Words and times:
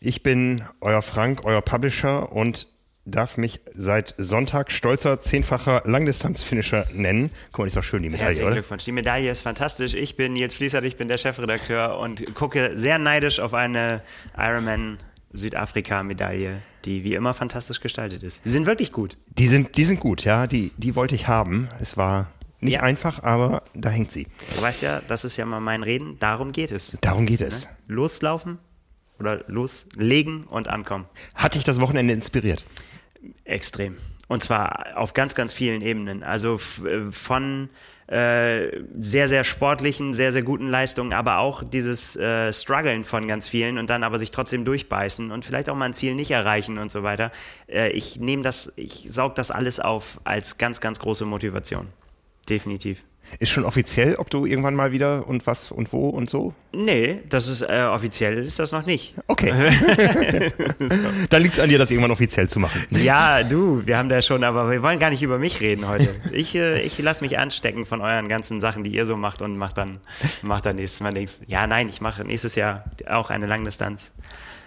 Ich 0.00 0.24
bin 0.24 0.62
euer 0.80 1.00
Frank, 1.00 1.44
euer 1.44 1.62
Publisher 1.62 2.32
und 2.32 2.73
darf 3.06 3.36
mich 3.36 3.60
seit 3.74 4.14
Sonntag 4.18 4.72
stolzer 4.72 5.20
zehnfacher 5.20 5.82
Langdistanzfinisher 5.84 6.86
nennen. 6.92 7.30
Guck 7.52 7.60
mal, 7.60 7.66
ist 7.66 7.76
doch 7.76 7.84
schön, 7.84 8.02
die 8.02 8.10
Medaille, 8.10 8.28
Herzlichen 8.28 8.52
Glückwunsch. 8.52 8.84
Die 8.84 8.92
Medaille 8.92 9.30
ist 9.30 9.42
fantastisch. 9.42 9.94
Ich 9.94 10.16
bin 10.16 10.32
Nils 10.32 10.54
Fließert, 10.54 10.84
ich 10.84 10.96
bin 10.96 11.08
der 11.08 11.18
Chefredakteur 11.18 11.98
und 11.98 12.34
gucke 12.34 12.72
sehr 12.76 12.98
neidisch 12.98 13.40
auf 13.40 13.54
eine 13.54 14.02
Ironman 14.36 14.98
Südafrika-Medaille, 15.32 16.62
die 16.84 17.04
wie 17.04 17.14
immer 17.14 17.34
fantastisch 17.34 17.80
gestaltet 17.80 18.22
ist. 18.22 18.42
Sie 18.44 18.50
sind 18.50 18.66
wirklich 18.66 18.92
gut. 18.92 19.16
Die 19.38 19.48
sind, 19.48 19.76
die 19.76 19.84
sind 19.84 20.00
gut, 20.00 20.24
ja. 20.24 20.46
Die, 20.46 20.72
die 20.78 20.96
wollte 20.96 21.14
ich 21.14 21.28
haben. 21.28 21.68
Es 21.80 21.96
war 21.96 22.30
nicht 22.60 22.74
ja. 22.74 22.80
einfach, 22.80 23.22
aber 23.22 23.62
da 23.74 23.90
hängt 23.90 24.12
sie. 24.12 24.26
Du 24.56 24.62
weißt 24.62 24.82
ja, 24.82 25.02
das 25.06 25.24
ist 25.24 25.36
ja 25.36 25.44
mal 25.44 25.60
mein 25.60 25.82
Reden. 25.82 26.18
Darum 26.20 26.52
geht 26.52 26.72
es. 26.72 26.96
Darum 27.00 27.26
geht 27.26 27.42
es. 27.42 27.64
Ne? 27.64 27.70
Loslaufen 27.88 28.58
oder 29.18 29.44
loslegen 29.48 30.44
und 30.44 30.68
ankommen. 30.68 31.06
Hat 31.34 31.56
dich 31.56 31.64
das 31.64 31.80
Wochenende 31.80 32.14
inspiriert? 32.14 32.64
Extrem. 33.44 33.96
Und 34.28 34.42
zwar 34.42 34.96
auf 34.96 35.12
ganz, 35.12 35.34
ganz 35.34 35.52
vielen 35.52 35.82
Ebenen. 35.82 36.22
Also 36.22 36.58
von 37.10 37.68
äh, 38.06 38.82
sehr, 38.98 39.28
sehr 39.28 39.44
sportlichen, 39.44 40.12
sehr, 40.12 40.30
sehr 40.30 40.42
guten 40.42 40.68
Leistungen, 40.68 41.12
aber 41.12 41.38
auch 41.38 41.62
dieses 41.62 42.16
äh, 42.16 42.52
Struggeln 42.52 43.04
von 43.04 43.26
ganz 43.26 43.48
vielen 43.48 43.78
und 43.78 43.88
dann 43.88 44.02
aber 44.02 44.18
sich 44.18 44.30
trotzdem 44.30 44.64
durchbeißen 44.64 45.30
und 45.30 45.44
vielleicht 45.44 45.70
auch 45.70 45.76
mal 45.76 45.86
ein 45.86 45.94
Ziel 45.94 46.14
nicht 46.14 46.30
erreichen 46.30 46.78
und 46.78 46.90
so 46.90 47.02
weiter. 47.02 47.30
Äh, 47.66 47.90
ich 47.90 48.20
nehme 48.20 48.42
das, 48.42 48.72
ich 48.76 49.10
saug 49.10 49.34
das 49.36 49.50
alles 49.50 49.80
auf 49.80 50.20
als 50.24 50.58
ganz, 50.58 50.80
ganz 50.80 50.98
große 50.98 51.24
Motivation. 51.24 51.88
Definitiv. 52.48 53.04
Ist 53.38 53.50
schon 53.50 53.64
offiziell, 53.64 54.16
ob 54.16 54.30
du 54.30 54.46
irgendwann 54.46 54.74
mal 54.74 54.92
wieder 54.92 55.26
und 55.26 55.46
was 55.46 55.70
und 55.72 55.92
wo 55.92 56.08
und 56.08 56.30
so? 56.30 56.54
Nee, 56.72 57.20
das 57.28 57.48
ist 57.48 57.62
äh, 57.62 57.82
offiziell 57.90 58.38
ist 58.38 58.58
das 58.58 58.72
noch 58.72 58.86
nicht. 58.86 59.14
Okay. 59.26 59.52
so. 60.78 60.96
Dann 61.30 61.42
liegt 61.42 61.54
es 61.54 61.60
an 61.60 61.68
dir, 61.68 61.78
das 61.78 61.90
irgendwann 61.90 62.10
offiziell 62.10 62.48
zu 62.48 62.58
machen. 62.58 62.86
Ja, 62.90 63.42
du, 63.42 63.86
wir 63.86 63.98
haben 63.98 64.08
da 64.08 64.22
schon, 64.22 64.44
aber 64.44 64.70
wir 64.70 64.82
wollen 64.82 64.98
gar 64.98 65.10
nicht 65.10 65.22
über 65.22 65.38
mich 65.38 65.60
reden 65.60 65.88
heute. 65.88 66.08
Ich, 66.32 66.54
äh, 66.54 66.80
ich 66.82 66.98
lasse 66.98 67.22
mich 67.22 67.38
anstecken 67.38 67.86
von 67.86 68.00
euren 68.00 68.28
ganzen 68.28 68.60
Sachen, 68.60 68.84
die 68.84 68.90
ihr 68.90 69.06
so 69.06 69.16
macht 69.16 69.42
und 69.42 69.56
mach 69.56 69.72
dann, 69.72 69.98
mach 70.42 70.60
dann 70.60 70.76
nächstes 70.76 71.00
Mal 71.00 71.12
nichts. 71.12 71.40
Ja, 71.46 71.66
nein, 71.66 71.88
ich 71.88 72.00
mache 72.00 72.24
nächstes 72.24 72.54
Jahr 72.54 72.84
auch 73.08 73.30
eine 73.30 73.46
Langdistanz. 73.46 74.12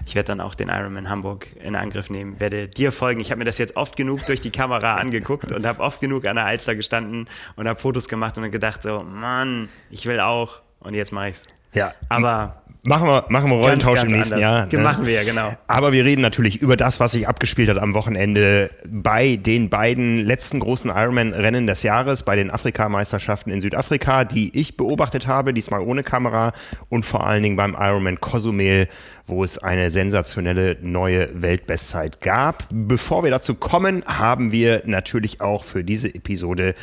Ich 0.06 0.16
werde 0.16 0.28
dann 0.28 0.42
auch 0.42 0.56
den 0.56 0.70
Ironman 0.70 1.10
Hamburg 1.10 1.48
in 1.62 1.76
Angriff 1.76 2.10
nehmen, 2.10 2.40
werde 2.40 2.68
dir 2.68 2.92
folgen. 2.92 3.20
Ich 3.20 3.32
habe 3.32 3.40
mir 3.40 3.46
das 3.46 3.58
jetzt 3.58 3.76
oft 3.76 3.98
genug 3.98 4.26
durch 4.26 4.42
die 4.42 4.52
Kamera 4.52 4.96
angeguckt 4.96 5.52
und 5.52 5.66
habe 5.66 5.82
oft 5.82 6.02
genug 6.02 6.26
an 6.26 6.36
der 6.36 6.46
Alster 6.46 6.76
gestanden 6.76 7.28
und 7.56 7.68
habe 7.68 7.80
Fotos 7.80 8.08
gemacht 8.08 8.38
und 8.38 8.50
gedacht 8.52 8.84
so, 8.84 9.00
Mann, 9.00 9.70
ich 9.90 10.06
will 10.06 10.20
auch. 10.20 10.62
Und 10.80 10.94
jetzt 10.94 11.12
mache 11.12 11.30
ich's. 11.30 11.48
Ja. 11.74 11.94
Aber 12.10 12.62
Machen 12.84 13.08
wir, 13.08 13.26
machen 13.30 13.50
wir 13.50 13.58
Rollentausch 13.58 13.96
ganz, 13.96 14.02
ganz 14.02 14.12
im 14.12 14.18
nächsten 14.18 14.34
anders. 14.36 14.72
Jahr. 14.72 14.80
Ne? 14.80 14.84
Machen 14.84 15.06
wir 15.06 15.14
ja, 15.14 15.24
genau. 15.24 15.54
Aber 15.68 15.92
wir 15.92 16.06
reden 16.06 16.22
natürlich 16.22 16.62
über 16.62 16.78
das, 16.78 17.00
was 17.00 17.12
sich 17.12 17.28
abgespielt 17.28 17.70
hat 17.70 17.78
am 17.78 17.94
Wochenende 17.94 18.70
bei 18.86 19.36
den 19.36 19.70
beiden 19.70 20.26
letzten 20.26 20.60
großen 20.60 20.90
Ironman-Rennen 20.90 21.68
des 21.68 21.84
Jahres, 21.84 22.24
bei 22.24 22.36
den 22.36 22.50
Afrikameisterschaften 22.50 23.52
in 23.52 23.62
Südafrika, 23.62 24.24
die 24.24 24.58
ich 24.58 24.78
beobachtet 24.78 25.28
habe, 25.28 25.54
diesmal 25.54 25.82
ohne 25.82 26.04
Kamera 26.04 26.54
und 26.90 27.06
vor 27.06 27.28
allen 27.28 27.44
Dingen 27.44 27.58
beim 27.58 27.76
Ironman 27.78 28.22
Cozumel, 28.22 28.88
wo 29.26 29.44
es 29.44 29.58
eine 29.58 29.90
sensationelle 29.90 30.78
neue 30.82 31.42
Weltbestzeit 31.42 32.22
gab. 32.22 32.64
Bevor 32.70 33.24
wir 33.24 33.32
dazu 33.32 33.56
kommen, 33.56 34.04
haben 34.06 34.52
wir 34.52 34.84
natürlich 34.86 35.42
auch 35.42 35.64
für 35.64 35.84
diese 35.84 36.14
Episode 36.14 36.74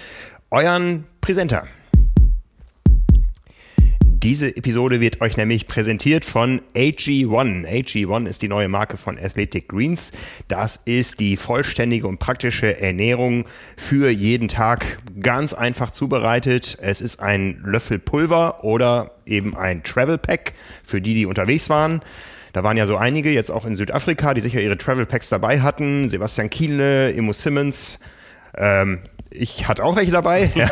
euren 0.51 1.05
Präsenter. 1.21 1.65
Diese 4.25 4.57
Episode 4.57 5.03
wird 5.03 5.21
euch 5.21 5.37
nämlich 5.37 5.67
präsentiert 5.67 6.25
von 6.25 6.63
AG1. 6.75 7.67
AG1 7.67 8.27
ist 8.27 8.41
die 8.41 8.49
neue 8.49 8.71
Marke 8.71 8.97
von 8.97 9.19
Athletic 9.19 9.69
Greens. 9.69 10.13
Das 10.49 10.79
ist 10.79 11.21
die 11.21 11.37
vollständige 11.37 12.07
und 12.07 12.21
praktische 12.21 12.81
Ernährung 12.81 13.45
für 13.77 14.09
jeden 14.09 14.49
Tag. 14.49 14.97
Ganz 15.21 15.53
einfach 15.53 15.91
zubereitet. 15.91 16.79
Es 16.81 17.03
ist 17.03 17.21
ein 17.21 17.63
Löffel 17.67 17.99
Pulver 17.99 18.65
oder 18.65 19.11
eben 19.27 19.55
ein 19.55 19.83
Travel 19.83 20.17
Pack 20.17 20.55
für 20.83 21.03
die, 21.03 21.13
die 21.13 21.27
unterwegs 21.27 21.69
waren. 21.69 22.01
Da 22.55 22.63
waren 22.63 22.79
ja 22.79 22.87
so 22.87 22.97
einige, 22.97 23.31
jetzt 23.31 23.51
auch 23.51 23.67
in 23.67 23.77
Südafrika, 23.77 24.33
die 24.33 24.41
sicher 24.41 24.63
ihre 24.63 24.79
Travel 24.79 25.05
Packs 25.05 25.29
dabei 25.29 25.61
hatten. 25.61 26.09
Sebastian 26.09 26.49
Kienle, 26.49 27.11
Immo 27.11 27.35
Simmons. 27.35 27.99
Ähm, 28.57 29.01
ich 29.37 29.67
hatte 29.67 29.85
auch 29.85 29.97
welche 29.97 30.13
dabei. 30.13 30.51
Ja. 30.55 30.69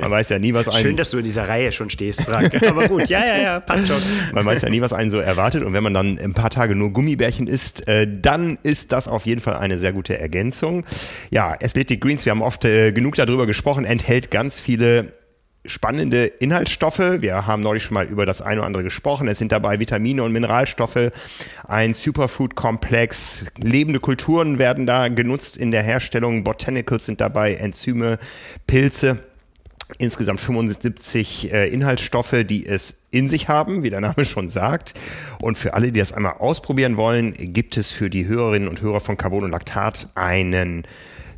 Man 0.00 0.10
weiß 0.10 0.30
ja 0.30 0.38
nie, 0.38 0.54
was 0.54 0.68
einen. 0.68 0.78
Schön, 0.78 0.96
dass 0.96 1.10
du 1.10 1.18
in 1.18 1.24
dieser 1.24 1.48
Reihe 1.48 1.70
schon 1.70 1.90
stehst, 1.90 2.22
Frank. 2.22 2.50
Aber 2.66 2.88
gut, 2.88 3.08
ja, 3.08 3.24
ja, 3.24 3.40
ja, 3.40 3.60
passt 3.60 3.86
schon. 3.86 3.98
Man 4.32 4.44
weiß 4.46 4.62
ja 4.62 4.70
nie, 4.70 4.80
was 4.80 4.92
einen 4.92 5.10
so 5.10 5.18
erwartet. 5.18 5.62
Und 5.62 5.74
wenn 5.74 5.82
man 5.82 5.92
dann 5.92 6.18
ein 6.18 6.32
paar 6.32 6.50
Tage 6.50 6.74
nur 6.74 6.92
Gummibärchen 6.92 7.46
isst, 7.46 7.86
äh, 7.88 8.08
dann 8.10 8.58
ist 8.62 8.92
das 8.92 9.06
auf 9.08 9.26
jeden 9.26 9.40
Fall 9.40 9.56
eine 9.56 9.78
sehr 9.78 9.92
gute 9.92 10.18
Ergänzung. 10.18 10.84
Ja, 11.30 11.52
Athletic 11.52 12.00
Greens, 12.00 12.24
wir 12.24 12.30
haben 12.30 12.42
oft 12.42 12.64
äh, 12.64 12.92
genug 12.92 13.16
darüber 13.16 13.46
gesprochen, 13.46 13.84
enthält 13.84 14.30
ganz 14.30 14.58
viele 14.58 15.12
spannende 15.64 16.26
Inhaltsstoffe. 16.26 17.20
Wir 17.20 17.46
haben 17.46 17.62
neulich 17.62 17.84
schon 17.84 17.94
mal 17.94 18.06
über 18.06 18.26
das 18.26 18.42
eine 18.42 18.60
oder 18.60 18.66
andere 18.66 18.82
gesprochen. 18.82 19.28
Es 19.28 19.38
sind 19.38 19.52
dabei 19.52 19.78
Vitamine 19.78 20.22
und 20.22 20.32
Mineralstoffe, 20.32 21.12
ein 21.68 21.94
Superfood-Komplex, 21.94 23.46
lebende 23.56 24.00
Kulturen 24.00 24.58
werden 24.58 24.86
da 24.86 25.08
genutzt 25.08 25.56
in 25.56 25.70
der 25.70 25.82
Herstellung, 25.82 26.42
Botanicals 26.44 27.06
sind 27.06 27.20
dabei, 27.20 27.54
Enzyme, 27.54 28.18
Pilze. 28.66 29.20
Insgesamt 29.98 30.40
75 30.40 31.52
äh, 31.52 31.68
Inhaltsstoffe, 31.68 32.44
die 32.44 32.66
es 32.66 33.04
in 33.10 33.28
sich 33.28 33.48
haben, 33.48 33.82
wie 33.82 33.90
der 33.90 34.00
Name 34.00 34.24
schon 34.24 34.48
sagt. 34.48 34.94
Und 35.38 35.58
für 35.58 35.74
alle, 35.74 35.92
die 35.92 36.00
das 36.00 36.14
einmal 36.14 36.36
ausprobieren 36.38 36.96
wollen, 36.96 37.34
gibt 37.52 37.76
es 37.76 37.92
für 37.92 38.08
die 38.08 38.26
Hörerinnen 38.26 38.68
und 38.68 38.80
Hörer 38.80 39.00
von 39.00 39.18
Carbon 39.18 39.44
und 39.44 39.50
Laktat 39.50 40.08
einen 40.14 40.86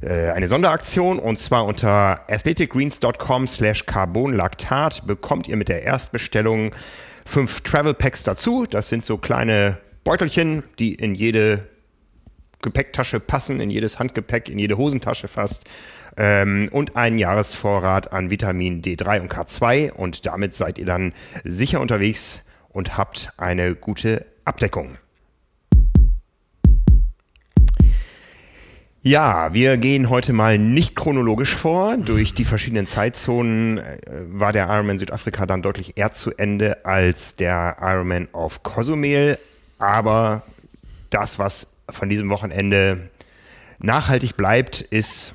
äh, 0.00 0.30
eine 0.30 0.48
Sonderaktion 0.48 1.18
und 1.18 1.38
zwar 1.38 1.66
unter 1.66 2.28
athleticgreens.com 2.28 3.48
slash 3.48 3.86
carbonlaktat 3.86 5.06
bekommt 5.06 5.48
ihr 5.48 5.56
mit 5.56 5.68
der 5.68 5.82
Erstbestellung 5.82 6.74
fünf 7.26 7.60
Travel 7.62 7.94
Packs 7.94 8.22
dazu. 8.22 8.66
Das 8.68 8.88
sind 8.88 9.04
so 9.04 9.18
kleine 9.18 9.78
Beutelchen, 10.04 10.64
die 10.78 10.94
in 10.94 11.14
jede 11.14 11.68
Gepäcktasche 12.62 13.20
passen, 13.20 13.60
in 13.60 13.70
jedes 13.70 13.98
Handgepäck, 13.98 14.48
in 14.48 14.58
jede 14.58 14.76
Hosentasche 14.76 15.28
fast. 15.28 15.64
Ähm, 16.16 16.68
und 16.70 16.96
einen 16.96 17.18
Jahresvorrat 17.18 18.12
an 18.12 18.30
Vitamin 18.30 18.82
D3 18.82 19.20
und 19.20 19.32
K2 19.32 19.92
und 19.92 20.26
damit 20.26 20.54
seid 20.54 20.78
ihr 20.78 20.86
dann 20.86 21.12
sicher 21.42 21.80
unterwegs 21.80 22.44
und 22.68 22.96
habt 22.96 23.30
eine 23.36 23.74
gute 23.74 24.26
Abdeckung. 24.44 24.96
Ja, 29.06 29.52
wir 29.52 29.76
gehen 29.76 30.08
heute 30.08 30.32
mal 30.32 30.56
nicht 30.56 30.96
chronologisch 30.96 31.54
vor. 31.54 31.98
Durch 31.98 32.32
die 32.32 32.46
verschiedenen 32.46 32.86
Zeitzonen 32.86 33.76
äh, 33.76 34.00
war 34.28 34.50
der 34.50 34.66
Ironman 34.70 34.98
Südafrika 34.98 35.44
dann 35.44 35.60
deutlich 35.60 35.98
eher 35.98 36.12
zu 36.12 36.30
Ende 36.34 36.86
als 36.86 37.36
der 37.36 37.76
Ironman 37.82 38.28
auf 38.32 38.62
Cozumel. 38.62 39.38
Aber 39.78 40.42
das, 41.10 41.38
was 41.38 41.82
von 41.90 42.08
diesem 42.08 42.30
Wochenende 42.30 43.10
nachhaltig 43.78 44.38
bleibt, 44.38 44.80
ist 44.80 45.34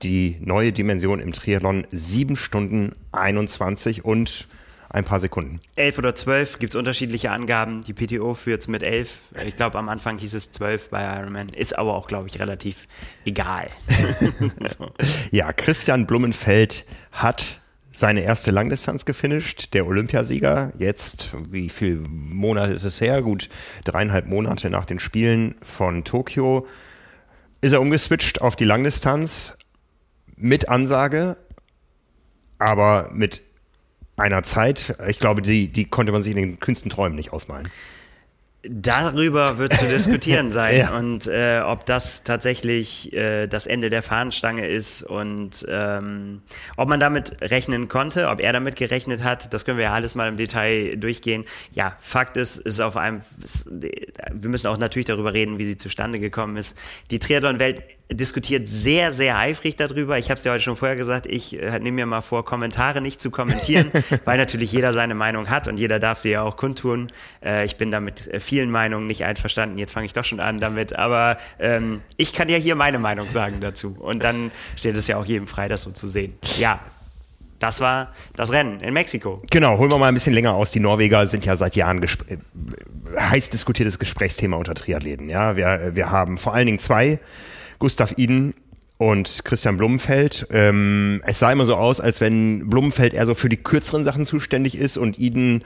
die 0.00 0.38
neue 0.40 0.72
Dimension 0.72 1.20
im 1.20 1.32
Triathlon 1.32 1.86
7 1.90 2.36
Stunden 2.36 2.96
21 3.12 4.02
und 4.02 4.48
ein 4.90 5.04
paar 5.04 5.20
Sekunden. 5.20 5.60
Elf 5.76 5.98
oder 5.98 6.14
zwölf 6.14 6.58
gibt 6.58 6.74
es 6.74 6.78
unterschiedliche 6.78 7.30
Angaben. 7.30 7.80
Die 7.82 7.94
PTO 7.94 8.34
führt 8.34 8.62
es 8.62 8.68
mit 8.68 8.82
elf. 8.82 9.20
Ich 9.46 9.56
glaube, 9.56 9.78
am 9.78 9.88
Anfang 9.88 10.18
hieß 10.18 10.34
es 10.34 10.50
zwölf 10.50 10.90
bei 10.90 11.02
Ironman. 11.02 11.48
Ist 11.48 11.78
aber 11.78 11.94
auch, 11.94 12.08
glaube 12.08 12.28
ich, 12.28 12.38
relativ 12.40 12.88
egal. 13.24 13.68
so. 14.78 14.90
Ja, 15.30 15.52
Christian 15.52 16.06
Blumenfeld 16.06 16.84
hat 17.12 17.60
seine 17.92 18.22
erste 18.22 18.50
Langdistanz 18.50 19.04
gefinisht, 19.04 19.74
der 19.74 19.86
Olympiasieger. 19.86 20.72
Jetzt, 20.78 21.30
wie 21.48 21.68
viele 21.68 22.00
Monate 22.00 22.72
ist 22.72 22.84
es 22.84 23.00
her? 23.00 23.22
Gut, 23.22 23.48
dreieinhalb 23.84 24.26
Monate 24.26 24.70
nach 24.70 24.86
den 24.86 24.98
Spielen 24.98 25.54
von 25.62 26.04
Tokio 26.04 26.66
ist 27.60 27.72
er 27.72 27.80
umgeswitcht 27.80 28.40
auf 28.40 28.56
die 28.56 28.64
Langdistanz 28.64 29.58
mit 30.36 30.68
Ansage, 30.68 31.36
aber 32.58 33.10
mit 33.12 33.42
einer 34.20 34.42
Zeit, 34.42 34.96
ich 35.08 35.18
glaube, 35.18 35.42
die, 35.42 35.68
die 35.68 35.84
konnte 35.86 36.12
man 36.12 36.22
sich 36.22 36.32
in 36.32 36.38
den 36.38 36.60
kühnsten 36.60 36.90
Träumen 36.90 37.16
nicht 37.16 37.32
ausmalen. 37.32 37.68
Darüber 38.62 39.56
wird 39.56 39.72
zu 39.72 39.88
diskutieren 39.88 40.50
sein 40.50 40.76
ja. 40.76 40.98
und 40.98 41.26
äh, 41.26 41.62
ob 41.64 41.86
das 41.86 42.24
tatsächlich 42.24 43.10
äh, 43.14 43.46
das 43.46 43.66
Ende 43.66 43.88
der 43.88 44.02
Fahnenstange 44.02 44.68
ist 44.68 45.02
und 45.02 45.64
ähm, 45.66 46.42
ob 46.76 46.86
man 46.90 47.00
damit 47.00 47.40
rechnen 47.40 47.88
konnte, 47.88 48.28
ob 48.28 48.38
er 48.38 48.52
damit 48.52 48.76
gerechnet 48.76 49.24
hat, 49.24 49.54
das 49.54 49.64
können 49.64 49.78
wir 49.78 49.84
ja 49.84 49.92
alles 49.94 50.14
mal 50.14 50.28
im 50.28 50.36
Detail 50.36 50.96
durchgehen. 50.96 51.46
Ja, 51.72 51.96
Fakt 52.00 52.36
ist, 52.36 52.58
ist 52.58 52.80
auf 52.80 52.98
einem, 52.98 53.22
wir 53.64 54.50
müssen 54.50 54.66
auch 54.66 54.76
natürlich 54.76 55.06
darüber 55.06 55.32
reden, 55.32 55.56
wie 55.56 55.64
sie 55.64 55.78
zustande 55.78 56.20
gekommen 56.20 56.58
ist. 56.58 56.76
Die 57.10 57.18
Triathlon-Welt 57.18 57.82
diskutiert 58.10 58.68
sehr, 58.68 59.12
sehr 59.12 59.38
eifrig 59.38 59.76
darüber. 59.76 60.18
Ich 60.18 60.30
habe 60.30 60.38
es 60.38 60.44
ja 60.44 60.52
heute 60.52 60.62
schon 60.62 60.76
vorher 60.76 60.96
gesagt, 60.96 61.26
ich 61.26 61.60
äh, 61.60 61.78
nehme 61.78 61.92
mir 61.96 62.06
mal 62.06 62.20
vor, 62.20 62.44
Kommentare 62.44 63.00
nicht 63.00 63.20
zu 63.20 63.30
kommentieren, 63.30 63.90
weil 64.24 64.36
natürlich 64.36 64.72
jeder 64.72 64.92
seine 64.92 65.14
Meinung 65.14 65.48
hat 65.48 65.68
und 65.68 65.78
jeder 65.78 65.98
darf 65.98 66.18
sie 66.18 66.30
ja 66.30 66.42
auch 66.42 66.56
kundtun. 66.56 67.08
Äh, 67.44 67.64
ich 67.64 67.76
bin 67.76 67.90
damit 67.90 68.26
äh, 68.28 68.40
vielen 68.40 68.70
Meinungen 68.70 69.06
nicht 69.06 69.24
einverstanden. 69.24 69.78
Jetzt 69.78 69.92
fange 69.92 70.06
ich 70.06 70.12
doch 70.12 70.24
schon 70.24 70.40
an 70.40 70.58
damit, 70.58 70.92
aber 70.92 71.38
ähm, 71.58 72.00
ich 72.16 72.32
kann 72.32 72.48
ja 72.48 72.56
hier 72.56 72.74
meine 72.74 72.98
Meinung 72.98 73.30
sagen 73.30 73.60
dazu. 73.60 73.96
Und 73.98 74.24
dann 74.24 74.50
steht 74.76 74.96
es 74.96 75.06
ja 75.06 75.16
auch 75.16 75.24
jedem 75.24 75.46
frei, 75.46 75.68
das 75.68 75.82
so 75.82 75.90
zu 75.90 76.08
sehen. 76.08 76.34
Ja, 76.58 76.80
das 77.60 77.80
war 77.80 78.12
das 78.34 78.52
Rennen 78.52 78.80
in 78.80 78.94
Mexiko. 78.94 79.42
Genau, 79.50 79.78
holen 79.78 79.92
wir 79.92 79.98
mal 79.98 80.08
ein 80.08 80.14
bisschen 80.14 80.32
länger 80.32 80.54
aus. 80.54 80.72
Die 80.72 80.80
Norweger 80.80 81.28
sind 81.28 81.44
ja 81.44 81.56
seit 81.56 81.76
Jahren 81.76 82.02
äh, 82.02 82.08
heiß 83.16 83.50
diskutiertes 83.50 83.98
Gesprächsthema 83.98 84.56
unter 84.56 84.74
Triathleten. 84.74 85.28
Ja, 85.28 85.56
wir, 85.56 85.92
wir 85.94 86.10
haben 86.10 86.38
vor 86.38 86.54
allen 86.54 86.66
Dingen 86.66 86.78
zwei 86.78 87.20
Gustav 87.80 88.14
Iden 88.16 88.54
und 88.98 89.44
Christian 89.44 89.78
Blumenfeld. 89.78 90.46
Ähm, 90.52 91.22
es 91.26 91.38
sah 91.38 91.50
immer 91.50 91.64
so 91.64 91.74
aus, 91.74 92.00
als 92.00 92.20
wenn 92.20 92.68
Blumenfeld 92.68 93.14
eher 93.14 93.26
so 93.26 93.34
für 93.34 93.48
die 93.48 93.56
kürzeren 93.56 94.04
Sachen 94.04 94.26
zuständig 94.26 94.76
ist 94.76 94.98
und 94.98 95.18
Iden 95.18 95.64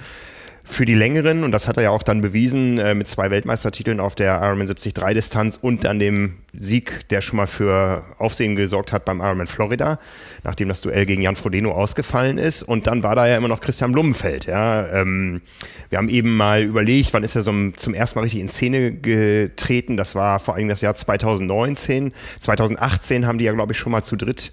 für 0.66 0.86
die 0.86 0.94
längeren, 0.94 1.44
und 1.44 1.52
das 1.52 1.68
hat 1.68 1.76
er 1.76 1.82
ja 1.82 1.90
auch 1.90 2.02
dann 2.02 2.22
bewiesen, 2.22 2.78
äh, 2.78 2.94
mit 2.94 3.06
zwei 3.06 3.30
Weltmeistertiteln 3.30 4.00
auf 4.00 4.14
der 4.14 4.40
Ironman 4.40 4.66
73 4.66 4.94
Distanz 5.14 5.58
und 5.60 5.84
dann 5.84 5.98
dem 5.98 6.36
Sieg, 6.54 7.06
der 7.10 7.20
schon 7.20 7.36
mal 7.36 7.46
für 7.46 8.02
Aufsehen 8.18 8.56
gesorgt 8.56 8.90
hat 8.90 9.04
beim 9.04 9.20
Ironman 9.20 9.46
Florida, 9.46 9.98
nachdem 10.42 10.68
das 10.68 10.80
Duell 10.80 11.04
gegen 11.04 11.20
Jan 11.20 11.36
Frodeno 11.36 11.72
ausgefallen 11.72 12.38
ist. 12.38 12.62
Und 12.62 12.86
dann 12.86 13.02
war 13.02 13.14
da 13.14 13.26
ja 13.26 13.36
immer 13.36 13.48
noch 13.48 13.60
Christian 13.60 13.92
Blumenfeld. 13.92 14.46
Ja. 14.46 14.88
Ähm, 14.88 15.42
wir 15.90 15.98
haben 15.98 16.08
eben 16.08 16.34
mal 16.34 16.62
überlegt, 16.62 17.12
wann 17.12 17.24
ist 17.24 17.36
er 17.36 17.42
so 17.42 17.52
zum 17.76 17.92
ersten 17.92 18.18
Mal 18.18 18.22
richtig 18.22 18.40
in 18.40 18.48
Szene 18.48 18.92
getreten. 18.92 19.98
Das 19.98 20.14
war 20.14 20.40
vor 20.40 20.54
allem 20.54 20.68
das 20.68 20.80
Jahr 20.80 20.94
2019. 20.94 22.12
2018 22.40 23.26
haben 23.26 23.36
die 23.36 23.44
ja, 23.44 23.52
glaube 23.52 23.74
ich, 23.74 23.78
schon 23.78 23.92
mal 23.92 24.02
zu 24.02 24.16
dritt 24.16 24.50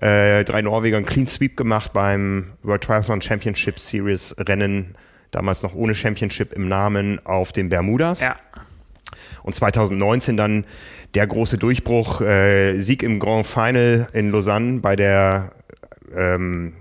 äh, 0.00 0.42
drei 0.42 0.62
Norweger 0.62 0.96
einen 0.96 1.06
Clean 1.06 1.26
Sweep 1.28 1.56
gemacht 1.56 1.92
beim 1.92 2.52
World 2.64 2.82
Triathlon 2.82 3.22
Championship 3.22 3.78
Series 3.78 4.34
Rennen 4.38 4.96
damals 5.34 5.62
noch 5.62 5.74
ohne 5.74 5.94
Championship 5.94 6.52
im 6.52 6.68
Namen 6.68 7.24
auf 7.24 7.52
den 7.52 7.68
Bermudas. 7.68 8.20
Ja. 8.20 8.36
Und 9.42 9.54
2019 9.54 10.36
dann 10.36 10.64
der 11.14 11.26
große 11.26 11.58
Durchbruch, 11.58 12.20
äh, 12.20 12.80
Sieg 12.80 13.02
im 13.02 13.18
Grand 13.18 13.46
Final 13.46 14.08
in 14.12 14.30
Lausanne 14.30 14.80
bei 14.80 14.96
der 14.96 15.52
ähm, 16.14 16.74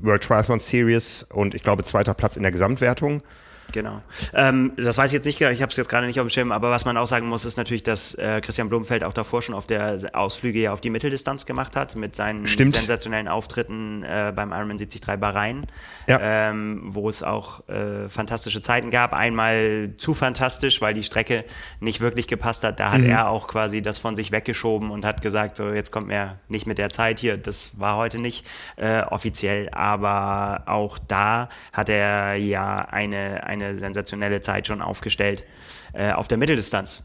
World 0.00 0.22
Triathlon 0.22 0.60
Series 0.60 1.22
und 1.22 1.54
ich 1.54 1.62
glaube 1.62 1.84
zweiter 1.84 2.14
Platz 2.14 2.36
in 2.36 2.42
der 2.42 2.52
Gesamtwertung. 2.52 3.22
Genau. 3.72 4.02
Ähm, 4.32 4.72
das 4.76 4.98
weiß 4.98 5.10
ich 5.10 5.14
jetzt 5.14 5.24
nicht 5.24 5.38
genau, 5.38 5.50
ich 5.50 5.62
habe 5.62 5.70
es 5.70 5.76
jetzt 5.76 5.88
gerade 5.88 6.06
nicht 6.06 6.20
auf 6.20 6.26
dem 6.26 6.30
Schirm, 6.30 6.52
aber 6.52 6.70
was 6.70 6.84
man 6.84 6.96
auch 6.96 7.06
sagen 7.06 7.26
muss, 7.28 7.44
ist 7.44 7.56
natürlich, 7.56 7.82
dass 7.82 8.14
äh, 8.14 8.40
Christian 8.40 8.68
Blumenfeld 8.68 9.04
auch 9.04 9.12
davor 9.12 9.42
schon 9.42 9.54
auf 9.54 9.66
der 9.66 9.96
Ausflüge 10.12 10.60
ja 10.60 10.72
auf 10.72 10.80
die 10.80 10.90
Mitteldistanz 10.90 11.46
gemacht 11.46 11.76
hat, 11.76 11.96
mit 11.96 12.14
seinen 12.14 12.46
Stimmt. 12.46 12.76
sensationellen 12.76 13.28
Auftritten 13.28 14.02
äh, 14.02 14.32
beim 14.34 14.52
Ironman 14.52 14.76
73 14.76 15.00
Bahrain, 15.18 15.66
ja. 16.08 16.50
ähm, 16.50 16.82
wo 16.84 17.08
es 17.08 17.22
auch 17.22 17.68
äh, 17.68 18.08
fantastische 18.08 18.62
Zeiten 18.62 18.90
gab. 18.90 19.12
Einmal 19.12 19.94
zu 19.98 20.14
fantastisch, 20.14 20.80
weil 20.80 20.94
die 20.94 21.02
Strecke 21.02 21.44
nicht 21.80 22.00
wirklich 22.00 22.28
gepasst 22.28 22.64
hat. 22.64 22.80
Da 22.80 22.92
hat 22.92 23.00
mhm. 23.00 23.10
er 23.10 23.28
auch 23.28 23.48
quasi 23.48 23.82
das 23.82 23.98
von 23.98 24.16
sich 24.16 24.32
weggeschoben 24.32 24.90
und 24.90 25.04
hat 25.04 25.22
gesagt, 25.22 25.56
so 25.56 25.70
jetzt 25.70 25.90
kommt 25.90 26.08
mir 26.08 26.38
nicht 26.48 26.66
mit 26.66 26.78
der 26.78 26.90
Zeit 26.90 27.20
hier. 27.20 27.36
Das 27.36 27.80
war 27.80 27.96
heute 27.96 28.18
nicht 28.18 28.46
äh, 28.76 29.02
offiziell, 29.02 29.68
aber 29.70 30.62
auch 30.66 30.98
da 30.98 31.48
hat 31.72 31.88
er 31.88 32.34
ja 32.34 32.76
eine, 32.76 33.44
eine 33.44 33.53
eine 33.54 33.78
sensationelle 33.78 34.40
Zeit 34.40 34.66
schon 34.66 34.82
aufgestellt 34.82 35.46
äh, 35.92 36.12
auf 36.12 36.28
der 36.28 36.38
Mitteldistanz. 36.38 37.02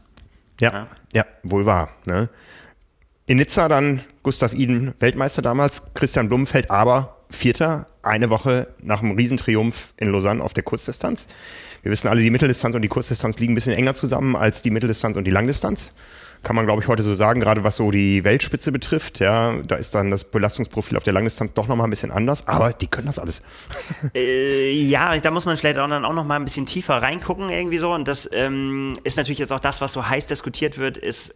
Ja, 0.60 0.72
ja, 0.72 0.86
ja 1.12 1.24
wohl 1.42 1.66
wahr. 1.66 1.90
Ne? 2.04 2.28
In 3.26 3.38
Nizza 3.38 3.68
dann 3.68 4.02
Gustav 4.22 4.52
Iden, 4.52 4.94
Weltmeister 4.98 5.40
damals, 5.40 5.94
Christian 5.94 6.28
Blumenfeld, 6.28 6.70
aber 6.70 7.16
Vierter, 7.30 7.86
eine 8.02 8.28
Woche 8.28 8.68
nach 8.80 9.02
einem 9.02 9.12
Riesentriumph 9.12 9.94
in 9.96 10.10
Lausanne 10.10 10.42
auf 10.42 10.52
der 10.52 10.64
Kurzdistanz. 10.64 11.26
Wir 11.82 11.92
wissen 11.92 12.08
alle, 12.08 12.20
die 12.20 12.30
Mitteldistanz 12.30 12.74
und 12.74 12.82
die 12.82 12.88
Kurzdistanz 12.88 13.38
liegen 13.38 13.52
ein 13.52 13.54
bisschen 13.54 13.72
enger 13.72 13.94
zusammen 13.94 14.36
als 14.36 14.62
die 14.62 14.70
Mitteldistanz 14.70 15.16
und 15.16 15.24
die 15.24 15.30
Langdistanz 15.30 15.92
kann 16.42 16.56
man, 16.56 16.64
glaube 16.64 16.82
ich, 16.82 16.88
heute 16.88 17.02
so 17.02 17.14
sagen, 17.14 17.40
gerade 17.40 17.64
was 17.64 17.76
so 17.76 17.90
die 17.90 18.24
Weltspitze 18.24 18.72
betrifft. 18.72 19.20
Ja, 19.20 19.54
da 19.62 19.76
ist 19.76 19.94
dann 19.94 20.10
das 20.10 20.24
Belastungsprofil 20.24 20.96
auf 20.96 21.02
der 21.02 21.12
Langdistanz 21.12 21.52
doch 21.54 21.68
nochmal 21.68 21.86
ein 21.86 21.90
bisschen 21.90 22.10
anders, 22.10 22.48
aber 22.48 22.72
die 22.72 22.86
können 22.86 23.06
das 23.06 23.18
alles. 23.18 23.42
Äh, 24.14 24.72
ja, 24.72 25.16
da 25.18 25.30
muss 25.30 25.46
man 25.46 25.56
vielleicht 25.56 25.78
auch 25.78 25.88
dann 25.88 26.04
auch 26.04 26.14
noch 26.14 26.24
mal 26.24 26.36
ein 26.36 26.44
bisschen 26.44 26.66
tiefer 26.66 27.02
reingucken 27.02 27.50
irgendwie 27.50 27.78
so. 27.78 27.92
Und 27.92 28.08
das 28.08 28.28
ähm, 28.32 28.94
ist 29.04 29.16
natürlich 29.16 29.38
jetzt 29.38 29.52
auch 29.52 29.60
das, 29.60 29.80
was 29.80 29.92
so 29.92 30.08
heiß 30.08 30.26
diskutiert 30.26 30.78
wird, 30.78 30.96
ist 30.96 31.34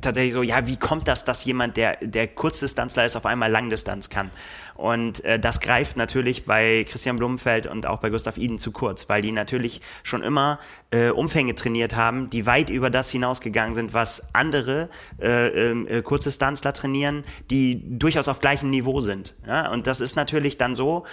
tatsächlich 0.00 0.32
so, 0.34 0.42
ja, 0.42 0.66
wie 0.66 0.76
kommt 0.76 1.08
das, 1.08 1.24
dass 1.24 1.44
jemand, 1.44 1.76
der, 1.76 1.96
der 2.00 2.28
Kurzdistanzler 2.28 3.06
ist, 3.06 3.16
auf 3.16 3.26
einmal 3.26 3.50
Langdistanz 3.50 4.10
kann? 4.10 4.30
Und 4.74 5.24
äh, 5.24 5.38
das 5.38 5.60
greift 5.60 5.96
natürlich 5.96 6.44
bei 6.44 6.84
Christian 6.88 7.16
Blumenfeld 7.16 7.66
und 7.66 7.86
auch 7.86 8.00
bei 8.00 8.10
Gustav 8.10 8.38
Iden 8.38 8.58
zu 8.58 8.72
kurz, 8.72 9.08
weil 9.08 9.22
die 9.22 9.32
natürlich 9.32 9.80
schon 10.02 10.22
immer 10.22 10.58
äh, 10.90 11.10
Umfänge 11.10 11.54
trainiert 11.54 11.96
haben, 11.96 12.30
die 12.30 12.46
weit 12.46 12.70
über 12.70 12.90
das 12.90 13.10
hinausgegangen 13.10 13.74
sind, 13.74 13.94
was 13.94 14.34
andere 14.34 14.88
äh, 15.20 15.48
ähm, 15.48 15.86
äh, 15.88 16.02
Kurzdistanzler 16.02 16.72
trainieren, 16.72 17.22
die 17.50 17.82
durchaus 17.98 18.28
auf 18.28 18.40
gleichem 18.40 18.70
Niveau 18.70 19.00
sind. 19.00 19.34
Ja? 19.46 19.70
Und 19.70 19.86
das 19.86 20.00
ist 20.00 20.16
natürlich 20.16 20.56
dann 20.56 20.74
so, 20.74 21.04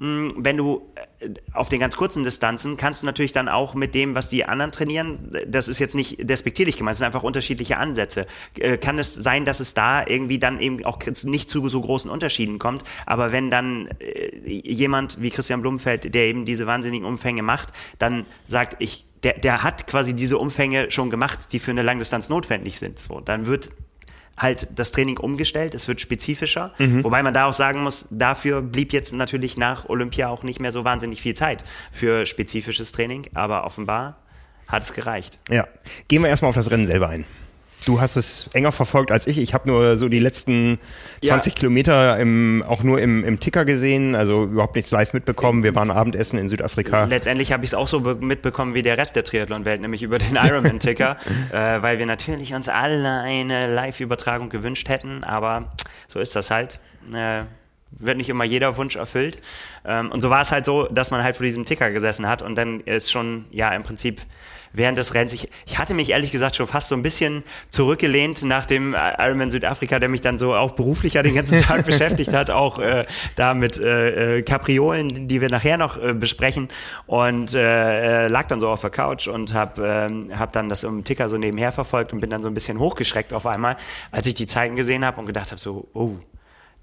wenn 0.00 0.56
du 0.56 0.90
äh, 1.18 1.28
auf 1.52 1.68
den 1.68 1.78
ganz 1.78 1.94
kurzen 1.94 2.24
Distanzen 2.24 2.78
kannst 2.78 3.02
du 3.02 3.06
natürlich 3.06 3.32
dann 3.32 3.48
auch 3.50 3.74
mit 3.74 3.94
dem, 3.94 4.14
was 4.14 4.30
die 4.30 4.46
anderen 4.46 4.72
trainieren, 4.72 5.36
das 5.46 5.68
ist 5.68 5.78
jetzt 5.78 5.94
nicht 5.94 6.28
despektierlich 6.28 6.78
gemeint, 6.78 6.94
es 6.94 6.98
sind 6.98 7.06
einfach 7.06 7.22
unterschiedliche 7.22 7.76
Ansätze. 7.76 8.26
Äh, 8.58 8.78
kann 8.78 8.98
es 8.98 9.14
sein, 9.14 9.44
dass 9.44 9.60
es 9.60 9.74
da 9.74 10.06
irgendwie 10.06 10.38
dann 10.38 10.58
eben 10.58 10.82
auch 10.86 10.98
nicht 11.24 11.50
zu 11.50 11.68
so 11.68 11.82
großen 11.82 12.10
Unterschieden 12.10 12.58
kommt, 12.58 12.82
aber 13.04 13.30
wenn 13.32 13.50
dann 13.50 13.88
äh, 13.98 14.30
jemand 14.46 15.20
wie 15.20 15.28
Christian 15.28 15.60
Blumfeld, 15.60 16.14
der 16.14 16.24
eben 16.24 16.46
diese 16.46 16.66
wahnsinnigen 16.66 17.06
Umfänge 17.06 17.42
macht, 17.42 17.68
dann 17.98 18.24
sagt, 18.46 18.76
ich 18.78 19.04
der, 19.22 19.34
der 19.34 19.62
hat 19.62 19.86
quasi 19.86 20.16
diese 20.16 20.38
Umfänge 20.38 20.90
schon 20.90 21.10
gemacht, 21.10 21.52
die 21.52 21.58
für 21.58 21.72
eine 21.72 21.82
Langdistanz 21.82 22.30
notwendig 22.30 22.78
sind. 22.78 22.98
So, 22.98 23.20
dann 23.20 23.44
wird 23.44 23.68
halt 24.40 24.68
das 24.74 24.90
Training 24.90 25.18
umgestellt, 25.18 25.74
es 25.74 25.86
wird 25.86 26.00
spezifischer. 26.00 26.72
Mhm. 26.78 27.04
Wobei 27.04 27.22
man 27.22 27.34
da 27.34 27.44
auch 27.44 27.52
sagen 27.52 27.82
muss, 27.82 28.08
dafür 28.10 28.62
blieb 28.62 28.92
jetzt 28.92 29.12
natürlich 29.12 29.56
nach 29.56 29.88
Olympia 29.88 30.28
auch 30.28 30.42
nicht 30.42 30.60
mehr 30.60 30.72
so 30.72 30.84
wahnsinnig 30.84 31.20
viel 31.20 31.34
Zeit 31.34 31.62
für 31.92 32.24
spezifisches 32.24 32.92
Training, 32.92 33.28
aber 33.34 33.64
offenbar 33.64 34.16
hat 34.66 34.82
es 34.82 34.94
gereicht. 34.94 35.38
Ja, 35.50 35.68
gehen 36.08 36.22
wir 36.22 36.28
erstmal 36.28 36.48
auf 36.48 36.54
das 36.54 36.70
Rennen 36.70 36.86
selber 36.86 37.08
ein. 37.08 37.24
Du 37.86 38.00
hast 38.00 38.16
es 38.16 38.50
enger 38.52 38.72
verfolgt 38.72 39.10
als 39.10 39.26
ich. 39.26 39.38
Ich 39.38 39.54
habe 39.54 39.68
nur 39.68 39.96
so 39.96 40.08
die 40.08 40.18
letzten 40.18 40.78
20 41.24 41.52
ja. 41.52 41.58
Kilometer 41.58 42.18
im, 42.18 42.62
auch 42.66 42.82
nur 42.82 43.00
im, 43.00 43.24
im 43.24 43.40
Ticker 43.40 43.64
gesehen, 43.64 44.14
also 44.14 44.44
überhaupt 44.44 44.76
nichts 44.76 44.90
live 44.90 45.12
mitbekommen. 45.14 45.62
Wir 45.62 45.74
waren 45.74 45.90
Abendessen 45.90 46.38
in 46.38 46.48
Südafrika. 46.48 47.04
Letztendlich 47.04 47.52
habe 47.52 47.64
ich 47.64 47.70
es 47.70 47.74
auch 47.74 47.88
so 47.88 48.00
mitbekommen 48.00 48.74
wie 48.74 48.82
der 48.82 48.98
Rest 48.98 49.16
der 49.16 49.24
Triathlon-Welt, 49.24 49.80
nämlich 49.80 50.02
über 50.02 50.18
den 50.18 50.36
Ironman-Ticker, 50.36 51.16
äh, 51.52 51.82
weil 51.82 51.98
wir 51.98 52.06
natürlich 52.06 52.54
uns 52.54 52.68
alle 52.68 53.20
eine 53.20 53.72
Live-Übertragung 53.72 54.50
gewünscht 54.50 54.88
hätten, 54.88 55.24
aber 55.24 55.72
so 56.06 56.20
ist 56.20 56.36
das 56.36 56.50
halt. 56.50 56.78
Äh, 57.12 57.44
wird 57.90 58.16
nicht 58.16 58.28
immer 58.28 58.44
jeder 58.44 58.76
Wunsch 58.76 58.96
erfüllt. 58.96 59.38
Ähm, 59.84 60.10
und 60.12 60.20
so 60.20 60.30
war 60.30 60.42
es 60.42 60.52
halt 60.52 60.64
so, 60.64 60.86
dass 60.86 61.10
man 61.10 61.22
halt 61.22 61.36
vor 61.36 61.44
diesem 61.44 61.64
Ticker 61.64 61.90
gesessen 61.90 62.26
hat 62.26 62.42
und 62.42 62.54
dann 62.54 62.80
ist 62.80 63.10
schon, 63.10 63.46
ja, 63.50 63.70
im 63.70 63.82
Prinzip 63.82 64.22
während 64.72 64.98
des 64.98 65.14
Rennens. 65.14 65.32
Ich, 65.32 65.48
ich 65.66 65.78
hatte 65.78 65.94
mich 65.94 66.10
ehrlich 66.10 66.30
gesagt 66.30 66.56
schon 66.56 66.66
fast 66.66 66.88
so 66.88 66.94
ein 66.94 67.02
bisschen 67.02 67.42
zurückgelehnt 67.70 68.42
nach 68.42 68.66
dem 68.66 68.94
Ironman 68.94 69.50
Südafrika, 69.50 69.98
der 69.98 70.08
mich 70.08 70.20
dann 70.20 70.38
so 70.38 70.54
auch 70.54 70.72
beruflich 70.72 71.14
ja 71.14 71.22
den 71.22 71.34
ganzen 71.34 71.60
Tag 71.62 71.84
beschäftigt 71.86 72.32
hat, 72.32 72.50
auch 72.50 72.78
äh, 72.78 73.04
da 73.36 73.54
mit 73.54 73.78
äh, 73.78 74.38
äh, 74.38 74.42
Kapriolen, 74.42 75.28
die 75.28 75.40
wir 75.40 75.48
nachher 75.48 75.76
noch 75.76 76.00
äh, 76.02 76.12
besprechen 76.12 76.68
und 77.06 77.54
äh, 77.54 78.24
äh 78.24 78.28
lag 78.28 78.46
dann 78.46 78.60
so 78.60 78.68
auf 78.68 78.80
der 78.80 78.90
Couch 78.90 79.28
und 79.28 79.54
habe 79.54 80.30
äh, 80.30 80.36
hab 80.36 80.52
dann 80.52 80.68
das 80.68 80.84
im 80.84 81.04
Ticker 81.04 81.28
so 81.28 81.38
nebenher 81.38 81.72
verfolgt 81.72 82.12
und 82.12 82.20
bin 82.20 82.30
dann 82.30 82.42
so 82.42 82.48
ein 82.48 82.54
bisschen 82.54 82.78
hochgeschreckt 82.78 83.32
auf 83.32 83.46
einmal, 83.46 83.76
als 84.10 84.26
ich 84.26 84.34
die 84.34 84.46
Zeiten 84.46 84.76
gesehen 84.76 85.04
habe 85.04 85.20
und 85.20 85.26
gedacht 85.26 85.50
habe 85.50 85.60
so, 85.60 85.88
oh, 85.94 86.16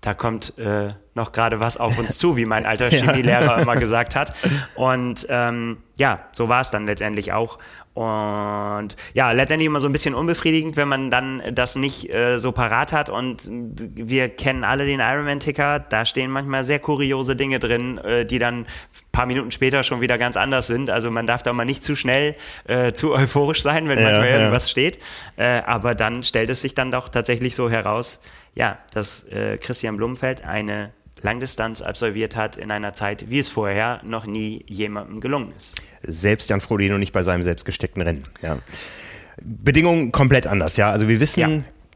da 0.02 0.14
kommt 0.14 0.58
äh, 0.58 0.90
noch 1.16 1.32
gerade 1.32 1.62
was 1.62 1.78
auf 1.78 1.98
uns 1.98 2.18
zu, 2.18 2.38
wie 2.38 2.46
mein 2.46 2.66
alter 2.66 2.90
Chemielehrer 2.92 3.62
immer 3.62 3.76
gesagt 3.76 4.16
hat. 4.16 4.34
Und 4.76 5.26
ähm, 5.30 5.78
ja, 5.98 6.20
so 6.32 6.48
war 6.48 6.62
es 6.62 6.72
dann 6.72 6.86
letztendlich 6.86 7.34
auch. 7.34 7.58
Und 7.98 8.96
ja, 9.16 9.32
letztendlich 9.32 9.66
immer 9.66 9.80
so 9.80 9.90
ein 9.90 9.92
bisschen 9.92 10.14
unbefriedigend, 10.14 10.78
wenn 10.78 10.88
man 10.88 11.10
dann 11.10 11.42
das 11.52 11.76
nicht 11.76 12.14
äh, 12.14 12.38
so 12.38 12.52
parat 12.52 12.94
hat. 12.94 13.10
Und 13.10 13.50
wir 13.50 14.30
kennen 14.30 14.64
alle 14.64 14.86
den 14.86 15.00
Ironman-Ticker. 15.00 15.80
Da 15.80 16.06
stehen 16.06 16.30
manchmal 16.30 16.64
sehr 16.64 16.78
kuriose 16.78 17.36
Dinge 17.36 17.58
drin, 17.58 17.98
äh, 17.98 18.24
die 18.24 18.38
dann 18.38 18.60
ein 18.60 18.66
paar 19.12 19.26
Minuten 19.26 19.50
später 19.50 19.82
schon 19.82 20.00
wieder 20.00 20.20
ganz 20.20 20.38
anders 20.38 20.68
sind. 20.68 20.92
Also 20.92 21.10
man 21.10 21.26
darf 21.26 21.42
da 21.42 21.54
mal 21.54 21.66
nicht 21.66 21.84
zu 21.84 21.96
schnell 21.96 22.36
äh, 22.68 22.94
zu 22.94 23.16
euphorisch 23.16 23.64
sein, 23.64 23.90
wenn 23.90 23.98
ja, 23.98 24.06
manchmal 24.06 24.30
ja. 24.30 24.38
irgendwas 24.38 24.70
steht. 24.70 25.00
Äh, 25.36 25.64
aber 25.66 25.96
dann 25.96 26.22
stellt 26.22 26.52
es 26.52 26.62
sich 26.62 26.76
dann 26.76 26.92
doch 26.92 27.10
tatsächlich 27.10 27.56
so 27.56 27.68
heraus, 27.68 28.22
ja, 28.58 28.80
dass 28.94 29.24
äh, 29.28 29.58
Christian 29.58 29.98
Blumenfeld 29.98 30.44
eine 30.44 30.92
Langdistanz 31.22 31.82
absolviert 31.82 32.36
hat 32.36 32.58
in 32.58 32.72
einer 32.72 32.94
Zeit, 32.94 33.30
wie 33.30 33.40
es 33.40 33.50
vorher 33.50 34.02
noch 34.04 34.26
nie 34.26 34.66
jemandem 34.68 35.22
gelungen 35.22 35.54
ist. 35.58 35.76
Selbst 36.04 36.50
Jan 36.50 36.62
Frodeno 36.62 36.98
nicht 36.98 37.12
bei 37.12 37.24
seinem 37.24 37.44
selbstgesteckten 37.44 38.02
Rennen. 38.02 38.24
Ja. 38.42 38.58
Bedingungen 39.42 40.12
komplett 40.12 40.48
anders, 40.48 40.78
ja. 40.78 40.92
Also 40.92 41.08
wir 41.08 41.20
wissen, 41.20 41.40
ja. 41.40 41.50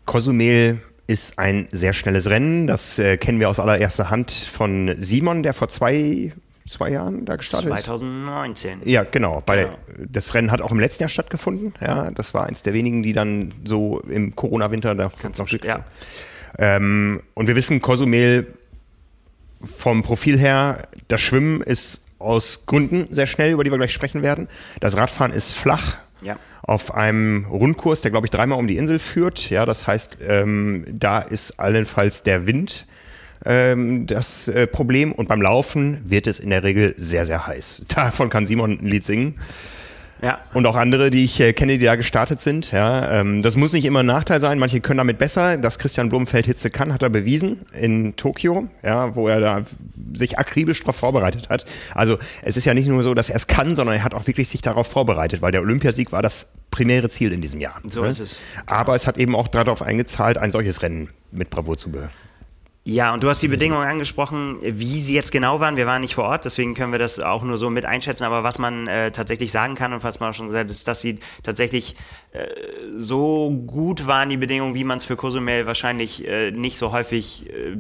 Cozumel 0.06 0.82
ist 1.08 1.40
ein 1.40 1.68
sehr 1.72 1.94
schnelles 1.94 2.30
Rennen. 2.30 2.68
Das 2.68 3.00
äh, 3.00 3.18
kennen 3.18 3.40
wir 3.40 3.50
aus 3.50 3.60
allererster 3.60 4.10
Hand 4.10 4.32
von 4.32 4.96
Simon, 5.00 5.44
der 5.44 5.54
vor 5.54 5.68
zwei, 5.68 6.32
zwei 6.68 6.92
Jahren 6.92 7.26
da 7.26 7.36
gestartet 7.36 7.74
ist. 7.76 7.86
2019. 7.86 8.82
Ja, 8.86 9.04
genau. 9.04 9.42
genau. 9.46 9.56
Der, 9.56 9.78
das 9.98 10.34
Rennen 10.36 10.52
hat 10.52 10.62
auch 10.62 10.72
im 10.72 10.80
letzten 10.80 11.04
Jahr 11.04 11.10
stattgefunden. 11.10 11.74
Ja, 11.82 12.12
das 12.12 12.34
war 12.34 12.46
eins 12.46 12.62
der 12.64 12.74
wenigen, 12.74 13.02
die 13.02 13.14
dann 13.14 13.54
so 13.66 14.00
im 14.02 14.36
Corona-Winter 14.36 14.94
da 14.94 15.12
Ganz 15.22 15.40
noch 15.40 15.50
ja. 15.50 15.84
Ähm, 16.58 17.22
und 17.34 17.48
wir 17.48 17.56
wissen, 17.56 17.82
Cozumel 17.82 18.48
vom 19.64 20.04
Profil 20.04 20.38
her, 20.38 20.88
das 21.08 21.22
Schwimmen 21.22 21.62
ist 21.62 22.08
aus 22.20 22.66
Gründen 22.66 23.08
sehr 23.10 23.28
schnell, 23.28 23.52
über 23.52 23.64
die 23.64 23.72
wir 23.72 23.78
gleich 23.78 23.94
sprechen 23.94 24.22
werden. 24.22 24.48
Das 24.80 24.96
Radfahren 24.96 25.32
ist 25.32 25.54
flach. 25.54 25.98
Ja. 26.22 26.38
Auf 26.62 26.94
einem 26.94 27.46
Rundkurs, 27.50 28.02
der 28.02 28.12
glaube 28.12 28.28
ich 28.28 28.32
dreimal 28.32 28.60
um 28.60 28.68
die 28.68 28.78
Insel 28.78 29.00
führt. 29.00 29.50
Ja, 29.50 29.66
das 29.66 29.88
heißt, 29.88 30.20
ähm, 30.28 30.86
da 30.92 31.20
ist 31.20 31.60
allenfalls 31.60 32.24
der 32.24 32.46
Wind 32.46 32.86
ähm, 33.46 34.06
das 34.06 34.48
äh, 34.48 34.68
Problem. 34.68 35.12
Und 35.12 35.28
beim 35.28 35.42
Laufen 35.42 36.02
wird 36.10 36.28
es 36.28 36.40
in 36.40 36.52
der 36.52 36.64
Regel 36.64 36.94
sehr, 36.98 37.26
sehr 37.26 37.48
heiß. 37.48 37.86
Davon 37.96 38.30
kann 38.30 38.48
Simon 38.48 38.80
ein 38.80 38.88
Lied 38.88 39.06
singen. 39.06 39.40
Ja. 40.22 40.40
Und 40.54 40.68
auch 40.68 40.76
andere, 40.76 41.10
die 41.10 41.26
ich 41.26 41.40
äh, 41.40 41.54
kenne, 41.54 41.78
die 41.78 41.86
da 41.86 41.96
gestartet 41.96 42.42
sind. 42.42 42.72
Ja, 42.72 43.20
ähm, 43.20 43.42
das 43.42 43.56
muss 43.56 43.74
nicht 43.74 43.86
immer 43.86 44.02
ein 44.02 44.06
Nachteil 44.06 44.40
sein. 44.40 44.60
Manche 44.60 44.80
können 44.80 45.00
damit 45.00 45.18
besser. 45.18 45.58
Dass 45.58 45.80
Christian 45.80 46.10
Blumenfeld 46.10 46.46
Hitze 46.46 46.70
kann, 46.70 46.94
hat 46.94 47.02
er 47.02 47.10
bewiesen 47.10 47.66
in 47.74 48.16
Tokio, 48.16 48.68
ja, 48.84 49.16
wo 49.16 49.28
er 49.28 49.40
da 49.40 49.62
sich 50.14 50.38
akribisch 50.38 50.82
darauf 50.82 50.98
vorbereitet 50.98 51.50
hat. 51.50 51.66
Also 51.96 52.18
es 52.44 52.58
ist 52.58 52.66
ja 52.66 52.74
nicht 52.74 52.88
nur 52.88 53.02
so, 53.04 53.14
dass 53.14 53.30
er 53.30 53.36
es 53.36 53.48
kann, 53.48 53.76
sondern 53.76 53.96
er 53.96 54.04
hat 54.04 54.14
auch 54.14 54.28
wirklich 54.28 54.50
sich 54.50 54.62
darauf 54.62 54.88
vorbereitet, 54.88 55.42
weil 55.42 55.52
der 55.52 55.62
Olympiasieg 55.62 56.12
war 56.12 56.22
das 56.22 56.54
primäre 56.70 57.10
Ziel 57.10 57.32
in 57.32 57.42
diesem 57.42 57.60
Jahr. 57.60 57.82
So 57.88 58.04
ne? 58.04 58.10
ist 58.10 58.20
es. 58.20 58.44
Aber 58.68 58.96
es 58.96 59.08
hat 59.08 59.18
eben 59.18 59.36
auch 59.36 59.48
darauf 59.48 59.82
eingezahlt, 59.82 60.38
ein 60.38 60.52
solches 60.52 60.84
Rennen 60.84 61.10
mit 61.32 61.50
Bravour 61.50 61.78
zu 61.78 61.92
be 61.92 62.10
ja, 62.84 63.14
und 63.14 63.22
du 63.22 63.30
hast 63.30 63.40
die 63.44 63.48
Bedingungen 63.48 63.88
angesprochen, 63.88 64.58
wie 64.60 65.00
sie 65.00 65.14
jetzt 65.14 65.32
genau 65.32 65.60
waren. 65.60 65.76
Wir 65.76 65.86
waren 65.86 66.02
nicht 66.02 66.16
vor 66.16 66.24
Ort, 66.24 66.46
deswegen 66.46 66.74
können 66.74 66.92
wir 66.92 66.98
das 66.98 67.20
auch 67.20 67.44
nur 67.44 67.60
so 67.60 67.70
mit 67.70 67.86
einschätzen. 67.86 68.24
Aber 68.24 68.44
was 68.44 68.58
man 68.58 68.88
äh, 68.88 69.12
tatsächlich 69.12 69.52
sagen 69.52 69.76
kann 69.76 69.94
und 69.94 70.04
was 70.04 70.20
man 70.20 70.32
auch 70.32 70.34
schon 70.34 70.48
gesagt 70.48 70.64
hat, 70.64 70.72
ist, 70.72 70.88
dass 70.88 71.00
sie 71.00 71.20
tatsächlich 71.44 71.96
äh, 72.32 72.48
so 72.96 73.52
gut 73.68 74.08
waren, 74.08 74.30
die 74.30 74.38
Bedingungen, 74.38 74.74
wie 74.74 74.84
man 74.84 74.98
es 74.98 75.06
für 75.06 75.16
Cozumel 75.16 75.68
wahrscheinlich 75.68 76.28
äh, 76.28 76.50
nicht 76.50 76.76
so 76.76 76.92
häufig 76.92 77.48
äh, 77.48 77.78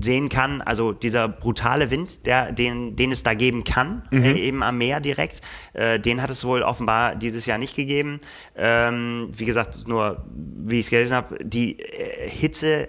sehen 0.00 0.28
kann. 0.28 0.62
Also 0.62 0.92
dieser 0.92 1.26
brutale 1.26 1.90
Wind, 1.90 2.24
der, 2.24 2.52
den, 2.52 2.94
den 2.94 3.10
es 3.10 3.24
da 3.24 3.34
geben 3.34 3.64
kann, 3.64 4.04
mhm. 4.12 4.22
Äh, 4.22 4.34
eben 4.34 4.62
am 4.62 4.78
Meer 4.78 5.00
direkt, 5.00 5.40
äh, 5.72 5.98
den 5.98 6.22
hat 6.22 6.30
es 6.30 6.44
wohl 6.44 6.62
offenbar 6.62 7.16
dieses 7.16 7.44
Jahr 7.46 7.58
nicht 7.58 7.74
gegeben. 7.74 8.20
Ähm, 8.54 9.30
wie 9.32 9.46
gesagt, 9.46 9.88
nur 9.88 10.24
wie 10.32 10.78
ich 10.78 10.84
es 10.84 10.90
gelesen 10.90 11.16
habe, 11.16 11.44
die 11.44 11.78
Hitze 12.26 12.88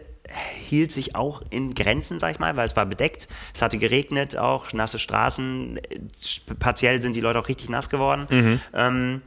hielt 0.55 0.91
sich 0.91 1.15
auch 1.15 1.41
in 1.49 1.73
Grenzen, 1.73 2.19
sag 2.19 2.31
ich 2.31 2.39
mal, 2.39 2.55
weil 2.55 2.65
es 2.65 2.75
war 2.75 2.85
bedeckt. 2.85 3.27
Es 3.53 3.61
hatte 3.61 3.77
geregnet 3.77 4.37
auch, 4.37 4.73
nasse 4.73 4.99
Straßen. 4.99 5.79
Partiell 6.59 7.01
sind 7.01 7.15
die 7.15 7.21
Leute 7.21 7.39
auch 7.39 7.47
richtig 7.47 7.69
nass 7.69 7.89
geworden. 7.89 8.27
Mhm. 8.29 8.61
Ähm, 8.73 9.21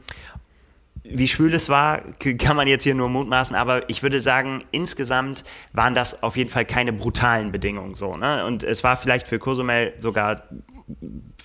wie 1.09 1.27
schwül 1.27 1.53
es 1.53 1.69
war, 1.69 2.01
kann 2.37 2.57
man 2.57 2.67
jetzt 2.67 2.83
hier 2.83 2.95
nur 2.95 3.09
mutmaßen, 3.09 3.55
aber 3.55 3.89
ich 3.89 4.03
würde 4.03 4.19
sagen, 4.19 4.63
insgesamt 4.71 5.43
waren 5.73 5.93
das 5.93 6.21
auf 6.23 6.35
jeden 6.35 6.49
Fall 6.49 6.65
keine 6.65 6.91
brutalen 6.91 7.51
Bedingungen 7.51 7.95
so. 7.95 8.17
Ne? 8.17 8.45
Und 8.45 8.63
es 8.63 8.83
war 8.83 8.97
vielleicht 8.97 9.27
für 9.27 9.39
Cozumel 9.39 9.93
sogar, 9.97 10.43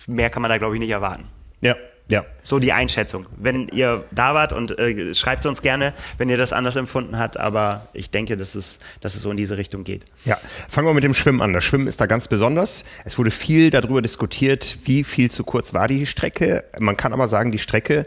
mehr 0.06 0.30
kann 0.30 0.42
man 0.42 0.50
da 0.50 0.58
glaube 0.58 0.74
ich 0.74 0.80
nicht 0.80 0.90
erwarten. 0.90 1.24
Ja, 1.60 1.76
ja. 2.10 2.24
So 2.42 2.58
die 2.58 2.72
Einschätzung. 2.72 3.26
Wenn 3.36 3.68
ihr 3.68 4.04
da 4.10 4.34
wart 4.34 4.52
und 4.52 4.78
äh, 4.78 5.14
schreibt 5.14 5.46
uns 5.46 5.62
gerne, 5.62 5.92
wenn 6.18 6.28
ihr 6.28 6.36
das 6.36 6.52
anders 6.52 6.76
empfunden 6.76 7.18
habt, 7.18 7.36
aber 7.36 7.86
ich 7.92 8.10
denke, 8.10 8.36
dass 8.36 8.54
es, 8.54 8.80
dass 9.00 9.14
es 9.14 9.22
so 9.22 9.30
in 9.30 9.36
diese 9.36 9.56
Richtung 9.56 9.84
geht. 9.84 10.04
Ja, 10.24 10.36
fangen 10.68 10.86
wir 10.86 10.94
mit 10.94 11.04
dem 11.04 11.14
Schwimmen 11.14 11.40
an. 11.40 11.52
Das 11.52 11.64
Schwimmen 11.64 11.86
ist 11.86 12.00
da 12.00 12.06
ganz 12.06 12.28
besonders. 12.28 12.84
Es 13.04 13.18
wurde 13.18 13.30
viel 13.30 13.70
darüber 13.70 14.02
diskutiert, 14.02 14.78
wie 14.84 15.04
viel 15.04 15.30
zu 15.30 15.44
kurz 15.44 15.72
war 15.72 15.88
die 15.88 16.06
Strecke. 16.06 16.64
Man 16.78 16.96
kann 16.96 17.12
aber 17.12 17.28
sagen, 17.28 17.52
die 17.52 17.58
Strecke 17.58 18.04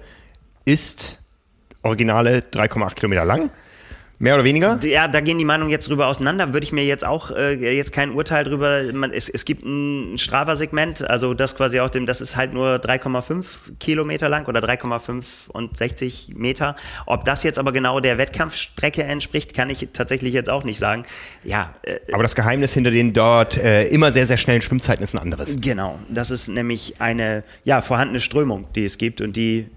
ist 0.65 1.19
originale 1.81 2.39
3,8 2.39 2.95
Kilometer 2.95 3.25
lang. 3.25 3.49
Mehr 4.17 4.35
oder 4.35 4.45
weniger? 4.45 4.79
Ja, 4.83 5.09
da 5.09 5.19
gehen 5.19 5.37
die 5.37 5.45
Meinungen 5.45 5.69
jetzt 5.69 5.89
drüber 5.89 6.07
auseinander. 6.07 6.53
Würde 6.53 6.63
ich 6.63 6.71
mir 6.71 6.85
jetzt 6.85 7.05
auch 7.05 7.31
äh, 7.31 7.53
jetzt 7.75 7.91
kein 7.91 8.11
Urteil 8.11 8.45
drüber. 8.45 8.83
Man, 8.93 9.11
es, 9.11 9.27
es 9.27 9.43
gibt 9.43 9.65
ein 9.65 10.17
Strava-Segment, 10.17 11.09
also 11.09 11.33
das 11.33 11.55
quasi 11.57 11.81
auch 11.81 11.89
dem, 11.89 12.05
das 12.05 12.21
ist 12.21 12.37
halt 12.37 12.53
nur 12.53 12.75
3,5 12.75 13.45
Kilometer 13.79 14.29
lang 14.29 14.45
oder 14.47 14.61
3,5 14.61 15.49
und 15.49 15.75
60 15.75 16.33
Meter. 16.35 16.75
Ob 17.05 17.25
das 17.25 17.43
jetzt 17.43 17.59
aber 17.59 17.73
genau 17.73 17.99
der 17.99 18.17
Wettkampfstrecke 18.17 19.03
entspricht, 19.03 19.53
kann 19.53 19.69
ich 19.69 19.89
tatsächlich 19.91 20.33
jetzt 20.33 20.49
auch 20.49 20.63
nicht 20.63 20.79
sagen. 20.79 21.03
Ja. 21.43 21.73
Äh, 21.83 21.99
aber 22.13 22.23
das 22.23 22.35
Geheimnis 22.35 22.73
hinter 22.73 22.91
den 22.91 23.11
dort 23.11 23.57
äh, 23.57 23.87
immer 23.87 24.13
sehr, 24.13 24.27
sehr 24.27 24.37
schnellen 24.37 24.61
Schwimmzeiten 24.61 25.03
ist 25.03 25.13
ein 25.13 25.19
anderes. 25.19 25.57
Genau. 25.59 25.99
Das 26.09 26.31
ist 26.31 26.47
nämlich 26.47 27.01
eine 27.01 27.43
ja, 27.65 27.81
vorhandene 27.81 28.21
Strömung, 28.21 28.67
die 28.75 28.85
es 28.85 28.97
gibt 28.97 29.19
und 29.19 29.35
die 29.35 29.67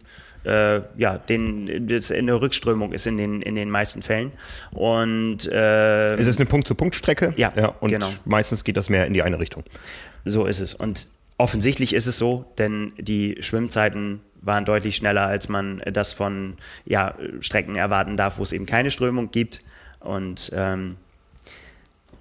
äh, 0.48 0.82
ja, 0.96 1.18
den, 1.18 1.86
das 1.88 2.10
eine 2.10 2.40
Rückströmung 2.40 2.92
ist 2.92 3.06
in 3.06 3.18
den, 3.18 3.42
in 3.42 3.54
den 3.54 3.70
meisten 3.70 4.02
Fällen. 4.02 4.32
Und 4.70 5.46
äh, 5.46 6.18
ist 6.18 6.26
es 6.26 6.38
eine 6.38 6.46
Punkt-zu-Punkt-Strecke? 6.46 7.34
Ja, 7.36 7.52
ja, 7.54 7.68
und 7.80 7.90
genau. 7.90 8.08
meistens 8.24 8.64
geht 8.64 8.76
das 8.76 8.88
mehr 8.88 9.06
in 9.06 9.12
die 9.12 9.22
eine 9.22 9.38
Richtung. 9.38 9.64
So 10.24 10.46
ist 10.46 10.60
es. 10.60 10.74
Und 10.74 11.08
offensichtlich 11.36 11.94
ist 11.94 12.06
es 12.06 12.16
so, 12.16 12.46
denn 12.58 12.92
die 12.98 13.36
Schwimmzeiten 13.40 14.20
waren 14.40 14.64
deutlich 14.64 14.96
schneller, 14.96 15.26
als 15.26 15.48
man 15.48 15.82
das 15.92 16.12
von 16.12 16.54
ja, 16.86 17.14
Strecken 17.40 17.76
erwarten 17.76 18.16
darf, 18.16 18.38
wo 18.38 18.42
es 18.42 18.52
eben 18.52 18.66
keine 18.66 18.90
Strömung 18.90 19.30
gibt. 19.30 19.60
Und 20.00 20.50
ähm, 20.54 20.96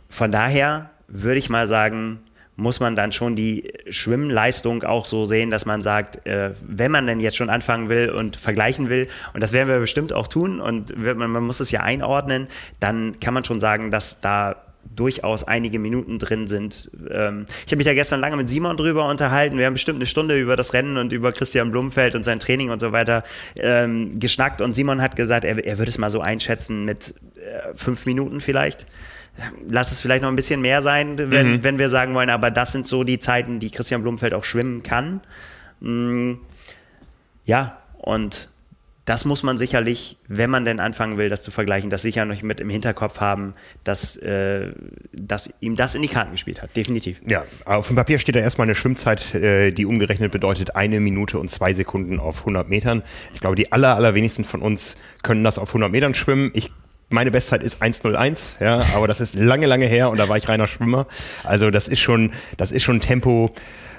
von 0.10 0.32
daher 0.32 0.90
würde 1.08 1.40
ich 1.40 1.50
mal 1.50 1.68
sagen, 1.68 2.20
muss 2.58 2.80
man 2.80 2.96
dann 2.96 3.12
schon 3.12 3.36
die 3.36 3.72
Schwimmleistung 3.90 4.84
auch 4.84 5.06
so 5.06 5.26
sehen, 5.26 5.52
dass 5.52 5.66
man 5.66 5.82
sagt, 5.82 6.26
äh, 6.26 6.52
wenn 6.68 6.92
man 6.92 7.06
denn 7.06 7.20
jetzt 7.20 7.38
schon 7.38 7.52
anfangen 7.52 7.88
will 7.88 8.10
und 8.10 8.36
vergleichen 8.36 8.90
will, 8.90 9.08
und 9.34 9.42
das 9.42 9.54
werden 9.54 9.70
wir 9.70 9.80
bestimmt 9.80 10.12
auch 10.12 10.28
tun, 10.28 10.60
und 10.60 10.98
man, 10.98 11.30
man 11.30 11.44
muss 11.44 11.60
es 11.60 11.72
ja 11.72 11.82
einordnen, 11.82 12.48
dann 12.80 13.20
kann 13.20 13.36
man 13.36 13.46
schon 13.46 13.60
sagen, 13.60 13.92
dass 13.92 14.22
da 14.22 14.56
durchaus 14.96 15.44
einige 15.44 15.78
Minuten 15.78 16.18
drin 16.18 16.48
sind. 16.48 16.90
Ähm, 17.12 17.46
ich 17.66 17.72
habe 17.72 17.78
mich 17.78 17.86
ja 17.86 17.94
gestern 17.94 18.20
lange 18.20 18.38
mit 18.38 18.50
Simon 18.50 18.78
drüber 18.78 19.08
unterhalten. 19.08 19.58
Wir 19.58 19.68
haben 19.68 19.74
bestimmt 19.74 19.98
eine 19.98 20.06
Stunde 20.08 20.40
über 20.40 20.56
das 20.56 20.74
Rennen 20.74 20.98
und 20.98 21.14
über 21.14 21.32
Christian 21.34 21.72
Blumfeld 21.72 22.16
und 22.16 22.24
sein 22.24 22.40
Training 22.40 22.72
und 22.72 22.80
so 22.80 22.92
weiter 22.92 23.24
ähm, 23.58 24.20
geschnackt. 24.20 24.62
Und 24.62 24.74
Simon 24.74 25.02
hat 25.02 25.16
gesagt, 25.16 25.46
er, 25.46 25.64
er 25.64 25.78
würde 25.78 25.90
es 25.90 25.98
mal 25.98 26.10
so 26.10 26.22
einschätzen 26.22 26.86
mit 26.86 27.14
äh, 27.36 27.76
fünf 27.76 28.06
Minuten 28.06 28.40
vielleicht 28.40 28.88
lass 29.68 29.92
es 29.92 30.02
vielleicht 30.02 30.22
noch 30.24 30.30
ein 30.30 30.36
bisschen 30.36 30.62
mehr 30.62 30.82
sein, 30.82 31.18
wenn, 31.18 31.54
mhm. 31.54 31.64
wenn 31.64 31.80
wir 31.80 31.90
sagen 31.90 32.14
wollen, 32.14 32.30
aber 32.30 32.52
das 32.52 32.72
sind 32.72 32.88
so 32.88 33.04
die 33.04 33.20
Zeiten, 33.20 33.60
die 33.60 33.72
Christian 33.72 34.02
Blumfeld 34.02 34.34
auch 34.34 34.44
schwimmen 34.44 34.84
kann. 34.84 35.22
Mhm. 35.80 36.40
Ja, 37.46 37.78
und 37.98 38.50
das 39.08 39.24
muss 39.24 39.42
man 39.42 39.58
sicherlich, 39.58 40.18
wenn 40.28 40.50
man 40.50 40.66
denn 40.66 40.82
anfangen 40.82 41.18
will, 41.18 41.30
das 41.30 41.42
zu 41.42 41.50
vergleichen, 41.50 41.90
das 41.90 42.02
sicher 42.02 42.26
noch 42.26 42.42
mit 42.42 42.60
im 42.60 42.70
Hinterkopf 42.70 43.22
haben, 43.22 43.54
dass, 43.86 44.18
äh, 44.18 44.74
dass 45.14 45.50
ihm 45.62 45.78
das 45.78 45.96
in 45.96 46.02
die 46.02 46.10
Karten 46.10 46.32
gespielt 46.32 46.62
hat. 46.62 46.76
Definitiv. 46.76 47.22
Ja, 47.26 47.46
auf 47.64 47.88
dem 47.88 47.96
Papier 47.96 48.18
steht 48.18 48.36
da 48.36 48.42
erstmal 48.42 48.68
eine 48.68 48.76
Schwimmzeit, 48.76 49.34
äh, 49.34 49.72
die 49.72 49.86
umgerechnet 49.86 50.34
bedeutet 50.34 50.76
eine 50.76 51.00
Minute 51.00 51.40
und 51.40 51.50
zwei 51.50 51.74
Sekunden 51.74 52.20
auf 52.20 52.40
100 52.40 52.70
Metern. 52.70 53.02
Ich 53.34 53.40
glaube, 53.40 53.56
die 53.56 53.72
aller, 53.72 53.96
allerwenigsten 53.96 54.44
von 54.44 54.62
uns 54.62 54.98
können 55.24 55.46
das 55.46 55.58
auf 55.58 55.70
100 55.70 55.90
Metern 55.90 56.14
schwimmen. 56.14 56.52
Ich 56.54 56.72
meine 57.10 57.32
Bestzeit 57.32 57.64
ist 57.64 57.82
1,01, 57.82 58.64
ja, 58.64 58.86
aber 58.94 59.08
das 59.08 59.22
ist 59.22 59.36
lange, 59.36 59.66
lange 59.66 59.86
her 59.86 60.10
und 60.10 60.18
da 60.18 60.28
war 60.28 60.38
ich 60.38 60.50
reiner 60.50 60.68
Schwimmer. 60.68 61.08
Also 61.44 61.72
das 61.72 61.88
ist 61.88 62.00
schon, 62.00 62.32
das 62.58 62.72
ist 62.72 62.84
schon 62.84 63.00
Tempo. 63.00 63.50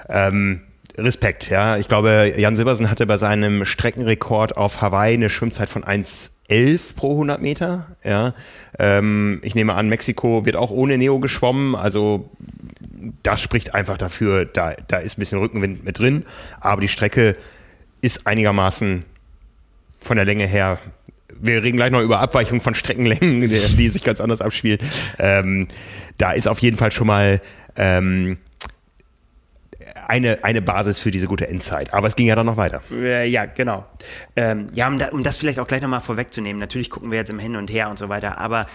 Ähm, 0.07 0.61
Respekt, 0.97 1.49
ja. 1.49 1.77
Ich 1.77 1.87
glaube, 1.87 2.33
Jan 2.37 2.55
Silbersen 2.55 2.89
hatte 2.89 3.05
bei 3.05 3.17
seinem 3.17 3.65
Streckenrekord 3.65 4.57
auf 4.57 4.81
Hawaii 4.81 5.13
eine 5.13 5.29
Schwimmzeit 5.29 5.69
von 5.69 5.83
1,11 5.83 6.95
pro 6.95 7.11
100 7.11 7.41
Meter, 7.41 7.95
ja. 8.03 8.33
Ähm, 8.77 9.39
ich 9.43 9.55
nehme 9.55 9.73
an, 9.73 9.89
Mexiko 9.89 10.45
wird 10.45 10.55
auch 10.55 10.71
ohne 10.71 10.97
Neo 10.97 11.19
geschwommen, 11.19 11.75
also 11.75 12.29
das 13.23 13.41
spricht 13.41 13.73
einfach 13.73 13.97
dafür, 13.97 14.45
da, 14.45 14.73
da 14.87 14.97
ist 14.97 15.17
ein 15.17 15.21
bisschen 15.21 15.39
Rückenwind 15.39 15.85
mit 15.85 15.99
drin, 15.99 16.25
aber 16.59 16.81
die 16.81 16.87
Strecke 16.87 17.35
ist 18.01 18.27
einigermaßen 18.27 19.05
von 19.99 20.15
der 20.15 20.25
Länge 20.25 20.45
her. 20.45 20.79
Wir 21.41 21.63
reden 21.63 21.77
gleich 21.77 21.91
noch 21.91 22.01
über 22.01 22.19
Abweichungen 22.19 22.61
von 22.61 22.75
Streckenlängen, 22.75 23.41
die, 23.41 23.47
die 23.47 23.89
sich 23.89 24.03
ganz 24.03 24.21
anders 24.21 24.41
abspielen. 24.41 24.79
Ähm, 25.17 25.67
da 26.17 26.31
ist 26.31 26.47
auf 26.47 26.59
jeden 26.59 26.77
Fall 26.77 26.91
schon 26.91 27.07
mal 27.07 27.41
ähm, 27.75 28.37
eine, 30.07 30.43
eine 30.43 30.61
Basis 30.61 30.99
für 30.99 31.11
diese 31.11 31.27
gute 31.27 31.47
Endzeit. 31.47 31.93
Aber 31.93 32.07
es 32.07 32.15
ging 32.15 32.27
ja 32.27 32.35
dann 32.35 32.45
noch 32.45 32.57
weiter. 32.57 32.81
Äh, 32.91 33.27
ja, 33.29 33.45
genau. 33.45 33.85
Ähm, 34.35 34.67
ja, 34.73 34.87
um, 34.87 34.97
da, 34.97 35.09
um, 35.09 35.23
das 35.23 35.37
vielleicht 35.37 35.59
auch 35.59 35.67
gleich 35.67 35.81
nochmal 35.81 36.01
vorwegzunehmen. 36.01 36.59
Natürlich 36.59 36.89
gucken 36.89 37.11
wir 37.11 37.19
jetzt 37.19 37.29
im 37.29 37.39
Hin 37.39 37.55
und 37.55 37.71
Her 37.71 37.89
und 37.89 37.99
so 37.99 38.09
weiter, 38.09 38.37
aber 38.39 38.65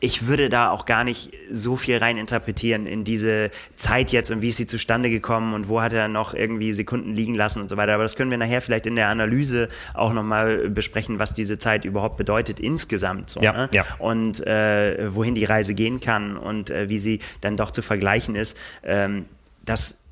ich 0.00 0.26
würde 0.26 0.48
da 0.48 0.70
auch 0.70 0.86
gar 0.86 1.04
nicht 1.04 1.32
so 1.50 1.76
viel 1.76 1.96
rein 1.96 2.16
interpretieren 2.18 2.86
in 2.86 3.04
diese 3.04 3.50
Zeit 3.76 4.12
jetzt 4.12 4.30
und 4.30 4.42
wie 4.42 4.48
ist 4.48 4.56
sie 4.56 4.66
zustande 4.66 5.10
gekommen 5.10 5.54
und 5.54 5.68
wo 5.68 5.80
hat 5.80 5.92
er 5.92 6.08
noch 6.08 6.34
irgendwie 6.34 6.72
Sekunden 6.72 7.14
liegen 7.14 7.34
lassen 7.34 7.62
und 7.62 7.68
so 7.68 7.76
weiter. 7.76 7.94
Aber 7.94 8.02
das 8.02 8.16
können 8.16 8.30
wir 8.30 8.38
nachher 8.38 8.60
vielleicht 8.60 8.86
in 8.86 8.96
der 8.96 9.08
Analyse 9.08 9.68
auch 9.94 10.12
nochmal 10.12 10.68
besprechen, 10.68 11.18
was 11.18 11.32
diese 11.32 11.58
Zeit 11.58 11.84
überhaupt 11.84 12.16
bedeutet 12.16 12.60
insgesamt. 12.60 13.30
So, 13.30 13.40
ja, 13.40 13.52
ne? 13.52 13.68
ja. 13.72 13.84
Und 13.98 14.46
äh, 14.46 15.14
wohin 15.14 15.34
die 15.34 15.44
Reise 15.44 15.74
gehen 15.74 16.00
kann 16.00 16.36
und 16.36 16.70
äh, 16.70 16.88
wie 16.88 16.98
sie 16.98 17.20
dann 17.40 17.56
doch 17.56 17.70
zu 17.70 17.82
vergleichen 17.82 18.36
ist. 18.36 18.58
Ähm, 18.82 19.26
das 19.64 20.04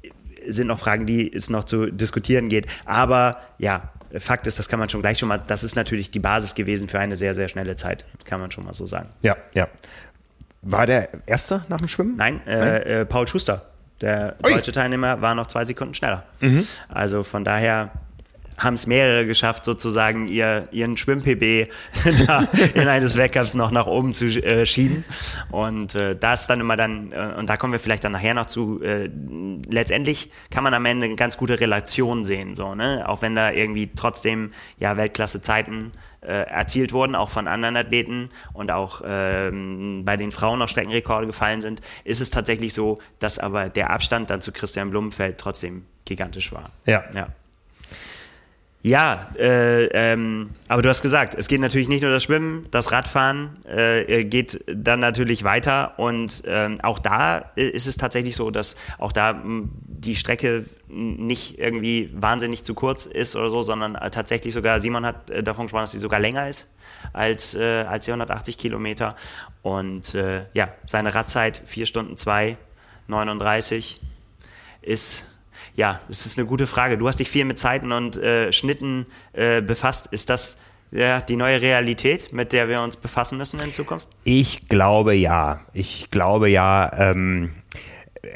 sind 0.46 0.66
noch 0.66 0.78
Fragen, 0.78 1.06
die 1.06 1.32
es 1.32 1.50
noch 1.50 1.64
zu 1.64 1.86
diskutieren 1.90 2.48
geht. 2.48 2.66
Aber 2.84 3.36
ja, 3.58 3.92
Fakt 4.18 4.46
ist, 4.46 4.58
das 4.58 4.68
kann 4.68 4.78
man 4.78 4.88
schon 4.88 5.00
gleich 5.00 5.18
schon 5.18 5.28
mal, 5.28 5.38
das 5.46 5.64
ist 5.64 5.74
natürlich 5.76 6.10
die 6.10 6.18
Basis 6.18 6.54
gewesen 6.54 6.88
für 6.88 6.98
eine 6.98 7.16
sehr, 7.16 7.34
sehr 7.34 7.48
schnelle 7.48 7.76
Zeit, 7.76 8.04
kann 8.24 8.40
man 8.40 8.50
schon 8.50 8.64
mal 8.64 8.74
so 8.74 8.86
sagen. 8.86 9.08
Ja, 9.22 9.36
ja. 9.54 9.68
War 10.62 10.86
der 10.86 11.08
Erste 11.26 11.64
nach 11.68 11.78
dem 11.78 11.88
Schwimmen? 11.88 12.16
Nein, 12.16 12.46
äh, 12.46 13.00
äh, 13.00 13.04
Paul 13.04 13.26
Schuster, 13.26 13.66
der 14.00 14.36
Ui. 14.44 14.52
deutsche 14.52 14.72
Teilnehmer, 14.72 15.20
war 15.20 15.34
noch 15.34 15.48
zwei 15.48 15.64
Sekunden 15.64 15.94
schneller. 15.94 16.24
Mhm. 16.40 16.66
Also 16.88 17.22
von 17.22 17.44
daher 17.44 17.90
haben 18.58 18.74
es 18.74 18.86
mehrere 18.86 19.26
geschafft, 19.26 19.64
sozusagen 19.64 20.28
ihr, 20.28 20.68
ihren 20.72 20.96
Schwimm-PB 20.96 21.68
da 22.26 22.44
in 22.74 22.88
eines 22.88 23.16
Weltcups 23.16 23.54
noch 23.54 23.70
nach 23.70 23.86
oben 23.86 24.14
zu 24.14 24.26
äh, 24.26 24.66
schieben. 24.66 25.04
Und 25.50 25.94
äh, 25.94 26.16
das 26.16 26.46
dann 26.46 26.60
immer 26.60 26.76
dann, 26.76 27.12
äh, 27.12 27.34
und 27.38 27.48
da 27.48 27.56
kommen 27.56 27.72
wir 27.72 27.80
vielleicht 27.80 28.04
dann 28.04 28.12
nachher 28.12 28.34
noch 28.34 28.46
zu, 28.46 28.82
äh, 28.82 29.10
letztendlich 29.70 30.30
kann 30.50 30.64
man 30.64 30.74
am 30.74 30.84
Ende 30.86 31.06
eine 31.06 31.16
ganz 31.16 31.36
gute 31.36 31.60
Relation 31.60 32.24
sehen, 32.24 32.54
so, 32.54 32.74
ne? 32.74 33.04
Auch 33.08 33.22
wenn 33.22 33.34
da 33.34 33.50
irgendwie 33.50 33.90
trotzdem 33.94 34.52
ja 34.78 34.96
Weltklasse-Zeiten 34.96 35.92
äh, 36.22 36.46
erzielt 36.48 36.92
wurden, 36.92 37.14
auch 37.14 37.28
von 37.28 37.48
anderen 37.48 37.76
Athleten 37.76 38.28
und 38.52 38.70
auch 38.70 39.02
ähm, 39.04 40.02
bei 40.04 40.16
den 40.16 40.30
Frauen 40.30 40.58
noch 40.60 40.68
Streckenrekorde 40.68 41.26
gefallen 41.26 41.62
sind, 41.62 41.80
ist 42.04 42.20
es 42.20 42.30
tatsächlich 42.30 42.74
so, 42.74 43.00
dass 43.18 43.38
aber 43.38 43.68
der 43.68 43.90
Abstand 43.90 44.30
dann 44.30 44.40
zu 44.40 44.52
Christian 44.52 44.90
Blumenfeld 44.90 45.38
trotzdem 45.38 45.84
gigantisch 46.04 46.52
war. 46.52 46.70
Ja. 46.86 47.04
Ja. 47.14 47.28
Ja, 48.84 49.30
äh, 49.38 49.84
ähm, 49.92 50.50
aber 50.66 50.82
du 50.82 50.88
hast 50.88 51.02
gesagt, 51.02 51.36
es 51.36 51.46
geht 51.46 51.60
natürlich 51.60 51.88
nicht 51.88 52.02
nur 52.02 52.10
das 52.10 52.24
Schwimmen, 52.24 52.66
das 52.72 52.90
Radfahren 52.90 53.64
äh, 53.64 54.24
geht 54.24 54.64
dann 54.66 54.98
natürlich 54.98 55.44
weiter 55.44 55.96
und 56.00 56.42
ähm, 56.46 56.80
auch 56.82 56.98
da 56.98 57.38
ist 57.54 57.86
es 57.86 57.96
tatsächlich 57.96 58.34
so, 58.34 58.50
dass 58.50 58.74
auch 58.98 59.12
da 59.12 59.40
die 59.44 60.16
Strecke 60.16 60.64
nicht 60.88 61.60
irgendwie 61.60 62.10
wahnsinnig 62.12 62.64
zu 62.64 62.74
kurz 62.74 63.06
ist 63.06 63.36
oder 63.36 63.50
so, 63.50 63.62
sondern 63.62 63.94
äh, 63.94 64.10
tatsächlich 64.10 64.52
sogar, 64.52 64.80
Simon 64.80 65.06
hat 65.06 65.30
äh, 65.30 65.44
davon 65.44 65.66
gesprochen, 65.66 65.84
dass 65.84 65.92
sie 65.92 65.98
sogar 65.98 66.18
länger 66.18 66.48
ist 66.48 66.74
als, 67.12 67.54
äh, 67.54 67.84
als 67.88 68.06
die 68.06 68.10
180 68.10 68.58
Kilometer 68.58 69.14
und 69.62 70.16
äh, 70.16 70.46
ja, 70.54 70.74
seine 70.86 71.14
Radzeit 71.14 71.62
4 71.66 71.86
Stunden 71.86 72.16
2, 72.16 72.56
39 73.06 74.00
ist 74.82 75.28
ja, 75.74 76.00
das 76.08 76.26
ist 76.26 76.38
eine 76.38 76.46
gute 76.46 76.66
Frage. 76.66 76.98
Du 76.98 77.08
hast 77.08 77.18
dich 77.18 77.30
viel 77.30 77.44
mit 77.44 77.58
Zeiten 77.58 77.92
und 77.92 78.16
äh, 78.16 78.52
Schnitten 78.52 79.06
äh, 79.32 79.62
befasst. 79.62 80.08
Ist 80.12 80.28
das 80.30 80.58
ja, 80.90 81.20
die 81.20 81.36
neue 81.36 81.62
Realität, 81.62 82.32
mit 82.32 82.52
der 82.52 82.68
wir 82.68 82.82
uns 82.82 82.96
befassen 82.96 83.38
müssen 83.38 83.58
in 83.60 83.72
Zukunft? 83.72 84.06
Ich 84.24 84.68
glaube 84.68 85.14
ja. 85.14 85.60
Ich 85.72 86.10
glaube 86.10 86.48
ja. 86.48 86.92
Ähm, 86.98 87.50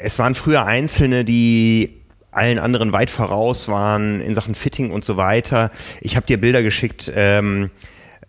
es 0.01 0.17
waren 0.19 0.35
früher 0.35 0.65
Einzelne, 0.65 1.23
die 1.25 1.93
allen 2.31 2.59
anderen 2.59 2.91
weit 2.93 3.09
voraus 3.09 3.67
waren 3.67 4.21
in 4.21 4.33
Sachen 4.35 4.55
Fitting 4.55 4.91
und 4.91 5.05
so 5.05 5.17
weiter. 5.17 5.71
Ich 6.01 6.15
habe 6.15 6.25
dir 6.25 6.39
Bilder 6.39 6.63
geschickt. 6.63 7.11
Ähm, 7.15 7.69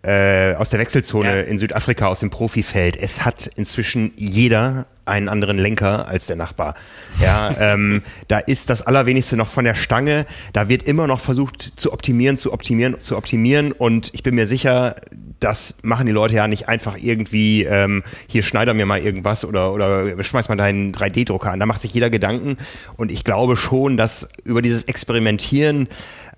äh, 0.01 0.55
aus 0.55 0.69
der 0.69 0.79
Wechselzone 0.79 1.39
Ja. 1.39 1.41
in 1.41 1.57
Südafrika 1.57 2.07
aus 2.07 2.21
dem 2.21 2.29
Profifeld. 2.29 2.95
Es 2.95 3.25
hat 3.25 3.47
inzwischen 3.57 4.13
jeder 4.15 4.85
einen 5.09 5.29
anderen 5.29 5.57
Lenker 5.57 6.07
als 6.07 6.27
der 6.27 6.35
Nachbar. 6.35 6.75
Ja, 7.21 7.55
ähm, 7.59 8.01
da 8.27 8.39
ist 8.39 8.69
das 8.69 8.81
Allerwenigste 8.81 9.35
noch 9.35 9.47
von 9.49 9.65
der 9.65 9.75
Stange. 9.75 10.25
Da 10.53 10.69
wird 10.69 10.83
immer 10.83 11.07
noch 11.07 11.19
versucht 11.19 11.73
zu 11.75 11.91
optimieren, 11.91 12.37
zu 12.37 12.53
optimieren, 12.53 13.01
zu 13.01 13.17
optimieren. 13.17 13.71
Und 13.71 14.13
ich 14.13 14.23
bin 14.23 14.35
mir 14.35 14.47
sicher, 14.47 14.95
das 15.39 15.79
machen 15.83 16.05
die 16.05 16.11
Leute 16.11 16.35
ja 16.35 16.47
nicht 16.47 16.67
einfach 16.67 16.97
irgendwie, 16.97 17.63
ähm, 17.63 18.03
hier 18.27 18.43
schneider 18.43 18.73
mir 18.73 18.85
mal 18.85 18.99
irgendwas 18.99 19.45
oder, 19.45 19.73
oder 19.73 20.21
schmeiß 20.21 20.49
mal 20.49 20.55
deinen 20.55 20.93
3D-Drucker 20.93 21.51
an. 21.51 21.59
Da 21.59 21.65
macht 21.65 21.81
sich 21.81 21.93
jeder 21.93 22.09
Gedanken. 22.09 22.57
Und 22.97 23.11
ich 23.11 23.23
glaube 23.23 23.55
schon, 23.55 23.97
dass 23.97 24.29
über 24.43 24.61
dieses 24.61 24.83
Experimentieren 24.83 25.87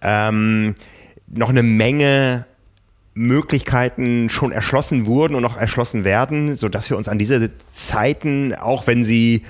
ähm, 0.01 0.75
noch 1.27 1.49
eine 1.49 1.63
Menge 1.63 2.45
Möglichkeiten 3.13 4.29
schon 4.29 4.51
erschlossen 4.51 5.05
wurden 5.05 5.35
und 5.35 5.41
noch 5.41 5.57
erschlossen 5.57 6.03
werden, 6.03 6.55
so 6.55 6.69
dass 6.69 6.89
wir 6.89 6.97
uns 6.97 7.07
an 7.07 7.17
diese 7.17 7.51
Zeiten, 7.73 8.53
auch 8.55 8.87
wenn 8.87 9.03
sie 9.03 9.43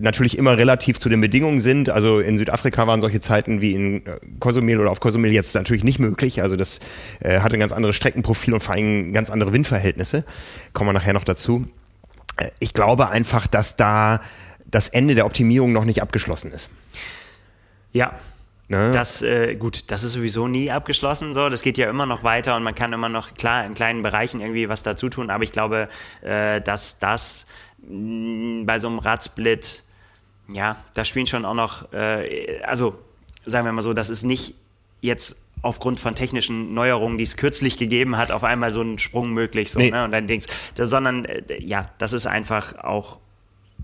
natürlich 0.00 0.38
immer 0.38 0.56
relativ 0.56 0.98
zu 0.98 1.10
den 1.10 1.20
Bedingungen 1.20 1.60
sind. 1.60 1.90
Also 1.90 2.20
in 2.20 2.38
Südafrika 2.38 2.86
waren 2.86 3.02
solche 3.02 3.20
Zeiten 3.20 3.60
wie 3.60 3.72
in 3.74 4.06
äh, 4.06 4.18
Cozumel 4.40 4.80
oder 4.80 4.90
auf 4.90 5.00
Cozumel 5.00 5.32
jetzt 5.32 5.54
natürlich 5.54 5.84
nicht 5.84 5.98
möglich. 5.98 6.42
Also 6.42 6.56
das 6.56 6.80
äh, 7.20 7.40
hatte 7.40 7.56
ein 7.56 7.60
ganz 7.60 7.72
anderes 7.72 7.96
Streckenprofil 7.96 8.54
und 8.54 8.60
vor 8.62 8.74
allem 8.74 9.12
ganz 9.12 9.28
andere 9.28 9.52
Windverhältnisse. 9.52 10.24
Kommen 10.72 10.88
wir 10.88 10.94
nachher 10.94 11.12
noch 11.12 11.24
dazu. 11.24 11.66
Äh, 12.38 12.48
Ich 12.58 12.72
glaube 12.72 13.10
einfach, 13.10 13.46
dass 13.46 13.76
da 13.76 14.20
das 14.64 14.88
Ende 14.88 15.14
der 15.14 15.26
Optimierung 15.26 15.72
noch 15.72 15.84
nicht 15.84 16.00
abgeschlossen 16.00 16.52
ist. 16.52 16.70
Ja. 17.92 18.14
Ne? 18.72 18.90
Das, 18.90 19.20
äh, 19.20 19.54
gut, 19.56 19.90
das 19.90 20.02
ist 20.02 20.12
sowieso 20.14 20.48
nie 20.48 20.70
abgeschlossen, 20.70 21.34
so. 21.34 21.50
Das 21.50 21.60
geht 21.62 21.76
ja 21.76 21.90
immer 21.90 22.06
noch 22.06 22.24
weiter 22.24 22.56
und 22.56 22.62
man 22.62 22.74
kann 22.74 22.90
immer 22.94 23.10
noch, 23.10 23.34
klar, 23.34 23.66
in 23.66 23.74
kleinen 23.74 24.00
Bereichen 24.00 24.40
irgendwie 24.40 24.68
was 24.70 24.82
dazu 24.82 25.10
tun, 25.10 25.28
aber 25.28 25.44
ich 25.44 25.52
glaube, 25.52 25.88
äh, 26.22 26.60
dass 26.62 26.98
das 26.98 27.46
mh, 27.86 28.64
bei 28.64 28.78
so 28.78 28.88
einem 28.88 28.98
Radsplit, 28.98 29.84
ja, 30.50 30.76
da 30.94 31.04
spielen 31.04 31.26
schon 31.26 31.44
auch 31.44 31.52
noch, 31.54 31.92
äh, 31.92 32.60
also, 32.62 32.98
sagen 33.44 33.66
wir 33.66 33.72
mal 33.72 33.82
so, 33.82 33.92
das 33.92 34.08
ist 34.08 34.22
nicht 34.22 34.54
jetzt 35.02 35.42
aufgrund 35.60 36.00
von 36.00 36.14
technischen 36.14 36.72
Neuerungen, 36.72 37.18
die 37.18 37.24
es 37.24 37.36
kürzlich 37.36 37.76
gegeben 37.76 38.16
hat, 38.16 38.32
auf 38.32 38.42
einmal 38.42 38.70
so 38.70 38.80
ein 38.80 38.98
Sprung 38.98 39.32
möglich, 39.34 39.70
so, 39.70 39.80
Nee. 39.80 39.90
ne? 39.90 40.04
Und 40.04 40.12
dann 40.12 40.26
denkst, 40.26 40.46
sondern, 40.76 41.26
äh, 41.26 41.60
ja, 41.62 41.90
das 41.98 42.14
ist 42.14 42.26
einfach 42.26 42.76
auch 42.82 43.18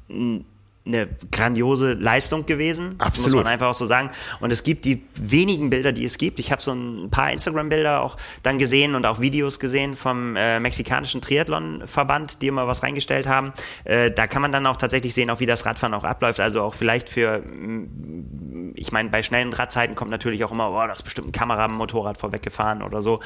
mh, 0.09 0.41
eine 0.89 1.09
grandiose 1.31 1.93
Leistung 1.93 2.47
gewesen. 2.47 2.97
Das 2.99 3.17
muss 3.17 3.25
Absolut. 3.25 3.45
man 3.45 3.53
einfach 3.53 3.69
auch 3.69 3.75
so 3.75 3.87
sagen. 3.87 4.11
Und 4.41 4.53
es 4.53 4.63
gibt 4.63 4.85
die 4.85 5.03
wenigen 5.15 5.71
Bilder, 5.71 5.93
die 5.93 6.05
es 6.05 6.19
gibt. 6.19 6.39
Ich 6.41 6.51
habe 6.51 6.63
so 6.63 6.73
ein 6.73 7.11
paar 7.11 7.31
Instagram-Bilder 7.31 8.01
auch 8.01 8.17
dann 8.43 8.59
gesehen 8.59 8.95
und 8.95 9.07
auch 9.07 9.21
Videos 9.21 9.61
gesehen 9.61 9.95
vom 9.95 10.35
äh, 10.37 10.59
mexikanischen 10.59 11.21
Triathlon-Verband, 11.21 12.43
die 12.43 12.49
immer 12.49 12.67
was 12.67 12.83
reingestellt 12.83 13.27
haben. 13.27 13.53
Äh, 13.85 14.11
da 14.11 14.27
kann 14.27 14.43
man 14.43 14.51
dann 14.51 14.67
auch 14.67 14.77
tatsächlich 14.77 15.15
sehen, 15.15 15.31
auch 15.31 15.41
wie 15.41 15.47
das 15.47 15.67
Radfahren 15.67 15.95
auch 15.95 16.05
abläuft. 16.05 16.41
Also 16.41 16.63
auch 16.63 16.75
vielleicht 16.75 17.09
für, 17.09 17.39
mm, 17.41 18.73
ich 18.75 18.91
meine, 18.91 19.11
bei 19.11 19.23
schnellen 19.23 19.53
Radzeiten 19.53 19.95
kommt 19.95 20.11
natürlich 20.11 20.43
auch 20.45 20.53
immer, 20.53 20.71
boah, 20.71 20.87
da 20.87 20.95
ist 20.95 21.03
bestimmt 21.03 21.29
ein 21.29 21.33
Kamera 21.33 21.67
am 21.67 21.75
Motorrad 21.75 22.19
vorweggefahren 22.19 22.83
oder 22.83 23.03
so 23.03 23.21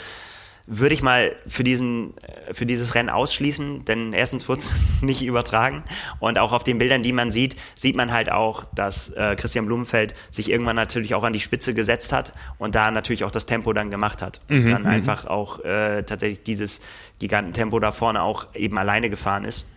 würde 0.66 0.94
ich 0.94 1.02
mal 1.02 1.34
für, 1.46 1.64
diesen, 1.64 2.14
äh, 2.18 2.54
für 2.54 2.66
dieses 2.66 2.94
Rennen 2.94 3.10
ausschließen, 3.10 3.84
denn 3.84 4.12
erstens 4.12 4.48
wird 4.48 4.60
es 4.60 4.72
nicht 5.00 5.22
übertragen 5.24 5.82
und 6.20 6.38
auch 6.38 6.52
auf 6.52 6.64
den 6.64 6.78
Bildern, 6.78 7.02
die 7.02 7.12
man 7.12 7.30
sieht, 7.30 7.56
sieht 7.74 7.96
man 7.96 8.12
halt 8.12 8.30
auch, 8.30 8.64
dass 8.74 9.10
äh, 9.10 9.36
Christian 9.36 9.66
Blumenfeld 9.66 10.14
sich 10.30 10.50
irgendwann 10.50 10.76
natürlich 10.76 11.14
auch 11.14 11.24
an 11.24 11.32
die 11.32 11.40
Spitze 11.40 11.74
gesetzt 11.74 12.12
hat 12.12 12.32
und 12.58 12.74
da 12.74 12.90
natürlich 12.90 13.24
auch 13.24 13.30
das 13.30 13.46
Tempo 13.46 13.72
dann 13.72 13.90
gemacht 13.90 14.22
hat 14.22 14.40
und 14.48 14.68
dann 14.68 14.86
einfach 14.86 15.26
auch 15.26 15.64
äh, 15.64 16.02
tatsächlich 16.02 16.42
dieses 16.42 16.80
Gigantentempo 17.18 17.78
da 17.80 17.92
vorne 17.92 18.22
auch 18.22 18.48
eben 18.54 18.78
alleine 18.78 19.10
gefahren 19.10 19.44
ist. 19.44 19.68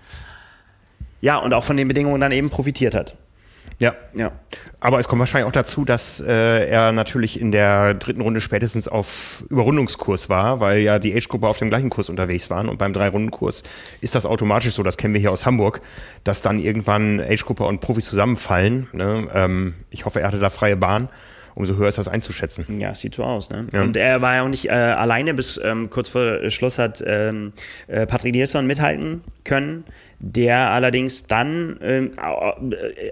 Ja, 1.22 1.38
und 1.38 1.54
auch 1.54 1.64
von 1.64 1.78
den 1.78 1.88
Bedingungen 1.88 2.22
dann 2.22 2.32
eben 2.32 2.50
profitiert 2.50 2.94
hat. 2.94 3.18
Ja. 3.78 3.96
Ja. 4.14 4.32
Aber 4.80 5.00
es 5.00 5.08
kommt 5.08 5.20
wahrscheinlich 5.20 5.48
auch 5.48 5.52
dazu, 5.52 5.84
dass 5.84 6.22
äh, 6.22 6.68
er 6.68 6.92
natürlich 6.92 7.40
in 7.40 7.52
der 7.52 7.94
dritten 7.96 8.22
Runde 8.22 8.40
spätestens 8.40 8.88
auf 8.88 9.44
Überrundungskurs 9.50 10.30
war, 10.30 10.60
weil 10.60 10.80
ja 10.80 11.00
die 11.00 11.14
Age-Gruppe 11.14 11.48
auf 11.48 11.58
dem 11.58 11.70
gleichen 11.70 11.90
Kurs 11.90 12.10
unterwegs 12.10 12.50
waren. 12.50 12.70
Und 12.70 12.78
beim 12.78 12.94
Drei-Runden-Kurs 12.94 13.64
ist 14.02 14.16
das 14.16 14.26
automatisch 14.26 14.74
so, 14.74 14.84
das 14.84 14.98
kennen 14.98 15.14
wir 15.14 15.22
hier 15.22 15.32
aus 15.32 15.46
Hamburg, 15.46 15.82
dass 16.24 16.42
dann 16.42 16.60
irgendwann 16.60 17.20
Age-Gruppe 17.20 17.66
und 17.66 17.82
Profis 17.82 18.06
zusammenfallen. 18.06 18.88
Ne? 18.94 19.28
Ähm, 19.34 19.74
ich 19.90 20.06
hoffe, 20.06 20.22
er 20.22 20.28
hatte 20.28 20.40
da 20.40 20.50
freie 20.50 20.78
Bahn 20.78 21.10
umso 21.56 21.76
höher 21.78 21.90
ist 21.90 21.98
das 21.98 22.08
einzuschätzen. 22.08 22.80
Ja, 22.80 22.94
sieht 22.94 23.16
so 23.16 23.24
aus. 23.24 23.50
Ne? 23.50 23.68
Ja. 23.72 23.82
Und 23.82 23.98
er 23.98 24.22
war 24.22 24.36
ja 24.36 24.44
auch 24.44 24.50
nicht 24.50 24.66
äh, 24.66 24.72
alleine, 24.72 25.34
bis 25.34 25.60
ähm, 25.64 25.90
kurz 25.90 26.10
vor 26.10 26.50
Schluss 26.50 26.78
hat 26.78 27.04
ähm, 27.06 27.54
äh, 27.88 28.06
Patrick 28.06 28.34
Nilsson 28.34 28.68
mithalten 28.68 29.22
können 29.44 29.86
der 30.20 30.72
allerdings 30.72 31.28
dann 31.28 31.78
ähm, 31.82 32.12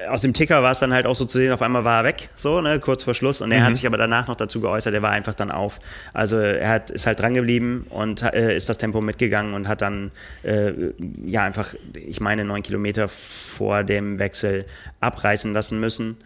aus 0.10 0.22
dem 0.22 0.34
Ticker 0.34 0.64
war 0.64 0.72
es 0.72 0.80
dann 0.80 0.94
halt 0.94 1.06
auch 1.06 1.16
so 1.16 1.26
zu 1.26 1.38
sehen, 1.38 1.52
auf 1.52 1.62
einmal 1.62 1.84
war 1.84 2.02
er 2.02 2.04
weg, 2.06 2.30
so, 2.36 2.62
ne, 2.62 2.80
kurz 2.80 3.04
vor 3.04 3.14
Schluss. 3.14 3.42
Und 3.42 3.52
er 3.52 3.60
mhm. 3.60 3.66
hat 3.66 3.76
sich 3.76 3.86
aber 3.86 3.98
danach 3.98 4.28
noch 4.28 4.36
dazu 4.36 4.62
geäußert, 4.62 4.94
er 4.94 5.02
war 5.02 5.12
einfach 5.12 5.34
dann 5.34 5.52
auf. 5.52 5.80
Also 6.14 6.38
er 6.40 6.70
hat, 6.70 6.92
ist 6.92 7.06
halt 7.06 7.20
dran 7.20 7.34
geblieben 7.34 7.86
und 7.90 8.24
äh, 8.24 8.56
ist 8.56 8.70
das 8.70 8.78
Tempo 8.78 9.02
mitgegangen 9.02 9.54
und 9.54 9.68
hat 9.68 9.82
dann 9.82 10.12
äh, 10.44 10.72
ja 11.26 11.44
einfach, 11.44 11.76
ich 11.94 12.20
meine, 12.20 12.46
neun 12.46 12.64
Kilometer 12.64 13.08
vor 13.08 13.84
dem 13.84 14.18
Wechsel 14.18 14.66
abreißen 15.02 15.54
lassen 15.54 15.80
müssen 15.80 16.18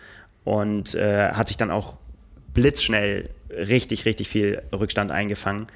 und 0.44 0.96
äh, 0.96 1.32
hat 1.32 1.48
sich 1.48 1.58
dann 1.58 1.72
auch 1.72 1.98
blitzschnell 2.58 3.30
richtig, 3.52 4.06
richtig 4.06 4.28
viel 4.28 4.64
Rückstand 4.74 5.12
eingefangen. 5.12 5.68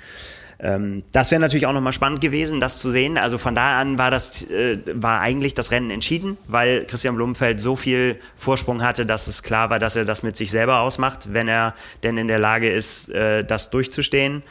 Ähm, 0.60 1.04
das 1.12 1.30
wäre 1.30 1.40
natürlich 1.40 1.68
auch 1.68 1.74
nochmal 1.74 1.94
spannend 1.94 2.22
gewesen, 2.22 2.60
das 2.60 2.80
zu 2.80 2.90
sehen. 2.90 3.20
Also 3.20 3.38
von 3.38 3.54
da 3.54 3.80
an 3.80 4.00
war 4.00 4.10
das, 4.10 4.50
äh, 4.50 4.80
war 4.94 5.22
eigentlich 5.22 5.54
das 5.54 5.70
Rennen 5.70 5.92
entschieden, 5.92 6.38
weil 6.48 6.86
Christian 6.86 7.16
Blumenfeld 7.16 7.62
so 7.62 7.76
viel 7.76 8.18
Vorsprung 8.36 8.82
hatte, 8.82 9.06
dass 9.06 9.28
es 9.28 9.44
klar 9.44 9.70
war, 9.70 9.78
dass 9.78 9.96
er 9.96 10.06
das 10.06 10.24
mit 10.24 10.36
sich 10.36 10.50
selber 10.50 10.80
ausmacht, 10.80 11.34
wenn 11.34 11.48
er 11.48 11.76
denn 12.02 12.18
in 12.18 12.28
der 12.28 12.40
Lage 12.40 12.72
ist, 12.72 13.10
äh, 13.10 13.44
das 13.44 13.70
durchzustehen. 13.70 14.42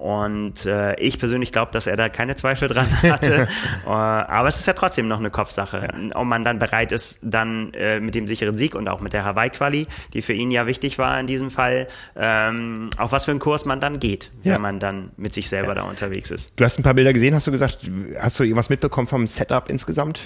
Und 0.00 0.64
äh, 0.64 0.98
ich 0.98 1.18
persönlich 1.18 1.52
glaube, 1.52 1.72
dass 1.72 1.86
er 1.86 1.94
da 1.94 2.08
keine 2.08 2.34
Zweifel 2.34 2.68
dran 2.68 2.86
hatte. 3.02 3.48
äh, 3.84 3.90
aber 3.90 4.48
es 4.48 4.58
ist 4.58 4.66
ja 4.66 4.72
trotzdem 4.72 5.08
noch 5.08 5.18
eine 5.18 5.30
Kopfsache. 5.30 5.90
Ja. 5.92 6.16
Ob 6.16 6.24
man 6.24 6.42
dann 6.42 6.58
bereit 6.58 6.90
ist, 6.90 7.18
dann 7.22 7.74
äh, 7.74 8.00
mit 8.00 8.14
dem 8.14 8.26
sicheren 8.26 8.56
Sieg 8.56 8.74
und 8.74 8.88
auch 8.88 9.02
mit 9.02 9.12
der 9.12 9.26
Hawaii-Quali, 9.26 9.86
die 10.14 10.22
für 10.22 10.32
ihn 10.32 10.50
ja 10.50 10.66
wichtig 10.66 10.96
war 10.96 11.20
in 11.20 11.26
diesem 11.26 11.50
Fall, 11.50 11.86
ähm, 12.16 12.88
auf 12.96 13.12
was 13.12 13.26
für 13.26 13.32
einen 13.32 13.40
Kurs 13.40 13.66
man 13.66 13.78
dann 13.78 14.00
geht, 14.00 14.30
ja. 14.42 14.54
wenn 14.54 14.62
man 14.62 14.80
dann 14.80 15.10
mit 15.18 15.34
sich 15.34 15.50
selber 15.50 15.68
ja. 15.68 15.74
da 15.74 15.82
unterwegs 15.82 16.30
ist. 16.30 16.58
Du 16.58 16.64
hast 16.64 16.78
ein 16.78 16.82
paar 16.82 16.94
Bilder 16.94 17.12
gesehen, 17.12 17.34
hast 17.34 17.46
du 17.46 17.50
gesagt, 17.50 17.80
hast 18.18 18.40
du 18.40 18.44
irgendwas 18.44 18.70
mitbekommen 18.70 19.06
vom 19.06 19.26
Setup 19.26 19.68
insgesamt? 19.68 20.22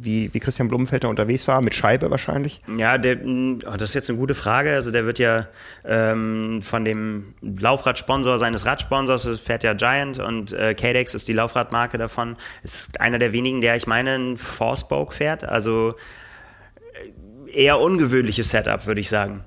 wie, 0.00 0.32
wie 0.32 0.40
Christian 0.40 0.68
Blumenfeld 0.68 1.04
da 1.04 1.08
unterwegs 1.08 1.48
war, 1.48 1.60
mit 1.60 1.74
Scheibe 1.74 2.10
wahrscheinlich? 2.10 2.62
Ja, 2.76 2.98
der, 2.98 3.18
oh, 3.24 3.76
das 3.76 3.90
ist 3.90 3.94
jetzt 3.94 4.08
eine 4.08 4.18
gute 4.18 4.34
Frage. 4.34 4.74
Also 4.74 4.90
der 4.90 5.04
wird 5.04 5.18
ja 5.18 5.48
ähm, 5.84 6.60
von 6.62 6.84
dem 6.84 7.34
Laufradsponsor 7.42 8.38
seines 8.38 8.64
Radsponsors, 8.64 9.17
das 9.24 9.40
fährt 9.40 9.62
ja 9.64 9.74
Giant 9.74 10.18
und 10.18 10.52
äh, 10.52 10.74
Cadex 10.74 11.14
ist 11.14 11.28
die 11.28 11.32
Laufradmarke 11.32 11.98
davon, 11.98 12.36
ist 12.62 13.00
einer 13.00 13.18
der 13.18 13.32
wenigen, 13.32 13.60
der 13.60 13.76
ich 13.76 13.86
meine, 13.86 14.14
ein 14.14 14.36
Four-Spoke 14.36 15.14
fährt. 15.14 15.44
Also 15.44 15.94
äh, 17.46 17.64
eher 17.64 17.80
ungewöhnliches 17.80 18.50
Setup, 18.50 18.86
würde 18.86 19.00
ich 19.00 19.08
sagen. 19.08 19.44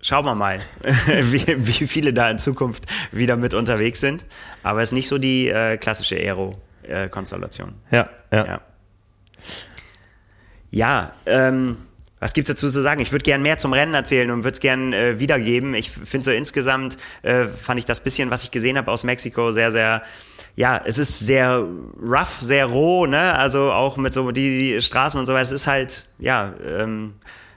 Schauen 0.00 0.26
wir 0.26 0.34
mal, 0.34 0.60
wie, 1.06 1.46
wie, 1.46 1.86
viele 1.86 2.12
da 2.12 2.30
in 2.30 2.38
Zukunft 2.38 2.84
wieder 3.10 3.36
mit 3.36 3.54
unterwegs 3.54 4.00
sind. 4.00 4.26
Aber 4.62 4.82
es 4.82 4.90
ist 4.90 4.94
nicht 4.94 5.08
so 5.08 5.18
die 5.18 5.48
äh, 5.48 5.78
klassische 5.78 6.16
Aero-Konstellation. 6.16 7.74
Äh, 7.90 7.96
ja, 7.96 8.08
ja. 8.30 8.46
ja. 8.46 8.60
Ja, 10.70 11.12
ähm, 11.26 11.76
was 12.24 12.32
gibt's 12.32 12.48
dazu 12.48 12.70
zu 12.70 12.80
sagen? 12.80 13.02
Ich 13.02 13.12
würde 13.12 13.22
gern 13.22 13.42
mehr 13.42 13.58
zum 13.58 13.74
Rennen 13.74 13.92
erzählen 13.92 14.30
und 14.30 14.44
würde 14.44 14.54
es 14.54 14.60
gern 14.60 14.94
äh, 14.94 15.20
wiedergeben. 15.20 15.74
Ich 15.74 15.90
finde 15.90 16.24
so 16.24 16.30
insgesamt 16.30 16.96
äh, 17.20 17.44
fand 17.44 17.78
ich 17.78 17.84
das 17.84 18.00
bisschen, 18.00 18.30
was 18.30 18.42
ich 18.44 18.50
gesehen 18.50 18.78
habe 18.78 18.90
aus 18.90 19.04
Mexiko, 19.04 19.52
sehr, 19.52 19.70
sehr 19.70 20.00
ja, 20.56 20.80
es 20.82 20.96
ist 20.96 21.18
sehr 21.18 21.62
rough, 22.02 22.38
sehr 22.40 22.64
roh, 22.64 23.04
ne? 23.04 23.36
Also 23.36 23.70
auch 23.72 23.98
mit 23.98 24.14
so 24.14 24.30
die, 24.30 24.72
die 24.72 24.80
Straßen 24.80 25.20
und 25.20 25.26
so 25.26 25.34
weiter. 25.34 25.42
Es 25.42 25.52
ist 25.52 25.66
halt, 25.66 26.08
ja, 26.18 26.54
ähm, 26.66 27.12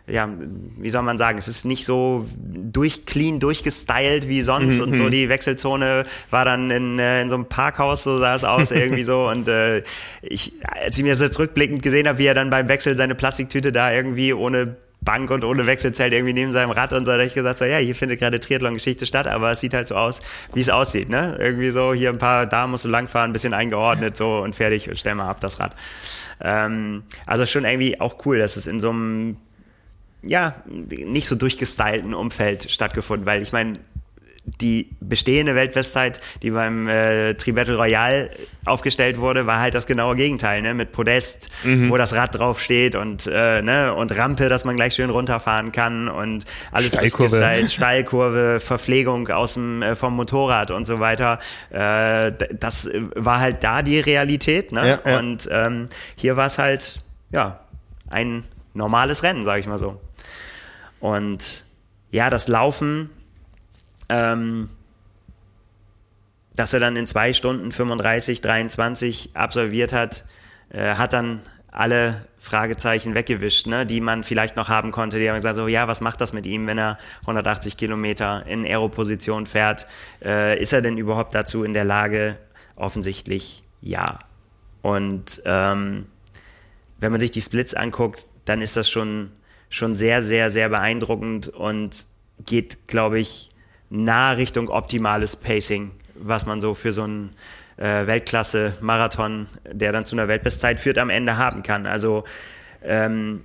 ja, 0.09 0.29
wie 0.77 0.89
soll 0.89 1.03
man 1.03 1.17
sagen, 1.17 1.37
es 1.37 1.49
ist 1.49 1.65
nicht 1.65 1.85
so 1.85 2.25
durch, 2.37 3.05
clean 3.05 3.39
durchgestylt 3.39 4.27
wie 4.29 4.41
sonst 4.41 4.77
mhm. 4.77 4.83
und 4.85 4.95
so 4.95 5.03
mhm. 5.03 5.11
die 5.11 5.29
Wechselzone 5.29 6.05
war 6.29 6.45
dann 6.45 6.71
in, 6.71 6.97
äh, 6.97 7.21
in 7.21 7.29
so 7.29 7.35
einem 7.35 7.45
Parkhaus, 7.45 8.03
so 8.03 8.17
sah 8.17 8.33
es 8.33 8.45
aus 8.45 8.71
irgendwie 8.71 9.03
so 9.03 9.27
und 9.31 9.49
äh, 9.49 9.83
ich, 10.21 10.53
als 10.63 10.97
ich 10.97 11.03
mir 11.03 11.11
das 11.11 11.19
jetzt 11.19 11.39
rückblickend 11.39 11.81
gesehen 11.81 12.07
habe, 12.07 12.19
wie 12.19 12.25
er 12.25 12.33
dann 12.33 12.49
beim 12.49 12.69
Wechsel 12.69 12.95
seine 12.95 13.15
Plastiktüte 13.15 13.73
da 13.73 13.91
irgendwie 13.91 14.33
ohne 14.33 14.77
Bank 15.01 15.29
und 15.29 15.43
ohne 15.43 15.67
Wechselzelt 15.67 16.11
irgendwie 16.11 16.33
neben 16.33 16.51
seinem 16.51 16.71
Rad 16.71 16.91
und 16.91 17.05
so, 17.05 17.11
da 17.11 17.17
habe 17.17 17.25
ich 17.25 17.33
gesagt, 17.33 17.59
so, 17.59 17.65
ja, 17.65 17.77
hier 17.77 17.95
findet 17.95 18.19
gerade 18.19 18.39
Triathlon-Geschichte 18.39 19.05
statt, 19.05 19.27
aber 19.27 19.51
es 19.51 19.59
sieht 19.59 19.73
halt 19.73 19.87
so 19.87 19.95
aus, 19.95 20.21
wie 20.53 20.59
es 20.59 20.69
aussieht, 20.69 21.07
ne? 21.07 21.37
Irgendwie 21.39 21.69
so, 21.69 21.93
hier 21.93 22.09
ein 22.09 22.17
paar, 22.17 22.45
da 22.45 22.67
musst 22.67 22.83
du 22.83 22.89
langfahren, 22.89 23.29
ein 23.29 23.33
bisschen 23.33 23.53
eingeordnet, 23.53 24.17
so 24.17 24.39
und 24.39 24.55
fertig 24.55 24.89
und 24.89 24.97
stell 24.97 25.15
mal 25.15 25.29
ab 25.29 25.39
das 25.39 25.59
Rad. 25.59 25.75
Ähm, 26.41 27.03
also 27.25 27.45
schon 27.45 27.63
irgendwie 27.63 28.01
auch 28.01 28.25
cool, 28.25 28.39
dass 28.39 28.57
es 28.57 28.67
in 28.67 28.79
so 28.79 28.89
einem 28.89 29.37
ja, 30.23 30.55
nicht 30.65 31.27
so 31.27 31.35
durchgestylten 31.35 32.13
Umfeld 32.13 32.69
stattgefunden, 32.71 33.25
weil 33.25 33.41
ich 33.41 33.51
meine, 33.51 33.73
die 34.61 34.95
bestehende 35.01 35.55
Weltbestzeit, 35.55 36.21
die 36.41 36.51
beim 36.51 36.87
äh, 36.87 37.33
Tri-Battle 37.33 37.75
Royale 37.75 38.29
aufgestellt 38.65 39.19
wurde, 39.19 39.45
war 39.45 39.59
halt 39.59 39.75
das 39.75 39.85
genaue 39.87 40.15
Gegenteil, 40.15 40.61
ne? 40.61 40.73
Mit 40.73 40.93
Podest, 40.93 41.49
mhm. 41.63 41.89
wo 41.89 41.97
das 41.97 42.13
Rad 42.13 42.35
drauf 42.35 42.61
steht 42.61 42.95
und, 42.95 43.27
äh, 43.27 43.61
ne? 43.61 43.93
und 43.93 44.17
Rampe, 44.17 44.47
dass 44.47 44.63
man 44.63 44.77
gleich 44.77 44.95
schön 44.95 45.09
runterfahren 45.09 45.73
kann 45.73 46.07
und 46.07 46.45
alles 46.71 46.93
durchgestylt, 46.93 47.69
Steilkurve, 47.69 48.59
Verpflegung 48.61 49.27
aus 49.27 49.55
dem, 49.55 49.81
äh, 49.81 49.95
vom 49.95 50.15
Motorrad 50.15 50.71
und 50.71 50.87
so 50.87 50.99
weiter. 50.99 51.39
Äh, 51.69 52.31
das 52.57 52.89
war 53.15 53.41
halt 53.41 53.65
da 53.65 53.81
die 53.81 53.99
Realität, 53.99 54.71
ne? 54.71 54.99
Ja, 55.05 55.11
ja. 55.11 55.19
Und 55.19 55.49
ähm, 55.51 55.87
hier 56.15 56.37
war 56.37 56.45
es 56.45 56.57
halt, 56.57 56.99
ja, 57.31 57.59
ein 58.09 58.45
normales 58.73 59.23
Rennen, 59.23 59.43
sage 59.43 59.59
ich 59.59 59.67
mal 59.67 59.77
so. 59.77 59.99
Und 60.99 61.65
ja, 62.11 62.29
das 62.29 62.47
Laufen, 62.47 63.09
ähm, 64.09 64.69
dass 66.55 66.73
er 66.73 66.79
dann 66.79 66.95
in 66.95 67.07
zwei 67.07 67.33
Stunden 67.33 67.71
35, 67.71 68.41
23 68.41 69.31
absolviert 69.35 69.93
hat, 69.93 70.25
äh, 70.69 70.95
hat 70.95 71.13
dann 71.13 71.41
alle 71.71 72.25
Fragezeichen 72.39 73.13
weggewischt, 73.13 73.67
ne, 73.67 73.85
die 73.85 74.01
man 74.01 74.23
vielleicht 74.23 74.55
noch 74.55 74.69
haben 74.69 74.91
konnte. 74.91 75.19
Die 75.19 75.27
haben 75.27 75.35
gesagt, 75.35 75.55
so, 75.55 75.67
ja, 75.67 75.87
was 75.87 76.01
macht 76.01 76.21
das 76.21 76.33
mit 76.33 76.45
ihm, 76.45 76.65
wenn 76.65 76.77
er 76.77 76.97
180 77.21 77.77
Kilometer 77.77 78.45
in 78.47 78.65
Aeroposition 78.65 79.45
fährt? 79.45 79.85
Äh, 80.23 80.59
ist 80.59 80.73
er 80.73 80.81
denn 80.81 80.97
überhaupt 80.97 81.35
dazu 81.35 81.63
in 81.63 81.73
der 81.73 81.85
Lage? 81.85 82.37
Offensichtlich 82.75 83.63
ja. 83.81 84.19
Und 84.81 85.41
ähm, 85.45 86.07
wenn 86.99 87.11
man 87.11 87.19
sich 87.19 87.31
die 87.31 87.41
Splits 87.41 87.73
anguckt, 87.73 88.23
dann 88.45 88.61
ist 88.61 88.77
das 88.77 88.89
schon 88.89 89.31
schon 89.69 89.95
sehr, 89.95 90.21
sehr, 90.21 90.49
sehr 90.49 90.69
beeindruckend 90.69 91.49
und 91.49 92.05
geht, 92.45 92.87
glaube 92.87 93.19
ich, 93.19 93.49
nah 93.89 94.31
Richtung 94.31 94.69
optimales 94.69 95.35
Pacing, 95.35 95.91
was 96.15 96.45
man 96.45 96.61
so 96.61 96.73
für 96.73 96.91
so 96.91 97.03
einen 97.03 97.31
äh, 97.77 98.07
Weltklasse-Marathon, 98.07 99.47
der 99.71 99.91
dann 99.91 100.05
zu 100.05 100.15
einer 100.15 100.27
Weltbestzeit 100.27 100.79
führt, 100.79 100.97
am 100.97 101.09
Ende 101.09 101.37
haben 101.37 101.63
kann. 101.63 101.87
Also 101.87 102.23
ähm, 102.83 103.43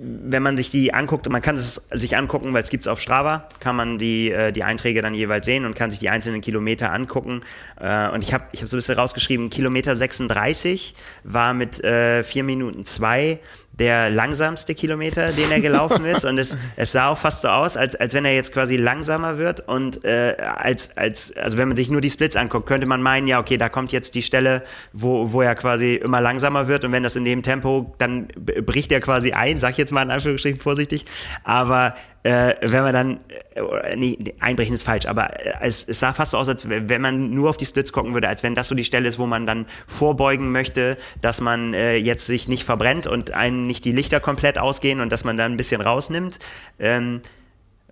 wenn 0.00 0.42
man 0.42 0.56
sich 0.56 0.70
die 0.70 0.94
anguckt, 0.94 1.28
man 1.28 1.42
kann 1.42 1.56
es 1.56 1.74
sich 1.90 2.16
angucken, 2.16 2.52
weil 2.52 2.62
es 2.62 2.70
gibt 2.70 2.84
es 2.84 2.88
auf 2.88 3.00
Strava, 3.00 3.48
kann 3.58 3.74
man 3.74 3.98
die, 3.98 4.30
äh, 4.30 4.52
die 4.52 4.62
Einträge 4.62 5.02
dann 5.02 5.12
jeweils 5.12 5.44
sehen 5.44 5.64
und 5.64 5.74
kann 5.74 5.90
sich 5.90 5.98
die 5.98 6.08
einzelnen 6.08 6.40
Kilometer 6.40 6.92
angucken. 6.92 7.42
Äh, 7.80 8.08
und 8.10 8.22
ich 8.22 8.32
habe 8.32 8.44
ich 8.52 8.60
hab 8.60 8.68
so 8.68 8.76
ein 8.76 8.78
bisschen 8.78 8.94
rausgeschrieben, 8.94 9.50
Kilometer 9.50 9.96
36 9.96 10.94
war 11.24 11.52
mit 11.52 11.82
äh, 11.82 12.22
4 12.22 12.44
Minuten 12.44 12.84
2 12.84 13.40
der 13.78 14.10
langsamste 14.10 14.74
Kilometer, 14.74 15.32
den 15.32 15.50
er 15.50 15.60
gelaufen 15.60 16.04
ist. 16.04 16.24
Und 16.24 16.38
es, 16.38 16.56
es 16.76 16.92
sah 16.92 17.08
auch 17.08 17.18
fast 17.18 17.42
so 17.42 17.48
aus, 17.48 17.76
als, 17.76 17.94
als 17.94 18.14
wenn 18.14 18.24
er 18.24 18.34
jetzt 18.34 18.52
quasi 18.52 18.76
langsamer 18.76 19.38
wird. 19.38 19.66
Und 19.68 20.04
äh, 20.04 20.36
als, 20.38 20.96
als, 20.96 21.36
also 21.36 21.56
wenn 21.58 21.68
man 21.68 21.76
sich 21.76 21.90
nur 21.90 22.00
die 22.00 22.10
Splits 22.10 22.36
anguckt, 22.36 22.66
könnte 22.66 22.86
man 22.86 23.02
meinen, 23.02 23.26
ja, 23.26 23.38
okay, 23.38 23.56
da 23.56 23.68
kommt 23.68 23.92
jetzt 23.92 24.14
die 24.14 24.22
Stelle, 24.22 24.62
wo, 24.92 25.32
wo 25.32 25.42
er 25.42 25.54
quasi 25.54 25.94
immer 25.94 26.20
langsamer 26.20 26.68
wird. 26.68 26.84
Und 26.84 26.92
wenn 26.92 27.02
das 27.02 27.16
in 27.16 27.24
dem 27.24 27.42
Tempo, 27.42 27.94
dann 27.98 28.28
bricht 28.36 28.90
er 28.92 29.00
quasi 29.00 29.32
ein, 29.32 29.60
sag 29.60 29.72
ich 29.72 29.78
jetzt 29.78 29.92
mal 29.92 30.02
in 30.02 30.10
Anführungsstrichen 30.10 30.60
vorsichtig. 30.60 31.04
Aber 31.44 31.94
äh, 32.28 32.56
wenn 32.60 32.82
man 32.82 32.92
dann, 32.92 33.20
äh, 33.54 33.96
nee, 33.96 34.18
einbrechen 34.38 34.74
ist 34.74 34.82
falsch, 34.82 35.06
aber 35.06 35.40
äh, 35.40 35.54
es, 35.62 35.88
es, 35.88 36.00
sah 36.00 36.12
fast 36.12 36.32
so 36.32 36.36
aus, 36.36 36.48
als 36.48 36.68
wenn 36.68 37.00
man 37.00 37.30
nur 37.30 37.48
auf 37.48 37.56
die 37.56 37.64
Splits 37.64 37.90
gucken 37.90 38.12
würde, 38.12 38.28
als 38.28 38.42
wenn 38.42 38.54
das 38.54 38.68
so 38.68 38.74
die 38.74 38.84
Stelle 38.84 39.08
ist, 39.08 39.18
wo 39.18 39.24
man 39.24 39.46
dann 39.46 39.64
vorbeugen 39.86 40.52
möchte, 40.52 40.98
dass 41.22 41.40
man 41.40 41.72
äh, 41.72 41.96
jetzt 41.96 42.26
sich 42.26 42.46
nicht 42.46 42.64
verbrennt 42.64 43.06
und 43.06 43.30
einen 43.30 43.66
nicht 43.66 43.86
die 43.86 43.92
Lichter 43.92 44.20
komplett 44.20 44.58
ausgehen 44.58 45.00
und 45.00 45.10
dass 45.10 45.24
man 45.24 45.38
dann 45.38 45.52
ein 45.52 45.56
bisschen 45.56 45.80
rausnimmt. 45.80 46.38
Ähm, 46.78 47.22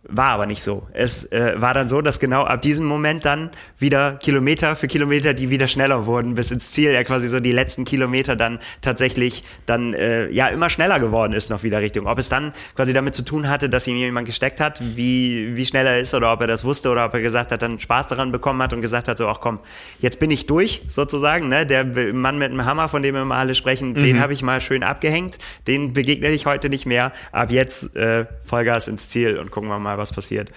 War 0.08 0.30
aber 0.30 0.46
nicht 0.46 0.62
so. 0.62 0.86
Es 0.92 1.30
äh, 1.32 1.60
war 1.60 1.74
dann 1.74 1.88
so, 1.88 2.00
dass 2.00 2.20
genau 2.20 2.42
ab 2.42 2.62
diesem 2.62 2.86
Moment 2.86 3.24
dann 3.24 3.50
wieder 3.78 4.14
Kilometer 4.14 4.76
für 4.76 4.86
Kilometer, 4.86 5.34
die 5.34 5.50
wieder 5.50 5.66
schneller 5.66 6.06
wurden, 6.06 6.34
bis 6.34 6.52
ins 6.52 6.70
Ziel, 6.70 6.92
ja 6.92 7.02
quasi 7.02 7.26
so 7.26 7.40
die 7.40 7.50
letzten 7.50 7.84
Kilometer 7.84 8.36
dann 8.36 8.60
tatsächlich 8.82 9.42
dann 9.66 9.94
äh, 9.94 10.28
ja 10.30 10.46
immer 10.46 10.70
schneller 10.70 11.00
geworden 11.00 11.32
ist 11.32 11.50
noch 11.50 11.64
wieder 11.64 11.80
Richtung. 11.80 12.06
Ob 12.06 12.18
es 12.18 12.28
dann 12.28 12.52
quasi 12.76 12.92
damit 12.92 13.16
zu 13.16 13.22
tun 13.22 13.48
hatte, 13.48 13.68
dass 13.68 13.86
ihm 13.88 13.96
jemand 13.96 14.26
gesteckt 14.26 14.60
hat, 14.60 14.80
wie, 14.80 15.56
wie 15.56 15.66
schnell 15.66 15.86
er 15.86 15.98
ist 15.98 16.14
oder 16.14 16.32
ob 16.32 16.40
er 16.40 16.46
das 16.46 16.64
wusste 16.64 16.90
oder 16.90 17.06
ob 17.06 17.14
er 17.14 17.20
gesagt 17.20 17.50
hat, 17.50 17.62
dann 17.62 17.80
Spaß 17.80 18.06
daran 18.06 18.30
bekommen 18.30 18.62
hat 18.62 18.72
und 18.72 18.82
gesagt 18.82 19.08
hat, 19.08 19.18
so, 19.18 19.26
ach 19.26 19.40
komm, 19.40 19.58
jetzt 19.98 20.20
bin 20.20 20.30
ich 20.30 20.46
durch 20.46 20.82
sozusagen. 20.86 21.48
Ne? 21.48 21.66
Der 21.66 21.84
Mann 22.12 22.38
mit 22.38 22.52
dem 22.52 22.64
Hammer, 22.64 22.88
von 22.88 23.02
dem 23.02 23.16
wir 23.16 23.22
immer 23.22 23.36
alle 23.36 23.56
sprechen, 23.56 23.90
mhm. 23.90 23.94
den 23.94 24.20
habe 24.20 24.32
ich 24.32 24.42
mal 24.42 24.60
schön 24.60 24.84
abgehängt, 24.84 25.38
den 25.66 25.94
begegne 25.94 26.30
ich 26.30 26.46
heute 26.46 26.68
nicht 26.68 26.86
mehr. 26.86 27.12
Ab 27.32 27.50
jetzt 27.50 27.96
äh, 27.96 28.26
Vollgas 28.44 28.86
ins 28.86 29.08
Ziel 29.08 29.38
und 29.38 29.50
gucken 29.50 29.68
wir 29.68 29.80
mal, 29.80 29.95
was 29.98 30.12
passiert. 30.12 30.50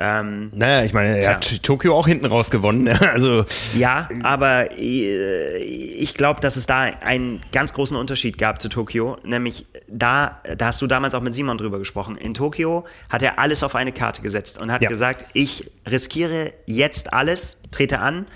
Ähm, 0.00 0.52
naja, 0.54 0.84
ich 0.84 0.92
meine, 0.92 1.18
er 1.18 1.34
hat 1.34 1.62
Tokio 1.64 1.96
auch 1.96 2.06
hinten 2.06 2.26
raus 2.26 2.52
gewonnen. 2.52 2.84
Ne? 2.84 2.98
also, 3.12 3.44
ja, 3.76 4.08
aber 4.22 4.70
äh, 4.78 5.58
ich 5.58 6.14
glaube, 6.14 6.40
dass 6.40 6.56
es 6.56 6.66
da 6.66 6.82
einen 6.82 7.40
ganz 7.52 7.72
großen 7.72 7.96
Unterschied 7.96 8.38
gab 8.38 8.62
zu 8.62 8.68
Tokio. 8.68 9.18
Nämlich 9.24 9.66
da, 9.88 10.40
da 10.56 10.66
hast 10.66 10.80
du 10.80 10.86
damals 10.86 11.16
auch 11.16 11.20
mit 11.20 11.34
Simon 11.34 11.58
drüber 11.58 11.78
gesprochen. 11.78 12.16
In 12.16 12.32
Tokio 12.32 12.86
hat 13.08 13.24
er 13.24 13.40
alles 13.40 13.64
auf 13.64 13.74
eine 13.74 13.90
Karte 13.90 14.22
gesetzt 14.22 14.58
und 14.58 14.70
hat 14.70 14.82
ja. 14.82 14.88
gesagt, 14.88 15.24
ich 15.32 15.68
riskiere 15.84 16.52
jetzt 16.66 17.12
alles, 17.12 17.60
trete 17.72 17.98
an 17.98 18.26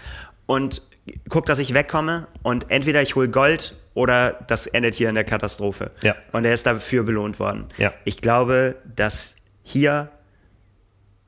und 0.47 0.83
guck, 1.29 1.47
dass 1.47 1.61
ich 1.61 1.75
wegkomme 1.75 2.27
und 2.43 2.71
entweder 2.71 3.03
ich 3.03 3.15
hole 3.15 3.29
Gold 3.29 3.77
oder 3.95 4.41
das 4.49 4.67
endet 4.67 4.95
hier 4.95 5.09
in 5.09 5.15
der 5.15 5.25
Katastrophe. 5.25 5.93
Ja. 6.03 6.17
Und 6.33 6.45
er 6.45 6.55
ist 6.55 6.67
dafür 6.67 7.05
belohnt 7.05 7.39
worden. 7.39 7.67
Ja. 7.79 7.93
Ich 8.05 8.21
glaube, 8.21 8.77
dass 8.97 9.37
hier 9.63 10.11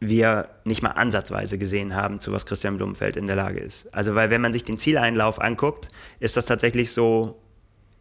wir 0.09 0.49
nicht 0.65 0.83
mal 0.83 0.91
ansatzweise 0.91 1.59
gesehen 1.59 1.95
haben, 1.95 2.21
zu 2.21 2.33
was 2.33 2.47
Christian 2.47 2.77
Blumenfeld 2.77 3.17
in 3.17 3.27
der 3.27 3.37
Lage 3.37 3.61
ist. 3.61 3.93
Also, 3.95 4.15
weil 4.15 4.31
wenn 4.31 4.41
man 4.41 4.53
sich 4.53 4.65
den 4.65 4.79
Zieleinlauf 4.79 5.41
anguckt, 5.41 5.89
ist 6.21 6.37
das 6.37 6.47
tatsächlich 6.47 6.93
so 6.93 7.41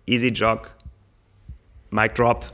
easy 0.06 0.30
jog, 0.30 0.70
Mic 1.90 2.14
drop 2.16 2.46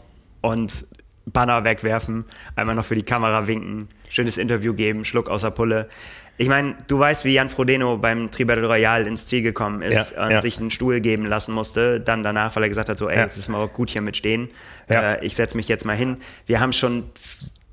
und 0.41 0.85
Banner 1.25 1.63
wegwerfen, 1.63 2.25
einmal 2.55 2.75
noch 2.75 2.85
für 2.85 2.95
die 2.95 3.03
Kamera 3.03 3.47
winken, 3.47 3.87
schönes 4.09 4.37
Interview 4.37 4.73
geben, 4.73 5.05
Schluck 5.05 5.29
außer 5.29 5.51
Pulle. 5.51 5.89
Ich 6.37 6.47
meine, 6.47 6.75
du 6.87 6.97
weißt, 6.97 7.25
wie 7.25 7.33
Jan 7.33 7.49
Frodeno 7.49 7.97
beim 7.97 8.31
Tri-Battle 8.31 8.65
Royale 8.65 9.05
ins 9.05 9.27
Ziel 9.27 9.41
gekommen 9.41 9.81
ist 9.81 10.13
ja, 10.15 10.25
und 10.25 10.31
ja. 10.31 10.41
sich 10.41 10.57
einen 10.57 10.71
Stuhl 10.71 11.01
geben 11.01 11.25
lassen 11.25 11.53
musste. 11.53 11.99
Dann 11.99 12.23
danach, 12.23 12.55
weil 12.55 12.63
er 12.63 12.69
gesagt 12.69 12.87
hat, 12.87 12.97
so, 12.97 13.09
ey, 13.09 13.17
ja. 13.17 13.23
jetzt 13.23 13.37
ist 13.37 13.49
mal 13.49 13.67
gut 13.67 13.89
hier 13.89 14.01
mit 14.01 14.15
stehen. 14.15 14.49
Äh, 14.89 15.25
ich 15.25 15.35
setze 15.35 15.57
mich 15.57 15.67
jetzt 15.67 15.85
mal 15.85 15.97
hin. 15.97 16.17
Wir 16.45 16.61
haben 16.61 16.71
schon 16.71 17.03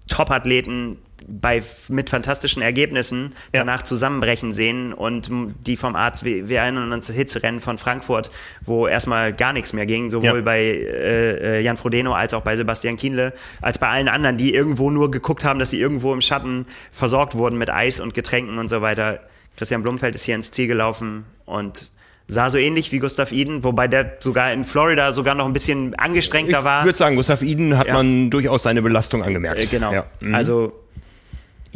Top-Athleten 0.08 0.98
bei, 1.28 1.62
mit 1.88 2.10
fantastischen 2.10 2.62
Ergebnissen 2.62 3.32
ja. 3.52 3.60
danach 3.60 3.82
zusammenbrechen 3.82 4.52
sehen 4.52 4.92
und 4.92 5.30
die 5.66 5.76
vom 5.76 5.96
Arzt, 5.96 6.24
wir, 6.24 6.48
wir 6.48 6.60
erinnern 6.60 6.92
uns 6.92 7.10
Hitzerennen 7.10 7.60
von 7.60 7.78
Frankfurt, 7.78 8.30
wo 8.64 8.86
erstmal 8.86 9.32
gar 9.32 9.52
nichts 9.52 9.72
mehr 9.72 9.86
ging, 9.86 10.10
sowohl 10.10 10.38
ja. 10.38 10.40
bei 10.40 10.60
äh, 10.60 11.58
äh, 11.58 11.60
Jan 11.60 11.76
Frodeno 11.76 12.12
als 12.12 12.32
auch 12.32 12.42
bei 12.42 12.56
Sebastian 12.56 12.96
Kienle, 12.96 13.32
als 13.60 13.78
bei 13.78 13.88
allen 13.88 14.08
anderen, 14.08 14.36
die 14.36 14.54
irgendwo 14.54 14.90
nur 14.90 15.10
geguckt 15.10 15.44
haben, 15.44 15.58
dass 15.58 15.70
sie 15.70 15.80
irgendwo 15.80 16.12
im 16.12 16.20
Schatten 16.20 16.66
versorgt 16.92 17.34
wurden 17.34 17.58
mit 17.58 17.70
Eis 17.70 17.98
und 17.98 18.14
Getränken 18.14 18.58
und 18.58 18.68
so 18.68 18.80
weiter. 18.80 19.20
Christian 19.56 19.82
Blumfeld 19.82 20.14
ist 20.14 20.24
hier 20.24 20.34
ins 20.34 20.50
Ziel 20.50 20.68
gelaufen 20.68 21.24
und 21.44 21.90
sah 22.28 22.50
so 22.50 22.58
ähnlich 22.58 22.92
wie 22.92 22.98
Gustav 22.98 23.32
Iden, 23.32 23.64
wobei 23.64 23.88
der 23.88 24.16
sogar 24.20 24.52
in 24.52 24.64
Florida 24.64 25.12
sogar 25.12 25.34
noch 25.34 25.46
ein 25.46 25.52
bisschen 25.52 25.94
angestrengter 25.94 26.64
war. 26.64 26.80
Ich 26.80 26.86
würde 26.86 26.98
sagen, 26.98 27.16
Gustav 27.16 27.42
Iden 27.42 27.78
hat 27.78 27.86
ja. 27.86 27.94
man 27.94 28.30
durchaus 28.30 28.64
seine 28.64 28.82
Belastung 28.82 29.22
angemerkt. 29.22 29.60
Äh, 29.60 29.66
genau. 29.66 29.92
Ja. 29.92 30.06
Mhm. 30.20 30.34
Also 30.34 30.72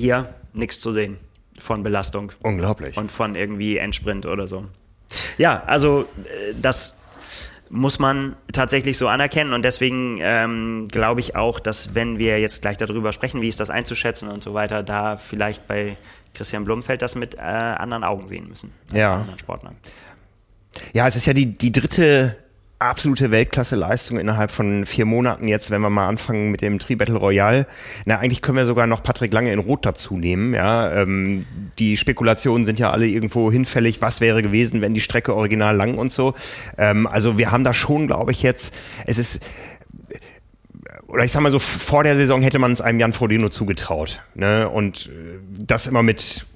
hier 0.00 0.34
nichts 0.52 0.80
zu 0.80 0.92
sehen 0.92 1.18
von 1.58 1.82
Belastung. 1.82 2.32
Unglaublich. 2.42 2.96
Und 2.96 3.12
von 3.12 3.34
irgendwie 3.34 3.76
Endsprint 3.78 4.26
oder 4.26 4.46
so. 4.46 4.64
Ja, 5.38 5.62
also 5.66 6.06
äh, 6.24 6.54
das 6.60 6.96
muss 7.68 8.00
man 8.00 8.34
tatsächlich 8.52 8.98
so 8.98 9.06
anerkennen 9.06 9.52
und 9.52 9.62
deswegen 9.62 10.18
ähm, 10.20 10.88
glaube 10.90 11.20
ich 11.20 11.36
auch, 11.36 11.60
dass 11.60 11.94
wenn 11.94 12.18
wir 12.18 12.40
jetzt 12.40 12.62
gleich 12.62 12.76
darüber 12.76 13.12
sprechen, 13.12 13.40
wie 13.42 13.48
ist 13.48 13.60
das 13.60 13.70
einzuschätzen 13.70 14.28
und 14.28 14.42
so 14.42 14.54
weiter, 14.54 14.82
da 14.82 15.16
vielleicht 15.16 15.68
bei 15.68 15.96
Christian 16.34 16.64
Blumfeld 16.64 17.00
das 17.00 17.14
mit 17.14 17.36
äh, 17.36 17.40
anderen 17.40 18.02
Augen 18.02 18.26
sehen 18.26 18.48
müssen 18.48 18.74
als 18.88 18.98
ja. 18.98 19.14
anderen 19.14 19.38
Sportlern. 19.38 19.76
Ja, 20.92 21.06
es 21.06 21.14
ist 21.14 21.26
ja 21.26 21.32
die, 21.32 21.46
die 21.46 21.70
dritte 21.70 22.36
absolute 22.80 23.30
Weltklasse-Leistung 23.30 24.18
innerhalb 24.18 24.50
von 24.50 24.86
vier 24.86 25.04
Monaten 25.04 25.46
jetzt, 25.46 25.70
wenn 25.70 25.82
wir 25.82 25.90
mal 25.90 26.08
anfangen 26.08 26.50
mit 26.50 26.62
dem 26.62 26.78
Tri-Battle 26.78 27.16
Royale. 27.16 27.66
Na, 28.06 28.18
eigentlich 28.18 28.40
können 28.40 28.56
wir 28.56 28.64
sogar 28.64 28.86
noch 28.86 29.02
Patrick 29.02 29.32
Lange 29.32 29.52
in 29.52 29.58
Rot 29.58 29.84
dazu 29.84 30.16
nehmen. 30.16 30.54
Ja, 30.54 31.02
ähm, 31.02 31.44
die 31.78 31.98
Spekulationen 31.98 32.64
sind 32.64 32.78
ja 32.78 32.90
alle 32.90 33.06
irgendwo 33.06 33.52
hinfällig. 33.52 34.00
Was 34.00 34.22
wäre 34.22 34.42
gewesen, 34.42 34.80
wenn 34.80 34.94
die 34.94 35.02
Strecke 35.02 35.36
original 35.36 35.76
lang 35.76 35.98
und 35.98 36.10
so. 36.10 36.34
Ähm, 36.78 37.06
also 37.06 37.36
wir 37.36 37.50
haben 37.50 37.64
da 37.64 37.74
schon, 37.74 38.06
glaube 38.06 38.32
ich, 38.32 38.42
jetzt, 38.42 38.74
es 39.06 39.18
ist, 39.18 39.44
oder 41.06 41.24
ich 41.24 41.32
sag 41.32 41.42
mal 41.42 41.52
so, 41.52 41.58
vor 41.58 42.02
der 42.02 42.16
Saison 42.16 42.40
hätte 42.40 42.58
man 42.58 42.72
es 42.72 42.80
einem 42.80 42.98
Jan 42.98 43.12
Frodeno 43.12 43.50
zugetraut. 43.50 44.22
Ne? 44.34 44.68
Und 44.68 45.06
äh, 45.06 45.38
das 45.58 45.86
immer 45.86 46.02
mit 46.02 46.46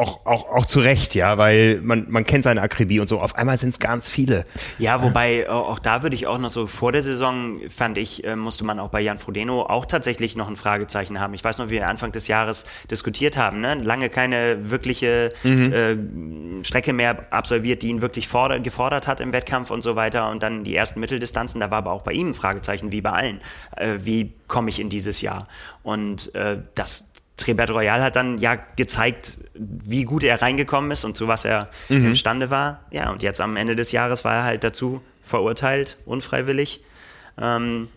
auch, 0.00 0.24
auch, 0.24 0.48
auch 0.48 0.66
zu 0.66 0.80
Recht, 0.80 1.14
ja, 1.14 1.36
weil 1.36 1.80
man, 1.82 2.06
man 2.08 2.24
kennt 2.24 2.44
seine 2.44 2.62
Akribie 2.62 3.00
und 3.00 3.08
so. 3.08 3.20
Auf 3.20 3.34
einmal 3.34 3.58
sind 3.58 3.70
es 3.70 3.78
ganz 3.78 4.08
viele. 4.08 4.46
Ja, 4.78 5.02
wobei 5.02 5.48
auch 5.48 5.78
da 5.78 6.02
würde 6.02 6.16
ich 6.16 6.26
auch 6.26 6.38
noch 6.38 6.50
so 6.50 6.66
vor 6.66 6.90
der 6.90 7.02
Saison, 7.02 7.60
fand 7.68 7.98
ich, 7.98 8.24
äh, 8.24 8.34
musste 8.34 8.64
man 8.64 8.78
auch 8.80 8.88
bei 8.88 9.00
Jan 9.00 9.18
Frodeno 9.18 9.62
auch 9.62 9.84
tatsächlich 9.84 10.36
noch 10.36 10.48
ein 10.48 10.56
Fragezeichen 10.56 11.20
haben. 11.20 11.34
Ich 11.34 11.44
weiß 11.44 11.58
noch, 11.58 11.66
wie 11.66 11.72
wir 11.72 11.88
Anfang 11.88 12.12
des 12.12 12.28
Jahres 12.28 12.64
diskutiert 12.90 13.36
haben, 13.36 13.60
ne? 13.60 13.74
lange 13.74 14.08
keine 14.08 14.70
wirkliche 14.70 15.30
mhm. 15.42 15.72
äh, 15.72 16.64
Strecke 16.64 16.92
mehr 16.92 17.26
absolviert, 17.30 17.82
die 17.82 17.88
ihn 17.88 18.00
wirklich 18.00 18.26
fordert, 18.26 18.64
gefordert 18.64 19.06
hat 19.06 19.20
im 19.20 19.32
Wettkampf 19.32 19.70
und 19.70 19.82
so 19.82 19.96
weiter. 19.96 20.30
Und 20.30 20.42
dann 20.42 20.64
die 20.64 20.74
ersten 20.74 21.00
Mitteldistanzen, 21.00 21.60
da 21.60 21.70
war 21.70 21.78
aber 21.78 21.92
auch 21.92 22.02
bei 22.02 22.12
ihm 22.12 22.28
ein 22.28 22.34
Fragezeichen, 22.34 22.90
wie 22.90 23.02
bei 23.02 23.10
allen. 23.10 23.40
Äh, 23.76 23.98
wie 24.00 24.32
komme 24.48 24.70
ich 24.70 24.80
in 24.80 24.88
dieses 24.88 25.20
Jahr? 25.20 25.46
Und 25.82 26.34
äh, 26.34 26.58
das, 26.74 27.09
Trebert 27.40 27.70
Royal 27.70 28.02
hat 28.02 28.16
dann 28.16 28.38
ja 28.38 28.56
gezeigt, 28.76 29.38
wie 29.54 30.04
gut 30.04 30.22
er 30.22 30.40
reingekommen 30.40 30.90
ist 30.90 31.04
und 31.04 31.16
zu 31.16 31.28
was 31.28 31.44
er 31.44 31.68
mhm. 31.88 32.06
imstande 32.06 32.50
war. 32.50 32.84
Ja, 32.90 33.10
und 33.10 33.22
jetzt 33.22 33.40
am 33.40 33.56
Ende 33.56 33.76
des 33.76 33.92
Jahres 33.92 34.24
war 34.24 34.36
er 34.36 34.44
halt 34.44 34.64
dazu 34.64 35.02
verurteilt, 35.22 35.96
unfreiwillig, 36.06 36.82
ähm, 37.40 37.88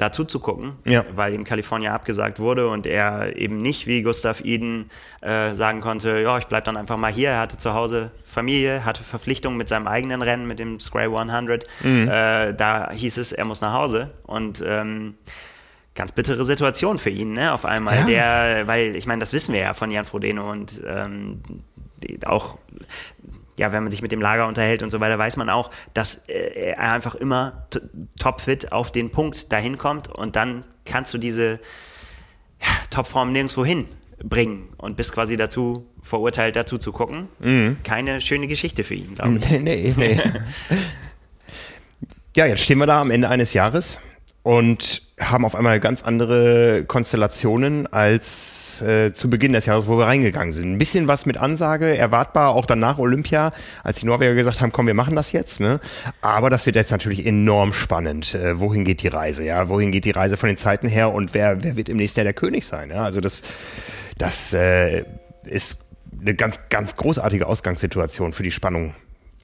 dazu 0.00 0.24
zu 0.24 0.40
gucken, 0.40 0.72
ja. 0.84 1.04
weil 1.14 1.34
ihm 1.34 1.44
Kalifornien 1.44 1.92
abgesagt 1.92 2.38
wurde 2.38 2.68
und 2.68 2.86
er 2.86 3.36
eben 3.36 3.58
nicht 3.58 3.86
wie 3.86 4.02
Gustav 4.02 4.40
Eden 4.42 4.90
äh, 5.20 5.54
sagen 5.54 5.80
konnte, 5.80 6.20
ja, 6.20 6.38
ich 6.38 6.46
bleib 6.46 6.64
dann 6.64 6.76
einfach 6.76 6.96
mal 6.96 7.12
hier. 7.12 7.30
Er 7.30 7.40
hatte 7.40 7.58
zu 7.58 7.74
Hause 7.74 8.10
Familie, 8.24 8.84
hatte 8.84 9.02
Verpflichtungen 9.02 9.58
mit 9.58 9.68
seinem 9.68 9.86
eigenen 9.86 10.22
Rennen, 10.22 10.46
mit 10.46 10.58
dem 10.58 10.80
Scray 10.80 11.06
100. 11.06 11.66
Mhm. 11.82 12.08
Äh, 12.08 12.54
da 12.54 12.90
hieß 12.90 13.18
es, 13.18 13.32
er 13.32 13.44
muss 13.44 13.60
nach 13.60 13.74
Hause 13.74 14.10
und 14.24 14.62
ähm, 14.66 15.16
ganz 16.00 16.12
bittere 16.12 16.46
Situation 16.46 16.96
für 16.96 17.10
ihn, 17.10 17.34
ne, 17.34 17.52
auf 17.52 17.66
einmal. 17.66 17.98
Ja. 17.98 18.04
Der, 18.06 18.66
weil, 18.66 18.96
ich 18.96 19.06
meine, 19.06 19.20
das 19.20 19.34
wissen 19.34 19.52
wir 19.52 19.60
ja 19.60 19.74
von 19.74 19.90
Jan 19.90 20.06
Frodeno 20.06 20.50
und 20.50 20.80
ähm, 20.86 21.42
auch, 22.24 22.56
ja, 23.58 23.70
wenn 23.70 23.82
man 23.82 23.90
sich 23.90 24.00
mit 24.00 24.10
dem 24.10 24.22
Lager 24.22 24.48
unterhält 24.48 24.82
und 24.82 24.88
so 24.88 25.00
weiter, 25.00 25.18
weiß 25.18 25.36
man 25.36 25.50
auch, 25.50 25.70
dass 25.92 26.26
äh, 26.26 26.72
er 26.72 26.78
einfach 26.78 27.16
immer 27.16 27.66
topfit 28.18 28.72
auf 28.72 28.90
den 28.90 29.10
Punkt 29.10 29.52
dahin 29.52 29.76
kommt 29.76 30.08
und 30.08 30.36
dann 30.36 30.64
kannst 30.86 31.12
du 31.12 31.18
diese 31.18 31.60
ja, 32.62 32.68
Topform 32.88 33.32
nirgendwo 33.32 33.62
hin 33.62 33.86
bringen 34.24 34.70
und 34.78 34.96
bist 34.96 35.12
quasi 35.12 35.36
dazu 35.36 35.86
verurteilt, 36.00 36.56
dazu 36.56 36.78
zu 36.78 36.92
gucken. 36.92 37.28
Mhm. 37.40 37.76
Keine 37.84 38.22
schöne 38.22 38.46
Geschichte 38.46 38.84
für 38.84 38.94
ihn, 38.94 39.16
glaube 39.16 39.36
ich. 39.36 39.50
Nee, 39.60 39.92
nee. 39.94 40.18
ja, 42.36 42.46
jetzt 42.46 42.62
stehen 42.62 42.78
wir 42.78 42.86
da 42.86 43.02
am 43.02 43.10
Ende 43.10 43.28
eines 43.28 43.52
Jahres 43.52 43.98
und 44.42 45.09
haben 45.20 45.44
auf 45.44 45.54
einmal 45.54 45.80
ganz 45.80 46.02
andere 46.02 46.84
Konstellationen 46.84 47.86
als 47.92 48.80
äh, 48.82 49.12
zu 49.12 49.28
Beginn 49.28 49.52
des 49.52 49.66
Jahres, 49.66 49.86
wo 49.86 49.98
wir 49.98 50.06
reingegangen 50.06 50.52
sind. 50.52 50.72
Ein 50.72 50.78
bisschen 50.78 51.08
was 51.08 51.26
mit 51.26 51.36
Ansage, 51.36 51.96
erwartbar, 51.96 52.54
auch 52.54 52.66
dann 52.66 52.78
nach 52.78 52.98
Olympia, 52.98 53.52
als 53.84 53.98
die 53.98 54.06
Norweger 54.06 54.34
gesagt 54.34 54.60
haben, 54.60 54.72
komm, 54.72 54.86
wir 54.86 54.94
machen 54.94 55.16
das 55.16 55.32
jetzt. 55.32 55.60
Ne? 55.60 55.80
Aber 56.20 56.48
das 56.50 56.66
wird 56.66 56.76
jetzt 56.76 56.90
natürlich 56.90 57.26
enorm 57.26 57.72
spannend. 57.72 58.34
Äh, 58.34 58.58
wohin 58.60 58.84
geht 58.84 59.02
die 59.02 59.08
Reise? 59.08 59.44
Ja, 59.44 59.68
wohin 59.68 59.92
geht 59.92 60.04
die 60.04 60.10
Reise 60.10 60.36
von 60.36 60.48
den 60.48 60.56
Zeiten 60.56 60.88
her 60.88 61.12
und 61.12 61.34
wer, 61.34 61.62
wer 61.62 61.76
wird 61.76 61.88
im 61.88 61.98
nächsten 61.98 62.20
Jahr 62.20 62.24
der 62.24 62.34
König 62.34 62.66
sein? 62.66 62.90
Ja? 62.90 63.04
Also 63.04 63.20
das, 63.20 63.42
das 64.16 64.52
äh, 64.54 65.04
ist 65.44 65.84
eine 66.20 66.34
ganz, 66.34 66.68
ganz 66.68 66.96
großartige 66.96 67.46
Ausgangssituation 67.46 68.32
für 68.32 68.42
die 68.42 68.50
Spannung 68.50 68.94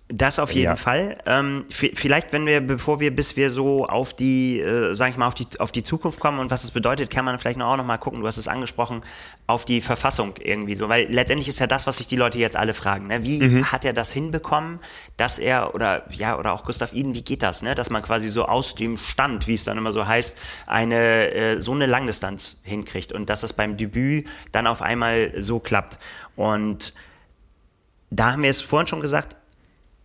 Das 0.09 0.39
auf 0.39 0.53
jeden 0.53 0.67
Ja. 0.67 0.77
Fall. 0.77 1.19
Ähm, 1.27 1.65
vielleicht, 1.69 2.33
wenn 2.33 2.47
wir, 2.47 2.61
bevor 2.61 3.01
wir, 3.01 3.15
bis 3.15 3.37
wir 3.37 3.51
so 3.51 3.87
auf 3.87 4.15
die, 4.15 4.61
äh, 4.61 4.95
sag 4.95 5.11
ich 5.11 5.17
mal, 5.17 5.27
auf 5.27 5.35
die, 5.35 5.49
auf 5.59 5.73
die 5.73 5.83
Zukunft 5.83 6.21
kommen 6.21 6.39
und 6.39 6.49
was 6.53 6.63
es 6.63 6.71
bedeutet, 6.71 7.11
kann 7.11 7.25
man 7.25 7.41
vielleicht 7.41 7.61
auch 7.61 7.77
noch 7.77 7.85
mal 7.85 7.97
gucken. 7.97 8.21
Du 8.21 8.27
hast 8.29 8.37
es 8.37 8.47
angesprochen, 8.47 9.03
auf 9.49 9.65
die 9.65 9.81
Verfassung 9.81 10.35
irgendwie 10.41 10.77
so, 10.77 10.89
weil 10.89 11.13
letztendlich 11.13 11.49
ist 11.49 11.59
ja 11.59 11.67
das, 11.67 11.89
was 11.89 11.97
sich 11.97 12.07
die 12.07 12.15
Leute 12.15 12.39
jetzt 12.39 12.57
alle 12.57 12.73
fragen. 12.73 13.09
Ne? 13.09 13.25
Wie 13.25 13.43
Mhm. 13.43 13.73
hat 13.73 13.85
er 13.85 13.93
das 13.93 14.13
hinbekommen, 14.13 14.79
dass 15.17 15.41
er 15.41 15.75
oder 15.75 16.05
ja 16.13 16.39
oder 16.39 16.53
auch 16.53 16.65
Gustav 16.65 16.93
Iden, 16.93 17.15
wie 17.15 17.23
geht 17.23 17.43
das, 17.43 17.63
ne? 17.63 17.75
Dass 17.75 17.91
man 17.91 18.03
quasi 18.03 18.29
so 18.29 18.45
aus 18.47 18.77
dem 18.77 18.97
Stand, 18.99 19.49
wie 19.49 19.55
es 19.55 19.65
dann 19.65 19.77
immer 19.77 19.91
so 19.91 20.07
heißt, 20.07 20.39
eine 20.69 21.33
äh, 21.33 21.61
so 21.61 21.73
eine 21.73 21.87
Langdistanz 21.87 22.59
hinkriegt 22.63 23.13
und 23.13 23.29
dass 23.29 23.41
das 23.41 23.55
beim 23.55 23.77
Debüt 23.77 24.29
dann 24.53 24.69
auf 24.69 24.83
einmal 24.83 25.33
so 25.39 25.59
klappt. 25.59 25.99
Und 26.37 26.95
da 28.11 28.33
haben 28.33 28.45
wir 28.45 28.51
es 28.51 28.61
vorhin 28.61 28.87
schon 28.87 29.01
gesagt, 29.01 29.37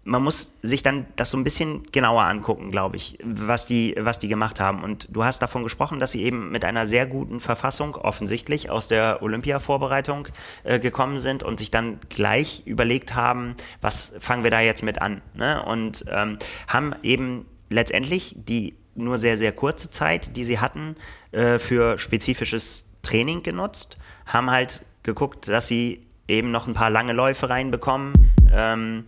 man 0.04 0.24
muss 0.24 0.56
sich 0.64 0.82
dann 0.82 1.06
das 1.16 1.30
so 1.30 1.38
ein 1.38 1.44
bisschen 1.44 1.84
genauer 1.92 2.24
angucken, 2.24 2.70
glaube 2.70 2.96
ich, 2.96 3.20
was 3.24 3.68
die, 3.68 3.96
was 4.00 4.18
die 4.18 4.28
gemacht 4.28 4.60
haben. 4.60 4.84
Und 4.84 5.08
du 5.12 5.24
hast 5.24 5.42
davon 5.42 5.64
gesprochen, 5.64 6.00
dass 6.00 6.12
sie 6.12 6.24
eben 6.24 6.52
mit 6.52 6.66
einer 6.66 6.86
sehr 6.86 7.06
guten 7.06 7.40
Verfassung 7.40 7.96
offensichtlich 7.96 8.72
aus 8.72 8.88
der 8.88 9.22
Olympia-Vorbereitung 9.22 10.28
äh, 10.64 10.80
gekommen 10.80 11.20
sind 11.20 11.44
und 11.44 11.60
sich 11.60 11.70
dann 11.70 12.00
gleich 12.10 12.64
überlegt 12.66 13.14
haben, 13.14 13.56
was 13.82 14.14
fangen 14.20 14.44
wir 14.44 14.52
da 14.52 14.62
jetzt 14.62 14.82
mit 14.84 15.02
an? 15.02 15.22
Ne? 15.36 15.64
Und 15.64 16.06
ähm, 16.10 16.40
haben 16.68 16.96
eben 17.04 17.46
letztendlich 17.70 18.36
die 18.38 18.76
nur 18.96 19.18
sehr, 19.18 19.38
sehr 19.38 19.52
kurze 19.52 19.92
Zeit, 19.92 20.36
die 20.36 20.44
sie 20.44 20.60
hatten, 20.60 20.96
äh, 21.32 21.60
für 21.60 21.98
spezifisches 22.00 22.88
Training 23.04 23.44
genutzt, 23.44 23.98
haben 24.26 24.50
halt 24.50 24.84
geguckt, 25.04 25.48
dass 25.48 25.68
sie 25.68 26.02
eben 26.28 26.52
noch 26.52 26.68
ein 26.68 26.74
paar 26.74 26.90
lange 26.90 27.14
Läufe 27.14 27.50
reinbekommen 27.50 28.14
ähm, 28.52 29.04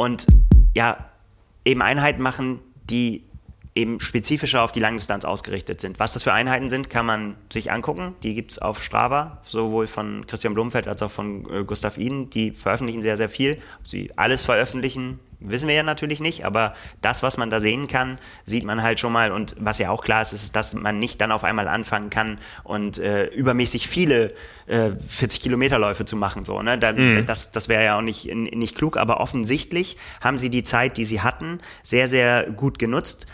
und 0.00 0.26
ja, 0.74 1.10
eben 1.66 1.82
Einheiten 1.82 2.22
machen, 2.22 2.60
die 2.84 3.22
eben 3.74 4.00
spezifischer 4.00 4.62
auf 4.62 4.72
die 4.72 4.80
Langdistanz 4.80 5.26
ausgerichtet 5.26 5.78
sind. 5.78 5.98
Was 5.98 6.14
das 6.14 6.22
für 6.22 6.32
Einheiten 6.32 6.70
sind, 6.70 6.88
kann 6.88 7.04
man 7.04 7.36
sich 7.52 7.70
angucken. 7.70 8.14
Die 8.22 8.34
gibt 8.34 8.52
es 8.52 8.58
auf 8.58 8.82
Strava, 8.82 9.42
sowohl 9.42 9.86
von 9.86 10.26
Christian 10.26 10.54
Blumenfeld 10.54 10.88
als 10.88 11.02
auch 11.02 11.10
von 11.10 11.44
äh, 11.50 11.64
Gustav 11.64 11.98
Iden. 11.98 12.30
Die 12.30 12.52
veröffentlichen 12.52 13.02
sehr, 13.02 13.18
sehr 13.18 13.28
viel. 13.28 13.58
Ob 13.78 13.88
sie 13.88 14.10
alles 14.16 14.42
veröffentlichen, 14.42 15.20
wissen 15.40 15.68
wir 15.68 15.74
ja 15.74 15.82
natürlich 15.82 16.20
nicht, 16.20 16.44
aber 16.44 16.74
das, 17.00 17.22
was 17.22 17.36
man 17.36 17.50
da 17.50 17.60
sehen 17.60 17.86
kann, 17.86 18.18
sieht 18.44 18.64
man 18.64 18.82
halt 18.82 19.00
schon 19.00 19.12
mal. 19.12 19.32
Und 19.32 19.56
was 19.58 19.78
ja 19.78 19.90
auch 19.90 20.04
klar 20.04 20.22
ist, 20.22 20.32
ist, 20.32 20.54
dass 20.54 20.74
man 20.74 20.98
nicht 20.98 21.20
dann 21.20 21.32
auf 21.32 21.44
einmal 21.44 21.68
anfangen 21.68 22.10
kann 22.10 22.38
und 22.62 22.98
äh, 22.98 23.26
übermäßig 23.26 23.88
viele 23.88 24.32
äh, 24.66 24.90
40 25.08 25.40
Kilometerläufe 25.40 26.04
zu 26.04 26.16
machen. 26.16 26.44
So, 26.44 26.62
ne? 26.62 26.78
dann, 26.78 26.96
Das, 27.26 27.50
das 27.50 27.68
wäre 27.68 27.84
ja 27.84 27.98
auch 27.98 28.02
nicht, 28.02 28.32
nicht 28.34 28.76
klug, 28.76 28.96
aber 28.96 29.20
offensichtlich 29.20 29.96
haben 30.20 30.38
sie 30.38 30.50
die 30.50 30.64
Zeit, 30.64 30.96
die 30.96 31.04
sie 31.04 31.20
hatten, 31.20 31.58
sehr, 31.82 32.08
sehr 32.08 32.44
gut 32.50 32.78
genutzt, 32.78 33.26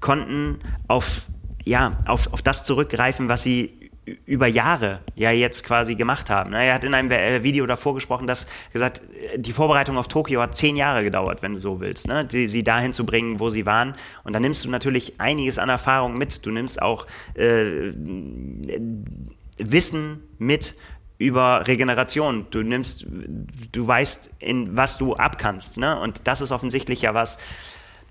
konnten 0.00 0.58
auf, 0.88 1.22
ja, 1.64 1.98
auf, 2.06 2.32
auf 2.32 2.42
das 2.42 2.64
zurückgreifen, 2.64 3.28
was 3.28 3.42
sie 3.42 3.73
über 4.26 4.46
Jahre 4.46 5.00
ja 5.14 5.30
jetzt 5.30 5.64
quasi 5.64 5.94
gemacht 5.94 6.30
haben. 6.30 6.50
ne? 6.50 6.64
Er 6.64 6.74
hat 6.74 6.84
in 6.84 6.94
einem 6.94 7.10
äh, 7.10 7.42
Video 7.42 7.66
davor 7.66 7.94
gesprochen, 7.94 8.26
dass 8.26 8.46
gesagt, 8.72 9.02
äh, 9.32 9.38
die 9.38 9.52
Vorbereitung 9.52 9.96
auf 9.96 10.08
Tokio 10.08 10.40
hat 10.42 10.54
zehn 10.54 10.76
Jahre 10.76 11.04
gedauert, 11.04 11.42
wenn 11.42 11.52
du 11.52 11.58
so 11.58 11.80
willst, 11.80 12.06
ne? 12.08 12.26
sie, 12.28 12.46
sie 12.48 12.62
dahin 12.62 12.92
zu 12.92 13.06
bringen, 13.06 13.40
wo 13.40 13.48
sie 13.48 13.66
waren. 13.66 13.94
Und 14.24 14.34
dann 14.34 14.42
nimmst 14.42 14.64
du 14.64 14.70
natürlich 14.70 15.20
einiges 15.20 15.58
an 15.58 15.68
Erfahrung 15.68 16.18
mit. 16.18 16.44
Du 16.44 16.50
nimmst 16.50 16.82
auch 16.82 17.06
äh, 17.34 17.92
Wissen 19.58 20.22
mit 20.38 20.74
über 21.18 21.66
Regeneration. 21.66 22.46
Du 22.50 22.62
nimmst, 22.62 23.06
du 23.72 23.86
weißt, 23.86 24.30
in 24.40 24.76
was 24.76 24.98
du 24.98 25.14
abkannst. 25.14 25.78
Ne? 25.78 25.98
Und 25.98 26.22
das 26.24 26.40
ist 26.40 26.52
offensichtlich 26.52 27.02
ja 27.02 27.14
was, 27.14 27.38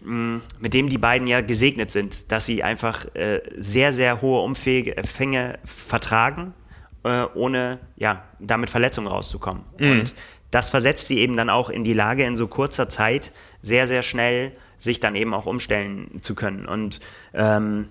mit 0.03 0.73
dem 0.73 0.89
die 0.89 0.97
beiden 0.97 1.27
ja 1.27 1.41
gesegnet 1.41 1.91
sind, 1.91 2.31
dass 2.31 2.45
sie 2.45 2.63
einfach 2.63 3.05
äh, 3.15 3.41
sehr, 3.55 3.93
sehr 3.93 4.21
hohe 4.21 4.41
Umfänge 4.41 5.59
vertragen, 5.63 6.53
äh, 7.03 7.25
ohne 7.33 7.79
ja, 7.95 8.23
damit 8.39 8.69
Verletzungen 8.69 9.07
rauszukommen. 9.07 9.63
Und 9.79 10.13
das 10.51 10.69
versetzt 10.69 11.07
sie 11.07 11.19
eben 11.19 11.35
dann 11.35 11.49
auch 11.49 11.69
in 11.69 11.83
die 11.83 11.93
Lage, 11.93 12.23
in 12.25 12.37
so 12.37 12.47
kurzer 12.47 12.89
Zeit 12.89 13.31
sehr, 13.61 13.87
sehr 13.87 14.03
schnell 14.03 14.51
sich 14.77 14.99
dann 14.99 15.15
eben 15.15 15.33
auch 15.33 15.45
umstellen 15.45 16.21
zu 16.21 16.35
können. 16.35 16.65
Und 16.65 16.99
ähm, 17.33 17.89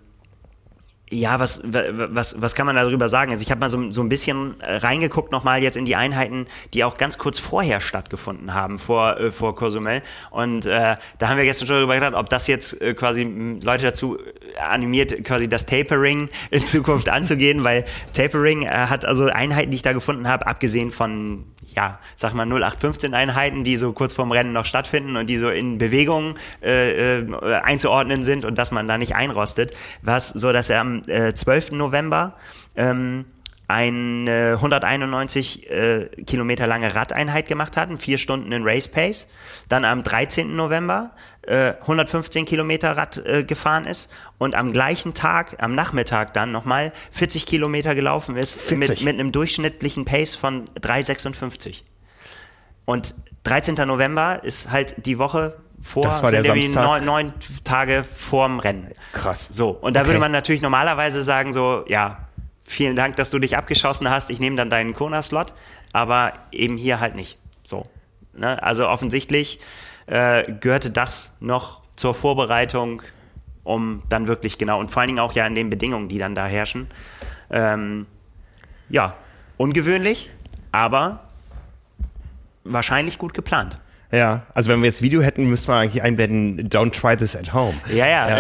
ja, 1.13 1.39
was, 1.39 1.63
was, 1.65 2.41
was 2.41 2.55
kann 2.55 2.67
man 2.67 2.77
darüber 2.77 3.09
sagen? 3.09 3.33
Also 3.33 3.43
ich 3.43 3.51
habe 3.51 3.61
mal 3.61 3.69
so, 3.69 3.91
so 3.91 4.03
ein 4.03 4.09
bisschen 4.09 4.55
reingeguckt 4.61 5.31
nochmal 5.31 5.63
jetzt 5.63 5.77
in 5.77 5.85
die 5.85 5.95
Einheiten, 5.95 6.47
die 6.73 6.85
auch 6.85 6.97
ganz 6.97 7.19
kurz 7.19 7.39
vorher 7.39 7.81
stattgefunden 7.81 8.55
haben, 8.55 8.79
vor, 8.79 9.19
äh, 9.19 9.31
vor 9.31 9.55
Cozumel. 9.55 10.03
Und 10.31 10.65
äh, 10.65 10.97
da 11.19 11.29
haben 11.29 11.37
wir 11.37 11.45
gestern 11.45 11.69
schon 11.69 11.77
darüber 11.77 11.95
gedacht, 11.95 12.15
ob 12.15 12.31
das 12.31 12.47
jetzt 12.47 12.81
äh, 12.81 12.95
quasi 12.95 13.23
Leute 13.23 13.85
dazu 13.85 14.19
animiert, 14.59 15.23
quasi 15.25 15.49
das 15.49 15.67
Tapering 15.67 16.31
in 16.51 16.65
Zukunft 16.65 17.09
anzugehen, 17.11 17.63
weil 17.63 17.85
Tapering 18.15 18.63
äh, 18.63 18.69
hat 18.69 19.05
also 19.05 19.27
Einheiten, 19.27 19.71
die 19.71 19.77
ich 19.77 19.83
da 19.83 19.93
gefunden 19.93 20.27
habe, 20.27 20.47
abgesehen 20.47 20.91
von 20.91 21.45
ja, 21.75 21.99
sag 22.15 22.35
mal 22.35 22.47
0815 22.47 23.15
Einheiten, 23.15 23.65
die 23.65 23.77
so 23.77 23.93
kurz 23.93 24.15
vorm 24.15 24.33
Rennen 24.33 24.53
noch 24.53 24.65
stattfinden 24.65 25.17
und 25.17 25.27
die 25.27 25.37
so 25.37 25.51
in 25.51 25.79
Bewegung 25.79 26.37
äh, 26.63 27.21
äh, 27.21 27.55
einzuordnen 27.63 28.23
sind 28.23 28.45
und 28.45 28.57
dass 28.59 28.73
man 28.73 28.89
da 28.89 28.99
nicht 28.99 29.15
einrostet, 29.15 29.73
was 30.03 30.29
so, 30.29 30.53
dass 30.53 30.71
er 30.71 30.81
am 30.81 31.03
äh, 31.07 31.35
12. 31.35 31.73
November 31.73 32.35
ähm, 32.77 33.27
eine 33.73 34.53
191 34.55 35.71
äh, 35.71 36.07
Kilometer 36.27 36.67
lange 36.67 36.95
Radeinheit 36.95 37.49
gemacht 37.49 37.77
hatten, 37.77 37.99
vier 37.99 38.19
Stunden 38.19 38.53
in 38.53 38.63
Race 38.65 38.89
Pace. 38.89 39.29
Dann 39.69 39.85
am 39.85 40.03
13. 40.03 40.55
November 40.55 41.13
äh, 41.43 41.73
115 41.81 42.45
Kilometer 42.45 42.97
Rad 42.97 43.19
äh, 43.25 43.45
gefahren 43.45 43.85
ist 43.87 44.11
und 44.39 44.55
am 44.55 44.73
gleichen 44.73 45.15
Tag, 45.15 45.57
am 45.63 45.75
Nachmittag 45.75 46.35
dann 46.35 46.53
nochmal 46.53 46.93
40 47.13 47.47
Kilometer 47.47 47.95
gelaufen 47.95 48.37
ist 48.37 48.61
40. 48.61 48.79
mit, 48.91 49.03
mit 49.05 49.21
einem 49.21 49.33
durchschnittlichen 49.33 50.05
Pace 50.05 50.35
von 50.35 50.67
3,56. 50.81 51.83
Und 52.85 53.15
13. 53.45 53.75
November 53.87 54.43
ist 54.45 54.71
halt 54.71 55.07
die 55.07 55.19
Woche 55.19 55.57
vor, 55.81 56.05
Das 56.05 56.23
war 56.23 56.31
der 56.31 56.45
Samstag. 56.45 56.85
neun, 56.85 57.05
neun 57.05 57.33
Tage 57.65 58.05
vorm 58.05 58.61
Rennen. 58.61 58.89
Krass. 59.13 59.49
So, 59.51 59.71
und 59.71 59.95
da 59.97 60.01
Okay. 60.01 60.11
würde 60.11 60.21
man 60.21 60.31
natürlich 60.33 60.63
normalerweise 60.63 61.23
sagen, 61.23 61.53
so, 61.53 61.85
ja, 61.89 62.29
vielen 62.65 62.97
Dank, 62.97 63.17
dass 63.17 63.31
du 63.31 63.39
dich 63.39 63.57
abgeschossen 63.57 64.09
hast, 64.09 64.31
ich 64.31 64.41
nehme 64.41 64.57
dann 64.57 64.71
deinen 64.71 64.95
Kona-Slot, 64.95 65.55
aber 65.93 66.33
eben 66.53 66.77
hier 66.77 67.01
halt 67.01 67.15
nicht. 67.15 67.39
So. 67.65 67.85
Ne? 68.35 68.63
Also 68.63 68.89
offensichtlich 68.89 69.61
äh, 70.07 70.53
gehörte 70.53 70.91
das 70.91 71.37
noch 71.41 71.83
zur 71.97 72.15
Vorbereitung, 72.15 73.03
um 73.65 74.03
dann 74.09 74.27
wirklich 74.27 74.59
genau, 74.59 74.81
und 74.81 74.91
vor 74.91 75.01
allen 75.01 75.09
Dingen 75.09 75.19
auch 75.21 75.35
ja 75.35 75.47
in 75.47 75.55
den 75.55 75.71
Bedingungen, 75.71 76.09
die 76.09 76.19
dann 76.19 76.35
da 76.35 76.47
herrschen. 76.47 76.89
Ähm, 77.51 78.07
ja, 78.89 79.15
ungewöhnlich, 79.57 80.31
aber 80.73 81.21
wahrscheinlich 82.65 83.19
gut 83.19 83.35
geplant. 83.35 83.79
Ja, 84.13 84.43
also 84.53 84.71
wenn 84.71 84.81
wir 84.81 84.89
jetzt 84.89 85.01
Video 85.01 85.23
hätten, 85.23 85.49
müssten 85.49 85.73
wir 85.73 85.77
eigentlich 85.77 86.03
einblenden, 86.03 86.69
don't 86.69 86.93
try 86.93 87.17
this 87.17 87.35
at 87.35 87.55
home. 87.55 87.75
Ja, 87.91 88.07
ja. 88.07 88.39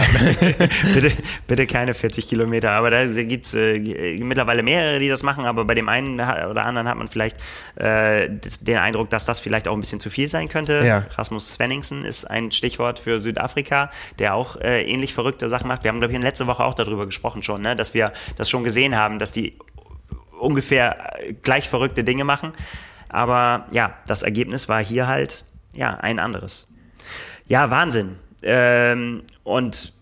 bitte, 0.94 1.12
bitte 1.46 1.66
keine 1.66 1.94
40 1.94 2.28
Kilometer. 2.28 2.72
Aber 2.72 2.90
da, 2.90 3.06
da 3.06 3.22
gibt 3.22 3.46
es 3.46 3.54
äh, 3.54 3.78
mittlerweile 4.22 4.62
mehrere, 4.62 4.98
die 4.98 5.08
das 5.08 5.22
machen. 5.22 5.46
Aber 5.46 5.64
bei 5.64 5.74
dem 5.74 5.88
einen 5.88 6.20
oder 6.20 6.66
anderen 6.66 6.88
hat 6.88 6.98
man 6.98 7.08
vielleicht 7.08 7.38
äh, 7.76 8.28
den 8.60 8.76
Eindruck, 8.76 9.08
dass 9.08 9.24
das 9.24 9.40
vielleicht 9.40 9.66
auch 9.66 9.72
ein 9.72 9.80
bisschen 9.80 9.98
zu 9.98 10.10
viel 10.10 10.28
sein 10.28 10.50
könnte. 10.50 10.82
Ja. 10.84 11.06
Rasmus 11.16 11.54
Svenningsen 11.54 12.04
ist 12.04 12.26
ein 12.26 12.52
Stichwort 12.52 12.98
für 12.98 13.18
Südafrika, 13.18 13.90
der 14.18 14.34
auch 14.34 14.56
äh, 14.56 14.82
ähnlich 14.82 15.14
verrückte 15.14 15.48
Sachen 15.48 15.68
macht. 15.68 15.84
Wir 15.84 15.90
haben, 15.90 16.00
glaube 16.00 16.12
ich, 16.12 16.16
in 16.16 16.22
letzter 16.22 16.46
Woche 16.46 16.64
auch 16.64 16.74
darüber 16.74 17.06
gesprochen 17.06 17.42
schon, 17.42 17.62
ne? 17.62 17.76
dass 17.76 17.94
wir 17.94 18.12
das 18.36 18.50
schon 18.50 18.62
gesehen 18.62 18.94
haben, 18.94 19.18
dass 19.18 19.32
die 19.32 19.56
ungefähr 20.38 21.18
äh, 21.18 21.32
gleich 21.32 21.66
verrückte 21.66 22.04
Dinge 22.04 22.24
machen. 22.24 22.52
Aber 23.08 23.66
ja, 23.70 23.94
das 24.06 24.22
Ergebnis 24.22 24.68
war 24.68 24.84
hier 24.84 25.06
halt 25.06 25.44
ja 25.74 25.96
ein 25.96 26.18
anderes. 26.18 26.68
Ja, 27.46 27.70
Wahnsinn. 27.70 28.16
Ähm, 28.42 29.22
und 29.44 29.92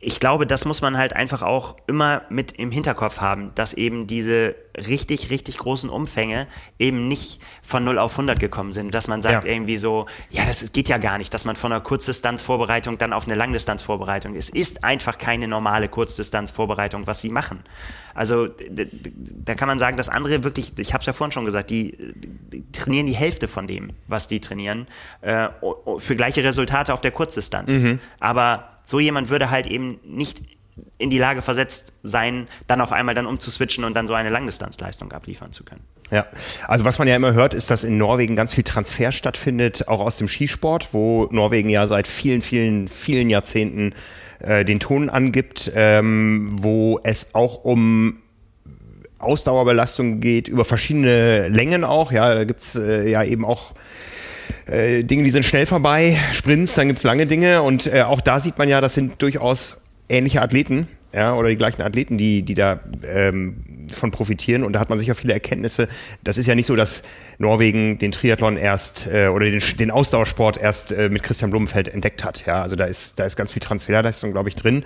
ich 0.00 0.20
glaube, 0.20 0.46
das 0.46 0.64
muss 0.64 0.80
man 0.80 0.96
halt 0.96 1.14
einfach 1.14 1.42
auch 1.42 1.76
immer 1.88 2.22
mit 2.30 2.52
im 2.52 2.70
Hinterkopf 2.70 3.20
haben, 3.20 3.50
dass 3.56 3.74
eben 3.74 4.06
diese 4.06 4.54
richtig, 4.76 5.30
richtig 5.30 5.58
großen 5.58 5.90
Umfänge 5.90 6.46
eben 6.78 7.08
nicht 7.08 7.40
von 7.62 7.82
0 7.82 7.98
auf 7.98 8.12
100 8.12 8.38
gekommen 8.38 8.70
sind. 8.70 8.94
Dass 8.94 9.08
man 9.08 9.22
sagt 9.22 9.44
Ja. 9.44 9.50
irgendwie 9.50 9.76
so, 9.76 10.06
ja, 10.30 10.44
das 10.46 10.70
geht 10.70 10.88
ja 10.88 10.98
gar 10.98 11.18
nicht, 11.18 11.34
dass 11.34 11.44
man 11.44 11.56
von 11.56 11.72
einer 11.72 11.80
Kurzdistanzvorbereitung 11.80 12.96
dann 12.96 13.12
auf 13.12 13.26
eine 13.26 13.34
Langdistanzvorbereitung. 13.34 14.36
Es 14.36 14.50
ist 14.50 14.84
einfach 14.84 15.18
keine 15.18 15.48
normale 15.48 15.88
Kurzdistanzvorbereitung, 15.88 17.08
was 17.08 17.20
sie 17.20 17.30
machen. 17.30 17.64
Also 18.14 18.46
da 18.48 19.54
kann 19.56 19.66
man 19.66 19.78
sagen, 19.80 19.96
dass 19.96 20.08
andere 20.08 20.44
wirklich, 20.44 20.78
ich 20.78 20.92
habe 20.94 21.00
es 21.02 21.06
ja 21.06 21.12
vorhin 21.12 21.32
schon 21.32 21.44
gesagt, 21.44 21.70
die, 21.70 21.96
die 22.52 22.70
trainieren 22.70 23.06
die 23.06 23.16
Hälfte 23.16 23.48
von 23.48 23.66
dem, 23.66 23.90
was 24.06 24.28
die 24.28 24.38
trainieren, 24.38 24.86
äh, 25.22 25.48
für 25.98 26.14
gleiche 26.14 26.44
Resultate 26.44 26.94
auf 26.94 27.00
der 27.00 27.10
Kurzdistanz. 27.10 27.72
Aber 28.20 28.70
so 28.88 28.98
jemand 28.98 29.28
würde 29.28 29.50
halt 29.50 29.66
eben 29.66 30.00
nicht 30.04 30.42
in 30.96 31.10
die 31.10 31.18
Lage 31.18 31.42
versetzt 31.42 31.92
sein, 32.02 32.46
dann 32.66 32.80
auf 32.80 32.92
einmal 32.92 33.14
dann 33.14 33.26
umzuswitchen 33.26 33.84
und 33.84 33.94
dann 33.94 34.06
so 34.06 34.14
eine 34.14 34.30
Langdistanzleistung 34.30 35.12
abliefern 35.12 35.52
zu 35.52 35.64
können. 35.64 35.82
Ja, 36.10 36.26
also 36.66 36.84
was 36.84 36.98
man 36.98 37.06
ja 37.06 37.16
immer 37.16 37.34
hört, 37.34 37.52
ist, 37.52 37.70
dass 37.70 37.84
in 37.84 37.98
Norwegen 37.98 38.34
ganz 38.34 38.54
viel 38.54 38.64
Transfer 38.64 39.12
stattfindet, 39.12 39.88
auch 39.88 40.00
aus 40.00 40.16
dem 40.16 40.28
Skisport, 40.28 40.88
wo 40.92 41.28
Norwegen 41.30 41.68
ja 41.68 41.86
seit 41.86 42.06
vielen, 42.06 42.40
vielen, 42.40 42.88
vielen 42.88 43.28
Jahrzehnten 43.28 43.92
äh, 44.38 44.64
den 44.64 44.80
Ton 44.80 45.10
angibt, 45.10 45.70
ähm, 45.74 46.50
wo 46.52 46.98
es 47.02 47.34
auch 47.34 47.64
um 47.64 48.20
Ausdauerbelastung 49.18 50.20
geht, 50.20 50.48
über 50.48 50.64
verschiedene 50.64 51.48
Längen 51.48 51.84
auch. 51.84 52.12
Ja, 52.12 52.34
da 52.34 52.44
gibt's 52.44 52.76
äh, 52.76 53.10
ja 53.10 53.22
eben 53.24 53.44
auch 53.44 53.74
äh, 54.66 55.04
Dinge, 55.04 55.24
die 55.24 55.30
sind 55.30 55.44
schnell 55.44 55.66
vorbei, 55.66 56.16
Sprints, 56.32 56.74
dann 56.74 56.88
gibt's 56.88 57.04
lange 57.04 57.26
Dinge 57.26 57.62
und 57.62 57.86
äh, 57.86 58.02
auch 58.02 58.20
da 58.20 58.40
sieht 58.40 58.58
man 58.58 58.68
ja, 58.68 58.80
das 58.80 58.94
sind 58.94 59.20
durchaus 59.22 59.82
ähnliche 60.08 60.42
Athleten, 60.42 60.88
ja, 61.12 61.34
oder 61.34 61.48
die 61.48 61.56
gleichen 61.56 61.82
Athleten, 61.82 62.18
die, 62.18 62.42
die 62.42 62.54
da 62.54 62.80
ähm, 63.02 63.64
von 63.90 64.10
profitieren. 64.10 64.62
Und 64.62 64.74
da 64.74 64.80
hat 64.80 64.90
man 64.90 64.98
sicher 64.98 65.14
viele 65.14 65.32
Erkenntnisse. 65.32 65.88
Das 66.22 66.36
ist 66.36 66.46
ja 66.46 66.54
nicht 66.54 66.66
so, 66.66 66.76
dass 66.76 67.02
Norwegen 67.38 67.98
den 67.98 68.12
Triathlon 68.12 68.58
erst 68.58 69.06
äh, 69.06 69.28
oder 69.28 69.46
den, 69.46 69.62
den 69.78 69.90
Ausdauersport 69.90 70.58
erst 70.58 70.92
äh, 70.92 71.08
mit 71.08 71.22
Christian 71.22 71.50
Blumenfeld 71.50 71.88
entdeckt 71.88 72.24
hat. 72.24 72.44
Ja, 72.46 72.62
also 72.62 72.76
da 72.76 72.84
ist, 72.84 73.18
da 73.18 73.24
ist 73.24 73.36
ganz 73.36 73.52
viel 73.52 73.60
Transferleistung, 73.60 74.32
glaube 74.32 74.50
ich, 74.50 74.56
drin. 74.56 74.84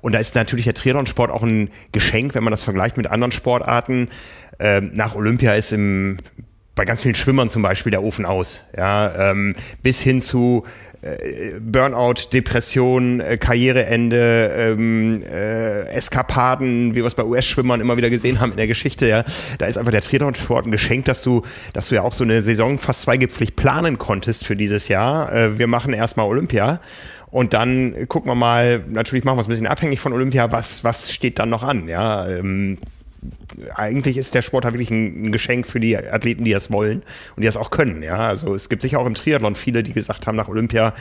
Und 0.00 0.12
da 0.12 0.18
ist 0.18 0.34
natürlich 0.34 0.64
der 0.64 0.74
Triathlonsport 0.74 1.30
auch 1.30 1.42
ein 1.42 1.70
Geschenk, 1.92 2.34
wenn 2.34 2.44
man 2.44 2.50
das 2.50 2.62
vergleicht 2.62 2.96
mit 2.96 3.06
anderen 3.06 3.32
Sportarten. 3.32 4.08
Ähm, 4.58 4.92
nach 4.94 5.14
Olympia 5.14 5.52
ist 5.52 5.72
im 5.72 6.18
bei 6.78 6.84
ganz 6.84 7.02
vielen 7.02 7.16
Schwimmern 7.16 7.50
zum 7.50 7.60
Beispiel 7.60 7.90
der 7.90 8.02
Ofen 8.02 8.24
aus. 8.24 8.62
Ja, 8.76 9.30
ähm, 9.30 9.56
bis 9.82 10.00
hin 10.00 10.22
zu 10.22 10.64
äh, 11.02 11.58
Burnout, 11.60 12.32
Depression, 12.32 13.20
äh, 13.20 13.36
Karriereende, 13.36 14.52
ähm, 14.56 15.22
äh, 15.28 15.88
Eskapaden, 15.88 16.92
wie 16.94 17.00
wir 17.00 17.06
es 17.06 17.16
bei 17.16 17.24
US-Schwimmern 17.24 17.80
immer 17.80 17.96
wieder 17.96 18.10
gesehen 18.10 18.40
haben 18.40 18.52
in 18.52 18.58
der 18.58 18.68
Geschichte, 18.68 19.08
ja, 19.08 19.24
da 19.58 19.66
ist 19.66 19.76
einfach 19.76 19.90
der 19.90 20.02
Triathlon-Sport 20.02 20.66
ein 20.66 20.70
Geschenk, 20.70 21.06
dass 21.06 21.22
du, 21.22 21.42
dass 21.72 21.88
du 21.88 21.96
ja 21.96 22.02
auch 22.02 22.12
so 22.12 22.22
eine 22.22 22.42
Saison 22.42 22.78
fast 22.78 23.02
zweigipflig 23.02 23.56
planen 23.56 23.98
konntest 23.98 24.46
für 24.46 24.54
dieses 24.54 24.86
Jahr. 24.86 25.32
Äh, 25.32 25.58
wir 25.58 25.66
machen 25.66 25.92
erstmal 25.92 26.26
Olympia. 26.26 26.80
Und 27.30 27.54
dann 27.54 28.08
gucken 28.08 28.30
wir 28.30 28.34
mal, 28.34 28.84
natürlich 28.88 29.24
machen 29.24 29.36
wir 29.36 29.42
es 29.42 29.48
ein 29.48 29.50
bisschen 29.50 29.66
abhängig 29.66 30.00
von 30.00 30.12
Olympia, 30.12 30.50
was, 30.50 30.82
was 30.82 31.12
steht 31.12 31.38
dann 31.38 31.50
noch 31.50 31.62
an? 31.62 31.86
Ja, 31.86 32.26
ähm, 32.26 32.78
eigentlich 33.74 34.16
ist 34.16 34.34
der 34.34 34.42
Sport 34.42 34.64
halt 34.64 34.74
wirklich 34.74 34.90
ein, 34.90 35.32
Geschenk 35.32 35.66
für 35.66 35.80
die 35.80 35.96
Athleten, 35.96 36.44
die 36.44 36.52
das 36.52 36.70
wollen 36.70 37.02
und 37.36 37.40
die 37.40 37.46
das 37.46 37.56
auch 37.56 37.70
können. 37.70 38.02
Ja, 38.02 38.28
also 38.28 38.54
es 38.54 38.68
gibt 38.68 38.82
sicher 38.82 39.00
auch 39.00 39.06
im 39.06 39.14
Triathlon 39.14 39.56
viele, 39.56 39.82
die 39.82 39.92
gesagt 39.92 40.26
haben 40.26 40.36
nach 40.36 40.48
Olympia, 40.48 40.94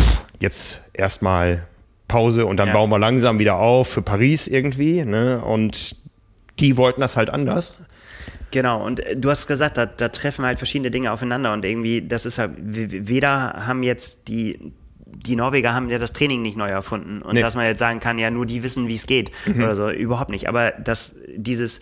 pff, 0.00 0.26
jetzt 0.40 0.84
erstmal 0.92 1.66
Pause 2.08 2.46
und 2.46 2.56
dann 2.56 2.68
ja. 2.68 2.74
bauen 2.74 2.90
wir 2.90 2.98
langsam 2.98 3.38
wieder 3.38 3.56
auf 3.56 3.88
für 3.88 4.02
Paris 4.02 4.46
irgendwie. 4.46 5.04
Ne? 5.04 5.42
Und 5.42 5.96
die 6.58 6.76
wollten 6.76 7.00
das 7.00 7.16
halt 7.16 7.30
anders. 7.30 7.78
Genau, 8.50 8.84
und 8.84 9.00
äh, 9.00 9.16
du 9.16 9.30
hast 9.30 9.46
gesagt, 9.46 9.76
da, 9.76 9.86
da 9.86 10.08
treffen 10.08 10.44
halt 10.44 10.58
verschiedene 10.58 10.90
Dinge 10.90 11.12
aufeinander 11.12 11.52
und 11.52 11.64
irgendwie, 11.64 12.02
das 12.06 12.26
ist 12.26 12.38
halt, 12.38 12.52
weder 12.56 13.66
haben 13.66 13.82
jetzt 13.82 14.28
die 14.28 14.72
die 15.06 15.36
Norweger 15.36 15.72
haben 15.72 15.88
ja 15.88 15.98
das 15.98 16.12
Training 16.12 16.42
nicht 16.42 16.56
neu 16.56 16.68
erfunden. 16.68 17.22
Und 17.22 17.34
nee. 17.34 17.40
dass 17.40 17.54
man 17.54 17.64
jetzt 17.64 17.78
sagen 17.78 18.00
kann, 18.00 18.18
ja, 18.18 18.30
nur 18.30 18.44
die 18.44 18.62
wissen, 18.62 18.88
wie 18.88 18.96
es 18.96 19.06
geht. 19.06 19.30
Mhm. 19.46 19.62
Oder 19.62 19.74
so, 19.74 19.90
überhaupt 19.90 20.30
nicht. 20.30 20.48
Aber 20.48 20.72
dass 20.72 21.16
dieses 21.36 21.80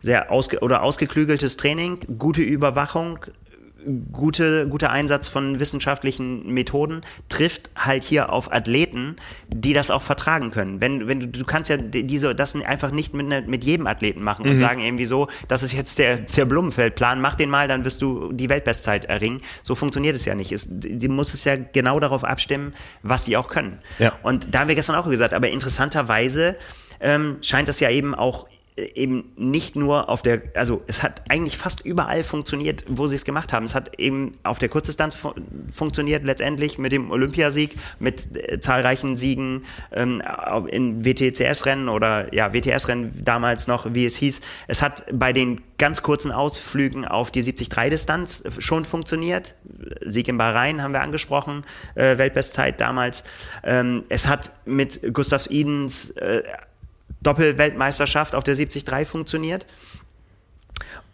sehr 0.00 0.30
ausge 0.30 0.60
oder 0.60 0.82
ausgeklügeltes 0.82 1.56
Training, 1.56 2.00
gute 2.18 2.42
Überwachung, 2.42 3.18
gute, 4.12 4.68
guter 4.68 4.90
Einsatz 4.90 5.28
von 5.28 5.60
wissenschaftlichen 5.60 6.52
Methoden 6.52 7.02
trifft 7.28 7.70
halt 7.76 8.04
hier 8.04 8.32
auf 8.32 8.52
Athleten, 8.52 9.16
die 9.48 9.72
das 9.72 9.90
auch 9.90 10.02
vertragen 10.02 10.50
können. 10.50 10.80
Wenn, 10.80 11.06
wenn 11.08 11.20
du, 11.20 11.28
du 11.28 11.44
kannst 11.44 11.70
ja 11.70 11.76
diese, 11.76 12.34
das 12.34 12.56
einfach 12.56 12.90
nicht 12.90 13.12
mit, 13.14 13.26
ne, 13.26 13.42
mit 13.46 13.64
jedem 13.64 13.86
Athleten 13.86 14.22
machen 14.22 14.46
mhm. 14.46 14.52
und 14.52 14.58
sagen 14.58 14.80
irgendwie 14.80 15.06
so, 15.06 15.28
das 15.48 15.62
ist 15.62 15.72
jetzt 15.72 15.98
der, 15.98 16.18
der 16.18 16.44
Blumenfeldplan, 16.44 17.20
mach 17.20 17.34
den 17.34 17.50
mal, 17.50 17.68
dann 17.68 17.84
wirst 17.84 18.00
du 18.02 18.32
die 18.32 18.48
Weltbestzeit 18.48 19.04
erringen. 19.04 19.42
So 19.62 19.74
funktioniert 19.74 20.16
es 20.16 20.24
ja 20.24 20.34
nicht. 20.34 20.52
Es, 20.52 20.66
die 20.68 21.08
muss 21.08 21.34
es 21.34 21.44
ja 21.44 21.56
genau 21.56 22.00
darauf 22.00 22.24
abstimmen, 22.24 22.74
was 23.02 23.24
die 23.24 23.36
auch 23.36 23.48
können. 23.48 23.78
Ja. 23.98 24.14
Und 24.22 24.54
da 24.54 24.60
haben 24.60 24.68
wir 24.68 24.74
gestern 24.74 24.96
auch 24.96 25.08
gesagt, 25.08 25.34
aber 25.34 25.50
interessanterweise 25.50 26.56
ähm, 27.00 27.36
scheint 27.42 27.68
das 27.68 27.80
ja 27.80 27.90
eben 27.90 28.14
auch 28.14 28.46
eben 28.76 29.32
nicht 29.36 29.74
nur 29.74 30.10
auf 30.10 30.20
der, 30.20 30.42
also 30.54 30.82
es 30.86 31.02
hat 31.02 31.30
eigentlich 31.30 31.56
fast 31.56 31.80
überall 31.80 32.22
funktioniert, 32.22 32.84
wo 32.88 33.06
sie 33.06 33.14
es 33.14 33.24
gemacht 33.24 33.52
haben. 33.52 33.64
Es 33.64 33.74
hat 33.74 33.98
eben 33.98 34.32
auf 34.42 34.58
der 34.58 34.68
Kurzdistanz 34.68 35.14
fu 35.14 35.32
funktioniert, 35.72 36.24
letztendlich 36.24 36.78
mit 36.78 36.92
dem 36.92 37.10
Olympiasieg, 37.10 37.76
mit 37.98 38.36
äh, 38.36 38.60
zahlreichen 38.60 39.16
Siegen 39.16 39.64
ähm, 39.92 40.22
in 40.68 41.04
WTCS-Rennen 41.04 41.88
oder 41.88 42.34
ja, 42.34 42.52
WTS-Rennen 42.52 43.12
damals 43.24 43.66
noch, 43.66 43.94
wie 43.94 44.04
es 44.04 44.16
hieß. 44.16 44.42
Es 44.68 44.82
hat 44.82 45.04
bei 45.10 45.32
den 45.32 45.62
ganz 45.78 46.02
kurzen 46.02 46.30
Ausflügen 46.30 47.06
auf 47.06 47.30
die 47.30 47.42
73-Distanz 47.42 48.44
schon 48.58 48.84
funktioniert. 48.84 49.54
Sieg 50.04 50.28
in 50.28 50.38
Bahrain 50.38 50.82
haben 50.82 50.92
wir 50.92 51.00
angesprochen, 51.00 51.64
äh, 51.94 52.18
Weltbestzeit 52.18 52.80
damals. 52.80 53.24
Ähm, 53.64 54.04
es 54.08 54.28
hat 54.28 54.52
mit 54.66 55.14
Gustav 55.14 55.46
Idens 55.48 56.10
äh, 56.10 56.42
Doppelweltmeisterschaft 57.26 58.34
auf 58.34 58.44
der 58.44 58.54
73 58.54 59.06
funktioniert. 59.06 59.66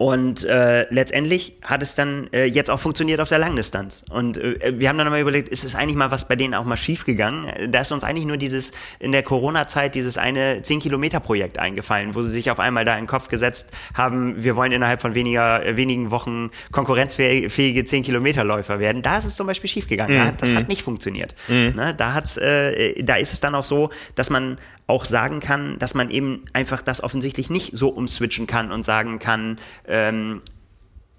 Und 0.03 0.42
äh, 0.42 0.92
letztendlich 0.92 1.53
hat 1.62 1.80
es 1.80 1.94
dann 1.94 2.28
äh, 2.32 2.44
jetzt 2.44 2.72
auch 2.72 2.80
funktioniert 2.80 3.20
auf 3.20 3.28
der 3.28 3.38
Langdistanz. 3.38 4.05
Und 4.11 4.36
äh, 4.36 4.74
wir 4.76 4.88
haben 4.88 4.98
dann 4.98 5.09
mal 5.09 5.20
überlegt, 5.20 5.48
ist 5.48 5.64
es 5.64 5.76
eigentlich 5.76 5.94
mal 5.94 6.11
was 6.11 6.26
bei 6.26 6.34
denen 6.34 6.55
auch 6.55 6.64
mal 6.64 6.76
schief 6.76 7.05
gegangen? 7.05 7.46
Da 7.70 7.82
ist 7.82 7.92
uns 7.92 8.03
eigentlich 8.03 8.26
nur 8.26 8.36
dieses 8.36 8.72
in 8.98 9.12
der 9.12 9.22
Corona-Zeit 9.22 9.94
dieses 9.94 10.18
eine 10.18 10.59
10-Kilometer-Projekt 10.59 11.61
eingefallen, 11.61 12.16
wo 12.16 12.22
sie 12.22 12.30
sich 12.30 12.50
auf 12.50 12.59
einmal 12.59 12.84
da 12.84 12.94
in 12.94 13.03
den 13.03 13.07
Kopf 13.07 13.28
gesetzt 13.28 13.70
haben, 13.94 14.42
wir 14.42 14.57
wollen 14.57 14.72
innerhalb 14.72 15.00
von 15.00 15.14
weniger, 15.14 15.64
äh, 15.64 15.76
wenigen 15.76 16.11
Wochen 16.11 16.50
konkurrenzfähige 16.72 17.82
10-Kilometer-Läufer 17.82 18.80
werden. 18.80 19.03
Da 19.03 19.18
ist 19.18 19.24
es 19.24 19.36
zum 19.36 19.46
Beispiel 19.46 19.70
schief 19.70 19.86
gegangen. 19.86 20.18
Mhm. 20.18 20.36
Das 20.38 20.53
hat 20.53 20.66
nicht 20.66 20.82
funktioniert. 20.82 21.36
Mhm. 21.46 21.74
Ne? 21.76 21.94
Da, 21.96 22.12
hat's, 22.12 22.38
äh, 22.38 23.00
da 23.05 23.14
ist 23.14 23.32
es 23.32 23.38
dann 23.38 23.55
auch 23.55 23.62
so, 23.62 23.90
dass 24.16 24.30
man 24.30 24.57
auch 24.92 25.05
sagen 25.05 25.40
kann, 25.40 25.78
dass 25.78 25.94
man 25.94 26.11
eben 26.11 26.44
einfach 26.53 26.82
das 26.82 27.03
offensichtlich 27.03 27.50
nicht 27.50 27.76
so 27.76 27.88
umswitchen 27.88 28.46
kann 28.46 28.72
und 28.72 28.84
sagen 28.84 29.18
kann, 29.18 29.57
ähm, 29.93 30.40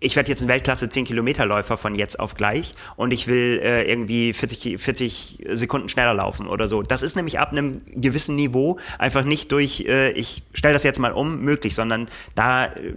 ich 0.03 0.17
werde 0.17 0.30
jetzt 0.30 0.41
ein 0.41 0.49
Weltklasse 0.49 0.88
10-Kilometer-Läufer 0.88 1.78
von 1.78 1.95
jetzt 1.95 2.19
auf 2.19 2.36
gleich 2.36 2.76
und 2.97 3.13
ich 3.13 3.28
will 3.28 3.61
äh, 3.63 3.89
irgendwie 3.89 4.34
40, 4.34 4.78
40 4.78 5.45
Sekunden 5.51 5.88
schneller 5.88 6.13
laufen 6.13 6.47
oder 6.47 6.67
so. 6.67 6.82
Das 6.84 7.03
ist 7.03 7.15
nämlich 7.15 7.39
ab 7.39 7.51
einem 7.51 7.82
gewissen 7.88 8.36
Niveau 8.36 8.80
einfach 8.99 9.24
nicht 9.24 9.53
durch, 9.53 9.86
äh, 9.88 10.11
ich 10.11 10.43
stelle 10.53 10.74
das 10.74 10.84
jetzt 10.84 10.99
mal 10.99 11.13
um, 11.13 11.39
möglich, 11.39 11.74
sondern 11.74 12.07
da 12.36 12.65
äh, 12.65 12.93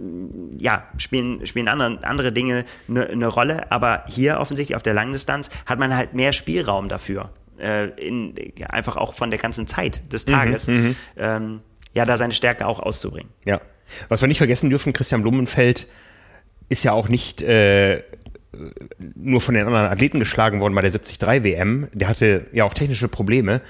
ja, 0.57 0.85
spielen, 0.97 1.47
spielen 1.47 1.69
andere, 1.69 1.99
andere 2.05 2.33
Dinge 2.33 2.65
eine 2.89 3.15
ne 3.15 3.27
Rolle. 3.27 3.71
Aber 3.71 4.03
hier 4.07 4.41
offensichtlich 4.41 4.75
auf 4.75 4.83
der 4.83 4.93
Langdistanz 4.93 5.49
hat 5.65 5.79
man 5.79 5.95
halt 5.95 6.13
mehr 6.13 6.33
Spielraum 6.33 6.89
dafür 6.89 7.29
äh, 7.57 7.87
in, 8.05 8.35
einfach 8.67 8.97
auch 8.97 9.13
von 9.13 9.31
der 9.31 9.39
ganzen 9.39 9.65
Zeit 9.65 10.11
des 10.11 10.27
mhm, 10.27 10.31
Tages, 10.31 10.67
mhm, 10.67 10.95
ähm, 11.15 11.61
ja, 11.93 12.03
da 12.03 12.17
seine 12.17 12.33
Stärke 12.33 12.67
auch 12.67 12.81
auszubringen. 12.81 13.31
Ja. 13.45 13.61
Was 14.09 14.21
wir 14.21 14.27
nicht 14.27 14.37
vergessen 14.37 14.69
dürfen, 14.69 14.93
Christian 14.93 15.21
Blumenfeld 15.21 15.87
ist 16.69 16.83
ja 16.83 16.91
auch 16.91 17.09
nicht 17.09 17.41
äh, 17.41 18.03
nur 19.15 19.41
von 19.41 19.55
den 19.55 19.65
anderen 19.65 19.85
Athleten 19.85 20.19
geschlagen 20.19 20.59
worden 20.59 20.75
bei 20.75 20.81
der 20.81 20.91
73 20.91 21.43
WM. 21.43 21.87
Der 21.93 22.07
hatte 22.07 22.45
ja 22.51 22.65
auch 22.65 22.73
technische 22.73 23.07
Probleme. 23.07 23.61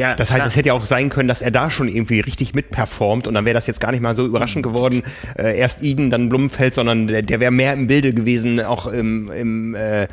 Ja, 0.00 0.14
das 0.14 0.30
heißt, 0.30 0.46
es 0.46 0.56
hätte 0.56 0.68
ja 0.68 0.72
auch 0.72 0.86
sein 0.86 1.10
können, 1.10 1.28
dass 1.28 1.42
er 1.42 1.50
da 1.50 1.68
schon 1.68 1.86
irgendwie 1.86 2.20
richtig 2.20 2.54
mitperformt 2.54 3.28
und 3.28 3.34
dann 3.34 3.44
wäre 3.44 3.52
das 3.52 3.66
jetzt 3.66 3.80
gar 3.80 3.92
nicht 3.92 4.00
mal 4.00 4.16
so 4.16 4.24
überraschend 4.24 4.62
geworden. 4.62 5.02
Äh, 5.36 5.58
erst 5.58 5.82
Eden, 5.82 6.08
dann 6.08 6.30
Blumenfeld, 6.30 6.74
sondern 6.74 7.06
der, 7.06 7.20
der 7.20 7.38
wäre 7.38 7.50
mehr 7.50 7.74
im 7.74 7.86
Bilde 7.86 8.14
gewesen, 8.14 8.60
auch 8.64 8.86
im, 8.86 9.30
im, 9.30 9.74
äh, 9.74 10.04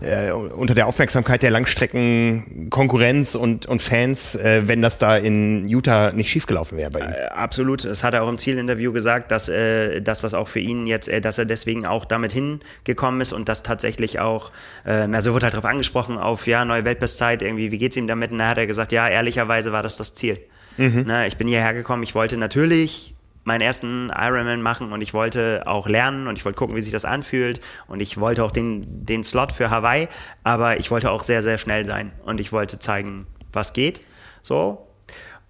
äh, 0.00 0.32
unter 0.32 0.74
der 0.74 0.88
Aufmerksamkeit 0.88 1.44
der 1.44 1.52
Langstreckenkonkurrenz 1.52 3.36
und, 3.36 3.66
und 3.66 3.82
Fans, 3.82 4.34
äh, 4.34 4.62
wenn 4.66 4.82
das 4.82 4.98
da 4.98 5.16
in 5.16 5.68
Utah 5.68 6.10
nicht 6.10 6.28
schiefgelaufen 6.28 6.76
wäre 6.76 6.90
bei 6.90 7.00
ihm. 7.00 7.12
Äh, 7.12 7.26
absolut. 7.26 7.84
Es 7.84 8.02
hat 8.02 8.14
er 8.14 8.24
auch 8.24 8.28
im 8.28 8.38
Zielinterview 8.38 8.92
gesagt, 8.92 9.30
dass, 9.30 9.48
äh, 9.48 10.00
dass 10.00 10.22
das 10.22 10.34
auch 10.34 10.48
für 10.48 10.60
ihn 10.60 10.88
jetzt, 10.88 11.08
äh, 11.08 11.20
dass 11.20 11.38
er 11.38 11.44
deswegen 11.44 11.86
auch 11.86 12.04
damit 12.04 12.32
hingekommen 12.32 13.20
ist 13.20 13.32
und 13.32 13.48
dass 13.48 13.62
tatsächlich 13.62 14.18
auch, 14.18 14.50
äh, 14.84 14.90
also 14.90 15.34
wurde 15.34 15.44
halt 15.44 15.54
darauf 15.54 15.70
angesprochen, 15.70 16.18
auf 16.18 16.48
ja, 16.48 16.64
neue 16.64 16.84
Weltbestzeit, 16.84 17.42
irgendwie, 17.42 17.70
wie 17.70 17.78
geht's 17.78 17.96
ihm 17.96 18.08
damit? 18.08 18.32
Und 18.32 18.38
da 18.38 18.48
hat 18.48 18.58
er 18.58 18.66
gesagt, 18.66 18.90
ja, 18.90 19.08
ehrlich 19.08 19.35
ehrlicherweise 19.36 19.72
war 19.72 19.82
das 19.82 19.96
das 19.96 20.14
Ziel. 20.14 20.38
Mhm. 20.76 21.04
Na, 21.06 21.26
ich 21.26 21.36
bin 21.36 21.48
hierher 21.48 21.74
gekommen, 21.74 22.02
ich 22.02 22.14
wollte 22.14 22.36
natürlich 22.36 23.14
meinen 23.44 23.60
ersten 23.60 24.10
Ironman 24.10 24.60
machen 24.60 24.92
und 24.92 25.00
ich 25.02 25.14
wollte 25.14 25.62
auch 25.66 25.88
lernen 25.88 26.26
und 26.26 26.36
ich 26.36 26.44
wollte 26.44 26.58
gucken, 26.58 26.74
wie 26.74 26.80
sich 26.80 26.92
das 26.92 27.04
anfühlt 27.04 27.60
und 27.86 28.00
ich 28.00 28.18
wollte 28.18 28.42
auch 28.42 28.50
den, 28.50 29.06
den 29.06 29.22
Slot 29.22 29.52
für 29.52 29.70
Hawaii, 29.70 30.08
aber 30.42 30.80
ich 30.80 30.90
wollte 30.90 31.10
auch 31.10 31.22
sehr, 31.22 31.42
sehr 31.42 31.56
schnell 31.56 31.84
sein 31.84 32.12
und 32.24 32.40
ich 32.40 32.52
wollte 32.52 32.78
zeigen, 32.78 33.26
was 33.52 33.72
geht. 33.72 34.00
So. 34.42 34.88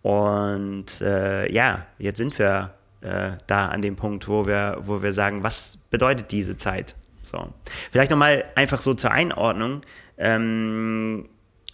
Und 0.02 1.00
äh, 1.00 1.50
ja, 1.50 1.86
jetzt 1.98 2.18
sind 2.18 2.38
wir 2.38 2.74
äh, 3.00 3.32
da 3.46 3.68
an 3.68 3.80
dem 3.80 3.96
Punkt, 3.96 4.28
wo 4.28 4.46
wir, 4.46 4.76
wo 4.80 5.02
wir 5.02 5.12
sagen, 5.12 5.42
was 5.42 5.78
bedeutet 5.90 6.32
diese 6.32 6.56
Zeit? 6.56 6.96
So. 7.22 7.48
Vielleicht 7.90 8.10
nochmal 8.10 8.44
einfach 8.54 8.80
so 8.80 8.94
zur 8.94 9.10
Einordnung. 9.10 9.82
Ähm, 10.18 11.28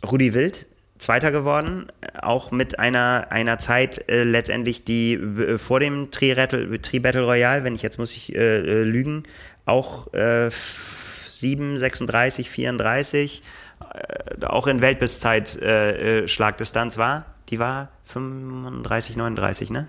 Rudi 0.09 0.35
Wild 0.35 0.67
Zweiter 1.03 1.33
geworden, 1.33 1.89
auch 2.21 2.51
mit 2.51 2.79
einer, 2.79 3.27
einer 3.31 3.59
Zeit 3.59 4.09
äh, 4.09 4.25
letztendlich, 4.25 4.85
die 4.85 5.15
äh, 5.15 5.59
vor 5.59 5.81
dem 5.81 6.11
Tri-Battle 6.11 6.81
Tri 6.81 6.99
Royale, 6.99 7.65
wenn 7.65 7.75
ich 7.75 7.83
jetzt 7.83 7.99
muss 7.99 8.13
ich 8.13 8.35
äh, 8.35 8.59
äh 8.59 8.83
lügen, 8.85 9.25
auch 9.67 10.13
äh, 10.15 10.51
7, 11.29 11.77
36, 11.77 12.49
34, 12.49 13.43
äh, 13.81 14.47
auch 14.47 14.67
in 14.67 14.81
Weltbestzeit 14.81 15.61
äh, 15.61 16.23
äh, 16.23 16.29
Schlagdistanz 16.29 16.99
war. 16.99 17.27
Die 17.49 17.59
war 17.59 17.89
35, 18.05 19.17
39, 19.17 19.71
ne? 19.71 19.89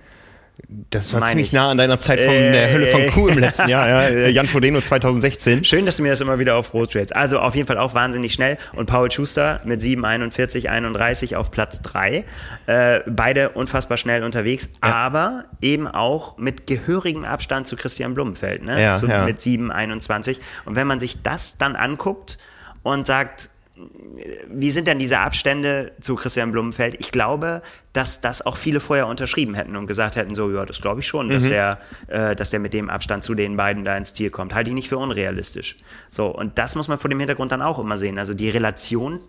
Das 0.67 1.11
war 1.13 1.27
ziemlich 1.27 1.51
nah 1.51 1.71
an 1.71 1.77
deiner 1.77 1.99
Zeit 1.99 2.19
von 2.19 2.33
äh, 2.33 2.51
der 2.51 2.71
Hölle 2.71 2.87
von 2.87 3.07
Kuh 3.07 3.27
im 3.27 3.39
letzten 3.39 3.69
Jahr, 3.69 3.87
ja. 3.87 4.01
Äh, 4.03 4.29
Jan 4.31 4.47
Frodeno 4.47 4.81
2016. 4.81 5.63
Schön, 5.63 5.85
dass 5.85 5.97
du 5.97 6.03
mir 6.03 6.09
das 6.09 6.21
immer 6.21 6.37
wieder 6.37 6.55
aufbrotst. 6.55 7.15
Also 7.15 7.39
auf 7.39 7.55
jeden 7.55 7.67
Fall 7.67 7.79
auch 7.79 7.95
wahnsinnig 7.95 8.33
schnell. 8.33 8.57
Und 8.73 8.85
Paul 8.85 9.09
Schuster 9.11 9.61
mit 9.63 9.81
7, 9.81 10.05
41, 10.05 10.69
31 10.69 11.35
auf 11.35 11.49
Platz 11.49 11.81
3. 11.81 12.23
Äh, 12.67 12.99
beide 13.07 13.49
unfassbar 13.49 13.97
schnell 13.97 14.23
unterwegs, 14.23 14.69
ja. 14.83 14.93
aber 14.93 15.45
eben 15.61 15.87
auch 15.87 16.37
mit 16.37 16.67
gehörigem 16.67 17.25
Abstand 17.25 17.65
zu 17.65 17.75
Christian 17.75 18.13
Blumenfeld, 18.13 18.63
ne? 18.63 18.81
Ja, 18.81 18.97
so 18.97 19.07
ja. 19.07 19.25
Mit 19.25 19.41
7, 19.41 19.71
21. 19.71 20.39
Und 20.65 20.75
wenn 20.75 20.85
man 20.85 20.99
sich 20.99 21.23
das 21.23 21.57
dann 21.57 21.75
anguckt 21.75 22.37
und 22.83 23.07
sagt, 23.07 23.49
wie 23.75 24.69
sind 24.69 24.87
denn 24.87 24.99
diese 24.99 25.19
Abstände 25.19 25.93
zu 25.99 26.15
Christian 26.15 26.51
Blumenfeld? 26.51 26.95
Ich 26.99 27.11
glaube, 27.11 27.63
dass 27.91 28.21
das 28.21 28.45
auch 28.45 28.55
viele 28.55 28.79
vorher 28.79 29.07
unterschrieben 29.07 29.55
hätten 29.55 29.75
und 29.75 29.87
gesagt 29.87 30.15
hätten, 30.15 30.35
so, 30.35 30.51
ja, 30.51 30.63
das 30.65 30.79
glaube 30.79 30.99
ich 30.99 31.07
schon, 31.07 31.29
dass, 31.29 31.45
mhm. 31.45 31.49
der, 31.49 31.79
äh, 32.07 32.35
dass 32.35 32.51
der 32.51 32.59
mit 32.59 32.73
dem 32.73 32.89
Abstand 32.89 33.23
zu 33.23 33.33
den 33.33 33.57
beiden 33.57 33.83
da 33.83 33.97
ins 33.97 34.13
Ziel 34.13 34.29
kommt. 34.29 34.53
Halte 34.53 34.69
ich 34.69 34.75
nicht 34.75 34.89
für 34.89 34.99
unrealistisch. 34.99 35.77
So, 36.09 36.27
und 36.27 36.59
das 36.59 36.75
muss 36.75 36.87
man 36.87 36.99
vor 36.99 37.09
dem 37.09 37.19
Hintergrund 37.19 37.51
dann 37.51 37.63
auch 37.63 37.79
immer 37.79 37.97
sehen. 37.97 38.19
Also 38.19 38.35
die 38.35 38.49
Relation 38.51 39.19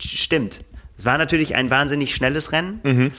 stimmt. 0.00 0.64
Es 0.98 1.04
war 1.04 1.16
natürlich 1.16 1.54
ein 1.54 1.70
wahnsinnig 1.70 2.14
schnelles 2.14 2.50
Rennen, 2.50 2.80
mhm. 2.82 3.12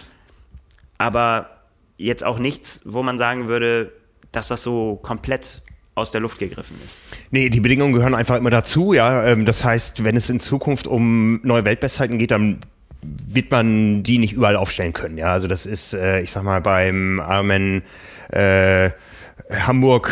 aber 0.97 1.49
jetzt 1.97 2.25
auch 2.25 2.39
nichts, 2.39 2.81
wo 2.83 3.03
man 3.03 3.17
sagen 3.17 3.47
würde, 3.47 3.93
dass 4.33 4.49
das 4.49 4.63
so 4.63 4.97
komplett 5.01 5.61
aus 5.95 6.11
der 6.11 6.21
Luft 6.21 6.39
gegriffen 6.39 6.77
ist. 6.85 6.99
Nee, 7.31 7.49
die 7.49 7.59
Bedingungen 7.59 7.93
gehören 7.93 8.15
einfach 8.15 8.37
immer 8.37 8.49
dazu, 8.49 8.93
ja. 8.93 9.25
Ähm, 9.25 9.45
das 9.45 9.63
heißt, 9.63 10.03
wenn 10.03 10.15
es 10.15 10.29
in 10.29 10.39
Zukunft 10.39 10.87
um 10.87 11.39
neue 11.43 11.65
Weltbestzeiten 11.65 12.17
geht, 12.17 12.31
dann 12.31 12.59
wird 13.01 13.51
man 13.51 14.03
die 14.03 14.17
nicht 14.17 14.33
überall 14.33 14.55
aufstellen 14.55 14.93
können, 14.93 15.17
ja. 15.17 15.31
Also 15.31 15.47
das 15.47 15.65
ist, 15.65 15.93
äh, 15.93 16.21
ich 16.21 16.31
sag 16.31 16.43
mal, 16.43 16.61
beim 16.61 17.19
Armen 17.19 17.83
äh, 18.31 18.91
Hamburg, 19.49 20.11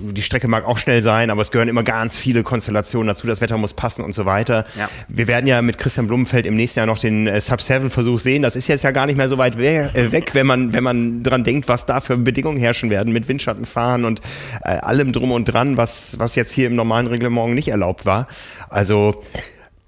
die 0.00 0.22
Strecke 0.22 0.48
mag 0.48 0.66
auch 0.66 0.78
schnell 0.78 1.02
sein, 1.02 1.30
aber 1.30 1.42
es 1.42 1.50
gehören 1.50 1.68
immer 1.68 1.82
ganz 1.82 2.16
viele 2.16 2.42
Konstellationen 2.42 3.08
dazu. 3.08 3.26
Das 3.26 3.40
Wetter 3.40 3.56
muss 3.56 3.74
passen 3.74 4.02
und 4.02 4.14
so 4.14 4.26
weiter. 4.26 4.64
Ja. 4.78 4.88
Wir 5.08 5.26
werden 5.26 5.46
ja 5.46 5.62
mit 5.62 5.78
Christian 5.78 6.06
Blumenfeld 6.06 6.46
im 6.46 6.56
nächsten 6.56 6.80
Jahr 6.80 6.86
noch 6.86 6.98
den 6.98 7.26
äh, 7.26 7.40
Sub-7-Versuch 7.40 8.18
sehen. 8.18 8.42
Das 8.42 8.56
ist 8.56 8.68
jetzt 8.68 8.84
ja 8.84 8.90
gar 8.90 9.06
nicht 9.06 9.16
mehr 9.16 9.28
so 9.28 9.38
weit 9.38 9.58
we 9.58 9.90
äh, 9.94 10.12
weg, 10.12 10.30
wenn 10.34 10.46
man, 10.46 10.72
wenn 10.72 10.84
man 10.84 11.22
dran 11.22 11.44
denkt, 11.44 11.68
was 11.68 11.86
da 11.86 12.00
für 12.00 12.16
Bedingungen 12.16 12.58
herrschen 12.58 12.90
werden 12.90 13.12
mit 13.12 13.28
Windschattenfahren 13.28 14.04
und 14.04 14.20
äh, 14.64 14.70
allem 14.70 15.12
drum 15.12 15.32
und 15.32 15.44
dran, 15.46 15.76
was, 15.76 16.18
was 16.18 16.34
jetzt 16.34 16.52
hier 16.52 16.66
im 16.66 16.76
normalen 16.76 17.06
Reglement 17.06 17.54
nicht 17.54 17.68
erlaubt 17.68 18.06
war. 18.06 18.26
Also 18.68 19.22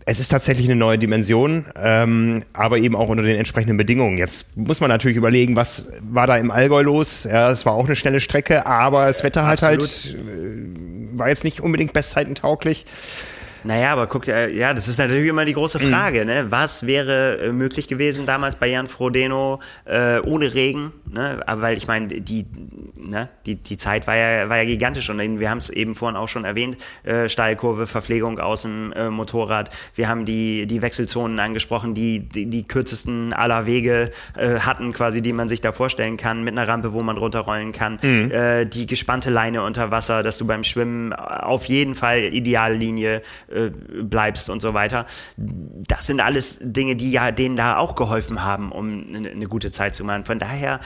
es 0.06 0.18
ist 0.18 0.28
tatsächlich 0.28 0.66
eine 0.66 0.76
neue 0.76 0.98
Dimension, 0.98 1.64
ähm, 1.76 2.42
aber 2.52 2.78
eben 2.78 2.94
auch 2.94 3.08
unter 3.08 3.22
den 3.22 3.38
entsprechenden 3.38 3.76
Bedingungen. 3.76 4.18
Jetzt 4.18 4.56
muss 4.56 4.80
man 4.80 4.90
natürlich 4.90 5.16
überlegen, 5.16 5.56
was 5.56 5.92
war 6.02 6.26
da 6.26 6.36
im 6.36 6.50
Allgäu 6.50 6.82
los? 6.82 7.24
Ja, 7.24 7.50
es 7.50 7.64
war 7.64 7.72
auch 7.72 7.86
eine 7.86 7.96
schnelle 7.96 8.20
Strecke, 8.20 8.66
aber 8.66 9.06
das 9.06 9.22
Wetter 9.24 9.46
hat 9.46 9.62
halt 9.62 9.82
äh, 9.82 11.18
war 11.18 11.28
jetzt 11.28 11.44
nicht 11.44 11.60
unbedingt 11.60 11.92
bestzeitentauglich. 11.92 12.84
Naja, 13.64 13.92
aber 13.92 14.06
guck, 14.06 14.26
ja, 14.26 14.74
das 14.74 14.88
ist 14.88 14.98
natürlich 14.98 15.28
immer 15.28 15.44
die 15.44 15.54
große 15.54 15.78
mhm. 15.78 15.90
Frage, 15.90 16.20
mhm. 16.20 16.26
ne? 16.26 16.46
Was 16.50 16.86
wäre 16.86 17.38
äh, 17.38 17.52
möglich 17.52 17.88
gewesen 17.88 18.26
damals 18.26 18.56
bei 18.56 18.68
Jan 18.68 18.86
Frodeno 18.86 19.60
äh, 19.86 20.20
ohne 20.20 20.54
Regen? 20.54 20.92
Ne? 21.10 21.42
Aber 21.46 21.62
weil 21.62 21.76
ich 21.76 21.86
meine, 21.86 22.08
die, 22.08 22.44
ne? 22.96 23.28
die, 23.46 23.56
die 23.56 23.76
Zeit 23.76 24.06
war 24.06 24.16
ja, 24.16 24.48
war 24.48 24.58
ja 24.58 24.64
gigantisch 24.64 25.08
und 25.08 25.40
wir 25.40 25.48
haben 25.48 25.58
es 25.58 25.70
eben 25.70 25.94
vorhin 25.94 26.16
auch 26.16 26.28
schon 26.28 26.44
erwähnt, 26.44 26.76
äh, 27.04 27.28
Steilkurve, 27.28 27.86
Verpflegung 27.86 28.38
aus 28.38 28.62
dem 28.62 28.92
äh, 28.92 29.08
Motorrad. 29.08 29.70
Wir 29.94 30.08
haben 30.08 30.24
die, 30.24 30.66
die 30.66 30.82
Wechselzonen 30.82 31.38
angesprochen, 31.38 31.94
die, 31.94 32.20
die, 32.20 32.46
die 32.46 32.64
kürzesten 32.64 33.32
aller 33.32 33.66
Wege 33.66 34.10
äh, 34.36 34.60
hatten 34.60 34.92
quasi, 34.92 35.22
die 35.22 35.32
man 35.32 35.48
sich 35.48 35.60
da 35.60 35.72
vorstellen 35.72 36.16
kann, 36.16 36.44
mit 36.44 36.58
einer 36.58 36.68
Rampe, 36.68 36.92
wo 36.92 37.02
man 37.02 37.16
runterrollen 37.16 37.72
kann. 37.72 37.98
Mhm. 38.02 38.30
Äh, 38.30 38.66
die 38.66 38.86
gespannte 38.86 39.30
Leine 39.30 39.62
unter 39.62 39.90
Wasser, 39.90 40.22
dass 40.22 40.36
du 40.36 40.46
beim 40.46 40.64
Schwimmen 40.64 41.12
auf 41.12 41.64
jeden 41.66 41.94
Fall 41.94 42.24
Ideallinie 42.24 43.22
äh, 43.54 43.70
bleibst 43.70 44.50
und 44.50 44.60
so 44.60 44.74
weiter. 44.74 45.06
Das 45.36 46.06
sind 46.06 46.20
alles 46.20 46.58
Dinge, 46.62 46.96
die 46.96 47.12
ja 47.12 47.30
denen 47.30 47.56
da 47.56 47.76
auch 47.76 47.94
geholfen 47.94 48.42
haben, 48.42 48.72
um 48.72 49.14
eine, 49.14 49.30
eine 49.30 49.46
gute 49.46 49.70
Zeit 49.70 49.94
zu 49.94 50.04
machen. 50.04 50.24
Von 50.24 50.38
daher 50.38 50.80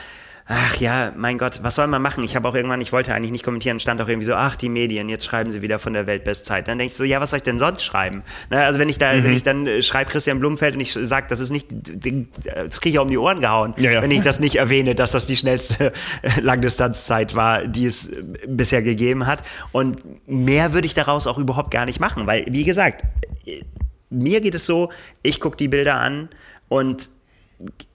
ach 0.51 0.77
ja, 0.77 1.13
mein 1.15 1.37
Gott, 1.37 1.61
was 1.63 1.75
soll 1.75 1.87
man 1.89 2.01
machen? 2.01 2.25
Ich 2.25 2.35
habe 2.35 2.49
auch 2.49 2.55
irgendwann, 2.55 2.81
ich 2.81 2.91
wollte 2.91 3.15
eigentlich 3.15 3.33
nicht 3.33 3.45
kommentieren, 3.45 3.79
stand 3.81 4.01
auch 4.01 4.09
irgendwie 4.09 4.25
so, 4.25 4.35
ach, 4.35 4.57
die 4.57 4.71
Medien, 4.71 5.11
jetzt 5.11 5.27
schreiben 5.27 5.51
sie 5.51 5.61
wieder 5.61 5.79
von 5.79 5.93
der 5.93 6.07
Weltbestzeit. 6.07 6.67
Dann 6.69 6.79
denke 6.79 6.91
ich 6.91 6.97
so, 6.97 7.05
ja, 7.05 7.21
was 7.21 7.31
soll 7.31 7.39
ich 7.39 7.43
denn 7.43 7.59
sonst 7.59 7.85
schreiben? 7.85 8.23
Na, 8.49 8.65
also 8.65 8.81
wenn 8.81 8.89
ich 8.89 8.97
da, 8.97 9.13
mhm. 9.13 9.25
wenn 9.25 9.33
ich 9.35 9.43
dann 9.43 9.67
äh, 9.67 9.83
schreibe 9.83 10.11
Christian 10.11 10.41
Blumfeld 10.41 10.75
und 10.75 10.81
ich 10.81 10.95
sage, 10.95 11.27
das 11.29 11.41
ist 11.41 11.51
nicht, 11.51 11.67
das 11.71 12.81
kriege 12.81 12.95
ich 12.95 12.99
um 12.99 13.09
die 13.09 13.19
Ohren 13.19 13.43
gehauen, 13.43 13.75
ja, 13.77 13.91
ja. 13.91 14.03
wenn 14.03 14.11
ich 14.11 14.23
das 14.23 14.41
nicht 14.41 14.57
erwähne, 14.57 14.95
dass 14.95 15.13
das 15.13 15.27
die 15.27 15.37
schnellste 15.37 15.93
Langdistanzzeit 16.41 17.35
war, 17.37 17.67
die 17.67 17.85
es 17.85 18.09
äh, 18.09 18.23
bisher 18.47 18.83
gegeben 18.83 19.27
hat. 19.27 19.43
Und 19.73 20.03
mehr 20.27 20.73
würde 20.73 20.87
ich 20.87 20.95
daraus 20.95 21.27
auch 21.27 21.37
überhaupt 21.37 21.71
gar 21.71 21.85
nicht 21.85 22.01
machen, 22.01 22.27
weil, 22.27 22.47
wie 22.49 22.65
gesagt, 22.65 23.03
äh, 23.45 23.63
mir 24.09 24.41
geht 24.41 24.55
es 24.55 24.65
so, 24.65 24.91
ich 25.23 25.41
gucke 25.41 25.59
die 25.59 25.69
Bilder 25.69 25.97
an 25.97 26.31
und 26.69 27.11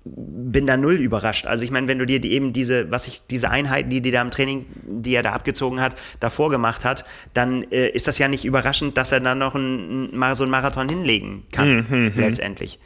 bin 0.04 0.68
da 0.68 0.76
null 0.76 0.96
überrascht. 0.96 1.48
Also 1.48 1.64
ich 1.64 1.72
meine, 1.72 1.88
wenn 1.88 2.00
du 2.00 2.06
dir 2.06 2.20
die, 2.20 2.34
eben 2.34 2.52
diese, 2.52 2.92
was 2.92 3.08
ich, 3.08 3.22
diese 3.30 3.50
Einheiten, 3.50 3.90
die 3.90 4.02
die 4.02 4.12
da 4.12 4.22
im 4.22 4.32
Training, 4.32 4.66
die 4.84 5.16
er 5.16 5.24
da 5.24 5.32
abgezogen 5.32 5.80
hat, 5.80 5.96
davor 6.20 6.50
gemacht 6.50 6.84
hat, 6.84 7.06
dann 7.34 7.64
äh, 7.72 7.88
ist 7.88 8.08
das 8.08 8.18
ja 8.18 8.28
nicht 8.28 8.44
überraschend, 8.44 8.98
dass 8.98 9.12
er 9.12 9.22
dann 9.22 9.40
noch 9.40 9.56
ein, 9.56 10.12
ein, 10.14 10.36
so 10.36 10.44
einen 10.44 10.52
Marathon 10.52 10.90
hinlegen 10.90 11.44
kann, 11.52 11.88
mhm, 11.90 12.12
mhm. 12.14 12.14
letztendlich. 12.18 12.80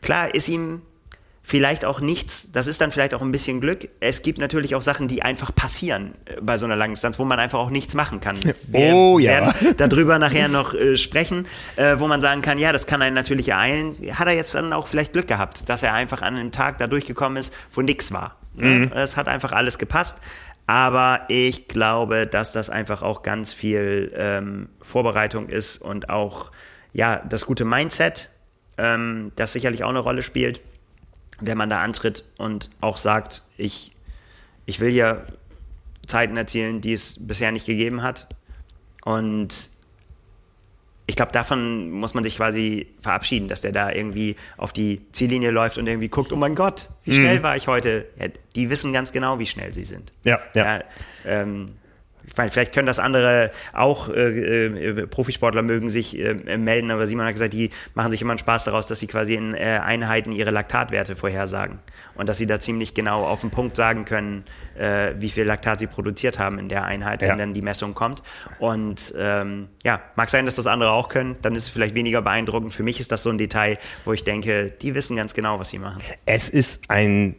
Klar 0.00 0.34
ist 0.34 0.48
ihm 0.48 0.82
vielleicht 1.42 1.84
auch 1.84 2.00
nichts, 2.00 2.52
das 2.52 2.66
ist 2.66 2.80
dann 2.80 2.92
vielleicht 2.92 3.14
auch 3.14 3.20
ein 3.20 3.32
bisschen 3.32 3.60
Glück. 3.60 3.88
Es 4.00 4.22
gibt 4.22 4.38
natürlich 4.38 4.74
auch 4.74 4.82
Sachen, 4.82 5.08
die 5.08 5.22
einfach 5.22 5.54
passieren 5.54 6.14
äh, 6.24 6.40
bei 6.40 6.56
so 6.56 6.66
einer 6.66 6.76
Langdistanz, 6.76 7.18
wo 7.18 7.24
man 7.24 7.38
einfach 7.38 7.58
auch 7.58 7.70
nichts 7.70 7.94
machen 7.94 8.20
kann. 8.20 8.38
Wir 8.68 8.94
oh 8.94 9.18
ja. 9.18 9.30
werden 9.30 9.76
darüber 9.76 10.18
nachher 10.18 10.48
noch 10.48 10.74
äh, 10.74 10.96
sprechen, 10.96 11.46
äh, 11.76 11.98
wo 11.98 12.06
man 12.06 12.20
sagen 12.20 12.42
kann, 12.42 12.58
ja, 12.58 12.72
das 12.72 12.86
kann 12.86 13.02
einen 13.02 13.14
natürlich 13.14 13.48
ereilen. 13.48 13.96
Hat 14.12 14.28
er 14.28 14.34
jetzt 14.34 14.54
dann 14.54 14.72
auch 14.72 14.86
vielleicht 14.86 15.12
Glück 15.12 15.26
gehabt, 15.26 15.68
dass 15.68 15.82
er 15.82 15.94
einfach 15.94 16.22
an 16.22 16.36
einem 16.36 16.52
Tag 16.52 16.78
da 16.78 16.86
durchgekommen 16.86 17.36
ist, 17.36 17.52
wo 17.72 17.82
nichts 17.82 18.12
war. 18.12 18.36
Mhm. 18.54 18.92
Es 18.94 19.16
hat 19.16 19.28
einfach 19.28 19.52
alles 19.52 19.78
gepasst. 19.78 20.18
Aber 20.68 21.22
ich 21.28 21.66
glaube, 21.66 22.26
dass 22.26 22.52
das 22.52 22.70
einfach 22.70 23.02
auch 23.02 23.22
ganz 23.22 23.52
viel 23.52 24.12
ähm, 24.16 24.68
Vorbereitung 24.80 25.48
ist 25.48 25.78
und 25.78 26.08
auch 26.08 26.52
ja 26.92 27.20
das 27.28 27.46
gute 27.46 27.64
Mindset, 27.64 28.30
ähm, 28.78 29.32
das 29.34 29.52
sicherlich 29.52 29.82
auch 29.82 29.90
eine 29.90 29.98
Rolle 29.98 30.22
spielt 30.22 30.62
wenn 31.40 31.58
man 31.58 31.70
da 31.70 31.82
antritt 31.82 32.24
und 32.38 32.70
auch 32.80 32.96
sagt, 32.96 33.42
ich, 33.56 33.92
ich 34.66 34.80
will 34.80 34.90
ja 34.90 35.24
Zeiten 36.06 36.36
erzielen, 36.36 36.80
die 36.80 36.92
es 36.92 37.26
bisher 37.26 37.52
nicht 37.52 37.66
gegeben 37.66 38.02
hat. 38.02 38.28
Und 39.04 39.70
ich 41.06 41.16
glaube, 41.16 41.32
davon 41.32 41.90
muss 41.90 42.14
man 42.14 42.24
sich 42.24 42.36
quasi 42.36 42.86
verabschieden, 43.00 43.48
dass 43.48 43.60
der 43.62 43.72
da 43.72 43.90
irgendwie 43.90 44.36
auf 44.56 44.72
die 44.72 45.02
Ziellinie 45.12 45.50
läuft 45.50 45.78
und 45.78 45.86
irgendwie 45.86 46.08
guckt, 46.08 46.32
oh 46.32 46.36
mein 46.36 46.54
Gott, 46.54 46.90
wie 47.04 47.12
schnell 47.12 47.38
mhm. 47.38 47.42
war 47.42 47.56
ich 47.56 47.66
heute? 47.66 48.06
Ja, 48.18 48.28
die 48.54 48.70
wissen 48.70 48.92
ganz 48.92 49.12
genau, 49.12 49.38
wie 49.38 49.46
schnell 49.46 49.74
sie 49.74 49.84
sind. 49.84 50.12
Ja, 50.24 50.40
ja. 50.54 50.76
ja 50.76 50.84
ähm, 51.24 51.74
ich 52.26 52.36
meine, 52.36 52.50
vielleicht 52.50 52.72
können 52.72 52.86
das 52.86 52.98
andere 52.98 53.50
auch, 53.72 54.08
äh, 54.08 54.66
äh, 54.66 55.06
Profisportler 55.06 55.62
mögen 55.62 55.90
sich 55.90 56.18
äh, 56.18 56.56
melden, 56.56 56.90
aber 56.90 57.06
Simon 57.06 57.26
hat 57.26 57.34
gesagt, 57.34 57.52
die 57.52 57.70
machen 57.94 58.10
sich 58.10 58.22
immer 58.22 58.32
einen 58.32 58.38
Spaß 58.38 58.64
daraus, 58.64 58.86
dass 58.86 59.00
sie 59.00 59.06
quasi 59.06 59.34
in 59.34 59.54
äh, 59.54 59.80
Einheiten 59.82 60.32
ihre 60.32 60.50
Laktatwerte 60.50 61.16
vorhersagen 61.16 61.80
und 62.14 62.28
dass 62.28 62.38
sie 62.38 62.46
da 62.46 62.60
ziemlich 62.60 62.94
genau 62.94 63.24
auf 63.24 63.40
den 63.40 63.50
Punkt 63.50 63.76
sagen 63.76 64.04
können, 64.04 64.44
äh, 64.78 65.14
wie 65.18 65.30
viel 65.30 65.44
Laktat 65.44 65.78
sie 65.78 65.86
produziert 65.86 66.38
haben 66.38 66.58
in 66.58 66.68
der 66.68 66.84
Einheit, 66.84 67.20
wenn 67.20 67.28
ja. 67.28 67.36
dann 67.36 67.54
die 67.54 67.62
Messung 67.62 67.94
kommt. 67.94 68.22
Und 68.58 69.14
ähm, 69.16 69.68
ja, 69.82 70.00
mag 70.16 70.30
sein, 70.30 70.46
dass 70.46 70.56
das 70.56 70.66
andere 70.66 70.90
auch 70.90 71.08
können, 71.08 71.36
dann 71.42 71.54
ist 71.54 71.64
es 71.64 71.70
vielleicht 71.70 71.94
weniger 71.94 72.22
beeindruckend. 72.22 72.72
Für 72.72 72.82
mich 72.82 73.00
ist 73.00 73.12
das 73.12 73.22
so 73.22 73.30
ein 73.30 73.38
Detail, 73.38 73.78
wo 74.04 74.12
ich 74.12 74.24
denke, 74.24 74.70
die 74.70 74.94
wissen 74.94 75.16
ganz 75.16 75.34
genau, 75.34 75.58
was 75.58 75.70
sie 75.70 75.78
machen. 75.78 76.02
Es 76.26 76.48
ist 76.48 76.90
ein 76.90 77.36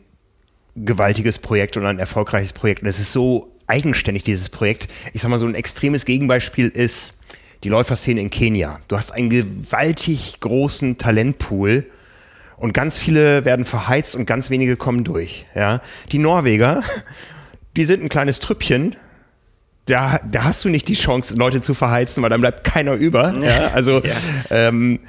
gewaltiges 0.76 1.40
Projekt 1.40 1.78
und 1.78 1.86
ein 1.86 2.00
erfolgreiches 2.00 2.54
Projekt. 2.54 2.82
Und 2.82 2.90
es 2.90 3.00
ist 3.00 3.14
so 3.14 3.53
eigenständig, 3.68 4.24
dieses 4.24 4.50
Projekt. 4.50 4.90
Ich 5.14 5.22
sag 5.22 5.30
mal, 5.30 5.40
so 5.40 5.46
ein 5.46 5.56
extremes 5.56 6.06
Gegenbeispiel 6.06 6.70
ist 6.70 7.20
die 7.64 7.70
Läuferszene 7.70 8.20
in 8.20 8.30
Kenia. 8.30 8.80
Du 8.88 8.98
hast 8.98 9.12
einen 9.12 9.30
gewaltig 9.30 10.40
großen 10.40 10.98
Talentpool 10.98 11.88
und 12.58 12.74
ganz 12.74 12.98
viele 12.98 13.46
werden 13.46 13.66
verheizt 13.66 14.16
und 14.16 14.26
ganz 14.26 14.50
wenige 14.50 14.76
kommen 14.76 15.04
durch. 15.04 15.46
Ja? 15.56 15.82
Die 16.12 16.18
Norweger, 16.18 16.84
die 17.76 17.86
sind 17.86 18.04
ein 18.04 18.10
kleines 18.10 18.40
Trüppchen. 18.40 18.96
Da, 19.86 20.20
da 20.26 20.46
hast 20.46 20.64
du 20.64 20.70
nicht 20.70 20.88
die 20.88 20.94
Chance, 20.94 21.36
Leute 21.36 21.62
zu 21.62 21.74
verheizen, 21.74 22.24
weil 22.24 22.30
dann 22.30 22.40
bleibt 22.40 22.64
keiner 22.64 22.94
über. 22.94 23.34
Ja? 23.42 23.72
Also 23.74 24.02
ja. 24.02 24.16
Ähm, 24.50 25.00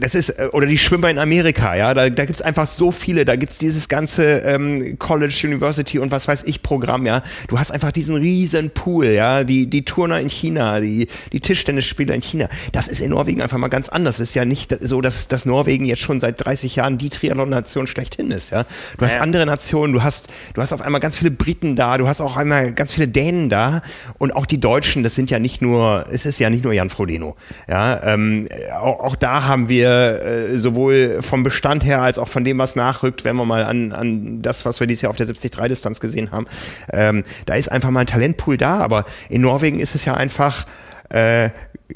das 0.00 0.14
ist, 0.14 0.30
äh, 0.30 0.48
oder 0.52 0.66
die 0.66 0.78
Schwimmer 0.78 1.10
in 1.10 1.18
Amerika, 1.18 1.74
ja, 1.74 1.94
da, 1.94 2.08
da 2.10 2.24
gibt 2.24 2.40
es 2.40 2.42
einfach 2.42 2.66
so 2.66 2.90
viele, 2.90 3.24
da 3.24 3.36
gibt 3.36 3.52
es 3.52 3.58
dieses 3.58 3.88
ganze 3.88 4.40
ähm, 4.40 4.98
College, 4.98 5.42
University 5.44 5.98
und 5.98 6.10
was 6.10 6.28
weiß 6.28 6.44
ich 6.44 6.62
Programm, 6.62 7.06
ja. 7.06 7.22
Du 7.48 7.58
hast 7.58 7.70
einfach 7.70 7.92
diesen 7.92 8.16
riesen 8.16 8.70
Pool, 8.70 9.06
ja, 9.06 9.44
die, 9.44 9.66
die 9.66 9.84
Turner 9.84 10.20
in 10.20 10.28
China, 10.28 10.80
die, 10.80 11.08
die 11.32 11.40
Tischtennisspieler 11.40 12.14
in 12.14 12.22
China. 12.22 12.48
Das 12.72 12.88
ist 12.88 13.00
in 13.00 13.10
Norwegen 13.10 13.42
einfach 13.42 13.58
mal 13.58 13.68
ganz 13.68 13.88
anders. 13.88 14.16
Es 14.16 14.30
ist 14.30 14.34
ja 14.34 14.44
nicht 14.44 14.76
so, 14.80 15.00
dass, 15.00 15.28
dass 15.28 15.46
Norwegen 15.46 15.84
jetzt 15.84 16.02
schon 16.02 16.20
seit 16.20 16.44
30 16.44 16.76
Jahren 16.76 16.98
die 16.98 17.08
Triathlon-Nation 17.08 17.86
schlechthin 17.86 18.30
ist, 18.30 18.50
ja. 18.50 18.64
Du 18.96 19.04
hast 19.04 19.16
ja. 19.16 19.20
andere 19.20 19.46
Nationen, 19.46 19.92
du 19.92 20.02
hast, 20.02 20.28
du 20.54 20.62
hast 20.62 20.72
auf 20.72 20.82
einmal 20.82 21.00
ganz 21.00 21.16
viele 21.16 21.30
Briten 21.30 21.76
da, 21.76 21.98
du 21.98 22.08
hast 22.08 22.20
auch 22.20 22.36
einmal 22.36 22.72
ganz 22.72 22.92
viele 22.92 23.08
Dänen 23.08 23.48
da 23.48 23.82
und 24.18 24.34
auch 24.34 24.46
die 24.46 24.60
Deutschen, 24.60 25.02
das 25.02 25.14
sind 25.14 25.30
ja 25.30 25.38
nicht 25.38 25.62
nur, 25.62 26.06
es 26.10 26.26
ist 26.26 26.38
ja 26.38 26.50
nicht 26.50 26.64
nur 26.64 26.72
Jan 26.72 26.90
Frodeno, 26.90 27.36
ja. 27.68 28.02
Ähm, 28.02 28.48
auch, 28.78 29.00
auch 29.00 29.16
da 29.16 29.37
haben 29.44 29.68
wir 29.68 30.22
äh, 30.24 30.56
sowohl 30.56 31.18
vom 31.22 31.42
Bestand 31.42 31.84
her 31.84 32.02
als 32.02 32.18
auch 32.18 32.28
von 32.28 32.44
dem, 32.44 32.58
was 32.58 32.76
nachrückt, 32.76 33.24
wenn 33.24 33.36
wir 33.36 33.44
mal 33.44 33.64
an, 33.64 33.92
an 33.92 34.42
das, 34.42 34.64
was 34.64 34.80
wir 34.80 34.86
dieses 34.86 35.02
Jahr 35.02 35.10
auf 35.10 35.16
der 35.16 35.26
73-Distanz 35.26 36.00
gesehen 36.00 36.30
haben, 36.30 36.46
ähm, 36.92 37.24
da 37.46 37.54
ist 37.54 37.70
einfach 37.70 37.90
mal 37.90 38.00
ein 38.00 38.06
Talentpool 38.06 38.56
da, 38.56 38.78
aber 38.78 39.04
in 39.28 39.42
Norwegen 39.42 39.80
ist 39.80 39.94
es 39.94 40.04
ja 40.04 40.14
einfach 40.14 40.66
äh, 41.10 41.50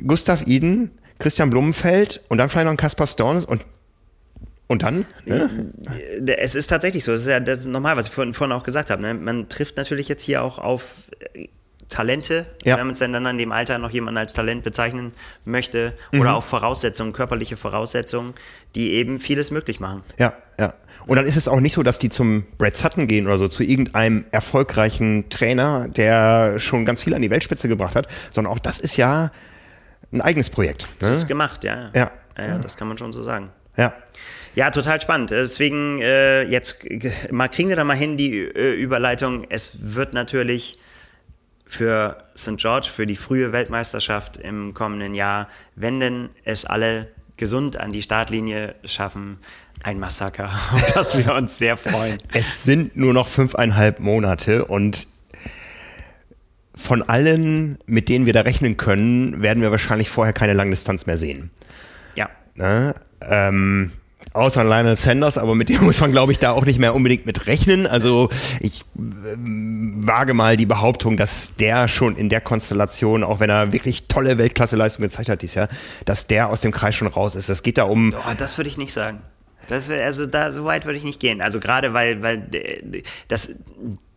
Gustav 0.07 0.47
Iden, 0.47 0.91
Christian 1.19 1.51
Blumenfeld 1.51 2.21
und 2.29 2.39
dann 2.39 2.49
vielleicht 2.49 2.65
noch 2.65 2.73
ein 2.73 2.77
Kaspar 2.77 3.07
Stornes 3.07 3.45
und 3.45 3.65
und 4.69 4.83
dann? 4.85 5.05
Ne? 5.27 5.71
Äh, 6.27 6.37
es 6.39 6.55
ist 6.55 6.69
tatsächlich 6.69 7.05
so. 7.05 7.13
Das 7.13 7.23
ist 7.23 7.27
ja 7.27 7.41
das 7.41 7.61
ist 7.61 7.67
normal, 7.67 7.97
was 7.97 8.07
ich 8.07 8.13
vorhin, 8.15 8.33
vorhin 8.33 8.57
auch 8.57 8.63
gesagt 8.63 8.91
habe. 8.91 9.03
Ne? 9.03 9.13
Man 9.13 9.51
trifft 9.51 9.77
natürlich 9.77 10.09
jetzt 10.09 10.23
hier 10.23 10.43
auch 10.43 10.59
auf 10.59 11.11
Talente, 11.93 12.47
ja. 12.65 12.77
wenn 12.77 12.87
man 12.87 12.95
es 12.95 12.99
dann 12.99 13.27
in 13.27 13.39
dem 13.39 13.53
Alter 13.53 13.79
noch 13.79 13.91
jemanden 13.91 14.19
als 14.19 14.33
Talent 14.33 14.65
bezeichnen 14.65 15.13
möchte, 15.45 15.93
mhm. 16.11 16.21
oder 16.21 16.35
auch 16.35 16.43
Voraussetzungen, 16.43 17.13
körperliche 17.13 17.57
Voraussetzungen, 17.57 18.35
die 18.75 18.95
eben 18.95 19.19
vieles 19.19 19.51
möglich 19.51 19.79
machen. 19.79 20.03
Ja, 20.19 20.35
ja. 20.59 20.75
Und 21.07 21.17
dann 21.17 21.27
ist 21.27 21.37
es 21.37 21.49
auch 21.49 21.61
nicht 21.61 21.75
so, 21.75 21.83
dass 21.83 21.99
die 21.99 22.11
zum 22.11 22.45
Brad 22.59 22.77
Sutton 22.77 23.09
gehen 23.09 23.27
oder 23.27 23.39
so, 23.39 23.49
zu 23.49 23.63
irgendeinem 23.63 24.25
erfolgreichen 24.31 25.29
Trainer, 25.31 25.89
der 25.89 26.59
schon 26.59 26.85
ganz 26.85 27.03
viel 27.03 27.15
an 27.15 27.23
die 27.23 27.31
Weltspitze 27.31 27.69
gebracht 27.69 27.97
hat, 27.97 28.09
sondern 28.31 28.53
auch 28.53 28.59
das 28.59 28.79
ist 28.79 28.97
ja 28.97 29.31
ein 30.13 30.21
eigenes 30.21 30.49
Projekt. 30.49 30.83
Ne? 30.83 30.89
Das 31.01 31.11
ist 31.11 31.27
gemacht, 31.27 31.65
ja. 31.65 31.91
Ja. 31.95 32.11
ja. 32.39 32.47
ja. 32.47 32.59
Das 32.59 32.77
kann 32.77 32.89
man 32.89 32.99
schon 32.99 33.13
so 33.13 33.23
sagen. 33.23 33.51
Ja. 33.77 33.93
Ja, 34.55 34.71
total 34.71 35.01
spannend. 35.01 35.31
Deswegen, 35.31 36.01
äh, 36.03 36.43
jetzt 36.43 36.85
mal 37.31 37.49
kriegen 37.49 37.71
wir 37.71 37.77
da 37.77 37.85
mal 37.85 37.97
hin 37.97 38.17
die 38.17 38.39
äh, 38.39 38.75
Überleitung. 38.75 39.47
Es 39.49 39.95
wird 39.95 40.13
natürlich 40.13 40.79
für 41.73 42.25
St. 42.37 42.59
George, 42.59 42.89
für 42.95 43.07
die 43.07 43.17
frühe 43.17 43.53
Weltmeisterschaft 43.53 44.37
im 44.37 44.75
kommenden 44.75 45.15
Jahr, 45.15 45.49
wenn 45.75 46.01
denn 46.01 46.29
es 46.45 46.65
alle 46.65 47.09
gesund 47.37 47.77
an 47.77 47.93
die 47.93 48.03
Startlinie 48.03 48.75
schaffen, 48.85 49.39
ein 49.83 49.99
Massaker, 49.99 50.51
auf 50.73 50.93
das 50.93 51.17
wir 51.17 51.35
uns 51.35 51.59
sehr 51.59 51.77
freuen. 51.77 52.19
Es 52.35 52.65
sind 52.65 52.97
nur 52.97 53.13
noch 53.13 53.27
fünfeinhalb 53.27 54.01
Monate 54.01 54.65
und 54.67 55.07
von 56.75 57.03
allen, 57.03 57.79
mit 57.87 58.09
denen 58.09 58.27
wir 58.27 58.33
da 58.33 58.43
rechnen 58.43 58.77
können, 58.77 59.43
werden 59.43 59.63
wir 59.63 59.71
wahrscheinlich 59.71 60.09
vorher 60.09 60.33
keine 60.33 60.55
Langdistanz 60.55 61.07
mehr 61.07 61.19
sehen. 61.19 61.51
Ja. 62.15 62.29
Ne? 62.55 62.95
Ähm, 63.21 63.93
Außer 64.33 64.65
Lionel 64.65 64.97
Sanders, 64.97 65.39
aber 65.39 65.55
mit 65.55 65.69
dem 65.71 65.85
muss 65.85 66.01
man, 66.01 66.13
glaube 66.13 66.33
ich, 66.33 66.39
da 66.39 66.53
auch 66.53 66.65
nicht 66.65 66.79
mehr 66.79 66.95
unbedingt 66.95 67.27
mit 67.27 67.47
rechnen. 67.47 67.87
Also 67.87 68.29
ich 68.61 68.81
äh, 68.81 69.37
wage 69.37 70.35
mal 70.35 70.57
die 70.57 70.67
Behauptung, 70.67 71.17
dass 71.17 71.57
der 71.57 71.89
schon 71.89 72.17
in 72.17 72.29
der 72.29 72.41
Konstellation, 72.41 73.25
auch 73.25 73.41
wenn 73.41 73.51
er 73.51 73.73
wirklich 73.73 74.09
tolle 74.09 74.39
Weltklasseleistung 74.39 75.03
gezeigt 75.03 75.29
hat 75.29 75.43
dieses 75.43 75.55
Jahr, 75.55 75.69
dass 76.05 76.27
der 76.27 76.49
aus 76.49 76.61
dem 76.61 76.73
Kreis 76.73 76.95
schon 76.95 77.09
raus 77.09 77.37
ist. 77.37 77.49
Das 77.49 77.63
geht 77.63 77.79
da 77.79 77.85
um. 77.85 78.15
Oh, 78.15 78.35
das 78.37 78.57
würde 78.59 78.69
ich 78.69 78.79
nicht 78.79 78.93
sagen. 78.93 79.21
Das, 79.69 79.89
also 79.91 80.27
da 80.27 80.51
so 80.51 80.65
weit 80.65 80.87
würde 80.87 80.99
ich 80.99 81.05
nicht 81.05 81.21
gehen. 81.21 81.41
Also 81.41 81.61
gerade 81.61 81.95
weil, 81.95 82.23
weil 82.23 82.49
das, 83.29 83.55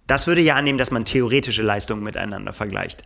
das 0.08 0.28
würde 0.28 0.42
ja 0.42 0.56
annehmen, 0.56 0.78
dass 0.78 0.92
man 0.92 1.06
theoretische 1.06 1.62
Leistungen 1.62 2.04
miteinander 2.04 2.54
vergleicht. 2.54 3.04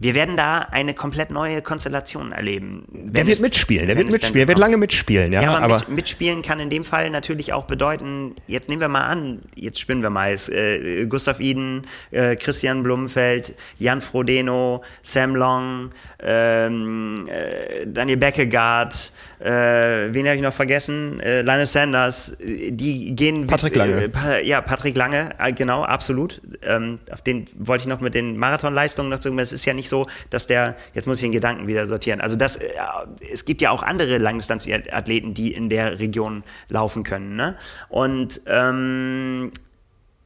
Wir 0.00 0.14
werden 0.14 0.36
da 0.36 0.60
eine 0.60 0.94
komplett 0.94 1.32
neue 1.32 1.60
Konstellation 1.60 2.30
erleben. 2.30 2.84
Der 2.92 3.26
wird 3.26 3.40
mitspielen, 3.40 3.88
der 3.88 3.96
wird 3.96 4.06
mitspielen, 4.06 4.34
der 4.34 4.46
wird 4.46 4.58
lange 4.58 4.76
mitspielen. 4.76 5.32
Ja, 5.32 5.42
ja 5.42 5.50
aber, 5.50 5.64
aber 5.64 5.78
mit, 5.80 5.88
mitspielen 5.88 6.42
kann 6.42 6.60
in 6.60 6.70
dem 6.70 6.84
Fall 6.84 7.10
natürlich 7.10 7.52
auch 7.52 7.64
bedeuten, 7.64 8.36
jetzt 8.46 8.68
nehmen 8.68 8.80
wir 8.80 8.86
mal 8.86 9.08
an, 9.08 9.40
jetzt 9.56 9.80
spinnen 9.80 10.02
wir 10.02 10.10
mal, 10.10 10.36
äh, 10.50 11.04
Gustav 11.06 11.40
Iden, 11.40 11.82
äh, 12.12 12.36
Christian 12.36 12.84
Blumenfeld, 12.84 13.54
Jan 13.80 14.00
Frodeno, 14.00 14.84
Sam 15.02 15.34
Long, 15.34 15.90
ähm, 16.20 17.28
äh, 17.28 17.84
Daniel 17.84 18.18
Beckegaard, 18.18 19.12
äh, 19.40 20.12
wen 20.12 20.26
habe 20.26 20.36
ich 20.36 20.42
noch 20.42 20.52
vergessen? 20.52 21.20
Äh, 21.20 21.42
Lionel 21.42 21.66
Sanders, 21.66 22.36
die 22.40 23.14
gehen. 23.14 23.46
Patrick 23.46 23.76
Lange. 23.76 24.10
Äh, 24.26 24.46
ja, 24.46 24.60
Patrick 24.60 24.96
Lange, 24.96 25.30
äh, 25.38 25.52
genau, 25.52 25.84
absolut. 25.84 26.42
Ähm, 26.62 26.98
auf 27.12 27.22
den 27.22 27.46
wollte 27.56 27.82
ich 27.82 27.88
noch 27.88 28.00
mit 28.00 28.14
den 28.14 28.36
Marathonleistungen 28.36 29.10
noch 29.10 29.22
sagen. 29.22 29.38
Es 29.38 29.52
ist 29.52 29.64
ja 29.64 29.74
nicht 29.74 29.88
so, 29.88 30.08
dass 30.30 30.48
der, 30.48 30.74
jetzt 30.92 31.06
muss 31.06 31.18
ich 31.18 31.22
den 31.22 31.32
Gedanken 31.32 31.68
wieder 31.68 31.86
sortieren. 31.86 32.20
Also 32.20 32.34
das, 32.34 32.56
äh, 32.56 32.68
es 33.32 33.44
gibt 33.44 33.62
ja 33.62 33.70
auch 33.70 33.84
andere 33.84 34.18
Langdistanzathleten, 34.18 35.34
die 35.34 35.52
in 35.52 35.68
der 35.68 36.00
Region 36.00 36.42
laufen 36.68 37.04
können. 37.04 37.36
Ne? 37.36 37.56
Und 37.88 38.40
ähm, 38.46 39.52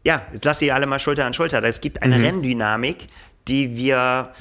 ja, 0.04 0.22
jetzt 0.32 0.44
lass 0.46 0.58
sie 0.58 0.72
alle 0.72 0.86
mal 0.86 0.98
Schulter 0.98 1.26
an 1.26 1.34
Schulter. 1.34 1.62
Es 1.64 1.82
gibt 1.82 2.02
eine 2.02 2.16
mhm. 2.16 2.24
Renndynamik, 2.24 3.08
die 3.46 3.76
wir, 3.76 4.32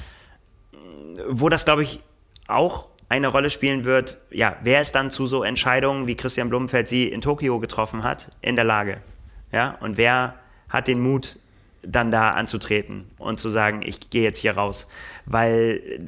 wo 1.28 1.50
das, 1.50 1.66
glaube 1.66 1.82
ich, 1.82 2.00
auch 2.48 2.91
eine 3.12 3.28
Rolle 3.28 3.50
spielen 3.50 3.84
wird, 3.84 4.16
ja, 4.30 4.56
wer 4.62 4.80
ist 4.80 4.94
dann 4.94 5.10
zu 5.10 5.26
so 5.26 5.42
Entscheidungen, 5.42 6.06
wie 6.06 6.16
Christian 6.16 6.48
Blumenfeld 6.48 6.88
sie 6.88 7.08
in 7.08 7.20
Tokio 7.20 7.60
getroffen 7.60 8.04
hat, 8.04 8.30
in 8.40 8.56
der 8.56 8.64
Lage? 8.64 9.02
Ja, 9.52 9.76
und 9.80 9.98
wer 9.98 10.36
hat 10.70 10.88
den 10.88 10.98
Mut, 10.98 11.38
dann 11.82 12.10
da 12.10 12.30
anzutreten 12.30 13.10
und 13.18 13.38
zu 13.38 13.50
sagen, 13.50 13.82
ich 13.84 14.08
gehe 14.08 14.22
jetzt 14.22 14.38
hier 14.38 14.56
raus? 14.56 14.88
Weil 15.26 15.98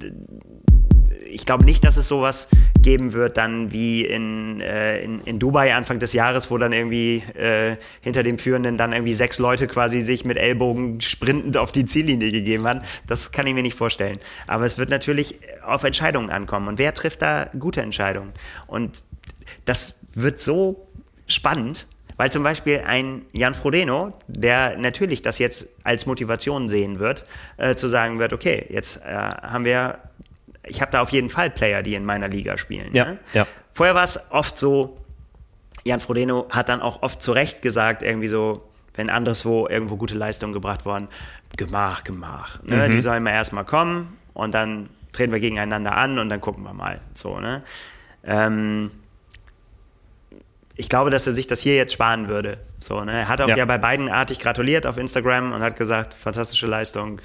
ich 1.35 1.47
glaube 1.47 1.65
nicht, 1.65 1.85
dass 1.85 1.97
es 1.97 2.07
sowas 2.07 2.49
geben 2.81 3.13
wird 3.13 3.37
dann 3.37 3.73
wie 3.73 4.05
in, 4.05 4.61
äh, 4.61 5.03
in, 5.03 5.21
in, 5.23 5.39
Dubai 5.39 5.75
Anfang 5.75 5.99
des 5.99 6.13
Jahres, 6.13 6.51
wo 6.51 6.59
dann 6.59 6.73
irgendwie 6.73 7.25
äh, 7.35 7.77
hinter 8.01 8.23
dem 8.23 8.39
Führenden 8.39 8.77
dann 8.77 8.93
irgendwie 8.93 9.15
sechs 9.15 9.39
Leute 9.39 9.67
quasi 9.67 10.01
sich 10.01 10.25
mit 10.25 10.37
Ellbogen 10.37 11.01
sprintend 11.01 11.57
auf 11.57 11.73
die 11.73 11.87
Ziellinie 11.87 12.31
gegeben 12.31 12.67
haben. 12.69 12.83
Das 13.07 13.33
kann 13.33 13.47
ich 13.47 13.55
mir 13.55 13.63
nicht 13.63 13.77
vorstellen. 13.77 14.19
Aber 14.47 14.65
es 14.65 14.79
wird 14.79 14.91
natürlich 14.91 15.37
auf 15.67 15.83
Entscheidungen 15.83 16.31
ankommen. 16.31 16.69
Und 16.69 16.79
wer 16.79 16.95
trifft 16.95 17.23
da 17.23 17.51
gute 17.59 17.83
Entscheidungen? 17.83 18.33
Und 18.67 19.03
das 19.65 20.01
wird 20.15 20.39
so 20.39 20.87
spannend, 21.27 21.87
weil 22.17 22.31
zum 22.31 22.45
Beispiel 22.45 22.83
ein 22.87 23.23
Jan 23.33 23.55
Frodeno, 23.55 24.13
der 24.29 24.77
natürlich 24.79 25.23
das 25.23 25.39
jetzt 25.39 25.67
als 25.83 26.07
Motivation 26.07 26.69
sehen 26.69 27.01
wird, 27.01 27.25
äh, 27.57 27.75
zu 27.75 27.89
sagen 27.89 28.21
wird, 28.21 28.33
okay, 28.33 28.67
jetzt 28.69 28.99
äh, 29.05 29.13
haben 29.13 29.65
wir 29.65 29.99
ich 30.67 30.81
habe 30.81 30.93
da 30.93 31.03
auf 31.03 31.11
jeden 31.11 31.31
Fall 31.31 31.51
Player, 31.51 31.83
die 31.83 31.95
in 31.95 32.05
meiner 32.05 32.29
Liga 32.29 32.57
spielen. 32.59 32.93
Ja, 32.93 33.05
ne? 33.05 33.19
ja. 33.33 33.47
Vorher 33.73 33.95
war 33.95 34.05
es 34.05 34.31
oft 34.31 34.57
so, 34.57 34.97
Jan 35.85 36.01
Frodeno 36.01 36.47
hat 36.51 36.69
dann 36.69 36.81
auch 36.81 37.03
oft 37.03 37.21
zu 37.21 37.33
Recht 37.33 37.63
gesagt, 37.63 38.03
irgendwie 38.03 38.29
so, 38.29 38.69
wenn 38.95 39.11
anderswo 39.11 39.69
irgendwo 39.69 39.97
gute 39.97 40.15
Leistungen 40.15 40.53
gebracht 40.53 40.85
worden, 40.85 41.09
Gemach, 41.57 42.05
Gemach. 42.05 42.63
Ne? 42.63 42.89
Mhm. 42.89 42.93
Die 42.93 43.01
sollen 43.01 43.23
mal 43.23 43.33
erstmal 43.33 43.65
kommen 43.65 44.17
und 44.33 44.55
dann 44.55 44.89
treten 45.13 45.33
wir 45.33 45.41
gegeneinander 45.41 45.97
an 45.97 46.19
und 46.19 46.29
dann 46.29 46.41
gucken 46.41 46.65
wir 46.65 46.73
mal. 46.73 47.01
So, 47.15 47.41
ne? 47.41 47.63
Ähm, 48.25 48.91
ich 50.77 50.89
glaube, 50.89 51.11
dass 51.11 51.27
er 51.27 51.33
sich 51.33 51.47
das 51.47 51.61
hier 51.61 51.77
jetzt 51.77 51.93
sparen 51.93 52.29
würde. 52.29 52.59
So, 52.81 53.05
ne? 53.05 53.21
Er 53.21 53.29
hat 53.29 53.41
auch 53.41 53.49
ja. 53.49 53.57
ja 53.57 53.65
bei 53.65 53.79
beiden 53.79 54.09
artig 54.09 54.41
gratuliert 54.41 54.87
auf 54.87 54.97
Instagram 54.97 55.53
und 55.53 55.63
hat 55.63 55.77
gesagt, 55.77 56.15
fantastische 56.15 56.67
Leistung, 56.67 57.21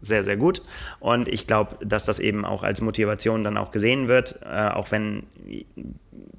sehr, 0.00 0.22
sehr 0.22 0.36
gut. 0.36 0.62
Und 0.98 1.28
ich 1.28 1.46
glaube, 1.46 1.76
dass 1.84 2.04
das 2.04 2.18
eben 2.18 2.44
auch 2.44 2.62
als 2.62 2.80
Motivation 2.80 3.44
dann 3.44 3.56
auch 3.56 3.72
gesehen 3.72 4.08
wird, 4.08 4.40
äh, 4.42 4.68
auch 4.68 4.90
wenn 4.90 5.24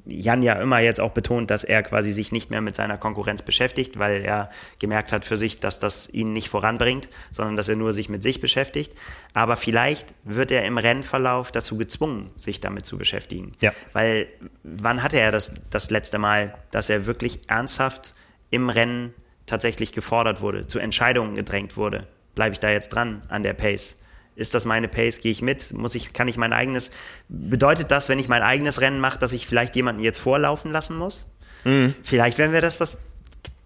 Jan 0.06 0.42
ja 0.42 0.54
immer 0.54 0.80
jetzt 0.80 1.00
auch 1.00 1.12
betont, 1.12 1.52
dass 1.52 1.64
er 1.64 1.84
quasi 1.84 2.12
sich 2.12 2.32
nicht 2.32 2.50
mehr 2.50 2.62
mit 2.62 2.76
seiner 2.76 2.98
Konkurrenz 2.98 3.42
beschäftigt, 3.42 4.00
weil 4.00 4.24
er 4.24 4.50
gemerkt 4.80 5.12
hat 5.12 5.26
für 5.26 5.38
sich, 5.38 5.60
dass 5.60 5.80
das 5.80 6.10
ihn 6.10 6.34
nicht 6.34 6.50
voranbringt, 6.50 7.10
sondern 7.32 7.56
dass 7.56 7.70
er 7.70 7.76
nur 7.76 7.94
sich 7.94 8.10
mit 8.10 8.24
sich 8.24 8.42
beschäftigt. 8.42 8.94
Aber 9.34 9.56
vielleicht 9.56 10.14
wird 10.24 10.52
er 10.52 10.66
im 10.66 10.78
Rennverlauf 10.78 11.52
dazu 11.52 11.78
gezwungen, 11.78 12.28
sich 12.36 12.60
damit 12.60 12.86
zu 12.86 12.98
beschäftigen. 12.98 13.54
Ja. 13.62 13.74
Weil 13.94 14.28
wann 14.64 15.04
hatte 15.04 15.20
er 15.20 15.32
das 15.32 15.54
das 15.70 15.90
letzte 15.92 16.18
Mal, 16.18 16.56
dass 16.72 16.90
er 16.90 17.06
wirklich 17.06 17.40
ernsthaft 17.48 18.16
im 18.50 18.70
Rennen 18.70 19.14
tatsächlich 19.46 19.92
gefordert 19.92 20.42
wurde, 20.42 20.68
zu 20.68 20.80
Entscheidungen 20.80 21.36
gedrängt 21.36 21.78
wurde? 21.78 22.08
Bleibe 22.36 22.54
ich 22.54 22.60
da 22.60 22.70
jetzt 22.70 22.90
dran 22.90 23.22
an 23.30 23.44
der 23.44 23.54
Pace? 23.54 24.02
Ist 24.36 24.54
das 24.54 24.66
meine 24.66 24.88
Pace? 24.88 25.20
Gehe 25.20 25.32
ich 25.32 25.42
mit? 25.42 25.74
Muss 25.74 25.96
ich, 25.96 26.14
kann 26.14 26.28
ich 26.28 26.38
mein 26.38 26.54
eigenes, 26.54 26.92
bedeutet 27.28 27.92
das, 27.92 28.10
wenn 28.10 28.20
ich 28.20 28.28
mein 28.28 28.42
eigenes 28.42 28.82
Rennen 28.82 29.00
mache, 29.00 29.20
dass 29.20 29.34
ich 29.34 29.46
vielleicht 29.46 29.76
jemanden 29.76 30.02
jetzt 30.02 30.20
vorlaufen 30.20 30.72
lassen 30.72 30.98
muss? 30.98 31.32
Mhm. 31.64 31.96
Vielleicht 32.02 32.38
werden 32.38 32.54
wir 32.54 32.62
das, 32.62 32.78
das 32.78 32.98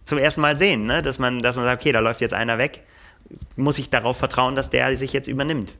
zum 0.06 0.18
ersten 0.18 0.42
Mal 0.42 0.58
sehen, 0.58 0.86
ne? 0.86 1.02
dass, 1.02 1.20
man, 1.20 1.40
dass 1.40 1.56
man 1.56 1.66
sagt, 1.66 1.82
okay, 1.82 1.92
da 1.92 2.00
läuft 2.00 2.22
jetzt 2.22 2.34
einer 2.34 2.58
weg. 2.58 2.84
Muss 3.56 3.80
ich 3.80 3.90
darauf 3.90 4.18
vertrauen, 4.18 4.56
dass 4.56 4.70
der 4.70 4.96
sich 4.98 5.14
jetzt 5.14 5.28
übernimmt? 5.28 5.76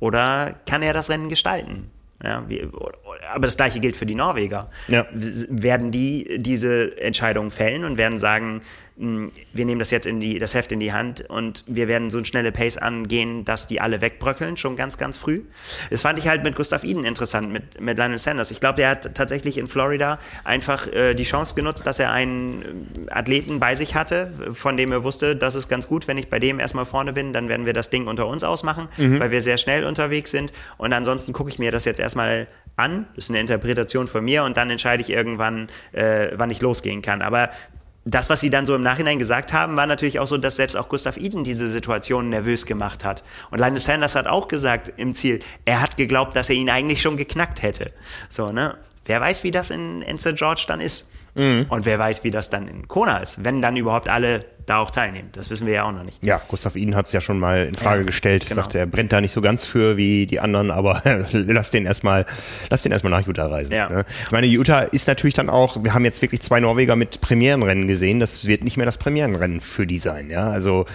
Oder 0.00 0.54
kann 0.66 0.82
er 0.82 0.92
das 0.92 1.10
Rennen 1.10 1.28
gestalten? 1.28 1.90
Ja, 2.22 2.44
wie, 2.48 2.68
aber 3.32 3.46
das 3.46 3.56
gleiche 3.56 3.80
gilt 3.80 3.96
für 3.96 4.06
die 4.06 4.14
Norweger. 4.14 4.68
Ja. 4.88 5.06
Werden 5.12 5.90
die 5.90 6.38
diese 6.38 6.96
Entscheidung 7.00 7.50
fällen 7.50 7.84
und 7.84 7.98
werden 7.98 8.18
sagen, 8.18 8.62
wir 8.96 9.64
nehmen 9.64 9.78
das 9.78 9.90
jetzt 9.90 10.06
in 10.06 10.20
die, 10.20 10.38
das 10.38 10.54
Heft 10.54 10.70
in 10.70 10.80
die 10.80 10.92
Hand 10.92 11.22
und 11.28 11.64
wir 11.66 11.88
werden 11.88 12.10
so 12.10 12.18
eine 12.18 12.26
schnelle 12.26 12.52
Pace 12.52 12.76
angehen, 12.76 13.44
dass 13.44 13.66
die 13.66 13.80
alle 13.80 14.00
wegbröckeln, 14.00 14.56
schon 14.56 14.76
ganz, 14.76 14.98
ganz 14.98 15.16
früh. 15.16 15.42
Das 15.90 16.02
fand 16.02 16.18
ich 16.18 16.28
halt 16.28 16.44
mit 16.44 16.56
Gustav 16.56 16.84
Iden 16.84 17.04
interessant, 17.04 17.50
mit, 17.50 17.80
mit 17.80 17.96
Lionel 17.96 18.18
Sanders. 18.18 18.50
Ich 18.50 18.60
glaube, 18.60 18.76
der 18.76 18.90
hat 18.90 19.14
tatsächlich 19.14 19.56
in 19.56 19.66
Florida 19.66 20.18
einfach 20.44 20.86
äh, 20.88 21.14
die 21.14 21.24
Chance 21.24 21.54
genutzt, 21.54 21.86
dass 21.86 21.98
er 21.98 22.12
einen 22.12 22.88
äh, 23.08 23.10
Athleten 23.10 23.60
bei 23.60 23.74
sich 23.74 23.94
hatte, 23.94 24.32
von 24.52 24.76
dem 24.76 24.92
er 24.92 25.04
wusste, 25.04 25.36
das 25.36 25.54
ist 25.54 25.68
ganz 25.68 25.88
gut, 25.88 26.06
wenn 26.06 26.18
ich 26.18 26.28
bei 26.28 26.38
dem 26.38 26.60
erstmal 26.60 26.84
vorne 26.84 27.12
bin, 27.12 27.32
dann 27.32 27.48
werden 27.48 27.64
wir 27.64 27.72
das 27.72 27.88
Ding 27.88 28.06
unter 28.06 28.26
uns 28.26 28.44
ausmachen, 28.44 28.88
mhm. 28.98 29.20
weil 29.20 29.30
wir 29.30 29.40
sehr 29.40 29.56
schnell 29.56 29.84
unterwegs 29.84 30.30
sind. 30.30 30.52
Und 30.76 30.92
ansonsten 30.92 31.32
gucke 31.32 31.50
ich 31.50 31.58
mir 31.58 31.72
das 31.72 31.86
jetzt 31.86 31.98
erstmal 31.98 32.46
an. 32.76 33.06
Das 33.14 33.24
ist 33.24 33.30
eine 33.30 33.40
Interpretation 33.40 34.06
von 34.06 34.24
mir 34.24 34.44
und 34.44 34.56
dann 34.56 34.70
entscheide 34.70 35.02
ich 35.02 35.10
irgendwann, 35.10 35.68
äh, 35.92 36.28
wann 36.34 36.50
ich 36.50 36.60
losgehen 36.60 37.02
kann. 37.02 37.22
Aber 37.22 37.50
das, 38.04 38.28
was 38.28 38.40
sie 38.40 38.50
dann 38.50 38.66
so 38.66 38.74
im 38.74 38.82
Nachhinein 38.82 39.18
gesagt 39.18 39.52
haben, 39.52 39.76
war 39.76 39.86
natürlich 39.86 40.18
auch 40.18 40.26
so, 40.26 40.36
dass 40.36 40.56
selbst 40.56 40.76
auch 40.76 40.88
Gustav 40.88 41.16
Iden 41.16 41.44
diese 41.44 41.68
Situation 41.68 42.28
nervös 42.30 42.66
gemacht 42.66 43.04
hat. 43.04 43.22
Und 43.50 43.60
Linus 43.60 43.84
Sanders 43.84 44.16
hat 44.16 44.26
auch 44.26 44.48
gesagt 44.48 44.92
im 44.96 45.14
Ziel, 45.14 45.38
er 45.64 45.80
hat 45.80 45.96
geglaubt, 45.96 46.34
dass 46.34 46.50
er 46.50 46.56
ihn 46.56 46.68
eigentlich 46.68 47.00
schon 47.00 47.16
geknackt 47.16 47.62
hätte. 47.62 47.92
So, 48.28 48.50
ne? 48.50 48.76
Wer 49.04 49.20
weiß, 49.20 49.44
wie 49.44 49.50
das 49.50 49.70
in, 49.70 50.02
in 50.02 50.18
St. 50.18 50.36
George 50.36 50.64
dann 50.66 50.80
ist. 50.80 51.08
Mhm. 51.34 51.66
Und 51.68 51.86
wer 51.86 51.98
weiß, 51.98 52.24
wie 52.24 52.30
das 52.30 52.50
dann 52.50 52.68
in 52.68 52.88
Kona 52.88 53.18
ist, 53.18 53.44
wenn 53.44 53.62
dann 53.62 53.76
überhaupt 53.76 54.08
alle 54.08 54.44
da 54.66 54.78
auch 54.78 54.90
teilnehmen. 54.90 55.30
Das 55.32 55.50
wissen 55.50 55.66
wir 55.66 55.74
ja 55.74 55.82
auch 55.84 55.92
noch 55.92 56.04
nicht. 56.04 56.24
Ja, 56.24 56.40
Gustav 56.48 56.76
Iden 56.76 56.94
hat 56.94 57.06
es 57.06 57.12
ja 57.12 57.20
schon 57.20 57.38
mal 57.38 57.66
in 57.66 57.74
Frage 57.74 58.00
ja, 58.00 58.06
gestellt. 58.06 58.46
Genau. 58.48 58.62
Sagt, 58.62 58.74
er 58.74 58.86
brennt 58.86 59.12
da 59.12 59.20
nicht 59.20 59.32
so 59.32 59.40
ganz 59.40 59.64
für 59.64 59.96
wie 59.96 60.26
die 60.26 60.40
anderen, 60.40 60.70
aber 60.70 61.02
lass 61.32 61.70
den 61.70 61.86
erstmal, 61.86 62.26
lass 62.70 62.82
den 62.82 62.92
erstmal 62.92 63.10
nach 63.10 63.26
Utah 63.26 63.46
reisen. 63.46 63.72
Ja. 63.72 63.88
Ne? 63.88 64.04
Ich 64.24 64.30
meine, 64.30 64.46
Utah 64.46 64.82
ist 64.82 65.08
natürlich 65.08 65.34
dann 65.34 65.50
auch, 65.50 65.82
wir 65.82 65.94
haben 65.94 66.04
jetzt 66.04 66.22
wirklich 66.22 66.42
zwei 66.42 66.60
Norweger 66.60 66.96
mit 66.96 67.20
Premierenrennen 67.20 67.88
gesehen. 67.88 68.20
Das 68.20 68.46
wird 68.46 68.62
nicht 68.62 68.76
mehr 68.76 68.86
das 68.86 68.98
Premierenrennen 68.98 69.60
für 69.60 69.86
die 69.86 69.98
sein. 69.98 70.30
Ja, 70.30 70.48
also 70.48 70.86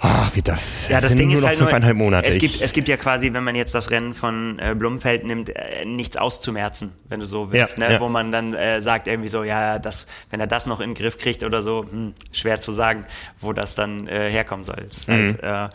Ach, 0.00 0.34
wie 0.36 0.42
das. 0.42 0.86
Ja, 0.88 1.00
das, 1.00 1.10
das 1.10 1.16
Ding 1.16 1.30
ist 1.32 1.44
halt 1.44 1.58
fünfeinhalb 1.58 1.96
Monate. 1.96 2.28
Es 2.28 2.38
gibt, 2.38 2.60
es 2.60 2.72
gibt 2.72 2.86
ja 2.86 2.96
quasi, 2.96 3.32
wenn 3.32 3.42
man 3.42 3.56
jetzt 3.56 3.74
das 3.74 3.90
Rennen 3.90 4.14
von 4.14 4.58
äh, 4.60 4.76
Blumenfeld 4.76 5.24
nimmt, 5.24 5.50
äh, 5.50 5.84
nichts 5.84 6.16
auszumerzen, 6.16 6.92
wenn 7.08 7.18
du 7.18 7.26
so 7.26 7.50
willst, 7.50 7.78
ja, 7.78 7.88
ne? 7.88 7.94
Ja. 7.94 8.00
wo 8.00 8.08
man 8.08 8.30
dann 8.30 8.54
äh, 8.54 8.80
sagt 8.80 9.08
irgendwie 9.08 9.28
so, 9.28 9.42
ja, 9.42 9.80
das, 9.80 10.06
wenn 10.30 10.38
er 10.38 10.46
das 10.46 10.66
noch 10.66 10.78
in 10.78 10.90
den 10.90 10.94
Griff 10.94 11.18
kriegt 11.18 11.42
oder 11.42 11.62
so, 11.62 11.84
hm, 11.90 12.14
schwer 12.30 12.60
zu 12.60 12.70
sagen, 12.70 13.06
wo 13.40 13.52
das 13.52 13.74
dann 13.74 14.06
äh, 14.06 14.30
herkommen 14.30 14.62
soll. 14.62 14.86
Es 14.88 15.08
mhm. 15.08 15.36
halt, 15.42 15.42
äh, 15.42 15.74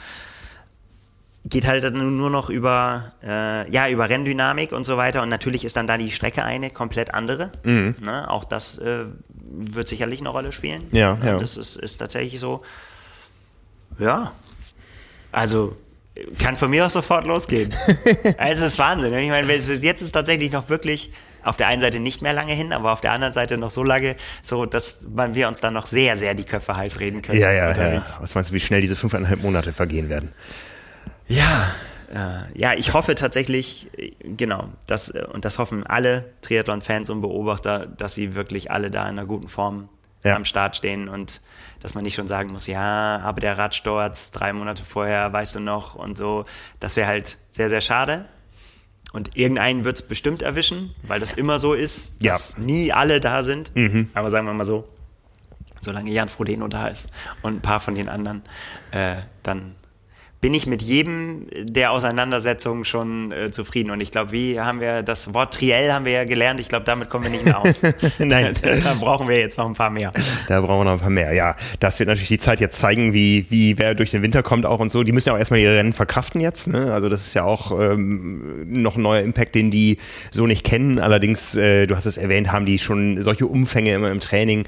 geht 1.45 1.67
halt 1.67 1.93
nur 1.93 2.30
noch 2.30 2.49
über, 2.49 3.11
äh, 3.21 3.69
ja, 3.69 3.89
über 3.89 4.09
Renndynamik 4.09 4.71
und 4.71 4.86
so 4.86 4.95
weiter. 4.95 5.21
Und 5.21 5.30
natürlich 5.30 5.65
ist 5.65 5.76
dann 5.76 5.88
da 5.88 5.97
die 5.97 6.11
Strecke 6.11 6.43
eine 6.43 6.69
komplett 6.69 7.13
andere. 7.13 7.51
Mhm. 7.63 7.95
Ne? 8.05 8.30
Auch 8.32 8.45
das 8.45 8.78
äh, 8.78 9.05
wird 9.51 9.89
sicherlich 9.89 10.21
eine 10.21 10.30
Rolle 10.30 10.53
spielen. 10.53 10.84
Ja, 10.91 11.17
ja. 11.24 11.38
Das 11.39 11.57
ist, 11.57 11.76
ist 11.76 11.97
tatsächlich 11.97 12.39
so. 12.39 12.61
Ja. 13.99 14.31
Also 15.31 15.75
kann 16.39 16.57
von 16.57 16.69
mir 16.69 16.85
aus 16.85 16.93
sofort 16.93 17.25
losgehen. 17.25 17.73
also 18.37 18.65
es 18.65 18.73
ist 18.73 18.79
Wahnsinn. 18.79 19.13
Ich 19.13 19.29
meine, 19.29 19.51
jetzt 19.51 20.01
ist 20.01 20.11
tatsächlich 20.11 20.51
noch 20.51 20.69
wirklich 20.69 21.11
auf 21.43 21.57
der 21.57 21.67
einen 21.67 21.81
Seite 21.81 21.99
nicht 21.99 22.21
mehr 22.21 22.33
lange 22.33 22.53
hin, 22.53 22.71
aber 22.71 22.93
auf 22.93 23.01
der 23.01 23.11
anderen 23.11 23.33
Seite 23.33 23.57
noch 23.57 23.71
so 23.71 23.83
lange, 23.83 24.15
so 24.43 24.65
dass 24.65 25.07
wir 25.09 25.47
uns 25.47 25.59
dann 25.59 25.73
noch 25.73 25.85
sehr, 25.85 26.15
sehr 26.15 26.35
die 26.35 26.45
Köpfe 26.45 26.75
heiß 26.75 26.99
reden 26.99 27.21
können. 27.21 27.39
Ja, 27.39 27.51
ja, 27.51 27.71
ja. 27.75 28.03
Was 28.19 28.35
meinst 28.35 28.51
du, 28.51 28.53
wie 28.53 28.59
schnell 28.59 28.81
diese 28.81 28.95
fünfeinhalb 28.95 29.41
Monate 29.41 29.73
vergehen 29.73 30.09
werden? 30.09 30.31
Ja, 31.27 31.73
äh, 32.13 32.59
ja, 32.59 32.73
ich 32.73 32.93
hoffe 32.93 33.15
tatsächlich, 33.15 33.89
genau, 34.21 34.69
dass, 34.87 35.09
und 35.09 35.45
das 35.45 35.57
hoffen 35.57 35.85
alle 35.85 36.25
Triathlon-Fans 36.41 37.09
und 37.09 37.21
Beobachter, 37.21 37.87
dass 37.87 38.13
sie 38.13 38.35
wirklich 38.35 38.71
alle 38.71 38.91
da 38.91 39.03
in 39.03 39.17
einer 39.17 39.25
guten 39.25 39.47
Form 39.47 39.89
ja. 40.23 40.35
am 40.35 40.45
Start 40.45 40.75
stehen 40.75 41.09
und 41.09 41.41
dass 41.84 41.95
man 41.95 42.03
nicht 42.03 42.15
schon 42.15 42.29
sagen 42.29 42.51
muss, 42.51 42.65
ja, 42.65 43.19
aber 43.19 43.41
der 43.41 43.57
Radsturz 43.57 44.31
drei 44.31 44.53
Monate 44.53 44.84
vorher, 44.86 45.34
weißt 45.34 45.55
du 45.55 45.59
noch 45.59 45.95
und 45.95 46.17
so. 46.17 46.45
Das 46.79 46.95
wäre 46.95 47.07
halt 47.07 47.38
sehr, 47.49 47.67
sehr 47.67 47.81
schade. 47.81 48.25
Und 49.11 49.36
irgendeinen 49.36 49.84
wird 49.84 49.97
es 49.97 50.01
bestimmt 50.01 50.41
erwischen, 50.41 50.95
weil 51.03 51.19
das 51.19 51.34
immer 51.34 51.59
so 51.59 51.73
ist, 51.73 52.25
dass 52.25 52.55
ja. 52.57 52.63
nie 52.63 52.93
alle 52.93 53.19
da 53.19 53.43
sind. 53.43 53.75
Mhm. 53.75 54.09
Aber 54.13 54.31
sagen 54.31 54.47
wir 54.47 54.53
mal 54.53 54.63
so, 54.63 54.86
solange 55.81 56.09
Jan 56.09 56.29
Frodeno 56.29 56.69
da 56.69 56.88
ist 56.88 57.09
und 57.41 57.57
ein 57.57 57.61
paar 57.61 57.81
von 57.81 57.95
den 57.95 58.07
anderen, 58.07 58.43
äh, 58.91 59.17
dann 59.43 59.75
bin 60.43 60.53
ich 60.53 60.67
mit 60.67 60.81
jedem 60.81 61.47
der 61.53 61.93
Auseinandersetzungen 61.93 62.83
schon 62.83 63.31
äh, 63.31 63.49
zufrieden. 63.49 63.91
Und 63.91 64.01
ich 64.01 64.11
glaube, 64.11 64.33
wie 64.33 64.59
haben 64.59 64.81
wir 64.81 65.01
das 65.01 65.33
Wort 65.33 65.53
Triell 65.53 65.93
haben 65.93 66.03
wir 66.03 66.11
ja 66.11 66.25
gelernt. 66.25 66.59
Ich 66.59 66.67
glaube, 66.67 66.83
damit 66.83 67.09
kommen 67.09 67.23
wir 67.23 67.31
nicht 67.31 67.45
mehr 67.45 67.61
aus. 67.61 67.81
Nein, 68.17 68.53
da 68.61 68.93
brauchen 68.95 69.29
wir 69.29 69.39
jetzt 69.39 69.57
noch 69.57 69.65
ein 69.65 69.73
paar 69.73 69.89
mehr. 69.89 70.11
Da 70.49 70.59
brauchen 70.59 70.81
wir 70.81 70.83
noch 70.83 70.91
ein 70.91 70.99
paar 70.99 71.09
mehr. 71.09 71.31
Ja, 71.31 71.55
das 71.79 71.97
wird 71.99 72.09
natürlich 72.09 72.27
die 72.27 72.39
Zeit 72.39 72.59
jetzt 72.59 72.77
zeigen, 72.77 73.13
wie, 73.13 73.45
wie 73.51 73.77
wer 73.77 73.95
durch 73.95 74.11
den 74.11 74.21
Winter 74.21 74.43
kommt 74.43 74.65
auch 74.65 74.81
und 74.81 74.91
so. 74.91 75.03
Die 75.03 75.13
müssen 75.13 75.29
ja 75.29 75.35
auch 75.35 75.39
erstmal 75.39 75.61
ihre 75.61 75.77
Rennen 75.77 75.93
verkraften 75.93 76.41
jetzt. 76.41 76.67
Ne? 76.67 76.91
Also 76.91 77.07
das 77.07 77.25
ist 77.25 77.35
ja 77.35 77.45
auch 77.45 77.79
ähm, 77.79 78.65
noch 78.65 78.97
ein 78.97 79.01
neuer 79.01 79.21
Impact, 79.21 79.55
den 79.55 79.71
die 79.71 79.97
so 80.29 80.45
nicht 80.45 80.65
kennen. 80.65 80.99
Allerdings, 80.99 81.55
äh, 81.55 81.87
du 81.87 81.95
hast 81.95 82.05
es 82.05 82.17
erwähnt, 82.17 82.51
haben 82.51 82.65
die 82.65 82.79
schon 82.79 83.23
solche 83.23 83.47
Umfänge 83.47 83.93
immer 83.93 84.11
im 84.11 84.19
Training. 84.19 84.65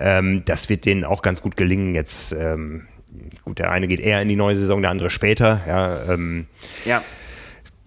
Ähm, 0.00 0.42
das 0.46 0.70
wird 0.70 0.86
denen 0.86 1.04
auch 1.04 1.20
ganz 1.20 1.42
gut 1.42 1.58
gelingen 1.58 1.94
jetzt. 1.94 2.32
Ähm, 2.32 2.86
gut, 3.48 3.58
der 3.58 3.70
eine 3.70 3.88
geht 3.88 4.00
eher 4.00 4.22
in 4.22 4.28
die 4.28 4.36
neue 4.36 4.56
Saison, 4.56 4.80
der 4.82 4.90
andere 4.90 5.10
später. 5.10 5.60
Ja. 5.66 6.12
Ähm, 6.12 6.46
ja. 6.84 7.02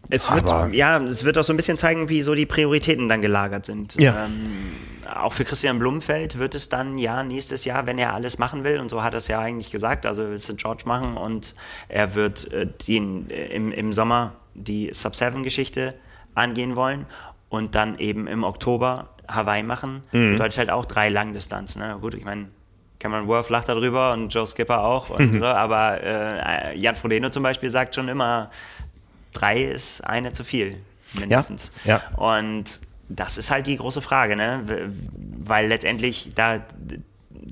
Es 0.09 0.29
wird, 0.29 0.73
ja, 0.73 1.01
es 1.01 1.23
wird 1.23 1.37
auch 1.37 1.43
so 1.43 1.53
ein 1.53 1.55
bisschen 1.55 1.77
zeigen, 1.77 2.09
wie 2.09 2.21
so 2.21 2.35
die 2.35 2.45
Prioritäten 2.45 3.07
dann 3.07 3.21
gelagert 3.21 3.65
sind. 3.65 3.95
Ja. 3.95 4.25
Ähm, 4.25 4.51
auch 5.15 5.31
für 5.31 5.45
Christian 5.45 5.79
Blumenfeld 5.79 6.37
wird 6.37 6.53
es 6.53 6.67
dann 6.67 6.97
ja 6.97 7.23
nächstes 7.23 7.63
Jahr, 7.63 7.85
wenn 7.87 7.97
er 7.97 8.13
alles 8.13 8.37
machen 8.37 8.65
will, 8.65 8.79
und 8.79 8.89
so 8.89 9.03
hat 9.03 9.13
er 9.13 9.17
es 9.19 9.29
ja 9.29 9.39
eigentlich 9.39 9.71
gesagt, 9.71 10.05
also 10.05 10.23
will 10.23 10.33
es 10.33 10.53
George 10.57 10.83
machen 10.85 11.15
und 11.15 11.55
er 11.87 12.13
wird 12.13 12.51
äh, 12.51 12.67
den, 12.87 13.29
äh, 13.29 13.47
im, 13.47 13.71
im 13.71 13.93
Sommer 13.93 14.33
die 14.53 14.89
Sub-7-Geschichte 14.93 15.95
angehen 16.35 16.75
wollen 16.75 17.05
und 17.47 17.75
dann 17.75 17.97
eben 17.97 18.27
im 18.27 18.43
Oktober 18.43 19.09
Hawaii 19.29 19.63
machen. 19.63 20.03
Mhm. 20.11 20.33
Bedeutet 20.33 20.57
halt 20.57 20.69
auch 20.71 20.85
drei 20.85 21.07
Langdistanzen. 21.07 21.81
Ne? 21.81 21.97
Gut, 22.01 22.15
ich 22.15 22.25
meine, 22.25 22.47
Cameron 23.01 23.27
Worth 23.27 23.49
lacht 23.49 23.67
darüber 23.67 24.13
und 24.13 24.33
Joe 24.33 24.45
Skipper 24.45 24.83
auch. 24.83 25.09
Und, 25.09 25.33
mhm. 25.33 25.43
aber 25.43 26.01
äh, 26.03 26.77
Jan 26.77 26.95
Frodeno 26.95 27.29
zum 27.29 27.43
Beispiel 27.43 27.69
sagt 27.69 27.95
schon 27.95 28.07
immer, 28.07 28.51
drei 29.33 29.63
ist 29.63 30.01
eine 30.01 30.33
zu 30.33 30.43
viel, 30.43 30.77
mindestens. 31.13 31.71
Ja, 31.83 32.01
ja. 32.11 32.17
Und 32.17 32.81
das 33.09 33.37
ist 33.37 33.49
halt 33.51 33.67
die 33.67 33.77
große 33.77 34.01
Frage, 34.01 34.35
ne? 34.35 34.63
weil 35.43 35.67
letztendlich 35.67 36.31
da 36.35 36.63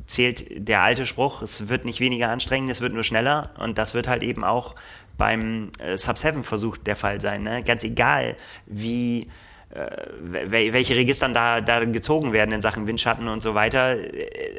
zählt 0.06 0.46
der 0.68 0.82
alte 0.82 1.06
Spruch, 1.06 1.42
es 1.42 1.68
wird 1.68 1.84
nicht 1.84 2.00
weniger 2.00 2.30
anstrengend, 2.30 2.72
es 2.72 2.82
wird 2.82 2.94
nur 2.94 3.04
schneller. 3.04 3.50
Und 3.58 3.78
das 3.78 3.96
wird 3.96 4.08
halt 4.08 4.22
eben 4.22 4.44
auch 4.44 4.76
beim 5.18 5.72
äh, 5.80 5.98
Sub-7-Versuch 5.98 6.78
der 6.78 6.96
Fall 6.96 7.20
sein. 7.20 7.44
Ne? 7.44 7.64
Ganz 7.64 7.84
egal, 7.84 8.36
wie 8.68 9.28
welche 9.72 10.96
Registern 10.96 11.34
da, 11.34 11.62
da 11.62 11.84
gezogen 11.86 12.34
werden 12.34 12.52
in 12.52 12.62
Sachen 12.62 12.88
Windschatten 12.88 13.28
und 13.28 13.44
so 13.44 13.54
weiter. 13.54 13.96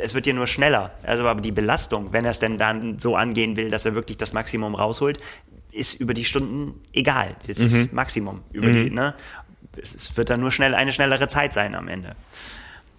Es 0.00 0.14
wird 0.14 0.26
ja 0.26 0.32
nur 0.32 0.46
schneller. 0.46 0.92
Also 1.02 1.26
aber 1.26 1.40
die 1.40 1.50
Belastung, 1.52 2.12
wenn 2.12 2.24
er 2.24 2.30
es 2.30 2.38
denn 2.38 2.58
dann 2.58 2.98
so 2.98 3.16
angehen 3.16 3.56
will, 3.56 3.70
dass 3.70 3.84
er 3.84 3.94
wirklich 3.94 4.18
das 4.18 4.32
Maximum 4.32 4.74
rausholt, 4.74 5.18
ist 5.72 5.94
über 6.00 6.14
die 6.14 6.24
Stunden 6.24 6.80
egal. 6.92 7.34
Das 7.46 7.58
mhm. 7.58 7.64
ist 7.64 7.92
Maximum 7.92 8.42
über 8.52 8.68
mhm. 8.68 8.84
die, 8.84 8.90
ne? 8.90 9.14
Es 9.80 10.16
wird 10.16 10.30
dann 10.30 10.40
nur 10.40 10.50
schnell 10.50 10.74
eine 10.74 10.92
schnellere 10.92 11.28
Zeit 11.28 11.54
sein 11.54 11.74
am 11.74 11.88
Ende. 11.88 12.16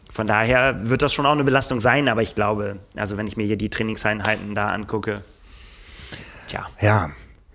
Von 0.09 0.27
daher 0.27 0.89
wird 0.89 1.01
das 1.01 1.13
schon 1.13 1.25
auch 1.25 1.31
eine 1.31 1.43
Belastung 1.43 1.79
sein, 1.79 2.09
aber 2.09 2.21
ich 2.21 2.35
glaube, 2.35 2.79
also 2.95 3.17
wenn 3.17 3.27
ich 3.27 3.37
mir 3.37 3.45
hier 3.45 3.57
die 3.57 3.69
Trainingseinheiten 3.69 4.55
da 4.55 4.69
angucke, 4.69 5.21
tja. 6.47 6.67
Ja, 6.81 7.11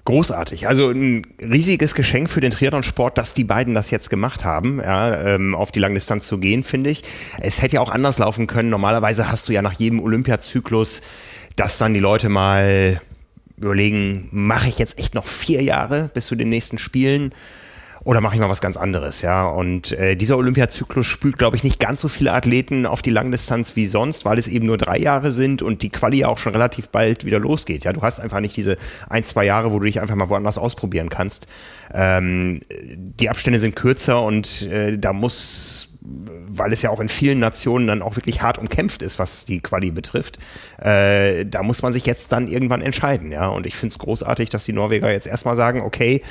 großartig. 0.06 0.66
Also 0.66 0.90
ein 0.90 1.26
riesiges 1.40 1.94
Geschenk 1.94 2.30
für 2.30 2.40
den 2.40 2.52
Triathlon-Sport, 2.52 3.18
dass 3.18 3.34
die 3.34 3.44
beiden 3.44 3.74
das 3.74 3.90
jetzt 3.90 4.08
gemacht 4.08 4.44
haben, 4.44 4.80
ja, 4.80 5.34
ähm, 5.34 5.54
auf 5.54 5.70
die 5.70 5.80
Langdistanz 5.80 6.26
zu 6.26 6.38
gehen, 6.38 6.64
finde 6.64 6.90
ich. 6.90 7.04
Es 7.40 7.60
hätte 7.60 7.74
ja 7.74 7.80
auch 7.82 7.90
anders 7.90 8.18
laufen 8.18 8.46
können. 8.46 8.70
Normalerweise 8.70 9.30
hast 9.30 9.48
du 9.48 9.52
ja 9.52 9.60
nach 9.60 9.74
jedem 9.74 10.00
Olympiazyklus, 10.00 11.02
dass 11.56 11.76
dann 11.76 11.92
die 11.92 12.00
Leute 12.00 12.30
mal 12.30 13.00
überlegen, 13.58 14.28
mache 14.32 14.68
ich 14.68 14.78
jetzt 14.78 14.98
echt 14.98 15.14
noch 15.14 15.26
vier 15.26 15.62
Jahre 15.62 16.10
bis 16.14 16.26
zu 16.26 16.34
den 16.34 16.48
nächsten 16.48 16.78
Spielen? 16.78 17.32
Oder 18.06 18.20
mache 18.20 18.36
ich 18.36 18.40
mal 18.40 18.48
was 18.48 18.60
ganz 18.60 18.76
anderes, 18.76 19.20
ja. 19.22 19.46
Und 19.46 19.90
äh, 19.90 20.14
dieser 20.14 20.38
Olympiazyklus 20.38 21.06
spült, 21.06 21.38
glaube 21.38 21.56
ich, 21.56 21.64
nicht 21.64 21.80
ganz 21.80 22.00
so 22.00 22.06
viele 22.06 22.32
Athleten 22.32 22.86
auf 22.86 23.02
die 23.02 23.10
Langdistanz 23.10 23.74
wie 23.74 23.86
sonst, 23.86 24.24
weil 24.24 24.38
es 24.38 24.46
eben 24.46 24.64
nur 24.64 24.78
drei 24.78 24.96
Jahre 24.96 25.32
sind 25.32 25.60
und 25.60 25.82
die 25.82 25.90
Quali 25.90 26.24
auch 26.24 26.38
schon 26.38 26.52
relativ 26.52 26.88
bald 26.88 27.24
wieder 27.24 27.40
losgeht. 27.40 27.82
Ja, 27.82 27.92
du 27.92 28.02
hast 28.02 28.20
einfach 28.20 28.38
nicht 28.38 28.56
diese 28.56 28.76
ein, 29.08 29.24
zwei 29.24 29.44
Jahre, 29.44 29.72
wo 29.72 29.80
du 29.80 29.86
dich 29.86 30.00
einfach 30.00 30.14
mal 30.14 30.28
woanders 30.28 30.56
ausprobieren 30.56 31.08
kannst. 31.08 31.48
Ähm, 31.92 32.60
die 32.70 33.28
Abstände 33.28 33.58
sind 33.58 33.74
kürzer 33.74 34.22
und 34.22 34.62
äh, 34.62 34.96
da 34.96 35.12
muss 35.12 35.92
weil 36.48 36.72
es 36.72 36.82
ja 36.82 36.90
auch 36.90 37.00
in 37.00 37.08
vielen 37.08 37.40
Nationen 37.40 37.88
dann 37.88 38.00
auch 38.00 38.14
wirklich 38.14 38.40
hart 38.40 38.58
umkämpft 38.58 39.02
ist, 39.02 39.18
was 39.18 39.44
die 39.44 39.60
Quali 39.60 39.90
betrifft. 39.90 40.38
Äh, 40.80 41.44
da 41.44 41.64
muss 41.64 41.82
man 41.82 41.92
sich 41.92 42.06
jetzt 42.06 42.30
dann 42.30 42.46
irgendwann 42.46 42.80
entscheiden, 42.80 43.32
ja. 43.32 43.48
Und 43.48 43.66
ich 43.66 43.74
finde 43.74 43.94
es 43.94 43.98
großartig, 43.98 44.48
dass 44.48 44.64
die 44.64 44.72
Norweger 44.72 45.10
jetzt 45.10 45.26
erstmal 45.26 45.56
sagen, 45.56 45.80
okay, 45.80 46.22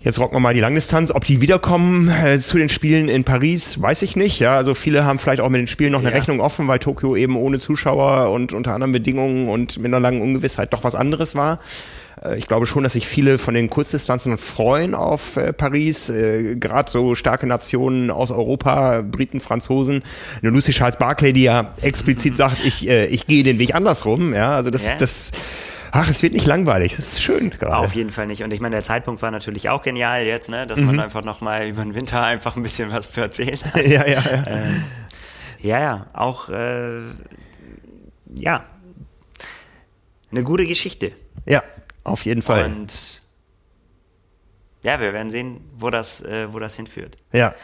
Jetzt 0.00 0.20
rocken 0.20 0.36
wir 0.36 0.40
mal 0.40 0.54
die 0.54 0.60
Langdistanz. 0.60 1.10
Ob 1.10 1.24
die 1.24 1.40
wiederkommen 1.40 2.08
äh, 2.08 2.38
zu 2.38 2.56
den 2.56 2.68
Spielen 2.68 3.08
in 3.08 3.24
Paris, 3.24 3.82
weiß 3.82 4.02
ich 4.02 4.14
nicht. 4.14 4.38
Ja, 4.38 4.56
also 4.56 4.74
viele 4.74 5.04
haben 5.04 5.18
vielleicht 5.18 5.40
auch 5.40 5.48
mit 5.48 5.58
den 5.60 5.66
Spielen 5.66 5.90
noch 5.92 5.98
eine 6.00 6.10
Ja. 6.10 6.16
Rechnung 6.16 6.40
offen, 6.40 6.68
weil 6.68 6.78
Tokio 6.78 7.16
eben 7.16 7.36
ohne 7.36 7.58
Zuschauer 7.58 8.30
und 8.30 8.52
unter 8.52 8.74
anderen 8.74 8.92
Bedingungen 8.92 9.48
und 9.48 9.78
mit 9.78 9.86
einer 9.86 9.98
langen 10.00 10.22
Ungewissheit 10.22 10.72
doch 10.72 10.84
was 10.84 10.94
anderes 10.94 11.34
war. 11.34 11.58
Äh, 12.22 12.38
Ich 12.38 12.46
glaube 12.46 12.66
schon, 12.66 12.84
dass 12.84 12.92
sich 12.92 13.08
viele 13.08 13.38
von 13.38 13.54
den 13.54 13.70
Kurzdistanzen 13.70 14.38
freuen 14.38 14.94
auf 14.94 15.36
äh, 15.36 15.52
Paris. 15.52 16.08
Äh, 16.10 16.54
Gerade 16.54 16.88
so 16.88 17.16
starke 17.16 17.48
Nationen 17.48 18.12
aus 18.12 18.30
Europa, 18.30 19.02
Briten, 19.02 19.40
Franzosen. 19.40 20.02
Eine 20.42 20.52
Lucy 20.52 20.70
Charles 20.70 20.96
Barclay, 20.96 21.32
die 21.32 21.42
ja 21.42 21.72
explizit 21.82 22.36
sagt, 22.36 22.64
ich, 22.64 22.88
äh, 22.88 23.06
ich 23.06 23.26
gehe 23.26 23.42
den 23.42 23.58
Weg 23.58 23.74
andersrum. 23.74 24.32
Ja, 24.32 24.52
also 24.54 24.70
das, 24.70 24.86
Ja. 24.86 24.94
das, 24.96 25.32
ach, 25.92 26.08
es 26.08 26.22
wird 26.22 26.32
nicht 26.32 26.46
langweilig. 26.46 26.96
Das 26.96 27.12
ist 27.12 27.22
schön 27.22 27.50
gerade. 27.50 27.76
Auf 27.76 27.94
jeden 27.94 28.10
Fall 28.10 28.26
nicht. 28.26 28.42
Und 28.42 28.52
ich 28.52 28.60
meine, 28.60 28.76
der 28.76 28.82
Zeitpunkt 28.82 29.22
war 29.22 29.30
natürlich 29.30 29.68
auch 29.68 29.82
genial 29.82 30.24
jetzt, 30.24 30.50
ne? 30.50 30.66
dass 30.66 30.78
Mhm. 30.80 30.86
man 30.86 31.00
einfach 31.00 31.24
nochmal 31.24 31.66
über 31.68 31.82
den 31.82 31.94
Winter 31.94 32.22
einfach 32.22 32.56
ein 32.56 32.62
bisschen 32.62 32.90
was 32.92 33.10
zu 33.12 33.20
erzählen 33.20 33.58
hat. 33.64 33.76
ja, 33.86 34.06
ja, 34.06 34.20
ja. 34.20 34.44
Ja, 35.60 35.80
ja, 35.80 36.06
auch, 36.12 36.48
äh, 36.50 37.00
ja, 38.34 38.64
eine 40.30 40.44
gute 40.44 40.66
Geschichte. 40.66 41.12
Ja, 41.46 41.62
auf 42.04 42.24
jeden 42.24 42.42
Fall. 42.42 42.64
Und 42.66 43.22
ja, 44.84 45.00
wir 45.00 45.12
werden 45.12 45.30
sehen, 45.30 45.60
wo 45.74 45.90
das, 45.90 46.22
äh, 46.22 46.52
wo 46.52 46.58
das 46.58 46.74
hinführt. 46.76 47.16
ja. 47.32 47.54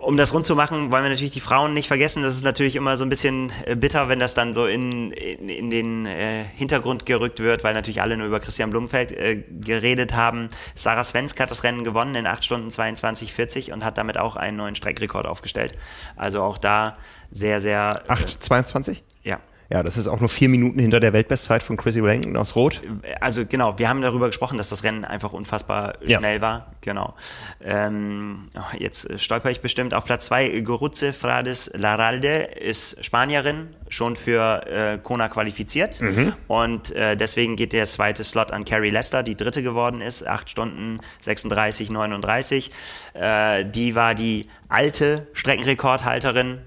Um 0.00 0.16
das 0.16 0.32
rund 0.32 0.46
zu 0.46 0.56
machen, 0.56 0.90
wollen 0.90 1.02
wir 1.02 1.10
natürlich 1.10 1.32
die 1.32 1.40
Frauen 1.40 1.74
nicht 1.74 1.86
vergessen. 1.86 2.22
Das 2.22 2.34
ist 2.34 2.42
natürlich 2.42 2.74
immer 2.74 2.96
so 2.96 3.04
ein 3.04 3.10
bisschen 3.10 3.52
äh, 3.66 3.76
bitter, 3.76 4.08
wenn 4.08 4.18
das 4.18 4.34
dann 4.34 4.54
so 4.54 4.64
in, 4.64 5.12
in, 5.12 5.50
in 5.50 5.68
den 5.68 6.06
äh, 6.06 6.42
Hintergrund 6.56 7.04
gerückt 7.04 7.38
wird, 7.40 7.64
weil 7.64 7.74
natürlich 7.74 8.00
alle 8.00 8.16
nur 8.16 8.26
über 8.26 8.40
Christian 8.40 8.70
Blumfeld 8.70 9.12
äh, 9.12 9.44
geredet 9.60 10.14
haben. 10.14 10.48
Sarah 10.74 11.04
Svensk 11.04 11.38
hat 11.38 11.50
das 11.50 11.64
Rennen 11.64 11.84
gewonnen 11.84 12.14
in 12.14 12.26
8 12.26 12.42
Stunden 12.42 12.70
22, 12.70 13.34
40 13.34 13.72
und 13.72 13.84
hat 13.84 13.98
damit 13.98 14.16
auch 14.16 14.36
einen 14.36 14.56
neuen 14.56 14.74
Streckrekord 14.74 15.26
aufgestellt. 15.26 15.76
Also 16.16 16.42
auch 16.42 16.56
da 16.56 16.96
sehr, 17.30 17.60
sehr. 17.60 18.02
äh, 18.08 18.12
8,22? 18.12 19.02
Ja. 19.22 19.38
Ja, 19.72 19.84
das 19.84 19.96
ist 19.96 20.08
auch 20.08 20.18
nur 20.18 20.28
vier 20.28 20.48
Minuten 20.48 20.80
hinter 20.80 20.98
der 20.98 21.12
Weltbestzeit 21.12 21.62
von 21.62 21.76
Chrissy 21.76 22.00
Rankin 22.00 22.36
aus 22.36 22.56
Rot. 22.56 22.82
Also 23.20 23.46
genau, 23.46 23.78
wir 23.78 23.88
haben 23.88 24.02
darüber 24.02 24.26
gesprochen, 24.26 24.58
dass 24.58 24.68
das 24.68 24.82
Rennen 24.82 25.04
einfach 25.04 25.32
unfassbar 25.32 25.94
Ja. 26.04 26.18
schnell 26.18 26.40
war. 26.40 26.72
Genau. 26.80 27.14
Ähm, 27.62 28.48
oh, 28.56 28.76
jetzt 28.76 29.20
stolper 29.20 29.48
ich 29.52 29.60
bestimmt 29.60 29.94
auf 29.94 30.04
Platz 30.04 30.26
zwei. 30.26 30.48
Gorutze 30.60 31.12
Frades 31.12 31.70
Laralde 31.72 32.28
ist 32.60 33.04
Spanierin, 33.04 33.68
schon 33.88 34.16
für 34.16 34.66
äh, 34.66 34.98
Kona 34.98 35.28
qualifiziert. 35.28 36.00
Und 36.48 36.90
äh, 36.96 37.16
deswegen 37.16 37.54
geht 37.54 37.72
der 37.72 37.86
zweite 37.86 38.24
Slot 38.24 38.50
an 38.50 38.64
Carrie 38.64 38.90
Lester, 38.90 39.22
die 39.22 39.36
dritte 39.36 39.62
geworden 39.62 40.00
ist, 40.00 40.26
8 40.26 40.50
Stunden 40.50 40.98
36, 41.20 41.90
39. 41.90 42.72
Äh, 43.14 43.64
die 43.66 43.94
war 43.94 44.16
die 44.16 44.48
alte 44.68 45.28
Streckenrekordhalterin, 45.32 46.58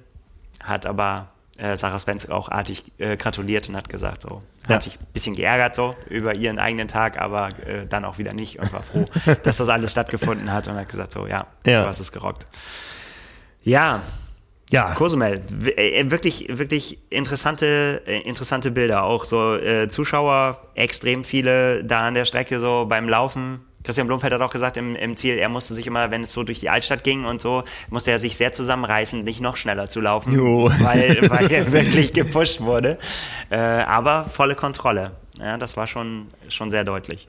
hat 0.64 0.86
aber 0.86 1.33
äh, 1.64 1.78
Sarah 1.78 1.98
Spence 2.00 2.30
auch 2.30 2.50
artig 2.50 2.84
äh, 2.98 3.16
gratuliert 3.18 3.70
und 3.70 3.76
hat 3.76 3.88
gesagt, 3.90 4.22
so, 4.22 4.42
hat 4.64 4.70
Ja. 4.70 4.82
sich 4.82 5.00
ein 5.00 5.06
bisschen 5.14 5.36
geärgert 5.36 5.76
so 5.76 5.96
über 6.10 6.36
ihren 6.36 6.60
eigenen 6.60 6.88
Tag, 6.88 7.20
aber 7.20 7.50
äh, 7.66 7.86
dann 7.88 8.06
auch 8.06 8.18
wieder 8.18 8.34
nicht 8.34 8.60
und 8.60 8.72
war 8.74 8.84
froh, 8.84 9.06
dass 9.44 9.58
das 9.58 9.70
alles 9.70 9.92
stattgefunden 9.92 10.52
hat 10.52 10.68
und 10.68 10.76
hat 10.76 10.90
gesagt, 10.90 11.14
so, 11.14 11.26
ja, 11.28 11.48
Ja. 11.66 11.82
du 11.84 11.88
hast 11.88 12.00
es 12.00 12.12
gerockt. 12.12 12.46
Ja, 13.64 14.02
Ja, 14.72 14.94
Cozumel, 14.96 15.40
äh, 15.78 16.10
wirklich, 16.10 16.48
wirklich 16.50 16.98
interessante, 17.12 18.02
äh, 18.08 18.22
interessante 18.22 18.72
Bilder. 18.72 19.04
Auch 19.04 19.24
so 19.24 19.56
äh, 19.56 19.88
Zuschauer, 19.88 20.58
extrem 20.74 21.24
viele 21.24 21.84
da 21.84 22.08
an 22.08 22.16
der 22.16 22.26
Strecke 22.26 22.60
so 22.60 22.86
beim 22.90 23.08
Laufen. 23.08 23.60
Christian 23.84 24.08
Blumfeld 24.08 24.34
hat 24.34 24.42
auch 24.42 24.52
gesagt 24.52 24.78
im, 24.78 24.96
im 24.96 25.16
Ziel, 25.18 25.38
er 25.38 25.50
musste 25.50 25.74
sich 25.74 25.88
immer, 25.88 26.12
wenn 26.12 26.24
es 26.24 26.32
so 26.32 26.44
durch 26.44 26.60
die 26.60 26.70
Altstadt 26.70 27.04
ging 27.04 27.26
und 27.26 27.42
so, 27.42 27.64
musste 27.90 28.12
er 28.12 28.20
sich 28.20 28.38
sehr 28.38 28.54
zusammenreißen, 28.54 29.24
nicht 29.24 29.42
noch 29.42 29.58
schneller 29.58 29.90
zu 29.90 30.02
laufen, 30.02 30.34
Jo. 30.34 30.70
weil, 30.80 31.18
weil 31.30 31.52
er 31.52 31.72
wirklich 31.72 32.14
gepusht 32.14 32.62
wurde. 32.62 32.98
Äh, 33.50 33.58
aber 33.58 34.26
volle 34.26 34.56
Kontrolle. 34.56 35.12
Ja, 35.40 35.58
das 35.58 35.78
war 35.78 35.88
schon, 35.88 36.28
schon 36.48 36.70
sehr 36.70 36.84
deutlich. 36.84 37.28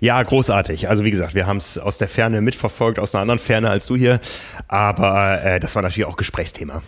ja, 0.00 0.22
großartig. 0.22 0.88
Also 0.88 1.04
wie 1.04 1.10
gesagt, 1.10 1.34
wir 1.34 1.46
haben 1.46 1.58
es 1.58 1.78
aus 1.78 1.98
der 1.98 2.08
Ferne 2.08 2.40
mitverfolgt, 2.40 2.98
aus 2.98 3.14
einer 3.14 3.22
anderen 3.22 3.38
Ferne 3.38 3.70
als 3.70 3.86
du 3.86 3.96
hier. 3.96 4.20
Aber 4.68 5.42
äh, 5.42 5.60
das 5.60 5.74
war 5.76 5.82
natürlich 5.82 6.06
auch 6.06 6.16
Gesprächsthema. 6.16 6.82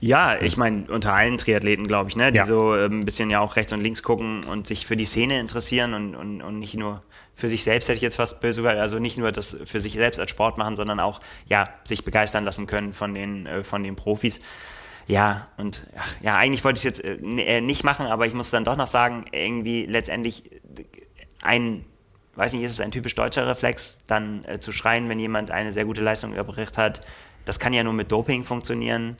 Ja, 0.00 0.40
ich 0.40 0.56
meine, 0.56 0.86
unter 0.90 1.12
allen 1.14 1.38
Triathleten, 1.38 1.86
glaube 1.88 2.10
ich, 2.10 2.16
ne, 2.16 2.32
die 2.32 2.38
Ja. 2.38 2.46
so 2.46 2.76
ähm, 2.76 3.00
ein 3.00 3.04
bisschen 3.04 3.30
ja 3.30 3.40
auch 3.40 3.56
rechts 3.56 3.72
und 3.72 3.80
links 3.80 4.02
gucken 4.02 4.44
und 4.44 4.66
sich 4.66 4.86
für 4.86 4.96
die 4.96 5.04
Szene 5.04 5.38
interessieren 5.40 5.94
und, 5.94 6.14
und, 6.14 6.42
und 6.42 6.58
nicht 6.58 6.74
nur 6.74 7.02
für 7.34 7.48
sich 7.48 7.62
selbst, 7.62 7.88
hätte 7.88 7.96
ich 7.96 8.02
jetzt 8.02 8.16
fast 8.16 8.40
böse 8.40 8.62
gesagt, 8.62 8.80
also 8.80 8.98
nicht 8.98 9.16
nur 9.18 9.30
das 9.30 9.56
für 9.64 9.78
sich 9.78 9.92
selbst 9.92 10.18
als 10.18 10.30
Sport 10.30 10.58
machen, 10.58 10.74
sondern 10.74 10.98
auch, 10.98 11.20
ja, 11.46 11.68
sich 11.84 12.04
begeistern 12.04 12.44
lassen 12.44 12.66
können 12.66 12.92
von 12.92 13.14
den, 13.14 13.46
äh, 13.46 13.62
von 13.62 13.84
den 13.84 13.94
Profis. 13.94 14.40
Ja, 15.06 15.48
und 15.56 15.82
ach, 15.96 16.14
ja, 16.20 16.36
eigentlich 16.36 16.64
wollte 16.64 16.78
ich 16.78 16.84
es 16.84 16.98
jetzt 17.00 17.04
äh, 17.04 17.58
äh, 17.58 17.60
nicht 17.60 17.84
machen, 17.84 18.06
aber 18.06 18.26
ich 18.26 18.34
muss 18.34 18.50
dann 18.50 18.64
doch 18.64 18.76
noch 18.76 18.86
sagen, 18.88 19.24
irgendwie 19.32 19.86
letztendlich 19.86 20.50
ein, 21.42 21.84
weiß 22.34 22.52
nicht, 22.52 22.62
ist 22.62 22.72
es 22.72 22.80
ein 22.80 22.90
typisch 22.90 23.14
deutscher 23.14 23.46
Reflex, 23.46 24.00
dann 24.06 24.44
äh, 24.44 24.60
zu 24.60 24.72
schreien, 24.72 25.08
wenn 25.08 25.18
jemand 25.18 25.50
eine 25.50 25.72
sehr 25.72 25.84
gute 25.84 26.02
Leistung 26.02 26.34
erbracht 26.34 26.76
hat. 26.76 27.00
Das 27.44 27.58
kann 27.58 27.72
ja 27.72 27.82
nur 27.82 27.94
mit 27.94 28.12
Doping 28.12 28.44
funktionieren. 28.44 29.16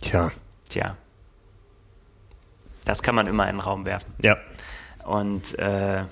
Tja, 0.00 0.30
Tja, 0.68 0.96
das 2.84 3.02
kann 3.02 3.14
man 3.14 3.26
immer 3.26 3.48
in 3.48 3.56
den 3.56 3.60
Raum 3.60 3.84
werfen. 3.84 4.12
ja. 4.22 4.36
Und 5.04 5.58
äh, 5.58 6.04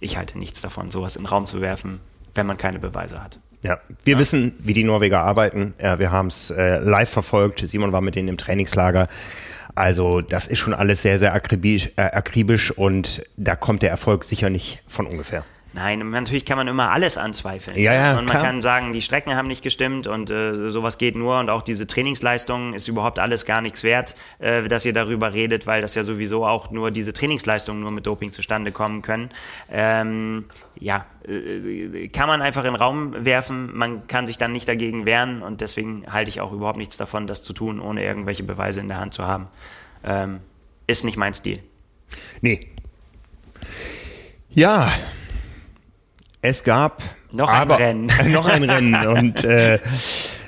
ich 0.00 0.16
halte 0.16 0.38
nichts 0.38 0.60
davon, 0.60 0.90
sowas 0.90 1.16
in 1.16 1.22
den 1.22 1.28
Raum 1.28 1.46
zu 1.46 1.60
werfen, 1.60 2.00
wenn 2.34 2.46
man 2.46 2.56
keine 2.56 2.78
Beweise 2.78 3.22
hat. 3.22 3.38
Ja, 3.62 3.80
wir 4.04 4.18
wissen, 4.18 4.54
wie 4.58 4.72
die 4.74 4.84
Norweger 4.84 5.22
arbeiten. 5.22 5.74
Ja, 5.80 5.98
wir 5.98 6.12
haben 6.12 6.28
es 6.28 6.50
äh, 6.50 6.78
live 6.78 7.10
verfolgt. 7.10 7.60
Simon 7.66 7.92
war 7.92 8.02
mit 8.02 8.14
denen 8.14 8.28
im 8.28 8.36
Trainingslager. 8.36 9.08
Also 9.74 10.20
das 10.20 10.46
ist 10.46 10.58
schon 10.58 10.74
alles 10.74 11.02
sehr, 11.02 11.18
sehr 11.18 11.34
akribisch, 11.34 11.90
äh, 11.96 12.02
akribisch 12.02 12.70
und 12.70 13.24
da 13.36 13.56
kommt 13.56 13.82
der 13.82 13.90
Erfolg 13.90 14.24
sicher 14.24 14.50
nicht 14.50 14.80
von 14.86 15.06
ungefähr. 15.06 15.44
Nein, 15.74 16.08
natürlich 16.10 16.44
kann 16.44 16.56
man 16.56 16.68
immer 16.68 16.92
alles 16.92 17.18
anzweifeln. 17.18 17.76
Ja, 17.76 17.92
ja, 17.92 18.10
Und 18.10 18.26
man 18.26 18.36
klar. 18.36 18.44
kann 18.44 18.62
sagen, 18.62 18.92
die 18.92 19.02
Strecken 19.02 19.34
haben 19.34 19.48
nicht 19.48 19.62
gestimmt 19.62 20.06
und 20.06 20.30
äh, 20.30 20.70
sowas 20.70 20.98
geht 20.98 21.16
nur 21.16 21.40
und 21.40 21.50
auch 21.50 21.62
diese 21.62 21.88
Trainingsleistung 21.88 22.74
ist 22.74 22.86
überhaupt 22.86 23.18
alles 23.18 23.44
gar 23.44 23.60
nichts 23.60 23.82
wert, 23.82 24.14
äh, 24.38 24.68
dass 24.68 24.84
ihr 24.84 24.92
darüber 24.92 25.32
redet, 25.32 25.66
weil 25.66 25.82
das 25.82 25.96
ja 25.96 26.04
sowieso 26.04 26.46
auch 26.46 26.70
nur 26.70 26.92
diese 26.92 27.12
Trainingsleistungen 27.12 27.80
nur 27.80 27.90
mit 27.90 28.06
Doping 28.06 28.30
zustande 28.30 28.70
kommen 28.70 29.02
können. 29.02 29.30
Ähm, 29.68 30.44
ja, 30.78 31.06
äh, 31.26 32.06
kann 32.06 32.28
man 32.28 32.40
einfach 32.40 32.62
in 32.62 32.74
den 32.74 32.80
Raum 32.80 33.24
werfen, 33.24 33.76
man 33.76 34.06
kann 34.06 34.28
sich 34.28 34.38
dann 34.38 34.52
nicht 34.52 34.68
dagegen 34.68 35.06
wehren 35.06 35.42
und 35.42 35.60
deswegen 35.60 36.04
halte 36.08 36.28
ich 36.28 36.40
auch 36.40 36.52
überhaupt 36.52 36.78
nichts 36.78 36.98
davon, 36.98 37.26
das 37.26 37.42
zu 37.42 37.52
tun, 37.52 37.80
ohne 37.80 38.04
irgendwelche 38.04 38.44
Beweise 38.44 38.78
in 38.78 38.86
der 38.86 39.00
Hand 39.00 39.12
zu 39.12 39.26
haben. 39.26 39.46
Ähm, 40.04 40.38
ist 40.86 41.04
nicht 41.04 41.16
mein 41.16 41.34
Stil. 41.34 41.58
Nee. 42.42 42.68
Ja, 44.50 44.92
es 46.44 46.62
gab 46.62 47.02
Noch 47.32 47.48
ein 47.48 47.56
aber, 47.62 47.78
Rennen. 47.78 48.08
noch 48.32 48.46
ein 48.46 48.62
Rennen 48.62 49.06
und 49.06 49.44
äh, 49.44 49.78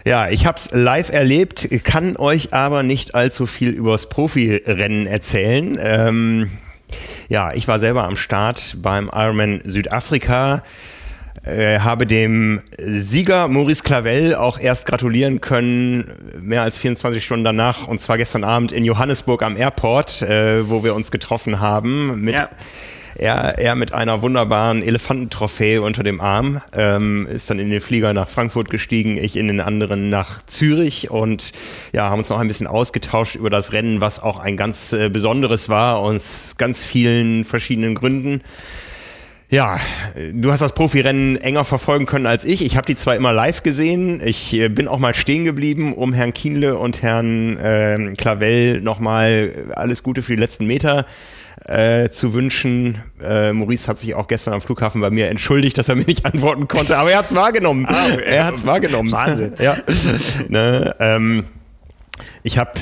ja, 0.05 0.29
ich 0.29 0.47
habe 0.47 0.59
es 0.59 0.71
live 0.73 1.11
erlebt, 1.11 1.69
kann 1.83 2.17
euch 2.17 2.53
aber 2.53 2.83
nicht 2.85 3.15
allzu 3.15 3.47
viel 3.47 3.71
übers 3.71 4.09
Profirennen 4.09 5.07
erzählen. 5.07 5.79
Ähm, 5.81 6.51
ja, 7.29 7.53
ich 7.53 7.67
war 7.67 7.81
selber 7.81 8.05
am 8.05 8.17
Start 8.17 8.77
beim 8.83 9.11
Ironman 9.13 9.63
Südafrika. 9.65 10.63
Äh, 11.45 11.81
habe 11.81 12.07
dem 12.07 12.61
Sieger 12.79 13.49
Maurice 13.49 13.83
Clavel 13.83 14.35
auch 14.35 14.59
erst 14.61 14.87
gratulieren 14.87 15.41
können, 15.41 16.13
mehr 16.41 16.63
als 16.63 16.77
24 16.77 17.25
Stunden 17.25 17.45
danach, 17.45 17.87
und 17.89 18.01
zwar 18.01 18.19
gestern 18.19 18.45
Abend 18.45 18.73
in 18.73 18.85
Johannesburg 18.85 19.43
am 19.43 19.57
Airport, 19.57 20.23
äh, 20.23 20.69
wo 20.69 20.85
wir 20.85 20.95
uns 20.95 21.11
getroffen 21.11 21.61
haben. 21.61 22.21
Mit, 22.21 22.35
Ja. 22.35 22.49
Er, 23.19 23.59
er 23.59 23.75
mit 23.75 23.93
einer 23.93 24.23
wunderbaren 24.23 24.83
Elefantentrophäe 24.83 25.83
unter 25.83 26.03
dem 26.03 26.21
Arm, 26.21 26.61
ähm, 26.73 27.27
ist 27.27 27.51
dann 27.51 27.59
in 27.59 27.71
den 27.71 27.81
Flieger 27.81 28.13
nach 28.13 28.29
Frankfurt 28.29 28.71
gestiegen, 28.71 29.17
ich 29.17 29.37
in 29.37 29.49
den 29.49 29.61
anderen 29.61 30.11
nach 30.11 30.45
Zürich 30.47 31.11
und 31.11 31.53
ja, 31.93 32.11
haben 32.11 32.19
uns 32.19 32.29
noch 32.29 32.39
ein 32.39 32.49
bisschen 32.49 32.67
ausgetauscht 32.67 33.37
über 33.37 33.51
das 33.51 33.73
Rennen, 33.73 34.01
was 34.01 34.23
auch 34.23 34.39
ein 34.39 34.57
ganz 34.57 34.93
äh, 34.93 35.09
besonderes 35.09 35.69
war, 35.69 35.99
aus 35.99 36.57
ganz 36.59 36.85
vielen 36.85 37.45
verschiedenen 37.45 37.95
Gründen. 37.95 38.43
Ja, 39.49 39.79
du 40.33 40.51
hast 40.51 40.61
das 40.61 40.75
Profirennen 40.75 41.37
enger 41.37 41.65
verfolgen 41.65 42.07
können 42.07 42.27
als 42.27 42.45
ich. 42.45 42.63
Ich 42.63 42.77
habe 42.77 42.87
die 42.87 42.97
zwar 42.97 43.15
immer 43.15 43.33
live 43.33 43.63
gesehen. 43.63 44.21
Ich 44.25 44.53
äh, 44.55 44.69
bin 44.69 44.89
auch 44.89 44.99
mal 44.99 45.15
stehen 45.15 45.45
geblieben, 45.45 45.93
um 45.93 46.13
Herrn 46.13 46.35
Kienle 46.35 46.77
und 46.77 47.01
Herrn 47.03 47.57
äh, 47.59 48.15
Clavel 48.17 48.81
nochmal 48.81 49.71
alles 49.75 50.03
Gute 50.03 50.23
für 50.23 50.35
die 50.35 50.41
letzten 50.41 50.67
Meter 50.67 51.07
äh, 51.65 52.11
zu 52.11 52.35
wünschen. 52.35 53.03
Äh, 53.23 53.53
Maurice 53.53 53.89
hat 53.89 53.99
sich 53.99 54.15
auch 54.15 54.29
gestern 54.29 54.55
am 54.55 54.61
Flughafen 54.61 55.01
bei 55.01 55.11
mir 55.11 55.29
entschuldigt, 55.29 55.79
dass 55.79 55.89
er 55.89 55.97
mir 55.97 56.05
nicht 56.05 56.25
antworten 56.25 56.69
konnte, 56.69 56.97
aber 56.97 57.11
er 57.11 57.19
hat's 57.19 57.35
wahrgenommen. 57.35 57.87
Ah, 57.87 58.15
er 58.25 58.47
hat's 58.47 58.67
wahrgenommen. 58.67 59.11
Wahnsinn. 59.13 59.55
ja. 59.59 59.77
ne, 60.49 60.95
ähm, 61.01 61.45
ich 62.43 62.59
habe 62.59 62.73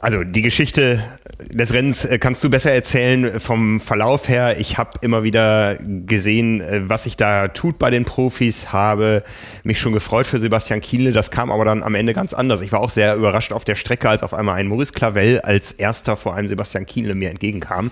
Also 0.00 0.22
die 0.22 0.42
Geschichte 0.42 1.02
des 1.50 1.72
Rennens 1.72 2.04
äh, 2.04 2.18
kannst 2.18 2.44
du 2.44 2.50
besser 2.50 2.70
erzählen 2.70 3.40
vom 3.40 3.80
Verlauf 3.80 4.28
her. 4.28 4.58
Ich 4.58 4.78
habe 4.78 4.90
immer 5.00 5.22
wieder 5.22 5.76
gesehen, 5.76 6.60
äh, 6.60 6.88
was 6.88 7.04
sich 7.04 7.16
da 7.16 7.48
tut 7.48 7.78
bei 7.78 7.90
den 7.90 8.04
Profis, 8.04 8.72
habe 8.72 9.24
mich 9.64 9.80
schon 9.80 9.92
gefreut 9.92 10.26
für 10.26 10.38
Sebastian 10.38 10.80
Kienle. 10.80 11.12
Das 11.12 11.30
kam 11.30 11.50
aber 11.50 11.64
dann 11.64 11.82
am 11.82 11.94
Ende 11.94 12.14
ganz 12.14 12.32
anders. 12.32 12.60
Ich 12.60 12.72
war 12.72 12.80
auch 12.80 12.90
sehr 12.90 13.16
überrascht 13.16 13.52
auf 13.52 13.64
der 13.64 13.74
Strecke, 13.74 14.08
als 14.08 14.22
auf 14.22 14.34
einmal 14.34 14.56
ein 14.56 14.68
Maurice 14.68 14.92
Clavel 14.92 15.40
als 15.40 15.72
erster 15.72 16.16
vor 16.16 16.34
einem 16.34 16.48
Sebastian 16.48 16.86
Kienle 16.86 17.14
mir 17.14 17.30
entgegenkam 17.30 17.90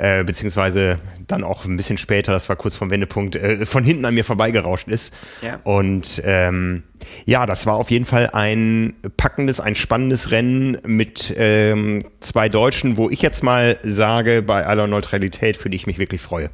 äh, 0.00 0.24
beziehungsweise 0.24 0.98
dann 1.26 1.44
auch 1.44 1.66
ein 1.66 1.76
bisschen 1.76 1.98
später, 1.98 2.32
das 2.32 2.48
war 2.48 2.56
kurz 2.56 2.74
vom 2.74 2.90
Wendepunkt, 2.90 3.36
äh, 3.36 3.66
von 3.66 3.84
hinten 3.84 4.06
an 4.06 4.14
mir 4.14 4.24
vorbeigerauscht 4.24 4.88
ist. 4.88 5.14
Ja. 5.42 5.60
Und 5.64 6.22
ähm, 6.24 6.84
ja, 7.26 7.44
das 7.44 7.66
war 7.66 7.74
auf 7.74 7.90
jeden 7.90 8.06
Fall 8.06 8.30
ein 8.32 8.94
packendes, 9.18 9.60
ein 9.60 9.74
spannendes 9.74 10.30
Rennen 10.30 10.78
mit 10.86 11.34
ähm, 11.36 12.04
zwei 12.20 12.48
Deutschen, 12.48 12.96
wo 12.96 13.10
ich 13.10 13.20
jetzt 13.20 13.42
mal 13.42 13.78
sage, 13.82 14.42
bei 14.42 14.64
aller 14.64 14.86
Neutralität, 14.86 15.58
für 15.58 15.68
die 15.68 15.76
ich 15.76 15.86
mich 15.86 15.98
wirklich 15.98 16.22
freue 16.22 16.50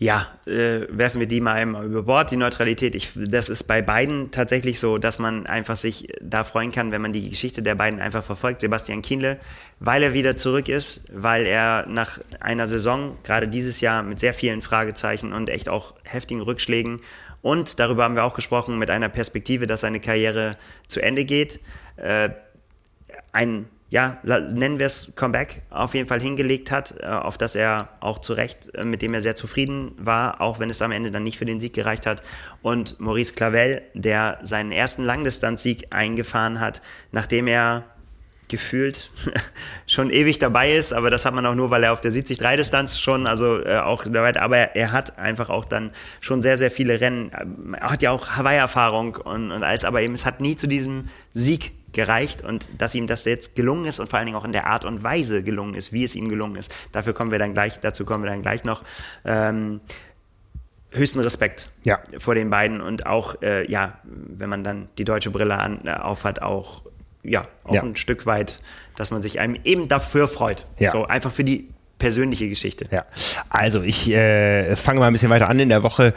ja, 0.00 0.28
äh, 0.46 0.86
werfen 0.90 1.18
wir 1.18 1.26
die 1.26 1.40
mal 1.40 1.54
einmal 1.54 1.84
über 1.84 2.04
Bord, 2.04 2.30
die 2.30 2.36
Neutralität. 2.36 2.94
Ich, 2.94 3.10
das 3.16 3.48
ist 3.48 3.64
bei 3.64 3.82
beiden 3.82 4.30
tatsächlich 4.30 4.78
so, 4.78 4.96
dass 4.96 5.18
man 5.18 5.46
einfach 5.46 5.74
sich 5.74 6.08
da 6.22 6.44
freuen 6.44 6.70
kann, 6.70 6.92
wenn 6.92 7.02
man 7.02 7.12
die 7.12 7.28
Geschichte 7.28 7.62
der 7.62 7.74
beiden 7.74 7.98
einfach 8.00 8.22
verfolgt. 8.22 8.60
Sebastian 8.60 9.02
Kienle, 9.02 9.40
weil 9.80 10.02
er 10.02 10.12
wieder 10.12 10.36
zurück 10.36 10.68
ist, 10.68 11.02
weil 11.12 11.46
er 11.46 11.86
nach 11.86 12.20
einer 12.40 12.66
Saison, 12.66 13.16
gerade 13.22 13.48
dieses 13.48 13.80
Jahr, 13.80 14.02
mit 14.02 14.20
sehr 14.20 14.34
vielen 14.34 14.62
Fragezeichen 14.62 15.32
und 15.32 15.50
echt 15.50 15.68
auch 15.68 15.94
heftigen 16.04 16.40
Rückschlägen 16.40 17.00
und 17.42 17.78
darüber 17.78 18.04
haben 18.04 18.16
wir 18.16 18.24
auch 18.24 18.34
gesprochen, 18.34 18.78
mit 18.78 18.90
einer 18.90 19.08
Perspektive, 19.08 19.66
dass 19.66 19.82
seine 19.82 20.00
Karriere 20.00 20.52
zu 20.88 21.00
Ende 21.00 21.24
geht, 21.24 21.60
äh, 21.96 22.30
ein 23.32 23.66
ja, 23.90 24.18
nennen 24.22 24.78
wir 24.78 24.84
es 24.84 25.14
Comeback, 25.16 25.62
auf 25.70 25.94
jeden 25.94 26.08
Fall 26.08 26.20
hingelegt 26.20 26.70
hat, 26.70 26.94
äh, 27.00 27.06
auf 27.06 27.38
das 27.38 27.54
er 27.54 27.88
auch 28.00 28.18
zu 28.18 28.34
Recht, 28.34 28.74
äh, 28.74 28.84
mit 28.84 29.00
dem 29.00 29.14
er 29.14 29.22
sehr 29.22 29.34
zufrieden 29.34 29.92
war, 29.96 30.42
auch 30.42 30.60
wenn 30.60 30.68
es 30.68 30.82
am 30.82 30.92
Ende 30.92 31.10
dann 31.10 31.22
nicht 31.22 31.38
für 31.38 31.46
den 31.46 31.58
Sieg 31.58 31.72
gereicht 31.72 32.04
hat. 32.04 32.20
Und 32.60 33.00
Maurice 33.00 33.32
Clavel, 33.32 33.80
der 33.94 34.40
seinen 34.42 34.72
ersten 34.72 35.04
Langdistanzsieg 35.04 35.86
eingefahren 35.94 36.60
hat, 36.60 36.82
nachdem 37.12 37.46
er 37.46 37.84
gefühlt 38.48 39.10
schon 39.86 40.10
ewig 40.10 40.38
dabei 40.38 40.72
ist, 40.72 40.92
aber 40.92 41.10
das 41.10 41.24
hat 41.24 41.34
man 41.34 41.44
auch 41.46 41.54
nur, 41.54 41.70
weil 41.70 41.84
er 41.84 41.92
auf 41.92 42.00
der 42.00 42.10
73-Distanz 42.10 42.98
schon, 42.98 43.26
also 43.26 43.62
äh, 43.64 43.78
auch 43.78 44.04
dabei, 44.04 44.38
aber 44.40 44.56
er, 44.56 44.76
er, 44.76 44.92
hat 44.92 45.18
einfach 45.18 45.50
auch 45.50 45.64
dann 45.64 45.90
schon 46.20 46.42
sehr, 46.42 46.56
sehr 46.56 46.70
viele 46.70 47.00
Rennen, 47.00 47.30
er 47.74 47.90
hat 47.90 48.02
ja 48.02 48.10
auch 48.10 48.30
Hawaii-Erfahrung 48.36 49.16
und, 49.16 49.52
und 49.52 49.62
alles, 49.62 49.84
aber 49.84 50.02
eben 50.02 50.14
es 50.14 50.26
hat 50.26 50.40
nie 50.40 50.56
zu 50.56 50.66
diesem 50.66 51.08
Sieg 51.32 51.72
gereicht 51.92 52.42
und 52.42 52.68
dass 52.78 52.94
ihm 52.94 53.06
das 53.06 53.24
jetzt 53.24 53.56
gelungen 53.56 53.86
ist 53.86 53.98
und 53.98 54.08
vor 54.08 54.18
allen 54.18 54.26
Dingen 54.26 54.38
auch 54.38 54.44
in 54.44 54.52
der 54.52 54.66
Art 54.66 54.84
und 54.84 55.02
Weise 55.02 55.42
gelungen 55.42 55.74
ist, 55.74 55.92
wie 55.92 56.04
es 56.04 56.14
ihm 56.14 56.28
gelungen 56.28 56.56
ist. 56.56 56.74
Dafür 56.92 57.14
kommen 57.14 57.30
wir 57.30 57.38
dann 57.38 57.54
gleich, 57.54 57.80
dazu 57.80 58.04
kommen 58.04 58.24
wir 58.24 58.30
dann 58.30 58.42
gleich 58.42 58.64
noch. 58.64 58.82
Ähm, 59.24 59.80
höchsten 60.90 61.20
Respekt 61.20 61.70
ja. 61.84 61.98
vor 62.18 62.34
den 62.34 62.50
beiden 62.50 62.80
und 62.80 63.06
auch, 63.06 63.40
äh, 63.42 63.70
ja, 63.70 63.98
wenn 64.04 64.48
man 64.48 64.64
dann 64.64 64.88
die 64.98 65.04
deutsche 65.04 65.30
Brille 65.30 65.58
an, 65.58 65.80
äh, 65.84 65.92
aufhat, 65.92 66.42
auch, 66.42 66.82
ja, 67.22 67.42
auch 67.64 67.74
ja. 67.74 67.82
ein 67.82 67.96
Stück 67.96 68.26
weit, 68.26 68.58
dass 68.96 69.10
man 69.10 69.22
sich 69.22 69.40
einem 69.40 69.56
eben 69.64 69.88
dafür 69.88 70.28
freut. 70.28 70.66
Ja. 70.78 70.90
So 70.90 71.06
einfach 71.06 71.32
für 71.32 71.44
die 71.44 71.68
persönliche 71.98 72.48
Geschichte. 72.48 72.86
Ja, 72.90 73.04
also 73.48 73.82
ich 73.82 74.10
äh, 74.10 74.76
fange 74.76 75.00
mal 75.00 75.08
ein 75.08 75.12
bisschen 75.12 75.30
weiter 75.30 75.48
an 75.48 75.58
in 75.58 75.68
der 75.68 75.82
Woche 75.82 76.14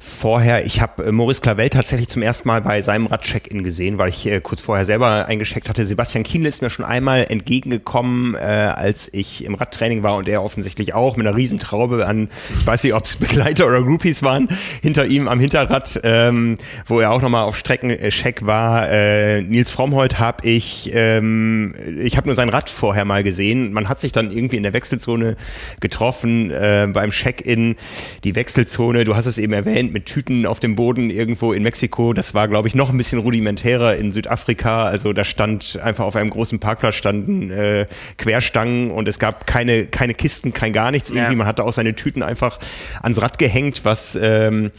vorher, 0.00 0.64
ich 0.64 0.80
habe 0.80 1.04
äh, 1.04 1.12
Maurice 1.12 1.42
Clavel 1.42 1.68
tatsächlich 1.68 2.08
zum 2.08 2.22
ersten 2.22 2.48
Mal 2.48 2.62
bei 2.62 2.80
seinem 2.80 3.06
Rad-Check-In 3.06 3.62
gesehen, 3.62 3.98
weil 3.98 4.08
ich 4.08 4.26
äh, 4.26 4.40
kurz 4.40 4.62
vorher 4.62 4.86
selber 4.86 5.26
eingecheckt 5.26 5.68
hatte. 5.68 5.86
Sebastian 5.86 6.24
Kienle 6.24 6.48
ist 6.48 6.62
mir 6.62 6.70
schon 6.70 6.86
einmal 6.86 7.26
entgegengekommen, 7.28 8.34
äh, 8.34 8.38
als 8.38 9.12
ich 9.12 9.44
im 9.44 9.54
Radtraining 9.54 10.02
war 10.02 10.16
und 10.16 10.26
er 10.26 10.42
offensichtlich 10.42 10.94
auch 10.94 11.16
mit 11.16 11.26
einer 11.26 11.36
Riesentraube 11.36 12.06
an, 12.06 12.30
ich 12.48 12.66
weiß 12.66 12.82
nicht, 12.84 12.94
ob 12.94 13.04
es 13.04 13.16
Begleiter 13.20 13.66
oder 13.66 13.82
Groupies 13.82 14.22
waren, 14.22 14.48
hinter 14.80 15.04
ihm 15.04 15.28
am 15.28 15.38
Hinterrad, 15.38 16.00
ähm, 16.02 16.56
wo 16.86 17.00
er 17.00 17.12
auch 17.12 17.20
nochmal 17.20 17.44
auf 17.44 17.58
Streckencheck 17.58 18.46
war. 18.46 18.90
Äh, 18.90 19.42
Nils 19.42 19.70
Frommholt 19.70 20.18
habe 20.18 20.48
ich, 20.48 20.90
ähm, 20.94 21.74
ich 22.00 22.16
habe 22.16 22.26
nur 22.26 22.36
sein 22.36 22.48
Rad 22.48 22.70
vorher 22.70 23.04
mal 23.04 23.22
gesehen. 23.22 23.74
Man 23.74 23.90
hat 23.90 24.00
sich 24.00 24.12
dann 24.12 24.32
irgendwie 24.32 24.56
in 24.56 24.62
der 24.62 24.72
Wechselzone 24.72 25.36
getroffen 25.80 26.50
äh, 26.50 26.88
beim 26.90 27.10
Check-In. 27.10 27.76
Die 28.24 28.34
Wechselzone, 28.34 29.04
du 29.04 29.14
hast 29.14 29.26
es 29.26 29.36
eben 29.36 29.52
erwähnt, 29.52 29.89
mit 29.90 30.06
Tüten 30.06 30.46
auf 30.46 30.60
dem 30.60 30.76
Boden 30.76 31.10
irgendwo 31.10 31.52
in 31.52 31.62
Mexiko. 31.62 32.12
Das 32.12 32.34
war, 32.34 32.48
glaube 32.48 32.68
ich, 32.68 32.74
noch 32.74 32.90
ein 32.90 32.96
bisschen 32.96 33.18
rudimentärer 33.18 33.96
in 33.96 34.12
Südafrika. 34.12 34.84
Also 34.86 35.12
da 35.12 35.24
stand 35.24 35.78
einfach 35.82 36.04
auf 36.04 36.16
einem 36.16 36.30
großen 36.30 36.58
Parkplatz 36.60 36.94
standen 36.94 37.50
äh, 37.50 37.86
Querstangen 38.18 38.90
und 38.90 39.08
es 39.08 39.18
gab 39.18 39.46
keine, 39.46 39.86
keine 39.86 40.14
Kisten, 40.14 40.52
kein 40.52 40.72
gar 40.72 40.90
nichts. 40.90 41.10
Irgendwie, 41.10 41.32
ja. 41.32 41.38
man 41.38 41.46
hatte 41.46 41.64
auch 41.64 41.72
seine 41.72 41.94
Tüten 41.94 42.22
einfach 42.22 42.58
ans 43.02 43.20
Rad 43.20 43.38
gehängt, 43.38 43.80
was 43.84 44.18
ähm, 44.20 44.70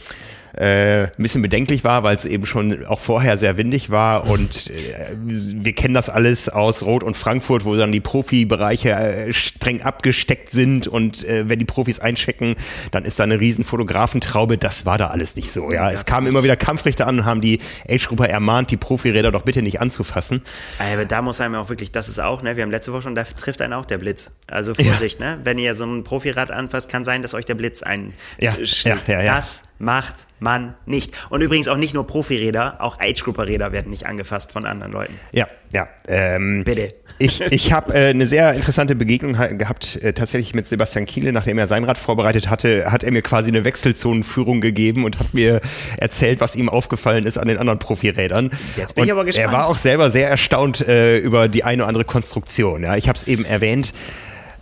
äh, 0.54 1.04
ein 1.04 1.10
bisschen 1.18 1.42
bedenklich 1.42 1.84
war, 1.84 2.02
weil 2.02 2.16
es 2.16 2.24
eben 2.24 2.46
schon 2.46 2.84
auch 2.84 3.00
vorher 3.00 3.38
sehr 3.38 3.56
windig 3.56 3.90
war 3.90 4.28
und 4.28 4.70
äh, 4.70 5.12
wir 5.16 5.72
kennen 5.74 5.94
das 5.94 6.10
alles 6.10 6.48
aus 6.48 6.82
Rot 6.82 7.02
und 7.02 7.16
Frankfurt, 7.16 7.64
wo 7.64 7.74
dann 7.76 7.92
die 7.92 8.00
Profibereiche 8.00 8.90
äh, 8.90 9.32
streng 9.32 9.82
abgesteckt 9.82 10.50
sind 10.50 10.86
und 10.86 11.24
äh, 11.24 11.48
wenn 11.48 11.58
die 11.58 11.64
Profis 11.64 12.00
einchecken, 12.00 12.56
dann 12.90 13.04
ist 13.04 13.18
da 13.18 13.24
eine 13.24 13.40
riesen 13.40 13.64
Fotografentraube. 13.64 14.58
Das 14.58 14.84
war 14.86 14.98
da 14.98 15.08
alles 15.08 15.36
nicht 15.36 15.50
so. 15.50 15.70
Ja, 15.70 15.90
es 15.90 16.04
kamen 16.04 16.26
immer 16.26 16.42
wieder 16.42 16.56
Kampfrichter 16.56 17.06
an 17.06 17.20
und 17.20 17.24
haben 17.24 17.40
die 17.40 17.60
Age-Gruppe 17.88 18.28
ermahnt, 18.28 18.70
die 18.70 18.76
Profiräder 18.76 19.32
doch 19.32 19.42
bitte 19.42 19.62
nicht 19.62 19.80
anzufassen. 19.80 20.42
Aber 20.78 21.04
da 21.04 21.22
muss 21.22 21.40
einem 21.40 21.54
auch 21.54 21.68
wirklich, 21.68 21.92
das 21.92 22.08
ist 22.08 22.18
auch, 22.18 22.42
ne, 22.42 22.56
wir 22.56 22.62
haben 22.62 22.70
letzte 22.70 22.92
Woche 22.92 23.02
schon, 23.02 23.14
da 23.14 23.24
trifft 23.24 23.62
einen 23.62 23.72
auch 23.72 23.84
der 23.84 23.98
Blitz. 23.98 24.32
Also 24.46 24.74
Vorsicht, 24.74 25.20
ja. 25.20 25.36
ne? 25.36 25.40
Wenn 25.44 25.58
ihr 25.58 25.74
so 25.74 25.84
ein 25.84 26.04
Profirad 26.04 26.50
anfasst, 26.50 26.88
kann 26.88 27.04
sein, 27.04 27.22
dass 27.22 27.34
euch 27.34 27.44
der 27.44 27.54
Blitz 27.54 27.82
ein 27.82 28.12
ja, 28.38 28.54
ja, 28.84 28.98
ja, 29.06 29.22
ja. 29.22 29.34
Das 29.34 29.64
macht 29.82 30.28
man 30.38 30.74
nicht. 30.86 31.12
Und 31.28 31.40
übrigens 31.42 31.66
auch 31.66 31.76
nicht 31.76 31.92
nur 31.92 32.06
Profiräder, 32.06 32.76
auch 32.80 33.00
Age-Grupper-Räder 33.00 33.72
werden 33.72 33.90
nicht 33.90 34.06
angefasst 34.06 34.52
von 34.52 34.64
anderen 34.64 34.92
Leuten. 34.92 35.14
Ja, 35.32 35.48
ja. 35.72 35.88
Ähm, 36.06 36.62
Bitte. 36.64 36.88
Ich, 37.18 37.40
ich 37.40 37.72
habe 37.72 37.92
äh, 37.92 38.10
eine 38.10 38.26
sehr 38.26 38.54
interessante 38.54 38.94
Begegnung 38.94 39.32
gehabt, 39.58 39.96
äh, 39.96 40.12
tatsächlich 40.12 40.54
mit 40.54 40.66
Sebastian 40.66 41.04
Kiele, 41.04 41.32
nachdem 41.32 41.58
er 41.58 41.66
sein 41.66 41.82
Rad 41.84 41.98
vorbereitet 41.98 42.48
hatte, 42.48 42.90
hat 42.90 43.02
er 43.02 43.10
mir 43.10 43.22
quasi 43.22 43.48
eine 43.48 43.64
Wechselzonenführung 43.64 44.60
gegeben 44.60 45.04
und 45.04 45.18
hat 45.18 45.34
mir 45.34 45.60
erzählt, 45.96 46.40
was 46.40 46.54
ihm 46.54 46.68
aufgefallen 46.68 47.26
ist 47.26 47.36
an 47.36 47.48
den 47.48 47.58
anderen 47.58 47.80
Profirädern. 47.80 48.50
Jetzt 48.76 48.94
bin 48.94 49.02
und 49.02 49.08
ich 49.08 49.12
aber 49.12 49.24
gespannt. 49.24 49.48
Er 49.48 49.52
war 49.52 49.66
auch 49.66 49.76
selber 49.76 50.10
sehr 50.10 50.28
erstaunt 50.28 50.80
äh, 50.86 51.18
über 51.18 51.48
die 51.48 51.64
eine 51.64 51.82
oder 51.82 51.88
andere 51.88 52.04
Konstruktion. 52.04 52.84
Ja, 52.84 52.96
ich 52.96 53.08
habe 53.08 53.16
es 53.16 53.26
eben 53.26 53.44
erwähnt. 53.44 53.92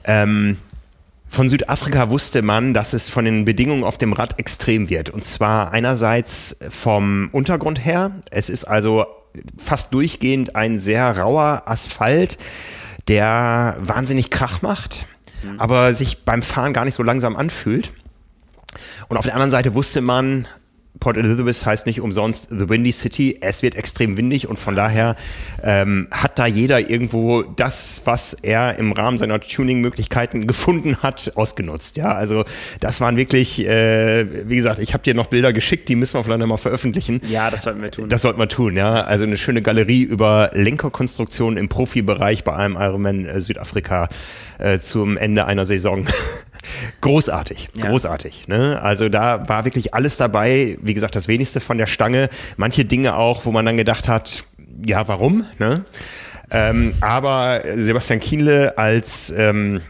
Ähm, 0.05 0.57
von 1.31 1.49
Südafrika 1.49 2.11
wusste 2.11 2.43
man, 2.43 2.75
dass 2.75 2.93
es 2.93 3.09
von 3.09 3.25
den 3.25 3.45
Bedingungen 3.45 3.85
auf 3.85 3.97
dem 3.97 4.13
Rad 4.13 4.41
extrem 4.41 4.91
wird. 4.91 5.11
Und 5.11 5.25
zwar 5.25 5.71
einerseits 5.71 6.59
vom 6.69 7.29
Untergrund 7.31 7.85
her. 7.85 8.11
Es 8.33 8.51
ist 8.51 8.65
also 8.65 9.07
fast 9.57 9.95
durchgehend 9.95 10.57
ein 10.57 10.81
sehr 10.81 11.17
rauer 11.17 11.63
Asphalt, 11.67 12.37
der 13.07 13.77
wahnsinnig 13.79 14.31
Krach 14.31 14.61
macht, 14.63 15.07
mhm. 15.45 15.61
aber 15.61 15.95
sich 15.95 16.25
beim 16.25 16.43
Fahren 16.43 16.73
gar 16.73 16.85
nicht 16.85 16.97
so 16.97 17.05
langsam 17.05 17.37
anfühlt. 17.37 17.93
Und 19.09 19.17
auf 19.17 19.25
der 19.25 19.35
anderen 19.35 19.53
Seite 19.53 19.77
wusste 19.77 20.01
man, 20.01 20.49
Port 20.99 21.17
Elizabeth 21.17 21.65
heißt 21.65 21.87
nicht 21.87 22.01
umsonst 22.01 22.49
The 22.51 22.69
Windy 22.69 22.93
City. 22.93 23.39
Es 23.41 23.63
wird 23.63 23.77
extrem 23.77 24.17
windig 24.17 24.49
und 24.49 24.59
von 24.59 24.75
daher 24.75 25.17
ähm, 25.63 26.09
hat 26.11 26.39
da 26.39 26.47
jeder 26.47 26.91
irgendwo 26.91 27.43
das, 27.43 28.03
was 28.05 28.35
er 28.35 28.77
im 28.79 28.93
Rahmen 28.93 29.17
seiner 29.17 29.41
Tuning-Möglichkeiten 29.41 30.47
gefunden 30.47 30.99
hat, 30.99 31.33
ausgenutzt. 31.37 31.97
Ja, 31.97 32.13
also 32.13 32.45
das 32.81 33.01
waren 33.01 33.17
wirklich, 33.17 33.65
äh, 33.67 34.49
wie 34.49 34.57
gesagt, 34.57 34.81
ich 34.81 34.93
habe 34.93 35.03
dir 35.03 35.15
noch 35.15 35.29
Bilder 35.29 35.53
geschickt, 35.53 35.89
die 35.89 35.97
müssen 35.97 36.19
wir 36.19 36.25
vielleicht 36.25 36.45
mal 36.45 36.57
veröffentlichen. 36.57 37.21
Ja, 37.31 37.51
das 37.51 37.63
sollten 37.63 37.83
wir 37.83 37.91
tun. 37.91 38.09
Das 38.09 38.23
sollten 38.23 38.39
wir 38.39 38.49
tun, 38.49 38.77
ja. 38.77 39.03
Also 39.03 39.25
eine 39.25 39.39
schöne 39.39 39.63
Galerie 39.63 40.03
über 40.03 40.51
Lenkerkonstruktion 40.53 41.57
im 41.57 41.69
Profibereich 41.69 42.45
bei 42.45 42.55
einem 42.55 42.77
Ironman 42.77 43.27
äh, 43.27 43.41
Südafrika 43.41 44.09
äh, 44.59 44.81
zum 44.81 45.17
Ende 45.17 45.47
einer 45.47 45.67
Saison. 45.67 46.07
Großartig, 47.01 47.71
ja. 47.75 47.87
großartig. 47.87 48.49
Ne? 48.49 48.81
Also 48.83 49.09
da 49.09 49.49
war 49.49 49.65
wirklich 49.65 49.95
alles 49.95 50.17
dabei. 50.17 50.77
Wie 50.83 50.95
gesagt, 50.95 51.17
das 51.17 51.29
wenigste 51.29 51.61
von 51.61 51.79
der 51.79 51.87
Stange. 51.87 52.29
Manche 52.57 52.85
Dinge 52.85 53.17
auch, 53.17 53.45
wo 53.45 53.53
man 53.53 53.65
dann 53.65 53.77
gedacht 53.77 54.09
hat, 54.09 54.45
ja, 54.85 55.09
warum? 55.09 55.45
Ne? 55.59 55.85
Ähm, 56.51 56.95
aber 57.01 57.63
Sebastian 57.77 58.21
Kienle 58.21 58.77
als 58.77 59.33
ähm, 59.37 59.81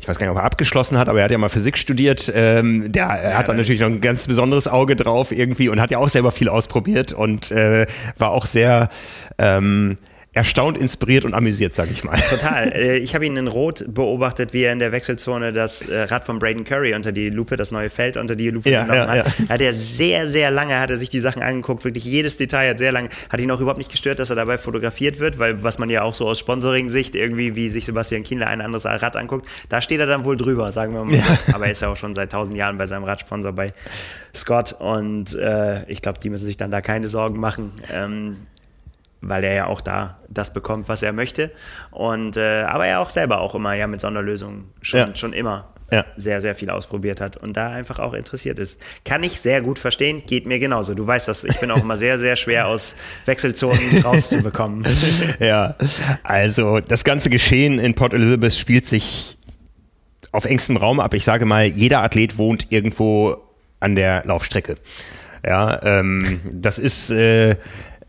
ich 0.00 0.10
weiß 0.10 0.18
gar 0.18 0.26
nicht, 0.26 0.36
ob 0.36 0.40
er 0.40 0.46
abgeschlossen 0.46 0.96
hat, 0.96 1.08
aber 1.08 1.18
er 1.18 1.24
hat 1.24 1.32
ja 1.32 1.38
mal 1.38 1.50
Physik 1.50 1.76
studiert. 1.76 2.32
Ähm, 2.34 2.90
der 2.92 3.02
ja, 3.04 3.36
hat 3.36 3.48
dann 3.48 3.56
natürlich 3.56 3.80
noch 3.80 3.88
ein 3.88 4.00
ganz 4.00 4.26
besonderes 4.26 4.66
Auge 4.66 4.96
drauf 4.96 5.32
irgendwie 5.32 5.68
und 5.68 5.82
hat 5.82 5.90
ja 5.90 5.98
auch 5.98 6.08
selber 6.08 6.30
viel 6.30 6.48
ausprobiert 6.48 7.12
und 7.12 7.50
äh, 7.50 7.86
war 8.16 8.30
auch 8.30 8.46
sehr 8.46 8.88
ähm, 9.36 9.98
erstaunt, 10.38 10.78
inspiriert 10.78 11.24
und 11.24 11.34
amüsiert, 11.34 11.74
sag 11.74 11.90
ich 11.90 12.04
mal. 12.04 12.18
Total. 12.20 12.72
Äh, 12.78 12.98
ich 12.98 13.14
habe 13.14 13.26
ihn 13.26 13.36
in 13.36 13.48
Rot 13.48 13.84
beobachtet, 13.88 14.52
wie 14.52 14.62
er 14.62 14.72
in 14.72 14.78
der 14.78 14.92
Wechselzone 14.92 15.52
das 15.52 15.82
äh, 15.88 16.02
Rad 16.02 16.24
von 16.24 16.38
Braden 16.38 16.64
Curry 16.64 16.94
unter 16.94 17.12
die 17.12 17.30
Lupe, 17.30 17.56
das 17.56 17.72
neue 17.72 17.90
Feld 17.90 18.16
unter 18.16 18.36
die 18.36 18.50
Lupe 18.50 18.70
Ja, 18.70 18.82
genommen 18.82 18.98
ja, 19.00 19.24
hat. 19.24 19.38
ja. 19.38 19.48
Hat 19.48 19.60
er 19.60 19.72
sehr, 19.72 20.28
sehr 20.28 20.50
lange, 20.50 20.78
hat 20.78 20.90
er 20.90 20.96
sich 20.96 21.08
die 21.08 21.18
Sachen 21.20 21.42
angeguckt, 21.42 21.84
wirklich 21.84 22.04
jedes 22.04 22.36
Detail 22.36 22.70
hat 22.70 22.78
sehr 22.78 22.92
lange, 22.92 23.08
hat 23.30 23.40
ihn 23.40 23.50
auch 23.50 23.60
überhaupt 23.60 23.78
nicht 23.78 23.90
gestört, 23.90 24.18
dass 24.18 24.30
er 24.30 24.36
dabei 24.36 24.58
fotografiert 24.58 25.18
wird, 25.18 25.38
weil 25.38 25.62
was 25.62 25.78
man 25.78 25.88
ja 25.90 26.02
auch 26.02 26.14
so 26.14 26.28
aus 26.28 26.38
Sponsoring-Sicht 26.38 27.16
irgendwie, 27.16 27.56
wie 27.56 27.68
sich 27.68 27.84
Sebastian 27.86 28.22
Kienle 28.22 28.46
ein 28.46 28.60
anderes 28.60 28.84
Rad 28.84 29.16
anguckt, 29.16 29.48
da 29.68 29.80
steht 29.80 29.98
er 30.00 30.06
dann 30.06 30.24
wohl 30.24 30.36
drüber, 30.36 30.70
sagen 30.70 30.92
wir 30.94 31.04
mal 31.04 31.14
so. 31.14 31.54
Aber 31.54 31.64
er 31.66 31.72
ist 31.72 31.82
ja 31.82 31.88
auch 31.88 31.96
schon 31.96 32.14
seit 32.14 32.30
tausend 32.32 32.56
Jahren 32.56 32.78
bei 32.78 32.86
seinem 32.86 33.04
Radsponsor 33.04 33.52
bei 33.52 33.72
Scott 34.34 34.72
und 34.78 35.34
äh, 35.34 35.84
ich 35.90 36.02
glaube, 36.02 36.20
die 36.20 36.30
müssen 36.30 36.44
sich 36.46 36.56
dann 36.56 36.70
da 36.70 36.80
keine 36.80 37.08
Sorgen 37.08 37.40
machen. 37.40 37.72
Ähm, 37.92 38.36
weil 39.20 39.44
er 39.44 39.54
ja 39.54 39.66
auch 39.66 39.80
da 39.80 40.18
das 40.28 40.52
bekommt, 40.52 40.88
was 40.88 41.02
er 41.02 41.12
möchte. 41.12 41.50
Und 41.90 42.36
äh, 42.36 42.62
aber 42.62 42.86
er 42.86 43.00
auch 43.00 43.10
selber 43.10 43.40
auch 43.40 43.54
immer 43.54 43.74
ja 43.74 43.86
mit 43.86 44.00
Sonderlösungen 44.00 44.70
schon, 44.82 45.00
Ja. 45.00 45.16
schon 45.16 45.32
immer 45.32 45.72
Ja. 45.90 46.04
sehr, 46.16 46.40
sehr 46.42 46.54
viel 46.54 46.68
ausprobiert 46.70 47.20
hat 47.20 47.36
und 47.38 47.56
da 47.56 47.70
einfach 47.70 47.98
auch 47.98 48.12
interessiert 48.14 48.58
ist. 48.58 48.78
Kann 49.04 49.22
ich 49.22 49.40
sehr 49.40 49.62
gut 49.62 49.78
verstehen, 49.78 50.22
geht 50.26 50.44
mir 50.46 50.58
genauso. 50.58 50.92
Du 50.94 51.06
weißt 51.06 51.28
das, 51.28 51.44
ich 51.44 51.58
bin 51.60 51.70
auch 51.70 51.80
immer 51.80 51.96
sehr, 51.96 52.18
sehr 52.18 52.36
schwer 52.36 52.66
aus 52.68 52.94
Wechselzonen 53.24 54.02
rauszubekommen. 54.04 54.86
Ja, 55.40 55.74
also 56.22 56.80
das 56.80 57.04
ganze 57.04 57.30
Geschehen 57.30 57.78
in 57.78 57.94
Port 57.94 58.12
Elizabeth 58.12 58.52
spielt 58.54 58.86
sich 58.86 59.36
auf 60.30 60.44
engstem 60.44 60.76
Raum 60.76 61.00
ab. 61.00 61.14
Ich 61.14 61.24
sage 61.24 61.46
mal, 61.46 61.64
jeder 61.64 62.02
Athlet 62.02 62.36
wohnt 62.36 62.70
irgendwo 62.70 63.38
an 63.80 63.94
der 63.96 64.24
Laufstrecke. 64.26 64.74
Ja, 65.46 65.80
ähm, 65.82 66.40
das 66.52 66.78
ist 66.78 67.10
äh, 67.10 67.56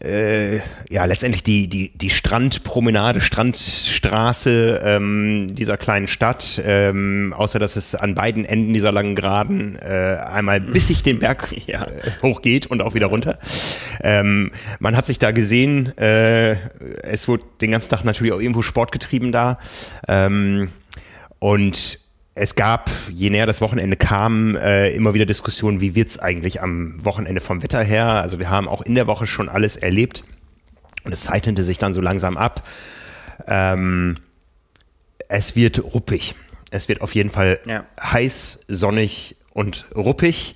äh, 0.02 0.60
ja 0.90 1.06
letztendlich 1.06 1.44
die, 1.44 1.68
die, 1.68 1.98
die 1.98 2.10
Strandpromenade, 2.10 3.22
Strandstraße 3.22 4.82
ähm, 4.84 5.56
dieser 5.56 5.78
kleinen 5.78 6.08
Stadt, 6.08 6.62
ähm, 6.66 7.34
außer 7.36 7.60
dass 7.60 7.76
es 7.76 7.96
an 7.96 8.16
beiden 8.16 8.46
Enden 8.46 8.74
dieser 8.74 8.92
langen 8.92 9.16
Geraden 9.16 9.78
äh, 9.78 10.18
einmal 10.26 10.60
bis 10.62 10.88
sich 10.88 11.04
den 11.04 11.20
Berg 11.20 11.50
Ja. 11.68 11.86
äh, 11.86 12.12
hochgeht 12.24 12.68
und 12.68 12.82
auch 12.82 12.94
wieder 12.94 13.08
runter. 13.08 13.38
Ähm, 14.02 14.52
man 14.80 14.96
hat 14.96 15.06
sich 15.06 15.20
da 15.20 15.32
gesehen, 15.32 15.98
äh, 15.98 16.56
es 17.04 17.28
wurde 17.28 17.44
den 17.62 17.72
ganzen 17.72 17.90
Tag 17.90 18.06
natürlich 18.06 18.34
auch 18.34 18.40
irgendwo 18.40 18.62
Sport 18.62 18.92
getrieben 18.92 19.32
da. 19.32 19.60
Ähm, 20.08 20.70
und 21.40 22.00
es 22.40 22.56
gab, 22.56 22.90
je 23.12 23.30
näher 23.30 23.46
das 23.46 23.60
Wochenende 23.60 23.98
kam, 23.98 24.56
äh, 24.56 24.92
immer 24.92 25.14
wieder 25.14 25.26
Diskussionen, 25.26 25.82
wie 25.82 25.94
wird's 25.94 26.20
eigentlich 26.20 26.62
am 26.62 27.04
Wochenende 27.04 27.42
vom 27.42 27.62
Wetter 27.62 27.84
her. 27.84 28.06
Also 28.06 28.40
wir 28.40 28.50
haben 28.50 28.70
auch 28.70 28.82
in 28.82 28.96
der 28.96 29.08
Woche 29.08 29.28
schon 29.28 29.50
alles 29.50 29.76
erlebt. 29.76 30.24
Und 31.04 31.12
es 31.12 31.22
zeichnete 31.22 31.64
sich 31.64 31.78
dann 31.78 31.94
so 31.94 32.00
langsam 32.02 32.38
ab. 32.38 32.66
Ähm, 33.48 34.16
es 35.28 35.56
wird 35.58 35.84
ruppig. 35.94 36.36
Es 36.72 36.88
wird 36.88 37.02
auf 37.02 37.14
jeden 37.14 37.30
Fall 37.30 37.60
Ja. 37.68 37.84
heiß, 38.02 38.66
sonnig 38.70 39.36
und 39.54 39.86
ruppig. 39.96 40.56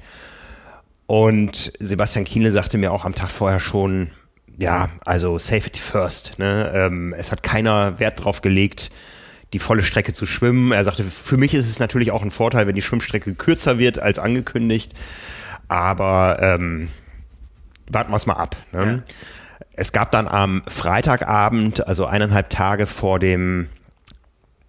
Und 1.06 1.74
Sebastian 1.80 2.24
Kienle 2.24 2.52
sagte 2.54 2.78
mir 2.78 2.94
auch 2.94 3.04
am 3.04 3.14
Tag 3.14 3.30
vorher 3.30 3.60
schon, 3.60 4.10
ja, 4.58 4.90
also 5.04 5.38
Safety 5.38 5.82
first. 5.82 6.40
Ne? 6.40 6.72
Ähm, 6.74 7.14
es 7.18 7.32
hat 7.32 7.44
keiner 7.44 8.00
Wert 8.00 8.24
drauf 8.24 8.42
gelegt, 8.42 8.90
die 9.54 9.60
volle 9.60 9.84
Strecke 9.84 10.14
zu 10.14 10.26
schwimmen. 10.26 10.72
Er 10.72 10.84
sagte, 10.84 11.04
für 11.04 11.38
mich 11.38 11.54
ist 11.54 11.70
es 11.70 11.80
natürlich 11.80 12.12
auch 12.12 12.24
ein 12.24 12.32
Vorteil, 12.32 12.68
wenn 12.68 12.76
die 12.76 12.82
Schwimmstrecke 12.82 13.36
kürzer 13.36 13.78
wird 13.78 14.00
als 14.00 14.20
angekündigt. 14.20 14.94
Aber 15.68 16.40
ähm, 16.42 16.90
warten 17.88 18.12
wir 18.12 18.18
es 18.18 18.26
mal 18.26 18.34
ab. 18.34 18.56
Ne? 18.72 19.04
Es 19.76 19.92
gab 19.92 20.12
dann 20.12 20.28
am 20.28 20.64
Freitagabend, 20.68 21.88
also 21.88 22.06
eineinhalb 22.06 22.50
Tage 22.50 22.86
vor 22.86 23.20
dem 23.20 23.70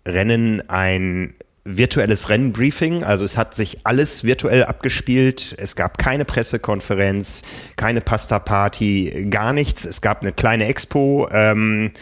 Rennen, 0.07 0.69
ein 0.69 1.35
virtuelles 1.65 2.29
Rennbriefing. 2.29 3.05
Also 3.05 3.25
es 3.25 3.39
hat 3.39 3.55
sich 3.55 3.87
alles 3.87 4.25
virtuell 4.25 4.65
abgespielt. 4.65 5.55
Es 5.59 5.77
gab 5.77 5.97
keine 5.97 6.25
Pressekonferenz, 6.27 7.43
keine 7.77 8.03
Pasta-Party, 8.03 9.29
gar 9.31 9.53
nichts. 9.53 9.85
Es 9.85 10.03
gab 10.03 10.21
eine 10.21 10.33
kleine 10.33 10.67
Expo. 10.67 11.29
Ähm, 11.33 11.93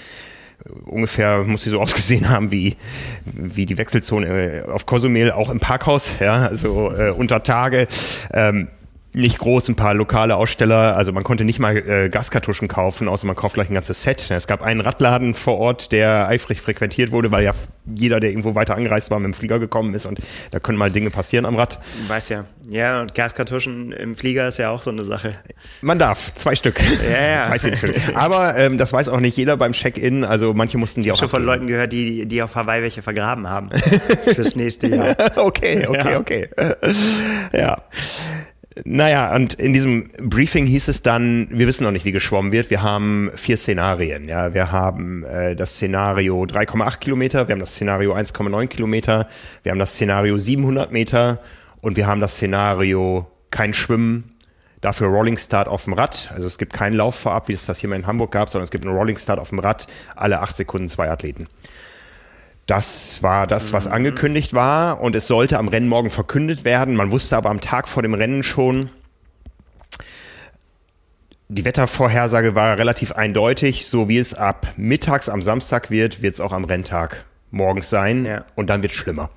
ungefähr 0.85 1.45
muss 1.45 1.63
sie 1.63 1.71
so 1.71 1.81
ausgesehen 1.83 2.29
haben 2.29 2.51
wie, 2.51 2.77
wie 3.25 3.67
die 3.67 3.79
Wechselzone 3.79 4.27
äh, 4.27 4.63
auf 4.69 4.87
Cozumel, 4.87 5.33
auch 5.33 5.51
im 5.51 5.61
Parkhaus, 5.61 6.19
ja, 6.21 6.47
also 6.47 6.93
äh, 6.93 7.11
unter 7.11 7.43
Tage. 7.43 7.87
Ähm, 8.33 8.69
nicht 9.15 9.39
groß, 9.39 9.69
ein 9.69 9.77
paar 9.77 9.95
lokale 9.95 10.37
Aussteller, 10.37 10.97
also 10.97 11.13
man 11.13 11.23
konnte 11.25 11.45
nicht 11.45 11.59
mal 11.59 11.77
äh, 11.77 12.09
Gaskartuschen 12.09 12.69
kaufen, 12.69 13.09
außer 13.09 13.27
man 13.27 13.37
kauft 13.37 13.55
gleich 13.55 13.69
ein 13.69 13.75
ganzes 13.75 14.03
Set. 14.03 14.31
Es 14.31 14.47
gab 14.47 14.63
einen 14.63 14.81
Radladen 14.81 15.35
vor 15.35 15.59
Ort, 15.59 15.93
der 15.93 16.29
eifrig 16.29 16.61
frequentiert 16.61 17.13
wurde, 17.13 17.31
weil 17.31 17.45
ja 17.45 17.53
jeder, 17.95 18.21
der 18.21 18.31
irgendwo 18.31 18.55
weiter 18.55 18.75
angereist 18.77 19.11
war, 19.11 19.19
mit 19.19 19.27
dem 19.27 19.35
Flieger 19.35 19.59
gekommen 19.59 19.93
ist 19.95 20.07
und 20.07 20.21
da 20.51 20.61
können 20.61 20.79
mal 20.79 20.91
Dinge 20.91 21.11
passieren 21.11 21.45
am 21.47 21.57
Rad. 21.57 21.79
Weiß 22.09 22.29
ja. 22.31 22.45
Ja, 22.71 23.03
und 23.03 23.15
Gaskartuschen 23.15 23.93
im 23.93 24.17
Flieger 24.17 24.47
ist 24.49 24.59
ja 24.59 24.71
auch 24.71 24.81
so 24.81 24.91
eine 24.91 25.05
Sache. 25.05 25.35
Man 25.83 25.99
darf, 25.99 26.35
zwei 26.37 26.55
Stück. 26.55 26.81
Ja, 27.11 27.21
ja. 27.27 27.51
Weiß 27.51 27.65
ich 27.65 27.83
nicht. 27.83 28.17
Aber 28.17 28.57
ähm, 28.57 28.79
das 28.79 28.93
weiß 28.93 29.09
auch 29.09 29.21
nicht 29.21 29.37
jeder 29.37 29.57
beim 29.57 29.73
Check-in, 29.73 30.25
also 30.25 30.55
manche 30.55 30.79
mussten 30.79 31.03
die 31.03 31.11
auch 31.13 31.19
Schon 31.19 31.29
von. 31.29 31.43
Leuten 31.43 31.67
gehört, 31.67 31.93
die, 31.93 32.25
die 32.27 32.41
auf 32.43 32.55
Hawaii 32.55 32.83
welche 32.83 33.03
vergraben 33.03 33.49
haben. 33.49 33.69
Fürs 34.35 34.55
nächste 34.57 34.87
Jahr. 34.87 35.17
okay, 35.37 35.87
okay, 35.87 36.13
Ja. 36.13 36.19
okay. 36.19 36.49
ja. 37.53 37.77
Naja, 38.85 39.35
und 39.35 39.55
in 39.55 39.73
diesem 39.73 40.09
Briefing 40.19 40.67
hieß 40.67 40.89
es 40.89 41.03
dann, 41.03 41.49
wir 41.51 41.67
wissen 41.67 41.85
noch 41.85 41.91
nicht, 41.91 42.05
wie 42.05 42.13
geschwommen 42.13 42.53
wird. 42.53 42.71
Wir 42.71 42.83
haben 42.83 43.31
vier 43.35 43.57
Szenarien. 43.57 44.29
Ja, 44.29 44.55
wir 44.55 44.73
haben 44.73 45.25
äh, 45.25 45.55
das 45.55 45.75
Szenario 45.75 46.43
3,8 46.45 46.99
Kilometer, 46.99 47.49
wir 47.49 47.53
haben 47.53 47.61
das 47.61 47.73
Szenario 47.73 48.15
1,9 48.15 48.67
Kilometer, 48.69 49.29
wir 49.63 49.73
haben 49.73 49.79
das 49.79 49.93
Szenario 49.93 50.39
700 50.39 50.91
Meter 50.91 51.41
und 51.83 51.97
wir 51.97 52.07
haben 52.07 52.21
das 52.21 52.37
Szenario 52.37 53.27
kein 53.51 53.75
Schwimmen, 53.75 54.35
dafür 54.81 55.09
Rolling 55.09 55.37
Start 55.37 55.69
auf 55.69 55.85
dem 55.85 55.93
Rad. 55.93 56.31
Also 56.35 56.47
es 56.47 56.57
gibt 56.57 56.73
keinen 56.73 56.95
Lauf 56.95 57.15
vorab, 57.15 57.49
wie 57.49 57.53
es 57.53 57.67
das 57.67 57.79
hier 57.79 57.91
mal 57.91 57.97
in 57.97 58.07
Hamburg 58.07 58.33
gab, 58.33 58.49
sondern 58.49 58.65
es 58.65 58.71
gibt 58.71 58.87
einen 58.87 58.97
Rolling 58.97 59.19
Start 59.19 59.39
auf 59.39 59.51
dem 59.51 59.59
Rad, 59.59 59.87
alle 60.17 60.41
acht 60.41 60.57
Sekunden 60.57 60.89
zwei 60.89 61.11
Athleten. 61.11 61.47
Das 62.67 63.23
war 63.23 63.47
das, 63.47 63.73
was 63.73 63.87
angekündigt 63.87 64.55
war 64.55 65.01
und 65.01 65.17
es 65.17 65.27
sollte 65.27 65.59
am 65.59 65.69
Rennmorgen 65.69 66.11
verkündet 66.11 66.65
werden. 66.65 66.95
Man 66.95 67.11
wusste 67.11 67.37
aber 67.37 67.51
am 67.51 67.61
Tag 67.61 67.89
vor 67.89 68.03
dem 68.03 68.15
Rennen 68.15 68.43
schon, 68.43 68.89
die 71.49 71.65
Wettervorhersage 71.65 72.55
war 72.55 72.79
relativ 72.79 73.13
eindeutig. 73.13 73.87
So 73.87 74.09
wie 74.09 74.19
es 74.19 74.33
ab 74.33 74.69
mittags 74.77 75.29
am 75.29 75.43
Samstag 75.43 75.91
wird, 75.91 76.23
wird 76.23 76.35
es 76.35 76.41
auch 76.41 76.53
am 76.53 76.65
Renntag 76.65 77.27
morgens 77.51 77.91
sein 77.91 78.25
Ja. 78.25 78.45
und 78.55 78.69
dann 78.69 78.81
wird 78.81 78.93
es 78.93 78.99
schlimmer. 78.99 79.29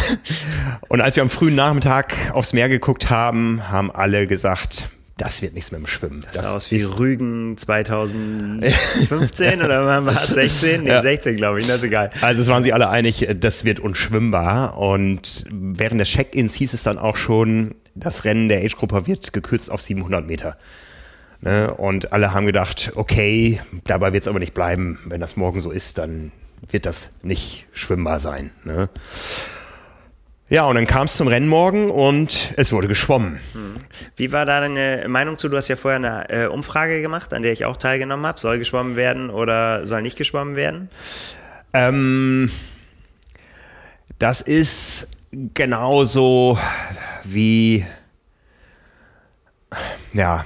und 0.88 1.00
als 1.00 1.14
wir 1.16 1.22
am 1.22 1.30
frühen 1.30 1.54
Nachmittag 1.54 2.14
aufs 2.32 2.52
Meer 2.52 2.68
geguckt 2.68 3.10
haben, 3.10 3.68
haben 3.70 3.90
alle 3.92 4.26
gesagt, 4.26 4.90
das 5.20 5.42
wird 5.42 5.54
nichts 5.54 5.70
mit 5.70 5.80
dem 5.80 5.86
Schwimmen. 5.86 6.20
Das 6.24 6.36
sah 6.42 6.54
aus 6.54 6.70
wie 6.70 6.82
Rügen 6.82 7.56
2015 8.60 9.62
oder 9.62 9.86
wann 9.86 10.06
war 10.06 10.22
es? 10.22 10.30
16? 10.30 10.84
Nee, 10.84 10.90
Ja. 10.90 11.02
16, 11.02 11.36
glaube 11.36 11.60
ich. 11.60 11.66
Das 11.66 11.76
ist 11.78 11.84
egal. 11.84 12.10
Also 12.20 12.42
es 12.42 12.48
waren 12.48 12.62
sie 12.62 12.72
alle 12.72 12.88
einig, 12.88 13.26
das 13.40 13.64
wird 13.64 13.80
unschwimmbar. 13.80 14.78
Und 14.78 15.44
während 15.50 16.00
des 16.00 16.08
Check-ins 16.08 16.54
hieß 16.54 16.74
es 16.74 16.82
dann 16.82 16.98
auch 16.98 17.16
schon, 17.16 17.74
das 17.94 18.24
Rennen 18.24 18.48
der 18.48 18.62
Age-Gruppe 18.64 19.06
wird 19.06 19.32
gekürzt 19.32 19.70
auf 19.70 19.82
700 19.82 20.26
Meter. 20.26 20.56
Ne? 21.40 21.72
Und 21.74 22.12
alle 22.12 22.32
haben 22.34 22.46
gedacht, 22.46 22.92
okay, 22.94 23.60
dabei 23.84 24.12
wird 24.12 24.24
es 24.24 24.28
aber 24.28 24.38
nicht 24.38 24.54
bleiben. 24.54 24.98
Wenn 25.06 25.20
das 25.20 25.36
morgen 25.36 25.60
so 25.60 25.70
ist, 25.70 25.98
dann 25.98 26.32
wird 26.70 26.86
das 26.86 27.10
nicht 27.22 27.66
schwimmbar 27.72 28.20
sein. 28.20 28.50
Ne? 28.64 28.88
Ja, 30.50 30.64
und 30.64 30.74
dann 30.74 30.88
kam 30.88 31.04
es 31.04 31.16
zum 31.16 31.28
Rennmorgen 31.28 31.90
und 31.90 32.52
es 32.56 32.72
wurde 32.72 32.88
geschwommen. 32.88 33.38
Wie 34.16 34.32
war 34.32 34.46
da 34.46 34.58
deine 34.58 35.04
Meinung 35.06 35.38
zu? 35.38 35.48
Du 35.48 35.56
hast 35.56 35.68
ja 35.68 35.76
vorher 35.76 35.98
eine 35.98 36.28
äh, 36.28 36.46
Umfrage 36.48 37.00
gemacht, 37.02 37.32
an 37.32 37.44
der 37.44 37.52
ich 37.52 37.64
auch 37.66 37.76
teilgenommen 37.76 38.26
habe. 38.26 38.40
Soll 38.40 38.58
geschwommen 38.58 38.96
werden 38.96 39.30
oder 39.30 39.86
soll 39.86 40.02
nicht 40.02 40.18
geschwommen 40.18 40.56
werden? 40.56 40.90
Ähm, 41.72 42.50
das 44.18 44.40
ist 44.40 45.12
genauso 45.54 46.58
wie, 47.22 47.86
ja, 50.12 50.44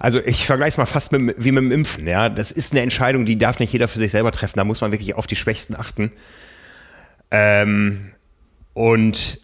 also 0.00 0.18
ich 0.24 0.44
vergleiche 0.44 0.70
es 0.70 0.76
mal 0.76 0.86
fast 0.86 1.12
mit, 1.12 1.36
wie 1.38 1.52
mit 1.52 1.62
dem 1.62 1.70
Impfen. 1.70 2.08
Ja, 2.08 2.28
das 2.30 2.50
ist 2.50 2.72
eine 2.72 2.82
Entscheidung, 2.82 3.24
die 3.24 3.38
darf 3.38 3.60
nicht 3.60 3.72
jeder 3.72 3.86
für 3.86 4.00
sich 4.00 4.10
selber 4.10 4.32
treffen. 4.32 4.56
Da 4.56 4.64
muss 4.64 4.80
man 4.80 4.90
wirklich 4.90 5.14
auf 5.14 5.28
die 5.28 5.36
Schwächsten 5.36 5.76
achten. 5.76 6.10
Ähm, 7.30 8.10
und 8.76 9.38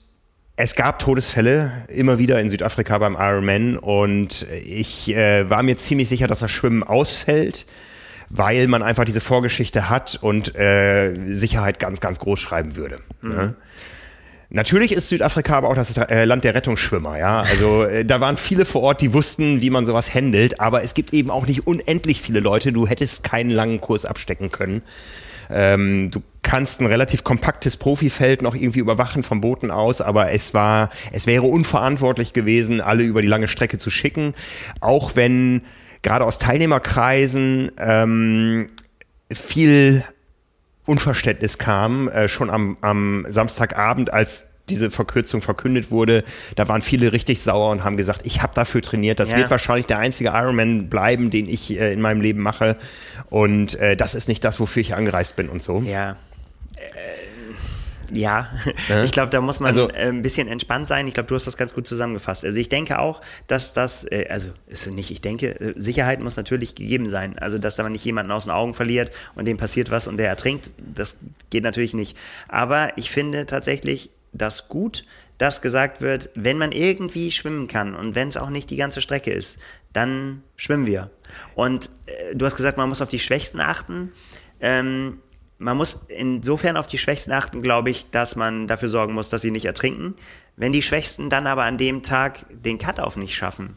es 0.56 0.74
gab 0.74 0.98
Todesfälle 0.98 1.72
immer 1.88 2.18
wieder 2.18 2.38
in 2.38 2.50
Südafrika 2.50 2.98
beim 2.98 3.16
Ironman 3.18 3.78
und 3.78 4.46
ich 4.62 5.08
äh, 5.08 5.48
war 5.48 5.62
mir 5.62 5.78
ziemlich 5.78 6.10
sicher, 6.10 6.26
dass 6.26 6.40
das 6.40 6.50
Schwimmen 6.50 6.82
ausfällt, 6.82 7.64
weil 8.28 8.68
man 8.68 8.82
einfach 8.82 9.06
diese 9.06 9.22
Vorgeschichte 9.22 9.88
hat 9.88 10.18
und 10.20 10.54
äh, 10.54 11.14
Sicherheit 11.34 11.78
ganz, 11.78 12.00
ganz 12.00 12.18
groß 12.18 12.40
schreiben 12.40 12.76
würde. 12.76 12.98
Ne? 13.22 13.54
Natürlich 14.50 14.92
ist 14.92 15.08
Südafrika 15.08 15.56
aber 15.56 15.70
auch 15.70 15.76
das 15.76 15.96
äh, 15.96 16.26
Land 16.26 16.44
der 16.44 16.54
Rettungsschwimmer, 16.54 17.16
ja. 17.16 17.40
Also 17.40 17.84
äh, 17.84 18.04
da 18.04 18.20
waren 18.20 18.36
viele 18.36 18.66
vor 18.66 18.82
Ort, 18.82 19.00
die 19.00 19.14
wussten, 19.14 19.62
wie 19.62 19.70
man 19.70 19.86
sowas 19.86 20.14
handelt, 20.14 20.60
aber 20.60 20.84
es 20.84 20.92
gibt 20.92 21.14
eben 21.14 21.30
auch 21.30 21.46
nicht 21.46 21.66
unendlich 21.66 22.20
viele 22.20 22.40
Leute. 22.40 22.70
Du 22.70 22.86
hättest 22.86 23.24
keinen 23.24 23.48
langen 23.48 23.80
Kurs 23.80 24.04
abstecken 24.04 24.50
können. 24.50 24.82
Ähm, 25.52 26.10
du 26.10 26.22
kannst 26.42 26.80
ein 26.80 26.86
relativ 26.86 27.24
kompaktes 27.24 27.76
Profifeld 27.76 28.42
noch 28.42 28.54
irgendwie 28.54 28.80
überwachen 28.80 29.22
vom 29.22 29.40
Booten 29.40 29.70
aus, 29.70 30.00
aber 30.00 30.32
es 30.32 30.54
war, 30.54 30.90
es 31.12 31.26
wäre 31.26 31.44
unverantwortlich 31.44 32.32
gewesen, 32.32 32.80
alle 32.80 33.04
über 33.04 33.22
die 33.22 33.28
lange 33.28 33.48
Strecke 33.48 33.78
zu 33.78 33.90
schicken, 33.90 34.34
auch 34.80 35.14
wenn 35.14 35.62
gerade 36.02 36.24
aus 36.24 36.38
Teilnehmerkreisen 36.38 37.72
ähm, 37.78 38.70
viel 39.30 40.04
Unverständnis 40.84 41.58
kam, 41.58 42.08
äh, 42.08 42.28
schon 42.28 42.50
am, 42.50 42.76
am 42.80 43.24
Samstagabend, 43.28 44.12
als 44.12 44.51
diese 44.68 44.90
Verkürzung 44.90 45.42
verkündet 45.42 45.90
wurde, 45.90 46.22
da 46.56 46.68
waren 46.68 46.82
viele 46.82 47.12
richtig 47.12 47.40
sauer 47.40 47.70
und 47.70 47.84
haben 47.84 47.96
gesagt, 47.96 48.22
ich 48.24 48.42
habe 48.42 48.54
dafür 48.54 48.82
trainiert. 48.82 49.18
Das 49.20 49.30
ja. 49.30 49.38
wird 49.38 49.50
wahrscheinlich 49.50 49.86
der 49.86 49.98
einzige 49.98 50.30
Ironman 50.30 50.88
bleiben, 50.88 51.30
den 51.30 51.48
ich 51.48 51.78
äh, 51.78 51.92
in 51.92 52.00
meinem 52.00 52.20
Leben 52.20 52.42
mache. 52.42 52.76
Und 53.28 53.74
äh, 53.80 53.96
das 53.96 54.14
ist 54.14 54.28
nicht 54.28 54.44
das, 54.44 54.60
wofür 54.60 54.80
ich 54.80 54.94
angereist 54.94 55.36
bin 55.36 55.48
und 55.48 55.62
so. 55.62 55.80
Ja. 55.80 56.16
Ja, 58.14 58.48
ja. 58.88 59.04
ich 59.04 59.12
glaube, 59.12 59.30
da 59.30 59.40
muss 59.40 59.60
man 59.60 59.68
also, 59.68 59.88
äh, 59.88 60.08
ein 60.08 60.22
bisschen 60.22 60.48
entspannt 60.48 60.86
sein. 60.86 61.08
Ich 61.08 61.14
glaube, 61.14 61.28
du 61.28 61.34
hast 61.34 61.46
das 61.46 61.56
ganz 61.56 61.72
gut 61.72 61.86
zusammengefasst. 61.86 62.44
Also 62.44 62.58
ich 62.58 62.68
denke 62.68 62.98
auch, 62.98 63.22
dass 63.46 63.72
das, 63.72 64.04
äh, 64.04 64.26
also 64.28 64.50
ist 64.66 64.90
nicht, 64.92 65.10
ich 65.10 65.20
denke, 65.20 65.58
äh, 65.60 65.74
Sicherheit 65.76 66.22
muss 66.22 66.36
natürlich 66.36 66.74
gegeben 66.74 67.08
sein. 67.08 67.38
Also 67.38 67.58
dass 67.58 67.76
da 67.76 67.82
man 67.82 67.92
nicht 67.92 68.04
jemanden 68.04 68.30
aus 68.30 68.44
den 68.44 68.52
Augen 68.52 68.74
verliert 68.74 69.10
und 69.34 69.46
dem 69.46 69.56
passiert 69.56 69.90
was 69.90 70.08
und 70.08 70.18
der 70.18 70.28
ertrinkt, 70.28 70.72
das 70.76 71.18
geht 71.50 71.64
natürlich 71.64 71.94
nicht. 71.94 72.16
Aber 72.48 72.92
ich 72.96 73.10
finde 73.10 73.46
tatsächlich 73.46 74.10
das 74.32 74.68
gut, 74.68 75.04
dass 75.38 75.60
gesagt 75.60 76.00
wird, 76.00 76.30
wenn 76.34 76.58
man 76.58 76.72
irgendwie 76.72 77.30
schwimmen 77.30 77.68
kann 77.68 77.94
und 77.94 78.14
wenn 78.14 78.28
es 78.28 78.36
auch 78.36 78.50
nicht 78.50 78.70
die 78.70 78.76
ganze 78.76 79.00
Strecke 79.00 79.32
ist, 79.32 79.58
dann 79.92 80.42
schwimmen 80.56 80.86
wir. 80.86 81.10
Und 81.54 81.90
äh, 82.06 82.34
du 82.34 82.46
hast 82.46 82.56
gesagt, 82.56 82.78
man 82.78 82.88
muss 82.88 83.02
auf 83.02 83.08
die 83.08 83.18
Schwächsten 83.18 83.60
achten. 83.60 84.12
Ähm, 84.60 85.18
man 85.58 85.76
muss 85.76 86.06
insofern 86.08 86.76
auf 86.76 86.86
die 86.86 86.98
Schwächsten 86.98 87.32
achten, 87.32 87.62
glaube 87.62 87.90
ich, 87.90 88.10
dass 88.10 88.36
man 88.36 88.66
dafür 88.66 88.88
sorgen 88.88 89.14
muss, 89.14 89.30
dass 89.30 89.42
sie 89.42 89.50
nicht 89.50 89.64
ertrinken. 89.64 90.14
Wenn 90.56 90.72
die 90.72 90.82
Schwächsten 90.82 91.30
dann 91.30 91.46
aber 91.46 91.64
an 91.64 91.78
dem 91.78 92.02
Tag 92.02 92.46
den 92.50 92.78
Cut-Off 92.78 93.16
nicht 93.16 93.34
schaffen, 93.34 93.74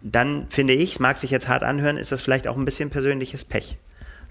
dann 0.00 0.48
finde 0.48 0.74
ich, 0.74 1.00
mag 1.00 1.16
sich 1.16 1.30
jetzt 1.30 1.48
hart 1.48 1.62
anhören, 1.62 1.96
ist 1.96 2.12
das 2.12 2.22
vielleicht 2.22 2.48
auch 2.48 2.56
ein 2.56 2.64
bisschen 2.64 2.90
persönliches 2.90 3.44
Pech. 3.44 3.78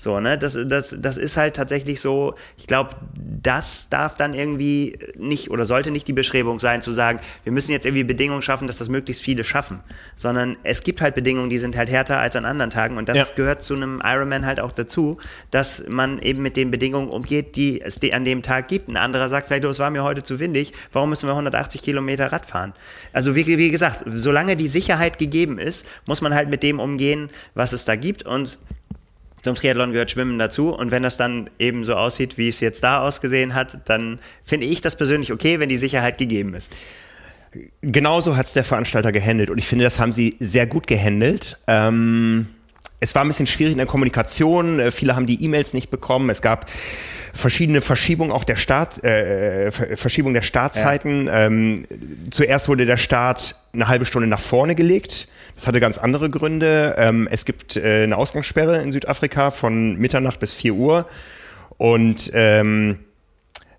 So, 0.01 0.19
ne, 0.19 0.35
das, 0.35 0.57
das, 0.65 0.95
das 0.99 1.17
ist 1.17 1.37
halt 1.37 1.55
tatsächlich 1.55 2.01
so, 2.01 2.33
ich 2.57 2.65
glaube, 2.65 2.95
das 3.13 3.87
darf 3.87 4.17
dann 4.17 4.33
irgendwie 4.33 4.97
nicht 5.15 5.51
oder 5.51 5.63
sollte 5.67 5.91
nicht 5.91 6.07
die 6.07 6.13
Beschreibung 6.13 6.59
sein, 6.59 6.81
zu 6.81 6.89
sagen, 6.89 7.19
wir 7.43 7.51
müssen 7.51 7.71
jetzt 7.71 7.85
irgendwie 7.85 8.03
Bedingungen 8.03 8.41
schaffen, 8.41 8.65
dass 8.65 8.79
das 8.79 8.89
möglichst 8.89 9.21
viele 9.21 9.43
schaffen, 9.43 9.81
sondern 10.15 10.57
es 10.63 10.81
gibt 10.81 11.01
halt 11.01 11.13
Bedingungen, 11.13 11.51
die 11.51 11.59
sind 11.59 11.77
halt 11.77 11.87
härter 11.87 12.17
als 12.17 12.35
an 12.35 12.45
anderen 12.45 12.71
Tagen 12.71 12.97
und 12.97 13.09
das 13.09 13.15
ja. 13.15 13.25
gehört 13.35 13.61
zu 13.61 13.75
einem 13.75 14.01
Ironman 14.03 14.43
halt 14.47 14.59
auch 14.59 14.71
dazu, 14.71 15.19
dass 15.51 15.87
man 15.87 16.17
eben 16.17 16.41
mit 16.41 16.57
den 16.57 16.71
Bedingungen 16.71 17.09
umgeht, 17.09 17.55
die 17.55 17.79
es 17.79 17.99
an 18.11 18.25
dem 18.25 18.41
Tag 18.41 18.69
gibt. 18.69 18.89
Ein 18.89 18.97
anderer 18.97 19.29
sagt 19.29 19.49
vielleicht, 19.49 19.65
oh, 19.65 19.69
es 19.69 19.77
war 19.77 19.91
mir 19.91 20.01
heute 20.01 20.23
zu 20.23 20.39
windig, 20.39 20.73
warum 20.93 21.11
müssen 21.11 21.27
wir 21.27 21.33
180 21.33 21.83
Kilometer 21.83 22.31
Rad 22.31 22.47
fahren? 22.47 22.73
Also 23.13 23.35
wie, 23.35 23.45
wie 23.45 23.69
gesagt, 23.69 24.03
solange 24.07 24.55
die 24.55 24.67
Sicherheit 24.67 25.19
gegeben 25.19 25.59
ist, 25.59 25.87
muss 26.07 26.21
man 26.21 26.33
halt 26.33 26.49
mit 26.49 26.63
dem 26.63 26.79
umgehen, 26.79 27.29
was 27.53 27.71
es 27.71 27.85
da 27.85 27.95
gibt 27.95 28.25
und 28.25 28.57
zum 29.41 29.55
Triathlon 29.55 29.91
gehört 29.91 30.11
Schwimmen 30.11 30.37
dazu. 30.37 30.69
Und 30.69 30.91
wenn 30.91 31.03
das 31.03 31.17
dann 31.17 31.49
eben 31.59 31.83
so 31.83 31.95
aussieht, 31.95 32.37
wie 32.37 32.47
es 32.47 32.59
jetzt 32.59 32.83
da 32.83 33.01
ausgesehen 33.01 33.55
hat, 33.55 33.79
dann 33.85 34.19
finde 34.45 34.67
ich 34.67 34.81
das 34.81 34.95
persönlich 34.95 35.31
okay, 35.31 35.59
wenn 35.59 35.69
die 35.69 35.77
Sicherheit 35.77 36.17
gegeben 36.17 36.53
ist. 36.53 36.71
Genauso 37.81 38.37
hat 38.37 38.47
es 38.47 38.53
der 38.53 38.63
Veranstalter 38.63 39.11
gehandelt. 39.11 39.49
Und 39.49 39.57
ich 39.57 39.67
finde, 39.67 39.83
das 39.83 39.99
haben 39.99 40.13
sie 40.13 40.37
sehr 40.39 40.67
gut 40.67 40.87
gehandelt. 40.87 41.57
Ähm, 41.67 42.47
es 42.99 43.15
war 43.15 43.23
ein 43.23 43.27
bisschen 43.27 43.47
schwierig 43.47 43.73
in 43.73 43.77
der 43.77 43.87
Kommunikation. 43.87 44.79
Äh, 44.79 44.91
viele 44.91 45.15
haben 45.15 45.25
die 45.25 45.43
E-Mails 45.43 45.73
nicht 45.73 45.89
bekommen. 45.89 46.29
Es 46.29 46.41
gab 46.41 46.69
verschiedene 47.33 47.81
Verschiebungen 47.81 48.31
auch 48.31 48.43
der 48.43 48.55
Start, 48.55 49.03
äh, 49.03 49.71
Verschiebung 49.71 50.33
der 50.33 50.43
Startzeiten. 50.43 51.25
Ja. 51.25 51.45
Ähm, 51.45 51.83
zuerst 52.29 52.69
wurde 52.69 52.85
der 52.85 52.97
Start 52.97 53.55
eine 53.73 53.87
halbe 53.87 54.05
Stunde 54.05 54.27
nach 54.27 54.39
vorne 54.39 54.75
gelegt. 54.75 55.27
Das 55.55 55.67
hatte 55.67 55.79
ganz 55.79 55.97
andere 55.97 56.29
Gründe. 56.29 56.95
Ähm, 56.97 57.27
es 57.29 57.45
gibt 57.45 57.77
äh, 57.77 58.03
eine 58.03 58.17
Ausgangssperre 58.17 58.81
in 58.81 58.91
Südafrika 58.91 59.51
von 59.51 59.97
Mitternacht 59.97 60.39
bis 60.39 60.53
4 60.53 60.73
Uhr. 60.73 61.07
Und 61.77 62.31
ähm, 62.33 62.99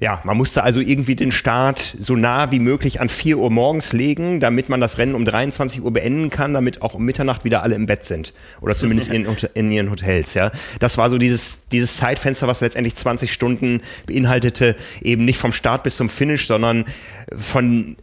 ja, 0.03 0.21
man 0.25 0.37
musste 0.37 0.65
also 0.65 0.81
irgendwie 0.81 1.15
den 1.15 1.31
Start 1.31 1.79
so 1.79 2.17
nah 2.17 2.51
wie 2.51 2.59
möglich 2.59 3.01
an 3.01 3.09
4 3.09 3.39
Uhr 3.39 3.53
morgens 3.53 3.93
legen, 3.93 4.41
damit 4.41 4.69
man 4.69 4.81
das 4.81 4.99
Rennen 4.99 5.15
um 5.15 5.25
23 5.25 5.81
Uhr 5.81 5.93
beenden 5.93 6.29
kann, 6.29 6.53
damit 6.55 6.83
auch 6.83 6.95
um 6.95 7.05
Mitternacht 7.05 7.45
wieder 7.45 7.63
alle 7.63 7.77
im 7.77 7.87
Bett 7.87 8.05
sind. 8.05 8.35
Oder 8.61 8.75
zumindest 8.75 9.11
in, 9.11 9.29
in 9.55 9.71
ihren 9.71 9.93
Hotels, 9.93 10.35
ja. 10.35 10.51
Das 10.81 10.99
war 10.99 11.09
so 11.09 11.19
dieses, 11.19 11.69
dieses 11.69 11.99
Zeitfenster, 11.99 12.49
was 12.49 12.61
letztendlich 12.61 12.97
20 12.97 13.33
Stunden 13.33 13.81
beinhaltete, 14.07 14.75
eben 15.03 15.25
nicht 15.25 15.39
vom 15.39 15.53
Start 15.53 15.85
bis 15.85 15.99
zum 15.99 16.11
Finish, 16.11 16.49
sondern 16.49 16.85
von 17.33 17.97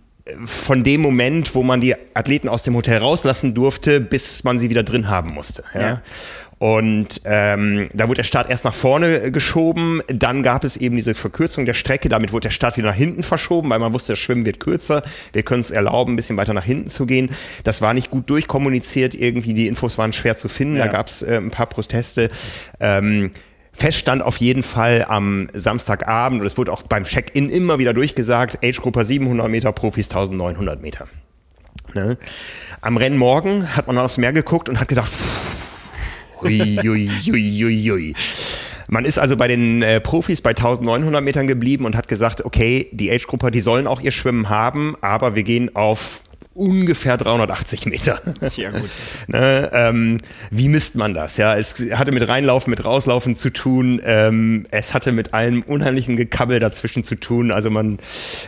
von 0.45 0.83
dem 0.83 1.01
Moment, 1.01 1.55
wo 1.55 1.63
man 1.63 1.81
die 1.81 1.95
Athleten 2.13 2.49
aus 2.49 2.63
dem 2.63 2.75
Hotel 2.75 2.97
rauslassen 2.97 3.53
durfte, 3.53 3.99
bis 3.99 4.43
man 4.43 4.59
sie 4.59 4.69
wieder 4.69 4.83
drin 4.83 5.09
haben 5.09 5.31
musste. 5.31 5.63
Ja. 5.73 5.81
ja. 5.81 6.01
Und 6.59 7.21
ähm, 7.23 7.89
da 7.93 8.09
wurde 8.09 8.17
der 8.17 8.23
Start 8.23 8.49
erst 8.49 8.65
nach 8.65 8.73
vorne 8.73 9.31
geschoben, 9.31 10.01
dann 10.07 10.43
gab 10.43 10.65
es 10.65 10.75
eben 10.75 10.97
diese 10.97 11.15
Verkürzung 11.15 11.65
der 11.65 11.73
Strecke, 11.73 12.09
damit 12.09 12.33
wurde 12.33 12.43
der 12.43 12.49
Start 12.49 12.75
wieder 12.75 12.89
nach 12.89 12.95
hinten 12.95 13.23
verschoben, 13.23 13.69
weil 13.69 13.79
man 13.79 13.93
wusste, 13.93 14.11
das 14.11 14.19
Schwimmen 14.19 14.45
wird 14.45 14.59
kürzer, 14.59 15.01
wir 15.31 15.43
können 15.43 15.61
es 15.61 15.71
erlauben, 15.71 16.13
ein 16.13 16.15
bisschen 16.17 16.35
weiter 16.35 16.53
nach 16.53 16.65
hinten 16.65 16.89
zu 16.89 17.05
gehen. 17.05 17.29
Das 17.63 17.81
war 17.81 17.93
nicht 17.93 18.11
gut 18.11 18.29
durchkommuniziert, 18.29 19.15
irgendwie 19.15 19.53
die 19.53 19.67
Infos 19.67 19.97
waren 19.97 20.11
schwer 20.11 20.37
zu 20.37 20.49
finden, 20.49 20.75
ja. 20.75 20.87
da 20.87 20.91
gab 20.91 21.07
es 21.07 21.23
äh, 21.23 21.37
ein 21.37 21.49
paar 21.49 21.67
Proteste. 21.67 22.29
Ähm, 22.81 23.31
Fest 23.79 23.97
stand 23.97 24.21
auf 24.21 24.37
jeden 24.37 24.61
Fall 24.61 25.05
am 25.07 25.47
Samstagabend 25.53 26.41
und 26.41 26.47
es 26.47 26.57
wurde 26.57 26.73
auch 26.73 26.83
beim 26.83 27.05
Check-in 27.05 27.49
immer 27.49 27.79
wieder 27.79 27.93
durchgesagt, 27.93 28.59
Age-Gruppe 28.61 29.05
700 29.05 29.49
Meter, 29.49 29.71
Profis 29.71 30.09
1900 30.09 30.81
Meter. 30.81 31.07
Ne? 31.93 32.17
Am 32.81 32.97
Rennmorgen 32.97 33.77
hat 33.77 33.87
man 33.87 33.97
aufs 33.97 34.17
Meer 34.17 34.33
geguckt 34.33 34.67
und 34.67 34.81
hat 34.81 34.89
gedacht, 34.89 35.11
hui, 36.41 36.77
hui. 36.83 38.13
Man 38.89 39.05
ist 39.05 39.17
also 39.17 39.37
bei 39.37 39.47
den 39.47 39.81
äh, 39.81 40.01
Profis 40.01 40.41
bei 40.41 40.49
1900 40.49 41.23
Metern 41.23 41.47
geblieben 41.47 41.85
und 41.85 41.95
hat 41.95 42.09
gesagt, 42.09 42.43
okay, 42.43 42.89
die 42.91 43.09
Age-Gruppe, 43.11 43.49
die 43.49 43.61
sollen 43.61 43.87
auch 43.87 44.01
ihr 44.01 44.11
Schwimmen 44.11 44.49
haben, 44.49 44.95
aber 44.99 45.35
wir 45.35 45.43
gehen 45.43 45.73
auf 45.75 46.21
ungefähr 46.59 47.17
380 47.17 47.85
Meter. 47.85 48.21
Ja, 48.55 48.71
gut. 48.71 48.89
ne, 49.27 49.69
ähm, 49.73 50.17
wie 50.49 50.67
misst 50.67 50.95
man 50.95 51.13
das? 51.13 51.37
Ja, 51.37 51.55
es 51.55 51.81
hatte 51.93 52.11
mit 52.11 52.27
Reinlaufen, 52.27 52.71
mit 52.71 52.83
Rauslaufen 52.83 53.35
zu 53.35 53.51
tun. 53.51 54.01
Ähm, 54.03 54.65
es 54.71 54.93
hatte 54.93 55.11
mit 55.11 55.33
allem 55.33 55.61
unheimlichen 55.61 56.17
Gekabbel 56.17 56.59
dazwischen 56.59 57.03
zu 57.03 57.15
tun. 57.15 57.51
Also 57.51 57.69
man, 57.69 57.99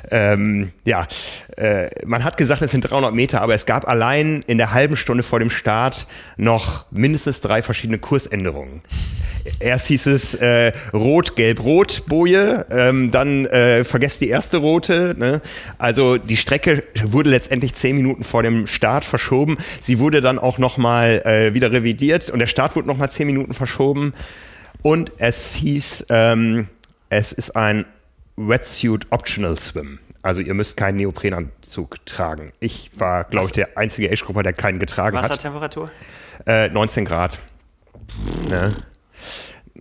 ähm, 0.10 0.72
ja, 0.84 1.08
äh, 1.56 1.88
man 2.06 2.24
hat 2.24 2.38
gesagt, 2.38 2.62
es 2.62 2.72
sind 2.72 2.82
300 2.82 3.14
Meter, 3.14 3.42
aber 3.42 3.54
es 3.54 3.66
gab 3.66 3.88
allein 3.88 4.44
in 4.48 4.58
der 4.58 4.74
halben 4.74 4.98
Stunde 4.98 5.24
vor 5.24 5.40
dem 5.40 5.52
Start 5.52 6.08
noch 6.36 6.86
mindestens 6.92 7.42
drei 7.42 7.62
verschiedene 7.62 8.00
Kursänderungen. 8.00 8.82
Erst 9.59 9.88
hieß 9.88 10.07
es 10.07 10.35
äh, 10.35 10.72
Rot, 10.93 11.35
Gelb, 11.35 11.63
Rot, 11.63 12.03
Boje, 12.07 12.65
ähm, 12.72 13.11
dann 13.11 13.45
äh, 13.47 13.84
vergesst 13.84 14.22
die 14.22 14.30
erste 14.30 14.57
rote. 14.57 15.15
Ne? 15.18 15.41
Also 15.77 16.18
die 16.18 16.38
Strecke 16.38 16.84
wurde 17.03 17.30
letztendlich 17.30 17.76
zehn 17.76 17.95
Minuten 17.95 18.23
vor 18.23 18.43
dem 18.43 18.68
Start 18.68 19.05
verschoben. 19.05 19.57
Sie 19.80 19.99
wurde 19.99 20.22
dann 20.22 20.39
auch 20.39 20.57
nochmal 20.57 21.22
äh, 21.26 21.53
wieder 21.53 21.72
revidiert 21.72 22.30
und 22.30 22.39
der 22.39 22.47
Start 22.47 22.76
wurde 22.76 22.88
nochmal 22.88 23.11
zehn 23.11 23.27
Minuten 23.27 23.53
verschoben. 23.53 24.13
Und 24.81 25.11
es 25.18 25.53
hieß, 25.55 26.07
ähm, 26.09 26.68
es 27.09 27.34
ist 27.34 27.55
ein 27.55 27.85
Wetsuit 28.35 29.07
Optional 29.11 29.57
Swim. 29.57 29.99
Also 30.23 30.41
ihr 30.41 30.53
müsst 30.53 30.77
keinen 30.77 30.97
Neoprenanzug 30.97 32.05
tragen. 32.05 32.51
Ich 32.59 32.91
war, 32.95 33.23
glaube 33.23 33.47
ich, 33.47 33.51
der 33.53 33.77
einzige 33.77 34.11
Age-Grupper, 34.11 34.43
der 34.43 34.53
keinen 34.53 34.80
getragen 34.80 35.18
Wassertemperatur? 35.18 35.88
hat. 35.88 35.91
Wassertemperatur? 36.45 36.69
Äh, 36.69 36.73
19 36.73 37.05
Grad. 37.05 37.39
Ne? 38.49 38.73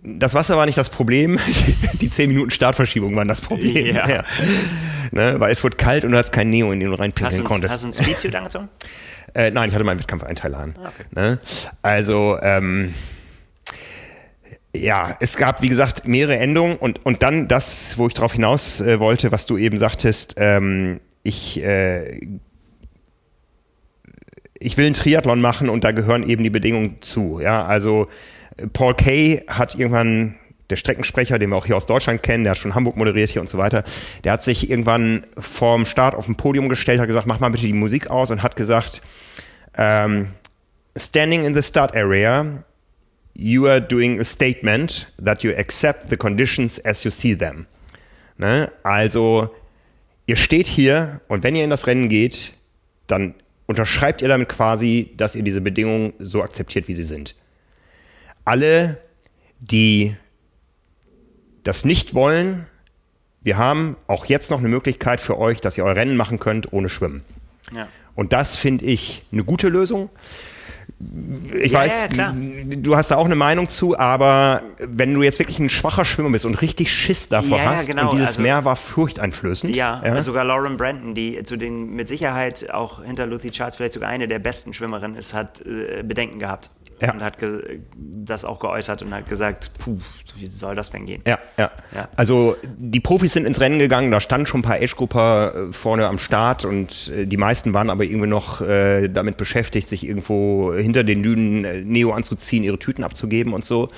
Das 0.03 0.33
Wasser 0.33 0.57
war 0.57 0.65
nicht 0.65 0.77
das 0.77 0.89
Problem, 0.89 1.39
die 2.01 2.09
10 2.09 2.29
Minuten 2.29 2.51
Startverschiebung 2.51 3.15
waren 3.15 3.27
das 3.27 3.41
Problem. 3.41 3.95
Ja. 3.95 4.09
ja. 4.09 4.25
Ne, 5.11 5.35
weil 5.39 5.51
es 5.51 5.63
wurde 5.63 5.77
kalt 5.77 6.05
und 6.05 6.11
du 6.11 6.17
hast 6.17 6.31
kein 6.31 6.49
Neo, 6.49 6.71
in 6.71 6.79
den 6.79 6.89
du 6.89 6.95
reinpinkeln 6.95 7.43
konntest. 7.43 7.73
Hast 7.73 7.83
du 7.83 7.87
einen 7.87 7.93
Speedsuit 7.93 8.35
angezogen? 8.35 8.69
äh, 9.35 9.51
nein, 9.51 9.69
ich 9.69 9.75
hatte 9.75 9.83
meinen 9.83 9.99
Wettkampfeinteil 9.99 10.55
an. 10.55 10.75
Ah, 10.81 10.87
okay. 10.87 11.03
Ne? 11.11 11.39
Also, 11.81 12.37
ähm, 12.41 12.93
ja, 14.75 15.17
es 15.19 15.35
gab, 15.35 15.61
wie 15.61 15.69
gesagt, 15.69 16.07
mehrere 16.07 16.37
Änderungen 16.37 16.77
und, 16.77 17.05
und 17.05 17.23
dann 17.23 17.47
das, 17.47 17.97
wo 17.97 18.07
ich 18.07 18.13
darauf 18.13 18.33
hinaus 18.33 18.79
äh, 18.79 18.99
wollte, 18.99 19.31
was 19.31 19.45
du 19.45 19.57
eben 19.57 19.77
sagtest, 19.77 20.35
ähm, 20.37 21.01
ich, 21.23 21.61
äh, 21.61 22.19
ich 24.57 24.77
will 24.77 24.85
einen 24.85 24.95
Triathlon 24.95 25.41
machen 25.41 25.69
und 25.69 25.83
da 25.83 25.91
gehören 25.91 26.27
eben 26.27 26.43
die 26.43 26.49
Bedingungen 26.49 27.01
zu. 27.01 27.39
Ja, 27.41 27.65
also 27.65 28.07
Paul 28.73 28.95
Kay 28.95 29.43
hat 29.47 29.75
irgendwann 29.75 30.35
der 30.69 30.77
Streckensprecher, 30.77 31.37
den 31.37 31.49
wir 31.49 31.57
auch 31.57 31.65
hier 31.65 31.77
aus 31.77 31.85
Deutschland 31.85 32.23
kennen, 32.23 32.43
der 32.45 32.51
hat 32.51 32.57
schon 32.57 32.73
Hamburg 32.73 32.95
moderiert 32.95 33.29
hier 33.29 33.41
und 33.41 33.49
so 33.49 33.57
weiter, 33.57 33.83
der 34.23 34.31
hat 34.33 34.43
sich 34.43 34.69
irgendwann 34.69 35.25
vorm 35.37 35.85
Start 35.85 36.15
auf 36.15 36.25
dem 36.25 36.35
Podium 36.35 36.69
gestellt, 36.69 36.99
hat 36.99 37.07
gesagt, 37.07 37.27
mach 37.27 37.39
mal 37.39 37.49
bitte 37.49 37.67
die 37.67 37.73
Musik 37.73 38.09
aus 38.09 38.31
und 38.31 38.41
hat 38.41 38.55
gesagt, 38.55 39.01
ähm, 39.77 40.29
standing 40.97 41.45
in 41.45 41.53
the 41.53 41.61
start 41.61 41.95
area, 41.95 42.63
you 43.33 43.67
are 43.67 43.81
doing 43.81 44.19
a 44.19 44.23
statement 44.23 45.11
that 45.23 45.43
you 45.43 45.51
accept 45.51 46.09
the 46.09 46.17
conditions 46.17 46.83
as 46.83 47.03
you 47.03 47.11
see 47.11 47.35
them. 47.35 47.65
Ne? 48.37 48.71
Also, 48.83 49.53
ihr 50.25 50.35
steht 50.35 50.67
hier 50.67 51.21
und 51.27 51.43
wenn 51.43 51.55
ihr 51.55 51.63
in 51.63 51.69
das 51.69 51.85
Rennen 51.87 52.09
geht, 52.09 52.53
dann 53.07 53.35
unterschreibt 53.67 54.21
ihr 54.21 54.27
damit 54.27 54.49
quasi, 54.49 55.11
dass 55.17 55.35
ihr 55.35 55.43
diese 55.43 55.61
Bedingungen 55.61 56.13
so 56.19 56.43
akzeptiert, 56.43 56.87
wie 56.87 56.95
sie 56.95 57.03
sind. 57.03 57.35
Alle, 58.45 58.97
die 59.59 60.15
das 61.63 61.85
nicht 61.85 62.13
wollen, 62.13 62.67
wir 63.41 63.57
haben 63.57 63.97
auch 64.07 64.25
jetzt 64.25 64.51
noch 64.51 64.59
eine 64.59 64.67
Möglichkeit 64.67 65.19
für 65.19 65.37
euch, 65.37 65.61
dass 65.61 65.77
ihr 65.77 65.83
euer 65.83 65.95
Rennen 65.95 66.15
machen 66.15 66.39
könnt 66.39 66.73
ohne 66.73 66.89
Schwimmen. 66.89 67.23
Ja. 67.73 67.87
Und 68.15 68.33
das 68.33 68.55
finde 68.55 68.85
ich 68.85 69.23
eine 69.31 69.43
gute 69.43 69.69
Lösung. 69.69 70.09
Ich 71.59 71.71
ja, 71.71 71.79
weiß, 71.79 72.09
ja, 72.13 72.35
du 72.35 72.95
hast 72.95 73.09
da 73.09 73.15
auch 73.15 73.25
eine 73.25 73.35
Meinung 73.35 73.69
zu, 73.69 73.97
aber 73.97 74.61
wenn 74.77 75.11
du 75.13 75.23
jetzt 75.23 75.39
wirklich 75.39 75.57
ein 75.57 75.69
schwacher 75.69 76.05
Schwimmer 76.05 76.29
bist 76.29 76.45
und 76.45 76.61
richtig 76.61 76.93
Schiss 76.93 77.27
davor 77.27 77.63
hast, 77.63 77.87
genau. 77.87 78.03
und 78.03 78.13
dieses 78.13 78.29
also, 78.29 78.41
Meer 78.43 78.65
war 78.65 78.75
furchteinflößend. 78.75 79.75
Ja, 79.75 80.01
ja, 80.05 80.21
sogar 80.21 80.43
Lauren 80.43 80.77
Brandon, 80.77 81.15
die 81.15 81.41
zu 81.41 81.57
den 81.57 81.95
mit 81.95 82.07
Sicherheit 82.07 82.69
auch 82.71 83.03
hinter 83.03 83.25
Lucy 83.25 83.49
Charles 83.49 83.77
vielleicht 83.77 83.93
sogar 83.93 84.09
eine 84.09 84.27
der 84.27 84.37
besten 84.37 84.75
Schwimmerinnen 84.75 85.17
ist, 85.17 85.33
hat 85.33 85.61
äh, 85.65 86.03
Bedenken 86.03 86.37
gehabt 86.37 86.69
ja. 87.01 87.13
und 87.13 87.21
hat 87.21 87.37
das 87.95 88.45
auch 88.45 88.59
geäußert 88.59 89.01
und 89.01 89.13
hat 89.13 89.27
gesagt, 89.27 89.71
puh, 89.79 89.97
wie 90.35 90.47
soll 90.47 90.75
das 90.75 90.91
denn 90.91 91.05
gehen? 91.05 91.21
Ja, 91.25 91.39
ja, 91.57 91.71
ja. 91.93 92.07
Also 92.15 92.55
die 92.63 92.99
Profis 92.99 93.33
sind 93.33 93.45
ins 93.45 93.59
Rennen 93.59 93.79
gegangen, 93.79 94.11
da 94.11 94.19
standen 94.19 94.47
schon 94.47 94.61
ein 94.61 94.63
paar 94.63 94.77
Age-Grupper 94.77 95.53
äh, 95.69 95.73
vorne 95.73 96.07
am 96.07 96.19
Start 96.19 96.65
und 96.65 97.11
äh, 97.15 97.25
die 97.25 97.37
meisten 97.37 97.73
waren 97.73 97.89
aber 97.89 98.03
irgendwie 98.03 98.27
noch 98.27 98.61
äh, 98.61 99.07
damit 99.07 99.37
beschäftigt, 99.37 99.87
sich 99.87 100.05
irgendwo 100.05 100.73
hinter 100.73 101.03
den 101.03 101.23
Dünen 101.23 101.65
äh, 101.65 101.81
Neo 101.81 102.11
anzuziehen, 102.11 102.63
ihre 102.63 102.79
Tüten 102.79 103.03
abzugeben 103.03 103.53
und 103.53 103.65
so. 103.65 103.89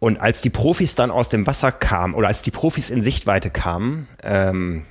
Und 0.00 0.20
als 0.20 0.42
die 0.42 0.50
Profis 0.50 0.94
dann 0.94 1.10
aus 1.10 1.28
dem 1.28 1.46
Wasser 1.46 1.72
kamen 1.72 2.14
oder 2.14 2.28
als 2.28 2.42
die 2.42 2.52
Profis 2.52 2.90
in 2.90 3.02
Sichtweite 3.02 3.50
kamen, 3.50 4.06
ähm, 4.22 4.84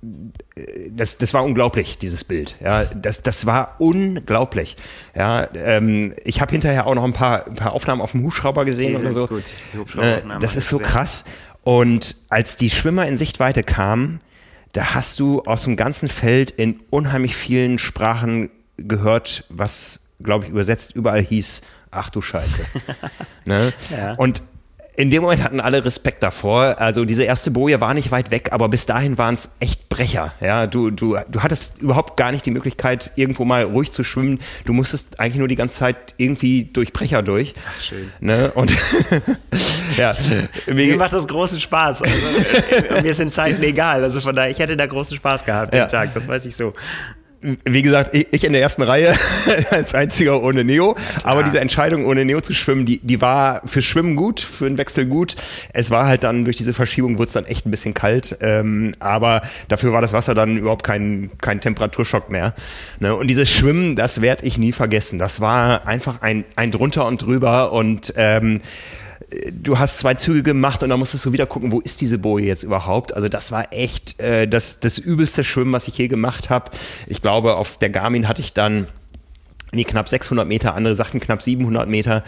das, 0.00 1.18
das 1.18 1.34
war 1.34 1.44
unglaublich, 1.44 1.98
dieses 1.98 2.24
Bild. 2.24 2.56
Ja, 2.60 2.84
das, 2.84 3.22
das 3.22 3.46
war 3.46 3.76
unglaublich. 3.78 4.76
Ja, 5.14 5.48
ähm, 5.54 6.14
ich 6.24 6.40
habe 6.40 6.52
hinterher 6.52 6.86
auch 6.86 6.94
noch 6.94 7.04
ein 7.04 7.12
paar, 7.12 7.46
ein 7.46 7.56
paar 7.56 7.72
Aufnahmen 7.72 8.00
auf 8.00 8.12
dem 8.12 8.22
Hubschrauber 8.22 8.64
gesehen 8.64 8.96
oder 9.00 9.12
so. 9.12 9.26
Gut. 9.26 9.52
Äh, 10.00 10.22
das 10.40 10.56
ist 10.56 10.68
so 10.68 10.78
krass. 10.78 11.24
Und 11.62 12.16
als 12.28 12.56
die 12.56 12.70
Schwimmer 12.70 13.06
in 13.06 13.16
Sichtweite 13.16 13.62
kamen, 13.62 14.20
da 14.72 14.94
hast 14.94 15.18
du 15.18 15.42
aus 15.42 15.64
dem 15.64 15.76
ganzen 15.76 16.08
Feld 16.08 16.50
in 16.52 16.80
unheimlich 16.90 17.34
vielen 17.34 17.78
Sprachen 17.78 18.50
gehört, 18.76 19.44
was, 19.48 20.10
glaube 20.22 20.44
ich, 20.44 20.50
übersetzt 20.50 20.94
überall 20.94 21.22
hieß, 21.22 21.62
ach 21.90 22.10
du 22.10 22.20
Scheiße. 22.20 22.64
ne? 23.44 23.72
ja. 23.90 24.12
Und 24.12 24.42
in 24.98 25.12
dem 25.12 25.22
Moment 25.22 25.44
hatten 25.44 25.60
alle 25.60 25.84
Respekt 25.84 26.24
davor. 26.24 26.80
Also 26.80 27.04
diese 27.04 27.22
erste 27.22 27.52
Boje 27.52 27.80
war 27.80 27.94
nicht 27.94 28.10
weit 28.10 28.32
weg, 28.32 28.48
aber 28.50 28.68
bis 28.68 28.84
dahin 28.84 29.16
waren 29.16 29.36
es 29.36 29.48
echt 29.60 29.88
Brecher. 29.88 30.34
Ja, 30.40 30.66
du, 30.66 30.90
du, 30.90 31.16
du 31.28 31.40
hattest 31.40 31.78
überhaupt 31.78 32.16
gar 32.16 32.32
nicht 32.32 32.44
die 32.44 32.50
Möglichkeit, 32.50 33.12
irgendwo 33.14 33.44
mal 33.44 33.62
ruhig 33.62 33.92
zu 33.92 34.02
schwimmen. 34.02 34.40
Du 34.64 34.72
musstest 34.72 35.20
eigentlich 35.20 35.36
nur 35.36 35.46
die 35.46 35.54
ganze 35.54 35.76
Zeit 35.76 36.14
irgendwie 36.16 36.64
durch 36.64 36.92
Brecher 36.92 37.22
durch. 37.22 37.54
Ach, 37.70 37.80
schön. 37.80 38.10
Ne? 38.18 38.50
Und 38.56 38.72
ja. 39.96 40.16
Mir 40.66 40.96
macht 40.96 41.12
das 41.12 41.28
großen 41.28 41.60
Spaß. 41.60 42.02
Also, 42.02 42.14
äh, 42.96 43.02
mir 43.02 43.14
sind 43.14 43.32
Zeiten 43.32 43.62
egal. 43.62 44.02
Also 44.02 44.20
von 44.20 44.34
daher, 44.34 44.50
ich 44.50 44.58
hätte 44.58 44.76
da 44.76 44.86
großen 44.86 45.16
Spaß 45.16 45.44
gehabt 45.44 45.74
den 45.74 45.78
ja. 45.78 45.86
Tag, 45.86 46.12
das 46.12 46.26
weiß 46.26 46.44
ich 46.46 46.56
so 46.56 46.72
wie 47.40 47.82
gesagt, 47.82 48.14
ich 48.14 48.44
in 48.44 48.52
der 48.52 48.62
ersten 48.62 48.82
Reihe 48.82 49.14
als 49.70 49.94
einziger 49.94 50.42
ohne 50.42 50.64
Neo. 50.64 50.96
Aber 51.22 51.44
diese 51.44 51.60
Entscheidung, 51.60 52.04
ohne 52.06 52.24
Neo 52.24 52.40
zu 52.40 52.52
schwimmen, 52.52 52.84
die, 52.84 52.98
die 52.98 53.20
war 53.20 53.62
für 53.64 53.80
Schwimmen 53.80 54.16
gut, 54.16 54.40
für 54.40 54.66
den 54.66 54.76
Wechsel 54.76 55.06
gut. 55.06 55.36
Es 55.72 55.90
war 55.90 56.06
halt 56.06 56.24
dann 56.24 56.44
durch 56.44 56.56
diese 56.56 56.74
Verschiebung 56.74 57.18
wurde 57.18 57.28
es 57.28 57.32
dann 57.34 57.44
echt 57.44 57.66
ein 57.66 57.70
bisschen 57.70 57.94
kalt. 57.94 58.38
Ähm, 58.40 58.94
aber 58.98 59.42
dafür 59.68 59.92
war 59.92 60.02
das 60.02 60.12
Wasser 60.12 60.34
dann 60.34 60.56
überhaupt 60.56 60.84
kein, 60.84 61.30
kein 61.40 61.60
Temperaturschock 61.60 62.30
mehr. 62.30 62.54
Ne? 62.98 63.14
Und 63.14 63.28
dieses 63.28 63.50
Schwimmen, 63.50 63.94
das 63.94 64.20
werde 64.20 64.44
ich 64.44 64.58
nie 64.58 64.72
vergessen. 64.72 65.18
Das 65.18 65.40
war 65.40 65.86
einfach 65.86 66.22
ein, 66.22 66.44
ein 66.56 66.72
drunter 66.72 67.06
und 67.06 67.22
drüber 67.22 67.72
und 67.72 68.14
ähm, 68.16 68.60
du 69.52 69.78
hast 69.78 69.98
zwei 69.98 70.14
Züge 70.14 70.42
gemacht 70.42 70.82
und 70.82 70.88
dann 70.88 70.98
musstest 70.98 71.24
du 71.26 71.32
wieder 71.32 71.46
gucken, 71.46 71.72
wo 71.72 71.80
ist 71.80 72.00
diese 72.00 72.18
Boje 72.18 72.46
jetzt 72.46 72.62
überhaupt? 72.62 73.14
Also 73.14 73.28
das 73.28 73.52
war 73.52 73.72
echt 73.72 74.20
äh, 74.20 74.48
das, 74.48 74.80
das 74.80 74.98
übelste 74.98 75.44
Schwimmen, 75.44 75.72
was 75.72 75.88
ich 75.88 75.98
je 75.98 76.08
gemacht 76.08 76.50
habe. 76.50 76.70
Ich 77.06 77.22
glaube, 77.22 77.56
auf 77.56 77.76
der 77.78 77.90
Garmin 77.90 78.28
hatte 78.28 78.40
ich 78.40 78.54
dann 78.54 78.86
nee, 79.72 79.84
knapp 79.84 80.08
600 80.08 80.46
Meter, 80.46 80.74
andere 80.74 80.94
Sachen 80.96 81.20
knapp 81.20 81.42
700 81.42 81.88
Meter. 81.88 82.24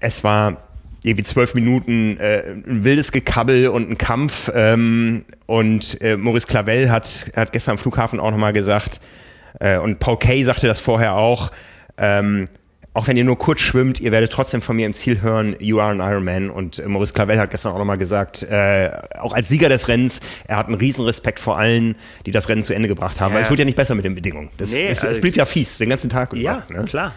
Es 0.00 0.24
war 0.24 0.56
irgendwie 1.02 1.24
zwölf 1.24 1.54
Minuten 1.54 2.18
äh, 2.18 2.42
ein 2.66 2.84
wildes 2.84 3.12
Gekabbel 3.12 3.68
und 3.68 3.90
ein 3.90 3.98
Kampf. 3.98 4.50
Ähm, 4.54 5.24
und 5.46 6.00
äh, 6.02 6.16
Maurice 6.16 6.46
Clavel 6.46 6.90
hat, 6.90 7.32
hat 7.34 7.52
gestern 7.52 7.72
am 7.72 7.78
Flughafen 7.78 8.20
auch 8.20 8.30
nochmal 8.30 8.52
gesagt, 8.52 9.00
äh, 9.58 9.78
und 9.78 9.98
Paul 9.98 10.18
Kay 10.18 10.44
sagte 10.44 10.66
das 10.66 10.78
vorher 10.78 11.16
auch, 11.16 11.50
ähm, 11.96 12.46
auch 12.92 13.06
wenn 13.06 13.16
ihr 13.16 13.24
nur 13.24 13.38
kurz 13.38 13.60
schwimmt, 13.60 14.00
ihr 14.00 14.10
werdet 14.10 14.32
trotzdem 14.32 14.62
von 14.62 14.74
mir 14.74 14.86
im 14.86 14.94
Ziel 14.94 15.20
hören, 15.20 15.54
you 15.60 15.78
are 15.78 15.90
an 15.90 16.00
Ironman. 16.00 16.50
Und 16.50 16.84
Maurice 16.86 17.12
Clavel 17.12 17.38
hat 17.38 17.50
gestern 17.50 17.72
auch 17.72 17.78
nochmal 17.78 17.98
gesagt, 17.98 18.42
äh, 18.42 18.90
auch 19.18 19.32
als 19.32 19.48
Sieger 19.48 19.68
des 19.68 19.86
Rennens, 19.86 20.20
er 20.48 20.56
hat 20.56 20.66
einen 20.66 20.74
riesen 20.74 21.04
Respekt 21.04 21.38
vor 21.38 21.56
allen, 21.56 21.94
die 22.26 22.32
das 22.32 22.48
Rennen 22.48 22.64
zu 22.64 22.74
Ende 22.74 22.88
gebracht 22.88 23.20
haben. 23.20 23.30
Ja. 23.30 23.36
Weil 23.36 23.44
es 23.44 23.50
wurde 23.50 23.62
ja 23.62 23.66
nicht 23.66 23.76
besser 23.76 23.94
mit 23.94 24.04
den 24.04 24.14
Bedingungen. 24.16 24.50
Das, 24.56 24.72
nee, 24.72 24.88
es, 24.88 25.00
also 25.00 25.12
es 25.12 25.20
blieb 25.20 25.36
ja 25.36 25.44
fies, 25.44 25.78
den 25.78 25.88
ganzen 25.88 26.10
Tag. 26.10 26.32
Ja, 26.34 26.64
über, 26.68 26.80
ne? 26.80 26.84
klar. 26.86 27.14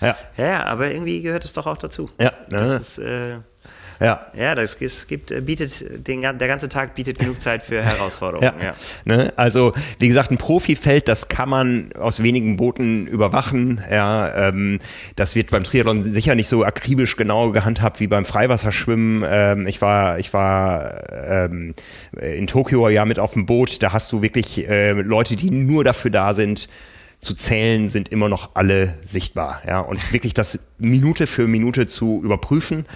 Ja. 0.00 0.16
ja, 0.36 0.64
aber 0.64 0.90
irgendwie 0.90 1.22
gehört 1.22 1.44
es 1.44 1.54
doch 1.54 1.66
auch 1.66 1.78
dazu. 1.78 2.10
Ja, 2.20 2.32
ne? 2.48 2.58
das 2.58 2.80
ist... 2.80 2.98
Äh 2.98 3.36
ja. 4.00 4.26
Ja, 4.36 4.54
das 4.54 4.78
gibt, 4.78 5.30
äh, 5.30 5.40
bietet, 5.40 6.06
den, 6.06 6.22
der 6.22 6.48
ganze 6.48 6.68
Tag 6.68 6.94
bietet 6.94 7.18
genug 7.18 7.40
Zeit 7.40 7.62
für 7.62 7.82
Herausforderungen. 7.84 8.52
Ja. 8.60 8.66
ja. 8.66 8.74
Ne? 9.04 9.32
Also, 9.36 9.72
wie 9.98 10.08
gesagt, 10.08 10.30
ein 10.30 10.36
Profifeld, 10.36 11.08
das 11.08 11.28
kann 11.28 11.48
man 11.48 11.90
aus 11.98 12.22
wenigen 12.22 12.56
Booten 12.56 13.06
überwachen. 13.06 13.82
Ja, 13.90 14.48
ähm, 14.48 14.78
das 15.16 15.34
wird 15.34 15.50
beim 15.50 15.64
Triathlon 15.64 16.02
sicher 16.02 16.34
nicht 16.34 16.48
so 16.48 16.64
akribisch 16.64 17.16
genau 17.16 17.50
gehandhabt 17.50 18.00
wie 18.00 18.06
beim 18.06 18.24
Freiwasserschwimmen. 18.24 19.24
Ähm, 19.28 19.66
ich 19.66 19.80
war, 19.80 20.18
ich 20.18 20.32
war 20.32 21.10
ähm, 21.12 21.74
in 22.20 22.46
Tokio 22.46 22.88
ja 22.88 23.04
mit 23.04 23.18
auf 23.18 23.32
dem 23.32 23.46
Boot. 23.46 23.82
Da 23.82 23.92
hast 23.92 24.12
du 24.12 24.22
wirklich 24.22 24.68
äh, 24.68 24.92
Leute, 24.92 25.36
die 25.36 25.50
nur 25.50 25.84
dafür 25.84 26.10
da 26.10 26.34
sind, 26.34 26.68
zu 27.20 27.34
zählen, 27.34 27.88
sind 27.88 28.10
immer 28.10 28.28
noch 28.28 28.50
alle 28.54 28.94
sichtbar. 29.02 29.62
Ja, 29.66 29.80
und 29.80 30.12
wirklich 30.12 30.34
das 30.34 30.58
Minute 30.78 31.26
für 31.26 31.46
Minute 31.46 31.86
zu 31.86 32.20
überprüfen. 32.22 32.86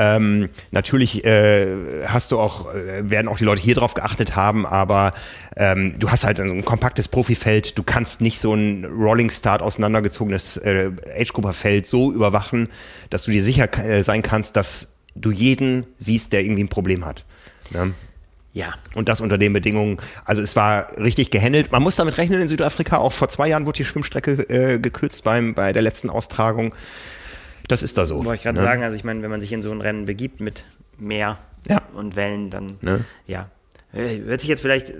Ähm, 0.00 0.48
natürlich 0.70 1.24
äh, 1.24 1.66
hast 2.06 2.30
du 2.30 2.38
auch, 2.38 2.72
äh, 2.72 3.10
werden 3.10 3.26
auch 3.26 3.36
die 3.36 3.44
Leute 3.44 3.60
hier 3.60 3.74
drauf 3.74 3.94
geachtet 3.94 4.36
haben, 4.36 4.64
aber 4.64 5.12
ähm, 5.56 5.98
du 5.98 6.08
hast 6.08 6.22
halt 6.22 6.40
ein, 6.40 6.64
kompaktes 6.64 7.08
Profifeld, 7.08 7.76
du 7.76 7.82
kannst 7.82 8.20
nicht 8.20 8.38
so 8.38 8.54
ein 8.54 8.84
Rolling 8.84 9.28
Start 9.28 9.60
auseinandergezogenes 9.60 10.56
äh, 10.58 10.92
Age-Grupper-Feld 11.18 11.88
so 11.88 12.12
überwachen, 12.12 12.68
dass 13.10 13.24
du 13.24 13.32
dir 13.32 13.42
sicher 13.42 13.68
äh, 13.84 14.04
sein 14.04 14.22
kannst, 14.22 14.54
dass 14.54 14.98
du 15.16 15.32
jeden 15.32 15.84
siehst, 15.98 16.32
der 16.32 16.44
irgendwie 16.44 16.62
ein 16.62 16.68
Problem 16.68 17.04
hat. 17.04 17.24
Ne? 17.70 17.92
Ja, 18.52 18.74
und 18.94 19.08
das 19.08 19.20
unter 19.20 19.36
den 19.36 19.52
Bedingungen. 19.52 19.98
Also 20.24 20.42
es 20.42 20.54
war 20.54 20.96
richtig 20.96 21.32
gehändelt. 21.32 21.72
Man 21.72 21.82
muss 21.82 21.96
damit 21.96 22.18
rechnen 22.18 22.40
in 22.40 22.46
Südafrika. 22.46 22.98
Auch 22.98 23.12
vor 23.12 23.28
zwei 23.28 23.48
Jahren 23.48 23.66
wurde 23.66 23.78
die 23.78 23.84
Schwimmstrecke 23.84 24.48
äh, 24.48 24.78
gekürzt 24.78 25.24
beim, 25.24 25.54
bei 25.54 25.72
der 25.72 25.82
letzten 25.82 26.08
Austragung. 26.08 26.72
Das 27.68 27.82
ist 27.82 27.98
da 27.98 28.04
so. 28.04 28.24
Wollte 28.24 28.34
ich 28.34 28.42
gerade 28.42 28.58
ne? 28.58 28.64
sagen, 28.64 28.82
also 28.82 28.96
ich 28.96 29.04
meine, 29.04 29.22
wenn 29.22 29.30
man 29.30 29.40
sich 29.40 29.52
in 29.52 29.62
so 29.62 29.70
ein 29.70 29.80
Rennen 29.80 30.06
begibt 30.06 30.40
mit 30.40 30.64
Meer 30.98 31.38
ja. 31.68 31.82
und 31.94 32.16
Wellen, 32.16 32.50
dann 32.50 32.78
ne? 32.80 33.04
ja, 33.26 33.50
hört 33.92 34.42
sich 34.42 34.50
jetzt 34.50 34.60
vielleicht 34.60 34.92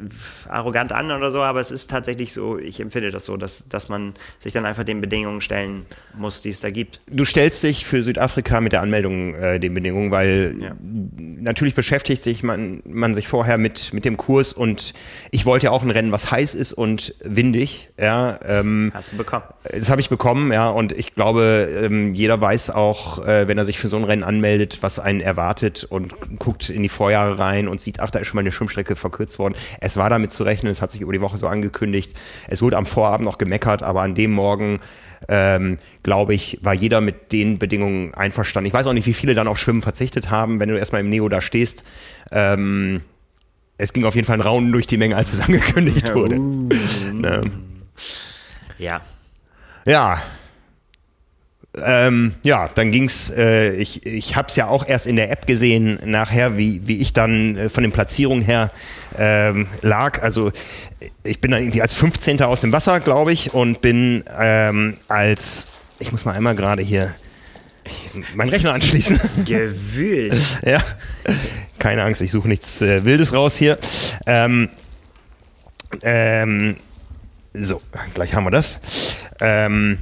arrogant 0.48 0.93
an 0.93 1.10
oder 1.10 1.31
so, 1.31 1.43
aber 1.43 1.60
es 1.60 1.70
ist 1.70 1.90
tatsächlich 1.90 2.32
so, 2.32 2.59
ich 2.59 2.81
empfinde 2.81 3.10
das 3.10 3.27
so, 3.27 3.36
dass, 3.36 3.69
dass 3.69 3.90
man 3.90 4.15
sich 4.39 4.55
dann 4.55 4.65
einfach 4.65 4.85
den 4.85 5.02
Bedingungen 5.02 5.43
stellen 5.43 5.85
muss, 6.16 6.40
die 6.40 6.48
es 6.48 6.60
da 6.60 6.70
gibt. 6.70 7.01
Du 7.06 7.27
stellst 7.27 7.62
dich 7.62 7.85
für 7.85 8.02
Südafrika 8.02 8.62
mit 8.62 8.73
der 8.73 8.81
Anmeldung 8.81 9.35
äh, 9.35 9.60
den 9.60 9.74
Bedingungen, 9.74 10.10
weil 10.10 10.56
ja. 10.59 10.74
natürlich 11.19 11.74
beschäftigt 11.74 12.23
sich 12.23 12.43
man, 12.43 12.82
man 12.86 13.15
sich 13.15 13.28
vorher 13.28 13.59
mit, 13.59 13.93
mit 13.93 14.06
dem 14.06 14.16
Kurs 14.16 14.55
und 14.55 14.94
ich 15.31 15.44
wollte 15.44 15.66
ja 15.66 15.70
auch 15.70 15.82
ein 15.82 15.90
Rennen, 15.90 16.10
was 16.10 16.31
heiß 16.31 16.55
ist 16.55 16.73
und 16.73 17.15
windig. 17.23 17.90
Ja, 18.01 18.40
ähm, 18.47 18.90
Hast 18.94 19.12
du 19.12 19.19
bekommen? 19.19 19.44
Das 19.70 19.90
habe 19.90 20.01
ich 20.01 20.09
bekommen, 20.09 20.51
ja, 20.51 20.70
und 20.70 20.93
ich 20.93 21.15
glaube, 21.15 21.69
ähm, 21.82 22.15
jeder 22.15 22.40
weiß 22.40 22.70
auch, 22.70 23.27
äh, 23.27 23.48
wenn 23.48 23.59
er 23.59 23.66
sich 23.66 23.78
für 23.78 23.90
so 23.90 23.98
ein 23.98 24.05
Rennen 24.05 24.24
anmeldet, 24.24 24.78
was 24.81 24.98
einen 24.98 25.20
erwartet 25.20 25.85
und 25.85 26.15
guckt 26.39 26.70
in 26.70 26.82
die 26.82 26.89
Vorjahre 26.89 27.39
rein 27.39 27.69
und 27.69 27.82
sieht, 27.82 28.01
ach, 28.01 28.10
da 28.10 28.20
ist 28.20 28.28
schon 28.28 28.36
mal 28.36 28.40
eine 28.40 28.52
Schwimmstrecke 28.52 28.77
Strecke 28.78 28.96
verkürzt 28.96 29.38
worden. 29.38 29.55
Es 29.80 29.96
war 29.96 30.09
damit 30.09 30.32
zu 30.32 30.44
rechnen, 30.44 30.70
es 30.70 30.80
hat 30.80 30.92
sich 30.92 31.00
über 31.00 31.12
die 31.12 31.20
Woche 31.20 31.36
so 31.36 31.48
angekündigt. 31.48 32.16
Es 32.46 32.62
wurde 32.62 32.76
am 32.76 32.86
Vorabend 32.86 33.24
noch 33.24 33.38
gemeckert, 33.38 33.82
aber 33.82 34.02
an 34.02 34.14
dem 34.14 34.32
Morgen 34.32 34.80
ähm, 35.28 35.78
glaube 36.05 36.34
ich, 36.34 36.60
war 36.62 36.74
jeder 36.74 37.00
mit 37.00 37.32
den 37.32 37.59
Bedingungen 37.59 38.14
einverstanden. 38.14 38.68
Ich 38.68 38.72
weiß 38.72 38.86
auch 38.86 38.92
nicht, 38.92 39.06
wie 39.06 39.12
viele 39.14 39.34
dann 39.34 39.48
auf 39.48 39.59
Schwimmen 39.59 39.82
verzichtet 39.82 40.30
haben, 40.30 40.60
wenn 40.60 40.68
du 40.68 40.78
erstmal 40.78 41.00
im 41.00 41.10
Neo 41.10 41.28
da 41.28 41.40
stehst. 41.40 41.82
Ähm, 42.30 43.00
es 43.78 43.92
ging 43.92 44.05
auf 44.05 44.14
jeden 44.14 44.26
Fall 44.26 44.36
ein 44.36 44.42
Raunen 44.42 44.70
durch 44.70 44.86
die 44.86 44.96
Menge, 44.96 45.16
als 45.16 45.32
es 45.32 45.40
angekündigt 45.44 46.14
wurde. 46.14 46.36
Uh, 46.36 46.68
ne? 47.12 47.40
Ja. 48.78 49.00
Ja, 49.84 50.22
ähm, 51.84 52.34
ja, 52.42 52.68
dann 52.74 52.90
ging's. 52.90 53.30
Äh, 53.30 53.74
ich 53.76 54.05
ich 54.06 54.36
habe 54.36 54.48
es 54.48 54.56
ja 54.56 54.68
auch 54.68 54.86
erst 54.86 55.06
in 55.06 55.16
der 55.16 55.30
App 55.30 55.46
gesehen 55.46 55.98
nachher, 56.05 56.56
wie, 56.56 56.86
wie 56.86 56.98
ich 56.98 57.12
dann 57.12 57.56
äh, 57.56 57.68
von 57.68 57.82
den 57.82 57.92
Platzierungen 57.92 58.44
her 58.44 58.70
ähm, 59.18 59.68
lag. 59.82 60.22
Also 60.22 60.52
ich 61.24 61.40
bin 61.40 61.50
dann 61.50 61.60
irgendwie 61.60 61.82
als 61.82 61.94
15. 61.94 62.42
aus 62.42 62.60
dem 62.60 62.72
Wasser, 62.72 63.00
glaube 63.00 63.32
ich, 63.32 63.55
und 63.55 63.80
bin 63.80 64.24
ähm, 64.38 64.96
als, 65.09 65.68
ich 65.98 66.12
muss 66.12 66.24
mal 66.24 66.34
einmal 66.34 66.55
gerade 66.55 66.82
hier 66.82 67.14
meinen 68.34 68.50
Rechner 68.50 68.74
anschließen. 68.74 69.18
Gewühlt. 69.44 70.38
ja, 70.64 70.82
keine 71.78 72.05
Angst, 72.05 72.22
ich 72.22 72.30
suche 72.30 72.48
nichts 72.48 72.82
äh, 72.82 73.05
Wildes 73.05 73.32
raus 73.32 73.56
hier. 73.56 73.78
Ähm, 74.26 74.68
ähm, 76.02 76.76
so, 77.55 77.80
gleich 78.14 78.34
haben 78.34 78.44
wir 78.44 78.50
das. 78.50 78.80
Ähm, 79.40 79.98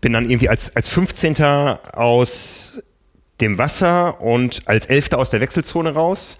bin 0.00 0.12
dann 0.12 0.28
irgendwie 0.28 0.48
als, 0.48 0.74
als 0.76 0.88
15. 0.88 1.36
aus 1.92 2.82
dem 3.40 3.58
Wasser 3.58 4.20
und 4.20 4.62
als 4.66 4.86
11. 4.86 5.12
aus 5.12 5.30
der 5.30 5.40
Wechselzone 5.40 5.90
raus. 5.94 6.38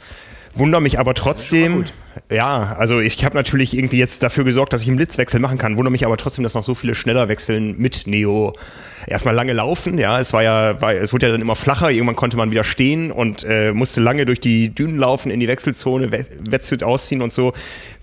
Wunder 0.54 0.80
mich 0.80 0.98
aber 0.98 1.14
trotzdem. 1.14 1.84
Ja, 2.30 2.74
also 2.78 3.01
ich 3.01 3.24
habe 3.24 3.36
natürlich 3.36 3.76
irgendwie 3.76 3.98
jetzt 3.98 4.22
dafür 4.22 4.44
gesorgt, 4.44 4.72
dass 4.72 4.82
ich 4.82 4.88
einen 4.88 4.97
Blitzwechsel 4.97 5.40
machen 5.40 5.59
kann. 5.59 5.76
Wundere 5.76 5.93
mich 5.93 6.05
aber 6.05 6.16
trotzdem, 6.16 6.43
dass 6.44 6.55
noch 6.55 6.62
so 6.62 6.74
viele 6.74 6.94
schneller 6.94 7.28
wechseln 7.28 7.76
mit 7.78 8.06
Neo. 8.06 8.55
Erstmal 9.06 9.34
lange 9.34 9.52
laufen, 9.52 9.98
ja, 9.98 10.18
es 10.18 10.32
war 10.32 10.43
ja, 10.43 10.80
war, 10.80 10.93
es 10.93 11.12
wurde 11.12 11.26
ja 11.26 11.32
dann 11.32 11.40
immer 11.40 11.55
flacher. 11.55 11.90
Irgendwann 11.90 12.16
konnte 12.16 12.36
man 12.36 12.51
wieder 12.51 12.64
stehen 12.64 13.12
und 13.12 13.44
äh, 13.44 13.72
musste 13.72 14.01
lange 14.01 14.26
durch 14.26 14.40
die 14.40 14.70
Dünen 14.74 14.98
laufen 14.98 15.30
in 15.30 15.38
die 15.38 15.47
Wechselzone, 15.47 16.10
Wetsuit 16.10 16.82
ausziehen 16.82 17.22
und 17.22 17.32
so. 17.32 17.52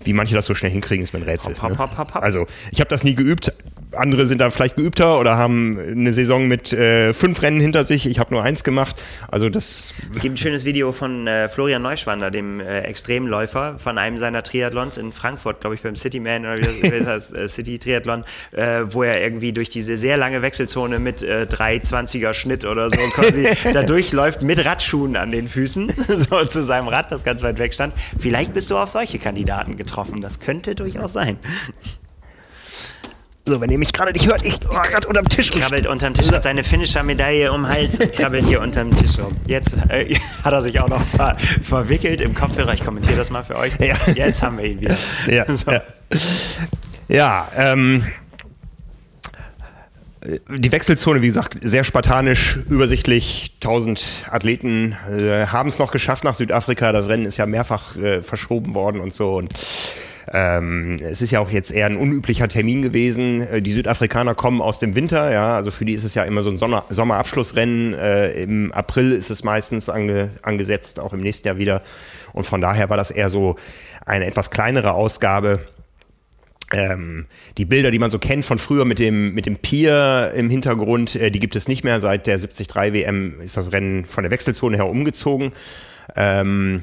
Wie 0.02 0.12
manche 0.12 0.34
das 0.34 0.46
so 0.46 0.54
schnell 0.54 0.70
hinkriegen, 0.70 1.04
ist 1.04 1.12
mir 1.12 1.20
ein 1.20 1.24
Rätsel. 1.24 1.54
Hopp, 1.60 1.78
hopp, 1.78 1.98
hopp, 1.98 2.14
ne? 2.14 2.22
Also 2.22 2.46
ich 2.70 2.80
habe 2.80 2.88
das 2.88 3.04
nie 3.04 3.14
geübt 3.14 3.52
andere 3.96 4.26
sind 4.26 4.40
da 4.40 4.50
vielleicht 4.50 4.76
geübter 4.76 5.18
oder 5.18 5.36
haben 5.36 5.78
eine 5.78 6.12
Saison 6.12 6.48
mit 6.48 6.72
äh, 6.72 7.12
fünf 7.12 7.42
Rennen 7.42 7.60
hinter 7.60 7.84
sich. 7.84 8.06
Ich 8.06 8.18
habe 8.18 8.32
nur 8.34 8.42
eins 8.42 8.64
gemacht. 8.64 8.96
Also 9.28 9.48
das. 9.48 9.94
Es 10.10 10.20
gibt 10.20 10.34
ein 10.34 10.36
schönes 10.36 10.64
Video 10.64 10.92
von 10.92 11.26
äh, 11.26 11.48
Florian 11.48 11.82
Neuschwander, 11.82 12.30
dem 12.30 12.60
äh, 12.60 12.80
Extremläufer, 12.80 13.78
von 13.78 13.98
einem 13.98 14.03
seiner 14.18 14.42
Triathlons 14.42 14.96
in 14.96 15.12
Frankfurt, 15.12 15.60
glaube 15.60 15.74
ich, 15.74 15.82
beim 15.82 15.96
Cityman 15.96 16.44
oder 16.44 16.58
wie 16.58 16.90
das 16.90 17.06
heißt, 17.06 17.36
äh, 17.36 17.48
City 17.48 17.78
Triathlon, 17.78 18.24
äh, 18.52 18.82
wo 18.84 19.02
er 19.02 19.20
irgendwie 19.20 19.52
durch 19.52 19.68
diese 19.68 19.96
sehr 19.96 20.16
lange 20.16 20.42
Wechselzone 20.42 20.98
mit 20.98 21.22
äh, 21.22 21.46
320er 21.48 22.34
Schnitt 22.34 22.64
oder 22.64 22.90
so 22.90 22.96
quasi 23.14 23.48
da 23.72 23.82
durchläuft 23.82 24.42
mit 24.42 24.64
Radschuhen 24.64 25.16
an 25.16 25.30
den 25.30 25.48
Füßen, 25.48 25.92
so 26.08 26.44
zu 26.44 26.62
seinem 26.62 26.88
Rad, 26.88 27.10
das 27.10 27.24
ganz 27.24 27.42
weit 27.42 27.58
weg 27.58 27.74
stand. 27.74 27.94
Vielleicht 28.18 28.54
bist 28.54 28.70
du 28.70 28.76
auf 28.76 28.90
solche 28.90 29.18
Kandidaten 29.18 29.76
getroffen. 29.76 30.20
Das 30.20 30.40
könnte 30.40 30.74
durchaus 30.74 31.12
sein. 31.12 31.38
So, 33.46 33.60
wenn 33.60 33.70
ihr 33.70 33.76
mich 33.76 33.92
gerade 33.92 34.12
nicht 34.12 34.26
hört, 34.26 34.42
ich 34.42 34.54
oh, 34.70 34.80
gerade 34.90 35.06
unterm 35.06 35.28
Tisch. 35.28 35.50
Krabbelt 35.50 35.86
unterm 35.86 36.14
Tisch, 36.14 36.32
hat 36.32 36.44
seine 36.44 36.64
Finisher-Medaille 36.64 37.52
um 37.52 37.64
den 37.64 37.70
Hals, 37.70 37.98
krabbelt 38.12 38.46
hier 38.46 38.62
unterm 38.62 38.96
Tisch 38.96 39.18
rum. 39.18 39.36
Jetzt 39.46 39.76
äh, 39.90 40.14
hat 40.42 40.54
er 40.54 40.62
sich 40.62 40.80
auch 40.80 40.88
noch 40.88 41.04
ver 41.04 41.36
verwickelt 41.60 42.22
im 42.22 42.34
Kopfhörer. 42.34 42.72
Ich 42.72 42.82
kommentiere 42.82 43.16
das 43.16 43.28
mal 43.28 43.44
für 43.44 43.56
euch. 43.56 43.72
Ja. 43.80 43.96
Jetzt 44.14 44.42
haben 44.42 44.56
wir 44.56 44.64
ihn 44.64 44.80
wieder. 44.80 44.96
Ja, 45.30 45.44
so. 45.56 45.70
ja. 45.70 45.82
ja 47.08 47.48
ähm, 47.54 48.06
die 50.48 50.72
Wechselzone, 50.72 51.20
wie 51.20 51.26
gesagt, 51.26 51.58
sehr 51.60 51.84
spartanisch, 51.84 52.60
übersichtlich. 52.70 53.52
1000 53.56 54.24
Athleten 54.30 54.96
äh, 55.10 55.48
haben 55.48 55.68
es 55.68 55.78
noch 55.78 55.90
geschafft 55.90 56.24
nach 56.24 56.34
Südafrika. 56.34 56.92
Das 56.92 57.08
Rennen 57.08 57.26
ist 57.26 57.36
ja 57.36 57.44
mehrfach 57.44 57.94
äh, 57.96 58.22
verschoben 58.22 58.72
worden 58.72 59.02
und 59.02 59.12
so. 59.12 59.36
Und 59.36 59.52
ähm, 60.32 60.96
es 61.02 61.20
ist 61.20 61.30
ja 61.32 61.40
auch 61.40 61.50
jetzt 61.50 61.70
eher 61.70 61.86
ein 61.86 61.96
unüblicher 61.96 62.48
Termin 62.48 62.82
gewesen. 62.82 63.42
Äh, 63.42 63.62
die 63.62 63.72
Südafrikaner 63.72 64.34
kommen 64.34 64.62
aus 64.62 64.78
dem 64.78 64.94
Winter, 64.94 65.30
ja, 65.32 65.54
also 65.54 65.70
für 65.70 65.84
die 65.84 65.92
ist 65.92 66.04
es 66.04 66.14
ja 66.14 66.24
immer 66.24 66.42
so 66.42 66.50
ein 66.50 66.58
Sommer 66.58 66.84
Sommerabschlussrennen. 66.88 67.94
Äh, 67.94 68.42
Im 68.42 68.72
April 68.72 69.12
ist 69.12 69.30
es 69.30 69.44
meistens 69.44 69.88
ange 69.88 70.30
angesetzt, 70.42 70.98
auch 70.98 71.12
im 71.12 71.20
nächsten 71.20 71.46
Jahr 71.46 71.58
wieder. 71.58 71.82
Und 72.32 72.46
von 72.46 72.60
daher 72.60 72.88
war 72.88 72.96
das 72.96 73.10
eher 73.10 73.28
so 73.28 73.56
eine 74.06 74.26
etwas 74.26 74.50
kleinere 74.50 74.92
Ausgabe. 74.92 75.60
Ähm, 76.72 77.26
die 77.58 77.66
Bilder, 77.66 77.90
die 77.90 77.98
man 77.98 78.10
so 78.10 78.18
kennt 78.18 78.46
von 78.46 78.58
früher 78.58 78.86
mit 78.86 78.98
dem, 78.98 79.34
mit 79.34 79.44
dem 79.44 79.56
Pier 79.56 80.32
im 80.34 80.48
Hintergrund, 80.48 81.14
äh, 81.16 81.30
die 81.30 81.38
gibt 81.38 81.54
es 81.54 81.68
nicht 81.68 81.84
mehr. 81.84 82.00
Seit 82.00 82.26
der 82.26 82.38
73 82.38 82.74
WM 82.74 83.40
ist 83.40 83.58
das 83.58 83.72
Rennen 83.72 84.06
von 84.06 84.24
der 84.24 84.30
Wechselzone 84.30 84.78
her 84.78 84.88
umgezogen. 84.88 85.52
Ähm, 86.16 86.82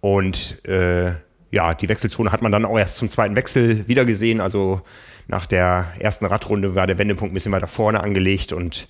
und 0.00 0.58
äh, 0.66 1.12
ja, 1.54 1.72
die 1.72 1.88
Wechselzone 1.88 2.32
hat 2.32 2.42
man 2.42 2.50
dann 2.50 2.64
auch 2.64 2.78
erst 2.78 2.96
zum 2.96 3.08
zweiten 3.08 3.36
Wechsel 3.36 3.86
wieder 3.86 4.04
gesehen. 4.04 4.40
Also 4.40 4.82
nach 5.28 5.46
der 5.46 5.86
ersten 5.98 6.26
Radrunde 6.26 6.74
war 6.74 6.86
der 6.86 6.98
Wendepunkt 6.98 7.32
ein 7.32 7.34
bisschen 7.34 7.52
weiter 7.52 7.68
vorne 7.68 8.02
angelegt 8.02 8.52
und 8.52 8.88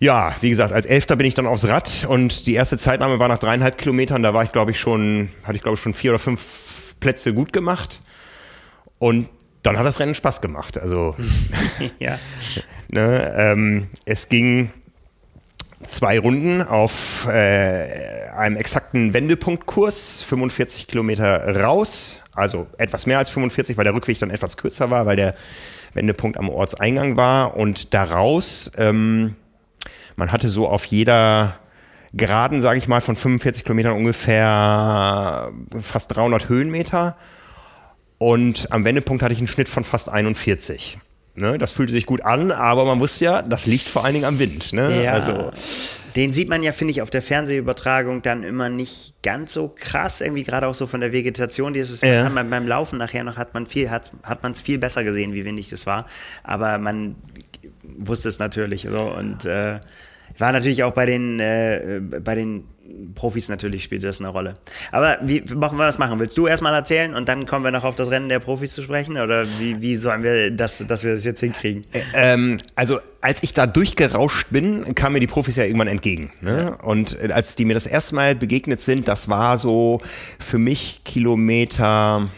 ja, 0.00 0.34
wie 0.40 0.48
gesagt, 0.48 0.72
als 0.72 0.86
Elfter 0.86 1.14
bin 1.16 1.26
ich 1.26 1.34
dann 1.34 1.46
aufs 1.46 1.68
Rad 1.68 2.06
und 2.08 2.46
die 2.46 2.54
erste 2.54 2.78
Zeitnahme 2.78 3.18
war 3.18 3.28
nach 3.28 3.38
dreieinhalb 3.38 3.76
Kilometern. 3.76 4.22
Da 4.22 4.32
war 4.32 4.42
ich, 4.42 4.50
glaube 4.50 4.70
ich, 4.70 4.80
schon, 4.80 5.28
hatte 5.44 5.56
ich, 5.56 5.62
glaube 5.62 5.74
ich, 5.74 5.82
schon 5.82 5.92
vier 5.92 6.12
oder 6.12 6.18
fünf 6.18 6.96
Plätze 7.00 7.34
gut 7.34 7.52
gemacht. 7.52 8.00
Und 8.98 9.28
dann 9.62 9.76
hat 9.76 9.84
das 9.84 10.00
Rennen 10.00 10.14
Spaß 10.14 10.40
gemacht. 10.40 10.78
Also, 10.78 11.14
ja. 11.98 12.18
ne, 12.90 13.34
ähm, 13.36 13.88
es 14.06 14.30
ging 14.30 14.70
zwei 15.90 16.18
Runden 16.18 16.62
auf 16.62 17.26
äh, 17.26 18.28
einem 18.36 18.56
exakten 18.56 19.12
Wendepunktkurs, 19.12 20.22
45 20.22 20.86
Kilometer 20.86 21.56
raus, 21.60 22.22
also 22.34 22.66
etwas 22.78 23.06
mehr 23.06 23.18
als 23.18 23.30
45, 23.30 23.76
weil 23.76 23.84
der 23.84 23.94
Rückweg 23.94 24.18
dann 24.18 24.30
etwas 24.30 24.56
kürzer 24.56 24.90
war, 24.90 25.06
weil 25.06 25.16
der 25.16 25.34
Wendepunkt 25.94 26.38
am 26.38 26.48
Ortseingang 26.48 27.16
war. 27.16 27.56
Und 27.56 27.94
daraus, 27.94 28.72
ähm, 28.78 29.36
man 30.16 30.32
hatte 30.32 30.48
so 30.48 30.68
auf 30.68 30.84
jeder 30.86 31.58
Geraden, 32.12 32.62
sage 32.62 32.78
ich 32.78 32.88
mal, 32.88 33.00
von 33.00 33.16
45 33.16 33.64
Kilometern 33.64 33.96
ungefähr 33.96 35.52
fast 35.80 36.14
300 36.14 36.48
Höhenmeter. 36.48 37.16
Und 38.18 38.70
am 38.72 38.84
Wendepunkt 38.84 39.22
hatte 39.22 39.32
ich 39.32 39.38
einen 39.38 39.48
Schnitt 39.48 39.68
von 39.68 39.84
fast 39.84 40.08
41. 40.08 40.98
Ne, 41.40 41.58
das 41.58 41.72
fühlte 41.72 41.92
sich 41.92 42.06
gut 42.06 42.22
an, 42.22 42.52
aber 42.52 42.84
man 42.84 43.00
wusste 43.00 43.24
ja, 43.24 43.42
das 43.42 43.66
liegt 43.66 43.84
vor 43.84 44.04
allen 44.04 44.14
Dingen 44.14 44.26
am 44.26 44.38
Wind. 44.38 44.72
Ne? 44.72 45.04
Ja. 45.04 45.12
Also, 45.12 45.50
den 46.16 46.32
sieht 46.32 46.48
man 46.48 46.62
ja, 46.62 46.72
finde 46.72 46.92
ich, 46.92 47.02
auf 47.02 47.10
der 47.10 47.22
Fernsehübertragung 47.22 48.22
dann 48.22 48.42
immer 48.42 48.68
nicht 48.68 49.14
ganz 49.22 49.52
so 49.52 49.72
krass, 49.74 50.20
irgendwie 50.20 50.44
gerade 50.44 50.66
auch 50.66 50.74
so 50.74 50.86
von 50.86 51.00
der 51.00 51.12
Vegetation. 51.12 51.72
Dieses 51.72 52.00
ja. 52.00 52.28
man, 52.28 52.50
beim 52.50 52.66
Laufen 52.66 52.98
nachher 52.98 53.24
noch 53.24 53.36
hat 53.36 53.54
man 53.54 53.66
viel, 53.66 53.90
hat, 53.90 54.10
hat 54.22 54.42
man 54.42 54.52
es 54.52 54.60
viel 54.60 54.78
besser 54.78 55.04
gesehen, 55.04 55.32
wie 55.32 55.44
windig 55.44 55.68
das 55.70 55.86
war. 55.86 56.06
Aber 56.42 56.78
man 56.78 57.16
wusste 57.82 58.28
es 58.28 58.38
natürlich 58.38 58.88
so 58.90 59.00
und 59.00 59.44
äh, 59.44 59.80
war 60.38 60.52
natürlich 60.52 60.82
auch 60.84 60.92
bei 60.92 61.06
den, 61.06 61.40
äh, 61.40 62.00
bei 62.00 62.34
den 62.34 62.64
Profis 63.14 63.48
natürlich 63.48 63.84
spielt 63.84 64.04
das 64.04 64.20
eine 64.20 64.28
Rolle. 64.28 64.56
Aber 64.92 65.18
wie 65.22 65.42
machen 65.54 65.78
wir 65.78 65.86
das 65.86 65.98
machen? 65.98 66.18
Willst 66.20 66.36
du 66.36 66.46
erstmal 66.46 66.74
erzählen 66.74 67.14
und 67.14 67.28
dann 67.28 67.46
kommen 67.46 67.64
wir 67.64 67.70
noch 67.70 67.84
auf 67.84 67.94
das 67.94 68.10
Rennen 68.10 68.28
der 68.28 68.38
Profis 68.38 68.72
zu 68.72 68.82
sprechen? 68.82 69.18
Oder 69.18 69.46
wie, 69.58 69.80
wie 69.80 69.96
sollen 69.96 70.22
wir 70.22 70.50
das, 70.50 70.84
dass 70.86 71.04
wir 71.04 71.14
das 71.14 71.24
jetzt 71.24 71.40
hinkriegen? 71.40 71.84
Ähm, 72.14 72.58
also 72.74 73.00
als 73.20 73.42
ich 73.42 73.54
da 73.54 73.66
durchgerauscht 73.66 74.48
bin, 74.50 74.94
kamen 74.94 75.14
mir 75.14 75.20
die 75.20 75.26
Profis 75.26 75.56
ja 75.56 75.64
irgendwann 75.64 75.88
entgegen. 75.88 76.32
Ne? 76.40 76.76
Und 76.82 77.18
äh, 77.20 77.32
als 77.32 77.56
die 77.56 77.64
mir 77.64 77.74
das 77.74 77.86
erste 77.86 78.14
Mal 78.14 78.34
begegnet 78.34 78.80
sind, 78.80 79.08
das 79.08 79.28
war 79.28 79.58
so 79.58 80.00
für 80.38 80.58
mich 80.58 81.02
Kilometer 81.04 82.28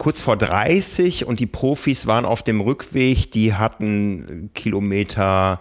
kurz 0.00 0.18
vor 0.18 0.38
30 0.38 1.26
und 1.26 1.40
die 1.40 1.46
Profis 1.46 2.06
waren 2.06 2.24
auf 2.24 2.42
dem 2.42 2.62
Rückweg, 2.62 3.30
die 3.32 3.52
hatten 3.52 4.50
Kilometer 4.54 5.60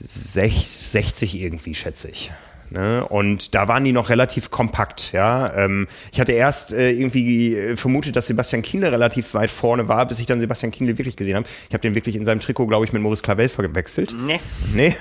60 0.00 1.34
irgendwie, 1.34 1.74
schätze 1.74 2.08
ich. 2.08 2.30
Ne? 2.70 3.06
Und 3.06 3.54
da 3.54 3.68
waren 3.68 3.84
die 3.84 3.92
noch 3.92 4.08
relativ 4.08 4.50
kompakt. 4.50 5.12
Ja? 5.12 5.52
Ähm, 5.54 5.86
ich 6.12 6.20
hatte 6.20 6.32
erst 6.32 6.72
äh, 6.72 6.90
irgendwie 6.90 7.56
äh, 7.56 7.76
vermutet, 7.76 8.16
dass 8.16 8.26
Sebastian 8.26 8.62
Kienle 8.62 8.90
relativ 8.90 9.34
weit 9.34 9.50
vorne 9.50 9.88
war, 9.88 10.06
bis 10.06 10.18
ich 10.18 10.26
dann 10.26 10.40
Sebastian 10.40 10.72
Kienle 10.72 10.98
wirklich 10.98 11.16
gesehen 11.16 11.36
habe. 11.36 11.46
Ich 11.68 11.74
habe 11.74 11.82
den 11.82 11.94
wirklich 11.94 12.16
in 12.16 12.24
seinem 12.24 12.40
Trikot, 12.40 12.66
glaube 12.66 12.84
ich, 12.84 12.92
mit 12.92 13.02
Maurice 13.02 13.22
Clavel 13.22 13.48
verwechselt. 13.48 14.14
Nee. 14.26 14.40
Nee? 14.74 14.96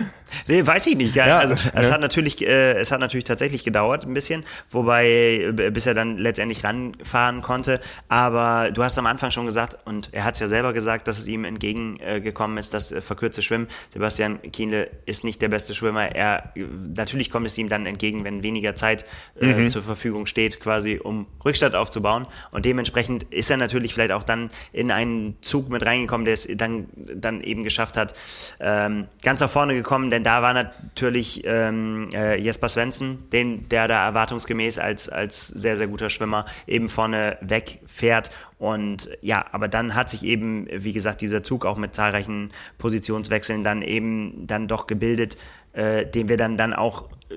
Nee, 0.48 0.66
weiß 0.66 0.88
ich 0.88 0.98
nicht. 0.98 1.16
Ja, 1.16 1.28
ja 1.28 1.40
also 1.40 1.56
es, 1.74 1.92
hat 1.92 2.02
natürlich, 2.02 2.46
äh, 2.46 2.74
es 2.74 2.92
hat 2.92 3.00
natürlich 3.00 3.24
tatsächlich 3.24 3.64
gedauert 3.64 4.06
ein 4.06 4.14
bisschen, 4.14 4.44
wobei, 4.72 5.54
äh, 5.58 5.72
bis 5.72 5.86
er 5.86 5.94
dann 5.94 6.18
letztendlich 6.18 6.64
ranfahren 6.64 7.42
konnte. 7.42 7.80
Aber 8.10 8.72
du 8.72 8.84
hast 8.84 8.98
am 8.98 9.06
Anfang 9.06 9.32
schon 9.32 9.46
gesagt, 9.46 9.78
und 9.86 10.10
er 10.12 10.24
hat 10.24 10.36
es 10.36 10.40
ja 10.40 10.48
selber 10.48 10.74
gesagt, 10.74 11.08
dass 11.08 11.18
es 11.18 11.28
ihm 11.28 11.46
entgegengekommen 11.46 12.58
ist, 12.58 12.74
das 12.74 12.92
äh, 12.92 13.02
verkürzte 13.02 13.42
Schwimmen. 13.42 13.68
Sebastian 13.92 14.42
Kienle 14.52 14.90
ist 15.06 15.24
nicht 15.24 15.42
der 15.42 15.50
beste 15.50 15.74
Schwimmer. 15.74 16.16
Er, 16.16 16.54
natürlich 16.96 17.30
kommt 17.30 17.48
es 17.48 17.55
es 17.56 17.60
ihm 17.60 17.70
dann 17.70 17.86
entgegen, 17.86 18.24
wenn 18.24 18.44
weniger 18.44 18.76
Zeit 18.76 19.06
äh, 19.40 19.48
mhm. 19.48 19.70
zur 19.70 19.82
Verfügung 19.82 20.26
steht, 20.26 20.60
quasi 20.60 21.00
um 21.02 21.26
Rückstand 21.44 21.76
aufzubauen. 21.76 22.28
Und 22.52 22.66
dementsprechend 22.66 23.24
ist 23.24 23.50
er 23.50 23.58
natürlich 23.58 23.94
vielleicht 23.94 24.12
auch 24.12 24.24
dann 24.24 24.50
in 24.72 24.92
einen 24.92 25.38
Zug 25.42 25.70
mit 25.70 25.86
reingekommen, 25.86 26.26
der 26.26 26.34
es 26.34 26.48
dann, 26.56 26.88
dann 26.96 27.42
eben 27.42 27.64
geschafft 27.64 27.98
hat, 27.98 28.14
ähm, 28.60 29.08
ganz 29.24 29.40
nach 29.40 29.50
vorne 29.50 29.74
gekommen, 29.74 30.10
denn 30.10 30.24
da 30.24 30.42
war 30.42 30.54
natürlich 30.54 31.44
ähm, 31.46 32.10
äh, 32.14 32.40
Jesper 32.40 32.70
Svensson, 32.70 33.30
den, 33.32 33.68
der 33.70 33.88
da 33.88 34.06
erwartungsgemäß 34.06 34.80
als, 34.80 35.10
als 35.10 35.48
sehr, 35.48 35.78
sehr 35.78 35.88
guter 35.88 36.10
Schwimmer 36.10 36.46
eben 36.68 36.90
vorne 36.90 37.38
wegfährt 37.42 38.30
und 38.58 39.10
ja, 39.22 39.46
aber 39.52 39.68
dann 39.68 39.96
hat 39.96 40.10
sich 40.10 40.24
eben, 40.24 40.68
wie 40.72 40.94
gesagt, 40.94 41.22
dieser 41.22 41.44
Zug 41.44 41.66
auch 41.66 41.78
mit 41.78 41.94
zahlreichen 41.94 42.52
Positionswechseln 42.78 43.64
dann 43.64 43.82
eben 43.82 44.48
dann 44.48 44.68
doch 44.68 44.88
gebildet, 44.88 45.38
äh, 45.76 46.06
den 46.06 46.30
wir 46.30 46.38
dann, 46.38 46.58
dann 46.58 46.74
auch 46.74 47.10
äh, 47.30 47.36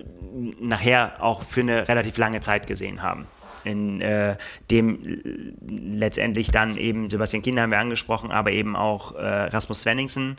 nachher 0.61 1.15
auch 1.21 1.43
für 1.43 1.61
eine 1.61 1.89
relativ 1.89 2.17
lange 2.19 2.41
Zeit 2.41 2.67
gesehen 2.67 3.03
haben. 3.03 3.27
In 3.65 4.01
äh, 4.01 4.37
dem 4.71 5.55
letztendlich 5.69 6.51
dann 6.51 6.77
eben 6.77 7.11
Sebastian 7.11 7.43
Kinder 7.43 7.63
haben 7.63 7.71
wir 7.71 7.81
angesprochen, 7.81 8.31
aber 8.31 8.53
eben 8.53 8.77
auch 8.77 9.15
äh, 9.15 9.19
Rasmus 9.21 9.83
Svenningsen, 9.83 10.37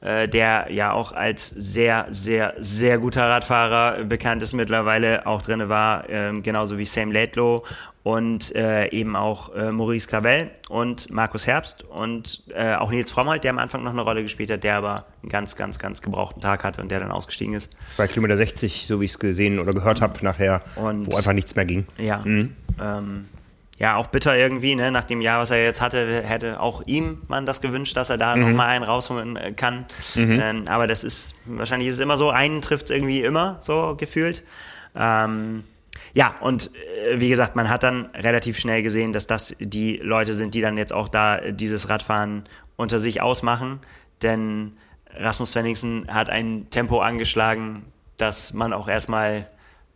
äh, 0.00 0.28
der 0.28 0.68
ja 0.70 0.92
auch 0.92 1.12
als 1.12 1.48
sehr, 1.48 2.06
sehr, 2.08 2.54
sehr 2.56 2.98
guter 2.98 3.28
Radfahrer 3.28 4.04
bekannt 4.04 4.42
ist 4.42 4.54
mittlerweile, 4.54 5.26
auch 5.26 5.42
drin 5.42 5.68
war, 5.68 6.08
ähm, 6.08 6.42
genauso 6.42 6.78
wie 6.78 6.86
Sam 6.86 7.12
Laidlow 7.12 7.64
und 8.04 8.54
äh, 8.54 8.90
eben 8.90 9.16
auch 9.16 9.54
äh, 9.54 9.72
Maurice 9.72 10.06
Clavel 10.06 10.50
und 10.68 11.10
Markus 11.10 11.46
Herbst 11.46 11.84
und 11.84 12.44
äh, 12.54 12.74
auch 12.74 12.90
Nils 12.90 13.10
Frommholt, 13.10 13.42
der 13.44 13.50
am 13.50 13.58
Anfang 13.58 13.82
noch 13.82 13.92
eine 13.92 14.02
Rolle 14.02 14.22
gespielt 14.22 14.50
hat, 14.50 14.62
der 14.62 14.76
aber 14.76 15.06
einen 15.22 15.30
ganz, 15.30 15.56
ganz, 15.56 15.78
ganz 15.78 16.02
gebrauchten 16.02 16.42
Tag 16.42 16.64
hatte 16.64 16.82
und 16.82 16.90
der 16.90 17.00
dann 17.00 17.10
ausgestiegen 17.10 17.54
ist. 17.54 17.74
Bei 17.96 18.06
Kilometer 18.06 18.36
60, 18.36 18.86
so 18.86 19.00
wie 19.00 19.06
ich 19.06 19.12
es 19.12 19.18
gesehen 19.18 19.58
oder 19.58 19.72
gehört 19.72 20.02
habe 20.02 20.22
nachher, 20.22 20.60
und, 20.76 21.10
wo 21.10 21.16
einfach 21.16 21.32
nichts 21.32 21.56
mehr 21.56 21.64
ging. 21.64 21.86
Ja, 21.96 22.18
mhm. 22.18 22.54
ähm, 22.78 23.24
ja, 23.78 23.96
auch 23.96 24.08
bitter 24.08 24.36
irgendwie, 24.36 24.74
ne? 24.76 24.90
nach 24.90 25.04
dem 25.04 25.22
Jahr, 25.22 25.40
was 25.40 25.50
er 25.50 25.64
jetzt 25.64 25.80
hatte, 25.80 26.22
hätte 26.22 26.60
auch 26.60 26.82
ihm 26.86 27.22
man 27.26 27.46
das 27.46 27.62
gewünscht, 27.62 27.96
dass 27.96 28.10
er 28.10 28.18
da 28.18 28.36
mhm. 28.36 28.42
nochmal 28.42 28.68
einen 28.68 28.84
rausholen 28.84 29.36
äh, 29.36 29.52
kann. 29.52 29.86
Mhm. 30.14 30.40
Ähm, 30.42 30.62
aber 30.68 30.86
das 30.86 31.04
ist, 31.04 31.36
wahrscheinlich 31.46 31.88
ist 31.88 31.94
es 31.94 32.00
immer 32.00 32.18
so, 32.18 32.28
einen 32.28 32.60
trifft 32.60 32.84
es 32.84 32.90
irgendwie 32.90 33.22
immer, 33.22 33.56
so 33.60 33.94
gefühlt. 33.98 34.42
Ähm, 34.94 35.64
ja, 36.14 36.36
und 36.40 36.70
äh, 36.74 37.20
wie 37.20 37.28
gesagt, 37.28 37.56
man 37.56 37.68
hat 37.68 37.82
dann 37.82 38.06
relativ 38.14 38.58
schnell 38.58 38.82
gesehen, 38.82 39.12
dass 39.12 39.26
das 39.26 39.54
die 39.58 39.96
Leute 39.96 40.32
sind, 40.32 40.54
die 40.54 40.60
dann 40.60 40.78
jetzt 40.78 40.92
auch 40.92 41.08
da 41.08 41.40
dieses 41.50 41.88
Radfahren 41.88 42.44
unter 42.76 42.98
sich 42.98 43.20
ausmachen. 43.20 43.80
Denn 44.22 44.72
Rasmus 45.16 45.52
Svenningsen 45.52 46.06
hat 46.08 46.30
ein 46.30 46.68
Tempo 46.70 47.00
angeschlagen, 47.00 47.82
das 48.16 48.52
man 48.52 48.72
auch 48.72 48.88
erstmal 48.88 49.48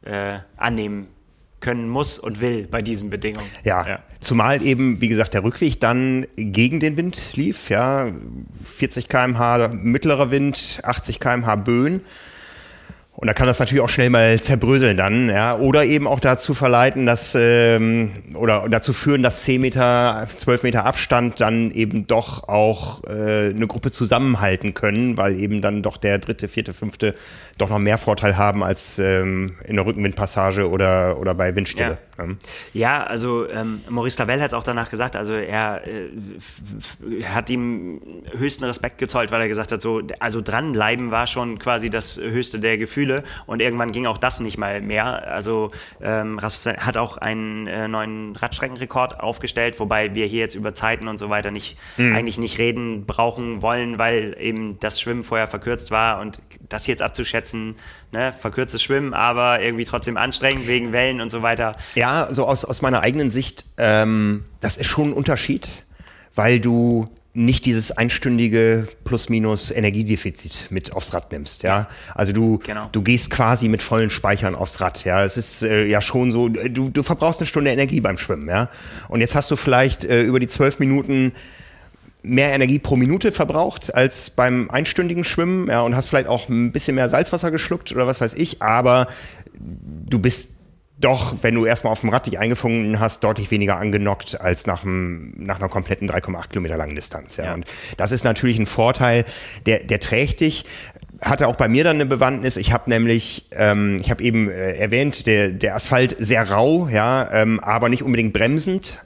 äh, 0.03 0.39
annehmen 0.57 1.09
können 1.61 1.89
muss 1.89 2.19
und 2.19 2.41
will 2.41 2.69
bei 2.69 2.83
diesen 2.83 3.11
Bedingungen. 3.11 3.49
Ja, 3.65 3.87
ja, 3.87 3.99
zumal 4.21 4.63
eben, 4.63 5.01
wie 5.01 5.09
gesagt, 5.09 5.35
der 5.35 5.43
Rückweg 5.43 5.81
dann 5.81 6.27
gegen 6.37 6.79
den 6.79 6.97
Wind 6.97 7.35
lief, 7.35 7.69
ja, 7.69 8.09
40 8.65 9.09
km/h 9.09 9.71
mittlerer 9.73 10.31
Wind, 10.31 10.81
80 10.83 11.19
km/h 11.19 11.57
Böen. 11.57 12.01
Und 13.21 13.27
da 13.27 13.35
kann 13.35 13.49
das 13.49 13.59
natürlich 13.59 13.83
auch 13.83 13.89
schnell 13.89 14.11
mal 14.11 14.41
zerbröseln 14.41 14.97
dann, 14.97 15.29
ja. 15.29 15.59
Oder 15.59 15.85
eben 15.85 16.07
auch 16.07 16.21
dazu 16.21 16.55
verleiten, 16.55 17.05
dass 17.05 17.35
ähm, 17.35 18.13
oder 18.35 18.69
dazu 18.71 18.93
führen, 18.93 19.25
dass 19.25 19.43
10 19.43 19.61
Meter, 19.61 20.29
12 20.37 20.63
Meter 20.63 20.85
Abstand 20.85 21.41
dann 21.41 21.73
eben 21.73 22.07
doch 22.07 22.49
auch 22.49 23.03
äh, 23.09 23.49
eine 23.49 23.67
Gruppe 23.67 23.91
zusammenhalten 23.91 24.73
können, 24.73 25.17
weil 25.17 25.41
eben 25.41 25.61
dann 25.63 25.83
doch 25.83 25.97
der 25.97 26.21
dritte, 26.21 26.47
vierte, 26.47 26.73
fünfte 26.73 27.15
doch 27.59 27.69
noch 27.69 27.79
mehr 27.79 27.99
Vorteil 27.99 28.37
haben 28.37 28.63
als 28.63 28.99
ähm, 28.99 29.57
in 29.65 29.77
der 29.77 29.85
Rückenwindpassage 29.85 30.69
oder, 30.71 31.19
oder 31.19 31.35
bei 31.35 31.55
Windstille. 31.55 31.99
Ja, 32.19 32.25
ja 32.73 33.03
also 33.03 33.49
ähm, 33.49 33.81
Maurice 33.89 34.19
Lavelle 34.19 34.43
hat 34.43 34.49
es 34.49 34.55
auch 34.55 34.63
danach 34.63 34.91
gesagt, 34.91 35.17
also 35.17 35.35
er 35.35 35.83
äh, 35.87 37.25
hat 37.25 37.51
ihm 37.51 38.01
höchsten 38.37 38.65
Respekt 38.65 38.99
gezollt, 38.99 39.31
weil 39.33 39.41
er 39.41 39.49
gesagt 39.49 39.73
hat, 39.73 39.83
so, 39.83 40.03
also 40.21 40.41
dranbleiben 40.41 41.11
war 41.11 41.27
schon 41.27 41.59
quasi 41.59 41.91
das 41.91 42.17
höchste 42.17 42.61
der 42.61 42.79
Gefühle 42.79 43.25
und 43.47 43.61
irgendwann 43.61 43.93
ging 43.93 44.07
auch 44.07 44.19
das 44.19 44.41
nicht 44.41 44.59
mal 44.59 44.81
mehr. 44.81 45.29
Also 45.29 45.71
ähm, 46.01 46.41
hat 46.41 46.97
auch 46.97 47.19
einen 47.19 47.67
äh, 47.67 47.89
neuen 47.89 48.37
Radstreckenrekord 48.37 49.21
aufgestellt, 49.21 49.81
wobei 49.81 50.15
wir 50.15 50.27
hier 50.27 50.41
jetzt 50.41 50.55
über 50.55 50.75
Zeiten 50.75 51.09
und 51.09 51.19
so 51.19 51.31
weiter 51.31 51.51
nicht 51.51 51.79
mhm. 51.97 52.15
eigentlich 52.15 52.39
nicht 52.39 52.59
reden 52.59 53.07
brauchen 53.07 53.63
wollen, 53.63 53.99
weil 53.99 54.37
eben 54.39 54.79
das 54.79 55.01
Schwimmen 55.01 55.25
vorher 55.25 55.49
verkürzt 55.49 55.91
war 55.91 56.21
und 56.21 56.41
das 56.69 56.87
jetzt 56.87 57.03
abzuschätzen, 57.03 57.48
umsetzen, 57.49 57.75
ne, 58.13 58.33
verkürztes 58.33 58.83
Schwimmen, 58.83 59.15
aber 59.15 59.61
irgendwie 59.61 59.85
trotzdem 59.85 60.17
anstrengend 60.17 60.67
wegen 60.67 60.93
Wellen 60.93 61.21
und 61.21 61.31
so 61.31 61.43
weiter. 61.43 61.77
Ja, 61.95 62.29
so 62.31 62.47
aus, 62.47 62.65
aus 62.65 62.83
meiner 62.83 63.01
eigenen 63.01 63.31
Sicht, 63.31 63.65
ähm, 63.77 64.45
das 64.61 64.77
ist 64.77 64.87
schon 64.87 65.11
ein 65.11 65.13
Unterschied, 65.13 65.69
weil 66.35 66.61
du 66.61 67.07
nicht 67.35 67.67
dieses 67.67 67.93
einstündige 67.93 68.89
plus-minus 69.05 69.71
Energiedefizit 69.71 70.71
mit 70.71 70.93
aufs 70.93 71.13
Rad 71.15 71.31
nimmst, 71.31 71.63
ja. 71.63 71.87
Also 72.15 72.33
du, 72.33 72.59
genau. 72.59 72.89
du 72.91 73.03
gehst 73.03 73.31
quasi 73.31 73.69
mit 73.69 73.81
vollen 73.81 74.11
Speichern 74.11 74.57
aufs 74.57 74.81
Rad, 74.81 75.05
ja. 75.05 75.23
Es 75.25 75.37
ist 75.37 75.63
äh, 75.63 75.87
ja 75.87 76.01
schon 76.01 76.33
so, 76.33 76.49
du, 76.49 76.91
du 76.91 77.03
verbrauchst 77.03 77.41
eine 77.41 77.47
Stunde 77.47 77.71
Energie 77.71 78.01
beim 78.01 78.19
Schwimmen, 78.19 78.49
ja. 78.49 78.71
Und 79.09 79.21
jetzt 79.21 79.37
hast 79.37 79.51
du 79.51 79.57
vielleicht 79.57 80.05
äh, 80.05 80.23
über 80.23 80.41
die 80.41 80.49
zwölf 80.49 80.81
Minuten 80.81 81.33
mehr 82.29 82.53
Energie 82.53 82.79
pro 82.79 82.97
Minute 82.97 83.33
verbraucht 83.33 83.95
als 83.95 84.31
beim 84.31 84.71
einstündigen 84.71 85.25
Schwimmen 85.25 85.69
ja, 85.69 85.81
und 85.83 85.97
hast 85.97 86.09
vielleicht 86.09 86.29
auch 86.29 86.49
ein 86.49 86.73
bisschen 86.73 86.95
mehr 86.95 87.09
Salzwasser 87.09 87.51
geschluckt 87.51 87.93
oder 87.93 88.07
was 88.07 88.21
weiß 88.21 88.35
ich, 88.35 88.63
aber 88.63 89.09
du 89.59 90.19
bist 90.19 90.59
doch, 91.01 91.37
wenn 91.43 91.55
du 91.55 91.65
erstmal 91.65 91.93
auf 91.93 92.01
dem 92.01 92.11
Rad 92.11 92.27
dich 92.27 92.39
eingefunden 92.39 92.99
hast, 92.99 93.23
deutlich 93.23 93.51
weniger 93.51 93.77
angenockt 93.77 94.41
als 94.41 94.67
nach, 94.67 94.83
einem, 94.83 95.33
nach 95.37 95.59
einer 95.59 95.69
kompletten 95.69 96.11
3,8 96.11 96.49
Kilometer 96.49 96.77
langen 96.77 96.97
Distanz. 96.97 97.37
Ja. 97.37 97.45
ja. 97.45 97.55
Und 97.55 97.67
das 97.97 98.11
ist 98.11 98.25
natürlich 98.25 98.59
ein 98.59 98.67
Vorteil, 98.67 99.25
der, 99.67 99.85
der 99.85 100.01
trägt 100.01 100.41
dich 100.41 100.65
hatte 101.21 101.49
auch 101.49 101.57
bei 101.57 101.69
mir 101.69 101.85
dann 101.85 101.97
eine 101.97 102.07
Bewandtnis. 102.07 102.57
Ich 102.57 102.73
habe 102.73 102.89
nämlich, 102.91 103.47
ähm, 103.51 103.99
ich 104.01 104.11
habe 104.11 104.23
eben 104.23 104.49
äh, 104.49 104.75
erwähnt, 104.75 105.27
der, 105.27 105.49
der 105.49 105.75
Asphalt 105.75 106.17
sehr 106.19 106.49
rau, 106.51 106.89
ja, 106.89 107.29
ähm, 107.33 107.61
aber 107.61 107.89
nicht 107.89 108.03
unbedingt 108.03 108.33
bremsend 108.33 109.01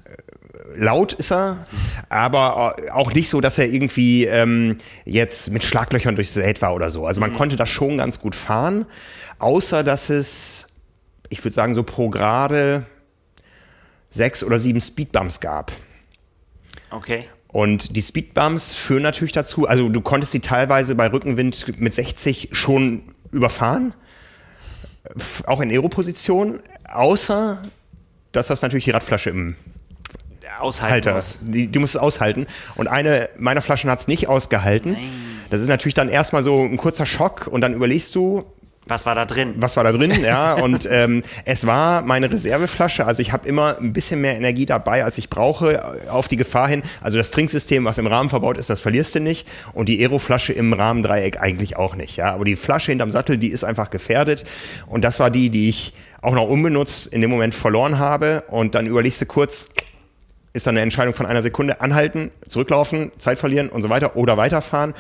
laut 0.77 1.13
ist 1.13 1.33
er, 1.33 1.67
aber 2.09 2.77
auch 2.93 3.13
nicht 3.13 3.29
so, 3.29 3.41
dass 3.41 3.59
er 3.59 3.67
irgendwie 3.67 4.25
ähm, 4.25 4.79
jetzt 5.05 5.51
mit 5.51 5.65
Schlaglöchern 5.65 6.15
durchsät 6.15 6.63
war 6.63 6.75
oder 6.75 6.91
so. 6.91 7.07
Also 7.07 7.21
man 7.21 7.33
mhm. 7.33 7.37
konnte 7.37 7.57
das 7.57 7.69
schon 7.69 7.99
ganz 7.99 8.21
gut 8.21 8.35
fahren, 8.35 8.87
außer 9.39 9.85
dass 9.85 10.11
es, 10.11 10.69
ich 11.29 11.45
würde 11.45 11.55
sagen, 11.55 11.75
so 11.75 11.83
pro 11.83 12.11
Grade 12.11 12.87
sechs 14.11 14.45
oder 14.45 14.59
sieben 14.59 14.81
Speedbumps 14.81 15.41
gab. 15.41 15.73
Okay. 16.91 17.25
Und 17.49 17.97
die 17.97 18.03
Speedbumps 18.03 18.73
führen 18.73 19.03
natürlich 19.03 19.33
dazu, 19.33 19.69
also 19.69 19.89
du 19.89 20.01
konntest 20.01 20.33
die 20.33 20.41
teilweise 20.41 20.95
bei 20.95 21.11
Rückenwind 21.11 21.81
mit 21.81 21.93
60 21.93 22.51
schon 22.53 23.03
überfahren, 23.31 23.93
auch 25.47 25.61
in 25.61 25.71
Aeroposition, 25.71 26.61
außer 26.89 27.59
dass 28.33 28.47
das 28.47 28.63
natürlich 28.63 28.85
die 28.85 28.91
Radflasche 28.91 29.31
im 29.31 29.57
aushalten 30.63 30.93
Halter. 30.93 31.15
muss. 31.15 31.39
Die, 31.43 31.67
die 31.67 31.79
muss 31.79 31.91
es 31.91 31.97
aushalten. 31.97 32.47
Und 32.77 32.89
eine 32.89 33.29
meiner 33.39 33.63
Flaschen 33.63 33.91
hat 33.91 34.01
es 34.01 34.09
nicht 34.09 34.29
ausgehalten. 34.29 34.93
Nein. 34.93 35.11
Das 35.51 35.61
ist 35.61 35.69
natürlich 35.69 35.95
dann 35.95 36.09
erstmal 36.09 36.43
so 36.43 36.61
ein 36.61 36.77
kurzer 36.77 37.05
Schock 37.05 37.47
und 37.47 37.61
dann 37.61 37.75
überlegst 37.75 38.15
du, 38.15 38.45
was 38.87 39.07
war 39.07 39.15
da 39.15 39.25
drin? 39.25 39.55
Was 39.59 39.77
war 39.77 39.85
da 39.85 39.93
drin, 39.93 40.13
ja. 40.25 40.55
Und 40.55 40.87
ähm, 40.91 41.23
es 41.45 41.67
war 41.67 42.03
meine 42.03 42.31
Reserveflasche. 42.31 43.07
Also 43.07 43.23
ich 43.23 43.33
habe 43.33 43.47
immer 43.47 43.79
ein 43.79 43.93
bisschen 43.93 44.21
mehr 44.21 44.35
Energie 44.35 44.67
dabei, 44.67 45.05
als 45.05 45.19
ich 45.19 45.31
brauche, 45.31 46.11
auf 46.11 46.27
die 46.27 46.37
Gefahr 46.37 46.69
hin. 46.69 46.83
Also 47.01 47.17
das 47.17 47.31
Trinksystem, 47.31 47.85
was 47.85 47.99
im 47.99 48.07
Rahmen 48.07 48.29
verbaut 48.29 48.59
ist, 48.59 48.71
das 48.71 48.81
verlierst 48.81 49.15
du 49.15 49.21
nicht. 49.21 49.47
Und 49.73 49.89
die 49.89 50.01
Aeroflasche 50.01 50.53
im 50.53 50.73
Rahmendreieck 50.73 51.41
eigentlich 51.41 51.77
auch 51.77 51.95
nicht, 51.95 52.17
ja. 52.17 52.33
Aber 52.33 52.45
die 52.45 52.57
Flasche 52.57 52.91
hinterm 52.91 53.13
Sattel, 53.13 53.39
die 53.39 53.49
ist 53.49 53.63
einfach 53.63 53.91
gefährdet. 53.91 54.45
Und 54.87 55.03
das 55.03 55.21
war 55.21 55.31
die, 55.31 55.51
die 55.51 55.69
ich 55.69 55.93
auch 56.21 56.35
noch 56.35 56.49
unbenutzt 56.49 57.07
in 57.07 57.21
dem 57.21 57.31
Moment 57.31 57.55
verloren 57.55 57.99
habe. 57.99 58.45
Und 58.49 58.75
dann 58.75 58.87
überlegst 58.87 59.21
du 59.21 59.27
kurz, 59.27 59.69
ist 60.53 60.67
dann 60.67 60.75
eine 60.75 60.83
Entscheidung 60.83 61.15
von 61.15 61.27
einer 61.27 61.43
Sekunde 61.43 61.81
anhalten, 61.81 62.31
zurücklaufen, 62.49 63.13
Zeit 63.19 63.39
verlieren 63.39 63.69
und 63.69 63.83
so 63.83 63.91
weiter 63.91 64.17
oder 64.17 64.37
weiterfahren. 64.37 64.95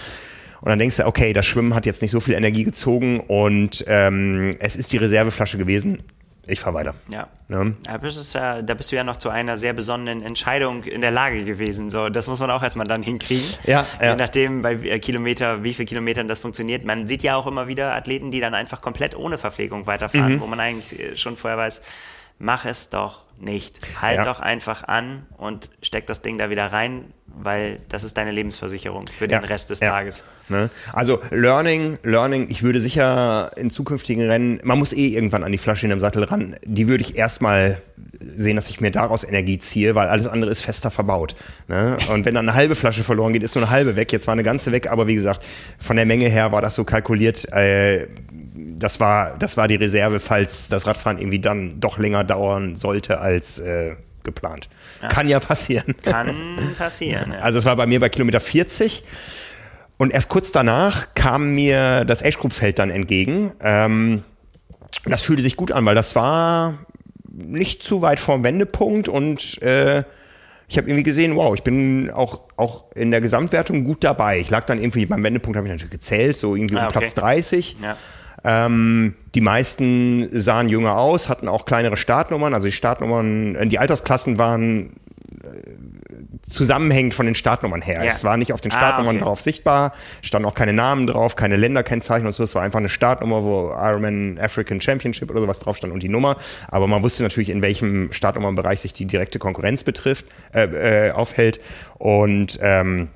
Und 0.60 0.68
dann 0.68 0.78
denkst 0.78 0.98
du, 0.98 1.06
okay, 1.06 1.32
das 1.32 1.44
Schwimmen 1.44 1.74
hat 1.74 1.86
jetzt 1.86 2.02
nicht 2.02 2.12
so 2.12 2.20
viel 2.20 2.34
Energie 2.34 2.64
gezogen 2.64 3.20
und 3.20 3.84
ähm, 3.88 4.56
es 4.60 4.76
ist 4.76 4.92
die 4.92 4.96
Reserveflasche 4.96 5.58
gewesen. 5.58 6.02
Ich 6.46 6.58
fahre 6.58 6.74
weiter. 6.74 6.94
Ja. 7.08 7.28
ja. 7.48 7.64
Da, 7.84 7.98
bist 7.98 8.34
ja, 8.34 8.62
da 8.62 8.74
bist 8.74 8.90
du 8.90 8.96
ja 8.96 9.04
noch 9.04 9.16
zu 9.16 9.28
einer 9.28 9.56
sehr 9.56 9.72
besonderen 9.74 10.22
Entscheidung 10.22 10.82
in 10.82 11.00
der 11.00 11.12
Lage 11.12 11.44
gewesen. 11.44 11.88
So, 11.88 12.08
das 12.08 12.26
muss 12.26 12.40
man 12.40 12.50
auch 12.50 12.62
erstmal 12.62 12.86
dann 12.86 13.02
hinkriegen. 13.02 13.46
Ja, 13.64 13.86
ja. 14.00 14.10
Je 14.10 14.16
nachdem, 14.16 14.60
bei 14.60 14.74
äh, 14.74 14.98
Kilometer, 14.98 15.62
wie 15.62 15.72
viele 15.72 15.86
Kilometern 15.86 16.26
das 16.26 16.40
funktioniert. 16.40 16.84
Man 16.84 17.06
sieht 17.06 17.22
ja 17.22 17.36
auch 17.36 17.46
immer 17.46 17.68
wieder 17.68 17.94
Athleten, 17.94 18.32
die 18.32 18.40
dann 18.40 18.54
einfach 18.54 18.80
komplett 18.80 19.16
ohne 19.16 19.38
Verpflegung 19.38 19.86
weiterfahren, 19.86 20.34
mhm. 20.34 20.40
wo 20.40 20.46
man 20.46 20.58
eigentlich 20.58 20.98
äh, 20.98 21.16
schon 21.16 21.36
vorher 21.36 21.58
weiß, 21.58 21.82
mach 22.42 22.64
es 22.66 22.90
doch 22.90 23.22
nicht. 23.38 23.78
Halt 24.00 24.18
Ja. 24.18 24.24
doch 24.24 24.40
einfach 24.40 24.84
an 24.84 25.26
und 25.36 25.70
steck 25.80 26.06
das 26.06 26.22
Ding 26.22 26.38
da 26.38 26.50
wieder 26.50 26.66
rein, 26.66 27.04
weil 27.26 27.78
das 27.88 28.02
ist 28.04 28.16
deine 28.16 28.30
Lebensversicherung 28.32 29.04
für 29.06 29.26
den 29.28 29.40
Ja, 29.42 29.46
Rest 29.48 29.70
des 29.70 29.80
ja. 29.80 29.88
Tages. 29.88 30.24
Ne? 30.48 30.68
Also 30.92 31.20
Learning, 31.30 31.98
Learning, 32.02 32.48
ich 32.50 32.62
würde 32.62 32.80
sicher 32.80 33.50
in 33.56 33.70
zukünftigen 33.70 34.26
Rennen, 34.28 34.60
man 34.64 34.78
muss 34.78 34.92
eh 34.92 35.08
irgendwann 35.08 35.44
an 35.44 35.52
die 35.52 35.58
Flasche 35.58 35.86
in 35.86 35.90
dem 35.90 36.00
Sattel 36.00 36.24
ran, 36.24 36.56
die 36.64 36.88
würde 36.88 37.02
ich 37.02 37.16
erstmal 37.16 37.80
sehen, 38.34 38.56
dass 38.56 38.68
ich 38.70 38.80
mir 38.80 38.90
daraus 38.90 39.24
Energie 39.24 39.58
ziehe, 39.58 39.94
weil 39.94 40.08
alles 40.08 40.26
andere 40.26 40.50
ist 40.50 40.62
fester 40.62 40.90
verbaut. 40.90 41.34
Ne? 41.68 41.96
Und 42.12 42.24
wenn 42.24 42.34
dann 42.34 42.48
eine 42.48 42.56
halbe 42.56 42.74
Flasche 42.74 43.02
verloren 43.04 43.32
geht, 43.32 43.42
ist 43.42 43.54
nur 43.54 43.64
eine 43.64 43.70
halbe 43.70 43.96
weg. 43.96 44.12
Jetzt 44.12 44.26
war 44.26 44.32
eine 44.32 44.42
ganze 44.44 44.70
weg, 44.72 44.90
aber 44.90 45.06
wie 45.06 45.14
gesagt, 45.14 45.42
von 45.78 45.96
der 45.96 46.06
Menge 46.06 46.28
her 46.28 46.52
war 46.52 46.60
das 46.62 46.74
so 46.74 46.84
kalkuliert, 46.84 47.50
äh, 47.52 48.06
das 48.54 49.00
war, 49.00 49.36
das 49.38 49.56
war 49.56 49.68
die 49.68 49.76
Reserve, 49.76 50.20
falls 50.20 50.68
das 50.68 50.86
Radfahren 50.86 51.18
irgendwie 51.18 51.38
dann 51.40 51.80
doch 51.80 51.98
länger 51.98 52.24
dauern 52.24 52.76
sollte 52.76 53.20
als 53.20 53.58
äh, 53.58 53.96
geplant. 54.24 54.68
Kann 55.08 55.28
ja 55.28 55.40
passieren. 55.40 55.94
Kann 56.02 56.34
passieren. 56.78 57.32
Ja. 57.32 57.38
Also 57.40 57.58
es 57.58 57.64
war 57.64 57.76
bei 57.76 57.86
mir 57.86 58.00
bei 58.00 58.08
Kilometer 58.08 58.40
40. 58.40 59.02
Und 59.98 60.12
erst 60.12 60.28
kurz 60.28 60.52
danach 60.52 61.14
kam 61.14 61.54
mir 61.54 62.04
das 62.04 62.24
Age 62.24 62.38
Group 62.38 62.52
Feld 62.52 62.78
dann 62.78 62.90
entgegen. 62.90 63.52
Ähm, 63.60 64.22
das 65.04 65.22
fühlte 65.22 65.42
sich 65.42 65.56
gut 65.56 65.72
an, 65.72 65.84
weil 65.84 65.94
das 65.94 66.14
war 66.14 66.74
nicht 67.30 67.82
zu 67.82 68.02
weit 68.02 68.20
vom 68.20 68.44
Wendepunkt 68.44 69.08
und 69.08 69.60
äh, 69.62 70.02
ich 70.68 70.78
habe 70.78 70.88
irgendwie 70.88 71.02
gesehen, 71.02 71.36
wow, 71.36 71.54
ich 71.54 71.62
bin 71.62 72.10
auch, 72.10 72.40
auch 72.56 72.84
in 72.94 73.10
der 73.10 73.20
Gesamtwertung 73.20 73.84
gut 73.84 74.04
dabei. 74.04 74.38
Ich 74.38 74.50
lag 74.50 74.64
dann 74.64 74.80
irgendwie 74.80 75.06
beim 75.06 75.22
Wendepunkt, 75.22 75.56
habe 75.56 75.66
ich 75.66 75.72
natürlich 75.72 75.92
gezählt, 75.92 76.36
so 76.36 76.56
irgendwie 76.56 76.76
Ah, 76.76 76.82
um 76.82 76.86
okay. 76.86 76.98
Platz 76.98 77.14
30. 77.14 77.76
Ja. 77.82 77.96
Ähm, 78.44 79.14
die 79.34 79.40
meisten 79.40 80.28
sahen 80.32 80.68
jünger 80.68 80.98
aus, 80.98 81.28
hatten 81.28 81.48
auch 81.48 81.64
kleinere 81.64 81.96
Startnummern. 81.96 82.54
Also 82.54 82.66
die 82.66 82.72
Startnummern, 82.72 83.54
äh, 83.54 83.66
die 83.66 83.78
Altersklassen 83.78 84.38
waren 84.38 84.90
äh, 85.42 86.48
zusammenhängend 86.48 87.14
von 87.14 87.26
den 87.26 87.34
Startnummern 87.34 87.82
her. 87.82 88.04
Ja. 88.04 88.10
Es 88.10 88.24
war 88.24 88.36
nicht 88.36 88.52
auf 88.52 88.60
den 88.60 88.72
Ah, 88.72 88.76
Startnummern 88.76 89.16
okay. 89.16 89.24
drauf 89.24 89.40
sichtbar, 89.40 89.92
standen 90.22 90.46
auch 90.46 90.54
keine 90.54 90.72
Namen 90.72 91.06
drauf, 91.06 91.36
keine 91.36 91.56
Länderkennzeichen 91.56 92.26
und 92.26 92.32
so. 92.32 92.42
Es 92.42 92.54
war 92.54 92.62
einfach 92.62 92.80
eine 92.80 92.88
Startnummer, 92.88 93.42
wo 93.44 93.70
Ironman 93.70 94.38
African 94.38 94.80
Championship 94.80 95.30
oder 95.30 95.40
sowas 95.40 95.60
drauf 95.60 95.76
stand 95.76 95.92
und 95.92 96.02
die 96.02 96.08
Nummer. 96.08 96.36
Aber 96.68 96.86
man 96.88 97.02
wusste 97.02 97.22
natürlich, 97.22 97.48
in 97.48 97.62
welchem 97.62 98.12
Startnummernbereich 98.12 98.80
sich 98.80 98.92
die 98.92 99.06
direkte 99.06 99.38
Konkurrenz 99.38 99.84
betrifft, 99.84 100.26
äh, 100.52 101.08
äh, 101.08 101.10
aufhält. 101.12 101.60
Und 101.98 102.58
ähm, 102.60 103.08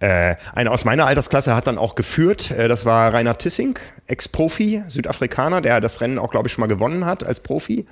äh, 0.00 0.36
einer 0.54 0.72
aus 0.72 0.84
meiner 0.84 1.06
Altersklasse 1.06 1.54
hat 1.54 1.66
dann 1.66 1.78
auch 1.78 1.94
geführt. 1.94 2.50
Äh, 2.50 2.68
das 2.68 2.84
war 2.84 3.12
Rainer 3.12 3.38
Tissing, 3.38 3.78
Ex-Profi, 4.06 4.82
Südafrikaner, 4.88 5.60
der 5.60 5.80
das 5.80 6.00
Rennen 6.00 6.18
auch, 6.18 6.30
glaube 6.30 6.48
ich, 6.48 6.52
schon 6.52 6.62
mal 6.62 6.68
gewonnen 6.68 7.06
hat 7.06 7.24
als 7.24 7.40
Profi. 7.40 7.86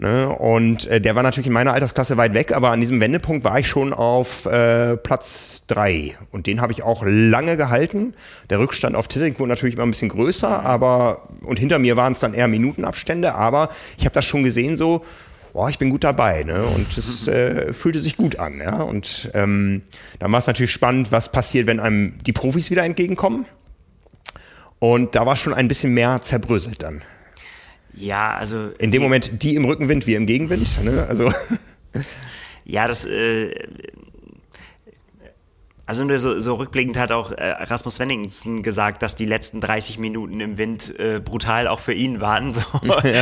Ne? 0.00 0.28
Und 0.28 0.86
äh, 0.86 1.00
der 1.00 1.16
war 1.16 1.24
natürlich 1.24 1.48
in 1.48 1.52
meiner 1.52 1.72
Altersklasse 1.72 2.16
weit 2.16 2.32
weg, 2.32 2.54
aber 2.54 2.70
an 2.70 2.80
diesem 2.80 3.00
Wendepunkt 3.00 3.42
war 3.42 3.58
ich 3.58 3.66
schon 3.66 3.92
auf 3.92 4.46
äh, 4.46 4.96
Platz 4.96 5.64
drei 5.66 6.16
Und 6.30 6.46
den 6.46 6.60
habe 6.60 6.72
ich 6.72 6.84
auch 6.84 7.02
lange 7.04 7.56
gehalten. 7.56 8.14
Der 8.48 8.60
Rückstand 8.60 8.94
auf 8.94 9.08
Tissing 9.08 9.36
wurde 9.40 9.48
natürlich 9.48 9.74
immer 9.74 9.84
ein 9.84 9.90
bisschen 9.90 10.10
größer, 10.10 10.64
aber 10.64 11.28
und 11.42 11.58
hinter 11.58 11.80
mir 11.80 11.96
waren 11.96 12.12
es 12.12 12.20
dann 12.20 12.32
eher 12.32 12.46
Minutenabstände, 12.46 13.34
aber 13.34 13.70
ich 13.96 14.04
habe 14.04 14.14
das 14.14 14.24
schon 14.24 14.44
gesehen 14.44 14.76
so, 14.76 15.04
boah, 15.52 15.68
ich 15.68 15.78
bin 15.78 15.90
gut 15.90 16.04
dabei, 16.04 16.42
ne? 16.44 16.62
Und 16.64 16.96
es 16.96 17.28
äh, 17.28 17.72
fühlte 17.72 18.00
sich 18.00 18.16
gut 18.16 18.38
an, 18.38 18.60
ja. 18.60 18.82
Und 18.82 19.30
ähm, 19.34 19.82
dann 20.18 20.32
war 20.32 20.38
es 20.38 20.46
natürlich 20.46 20.72
spannend, 20.72 21.12
was 21.12 21.32
passiert, 21.32 21.66
wenn 21.66 21.80
einem 21.80 22.14
die 22.24 22.32
Profis 22.32 22.70
wieder 22.70 22.84
entgegenkommen. 22.84 23.46
Und 24.78 25.14
da 25.14 25.26
war 25.26 25.36
schon 25.36 25.54
ein 25.54 25.68
bisschen 25.68 25.92
mehr 25.92 26.22
zerbröselt 26.22 26.82
dann. 26.82 27.02
ja, 27.94 28.34
also 28.34 28.68
In 28.78 28.92
dem 28.92 29.02
Moment 29.02 29.42
die 29.42 29.56
im 29.56 29.64
Rückenwind, 29.64 30.06
wir 30.06 30.16
im 30.16 30.26
Gegenwind. 30.26 30.84
Ne? 30.84 31.06
Also 31.08 31.32
Ja, 32.64 32.86
das, 32.86 33.06
äh, 33.06 33.50
also 35.88 36.04
nur 36.04 36.18
so, 36.18 36.38
so 36.38 36.56
rückblickend 36.56 36.98
hat 36.98 37.12
auch 37.12 37.32
äh, 37.32 37.48
Rasmus 37.48 37.98
Wenningsen 37.98 38.62
gesagt, 38.62 39.02
dass 39.02 39.16
die 39.16 39.24
letzten 39.24 39.62
30 39.62 39.98
Minuten 39.98 40.38
im 40.38 40.58
Wind 40.58 40.94
äh, 41.00 41.18
brutal 41.18 41.66
auch 41.66 41.80
für 41.80 41.94
ihn 41.94 42.20
waren, 42.20 42.52
so 42.52 42.62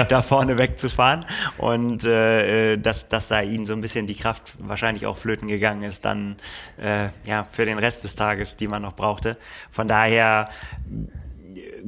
da 0.08 0.20
vorne 0.20 0.58
wegzufahren 0.58 1.26
und 1.58 2.02
äh, 2.04 2.72
äh, 2.72 2.76
dass, 2.76 3.08
dass 3.08 3.28
da 3.28 3.40
ihm 3.40 3.66
so 3.66 3.72
ein 3.72 3.80
bisschen 3.80 4.08
die 4.08 4.16
Kraft 4.16 4.54
wahrscheinlich 4.58 5.06
auch 5.06 5.16
flöten 5.16 5.46
gegangen 5.46 5.84
ist, 5.84 6.04
dann 6.04 6.34
äh, 6.76 7.10
ja 7.24 7.46
für 7.52 7.66
den 7.66 7.78
Rest 7.78 8.02
des 8.02 8.16
Tages, 8.16 8.56
die 8.56 8.66
man 8.66 8.82
noch 8.82 8.94
brauchte. 8.94 9.36
Von 9.70 9.86
daher 9.86 10.48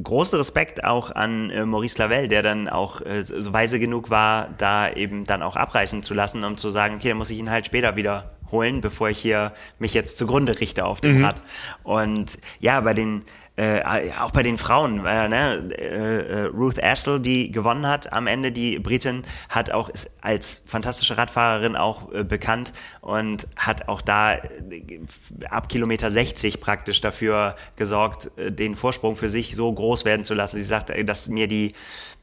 großen 0.03 0.39
Respekt 0.39 0.85
auch 0.85 1.11
an 1.11 1.51
äh, 1.51 1.65
Maurice 1.65 1.99
Lavelle, 1.99 2.29
der 2.29 2.43
dann 2.43 2.69
auch 2.69 3.01
äh, 3.01 3.23
so 3.23 3.53
weise 3.53 3.79
genug 3.79 4.11
war, 4.11 4.49
da 4.59 4.91
eben 4.91 5.25
dann 5.25 5.43
auch 5.43 5.57
abreißen 5.57 6.03
zu 6.03 6.15
lassen, 6.15 6.45
um 6.45 6.57
zu 6.57 6.71
sagen, 6.71 6.97
okay, 6.97 7.09
dann 7.09 7.19
muss 7.19 7.31
ich 7.31 7.39
ihn 7.39 7.51
halt 7.51 7.67
später 7.67 7.97
wieder 7.97 8.33
holen, 8.51 8.81
bevor 8.81 9.11
ich 9.11 9.19
hier 9.19 9.53
mich 9.79 9.95
jetzt 9.95 10.19
zugrunde 10.19 10.59
richte 10.61 10.85
auf 10.85 11.01
dem 11.01 11.23
Rad. 11.25 11.43
Und 11.83 12.39
ja, 12.61 12.81
bei 12.81 12.95
den 12.95 13.25
äh, 13.59 14.13
auch 14.21 14.31
bei 14.31 14.45
den 14.45 14.57
Frauen, 14.57 15.05
äh, 15.05 15.29
ne, 15.29 15.69
äh, 15.77 16.19
äh, 16.19 16.41
Ruth 16.45 16.81
Astle, 16.81 17.21
die 17.21 17.51
gewonnen 17.51 17.89
hat 17.89 18.13
am 18.13 18.29
Ende, 18.29 18.53
die 18.53 18.79
Britin, 18.79 19.25
hat 19.49 19.73
auch 19.73 19.89
ist 19.89 20.17
als 20.21 20.63
fantastische 20.65 21.19
Radfahrerin 21.19 21.75
auch 21.75 22.13
äh, 22.13 22.23
bekannt 22.23 22.73
und 23.01 23.49
hat 23.57 23.89
auch 23.89 24.01
da 24.01 24.35
äh, 24.35 24.41
ab 25.51 25.69
Kilometer 25.69 26.09
60 26.09 26.61
praktisch 26.61 27.01
dafür 27.01 27.57
gesorgt, 27.75 28.31
den 28.37 28.77
Vorsprung 28.77 29.17
für 29.17 29.29
sich 29.29 29.57
so 29.57 29.73
groß 29.73 30.05
werden 30.05 30.25
zu 30.25 30.35
lassen. 30.35 30.59
Sie 30.59 30.63
sagt, 30.63 30.93
dass 31.09 31.29
mir 31.29 31.49
die 31.49 31.73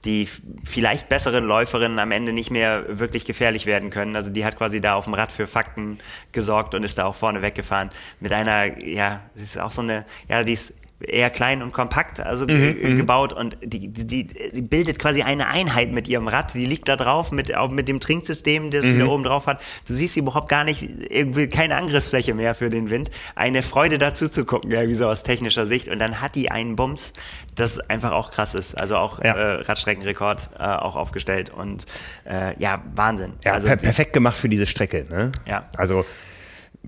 die 0.05 0.29
vielleicht 0.63 1.09
besseren 1.09 1.45
Läuferinnen 1.45 1.97
am 1.97 2.11
Ende 2.11 2.31
nicht 2.31 2.51
mehr 2.51 2.99
wirklich 2.99 3.25
gefährlich 3.25 3.65
werden 3.65 3.89
können. 3.89 4.15
Also 4.15 4.29
die 4.29 4.45
hat 4.45 4.55
quasi 4.55 4.79
da 4.79 4.93
auf 4.93 5.05
dem 5.05 5.15
Rad 5.15 5.31
für 5.31 5.47
Fakten 5.47 5.97
gesorgt 6.31 6.75
und 6.75 6.83
ist 6.83 6.99
da 6.99 7.05
auch 7.05 7.15
vorne 7.15 7.41
weggefahren 7.41 7.89
mit 8.19 8.31
einer, 8.31 8.85
ja, 8.85 9.21
das 9.33 9.43
ist 9.43 9.59
auch 9.59 9.71
so 9.71 9.81
eine, 9.81 10.05
ja, 10.29 10.43
die 10.43 10.53
ist 10.53 10.75
eher 11.01 11.29
klein 11.29 11.61
und 11.61 11.73
kompakt 11.73 12.19
also 12.21 12.45
ge- 12.47 12.95
gebaut 12.95 13.33
und 13.33 13.57
die, 13.61 13.89
die, 13.89 14.27
die 14.27 14.61
bildet 14.61 14.97
quasi 14.97 15.23
eine 15.23 15.47
Einheit 15.47 15.91
mit 15.91 16.07
ihrem 16.07 16.27
Rad. 16.29 16.53
Die 16.53 16.65
liegt 16.65 16.87
da 16.87 16.95
drauf 16.95 17.31
mit, 17.33 17.53
auch 17.55 17.69
mit 17.69 17.87
dem 17.89 17.99
Trinksystem, 17.99 18.71
das 18.71 18.85
sie 18.85 18.97
da 18.99 19.05
oben 19.05 19.23
drauf 19.23 19.45
hat. 19.47 19.61
Du 19.87 19.93
siehst 19.93 20.13
sie 20.13 20.21
überhaupt 20.21 20.47
gar 20.47 20.63
nicht, 20.63 20.83
irgendwie 21.11 21.47
keine 21.47 21.75
Angriffsfläche 21.75 22.33
mehr 22.33 22.55
für 22.55 22.69
den 22.69 22.89
Wind. 22.89 23.11
Eine 23.35 23.61
Freude 23.61 23.97
dazu 23.97 24.29
zu 24.29 24.45
gucken, 24.45 24.71
irgendwie 24.71 24.95
so 24.95 25.07
aus 25.07 25.23
technischer 25.23 25.65
Sicht. 25.65 25.89
Und 25.89 25.99
dann 25.99 26.21
hat 26.21 26.35
die 26.35 26.49
einen 26.49 26.75
Bums, 26.77 27.11
das 27.55 27.79
einfach 27.89 28.13
auch 28.13 28.31
krass 28.31 28.55
ist. 28.55 28.75
Also 28.79 28.95
auch 28.95 29.21
Ja. 29.23 29.33
äh, 29.35 29.61
Radstreckenrekord 29.63 30.49
äh, 30.57 30.63
auch 30.63 30.95
aufgestellt 30.95 31.49
und 31.55 31.85
äh, 32.23 32.53
ja, 32.57 32.81
Wahnsinn. 32.95 33.33
ja, 33.43 33.53
also 33.53 33.67
per 33.67 33.75
perfekt 33.77 34.13
gemacht 34.13 34.37
für 34.37 34.49
diese 34.49 34.65
Strecke. 34.65 35.05
Ne? 35.09 35.31
Ja. 35.45 35.69
Also 35.77 36.05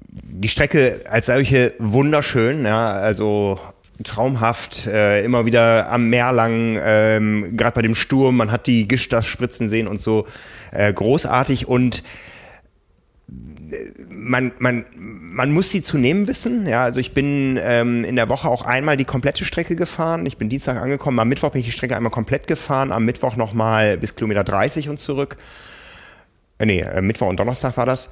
die 0.09 0.49
Strecke 0.49 1.01
als 1.09 1.25
solche 1.27 1.73
wunderschön, 1.79 2.65
ja, 2.65 2.91
also 2.91 3.59
traumhaft, 4.03 4.87
äh, 4.87 5.23
immer 5.23 5.45
wieder 5.45 5.89
am 5.89 6.09
Meer 6.09 6.31
lang, 6.31 6.79
ähm, 6.83 7.57
gerade 7.57 7.73
bei 7.73 7.81
dem 7.81 7.95
Sturm, 7.95 8.37
man 8.37 8.51
hat 8.51 8.67
die 8.67 8.87
Gischt 8.87 9.13
da 9.13 9.21
spritzen 9.21 9.69
sehen 9.69 9.87
und 9.87 9.99
so, 9.99 10.27
äh, 10.71 10.91
großartig 10.93 11.67
und 11.67 12.03
man, 14.09 14.51
man, 14.59 14.85
man 14.93 15.51
muss 15.51 15.71
sie 15.71 15.81
zu 15.81 15.97
nehmen 15.97 16.27
wissen. 16.27 16.67
Ja, 16.67 16.83
also 16.83 16.99
ich 16.99 17.13
bin 17.13 17.59
ähm, 17.61 18.03
in 18.03 18.15
der 18.15 18.29
Woche 18.29 18.47
auch 18.47 18.63
einmal 18.63 18.97
die 18.97 19.05
komplette 19.05 19.45
Strecke 19.45 19.75
gefahren. 19.75 20.25
Ich 20.25 20.37
bin 20.37 20.49
Dienstag 20.49 20.81
angekommen. 20.81 21.19
Am 21.19 21.27
Mittwoch 21.27 21.51
bin 21.51 21.59
ich 21.59 21.65
die 21.65 21.71
Strecke 21.71 21.95
einmal 21.95 22.11
komplett 22.11 22.47
gefahren. 22.47 22.91
Am 22.91 23.05
Mittwoch 23.05 23.35
nochmal 23.35 23.97
bis 23.97 24.15
Kilometer 24.15 24.43
30 24.43 24.89
und 24.89 24.99
zurück. 24.99 25.37
Äh, 26.59 26.65
nee, 26.65 26.79
äh, 26.79 27.01
Mittwoch 27.01 27.27
und 27.27 27.39
Donnerstag 27.39 27.77
war 27.77 27.85
das. 27.85 28.09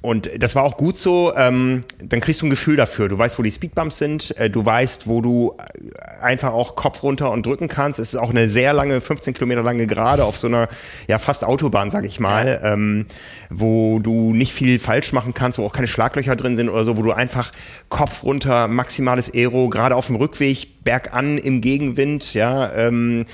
Und 0.00 0.30
das 0.38 0.54
war 0.54 0.62
auch 0.62 0.76
gut 0.76 0.96
so. 0.96 1.34
Ähm, 1.34 1.80
dann 1.98 2.20
kriegst 2.20 2.40
du 2.40 2.46
ein 2.46 2.50
Gefühl 2.50 2.76
dafür. 2.76 3.08
Du 3.08 3.18
weißt, 3.18 3.36
wo 3.36 3.42
die 3.42 3.50
Speedbumps 3.50 3.98
sind. 3.98 4.36
Äh, 4.38 4.48
du 4.48 4.64
weißt, 4.64 5.08
wo 5.08 5.20
du 5.20 5.56
äh, 5.58 6.22
einfach 6.22 6.52
auch 6.52 6.76
Kopf 6.76 7.02
runter 7.02 7.32
und 7.32 7.44
drücken 7.44 7.66
kannst. 7.66 7.98
Es 7.98 8.10
ist 8.10 8.16
auch 8.16 8.30
eine 8.30 8.48
sehr 8.48 8.72
lange, 8.72 9.00
15 9.00 9.34
Kilometer 9.34 9.62
lange 9.62 9.88
Gerade 9.88 10.24
auf 10.24 10.38
so 10.38 10.46
einer, 10.46 10.68
ja, 11.08 11.18
fast 11.18 11.44
Autobahn, 11.44 11.90
sag 11.90 12.04
ich 12.04 12.20
mal, 12.20 12.60
ähm, 12.62 13.06
wo 13.50 13.98
du 13.98 14.32
nicht 14.32 14.52
viel 14.52 14.78
falsch 14.78 15.12
machen 15.12 15.34
kannst, 15.34 15.58
wo 15.58 15.64
auch 15.64 15.72
keine 15.72 15.88
Schlaglöcher 15.88 16.36
drin 16.36 16.56
sind 16.56 16.68
oder 16.68 16.84
so, 16.84 16.96
wo 16.96 17.02
du 17.02 17.12
einfach 17.12 17.50
Kopf 17.88 18.22
runter, 18.22 18.68
maximales 18.68 19.32
Aero, 19.34 19.68
gerade 19.68 19.96
auf 19.96 20.06
dem 20.06 20.16
Rückweg, 20.16 20.84
bergan 20.84 21.38
im 21.38 21.60
Gegenwind, 21.60 22.34
ja, 22.34 22.72
ähm, 22.72 23.24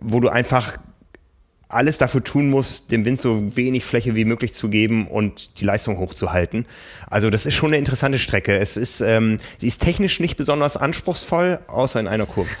wo 0.00 0.20
du 0.20 0.28
einfach 0.28 0.76
alles 1.70 1.98
dafür 1.98 2.22
tun 2.24 2.50
muss, 2.50 2.86
dem 2.88 3.04
Wind 3.04 3.20
so 3.20 3.56
wenig 3.56 3.84
Fläche 3.84 4.14
wie 4.16 4.24
möglich 4.24 4.54
zu 4.54 4.68
geben 4.68 5.06
und 5.06 5.60
die 5.60 5.64
Leistung 5.64 5.98
hochzuhalten. 5.98 6.66
Also 7.08 7.30
das 7.30 7.46
ist 7.46 7.54
schon 7.54 7.68
eine 7.70 7.76
interessante 7.78 8.18
Strecke. 8.18 8.56
Es 8.58 8.76
ist, 8.76 9.00
ähm, 9.00 9.36
sie 9.58 9.68
ist 9.68 9.80
technisch 9.80 10.20
nicht 10.20 10.36
besonders 10.36 10.76
anspruchsvoll, 10.76 11.60
außer 11.68 12.00
in 12.00 12.08
einer 12.08 12.26
Kurve. 12.26 12.50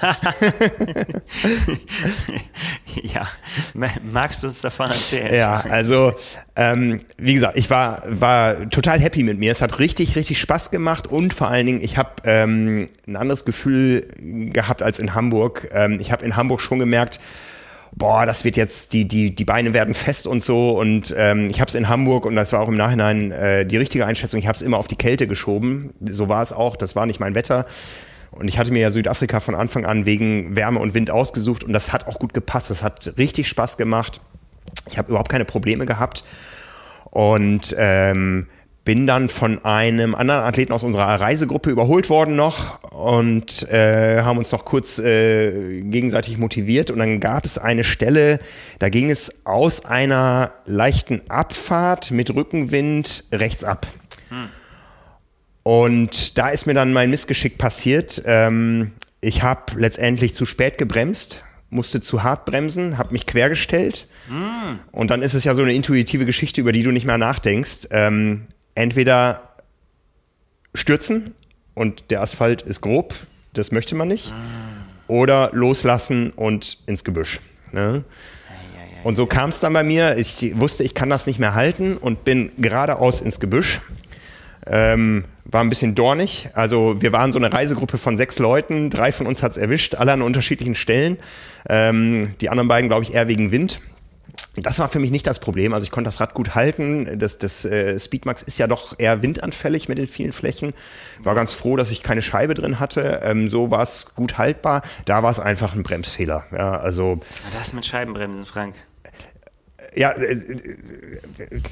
ja, 3.02 3.26
Ma- 3.74 3.90
magst 4.10 4.42
du 4.42 4.46
uns 4.46 4.60
davon 4.60 4.88
erzählen? 4.90 5.34
Ja, 5.34 5.60
also 5.60 6.14
ähm, 6.56 7.00
wie 7.18 7.34
gesagt, 7.34 7.56
ich 7.56 7.70
war, 7.70 8.02
war 8.06 8.68
total 8.70 9.00
happy 9.00 9.22
mit 9.22 9.38
mir. 9.38 9.52
Es 9.52 9.62
hat 9.62 9.78
richtig, 9.78 10.16
richtig 10.16 10.40
Spaß 10.40 10.70
gemacht 10.70 11.06
und 11.06 11.34
vor 11.34 11.48
allen 11.48 11.66
Dingen, 11.66 11.82
ich 11.82 11.96
habe 11.96 12.10
ähm, 12.24 12.88
ein 13.06 13.16
anderes 13.16 13.44
Gefühl 13.44 14.06
gehabt 14.20 14.82
als 14.82 14.98
in 14.98 15.14
Hamburg. 15.14 15.68
Ähm, 15.72 15.98
ich 16.00 16.12
habe 16.12 16.24
in 16.24 16.36
Hamburg 16.36 16.60
schon 16.60 16.78
gemerkt, 16.78 17.20
boah, 17.92 18.26
das 18.26 18.44
wird 18.44 18.56
jetzt, 18.56 18.92
die, 18.92 19.06
die, 19.06 19.34
die 19.34 19.44
Beine 19.44 19.74
werden 19.74 19.94
fest 19.94 20.26
und 20.26 20.42
so. 20.42 20.78
Und 20.78 21.14
ähm, 21.16 21.48
ich 21.50 21.60
habe 21.60 21.68
es 21.68 21.74
in 21.74 21.88
Hamburg 21.88 22.26
und 22.26 22.36
das 22.36 22.52
war 22.52 22.60
auch 22.60 22.68
im 22.68 22.76
Nachhinein 22.76 23.32
äh, 23.32 23.66
die 23.66 23.76
richtige 23.76 24.06
Einschätzung. 24.06 24.38
Ich 24.38 24.46
habe 24.46 24.56
es 24.56 24.62
immer 24.62 24.78
auf 24.78 24.88
die 24.88 24.96
Kälte 24.96 25.26
geschoben. 25.26 25.92
So 26.00 26.28
war 26.28 26.42
es 26.42 26.52
auch. 26.52 26.76
Das 26.76 26.96
war 26.96 27.06
nicht 27.06 27.20
mein 27.20 27.34
Wetter. 27.34 27.66
Und 28.30 28.48
ich 28.48 28.58
hatte 28.58 28.70
mir 28.70 28.80
ja 28.80 28.90
Südafrika 28.90 29.40
von 29.40 29.54
Anfang 29.54 29.84
an 29.84 30.06
wegen 30.06 30.54
Wärme 30.54 30.78
und 30.78 30.94
Wind 30.94 31.10
ausgesucht 31.10 31.64
und 31.64 31.72
das 31.72 31.92
hat 31.92 32.06
auch 32.06 32.18
gut 32.18 32.32
gepasst. 32.32 32.70
Das 32.70 32.82
hat 32.82 33.14
richtig 33.18 33.48
Spaß 33.48 33.76
gemacht. 33.76 34.20
Ich 34.88 34.98
habe 34.98 35.08
überhaupt 35.08 35.30
keine 35.30 35.44
Probleme 35.44 35.84
gehabt. 35.84 36.22
Und 37.10 37.74
ähm, 37.76 38.46
bin 38.84 39.06
dann 39.06 39.28
von 39.28 39.64
einem 39.64 40.14
anderen 40.14 40.42
Athleten 40.42 40.72
aus 40.72 40.82
unserer 40.82 41.20
Reisegruppe 41.20 41.70
überholt 41.70 42.08
worden 42.08 42.34
noch 42.34 42.82
und 42.90 43.68
äh, 43.70 44.22
haben 44.22 44.38
uns 44.38 44.52
noch 44.52 44.64
kurz 44.64 44.98
äh, 44.98 45.82
gegenseitig 45.82 46.38
motiviert. 46.38 46.90
Und 46.90 46.98
dann 46.98 47.20
gab 47.20 47.44
es 47.44 47.58
eine 47.58 47.84
Stelle, 47.84 48.38
da 48.78 48.88
ging 48.88 49.10
es 49.10 49.44
aus 49.46 49.84
einer 49.84 50.52
leichten 50.64 51.22
Abfahrt 51.28 52.10
mit 52.10 52.34
Rückenwind 52.34 53.24
rechts 53.32 53.64
ab. 53.64 53.86
Hm. 54.30 54.48
Und 55.62 56.38
da 56.38 56.48
ist 56.48 56.66
mir 56.66 56.74
dann 56.74 56.92
mein 56.92 57.10
Missgeschick 57.10 57.58
passiert. 57.58 58.22
Ähm, 58.24 58.92
ich 59.20 59.42
habe 59.42 59.78
letztendlich 59.78 60.34
zu 60.34 60.46
spät 60.46 60.78
gebremst, 60.78 61.42
musste 61.68 62.00
zu 62.00 62.22
hart 62.22 62.46
bremsen, 62.46 62.96
habe 62.98 63.12
mich 63.12 63.26
quergestellt. 63.26 64.06
Mm. 64.28 64.78
Und 64.92 65.10
dann 65.10 65.22
ist 65.22 65.34
es 65.34 65.44
ja 65.44 65.54
so 65.54 65.62
eine 65.62 65.74
intuitive 65.74 66.24
Geschichte, 66.24 66.60
über 66.60 66.72
die 66.72 66.82
du 66.82 66.90
nicht 66.90 67.04
mehr 67.04 67.18
nachdenkst. 67.18 67.88
Ähm, 67.90 68.46
entweder 68.80 69.42
stürzen 70.74 71.34
und 71.74 72.10
der 72.10 72.22
Asphalt 72.22 72.62
ist 72.62 72.80
grob, 72.80 73.14
das 73.52 73.72
möchte 73.72 73.94
man 73.94 74.08
nicht, 74.08 74.32
oder 75.08 75.50
loslassen 75.52 76.30
und 76.30 76.78
ins 76.86 77.04
Gebüsch. 77.04 77.40
Ne? 77.72 78.04
Und 79.02 79.14
so 79.16 79.26
kam 79.26 79.50
es 79.50 79.60
dann 79.60 79.72
bei 79.72 79.82
mir. 79.82 80.16
Ich 80.18 80.58
wusste, 80.58 80.84
ich 80.84 80.94
kann 80.94 81.08
das 81.10 81.26
nicht 81.26 81.38
mehr 81.38 81.54
halten 81.54 81.96
und 81.96 82.24
bin 82.24 82.52
geradeaus 82.58 83.20
ins 83.20 83.40
Gebüsch. 83.40 83.80
Ähm, 84.66 85.24
war 85.46 85.62
ein 85.62 85.70
bisschen 85.70 85.94
dornig. 85.94 86.50
Also 86.52 87.00
wir 87.00 87.12
waren 87.12 87.32
so 87.32 87.38
eine 87.38 87.52
Reisegruppe 87.52 87.98
von 87.98 88.16
sechs 88.16 88.38
Leuten. 88.38 88.90
Drei 88.90 89.10
von 89.10 89.26
uns 89.26 89.42
hat 89.42 89.52
es 89.52 89.58
erwischt, 89.58 89.94
alle 89.94 90.12
an 90.12 90.22
unterschiedlichen 90.22 90.74
Stellen. 90.74 91.18
Ähm, 91.68 92.34
die 92.40 92.50
anderen 92.50 92.68
beiden, 92.68 92.88
glaube 92.88 93.04
ich, 93.04 93.14
eher 93.14 93.26
wegen 93.26 93.50
Wind. 93.50 93.80
Das 94.56 94.78
war 94.78 94.88
für 94.88 94.98
mich 94.98 95.10
nicht 95.10 95.26
das 95.26 95.38
Problem. 95.38 95.72
Also 95.72 95.84
ich 95.84 95.90
konnte 95.90 96.08
das 96.08 96.20
Rad 96.20 96.34
gut 96.34 96.54
halten. 96.54 97.18
Das, 97.18 97.38
das 97.38 97.64
äh, 97.64 97.98
Speedmax 97.98 98.42
ist 98.42 98.58
ja 98.58 98.66
doch 98.66 98.98
eher 98.98 99.22
windanfällig 99.22 99.88
mit 99.88 99.98
den 99.98 100.08
vielen 100.08 100.32
Flächen. 100.32 100.72
War 101.20 101.34
ganz 101.34 101.52
froh, 101.52 101.76
dass 101.76 101.90
ich 101.90 102.02
keine 102.02 102.22
Scheibe 102.22 102.54
drin 102.54 102.80
hatte. 102.80 103.20
Ähm, 103.22 103.48
so 103.48 103.70
war 103.70 103.82
es 103.82 104.14
gut 104.14 104.38
haltbar. 104.38 104.82
Da 105.04 105.22
war 105.22 105.30
es 105.30 105.40
einfach 105.40 105.74
ein 105.74 105.82
Bremsfehler. 105.82 106.44
Ja, 106.52 106.78
also. 106.78 107.20
Das 107.52 107.72
mit 107.72 107.86
Scheibenbremsen, 107.86 108.46
Frank 108.46 108.74
ja, 109.96 110.12
äh, 110.12 110.36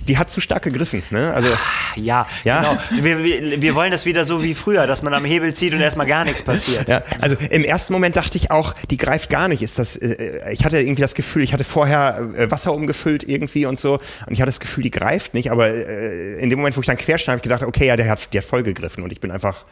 die 0.07 0.19
hat 0.19 0.31
zu 0.31 0.41
stark 0.41 0.63
gegriffen. 0.63 1.03
Ne? 1.11 1.33
Also, 1.33 1.49
Ach, 1.53 1.97
ja, 1.97 2.27
ja, 2.45 2.61
genau. 2.61 3.05
Wir, 3.05 3.23
wir, 3.23 3.63
wir, 3.63 3.75
wollen 3.75 3.91
das 3.91 4.05
wieder 4.07 4.25
so 4.25 4.43
wie 4.43 4.55
früher, 4.55 4.87
dass 4.87 5.03
man 5.03 5.15
am 5.15 5.25
Hebel 5.25 5.55
zieht 5.55 5.75
und 5.75 5.81
erstmal 5.81 6.07
gar 6.07 6.25
nichts 6.25 6.43
passiert. 6.43 6.89
Ja, 6.89 7.03
also 7.21 7.37
im 7.51 7.65
ersten 7.65 7.93
Moment 7.93 8.17
dachte 8.17 8.39
ich 8.39 8.51
auch, 8.51 8.75
die 8.91 8.97
greift 8.97 9.31
gar 9.31 9.49
nicht. 9.49 9.63
Ist 9.63 9.79
das, 9.79 9.97
äh, 9.97 10.53
ich 10.53 10.65
hatte 10.65 10.79
irgendwie 10.79 11.03
das 11.03 11.15
Gefühl, 11.15 11.43
ich 11.43 11.53
hatte 11.53 11.65
vorher 11.65 12.29
äh, 12.37 12.51
Wasser 12.51 12.73
umgefüllt 12.73 13.29
irgendwie 13.29 13.67
und 13.67 13.79
so 13.79 13.95
und 13.95 14.33
ich 14.33 14.41
hatte 14.41 14.49
das 14.49 14.61
Gefühl, 14.61 14.83
die 14.83 14.91
greift 14.91 15.35
nicht, 15.35 15.51
aber 15.51 15.69
in 15.69 16.51
dem 16.51 16.59
Moment, 16.59 16.77
wo 16.77 16.81
ich 16.81 16.87
dann 16.87 16.97
quer 16.97 17.19
stand, 17.19 17.35
habe 17.35 17.39
ich 17.39 17.43
gedacht, 17.43 17.63
okay, 17.63 17.87
ja, 17.87 17.97
der 17.97 18.09
hat, 18.09 18.33
der 18.33 18.41
hat 18.41 18.49
voll 18.49 18.63
gegriffen 18.63 19.03
und 19.03 19.13
ich 19.13 19.21
bin 19.21 19.31
einfach 19.31 19.65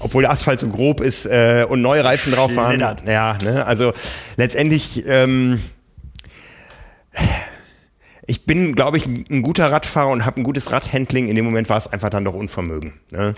obwohl 0.00 0.22
der 0.22 0.30
Asphalt 0.30 0.60
so 0.60 0.68
grob 0.68 1.00
ist 1.00 1.26
äh, 1.26 1.66
und 1.68 1.82
neue 1.82 2.04
Reifen 2.04 2.32
drauf 2.32 2.54
waren. 2.56 2.78
Ja, 3.06 3.36
ne? 3.42 3.66
also 3.66 3.92
letztendlich 4.36 5.04
ähm, 5.06 5.60
ich 8.28 8.44
bin, 8.44 8.74
glaube 8.74 8.98
ich, 8.98 9.06
ein 9.06 9.42
guter 9.42 9.72
Radfahrer 9.72 10.10
und 10.10 10.26
habe 10.26 10.38
ein 10.40 10.44
gutes 10.44 10.70
Radhandling. 10.70 11.28
In 11.28 11.34
dem 11.34 11.46
Moment 11.46 11.70
war 11.70 11.78
es 11.78 11.90
einfach 11.90 12.10
dann 12.10 12.26
doch 12.26 12.34
Unvermögen. 12.34 12.92
Ne? 13.10 13.34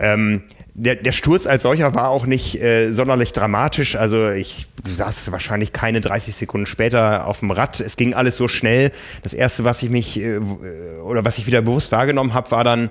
Ähm, 0.00 0.42
der, 0.74 0.96
der 0.96 1.12
Sturz 1.12 1.46
als 1.46 1.62
solcher 1.62 1.94
war 1.94 2.08
auch 2.08 2.26
nicht 2.26 2.60
äh, 2.60 2.92
sonderlich 2.92 3.32
dramatisch. 3.32 3.94
Also 3.94 4.30
ich 4.30 4.66
saß 4.84 5.30
wahrscheinlich 5.30 5.72
keine 5.72 6.00
30 6.00 6.34
Sekunden 6.34 6.66
später 6.66 7.28
auf 7.28 7.38
dem 7.38 7.52
Rad. 7.52 7.78
Es 7.78 7.96
ging 7.96 8.14
alles 8.14 8.36
so 8.36 8.48
schnell. 8.48 8.90
Das 9.22 9.32
erste, 9.32 9.62
was 9.62 9.80
ich 9.84 9.90
mich 9.90 10.20
äh, 10.20 10.38
oder 10.38 11.24
was 11.24 11.38
ich 11.38 11.46
wieder 11.46 11.62
bewusst 11.62 11.92
wahrgenommen 11.92 12.34
habe, 12.34 12.50
war 12.50 12.64
dann, 12.64 12.90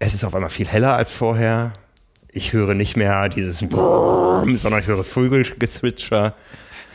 es 0.00 0.12
ist 0.12 0.24
auf 0.24 0.34
einmal 0.34 0.50
viel 0.50 0.66
heller 0.66 0.96
als 0.96 1.12
vorher. 1.12 1.72
Ich 2.28 2.52
höre 2.52 2.74
nicht 2.74 2.96
mehr 2.96 3.28
dieses 3.28 3.62
Brrrm, 3.62 4.56
sondern 4.56 4.80
ich 4.80 4.88
höre 4.88 5.04
Vögelgezwitscher. 5.04 6.34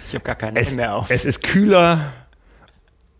Ich 0.09 0.15
habe 0.15 0.25
gar 0.25 0.35
keinen 0.35 0.57
es, 0.57 0.75
mehr 0.75 0.93
auf. 0.93 1.09
Es 1.09 1.23
ist 1.23 1.43
kühler, 1.43 2.11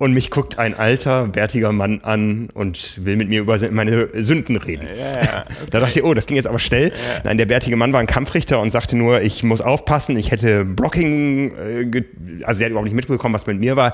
und 0.02 0.14
mich 0.14 0.32
guckt 0.32 0.58
ein 0.58 0.74
alter, 0.74 1.28
bärtiger 1.28 1.72
Mann 1.72 2.00
an 2.02 2.50
und 2.56 3.06
will 3.06 3.16
mit 3.18 3.30
mir 3.30 3.42
über 3.42 3.60
meine 3.70 4.10
Sünden 4.20 4.58
reden. 4.58 4.88
Ja, 4.98 5.20
okay. 5.46 5.70
Da 5.70 5.80
dachte 5.80 6.00
ich, 6.00 6.04
oh, 6.04 6.16
das 6.16 6.26
ging 6.26 6.38
jetzt 6.38 6.48
aber 6.48 6.58
schnell. 6.58 6.88
Ja. 6.88 7.22
Nein, 7.24 7.38
der 7.38 7.46
bärtige 7.46 7.76
Mann 7.76 7.94
war 7.94 8.00
ein 8.00 8.08
Kampfrichter 8.08 8.60
und 8.60 8.72
sagte 8.72 8.96
nur, 8.96 9.22
ich 9.22 9.44
muss 9.44 9.62
aufpassen, 9.62 10.18
ich 10.18 10.32
hätte 10.32 10.66
Blocking, 10.66 11.52
äh, 11.56 12.04
also 12.46 12.62
er 12.62 12.66
hat 12.66 12.72
überhaupt 12.72 12.86
nicht 12.86 12.96
mitbekommen, 12.96 13.36
was 13.36 13.46
mit 13.46 13.60
mir 13.60 13.76
war. 13.76 13.94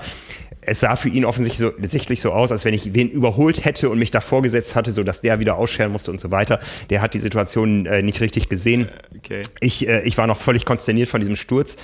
Es 0.61 0.79
sah 0.79 0.95
für 0.95 1.09
ihn 1.09 1.25
offensichtlich 1.25 2.21
so, 2.21 2.29
so 2.29 2.33
aus, 2.33 2.53
als 2.53 2.63
wenn 2.63 2.73
ich 2.73 2.93
wen 2.93 3.09
überholt 3.09 3.65
hätte 3.65 3.89
und 3.89 3.99
mich 3.99 4.11
davor 4.11 4.41
gesetzt 4.41 4.77
hatte, 4.77 4.93
sodass 4.93 5.19
der 5.19 5.41
wieder 5.41 5.57
ausscheren 5.57 5.91
musste 5.91 6.11
und 6.11 6.21
so 6.21 6.31
weiter. 6.31 6.61
Der 6.89 7.01
hat 7.01 7.15
die 7.15 7.19
Situation 7.19 7.85
äh, 7.85 8.01
nicht 8.01 8.21
richtig 8.21 8.47
gesehen. 8.47 8.87
Okay. 9.17 9.41
Ich, 9.59 9.89
äh, 9.89 10.03
ich 10.03 10.17
war 10.17 10.25
noch 10.25 10.37
völlig 10.37 10.63
konsterniert 10.63 11.09
von 11.09 11.19
diesem 11.19 11.35
Sturz. 11.35 11.75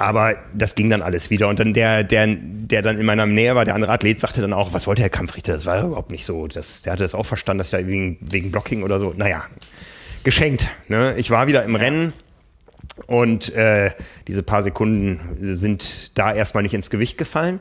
Aber 0.00 0.38
das 0.54 0.76
ging 0.76 0.88
dann 0.88 1.02
alles 1.02 1.28
wieder. 1.28 1.46
Und 1.48 1.60
dann 1.60 1.74
der, 1.74 2.04
der, 2.04 2.26
der 2.26 2.80
dann 2.80 2.98
in 2.98 3.04
meiner 3.04 3.26
Nähe 3.26 3.54
war, 3.54 3.66
der 3.66 3.74
andere 3.74 3.92
Athlet, 3.92 4.18
sagte 4.18 4.40
dann 4.40 4.54
auch, 4.54 4.72
was 4.72 4.86
wollte 4.86 5.02
Herr 5.02 5.10
Kampfrichter? 5.10 5.52
Das 5.52 5.66
war 5.66 5.84
überhaupt 5.84 6.10
nicht 6.10 6.24
so. 6.24 6.46
Das, 6.46 6.80
der 6.80 6.94
hatte 6.94 7.02
das 7.02 7.14
auch 7.14 7.26
verstanden, 7.26 7.58
dass 7.58 7.70
ja 7.70 7.86
wegen, 7.86 8.16
wegen 8.22 8.50
Blocking 8.50 8.82
oder 8.82 8.98
so. 8.98 9.12
Naja, 9.14 9.44
geschenkt. 10.24 10.70
Ne? 10.88 11.12
Ich 11.18 11.30
war 11.30 11.48
wieder 11.48 11.64
im. 11.64 11.76
Rennen 11.76 12.14
und 13.08 13.54
äh, 13.54 13.90
diese 14.26 14.42
paar 14.42 14.62
Sekunden 14.62 15.20
sind 15.38 16.16
da 16.16 16.32
erstmal 16.32 16.62
nicht 16.62 16.72
ins 16.72 16.88
Gewicht 16.88 17.18
gefallen. 17.18 17.60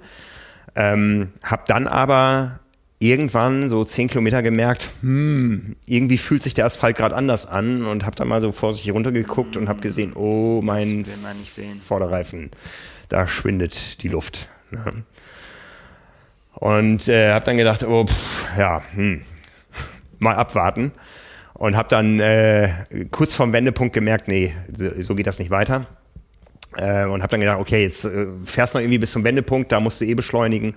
Ähm, 0.78 1.32
hab 1.44 1.66
dann 1.66 1.88
aber 1.88 2.62
irgendwann 3.00 3.70
so 3.70 3.86
zehn 3.86 4.10
Kilometer 4.10 4.44
gemerkt, 4.44 4.92
hm, 5.02 5.78
irgendwie 5.86 6.18
fühlt 6.18 6.44
sich 6.44 6.54
der 6.54 6.66
Asphalt 6.66 6.98
gerade 6.98 7.16
anders 7.16 7.46
an 7.46 7.86
und 7.86 8.06
habe 8.06 8.16
dann 8.18 8.28
mal 8.28 8.42
so 8.42 8.52
vorsichtig 8.52 8.92
runtergeguckt 8.94 9.56
und 9.56 9.70
habe 9.70 9.80
gesehen, 9.80 10.14
oh, 10.16 10.62
mein 10.62 11.06
Vorderreifen, 11.84 12.52
da 13.08 13.26
schwindet 13.26 14.04
die 14.04 14.10
Luft. 14.10 14.50
Ne? 14.72 15.04
Und 16.54 17.08
äh, 17.08 17.32
habe 17.32 17.46
dann 17.46 17.58
gedacht, 17.58 17.84
oh, 17.84 18.06
pff, 18.06 18.46
ja, 18.58 18.82
hm, 18.94 19.22
mal 20.20 20.36
abwarten. 20.36 20.92
Und 21.54 21.76
habe 21.76 21.90
dann 21.90 22.20
äh, 22.20 22.70
kurz 23.12 23.34
vorm 23.34 23.52
Wendepunkt 23.54 23.94
gemerkt, 23.94 24.28
nee, 24.28 24.54
so 25.00 25.16
geht 25.16 25.28
das 25.28 25.40
nicht 25.40 25.52
weiter. 25.52 25.88
Äh, 26.78 27.06
und 27.06 27.24
habe 27.24 27.32
dann 27.32 27.40
gedacht, 27.40 27.60
okay, 27.60 27.82
jetzt 27.82 28.06
äh, 28.06 28.28
fährst 28.46 28.76
noch 28.76 28.82
irgendwie 28.82 29.00
bis 29.00 29.12
zum 29.12 29.24
Wendepunkt, 29.24 29.72
da 29.72 29.80
musst 29.80 30.02
du 30.02 30.06
eh 30.06 30.14
beschleunigen 30.14 30.76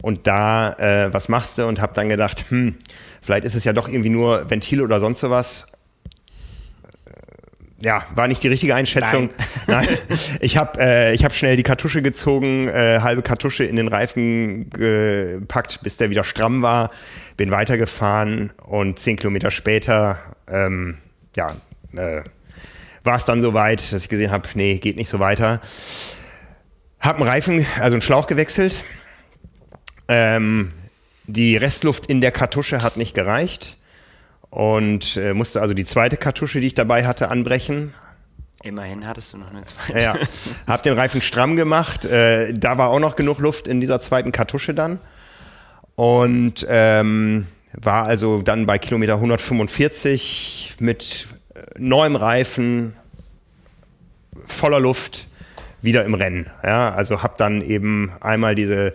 und 0.00 0.26
da 0.26 0.72
äh, 0.74 1.12
was 1.12 1.28
machst 1.28 1.58
du 1.58 1.66
und 1.66 1.80
habe 1.80 1.94
dann 1.94 2.08
gedacht, 2.08 2.44
hm, 2.48 2.76
vielleicht 3.20 3.44
ist 3.44 3.56
es 3.56 3.64
ja 3.64 3.72
doch 3.72 3.88
irgendwie 3.88 4.10
nur 4.10 4.48
Ventil 4.50 4.80
oder 4.80 5.00
sonst 5.00 5.18
sowas. 5.18 5.66
Äh, 7.04 7.84
ja, 7.84 8.04
war 8.14 8.28
nicht 8.28 8.42
die 8.44 8.48
richtige 8.48 8.76
Einschätzung. 8.76 9.30
Nein. 9.66 9.86
Nein. 9.86 10.18
Ich 10.40 10.56
habe 10.56 10.80
äh, 10.80 11.16
hab 11.18 11.34
schnell 11.34 11.56
die 11.56 11.64
Kartusche 11.64 12.02
gezogen, 12.02 12.68
äh, 12.68 13.00
halbe 13.00 13.22
Kartusche 13.22 13.64
in 13.64 13.76
den 13.76 13.88
Reifen 13.88 14.70
gepackt, 14.70 15.80
bis 15.82 15.96
der 15.96 16.10
wieder 16.10 16.22
stramm 16.22 16.62
war, 16.62 16.90
bin 17.36 17.50
weitergefahren 17.50 18.52
und 18.64 19.00
zehn 19.00 19.16
Kilometer 19.16 19.50
später, 19.50 20.18
ähm, 20.48 20.98
ja, 21.34 21.48
äh, 21.96 22.22
war 23.04 23.16
es 23.16 23.24
dann 23.24 23.42
so 23.42 23.54
weit, 23.54 23.92
dass 23.92 24.02
ich 24.02 24.08
gesehen 24.08 24.30
habe, 24.30 24.48
nee, 24.54 24.78
geht 24.78 24.96
nicht 24.96 25.08
so 25.08 25.18
weiter. 25.18 25.60
Hab 27.00 27.16
einen 27.16 27.28
Reifen, 27.28 27.66
also 27.80 27.94
einen 27.94 28.02
Schlauch 28.02 28.26
gewechselt, 28.26 28.84
ähm, 30.08 30.72
die 31.26 31.56
Restluft 31.56 32.06
in 32.06 32.20
der 32.20 32.32
Kartusche 32.32 32.82
hat 32.82 32.96
nicht 32.96 33.14
gereicht 33.14 33.76
und 34.50 35.16
äh, 35.16 35.34
musste 35.34 35.62
also 35.62 35.74
die 35.74 35.84
zweite 35.84 36.16
Kartusche, 36.16 36.60
die 36.60 36.66
ich 36.68 36.74
dabei 36.74 37.06
hatte, 37.06 37.30
anbrechen. 37.30 37.94
Immerhin 38.62 39.06
hattest 39.06 39.32
du 39.32 39.38
noch 39.38 39.50
eine 39.50 39.64
zweite. 39.64 40.00
Ja, 40.00 40.14
hab 40.66 40.82
den 40.82 40.94
Reifen 40.94 41.20
stramm 41.20 41.56
gemacht. 41.56 42.04
Äh, 42.04 42.52
da 42.52 42.78
war 42.78 42.90
auch 42.90 43.00
noch 43.00 43.16
genug 43.16 43.38
Luft 43.38 43.66
in 43.66 43.80
dieser 43.80 43.98
zweiten 44.00 44.30
Kartusche 44.30 44.74
dann. 44.74 44.98
Und 45.94 46.66
ähm, 46.68 47.46
war 47.72 48.04
also 48.04 48.42
dann 48.42 48.66
bei 48.66 48.78
Kilometer 48.78 49.14
145 49.14 50.76
mit 50.78 51.28
neuem 51.78 52.16
Reifen, 52.16 52.94
voller 54.46 54.80
Luft, 54.80 55.26
wieder 55.82 56.04
im 56.04 56.14
Rennen. 56.14 56.48
Ja, 56.62 56.94
also 56.94 57.22
hab 57.22 57.38
dann 57.38 57.62
eben 57.62 58.12
einmal 58.20 58.54
diese 58.54 58.94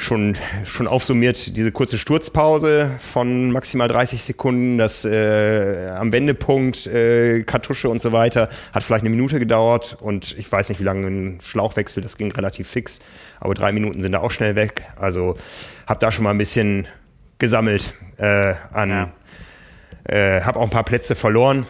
schon, 0.00 0.36
schon 0.64 0.86
aufsummiert 0.86 1.56
diese 1.56 1.72
kurze 1.72 1.98
Sturzpause 1.98 2.90
von 2.98 3.52
maximal 3.52 3.86
30 3.86 4.22
Sekunden, 4.22 4.78
das 4.78 5.04
äh, 5.04 5.88
am 5.94 6.10
Wendepunkt, 6.12 6.86
äh, 6.86 7.42
Kartusche 7.42 7.88
und 7.88 8.00
so 8.00 8.12
weiter, 8.12 8.48
hat 8.72 8.82
vielleicht 8.82 9.02
eine 9.02 9.10
Minute 9.10 9.38
gedauert 9.38 9.98
und 10.00 10.36
ich 10.38 10.50
weiß 10.50 10.70
nicht, 10.70 10.80
wie 10.80 10.84
lange 10.84 11.06
ein 11.06 11.40
Schlauchwechsel, 11.42 12.02
das 12.02 12.16
ging 12.16 12.32
relativ 12.32 12.68
fix, 12.68 13.00
aber 13.40 13.54
drei 13.54 13.72
Minuten 13.72 14.02
sind 14.02 14.12
da 14.12 14.20
auch 14.20 14.30
schnell 14.30 14.56
weg. 14.56 14.84
Also 14.96 15.36
habe 15.86 16.00
da 16.00 16.10
schon 16.10 16.24
mal 16.24 16.30
ein 16.30 16.38
bisschen 16.38 16.88
gesammelt 17.38 17.94
äh, 18.16 18.54
an, 18.72 18.90
ja. 18.90 19.12
Äh, 20.04 20.40
habe 20.42 20.58
auch 20.58 20.64
ein 20.64 20.70
paar 20.70 20.84
Plätze 20.84 21.14
verloren 21.14 21.66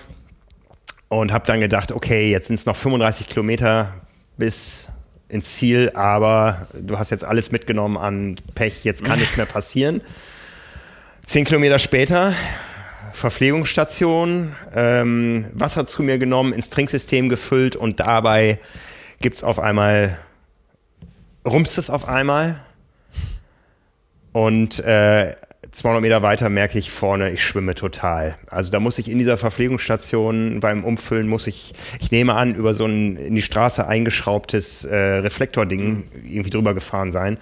und 1.08 1.32
habe 1.32 1.46
dann 1.46 1.60
gedacht, 1.60 1.92
okay, 1.92 2.30
jetzt 2.30 2.46
sind 2.46 2.56
es 2.56 2.66
noch 2.66 2.76
35 2.76 3.28
Kilometer 3.28 3.92
bis 4.36 4.88
ins 5.28 5.56
Ziel, 5.56 5.92
aber 5.94 6.66
du 6.74 6.98
hast 6.98 7.10
jetzt 7.10 7.24
alles 7.24 7.52
mitgenommen 7.52 7.96
an 7.96 8.36
Pech, 8.54 8.84
jetzt 8.84 9.04
kann 9.04 9.18
nichts 9.18 9.36
mehr 9.36 9.46
passieren. 9.52 10.00
Zehn 11.24 11.44
Kilometer 11.44 11.78
später, 11.78 12.34
Verpflegungsstation, 13.12 14.56
ähm, 14.74 15.46
Wasser 15.52 15.86
zu 15.86 16.02
mir 16.02 16.18
genommen, 16.18 16.52
ins 16.52 16.70
Trinksystem 16.70 17.28
gefüllt 17.28 17.76
und 17.76 18.00
dabei 18.00 18.58
gibt 19.20 19.36
es 19.36 19.44
auf 19.44 19.58
einmal, 19.58 20.18
rumst 21.44 21.78
es 21.78 21.90
auf 21.90 22.08
einmal 22.08 22.60
und 24.32 24.78
äh, 24.80 25.34
200 25.72 26.02
Meter 26.02 26.22
weiter 26.22 26.48
merke 26.48 26.78
ich 26.78 26.90
vorne, 26.90 27.30
ich 27.30 27.44
schwimme 27.44 27.74
total. 27.74 28.36
Also 28.48 28.70
da 28.70 28.80
muss 28.80 28.98
ich 28.98 29.10
in 29.10 29.18
dieser 29.18 29.36
Verpflegungsstation 29.36 30.60
beim 30.60 30.84
Umfüllen, 30.84 31.28
muss 31.28 31.46
ich, 31.46 31.74
ich 32.00 32.10
nehme 32.10 32.34
an, 32.34 32.54
über 32.54 32.74
so 32.74 32.86
ein 32.86 33.16
in 33.16 33.34
die 33.34 33.42
Straße 33.42 33.86
eingeschraubtes 33.86 34.84
äh, 34.84 34.96
Reflektording 34.96 36.04
irgendwie 36.24 36.50
drüber 36.50 36.74
gefahren 36.74 37.12
sein. 37.12 37.38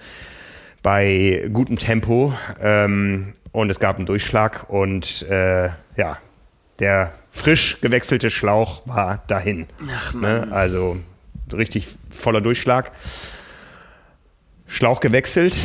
Bei 0.83 1.49
gutem 1.51 1.77
Tempo. 1.77 2.33
Ähm, 2.61 3.33
und 3.51 3.69
es 3.69 3.79
gab 3.79 3.97
einen 3.97 4.05
Durchschlag 4.05 4.69
und 4.69 5.23
äh, 5.23 5.69
ja, 5.97 6.17
der 6.77 7.13
frisch 7.31 7.81
gewechselte 7.81 8.29
Schlauch 8.29 8.85
war 8.85 9.23
dahin. 9.27 9.67
Ach 9.95 10.13
ne? 10.13 10.19
Mann. 10.19 10.49
Ne? 10.49 10.55
Also 10.55 10.97
richtig 11.51 11.87
voller 12.11 12.41
Durchschlag. 12.41 12.91
Schlauch 14.67 14.99
gewechselt, 14.99 15.55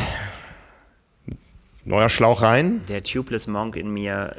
neuer 1.85 2.09
Schlauch 2.09 2.43
rein. 2.43 2.83
Der 2.89 3.03
Tubeless 3.03 3.47
Monk 3.47 3.77
in 3.77 3.91
mir 3.91 4.35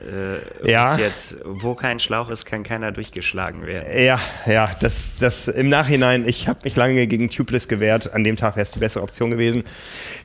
äh, 0.63 0.71
ja. 0.71 0.97
jetzt, 0.97 1.37
wo 1.45 1.75
kein 1.75 1.99
Schlauch 1.99 2.29
ist, 2.29 2.45
kann 2.45 2.63
keiner 2.63 2.91
durchgeschlagen 2.91 3.65
werden. 3.65 3.87
Ja, 4.03 4.19
ja, 4.45 4.75
das, 4.81 5.17
das 5.19 5.47
im 5.47 5.69
Nachhinein, 5.69 6.27
ich 6.27 6.47
habe 6.47 6.59
mich 6.63 6.75
lange 6.75 7.05
gegen 7.07 7.29
Tubeless 7.29 7.67
gewehrt. 7.67 8.13
An 8.13 8.23
dem 8.23 8.35
Tag 8.35 8.55
wäre 8.55 8.63
es 8.63 8.71
die 8.71 8.79
bessere 8.79 9.03
Option 9.03 9.29
gewesen. 9.29 9.63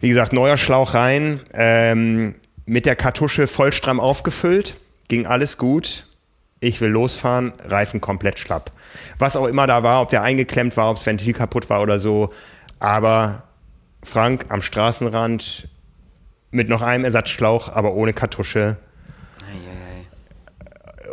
Wie 0.00 0.08
gesagt, 0.08 0.32
neuer 0.32 0.56
Schlauch 0.56 0.94
rein, 0.94 1.40
ähm, 1.52 2.34
mit 2.64 2.86
der 2.86 2.96
Kartusche 2.96 3.46
vollstramm 3.46 4.00
aufgefüllt, 4.00 4.76
ging 5.08 5.26
alles 5.26 5.58
gut. 5.58 6.04
Ich 6.60 6.80
will 6.80 6.90
losfahren, 6.90 7.52
Reifen 7.64 8.00
komplett 8.00 8.38
schlapp. 8.38 8.70
Was 9.18 9.34
auch 9.36 9.46
immer 9.46 9.66
da 9.66 9.82
war, 9.82 10.02
ob 10.02 10.10
der 10.10 10.22
eingeklemmt 10.22 10.76
war, 10.76 10.90
ob 10.90 10.96
das 10.96 11.06
Ventil 11.06 11.32
kaputt 11.32 11.68
war 11.70 11.82
oder 11.82 11.98
so. 11.98 12.30
Aber 12.78 13.44
Frank 14.02 14.46
am 14.48 14.62
Straßenrand, 14.62 15.68
mit 16.50 16.68
noch 16.68 16.82
einem 16.82 17.04
Ersatzschlauch, 17.04 17.68
aber 17.68 17.94
ohne 17.94 18.12
Kartusche. 18.12 18.76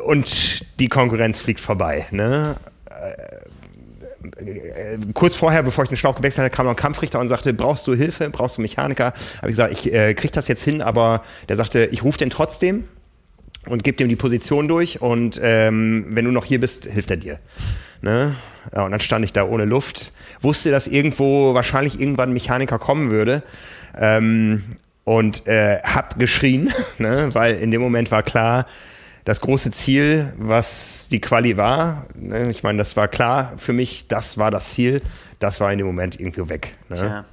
Und 0.05 0.65
die 0.79 0.87
Konkurrenz 0.87 1.41
fliegt 1.41 1.59
vorbei. 1.59 2.05
Ne? 2.11 2.55
Äh, 4.37 4.97
kurz 5.13 5.35
vorher, 5.35 5.63
bevor 5.63 5.83
ich 5.83 5.89
den 5.89 5.97
Schlauch 5.97 6.15
gewechselt 6.15 6.45
hatte, 6.45 6.55
kam 6.55 6.65
noch 6.65 6.73
ein 6.73 6.77
Kampfrichter 6.77 7.19
und 7.19 7.27
sagte, 7.29 7.53
brauchst 7.53 7.85
du 7.87 7.93
Hilfe, 7.93 8.29
brauchst 8.29 8.57
du 8.57 8.61
Mechaniker? 8.61 9.07
Habe 9.37 9.47
ich 9.47 9.51
gesagt, 9.51 9.73
ich 9.73 9.93
äh, 9.93 10.13
kriege 10.13 10.31
das 10.31 10.47
jetzt 10.47 10.63
hin, 10.63 10.81
aber 10.81 11.23
der 11.49 11.57
sagte, 11.57 11.89
ich 11.91 12.03
rufe 12.03 12.17
den 12.17 12.29
trotzdem 12.29 12.85
und 13.67 13.83
gebe 13.83 13.97
dem 13.97 14.07
die 14.07 14.15
Position 14.15 14.67
durch 14.67 15.01
und 15.01 15.39
ähm, 15.43 16.05
wenn 16.09 16.25
du 16.25 16.31
noch 16.31 16.45
hier 16.45 16.59
bist, 16.59 16.85
hilft 16.85 17.11
er 17.11 17.17
dir. 17.17 17.37
Ne? 18.01 18.35
Ja, 18.73 18.85
und 18.85 18.91
dann 18.91 18.99
stand 18.99 19.25
ich 19.25 19.33
da 19.33 19.45
ohne 19.45 19.65
Luft, 19.65 20.11
wusste, 20.41 20.71
dass 20.71 20.87
irgendwo 20.87 21.53
wahrscheinlich 21.53 21.99
irgendwann 21.99 22.29
ein 22.29 22.33
Mechaniker 22.33 22.79
kommen 22.79 23.11
würde. 23.11 23.43
Ähm, 23.97 24.63
und 25.07 25.47
äh, 25.47 25.79
hab 25.83 26.19
geschrien, 26.19 26.69
ne, 26.97 27.29
weil 27.31 27.55
in 27.55 27.71
dem 27.71 27.79
Moment 27.79 28.11
war 28.11 28.23
klar, 28.23 28.65
das 29.23 29.39
große 29.39 29.71
Ziel, 29.71 30.33
was 30.35 31.07
die 31.09 31.21
Quali 31.21 31.55
war, 31.55 32.07
ne, 32.13 32.51
ich 32.51 32.61
meine, 32.61 32.77
das 32.77 32.97
war 32.97 33.07
klar 33.07 33.53
für 33.55 33.71
mich, 33.71 34.09
das 34.09 34.37
war 34.37 34.51
das 34.51 34.71
Ziel, 34.71 35.01
das 35.39 35.61
war 35.61 35.71
in 35.71 35.77
dem 35.77 35.87
Moment 35.87 36.19
irgendwie 36.19 36.49
weg. 36.49 36.75
Ne? 36.89 36.95
Tja. 36.97 37.25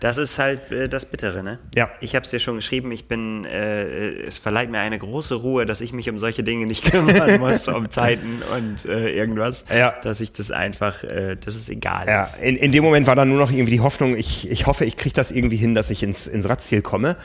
Das 0.00 0.18
ist 0.18 0.38
halt 0.38 0.70
äh, 0.70 0.88
das 0.88 1.06
Bittere, 1.06 1.42
ne? 1.42 1.58
Ja. 1.74 1.90
Ich 2.00 2.14
habe 2.14 2.24
es 2.24 2.30
dir 2.30 2.38
schon 2.38 2.56
geschrieben, 2.56 2.92
ich 2.92 3.08
bin, 3.08 3.44
äh, 3.44 4.10
es 4.24 4.38
verleiht 4.38 4.70
mir 4.70 4.78
eine 4.78 4.98
große 4.98 5.34
Ruhe, 5.34 5.66
dass 5.66 5.80
ich 5.80 5.92
mich 5.92 6.08
um 6.10 6.18
solche 6.18 6.42
Dinge 6.42 6.66
nicht 6.66 6.84
kümmern 6.90 7.40
muss, 7.40 7.68
um 7.68 7.90
Zeiten 7.90 8.42
und 8.56 8.84
äh, 8.84 9.10
irgendwas. 9.10 9.64
Ja. 9.74 9.94
Dass 10.02 10.20
ich 10.20 10.32
das 10.32 10.50
einfach, 10.50 11.04
äh, 11.04 11.36
dass 11.36 11.54
es 11.54 11.68
egal 11.68 12.06
ja. 12.06 12.22
ist. 12.22 12.38
In, 12.40 12.56
in 12.56 12.72
dem 12.72 12.84
Moment 12.84 13.06
war 13.06 13.16
dann 13.16 13.28
nur 13.28 13.38
noch 13.38 13.50
irgendwie 13.50 13.72
die 13.72 13.80
Hoffnung, 13.80 14.16
ich, 14.16 14.50
ich 14.50 14.66
hoffe, 14.66 14.84
ich 14.84 14.96
kriege 14.96 15.14
das 15.14 15.30
irgendwie 15.30 15.56
hin, 15.56 15.74
dass 15.74 15.90
ich 15.90 16.02
ins, 16.02 16.26
ins 16.26 16.48
Radziel 16.48 16.82
komme. 16.82 17.16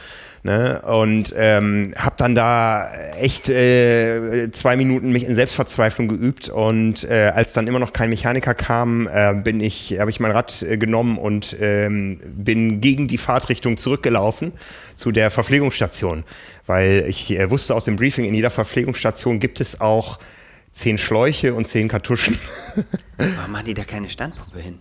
Ne? 0.47 0.81
Und 0.81 1.35
ähm, 1.35 1.93
habe 1.97 2.15
dann 2.17 2.33
da 2.33 2.89
echt 3.19 3.49
äh, 3.49 4.49
zwei 4.53 4.77
Minuten 4.77 5.11
mich 5.11 5.25
in 5.25 5.35
Selbstverzweiflung 5.35 6.07
geübt. 6.07 6.47
Und 6.47 7.03
äh, 7.03 7.33
als 7.35 7.51
dann 7.51 7.67
immer 7.67 7.79
noch 7.79 7.91
kein 7.91 8.09
Mechaniker 8.09 8.53
kam, 8.53 9.09
äh, 9.11 9.33
bin 9.33 9.59
ich, 9.59 9.99
habe 9.99 10.09
ich 10.09 10.21
mein 10.21 10.31
Rad 10.31 10.61
äh, 10.61 10.77
genommen 10.77 11.17
und 11.17 11.57
ähm, 11.59 12.21
bin 12.23 12.79
gegen 12.79 13.09
die 13.09 13.17
Fahrtrichtung 13.17 13.75
zurückgelaufen 13.75 14.53
zu 14.95 15.11
der 15.11 15.31
Verpflegungsstation, 15.31 16.23
weil 16.65 17.03
ich 17.09 17.37
äh, 17.37 17.51
wusste 17.51 17.75
aus 17.75 17.83
dem 17.83 17.97
Briefing, 17.97 18.23
in 18.23 18.33
jeder 18.33 18.49
Verpflegungsstation 18.49 19.41
gibt 19.41 19.59
es 19.59 19.81
auch 19.81 20.17
zehn 20.71 20.97
Schläuche 20.97 21.55
und 21.55 21.67
zehn 21.67 21.89
Kartuschen. 21.89 22.39
Warum 23.17 23.51
machen 23.51 23.65
die 23.65 23.73
da 23.73 23.83
keine 23.83 24.09
Standpumpe 24.09 24.61
hin? 24.61 24.79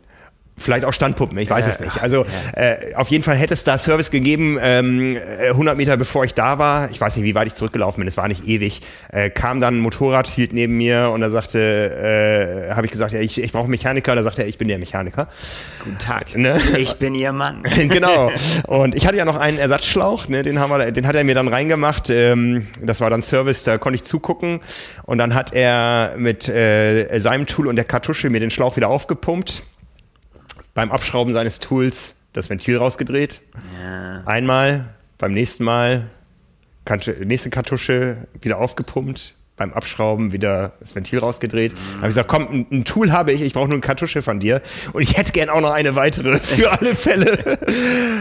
Vielleicht 0.59 0.87
auch 0.87 0.93
Standpuppen, 0.93 1.37
ich 1.37 1.51
weiß 1.51 1.67
äh, 1.67 1.71
es 1.71 1.81
nicht. 1.81 2.03
Also 2.03 2.25
äh, 2.55 2.95
auf 2.95 3.09
jeden 3.09 3.23
Fall 3.23 3.37
hätte 3.37 3.53
es 3.53 3.63
da 3.65 3.77
Service 3.77 4.11
gegeben, 4.11 4.59
ähm, 4.61 5.17
100 5.51 5.75
äh, 5.75 5.77
Meter 5.77 5.97
bevor 5.99 6.25
ich 6.25 6.33
da 6.33 6.59
war. 6.59 6.91
Ich 6.91 7.01
weiß 7.01 7.15
nicht, 7.17 7.27
wie 7.27 7.35
weit 7.35 7.47
ich 7.47 7.55
zurückgelaufen 7.55 8.01
bin, 8.01 8.09
es 8.09 8.17
war 8.17 8.27
nicht 8.27 8.49
ewig. 8.49 8.81
Äh, 9.13 9.29
kam 9.29 9.61
dann 9.61 9.77
ein 9.77 9.81
Motorrad, 9.81 10.27
hielt 10.27 10.55
neben 10.55 10.79
mir 10.79 11.11
und 11.13 11.21
da 11.21 11.29
sagte, 11.29 12.67
äh, 12.69 12.75
habe 12.75 12.87
ich 12.87 12.93
gesagt, 12.93 13.13
ja, 13.13 13.21
ich, 13.21 13.41
ich 13.41 13.53
brauche 13.53 13.69
Mechaniker. 13.69 14.15
Da 14.15 14.23
sagte 14.23 14.43
er, 14.43 14.49
ich 14.49 14.57
bin 14.57 14.69
der 14.69 14.79
Mechaniker. 14.79 15.29
Guten 15.85 15.99
Tag. 15.99 16.35
Ne? 16.37 16.59
Ich 16.79 16.97
bin 16.97 17.15
Ihr 17.15 17.33
Mann. 17.33 17.63
genau. 17.89 18.31
Und 18.67 18.95
ich 18.95 19.07
hatte 19.07 19.19
ja 19.19 19.27
noch 19.27 19.37
einen 19.37 19.59
Ersatzschlauch, 19.59 20.29
ne, 20.29 20.43
den, 20.43 20.59
haben 20.59 20.71
wir, 20.71 20.91
den 20.91 21.07
hat 21.07 21.17
er 21.17 21.25
mir 21.25 21.35
dann 21.35 21.49
reingemacht. 21.49 22.09
Ähm, 22.09 22.67
das 22.81 23.03
war 23.03 23.11
dann 23.11 23.21
Service, 23.21 23.65
da 23.65 23.77
konnte 23.77 23.97
ich 23.97 24.05
zugucken. 24.05 24.61
Und 25.05 25.19
dann 25.19 25.35
hat 25.35 25.53
er 25.53 26.15
mit 26.17 26.49
äh, 26.49 27.19
seinem 27.21 27.45
Tool 27.45 27.67
und 27.67 27.77
der 27.77 27.85
Kartusche 27.85 28.31
mir 28.31 28.41
den 28.41 28.51
Schlauch 28.51 28.77
wieder 28.77 28.89
aufgepumpt 28.89 29.63
beim 30.77 30.93
Abschrauben 30.93 31.33
seines 31.33 31.59
Tools 31.59 32.17
das 32.35 32.51
Ventil 32.51 32.77
rausgedreht. 32.77 33.41
Ja. 33.83 34.23
Einmal, 34.27 34.85
beim 35.17 35.33
nächsten 35.33 35.65
Mal 35.65 36.03
nächste 37.25 37.49
Kartusche 37.49 38.29
wieder 38.43 38.59
aufgepumpt, 38.59 39.35
beim 39.57 39.73
Abschrauben 39.73 40.33
wieder 40.33 40.75
das 40.79 40.95
Ventil 40.95 41.19
rausgedreht. 41.19 41.73
Mhm. 41.73 41.97
habe 41.97 42.01
ich 42.03 42.09
gesagt, 42.09 42.29
komm, 42.29 42.43
ein, 42.49 42.67
ein, 42.71 42.85
Tool 42.85 43.11
habe 43.11 43.33
ich, 43.33 43.41
ich 43.41 43.55
brauche 43.55 43.69
nur 43.69 43.77
eine 43.77 43.81
Kartusche 43.81 44.21
von 44.21 44.39
dir 44.39 44.61
und 44.93 45.01
ich 45.01 45.17
hätte 45.17 45.33
gern 45.33 45.49
auch 45.49 45.63
noch 45.63 45.73
eine 45.73 45.95
weitere 45.95 46.39
für 46.39 46.71
alle 46.79 46.95
Fälle. 46.95 47.59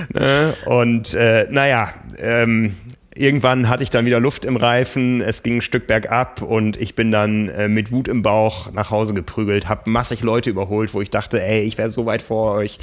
ne? 0.13 0.53
Und 0.65 1.13
äh, 1.13 1.47
naja, 1.49 1.93
ähm, 2.17 2.77
irgendwann 3.15 3.69
hatte 3.69 3.81
ich 3.81 3.89
dann 3.89 4.05
wieder 4.05 4.19
Luft 4.19 4.45
im 4.45 4.57
Reifen, 4.57 5.21
es 5.21 5.41
ging 5.41 5.57
ein 5.57 5.61
Stück 5.61 5.87
bergab 5.87 6.41
und 6.41 6.79
ich 6.79 6.95
bin 6.95 7.11
dann 7.11 7.49
äh, 7.49 7.67
mit 7.67 7.91
Wut 7.91 8.07
im 8.07 8.21
Bauch 8.21 8.71
nach 8.73 8.91
Hause 8.91 9.13
geprügelt, 9.13 9.67
habe 9.69 9.89
massig 9.89 10.21
Leute 10.21 10.49
überholt, 10.49 10.93
wo 10.93 11.01
ich 11.01 11.09
dachte, 11.09 11.41
ey, 11.41 11.61
ich 11.61 11.77
wäre 11.77 11.89
so 11.89 12.05
weit 12.05 12.21
vor 12.21 12.53
euch 12.55 12.77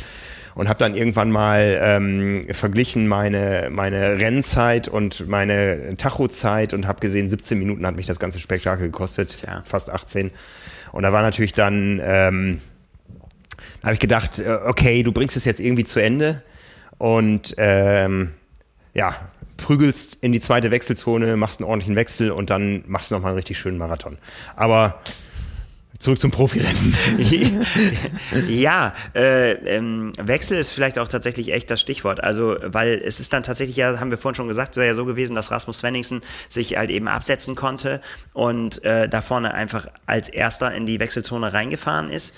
und 0.55 0.69
habe 0.69 0.79
dann 0.79 0.95
irgendwann 0.95 1.31
mal 1.31 1.79
ähm, 1.83 2.47
verglichen 2.51 3.09
meine 3.09 3.69
meine 3.71 4.19
Rennzeit 4.19 4.89
und 4.89 5.29
meine 5.29 5.97
Tachozeit 5.97 6.75
und 6.75 6.87
habe 6.87 7.01
gesehen, 7.01 7.29
17 7.29 7.59
Minuten 7.59 7.87
hat 7.87 7.97
mich 7.97 8.07
das 8.07 8.19
ganze 8.19 8.41
Spektakel 8.41 8.87
gekostet, 8.87 9.41
Tja. 9.41 9.63
fast 9.65 9.91
18. 9.91 10.31
Und 10.93 11.03
da 11.03 11.13
war 11.13 11.23
natürlich 11.23 11.53
dann 11.53 12.01
ähm, 12.03 12.61
habe 13.83 13.95
ich 13.95 14.01
gedacht, 14.01 14.39
äh, 14.39 14.59
okay, 14.65 15.03
du 15.03 15.13
bringst 15.13 15.37
es 15.37 15.45
jetzt 15.45 15.61
irgendwie 15.61 15.85
zu 15.85 16.01
Ende 16.01 16.43
und 16.99 17.55
ähm, 17.59 18.33
ja, 18.95 19.17
prügelst 19.63 20.19
in 20.21 20.33
die 20.33 20.41
zweite 20.41 20.71
Wechselzone, 20.71 21.37
machst 21.37 21.61
einen 21.61 21.69
ordentlichen 21.69 21.97
Wechsel 21.97 22.31
und 22.31 22.51
dann 22.51 22.85
machst 22.87 23.11
du 23.11 23.15
nochmal 23.15 23.31
einen 23.31 23.39
richtig 23.39 23.59
schönen 23.59 23.79
Marathon. 23.79 24.19
Aber 24.57 25.01
zurück 26.03 26.19
zum 26.19 26.33
Profirennen. 26.33 26.97
ja, 28.49 28.93
äh, 29.15 29.53
ähm, 29.53 30.13
Wechsel 30.19 30.59
ist 30.59 30.73
vielleicht 30.73 30.99
auch 30.99 31.07
tatsächlich 31.07 31.53
echt 31.53 31.71
das 31.71 31.81
Stichwort. 31.81 32.23
Also, 32.23 32.57
weil 32.65 33.01
es 33.05 33.21
ist 33.21 33.33
dann 33.33 33.45
tatsächlich, 33.45 33.77
ja, 33.77 34.01
haben 34.01 34.11
wir 34.11 34.19
vorhin 34.19 34.35
schon 34.35 34.49
gesagt, 34.49 34.77
es 34.77 34.85
ja 34.85 34.95
so 34.95 35.05
gewesen, 35.05 35.37
dass 35.37 35.53
Rasmus 35.53 35.79
Svenningsen 35.79 36.21
sich 36.49 36.77
halt 36.77 36.91
eben 36.91 37.07
absetzen 37.07 37.55
konnte 37.55 38.01
und 38.33 38.85
äh, 38.85 39.09
da 39.09 39.21
vorne 39.21 39.55
einfach 39.55 39.87
als 40.05 40.29
erster 40.29 40.75
in 40.75 40.87
die 40.87 40.99
Wechselzone 40.99 41.53
reingefahren 41.53 42.11
ist. 42.11 42.35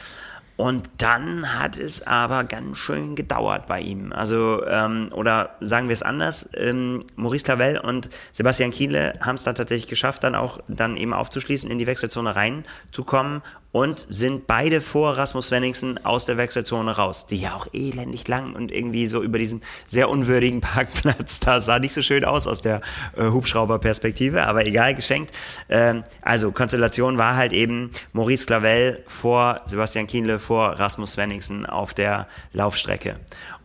Und 0.56 0.88
dann 0.98 1.58
hat 1.58 1.78
es 1.78 2.06
aber 2.06 2.44
ganz 2.44 2.78
schön 2.78 3.16
gedauert 3.16 3.66
bei 3.66 3.80
ihm. 3.80 4.12
Also, 4.12 4.64
ähm, 4.66 5.10
oder 5.12 5.56
sagen 5.60 5.88
wir 5.88 5.94
es 5.94 6.02
anders, 6.02 6.48
ähm, 6.54 7.00
Maurice 7.16 7.44
Clavel 7.44 7.78
und 7.78 8.08
Sebastian 8.30 8.70
Kiele 8.70 9.14
haben 9.20 9.34
es 9.34 9.42
dann 9.42 9.56
tatsächlich 9.56 9.88
geschafft, 9.88 10.22
dann 10.22 10.36
auch 10.36 10.60
dann 10.68 10.96
eben 10.96 11.12
aufzuschließen, 11.12 11.70
in 11.70 11.78
die 11.78 11.88
Wechselzone 11.88 12.36
reinzukommen 12.36 13.42
und 13.74 14.06
sind 14.08 14.46
beide 14.46 14.80
vor 14.80 15.18
Rasmus 15.18 15.48
Svenningsen 15.48 15.98
aus 16.04 16.26
der 16.26 16.36
Wechselzone 16.36 16.92
raus, 16.92 17.26
die 17.26 17.38
ja 17.38 17.54
auch 17.54 17.66
elendig 17.72 18.28
lang 18.28 18.54
und 18.54 18.70
irgendwie 18.70 19.08
so 19.08 19.20
über 19.20 19.36
diesen 19.36 19.62
sehr 19.84 20.08
unwürdigen 20.10 20.60
Parkplatz, 20.60 21.40
da 21.40 21.60
sah 21.60 21.80
nicht 21.80 21.92
so 21.92 22.00
schön 22.00 22.24
aus 22.24 22.46
aus 22.46 22.62
der 22.62 22.80
äh, 23.16 23.24
Hubschrauberperspektive, 23.24 24.46
aber 24.46 24.64
egal, 24.64 24.94
geschenkt. 24.94 25.32
Ähm, 25.68 26.04
also 26.22 26.52
Konstellation 26.52 27.18
war 27.18 27.34
halt 27.34 27.52
eben 27.52 27.90
Maurice 28.12 28.46
Clavel 28.46 29.02
vor 29.08 29.60
Sebastian 29.64 30.06
Kienle 30.06 30.38
vor 30.38 30.78
Rasmus 30.78 31.14
Svenningsen 31.14 31.66
auf 31.66 31.94
der 31.94 32.28
Laufstrecke. 32.52 33.16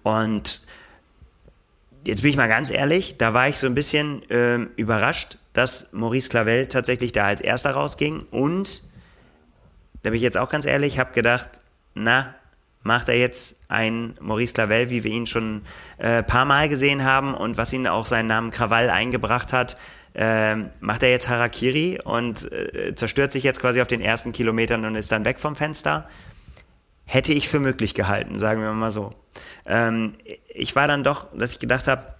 Und 0.02 0.64
jetzt 2.04 2.24
bin 2.24 2.32
ich 2.32 2.38
mal 2.38 2.48
ganz 2.48 2.72
ehrlich, 2.72 3.20
da 3.20 3.36
war 3.36 3.48
ich 3.48 3.60
so 3.60 3.68
ein 3.68 3.76
bisschen 3.76 4.28
äh, 4.32 4.56
überrascht, 4.76 5.38
dass 5.54 5.94
Maurice 5.94 6.30
Clavel 6.30 6.66
tatsächlich 6.66 7.12
da 7.12 7.28
als 7.28 7.42
erster 7.42 7.72
rausging 7.72 8.24
und 8.32 8.89
da 10.04 10.10
bin 10.10 10.16
ich 10.16 10.22
jetzt 10.22 10.38
auch 10.38 10.50
ganz 10.50 10.66
ehrlich, 10.66 11.00
habe 11.00 11.12
gedacht, 11.14 11.50
na, 11.94 12.36
macht 12.82 13.10
er 13.10 13.18
jetzt 13.18 13.60
ein 13.68 14.16
Maurice 14.22 14.54
Clavel, 14.54 14.90
wie 14.90 15.04
wir 15.04 15.12
ihn 15.12 15.28
schon 15.28 15.62
ein 15.98 16.06
äh, 16.06 16.24
paar 16.24 16.46
Mal 16.46 16.70
gesehen 16.70 17.04
haben 17.04 17.34
und 17.34 17.58
was 17.58 17.74
ihn 17.74 17.88
auch 17.88 18.06
seinen 18.06 18.28
Namen 18.28 18.52
Krawall 18.52 18.90
eingebracht 18.90 19.52
hat, 19.52 19.78
äh, 20.14 20.56
macht 20.80 21.04
er 21.04 21.10
jetzt 21.10 21.28
Harakiri 21.30 22.00
und 22.04 22.52
äh, 22.52 22.96
zerstört 22.96 23.32
sich 23.32 23.44
jetzt 23.44 23.60
quasi 23.60 23.82
auf 23.82 23.88
den 23.88 24.02
ersten 24.02 24.32
Kilometern 24.32 24.86
und 24.86 24.96
ist 24.96 25.12
dann 25.12 25.26
weg 25.26 25.40
vom 25.40 25.56
Fenster 25.56 26.08
hätte 27.10 27.34
ich 27.34 27.50
für 27.50 27.60
möglich 27.60 27.96
gehalten, 27.96 28.38
sagen 28.38 28.62
wir 28.62 28.72
mal 28.72 28.92
so. 28.92 29.14
Ähm, 29.66 30.14
ich 30.48 30.76
war 30.76 30.88
dann 30.88 31.04
doch, 31.04 31.28
dass 31.36 31.54
ich 31.54 31.60
gedacht 31.60 31.88
habe, 31.88 32.14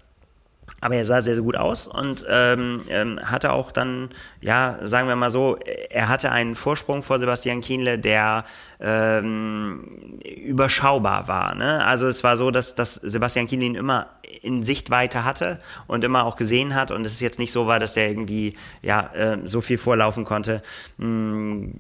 aber 0.82 0.96
er 0.96 1.06
sah 1.06 1.22
sehr, 1.22 1.36
sehr 1.36 1.44
gut 1.44 1.58
aus 1.58 1.88
und 1.88 2.26
ähm, 2.30 2.82
ähm, 2.90 3.20
hatte 3.24 3.52
auch 3.52 3.72
dann, 3.72 4.10
ja, 4.42 4.78
sagen 4.82 5.08
wir 5.08 5.16
mal 5.16 5.32
so, 5.32 5.58
er 5.90 6.08
hatte 6.08 6.32
einen 6.32 6.56
Vorsprung 6.56 7.04
vor 7.04 7.20
Sebastian 7.20 7.62
Kienle, 7.62 8.00
der 8.00 8.44
ähm, 8.80 10.20
überschaubar 10.46 11.28
war. 11.28 11.56
Ne? 11.56 11.86
Also 11.86 12.08
es 12.08 12.24
war 12.24 12.38
so, 12.38 12.52
dass, 12.52 12.76
dass 12.76 12.96
Sebastian 12.96 13.48
Kienle 13.48 13.66
ihn 13.66 13.76
immer 13.76 14.08
in 14.42 14.64
Sichtweite 14.64 15.26
hatte 15.26 15.60
und 15.88 16.04
immer 16.04 16.26
auch 16.26 16.38
gesehen 16.38 16.76
hat 16.76 16.92
und 16.92 17.06
es 17.06 17.20
jetzt 17.20 17.40
nicht 17.40 17.52
so 17.52 17.68
war, 17.68 17.80
dass 17.80 17.98
er 17.98 18.08
irgendwie 18.08 18.56
ja 18.82 19.12
äh, 19.14 19.38
so 19.44 19.60
viel 19.62 19.78
vorlaufen 19.78 20.24
konnte, 20.24 20.62
mh, 20.98 21.06
hm, 21.06 21.74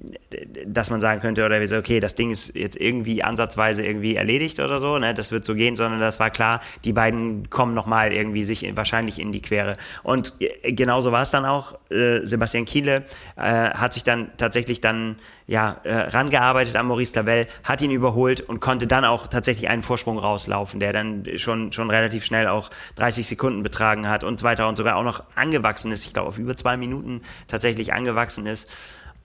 dass 0.65 0.89
man 0.89 0.99
sagen 0.99 1.21
könnte 1.21 1.45
oder 1.45 1.61
wie 1.61 1.67
so, 1.67 1.77
okay, 1.77 1.99
das 1.99 2.15
Ding 2.15 2.31
ist 2.31 2.55
jetzt 2.55 2.75
irgendwie 2.75 3.23
ansatzweise 3.23 3.85
irgendwie 3.85 4.15
erledigt 4.15 4.59
oder 4.59 4.79
so, 4.79 4.97
ne? 4.97 5.13
das 5.13 5.31
wird 5.31 5.45
so 5.45 5.55
gehen, 5.55 5.75
sondern 5.75 5.99
das 5.99 6.19
war 6.19 6.29
klar, 6.29 6.61
die 6.83 6.93
beiden 6.93 7.49
kommen 7.49 7.73
nochmal 7.73 8.11
irgendwie 8.11 8.43
sich 8.43 8.63
in, 8.63 8.75
wahrscheinlich 8.89 9.19
in 9.19 9.31
die 9.31 9.41
Quere 9.41 9.77
und 10.03 10.33
äh, 10.39 10.73
genauso 10.73 11.11
war 11.11 11.21
es 11.21 11.31
dann 11.31 11.45
auch. 11.45 11.77
Äh, 11.89 12.25
Sebastian 12.25 12.65
Kiele 12.65 13.05
äh, 13.35 13.41
hat 13.41 13.93
sich 13.93 14.03
dann 14.03 14.31
tatsächlich 14.37 14.81
dann 14.81 15.17
ja, 15.47 15.77
äh, 15.83 15.93
rangearbeitet 15.93 16.75
an 16.75 16.87
Maurice 16.87 17.13
Clavel, 17.13 17.45
hat 17.63 17.81
ihn 17.81 17.91
überholt 17.91 18.41
und 18.41 18.59
konnte 18.59 18.87
dann 18.87 19.05
auch 19.05 19.27
tatsächlich 19.27 19.69
einen 19.69 19.83
Vorsprung 19.83 20.17
rauslaufen, 20.17 20.79
der 20.79 20.93
dann 20.93 21.25
schon, 21.35 21.71
schon 21.71 21.89
relativ 21.89 22.25
schnell 22.25 22.47
auch 22.47 22.69
30 22.95 23.27
Sekunden 23.27 23.63
betragen 23.63 24.07
hat 24.07 24.23
und 24.23 24.43
weiter 24.43 24.67
und 24.67 24.75
sogar 24.75 24.95
auch 24.95 25.03
noch 25.03 25.23
angewachsen 25.35 25.91
ist. 25.91 26.05
Ich 26.05 26.13
glaube, 26.13 26.29
auf 26.29 26.37
über 26.37 26.55
zwei 26.55 26.77
Minuten 26.77 27.21
tatsächlich 27.47 27.93
angewachsen 27.93 28.45
ist. 28.45 28.69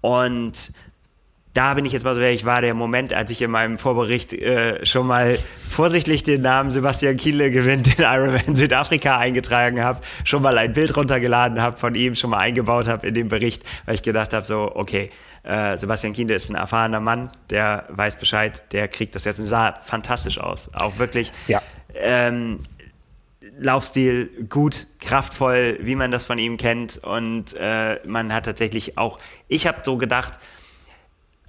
Und 0.00 0.72
da 1.54 1.74
bin 1.74 1.86
ich 1.86 1.92
jetzt 1.92 2.04
mal 2.04 2.16
so 2.16 2.20
ehrlich, 2.20 2.44
war 2.44 2.60
der 2.60 2.74
Moment, 2.74 3.14
als 3.14 3.30
ich 3.30 3.40
in 3.40 3.50
meinem 3.50 3.78
Vorbericht 3.78 4.32
äh, 4.32 4.84
schon 4.84 5.06
mal 5.06 5.38
vorsichtig 5.68 6.24
den 6.24 6.42
Namen 6.42 6.72
Sebastian 6.72 7.16
Kiele 7.16 7.52
gewinnt 7.52 7.96
in 7.96 8.04
Ironman 8.04 8.56
Südafrika 8.56 9.18
eingetragen 9.18 9.80
habe, 9.80 10.00
schon 10.24 10.42
mal 10.42 10.58
ein 10.58 10.72
Bild 10.72 10.96
runtergeladen 10.96 11.62
habe 11.62 11.76
von 11.76 11.94
ihm, 11.94 12.16
schon 12.16 12.30
mal 12.30 12.38
eingebaut 12.38 12.88
habe 12.88 13.06
in 13.06 13.14
den 13.14 13.28
Bericht, 13.28 13.62
weil 13.86 13.94
ich 13.94 14.02
gedacht 14.02 14.34
habe, 14.34 14.44
so, 14.44 14.72
okay, 14.74 15.10
äh, 15.44 15.78
Sebastian 15.78 16.12
Kienle 16.12 16.34
ist 16.34 16.50
ein 16.50 16.56
erfahrener 16.56 17.00
Mann, 17.00 17.30
der 17.50 17.86
weiß 17.88 18.18
Bescheid, 18.18 18.64
der 18.72 18.88
kriegt 18.88 19.14
das 19.14 19.24
jetzt 19.24 19.38
und 19.38 19.46
sah 19.46 19.78
fantastisch 19.80 20.40
aus. 20.40 20.70
Auch 20.74 20.98
wirklich 20.98 21.32
ja. 21.46 21.62
ähm, 21.94 22.58
Laufstil 23.56 24.46
gut, 24.48 24.88
kraftvoll, 24.98 25.78
wie 25.80 25.94
man 25.94 26.10
das 26.10 26.24
von 26.24 26.38
ihm 26.38 26.56
kennt. 26.56 26.96
Und 26.96 27.54
äh, 27.56 28.00
man 28.04 28.32
hat 28.32 28.46
tatsächlich 28.46 28.98
auch, 28.98 29.20
ich 29.46 29.68
habe 29.68 29.78
so 29.84 29.96
gedacht, 29.96 30.40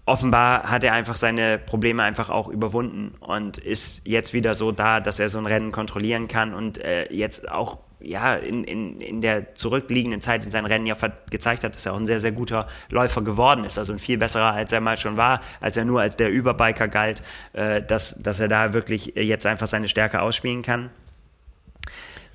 offenbar 0.05 0.63
hat 0.63 0.83
er 0.83 0.93
einfach 0.93 1.15
seine 1.15 1.57
Probleme 1.57 2.03
einfach 2.03 2.29
auch 2.29 2.47
überwunden 2.47 3.15
und 3.19 3.57
ist 3.57 4.07
jetzt 4.07 4.33
wieder 4.33 4.55
so 4.55 4.71
da, 4.71 4.99
dass 4.99 5.19
er 5.19 5.29
so 5.29 5.37
ein 5.37 5.45
Rennen 5.45 5.71
kontrollieren 5.71 6.27
kann 6.27 6.53
und 6.53 6.77
äh, 6.77 7.11
jetzt 7.11 7.49
auch 7.49 7.79
ja, 7.99 8.35
in, 8.35 8.63
in, 8.63 9.01
in 9.01 9.21
der 9.21 9.55
zurückliegenden 9.55 10.21
Zeit 10.21 10.43
in 10.43 10.51
seinen 10.51 10.65
Rennen 10.65 10.85
ja 10.85 10.95
gezeigt 11.31 11.63
hat, 11.63 11.75
dass 11.75 11.85
er 11.85 11.93
auch 11.93 11.97
ein 11.97 12.05
sehr, 12.05 12.19
sehr 12.19 12.31
guter 12.31 12.67
Läufer 12.89 13.21
geworden 13.21 13.63
ist. 13.63 13.77
Also 13.77 13.93
ein 13.93 13.99
viel 13.99 14.17
besserer, 14.17 14.53
als 14.53 14.71
er 14.71 14.79
mal 14.79 14.97
schon 14.97 15.17
war, 15.17 15.41
als 15.59 15.75
er 15.77 15.85
nur 15.85 16.01
als 16.01 16.15
der 16.15 16.29
Überbiker 16.29 16.87
galt, 16.87 17.21
äh, 17.53 17.81
dass, 17.81 18.21
dass 18.21 18.39
er 18.39 18.47
da 18.47 18.73
wirklich 18.73 19.13
jetzt 19.15 19.45
einfach 19.45 19.67
seine 19.67 19.87
Stärke 19.87 20.21
ausspielen 20.21 20.61
kann. 20.61 20.91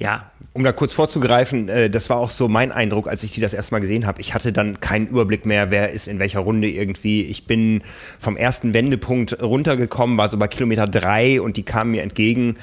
Ja. 0.01 0.33
Um 0.53 0.65
da 0.65 0.73
kurz 0.73 0.93
vorzugreifen, 0.93 1.69
äh, 1.69 1.91
das 1.91 2.11
war 2.11 2.17
auch 2.17 2.31
so 2.31 2.49
mein 2.49 2.73
Eindruck, 2.73 3.07
als 3.07 3.23
ich 3.23 3.31
die 3.31 3.41
das 3.41 3.55
erstmal 3.55 3.81
gesehen 3.81 4.07
habe. 4.07 4.21
Ich 4.21 4.35
hatte 4.35 4.53
dann 4.53 4.81
keinen 4.81 5.07
Überblick 5.07 5.47
mehr, 5.47 5.71
wer 5.71 5.91
ist 5.91 6.09
in 6.09 6.19
welcher 6.19 6.41
Runde 6.41 6.69
irgendwie. 6.69 7.23
Ich 7.23 7.47
bin 7.47 7.83
vom 8.19 8.37
ersten 8.37 8.75
Wendepunkt 8.75 9.41
runtergekommen, 9.41 10.17
war 10.17 10.29
so 10.29 10.39
bei 10.39 10.49
Kilometer 10.49 10.89
drei 10.89 11.41
und 11.41 11.57
die 11.57 11.63
kamen 11.63 11.93
mir 11.93 12.03
entgegen 12.03 12.57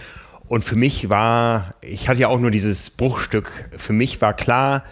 und 0.48 0.64
für 0.64 0.76
mich 0.76 1.10
war, 1.10 1.72
ich 1.82 2.08
hatte 2.08 2.22
ja 2.22 2.30
auch 2.30 2.40
nur 2.40 2.52
dieses 2.52 2.90
Bruchstück, 2.90 3.70
für 3.76 3.94
mich 3.94 4.22
war 4.22 4.34
klar, 4.34 4.84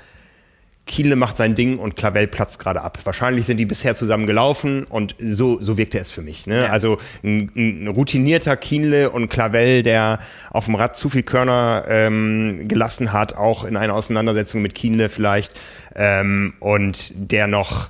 Kiele 0.86 1.16
macht 1.16 1.36
sein 1.36 1.56
Ding 1.56 1.80
und 1.80 1.96
Clavel 1.96 2.28
platzt 2.28 2.60
gerade 2.60 2.82
ab. 2.82 3.00
Wahrscheinlich 3.04 3.46
sind 3.48 3.58
die 3.58 3.66
bisher 3.66 3.96
zusammen 3.96 4.28
gelaufen 4.28 4.84
und 4.84 5.16
so, 5.20 5.60
so 5.60 5.78
wirkte 5.78 5.98
es 5.98 6.12
für 6.12 6.22
mich. 6.22 6.46
Ne? 6.46 6.64
Ja. 6.64 6.70
Also 6.70 7.00
ein, 7.24 7.52
ein, 7.56 7.88
routinierter 7.88 8.56
Kiele 8.56 9.10
und 9.10 9.30
Clavel, 9.30 9.82
der 9.82 10.20
auf 10.52 10.66
dem 10.66 10.76
Rad 10.76 10.96
zu 10.96 11.10
viel 11.10 11.24
Körner 11.24 11.86
ähm, 11.88 12.68
gelassen 12.68 13.14
hat, 13.14 13.36
auch 13.36 13.66
in 13.66 13.78
einer 13.78 13.96
Auseinandersetzung 13.96 14.62
mit 14.62 14.76
Kiele 14.76 15.10
vielleicht, 15.10 15.54
ähm, 15.96 16.54
und 16.60 17.12
der 17.16 17.48
noch, 17.48 17.90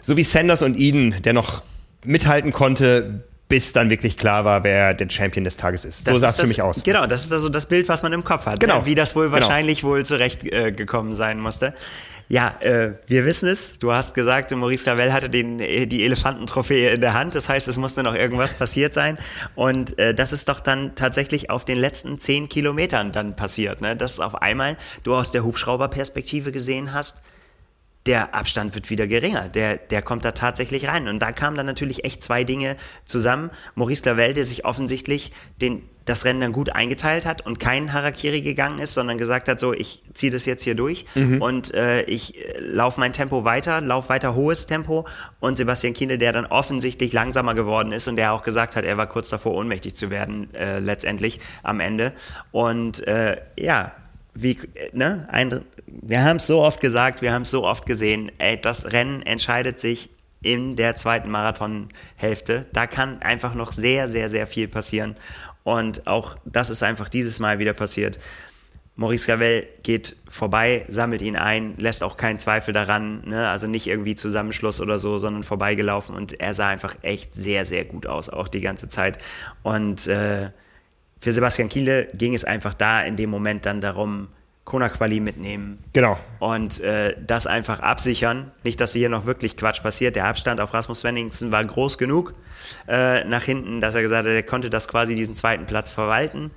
so 0.00 0.16
wie 0.16 0.22
Sanders 0.22 0.62
und 0.62 0.78
Eden, 0.78 1.16
der 1.22 1.34
noch 1.34 1.62
mithalten 2.04 2.52
konnte, 2.52 3.24
bis 3.52 3.74
dann 3.74 3.90
wirklich 3.90 4.16
klar 4.16 4.46
war, 4.46 4.64
wer 4.64 4.94
der 4.94 5.10
Champion 5.10 5.44
des 5.44 5.58
Tages 5.58 5.84
ist. 5.84 6.08
Das 6.08 6.14
so 6.14 6.20
sah 6.20 6.30
es 6.30 6.40
für 6.40 6.46
mich 6.46 6.62
aus. 6.62 6.82
Genau, 6.84 7.06
das 7.06 7.24
ist 7.24 7.32
also 7.32 7.50
das 7.50 7.66
Bild, 7.66 7.86
was 7.86 8.02
man 8.02 8.10
im 8.14 8.24
Kopf 8.24 8.46
hat. 8.46 8.60
Genau. 8.60 8.78
Ne? 8.78 8.86
Wie 8.86 8.94
das 8.94 9.14
wohl 9.14 9.26
genau. 9.26 9.34
wahrscheinlich 9.34 9.84
wohl 9.84 10.06
zurechtgekommen 10.06 11.12
äh, 11.12 11.14
sein 11.14 11.38
musste. 11.38 11.74
Ja, 12.32 12.56
äh, 12.60 12.94
wir 13.08 13.26
wissen 13.26 13.46
es. 13.46 13.78
Du 13.78 13.92
hast 13.92 14.14
gesagt, 14.14 14.52
Maurice 14.52 14.88
Lavelle 14.88 15.12
hatte 15.12 15.28
den, 15.28 15.60
äh, 15.60 15.86
die 15.86 16.02
Elefantentrophäe 16.02 16.88
in 16.92 17.02
der 17.02 17.12
Hand. 17.12 17.34
Das 17.34 17.50
heißt, 17.50 17.68
es 17.68 17.76
musste 17.76 18.02
noch 18.02 18.14
irgendwas 18.14 18.54
passiert 18.54 18.94
sein. 18.94 19.18
Und 19.54 19.98
äh, 19.98 20.14
das 20.14 20.32
ist 20.32 20.48
doch 20.48 20.60
dann 20.60 20.94
tatsächlich 20.94 21.50
auf 21.50 21.66
den 21.66 21.76
letzten 21.76 22.18
zehn 22.18 22.48
Kilometern 22.48 23.12
dann 23.12 23.36
passiert. 23.36 23.82
Ne? 23.82 23.96
Dass 23.96 24.18
auf 24.18 24.40
einmal 24.40 24.78
du 25.02 25.14
aus 25.14 25.30
der 25.30 25.44
Hubschrauberperspektive 25.44 26.52
gesehen 26.52 26.94
hast, 26.94 27.22
der 28.06 28.34
Abstand 28.34 28.74
wird 28.74 28.88
wieder 28.88 29.06
geringer. 29.06 29.50
Der, 29.50 29.76
der 29.76 30.00
kommt 30.00 30.24
da 30.24 30.32
tatsächlich 30.32 30.88
rein. 30.88 31.08
Und 31.08 31.18
da 31.18 31.32
kamen 31.32 31.58
dann 31.58 31.66
natürlich 31.66 32.06
echt 32.06 32.22
zwei 32.22 32.44
Dinge 32.44 32.76
zusammen. 33.04 33.50
Maurice 33.74 34.08
Lavelle, 34.08 34.32
der 34.32 34.46
sich 34.46 34.64
offensichtlich 34.64 35.32
den, 35.60 35.82
das 36.04 36.24
Rennen 36.24 36.40
dann 36.40 36.52
gut 36.52 36.70
eingeteilt 36.70 37.26
hat 37.26 37.46
und 37.46 37.60
kein 37.60 37.92
Harakiri 37.92 38.42
gegangen 38.42 38.78
ist, 38.78 38.94
sondern 38.94 39.18
gesagt 39.18 39.48
hat, 39.48 39.60
so, 39.60 39.72
ich 39.72 40.02
ziehe 40.12 40.32
das 40.32 40.46
jetzt 40.46 40.62
hier 40.62 40.74
durch 40.74 41.06
mhm. 41.14 41.40
und 41.40 41.74
äh, 41.74 42.02
ich 42.02 42.36
äh, 42.36 42.58
laufe 42.58 42.98
mein 42.98 43.12
Tempo 43.12 43.44
weiter, 43.44 43.80
laufe 43.80 44.08
weiter 44.08 44.34
hohes 44.34 44.66
Tempo. 44.66 45.06
Und 45.40 45.56
Sebastian 45.56 45.94
Kiene, 45.94 46.18
der 46.18 46.32
dann 46.32 46.46
offensichtlich 46.46 47.12
langsamer 47.12 47.54
geworden 47.54 47.92
ist 47.92 48.08
und 48.08 48.16
der 48.16 48.32
auch 48.32 48.42
gesagt 48.42 48.76
hat, 48.76 48.84
er 48.84 48.96
war 48.96 49.06
kurz 49.06 49.28
davor, 49.30 49.54
ohnmächtig 49.54 49.94
zu 49.94 50.10
werden, 50.10 50.52
äh, 50.54 50.78
letztendlich 50.78 51.40
am 51.62 51.80
Ende. 51.80 52.12
Und 52.50 53.06
äh, 53.06 53.40
ja, 53.58 53.92
wie, 54.34 54.58
ne, 54.92 55.28
ein, 55.30 55.62
wir 55.86 56.24
haben 56.24 56.36
es 56.36 56.46
so 56.46 56.62
oft 56.62 56.80
gesagt, 56.80 57.22
wir 57.22 57.32
haben 57.32 57.42
es 57.42 57.50
so 57.50 57.64
oft 57.64 57.86
gesehen, 57.86 58.32
ey, 58.38 58.60
das 58.60 58.92
Rennen 58.92 59.22
entscheidet 59.22 59.78
sich 59.78 60.08
in 60.42 60.74
der 60.74 60.96
zweiten 60.96 61.30
Marathonhälfte. 61.30 62.66
Da 62.72 62.86
kann 62.86 63.22
einfach 63.22 63.54
noch 63.54 63.72
sehr, 63.72 64.08
sehr, 64.08 64.28
sehr 64.28 64.46
viel 64.46 64.68
passieren. 64.68 65.16
Und 65.64 66.06
auch 66.06 66.36
das 66.44 66.70
ist 66.70 66.82
einfach 66.82 67.08
dieses 67.08 67.38
Mal 67.40 67.58
wieder 67.58 67.72
passiert. 67.72 68.18
Maurice 68.94 69.26
Gavel 69.26 69.66
geht 69.82 70.16
vorbei, 70.28 70.84
sammelt 70.88 71.22
ihn 71.22 71.36
ein, 71.36 71.76
lässt 71.78 72.02
auch 72.02 72.18
keinen 72.18 72.38
Zweifel 72.38 72.74
daran, 72.74 73.26
ne? 73.26 73.48
also 73.48 73.66
nicht 73.66 73.86
irgendwie 73.86 74.16
Zusammenschluss 74.16 74.82
oder 74.82 74.98
so, 74.98 75.16
sondern 75.16 75.44
vorbeigelaufen 75.44 76.14
und 76.14 76.38
er 76.38 76.52
sah 76.52 76.68
einfach 76.68 76.96
echt 77.00 77.34
sehr, 77.34 77.64
sehr 77.64 77.86
gut 77.86 78.06
aus, 78.06 78.28
auch 78.28 78.48
die 78.48 78.60
ganze 78.60 78.90
Zeit. 78.90 79.16
Und 79.62 80.06
äh, 80.08 80.50
für 81.20 81.32
Sebastian 81.32 81.70
Kiele 81.70 82.08
ging 82.12 82.34
es 82.34 82.44
einfach 82.44 82.74
da 82.74 83.02
in 83.02 83.16
dem 83.16 83.30
Moment 83.30 83.64
dann 83.64 83.80
darum, 83.80 84.28
Kona-Quali 84.64 85.20
mitnehmen. 85.20 85.82
Genau. 85.92 86.18
Und 86.38 86.80
äh, 86.80 87.16
das 87.20 87.46
einfach 87.46 87.80
absichern. 87.80 88.52
Nicht, 88.62 88.80
dass 88.80 88.92
hier 88.92 89.08
noch 89.08 89.26
wirklich 89.26 89.56
Quatsch 89.56 89.82
passiert. 89.82 90.14
Der 90.14 90.26
Abstand 90.26 90.60
auf 90.60 90.72
Rasmus 90.72 91.00
Svenningsen 91.00 91.50
war 91.50 91.64
groß 91.64 91.98
genug 91.98 92.34
äh, 92.86 93.24
nach 93.24 93.42
hinten, 93.42 93.80
dass 93.80 93.94
er 93.94 94.02
gesagt 94.02 94.26
hat, 94.26 94.32
er 94.32 94.42
konnte 94.42 94.70
das 94.70 94.86
quasi 94.86 95.16
diesen 95.16 95.34
zweiten 95.34 95.66
Platz 95.66 95.90
verwalten. 95.90 96.52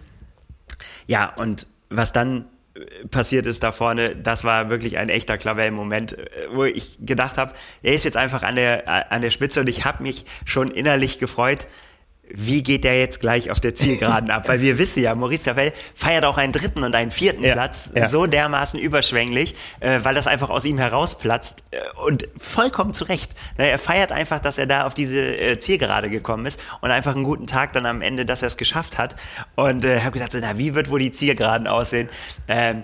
Ja, 1.08 1.34
und 1.38 1.68
was 1.90 2.14
dann 2.14 2.46
äh, 2.76 3.08
passiert 3.08 3.48
ist 3.48 3.64
da 3.64 3.72
vorne, 3.72 4.16
das 4.16 4.44
war 4.44 4.70
wirklich 4.70 4.98
ein 4.98 5.10
echter 5.10 5.40
Klavell-Moment, 5.40 6.18
äh, 6.18 6.48
wo 6.54 6.64
ich 6.64 7.00
gedacht 7.02 7.40
habe, 7.40 7.54
er 7.82 7.94
ist 7.94 8.06
jetzt 8.06 8.18
einfach 8.18 8.44
an 8.44 8.56
der, 8.56 8.88
äh, 8.88 9.04
an 9.10 9.24
der 9.24 9.32
Spitze 9.32 9.62
und 9.62 9.68
ich 9.68 9.84
habe 9.84 10.04
mich 10.04 10.26
schon 10.46 10.70
innerlich 10.70 11.18
gefreut, 11.18 11.68
wie 12.34 12.64
geht 12.64 12.84
der 12.84 13.00
jetzt 13.00 13.22
gleich 13.22 13.52
auf 13.52 13.60
der 13.60 13.76
Zielgeraden 13.76 14.30
ab? 14.30 14.48
Weil 14.48 14.62
wir 14.62 14.78
wissen 14.80 15.02
ja, 15.04 15.14
Maurice 15.16 15.44
Clavel 15.44 15.74
feiert 15.94 16.26
auch 16.26 16.38
einen 16.38 16.54
dritten 16.54 16.84
und 16.84 16.96
einen 16.96 17.12
vierten 17.12 17.44
Ja, 17.44 17.54
Platz 17.54 17.92
ja. 17.96 18.08
so 18.08 18.26
dermaßen 18.26 18.80
überschwänglich, 18.80 19.56
äh, 19.80 20.00
weil 20.04 20.16
das 20.16 20.28
einfach 20.28 20.50
aus 20.50 20.66
ihm 20.66 20.78
herausplatzt 20.78 21.64
äh, 21.72 21.78
und 22.06 22.28
vollkommen 22.38 22.94
zu 22.94 23.06
Recht. 23.06 23.34
Ne, 23.58 23.70
er 23.70 23.80
feiert 23.80 24.12
einfach, 24.12 24.40
dass 24.40 24.58
er 24.58 24.68
da 24.68 24.86
auf 24.86 24.94
diese 24.94 25.38
äh, 25.38 25.60
Zielgerade 25.60 26.10
gekommen 26.10 26.46
ist 26.46 26.62
und 26.82 26.92
einfach 26.92 27.16
einen 27.16 27.24
guten 27.24 27.48
Tag 27.48 27.74
dann 27.74 27.86
am 27.86 28.02
Ende, 28.02 28.26
dass 28.26 28.42
er 28.42 28.48
es 28.48 28.58
geschafft 28.58 28.98
hat. 28.98 29.16
Und 29.56 29.86
äh, 29.86 30.02
habe 30.02 30.12
gedacht, 30.12 30.32
so, 30.32 30.40
na, 30.42 30.58
wie 30.58 30.76
wird 30.76 30.90
wohl 30.90 31.00
die 31.00 31.12
Zielgeraden 31.12 31.68
aussehen? 31.68 32.10
Ähm, 32.48 32.84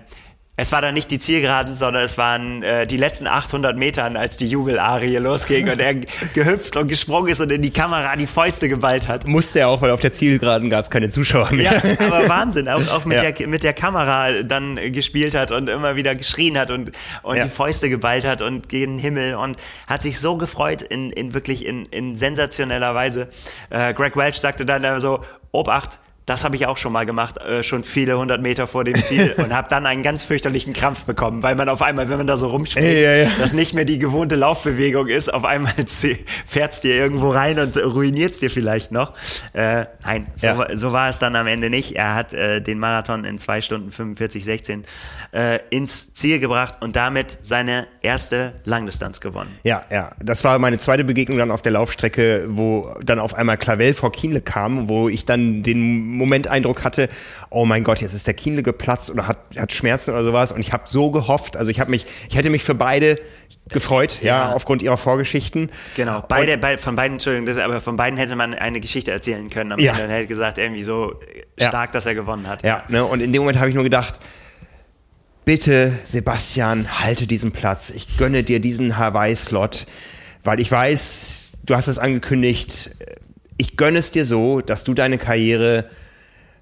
es 0.62 0.72
war 0.72 0.80
dann 0.82 0.94
nicht 0.94 1.10
die 1.10 1.18
Zielgeraden, 1.18 1.74
sondern 1.74 2.04
es 2.04 2.18
waren 2.20 2.62
äh, 2.62 2.86
die 2.86 2.98
letzten 2.98 3.26
800 3.26 3.76
Metern, 3.76 4.16
als 4.16 4.38
die 4.38 4.48
Jubelarie 4.48 5.18
losging 5.18 5.68
und 5.70 5.80
er 5.80 5.96
gehüpft 6.36 6.78
und 6.78 6.88
gesprungen 6.88 7.30
ist 7.30 7.42
und 7.42 7.52
in 7.52 7.64
die 7.64 7.72
Kamera 7.72 8.16
die 8.16 8.28
Fäuste 8.28 8.70
geballt 8.70 9.08
hat. 9.08 9.26
Musste 9.28 9.62
er 9.62 9.70
auch, 9.70 9.82
weil 9.82 9.90
auf 9.90 10.00
der 10.02 10.14
Zielgeraden 10.14 10.70
gab 10.70 10.86
es 10.86 10.92
keine 10.92 11.10
Zuschauer 11.10 11.52
mehr. 11.52 11.74
Ja, 11.74 12.06
aber 12.06 12.30
Wahnsinn, 12.30 12.70
auch, 12.70 12.80
auch 12.94 13.06
mit, 13.06 13.22
Ja. 13.22 13.32
der, 13.32 13.48
mit 13.48 13.64
der 13.64 13.74
Kamera 13.74 14.44
dann 14.44 14.76
gespielt 14.92 15.34
hat 15.34 15.52
und 15.52 15.68
immer 15.68 15.96
wieder 15.96 16.14
geschrien 16.14 16.58
hat 16.60 16.70
und, 16.70 16.92
und 17.24 17.38
Ja. 17.38 17.46
die 17.46 17.50
Fäuste 17.50 17.90
geballt 17.90 18.26
hat 18.26 18.42
und 18.44 18.70
gegen 18.70 18.98
den 18.98 19.00
Himmel 19.00 19.36
und 19.36 19.58
hat 19.88 20.04
sich 20.04 20.20
so 20.20 20.38
gefreut 20.38 20.84
in, 20.84 21.10
in 21.12 21.34
wirklich 21.34 21.66
in, 21.66 21.86
in 21.88 22.16
sensationeller 22.16 22.94
Weise. 22.94 23.30
Äh, 23.72 23.94
Greg 23.96 24.16
Welch 24.16 24.36
sagte 24.40 24.66
dann 24.66 25.00
so, 25.00 25.22
Obacht, 25.52 25.98
das 26.32 26.44
habe 26.44 26.56
ich 26.56 26.66
auch 26.66 26.78
schon 26.78 26.94
mal 26.94 27.06
gemacht, 27.06 27.38
äh, 27.38 27.62
schon 27.62 27.84
viele 27.84 28.18
hundert 28.18 28.42
Meter 28.42 28.66
vor 28.66 28.84
dem 28.84 28.96
Ziel 28.96 29.34
und 29.38 29.54
habe 29.54 29.68
dann 29.70 29.86
einen 29.86 30.02
ganz 30.02 30.24
fürchterlichen 30.24 30.74
Krampf 30.74 31.04
bekommen, 31.04 31.44
weil 31.44 31.56
man 31.56 31.68
auf 31.70 31.82
einmal, 31.82 32.10
wenn 32.10 32.18
man 32.18 32.28
da 32.28 32.38
so 32.38 32.48
rumspringt, 32.50 32.86
Ja, 32.88 33.14
ja. 33.16 33.30
das 33.40 33.54
nicht 33.54 33.74
mehr 33.74 33.86
die 33.86 34.00
gewohnte 34.00 34.36
Laufbewegung 34.36 35.08
ist, 35.08 35.34
auf 35.34 35.44
einmal 35.46 35.74
fährt's 36.48 36.82
dir 36.82 36.96
irgendwo 36.96 37.30
rein 37.30 37.60
und 37.60 37.76
ruiniert's 37.78 38.40
dir 38.40 38.50
vielleicht 38.50 38.92
noch. 38.92 39.14
Äh, 39.54 39.86
nein, 40.04 40.28
so, 40.36 40.48
Ja. 40.48 40.58
war- 40.58 40.78
so 40.78 40.92
war 40.94 41.10
es 41.10 41.20
dann 41.20 41.36
am 41.36 41.48
Ende 41.48 41.70
nicht. 41.70 41.96
Er 41.96 42.16
hat 42.16 42.34
äh, 42.34 42.62
den 42.62 42.80
Marathon 42.80 43.26
in 43.26 43.38
2 43.38 43.62
Stunden 43.62 43.92
45, 43.92 44.46
16 44.46 44.86
äh, 45.34 45.60
ins 45.70 46.14
Ziel 46.14 46.40
gebracht 46.40 46.76
und 46.82 46.96
damit 46.96 47.38
seine 47.42 47.88
erste 48.02 48.54
Langdistanz 48.66 49.20
gewonnen. 49.22 49.52
Ja, 49.64 49.82
ja. 49.92 50.12
Das 50.24 50.44
war 50.44 50.58
meine 50.60 50.78
zweite 50.78 51.04
Begegnung 51.04 51.38
dann 51.38 51.52
auf 51.52 51.62
der 51.62 51.74
Laufstrecke, 51.74 52.46
wo 52.48 52.90
dann 53.04 53.20
auf 53.20 53.34
einmal 53.34 53.58
Clavel 53.58 53.94
vor 53.94 54.12
Kienle 54.12 54.42
kam, 54.42 54.88
wo 54.90 55.10
ich 55.10 55.26
dann 55.26 55.64
den 55.64 56.08
Momenteindruck 56.22 56.84
hatte, 56.84 57.10
oh 57.50 57.66
mein 57.66 57.84
Gott, 57.84 58.00
jetzt 58.02 58.14
ist 58.14 58.28
der 58.28 58.34
Kienle 58.34 58.64
geplatzt 58.64 59.10
oder 59.10 59.28
hat, 59.28 59.40
hat 59.58 59.74
Schmerzen 59.74 60.12
oder 60.12 60.24
sowas. 60.24 60.52
Und 60.52 60.60
ich 60.62 60.72
habe 60.72 60.84
so 60.88 61.12
gehofft, 61.12 61.58
also 61.58 61.70
ich 61.70 61.80
habe 61.80 61.92
mich, 61.92 62.06
ich 62.30 62.36
hätte 62.36 62.50
mich 62.50 62.64
für 62.64 62.76
beide 62.76 63.20
gefreut, 63.70 64.20
ja, 64.22 64.50
Ja. 64.50 64.54
aufgrund 64.54 64.82
ihrer 64.82 64.98
Vorgeschichten. 64.98 65.70
Genau, 65.96 66.24
beide, 66.28 66.58
bei, 66.58 66.78
von 66.78 66.96
beiden, 66.96 67.14
Entschuldigung, 67.16 67.46
das, 67.46 67.58
aber 67.58 67.80
von 67.82 67.96
beiden 67.98 68.18
hätte 68.18 68.36
man 68.36 68.54
eine 68.54 68.80
Geschichte 68.80 69.12
erzählen 69.12 69.50
können. 69.50 69.72
Am 69.74 69.80
Ja. 69.80 69.94
Ende 69.94 70.06
und 70.06 70.10
hätte 70.12 70.28
gesagt, 70.28 70.58
irgendwie 70.58 70.84
so 70.84 71.14
Ja. 71.60 71.68
stark, 71.68 71.92
dass 71.92 72.06
er 72.06 72.16
gewonnen 72.16 72.48
hat. 72.48 72.64
Ja, 72.64 72.84
ne, 72.90 73.04
und 73.06 73.22
in 73.22 73.32
dem 73.34 73.42
Moment 73.42 73.60
habe 73.60 73.70
ich 73.70 73.76
nur 73.76 73.84
gedacht, 73.84 74.20
bitte, 75.46 75.94
Sebastian, 76.06 77.00
halte 77.02 77.28
diesen 77.28 77.52
Platz. 77.52 77.90
Ich 77.92 78.18
gönne 78.18 78.44
dir 78.44 78.60
diesen 78.60 78.98
Hawaii-Slot, 78.98 79.86
weil 80.44 80.60
ich 80.60 80.72
weiß, 80.72 81.54
du 81.66 81.76
hast 81.76 81.88
es 81.88 82.00
angekündigt, 82.00 82.92
ich 83.58 83.78
gönne 83.78 84.00
es 84.00 84.12
dir 84.12 84.26
so, 84.26 84.62
dass 84.62 84.84
du 84.84 84.94
deine 84.94 85.18
Karriere 85.18 85.86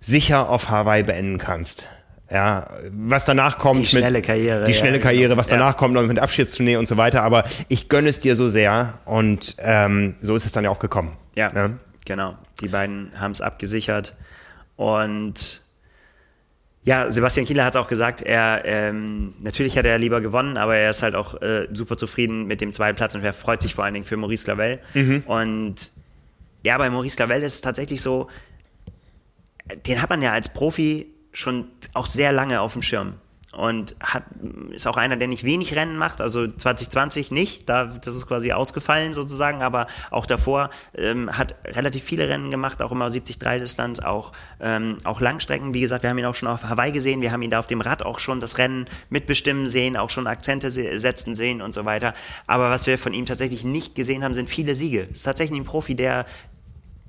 sicher 0.01 0.49
auf 0.49 0.69
Hawaii 0.69 1.03
beenden 1.03 1.37
kannst. 1.37 1.87
Ja, 2.31 2.67
was 2.91 3.25
danach 3.25 3.57
kommt. 3.57 3.79
Die 3.81 3.85
schnelle 3.87 4.21
Karriere, 4.21 4.65
Die 4.65 4.71
ja, 4.71 4.77
schnelle 4.77 4.99
genau. 4.99 5.09
Karriere, 5.09 5.35
was 5.37 5.49
Ja. 5.49 5.57
danach 5.57 5.75
kommt, 5.77 5.95
noch 5.95 6.03
mit 6.05 6.19
Abschiedstournee 6.19 6.77
und 6.77 6.87
so 6.87 6.95
weiter. 6.95 7.23
Aber 7.23 7.43
ich 7.69 7.89
gönne 7.89 8.07
es 8.09 8.19
dir 8.19 8.35
so 8.35 8.47
sehr 8.47 8.99
und 9.05 9.55
ähm, 9.57 10.13
so 10.21 10.35
ist 10.35 10.45
es 10.45 10.51
dann 10.51 10.63
ja 10.63 10.69
auch 10.69 10.77
gekommen. 10.79 11.17
Ja, 11.35 11.51
Ne? 11.51 11.79
genau. 12.05 12.35
Die 12.61 12.67
beiden 12.67 13.11
haben 13.19 13.31
es 13.31 13.41
abgesichert. 13.41 14.15
Und 14.75 15.61
ja, 16.83 17.11
Sebastian 17.11 17.45
Kieler 17.45 17.65
hat 17.65 17.73
es 17.75 17.81
auch 17.81 17.87
gesagt, 17.87 18.21
er 18.21 18.61
ähm, 18.63 19.33
natürlich 19.41 19.75
hätte 19.75 19.89
er 19.89 19.97
lieber 19.97 20.21
gewonnen, 20.21 20.55
aber 20.57 20.75
er 20.77 20.91
ist 20.91 21.01
halt 21.03 21.15
auch 21.15 21.41
äh, 21.41 21.67
super 21.73 21.97
zufrieden 21.97 22.45
mit 22.45 22.61
dem 22.61 22.73
zweiten 22.73 22.95
Platz 22.95 23.15
und 23.15 23.23
er 23.23 23.33
freut 23.33 23.61
sich 23.61 23.75
vor 23.75 23.83
allen 23.85 23.93
Dingen 23.95 24.05
für 24.05 24.17
Maurice 24.17 24.43
Clavel. 24.45 24.79
Und 25.25 25.75
ja, 26.63 26.77
bei 26.77 26.89
Maurice 26.89 27.15
Clavel 27.17 27.41
ist 27.41 27.55
es 27.55 27.61
tatsächlich 27.61 28.01
so, 28.01 28.27
den 29.85 30.01
hat 30.01 30.09
man 30.09 30.21
ja 30.21 30.31
als 30.31 30.49
Profi 30.49 31.13
schon 31.31 31.67
auch 31.93 32.05
sehr 32.05 32.31
lange 32.31 32.61
auf 32.61 32.73
dem 32.73 32.81
Schirm. 32.81 33.15
Und 33.51 33.95
hat, 33.99 34.25
ist 34.69 34.85
auch 34.85 34.95
einer, 34.95 35.17
der 35.17 35.27
nicht 35.27 35.43
wenig 35.43 35.75
Rennen 35.75 35.97
macht, 35.97 36.21
also 36.21 36.47
2020 36.47 37.31
nicht, 37.31 37.67
da, 37.67 37.85
das 37.85 38.15
ist 38.15 38.27
quasi 38.27 38.51
ausgefallen 38.51 39.15
sozusagen, 39.15 39.63
aber 39.63 39.87
auch 40.11 40.27
davor 40.27 40.69
ähm, 40.95 41.35
hat 41.35 41.55
relativ 41.65 42.03
viele 42.03 42.29
Rennen 42.29 42.51
gemacht, 42.51 42.83
auch 42.83 42.91
immer 42.91 43.07
70-3-Distanz, 43.07 44.01
auch, 44.01 44.33
ähm, 44.59 44.99
auch 45.03 45.19
Langstrecken. 45.19 45.73
Wie 45.73 45.81
gesagt, 45.81 46.03
wir 46.03 46.11
haben 46.11 46.19
ihn 46.19 46.25
auch 46.25 46.35
schon 46.35 46.47
auf 46.47 46.63
Hawaii 46.63 46.91
gesehen, 46.91 47.21
wir 47.21 47.31
haben 47.31 47.41
ihn 47.41 47.49
da 47.49 47.57
auf 47.57 47.65
dem 47.65 47.81
Rad 47.81 48.03
auch 48.03 48.19
schon 48.19 48.39
das 48.39 48.59
Rennen 48.59 48.85
mitbestimmen 49.09 49.65
sehen, 49.65 49.97
auch 49.97 50.11
schon 50.11 50.27
Akzente 50.27 50.69
se 50.69 50.99
setzen 50.99 51.33
sehen 51.33 51.63
und 51.63 51.73
so 51.73 51.85
weiter. 51.85 52.13
Aber 52.45 52.69
was 52.69 52.85
wir 52.85 52.99
von 52.99 53.15
ihm 53.15 53.25
tatsächlich 53.25 53.63
nicht 53.63 53.95
gesehen 53.95 54.23
haben, 54.23 54.35
sind 54.35 54.47
viele 54.47 54.75
Siege. 54.75 55.07
Es 55.09 55.19
ist 55.19 55.23
tatsächlich 55.23 55.59
ein 55.59 55.65
Profi, 55.65 55.95
der 55.95 56.27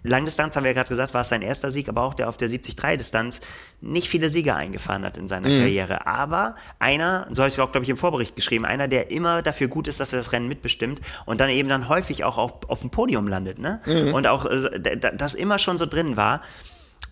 Langdistanz, 0.03 0.57
haben 0.57 0.65
wir 0.65 0.71
ja 0.71 0.75
gerade 0.75 0.89
gesagt, 0.89 1.13
war 1.13 1.21
es 1.21 1.29
sein 1.29 1.43
erster 1.43 1.71
Sieg, 1.71 1.89
aber 1.89 2.03
auch 2.03 2.15
der 2.15 2.29
auf 2.29 2.37
der 2.37 2.49
70-3-Distanz 2.49 3.41
nicht 3.81 4.09
viele 4.09 4.29
Siege 4.29 4.55
eingefahren 4.55 5.05
hat 5.05 5.17
in 5.17 5.29
seiner 5.29 5.49
Karriere. 5.49 6.07
Aber 6.07 6.55
einer, 6.79 7.27
so 7.33 7.43
habe 7.43 7.49
ich 7.49 7.55
es 7.55 7.61
auch, 7.61 7.71
glaube 7.71 7.85
ich, 7.85 7.91
im 7.91 7.97
Vorbericht 7.97 8.35
geschrieben, 8.35 8.65
einer, 8.65 8.89
der 8.89 9.11
immer 9.11 9.43
dafür 9.43 9.69
gut 9.69 9.89
ist, 9.89 10.01
dass 10.01 10.13
er 10.13 10.19
das 10.19 10.33
Rennen 10.33 10.49
mitbestimmt 10.49 11.01
und 11.27 11.41
dann 11.41 11.51
eben 11.51 11.69
dann 11.69 11.89
häufig 11.89 12.25
auch 12.25 12.39
auf, 12.39 12.69
auf 12.69 12.81
dem 12.81 12.91
Podium 12.91 13.29
landet. 13.29 13.59
Ne? 13.59 13.81
Und 14.15 14.27
auch 14.27 14.47
äh, 14.47 14.97
das 14.97 15.35
immer 15.35 15.59
schon 15.59 15.79
so 15.79 15.87
drin 15.87 16.17
war. 16.17 16.41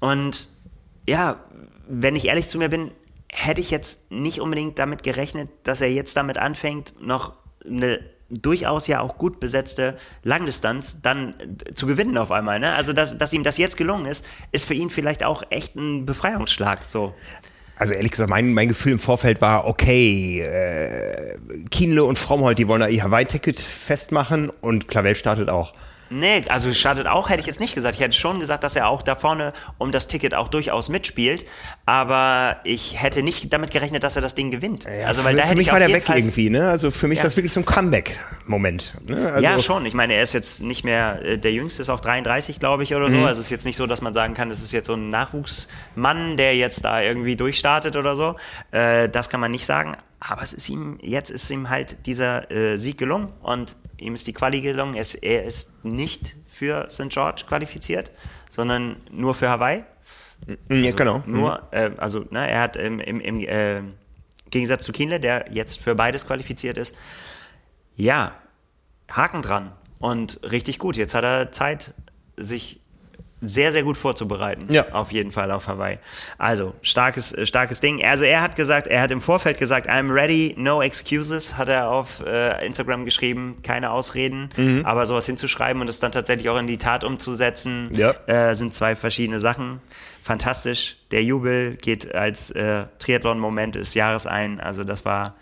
Und 0.00 0.48
ja, 1.06 1.40
wenn 1.88 2.16
ich 2.16 2.26
ehrlich 2.26 2.48
zu 2.48 2.58
mir 2.58 2.68
bin, 2.68 2.90
hätte 3.30 3.60
ich 3.60 3.70
jetzt 3.70 4.10
nicht 4.10 4.40
unbedingt 4.40 4.78
damit 4.78 5.02
gerechnet, 5.02 5.50
dass 5.64 5.80
er 5.80 5.90
jetzt 5.90 6.16
damit 6.16 6.38
anfängt, 6.38 6.94
noch 7.00 7.34
eine 7.66 8.00
durchaus 8.30 8.86
ja 8.86 9.00
auch 9.00 9.16
gut 9.16 9.40
besetzte 9.40 9.96
Langdistanz 10.22 11.00
dann 11.00 11.34
zu 11.74 11.86
gewinnen 11.86 12.18
auf 12.18 12.30
einmal. 12.30 12.60
Ne? 12.60 12.72
Also, 12.74 12.92
dass, 12.92 13.16
dass 13.16 13.32
ihm 13.32 13.42
das 13.42 13.58
jetzt 13.58 13.76
gelungen 13.76 14.06
ist, 14.06 14.26
ist 14.52 14.66
für 14.66 14.74
ihn 14.74 14.90
vielleicht 14.90 15.24
auch 15.24 15.42
echt 15.50 15.76
ein 15.76 16.04
Befreiungsschlag. 16.04 16.84
So. 16.84 17.14
Also 17.76 17.94
ehrlich 17.94 18.10
gesagt, 18.10 18.28
mein, 18.28 18.52
mein 18.54 18.68
Gefühl 18.68 18.92
im 18.92 18.98
Vorfeld 18.98 19.40
war, 19.40 19.66
okay, 19.66 20.40
äh, 20.40 21.38
Kienle 21.70 22.04
und 22.04 22.18
Frommholt, 22.18 22.58
die 22.58 22.66
wollen 22.66 22.80
da 22.80 22.88
ihr 22.88 23.04
Hawaii-Ticket 23.04 23.60
festmachen 23.60 24.50
und 24.50 24.88
Clavel 24.88 25.14
startet 25.14 25.48
auch. 25.48 25.74
Nee, 26.10 26.44
also 26.48 26.72
startet 26.72 27.06
auch, 27.06 27.28
hätte 27.28 27.40
ich 27.40 27.46
jetzt 27.46 27.60
nicht 27.60 27.74
gesagt. 27.74 27.94
Ich 27.96 28.00
hätte 28.00 28.14
schon 28.14 28.40
gesagt, 28.40 28.64
dass 28.64 28.76
er 28.76 28.88
auch 28.88 29.02
da 29.02 29.14
vorne 29.14 29.52
um 29.78 29.92
das 29.92 30.06
Ticket 30.08 30.34
auch 30.34 30.48
durchaus 30.48 30.88
mitspielt. 30.88 31.44
Aber 31.86 32.56
ich 32.64 33.00
hätte 33.02 33.22
nicht 33.22 33.52
damit 33.52 33.70
gerechnet, 33.70 34.02
dass 34.04 34.16
er 34.16 34.22
das 34.22 34.34
Ding 34.34 34.50
gewinnt. 34.50 34.86
also, 34.86 35.24
weil 35.24 35.32
für, 35.32 35.36
da 35.36 35.42
für 35.42 35.48
hätte 35.48 35.58
mich 35.58 35.66
ich 35.66 35.72
war 35.72 35.78
der 35.80 35.88
weg 35.88 36.04
Fall 36.04 36.18
irgendwie, 36.18 36.50
ne? 36.50 36.68
Also 36.70 36.90
für 36.90 37.08
mich 37.08 37.18
Ja. 37.18 37.24
ist 37.24 37.32
das 37.32 37.36
wirklich 37.36 37.52
so 37.52 37.60
ein 37.60 37.64
Comeback-Moment. 37.64 38.94
Ne? 39.06 39.32
Also, 39.32 39.44
ja, 39.44 39.58
schon. 39.58 39.86
Ich 39.86 39.94
meine, 39.94 40.14
er 40.14 40.22
ist 40.22 40.32
jetzt 40.32 40.62
nicht 40.62 40.84
mehr, 40.84 41.20
äh, 41.24 41.38
der 41.38 41.52
Jüngste 41.52 41.82
ist 41.82 41.88
auch 41.88 42.00
33, 42.00 42.58
glaube 42.58 42.82
ich, 42.82 42.94
oder 42.94 43.10
so. 43.10 43.16
Mhm. 43.16 43.24
Also 43.24 43.40
es 43.40 43.46
ist 43.46 43.50
jetzt 43.50 43.64
nicht 43.64 43.76
so, 43.76 43.86
dass 43.86 44.00
man 44.00 44.12
sagen 44.12 44.34
kann, 44.34 44.48
das 44.48 44.62
ist 44.62 44.72
jetzt 44.72 44.86
so 44.86 44.94
ein 44.94 45.08
Nachwuchsmann, 45.08 46.36
der 46.36 46.56
jetzt 46.56 46.84
da 46.84 47.00
irgendwie 47.00 47.36
durchstartet 47.36 47.96
oder 47.96 48.14
so. 48.16 48.36
Äh, 48.70 49.08
das 49.08 49.28
kann 49.28 49.40
man 49.40 49.50
nicht 49.50 49.66
sagen. 49.66 49.96
Aber 50.20 50.42
es 50.42 50.52
ist 50.52 50.68
ihm, 50.68 50.98
jetzt 51.00 51.30
ist 51.30 51.48
ihm 51.50 51.70
halt 51.70 52.06
dieser 52.06 52.50
äh, 52.50 52.76
Sieg 52.78 52.98
gelungen 52.98 53.28
und 53.42 53.76
ihm 54.00 54.14
ist 54.14 54.26
die 54.26 54.32
Quali 54.32 54.60
gelungen. 54.60 54.94
Er 54.94 55.02
ist, 55.02 55.14
er 55.14 55.44
ist 55.44 55.84
nicht 55.84 56.36
für 56.48 56.88
St. 56.90 57.08
George 57.08 57.44
qualifiziert, 57.48 58.10
sondern 58.48 58.96
nur 59.10 59.34
für 59.34 59.48
Hawaii. 59.48 59.84
ja, 60.70 60.92
genau. 60.92 61.22
Nur, 61.26 61.62
äh, 61.72 61.90
also 61.98 62.24
ne, 62.30 62.48
er 62.48 62.60
hat 62.60 62.76
im, 62.76 63.00
im, 63.00 63.20
im 63.20 63.40
äh, 63.40 63.82
Gegensatz 64.50 64.84
zu 64.84 64.92
Kienle, 64.92 65.20
der 65.20 65.46
jetzt 65.50 65.80
für 65.80 65.94
beides 65.94 66.26
qualifiziert 66.26 66.78
ist, 66.78 66.94
ja, 67.96 68.34
Haken 69.10 69.42
dran 69.42 69.72
und 69.98 70.40
richtig 70.42 70.78
gut. 70.78 70.96
Jetzt 70.96 71.14
hat 71.14 71.24
er 71.24 71.52
Zeit, 71.52 71.94
sich 72.36 72.77
sehr, 73.40 73.70
sehr 73.72 73.82
gut 73.84 73.96
vorzubereiten. 73.96 74.66
Ja. 74.72 74.86
Auf 74.92 75.12
jeden 75.12 75.30
Fall 75.32 75.50
auf 75.50 75.68
Hawaii. 75.68 75.98
Also, 76.38 76.74
starkes, 76.82 77.32
äh, 77.32 77.46
starkes 77.46 77.80
Ding. 77.80 78.04
Also, 78.04 78.24
er 78.24 78.40
hat 78.42 78.56
gesagt, 78.56 78.86
er 78.88 79.00
hat 79.00 79.10
im 79.10 79.20
Vorfeld 79.20 79.58
gesagt, 79.58 79.88
I'm 79.88 80.12
ready, 80.12 80.54
no 80.56 80.82
excuses, 80.82 81.56
hat 81.56 81.68
er 81.68 81.88
auf 81.90 82.22
äh, 82.26 82.66
Instagram 82.66 83.04
geschrieben, 83.04 83.56
keine 83.62 83.90
Ausreden. 83.90 84.50
Mhm. 84.56 84.84
Aber 84.84 85.06
sowas 85.06 85.26
hinzuschreiben 85.26 85.80
und 85.80 85.88
es 85.88 86.00
dann 86.00 86.12
tatsächlich 86.12 86.48
auch 86.48 86.58
in 86.58 86.66
die 86.66 86.78
Tat 86.78 87.04
umzusetzen, 87.04 87.90
Ja. 87.92 88.14
äh, 88.26 88.54
sind 88.54 88.74
zwei 88.74 88.94
verschiedene 88.94 89.40
Sachen. 89.40 89.80
fantastisch. 90.22 90.96
Der 91.10 91.22
Jubel 91.22 91.76
geht 91.76 92.14
als 92.14 92.50
äh, 92.50 92.84
Triathlon-Moment 92.98 93.76
des 93.76 93.94
Jahres 93.94 94.26
ein. 94.26 94.60
Also 94.60 94.84
das 94.84 95.06
war 95.06 95.36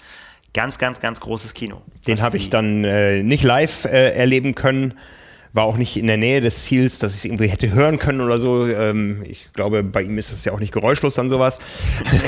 ganz, 0.54 0.78
ganz, 0.78 1.00
ganz 1.00 1.18
großes 1.20 1.54
Kino. 1.54 1.82
Den 2.06 2.22
habe 2.22 2.36
ich 2.36 2.50
dann 2.50 2.84
äh, 2.84 3.22
nicht 3.24 3.42
live 3.42 3.84
äh, 3.86 4.10
erleben 4.14 4.54
können. 4.54 4.94
War 5.56 5.64
auch 5.64 5.78
nicht 5.78 5.96
in 5.96 6.06
der 6.06 6.18
Nähe 6.18 6.42
des 6.42 6.64
Ziels, 6.64 6.98
dass 6.98 7.12
ich 7.12 7.20
es 7.20 7.24
irgendwie 7.24 7.48
hätte 7.48 7.72
hören 7.72 7.98
können 7.98 8.20
oder 8.20 8.38
so. 8.38 8.66
Ähm, 8.66 9.24
ich 9.26 9.48
glaube, 9.54 9.82
bei 9.82 10.02
ihm 10.02 10.18
ist 10.18 10.30
das 10.30 10.44
ja 10.44 10.52
auch 10.52 10.60
nicht 10.60 10.70
geräuschlos 10.70 11.14
dann 11.14 11.30
sowas. 11.30 11.58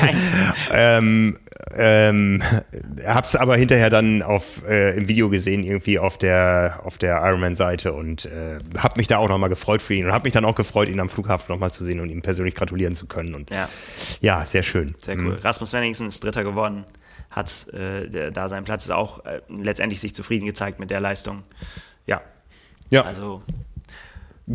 ähm, 0.72 1.36
ähm, 1.76 2.42
hab's 3.05 3.36
aber 3.36 3.56
hinterher 3.56 3.90
dann 3.90 4.22
auf, 4.22 4.62
äh, 4.66 4.96
im 4.96 5.09
Video 5.09 5.28
gesehen, 5.28 5.62
irgendwie 5.62 5.98
auf 5.98 6.16
der, 6.16 6.80
auf 6.84 6.96
der 6.96 7.22
Ironman-Seite 7.22 7.92
und 7.92 8.24
äh, 8.24 8.59
hab 8.78 8.96
mich 8.96 9.09
da 9.09 9.18
auch 9.18 9.28
nochmal 9.28 9.50
gefreut 9.50 9.82
für 9.82 9.92
ihn 9.92 10.06
und 10.06 10.12
hab 10.12 10.24
mich 10.24 10.32
dann 10.32 10.46
auch 10.46 10.55
gefreut, 10.55 10.88
ihn 10.88 10.98
am 10.98 11.10
Flughafen 11.10 11.52
nochmal 11.52 11.70
zu 11.70 11.84
sehen 11.84 12.00
und 12.00 12.09
ihm 12.09 12.22
persönlich 12.22 12.55
gratulieren 12.55 12.94
zu 12.94 13.06
können. 13.06 13.34
Und 13.34 13.50
Ja. 13.55 13.68
ja, 14.22 14.44
sehr 14.46 14.62
schön. 14.62 14.94
Sehr 14.98 15.18
cool. 15.18 15.38
Rasmus 15.42 15.74
Wenningsen 15.74 16.06
ist 16.09 16.24
Dritter 16.24 16.44
geworden, 16.44 16.86
hat 17.30 17.68
äh, 17.74 18.30
da 18.32 18.48
seinen 18.48 18.64
Platz 18.64 18.88
auch 18.88 19.26
äh, 19.26 19.40
letztendlich 19.48 20.00
sich 20.00 20.14
zufrieden 20.14 20.46
gezeigt 20.46 20.80
mit 20.80 20.90
der 20.90 21.00
Leistung. 21.00 21.42
Ja, 22.06 22.22
Ja, 22.90 23.02
also 23.02 23.43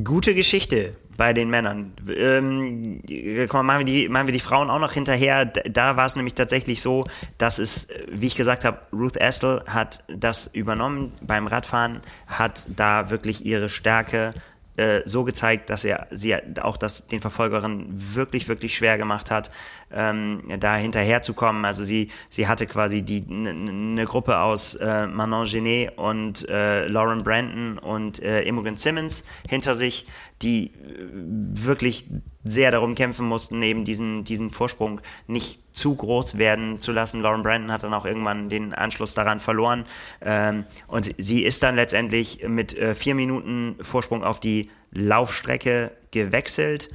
gute 0.03 0.33
Geschichte 0.33 0.95
bei 1.15 1.33
den 1.33 1.49
Männern. 1.49 1.93
Ähm, 2.07 3.03
komm, 3.47 3.67
machen, 3.67 3.79
wir 3.79 3.85
die, 3.85 4.09
machen 4.09 4.25
wir 4.27 4.31
die 4.33 4.39
Frauen 4.39 4.71
auch 4.71 4.79
noch 4.79 4.93
hinterher. 4.93 5.45
D- 5.45 5.69
Da 5.69 5.95
war 5.95 6.07
es 6.07 6.15
nämlich 6.15 6.33
tatsächlich 6.33 6.81
so, 6.81 7.05
dass 7.37 7.59
es, 7.59 7.85
äh, 7.91 8.05
wie 8.09 8.25
ich 8.25 8.35
gesagt 8.35 8.65
habe, 8.65 8.79
Ruth 8.91 9.21
Astle 9.21 9.63
hat 9.67 10.03
das 10.07 10.47
übernommen 10.47 11.11
beim 11.21 11.45
Radfahren, 11.45 12.01
hat 12.25 12.67
da 12.75 13.11
wirklich 13.11 13.45
ihre 13.45 13.69
Stärke 13.69 14.33
äh, 14.75 15.01
so 15.05 15.23
gezeigt, 15.23 15.69
dass 15.69 15.83
er 15.85 16.07
sie 16.09 16.35
auch 16.59 16.77
das 16.77 17.05
den 17.07 17.19
Verfolgerinnen 17.21 17.85
wirklich, 18.15 18.47
wirklich 18.47 18.75
schwer 18.75 18.97
gemacht 18.97 19.29
hat, 19.29 19.51
ähm, 19.93 20.41
da 20.59 20.75
hinterherzukommen. 20.75 21.65
Also 21.65 21.83
sie, 21.83 22.09
sie 22.29 22.47
hatte 22.47 22.67
quasi 22.67 23.01
die 23.01 23.25
eine 23.29 24.05
Gruppe 24.05 24.39
aus 24.39 24.75
äh, 24.75 25.07
Manon 25.07 25.45
Genet 25.45 25.97
und 25.97 26.47
äh, 26.49 26.87
Lauren 26.87 27.23
Brandon 27.23 27.77
und 27.77 28.21
äh, 28.21 28.41
Imogen 28.43 28.77
Simmons 28.77 29.23
hinter 29.47 29.75
sich, 29.75 30.05
die 30.41 30.67
äh, 30.67 30.71
wirklich 31.11 32.07
sehr 32.43 32.71
darum 32.71 32.95
kämpfen 32.95 33.25
mussten, 33.25 33.61
eben 33.63 33.85
diesen, 33.85 34.23
diesen 34.23 34.51
Vorsprung 34.51 35.01
nicht 35.27 35.61
zu 35.73 35.95
groß 35.95 36.37
werden 36.37 36.79
zu 36.79 36.91
lassen. 36.91 37.21
Lauren 37.21 37.43
Brandon 37.43 37.71
hat 37.71 37.83
dann 37.83 37.93
auch 37.93 38.05
irgendwann 38.05 38.49
den 38.49 38.73
Anschluss 38.73 39.13
daran 39.13 39.39
verloren. 39.39 39.85
Ähm, 40.21 40.65
und 40.87 41.13
sie, 41.17 41.43
ist 41.43 41.63
dann 41.63 41.75
letztendlich 41.75 42.47
mit 42.47 42.77
äh, 42.77 42.95
vier 42.95 43.15
Minuten 43.15 43.75
Vorsprung 43.81 44.23
auf 44.23 44.39
die 44.39 44.69
Laufstrecke 44.91 45.91
gewechselt 46.11 46.89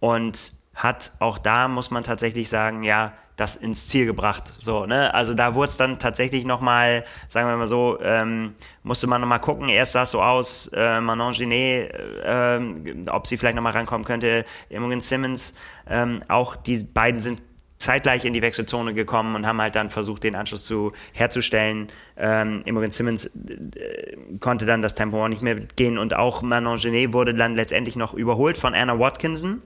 und 0.00 0.52
hat 0.76 1.12
auch 1.18 1.38
da, 1.38 1.66
muss 1.68 1.90
man 1.90 2.04
tatsächlich 2.04 2.48
sagen, 2.48 2.84
ja, 2.84 3.12
das 3.36 3.56
ins 3.56 3.86
Ziel 3.86 4.06
gebracht. 4.06 4.54
So, 4.58 4.86
ne? 4.86 5.12
Also 5.12 5.34
da 5.34 5.54
wurde 5.54 5.68
es 5.68 5.76
dann 5.76 5.98
tatsächlich 5.98 6.44
nochmal, 6.44 7.04
sagen 7.28 7.48
wir 7.48 7.56
mal 7.56 7.66
so, 7.66 7.98
ähm, 8.00 8.54
musste 8.82 9.06
man 9.06 9.20
nochmal 9.20 9.40
gucken. 9.40 9.68
Erst 9.68 9.92
sah 9.92 10.04
es 10.04 10.10
so 10.10 10.22
aus, 10.22 10.70
äh, 10.74 11.00
Manon 11.00 11.32
Genet, 11.32 11.92
äh, 11.92 12.56
ähm, 12.56 13.06
ob 13.10 13.26
sie 13.26 13.36
vielleicht 13.36 13.56
nochmal 13.56 13.72
rankommen 13.72 14.06
könnte. 14.06 14.44
Imogen 14.70 15.02
Simmons, 15.02 15.54
ähm, 15.88 16.22
auch 16.28 16.56
die 16.56 16.82
beiden 16.82 17.20
sind 17.20 17.42
zeitgleich 17.78 18.24
in 18.24 18.32
die 18.32 18.40
Wechselzone 18.40 18.94
gekommen 18.94 19.34
und 19.34 19.46
haben 19.46 19.60
halt 19.60 19.76
dann 19.76 19.90
versucht, 19.90 20.24
den 20.24 20.34
Anschluss 20.34 20.64
zu 20.64 20.92
herzustellen. 21.12 21.88
Ähm, 22.16 22.62
Imogen 22.64 22.90
Simmons 22.90 23.26
äh, 23.26 24.16
konnte 24.40 24.64
dann 24.64 24.80
das 24.80 24.94
Tempo 24.94 25.22
auch 25.22 25.28
nicht 25.28 25.42
mehr 25.42 25.56
gehen 25.56 25.98
und 25.98 26.14
auch 26.14 26.40
Manon 26.40 26.78
Genet 26.78 27.12
wurde 27.12 27.34
dann 27.34 27.54
letztendlich 27.54 27.96
noch 27.96 28.14
überholt 28.14 28.56
von 28.56 28.74
Anna 28.74 28.98
Watkinson 28.98 29.60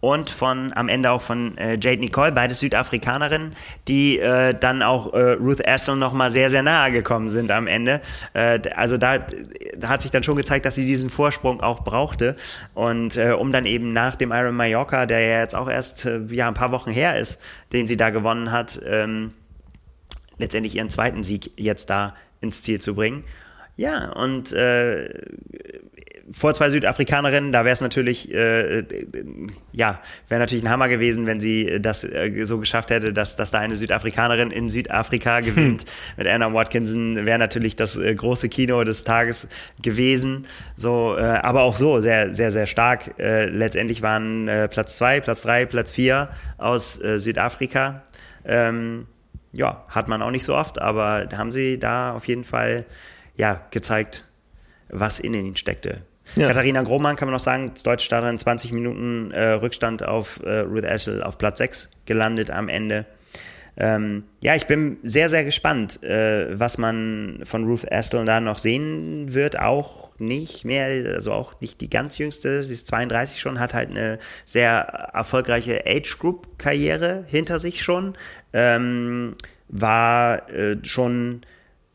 und 0.00 0.30
von 0.30 0.72
am 0.74 0.88
Ende 0.88 1.10
auch 1.10 1.22
von 1.22 1.56
äh, 1.58 1.78
Jade 1.80 1.98
Nicole, 1.98 2.32
beide 2.32 2.54
Südafrikanerinnen, 2.54 3.54
die 3.88 4.18
äh, 4.18 4.54
dann 4.58 4.82
auch 4.82 5.12
äh, 5.14 5.32
Ruth 5.32 5.66
Astle 5.66 5.96
noch 5.96 6.12
mal 6.12 6.30
sehr, 6.30 6.50
sehr 6.50 6.62
nahe 6.62 6.92
gekommen 6.92 7.28
sind 7.28 7.50
am 7.50 7.66
Ende. 7.66 8.00
Äh, 8.34 8.60
also 8.74 8.98
da, 8.98 9.18
da 9.76 9.88
hat 9.88 10.02
sich 10.02 10.10
dann 10.10 10.22
schon 10.22 10.36
gezeigt, 10.36 10.66
dass 10.66 10.74
sie 10.74 10.86
diesen 10.86 11.10
Vorsprung 11.10 11.60
auch 11.60 11.82
brauchte 11.82 12.36
und 12.74 13.16
äh, 13.16 13.32
um 13.32 13.52
dann 13.52 13.66
eben 13.66 13.92
nach 13.92 14.16
dem 14.16 14.32
Iron 14.32 14.54
Mallorca, 14.54 15.06
der 15.06 15.20
ja 15.20 15.40
jetzt 15.40 15.54
auch 15.54 15.68
erst 15.68 16.04
äh, 16.04 16.20
ja, 16.30 16.48
ein 16.48 16.54
paar 16.54 16.72
Wochen 16.72 16.90
her 16.90 17.18
ist, 17.18 17.40
den 17.72 17.86
sie 17.86 17.96
da 17.96 18.10
gewonnen 18.10 18.52
hat, 18.52 18.80
ähm, 18.86 19.32
letztendlich 20.38 20.74
ihren 20.74 20.90
zweiten 20.90 21.22
Sieg 21.22 21.52
jetzt 21.56 21.90
da 21.90 22.14
ins 22.40 22.62
Ziel 22.62 22.80
zu 22.80 22.94
bringen. 22.94 23.24
Ja, 23.76 24.10
und 24.12 24.52
äh, 24.52 25.08
vor 26.32 26.54
zwei 26.54 26.70
Südafrikanerinnen, 26.70 27.52
da 27.52 27.64
wäre 27.64 27.72
es 27.72 27.80
natürlich, 27.80 28.32
äh, 28.32 28.84
ja, 29.72 30.00
wäre 30.28 30.40
natürlich 30.40 30.64
ein 30.64 30.70
Hammer 30.70 30.88
gewesen, 30.88 31.26
wenn 31.26 31.40
sie 31.40 31.80
das 31.80 32.04
äh, 32.04 32.44
so 32.44 32.58
geschafft 32.58 32.90
hätte, 32.90 33.12
dass, 33.12 33.36
dass 33.36 33.50
da 33.50 33.60
eine 33.60 33.76
Südafrikanerin 33.76 34.50
in 34.50 34.68
Südafrika 34.68 35.40
gewinnt. 35.40 35.84
Mit 36.16 36.26
Anna 36.26 36.52
Watkinson 36.52 37.26
wäre 37.26 37.38
natürlich 37.38 37.76
das 37.76 37.96
äh, 37.96 38.14
große 38.14 38.48
Kino 38.48 38.82
des 38.84 39.04
Tages 39.04 39.48
gewesen. 39.82 40.46
So, 40.74 41.16
äh, 41.16 41.22
aber 41.22 41.62
auch 41.62 41.76
so 41.76 42.00
sehr, 42.00 42.32
sehr, 42.32 42.50
sehr 42.50 42.66
stark. 42.66 43.18
Äh, 43.18 43.46
letztendlich 43.46 44.02
waren 44.02 44.48
äh, 44.48 44.68
Platz 44.68 44.96
zwei, 44.96 45.20
Platz 45.20 45.42
drei, 45.42 45.66
Platz 45.66 45.90
vier 45.90 46.30
aus 46.58 47.00
äh, 47.02 47.18
Südafrika. 47.18 48.02
Ähm, 48.44 49.06
ja, 49.52 49.84
hat 49.88 50.08
man 50.08 50.22
auch 50.22 50.30
nicht 50.30 50.44
so 50.44 50.54
oft, 50.54 50.80
aber 50.80 51.28
haben 51.36 51.52
sie 51.52 51.78
da 51.78 52.12
auf 52.12 52.26
jeden 52.26 52.44
Fall 52.44 52.84
ja, 53.36 53.62
gezeigt, 53.70 54.26
was 54.88 55.20
in 55.20 55.34
ihnen 55.34 55.56
steckte. 55.56 56.02
Ja. 56.34 56.48
Katharina 56.48 56.82
Grohmann 56.82 57.16
kann 57.16 57.28
man 57.28 57.34
noch 57.34 57.40
sagen, 57.40 57.70
als 57.70 57.82
deutsche 57.82 58.06
Starterin 58.06 58.38
20 58.38 58.72
Minuten 58.72 59.30
äh, 59.30 59.52
Rückstand 59.52 60.04
auf 60.04 60.40
äh, 60.44 60.58
Ruth 60.60 60.84
Ashel 60.84 61.22
auf 61.22 61.38
Platz 61.38 61.58
6 61.58 61.90
gelandet 62.04 62.50
am 62.50 62.68
Ende. 62.68 63.06
Ähm, 63.78 64.24
ja, 64.42 64.54
ich 64.54 64.66
bin 64.66 64.96
sehr, 65.02 65.28
sehr 65.28 65.44
gespannt, 65.44 66.02
äh, 66.02 66.58
was 66.58 66.78
man 66.78 67.42
von 67.44 67.64
Ruth 67.64 67.90
Astle 67.92 68.24
da 68.24 68.40
noch 68.40 68.58
sehen 68.58 69.34
wird. 69.34 69.58
Auch 69.58 70.18
nicht 70.18 70.64
mehr, 70.64 71.14
also 71.14 71.32
auch 71.32 71.60
nicht 71.60 71.82
die 71.82 71.90
ganz 71.90 72.16
jüngste. 72.16 72.62
Sie 72.62 72.72
ist 72.72 72.86
32 72.86 73.38
schon, 73.38 73.60
hat 73.60 73.74
halt 73.74 73.90
eine 73.90 74.18
sehr 74.44 75.10
erfolgreiche 75.12 75.84
Age 75.86 76.18
Group 76.18 76.58
Karriere 76.58 77.24
hinter 77.26 77.58
sich 77.58 77.82
schon. 77.82 78.14
Ähm, 78.54 79.34
war 79.68 80.48
äh, 80.50 80.76
schon 80.82 81.42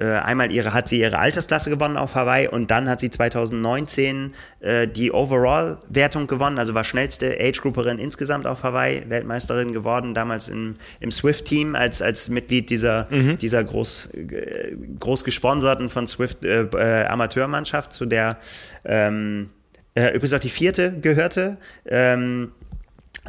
einmal 0.06 0.52
ihre, 0.52 0.74
hat 0.74 0.88
sie 0.88 1.00
ihre 1.00 1.20
Altersklasse 1.20 1.70
gewonnen 1.70 1.98
auf 1.98 2.16
Hawaii 2.16 2.48
und 2.48 2.72
dann 2.72 2.90
hat 2.90 3.00
sie 3.00 3.10
2019 3.10 4.34
äh, 4.60 4.88
die 4.88 5.12
Overall-Wertung 5.12 6.28
gewonnen, 6.28 6.58
also 6.58 6.74
war 6.74 6.84
schnellste 6.84 7.38
Age-Grouperin 7.40 8.00
insgesamt 8.00 8.48
auf 8.48 8.64
Hawaii, 8.64 9.04
Weltmeisterin 9.08 9.74
geworden, 9.74 10.14
damals 10.14 10.50
im, 10.50 10.76
im 11.00 11.12
Swift-Team 11.12 11.76
als, 11.76 12.02
als 12.02 12.30
Mitglied 12.30 12.70
dieser, 12.70 13.08
dieser 13.38 13.64
groß, 13.64 14.12
äh, 14.14 14.76
groß 15.00 15.24
gesponserten 15.24 15.90
von 15.90 16.08
Swift 16.08 16.46
äh, 16.46 16.64
äh, 16.64 17.06
Amateurmannschaft, 17.06 17.94
zu 17.94 18.06
der 18.06 18.38
ähm, 18.86 19.50
äh, 19.94 20.10
übrigens 20.10 20.34
auch 20.34 20.40
die 20.40 20.50
vierte 20.50 20.94
gehörte. 21.00 21.58
Ähm, 21.86 22.52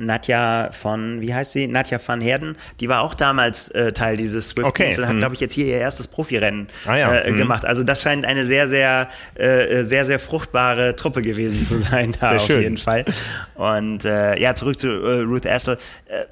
Nadja 0.01 0.70
von, 0.73 1.20
wie 1.20 1.35
heißt 1.35 1.52
sie? 1.52 1.66
Nadja 1.66 2.01
van 2.05 2.20
Herden, 2.20 2.56
die 2.81 2.89
war 2.89 3.02
auch 3.02 3.14
damals 3.14 3.70
äh, 3.73 3.93
Teil 3.93 4.16
dieses 4.16 4.48
Swift 4.48 4.66
Okay, 4.66 4.85
Teams 4.85 4.98
und 4.98 5.06
hat, 5.06 5.14
mhm. 5.14 5.19
glaube 5.19 5.35
ich, 5.35 5.40
jetzt 5.40 5.52
hier 5.52 5.66
ihr 5.66 5.78
erstes 5.78 6.09
Profirennen 6.09 6.69
Ah 6.86 6.97
ja, 6.97 7.14
äh, 7.14 7.31
mhm. 7.31 7.36
gemacht. 7.36 7.66
Also 7.66 7.85
das 7.85 8.02
scheint 8.02 8.24
eine 8.24 8.47
sehr, 8.47 8.69
sehr, 8.69 9.09
äh, 9.35 9.82
sehr, 9.82 10.06
sehr 10.06 10.19
fruchtbare 10.19 10.97
Truppe 10.97 11.20
gewesen 11.20 11.66
zu 11.66 11.77
sein 11.77 12.12
da 12.20 12.31
Sehr 12.31 12.40
auf 12.40 12.47
schön. 12.47 12.62
jeden 12.62 12.78
Fall. 12.78 13.05
Und 13.55 14.05
äh, 14.06 14.39
ja, 14.39 14.55
zurück 14.55 14.81
zu 14.81 14.89
äh, 14.89 15.20
Ruth 15.23 15.47
Astle. 15.47 15.77
Äh, 16.06 16.24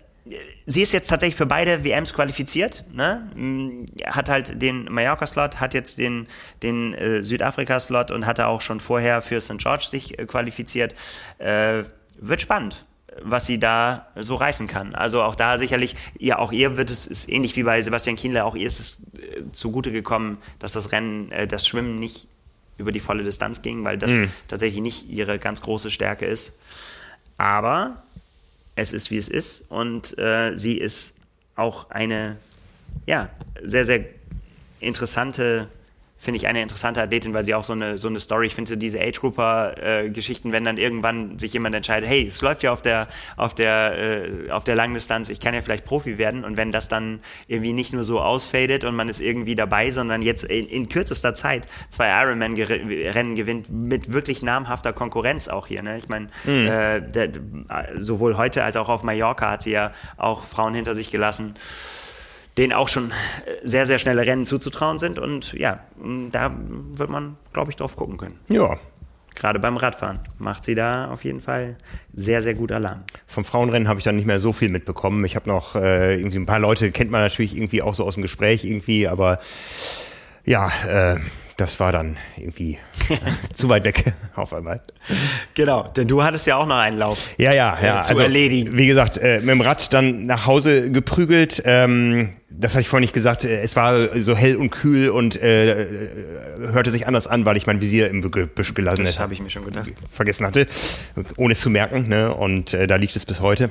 Sie 0.66 0.82
ist 0.82 0.92
jetzt 0.92 1.08
tatsächlich 1.08 1.36
für 1.36 1.46
beide 1.46 1.82
WMs 1.82 2.14
qualifiziert, 2.14 2.84
ne? 2.92 3.28
Mm, 3.34 3.84
hat 4.04 4.28
halt 4.28 4.62
den 4.62 4.84
Mallorca-Slot, 4.84 5.58
hat 5.58 5.74
jetzt 5.74 5.98
den, 5.98 6.28
den 6.62 6.94
äh, 6.94 7.24
Südafrika-Slot 7.24 8.12
und 8.12 8.26
hatte 8.26 8.46
auch 8.46 8.60
schon 8.60 8.78
vorher 8.78 9.22
für 9.22 9.40
St. 9.40 9.58
George 9.58 9.86
sich 9.90 10.18
äh, 10.18 10.26
qualifiziert. 10.26 10.94
Äh, 11.38 11.82
wird 12.20 12.40
spannend 12.40 12.84
was 13.22 13.46
sie 13.46 13.58
da 13.58 14.08
so 14.16 14.34
reißen 14.34 14.66
kann. 14.66 14.94
Also 14.94 15.22
auch 15.22 15.34
da 15.34 15.58
sicherlich, 15.58 15.94
ja, 16.18 16.38
auch 16.38 16.52
ihr 16.52 16.76
wird 16.76 16.90
es, 16.90 17.06
ist 17.06 17.28
ähnlich 17.28 17.56
wie 17.56 17.62
bei 17.62 17.80
Sebastian 17.82 18.16
Kienle, 18.16 18.44
auch 18.44 18.54
ihr 18.56 18.66
ist 18.66 18.80
es 18.80 19.02
äh, 19.20 19.42
zugute 19.52 19.92
gekommen, 19.92 20.38
dass 20.58 20.72
das 20.72 20.92
Rennen, 20.92 21.30
äh, 21.32 21.46
das 21.46 21.66
Schwimmen 21.66 21.98
nicht 21.98 22.26
über 22.78 22.92
die 22.92 23.00
volle 23.00 23.22
Distanz 23.22 23.60
ging, 23.60 23.84
weil 23.84 23.98
das 23.98 24.12
tatsächlich 24.48 24.80
nicht 24.80 25.10
ihre 25.10 25.38
ganz 25.38 25.60
große 25.60 25.90
Stärke 25.90 26.24
ist. 26.24 26.56
Aber 27.36 28.02
es 28.74 28.94
ist, 28.94 29.10
wie 29.10 29.18
es 29.18 29.28
ist 29.28 29.70
und 29.70 30.18
äh, 30.18 30.56
sie 30.56 30.78
ist 30.78 31.16
auch 31.56 31.90
eine, 31.90 32.38
ja, 33.06 33.28
sehr, 33.62 33.84
sehr 33.84 34.04
interessante 34.80 35.68
finde 36.20 36.36
ich 36.36 36.46
eine 36.46 36.60
interessante 36.60 37.00
Athletin, 37.00 37.32
weil 37.32 37.44
sie 37.44 37.54
auch 37.54 37.64
so 37.64 37.72
eine, 37.72 37.96
so 37.96 38.08
eine 38.08 38.20
Story, 38.20 38.46
ich 38.46 38.54
finde 38.54 38.68
so 38.68 38.76
diese 38.76 39.00
Age-Grouper-Geschichten, 39.00 40.52
wenn 40.52 40.64
dann 40.64 40.76
irgendwann 40.76 41.38
sich 41.38 41.54
jemand 41.54 41.74
entscheidet, 41.74 42.08
hey, 42.08 42.26
es 42.26 42.42
läuft 42.42 42.62
ja 42.62 42.72
auf 42.72 42.82
der, 42.82 43.08
auf 43.38 43.54
der, 43.54 43.98
äh, 43.98 44.50
auf 44.50 44.64
der 44.64 44.74
Langdistanz, 44.74 45.30
ich 45.30 45.40
kann 45.40 45.54
ja 45.54 45.62
vielleicht 45.62 45.86
Profi 45.86 46.18
werden 46.18 46.44
und 46.44 46.58
wenn 46.58 46.72
das 46.72 46.88
dann 46.88 47.20
irgendwie 47.46 47.72
nicht 47.72 47.94
nur 47.94 48.04
so 48.04 48.20
ausfadet 48.20 48.84
und 48.84 48.94
man 48.94 49.08
ist 49.08 49.20
irgendwie 49.20 49.54
dabei, 49.54 49.90
sondern 49.90 50.20
jetzt 50.20 50.44
in, 50.44 50.68
in 50.68 50.88
kürzester 50.90 51.34
Zeit 51.34 51.66
zwei 51.88 52.10
Ironman-Rennen 52.22 53.34
gewinnt 53.34 53.70
mit 53.70 54.12
wirklich 54.12 54.42
namhafter 54.42 54.92
Konkurrenz 54.92 55.48
auch 55.48 55.68
hier. 55.68 55.82
Ne? 55.82 55.96
Ich 55.96 56.10
meine, 56.10 56.28
mhm. 56.44 56.68
äh, 56.68 57.30
sowohl 57.96 58.36
heute 58.36 58.62
als 58.62 58.76
auch 58.76 58.90
auf 58.90 59.04
Mallorca 59.04 59.52
hat 59.52 59.62
sie 59.62 59.72
ja 59.72 59.92
auch 60.18 60.44
Frauen 60.44 60.74
hinter 60.74 60.92
sich 60.92 61.10
gelassen 61.10 61.54
denen 62.60 62.74
auch 62.74 62.88
schon 62.88 63.10
sehr, 63.62 63.86
sehr 63.86 63.98
schnelle 63.98 64.26
Rennen 64.26 64.44
zuzutrauen 64.44 64.98
sind. 64.98 65.18
Und 65.18 65.54
ja, 65.54 65.80
da 66.30 66.54
wird 66.94 67.08
man, 67.08 67.38
glaube 67.54 67.70
ich, 67.70 67.76
drauf 67.76 67.96
gucken 67.96 68.18
können. 68.18 68.38
Ja. 68.48 68.78
Gerade 69.34 69.58
beim 69.58 69.78
Radfahren 69.78 70.18
macht 70.38 70.64
sie 70.64 70.74
da 70.74 71.10
auf 71.10 71.24
jeden 71.24 71.40
Fall 71.40 71.76
sehr, 72.12 72.42
sehr 72.42 72.52
gut 72.52 72.70
Alarm. 72.70 73.04
Vom 73.26 73.46
Frauenrennen 73.46 73.88
habe 73.88 73.98
ich 73.98 74.04
dann 74.04 74.16
nicht 74.16 74.26
mehr 74.26 74.40
so 74.40 74.52
viel 74.52 74.68
mitbekommen. 74.68 75.24
Ich 75.24 75.36
habe 75.36 75.48
noch 75.48 75.74
äh, 75.74 76.16
irgendwie 76.16 76.38
ein 76.38 76.44
paar 76.44 76.58
Leute, 76.58 76.90
kennt 76.90 77.10
man 77.10 77.22
natürlich 77.22 77.56
irgendwie 77.56 77.80
auch 77.80 77.94
so 77.94 78.04
aus 78.04 78.14
dem 78.14 78.22
Gespräch 78.22 78.66
irgendwie, 78.66 79.08
aber 79.08 79.38
ja, 80.44 80.70
äh, 80.86 81.20
das 81.56 81.80
war 81.80 81.92
dann 81.92 82.18
irgendwie 82.36 82.78
zu 83.54 83.70
weit 83.70 83.84
weg 83.84 84.12
auf 84.34 84.52
einmal. 84.52 84.82
Genau, 85.54 85.88
denn 85.88 86.08
du 86.08 86.22
hattest 86.22 86.46
ja 86.46 86.56
auch 86.56 86.66
noch 86.66 86.76
einen 86.76 86.98
Lauf. 86.98 87.30
Ja, 87.38 87.54
ja, 87.54 87.78
ja. 87.80 88.00
Äh, 88.00 88.02
zu 88.02 88.10
also, 88.10 88.22
erledigen. 88.22 88.76
Wie 88.76 88.86
gesagt, 88.86 89.16
äh, 89.16 89.40
mit 89.40 89.48
dem 89.48 89.62
Rad 89.62 89.90
dann 89.94 90.26
nach 90.26 90.44
Hause 90.46 90.90
geprügelt. 90.90 91.62
Ähm, 91.64 92.34
das 92.60 92.72
hatte 92.72 92.82
ich 92.82 92.88
vorhin 92.88 93.02
nicht 93.02 93.14
gesagt. 93.14 93.44
Äh, 93.44 93.60
es 93.60 93.76
war 93.76 94.16
so 94.18 94.36
hell 94.36 94.56
und 94.56 94.70
kühl 94.70 95.08
und 95.08 95.40
äh, 95.42 95.86
hörte 96.72 96.90
sich 96.90 97.06
anders 97.06 97.26
an, 97.26 97.44
weil 97.44 97.56
ich 97.56 97.66
mein 97.66 97.80
Visier 97.80 98.08
im 98.08 98.22
Gebüsch 98.22 98.74
gelassen 98.74 98.98
hatte. 98.98 99.10
Das 99.10 99.18
habe 99.18 99.34
ich 99.34 99.40
mir 99.40 99.50
schon 99.50 99.64
gedacht. 99.64 99.90
Vergessen 100.10 100.46
hatte, 100.46 100.66
ohne 101.36 101.52
es 101.52 101.60
zu 101.60 101.70
merken. 101.70 102.08
Ne? 102.08 102.34
Und 102.34 102.74
äh, 102.74 102.86
da 102.86 102.96
liegt 102.96 103.16
es 103.16 103.24
bis 103.24 103.40
heute. 103.40 103.70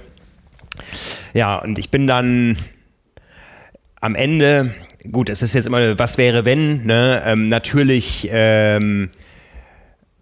Ja, 1.33 1.57
und 1.57 1.77
ich 1.77 1.89
bin 1.89 2.07
dann 2.07 2.57
am 4.01 4.15
Ende 4.15 4.73
gut, 5.11 5.29
es 5.29 5.41
ist 5.41 5.53
jetzt 5.53 5.67
immer, 5.67 5.97
was 5.97 6.17
wäre 6.17 6.45
wenn, 6.45 6.85
ne? 6.85 7.21
Ähm, 7.25 7.49
natürlich, 7.49 8.29
ähm, 8.31 9.09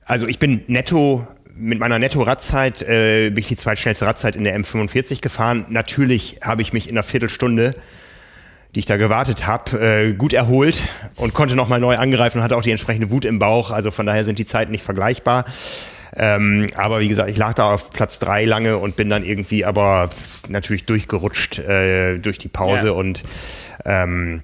also 0.05 0.27
ich 0.27 0.39
bin 0.39 0.63
netto 0.67 1.27
mit 1.59 1.79
meiner 1.79 1.97
Netto-Radzeit 1.97 2.83
äh, 2.83 3.29
bin 3.29 3.39
ich 3.39 3.47
die 3.47 3.55
zweitschnellste 3.55 4.05
Radzeit 4.05 4.35
in 4.35 4.43
der 4.43 4.55
M45 4.59 5.21
gefahren. 5.21 5.65
Natürlich 5.69 6.39
habe 6.43 6.61
ich 6.61 6.71
mich 6.71 6.87
in 6.87 6.93
einer 6.93 7.03
Viertelstunde, 7.03 7.73
die 8.77 8.81
ich 8.81 8.85
da 8.85 8.97
gewartet 8.97 9.47
habe, 9.47 9.79
äh, 9.83 10.13
gut 10.13 10.33
erholt 10.33 10.87
und 11.15 11.33
konnte 11.33 11.55
nochmal 11.55 11.79
neu 11.79 11.97
angreifen 11.97 12.37
und 12.37 12.43
hatte 12.43 12.55
auch 12.55 12.61
die 12.61 12.69
entsprechende 12.69 13.09
Wut 13.09 13.25
im 13.25 13.39
Bauch. 13.39 13.71
Also 13.71 13.89
von 13.89 14.05
daher 14.05 14.23
sind 14.23 14.37
die 14.37 14.45
Zeiten 14.45 14.71
nicht 14.71 14.83
vergleichbar. 14.83 15.45
Ähm, 16.15 16.67
aber 16.75 16.99
wie 16.99 17.07
gesagt, 17.07 17.27
ich 17.31 17.37
lag 17.37 17.55
da 17.55 17.73
auf 17.73 17.89
Platz 17.89 18.19
drei 18.19 18.45
lange 18.45 18.77
und 18.77 18.95
bin 18.95 19.09
dann 19.09 19.25
irgendwie 19.25 19.65
aber 19.65 20.11
natürlich 20.47 20.85
durchgerutscht 20.85 21.57
äh, 21.57 22.19
durch 22.19 22.37
die 22.37 22.49
Pause 22.49 22.87
ja. 22.87 22.93
und 22.93 23.23
ähm, 23.83 24.43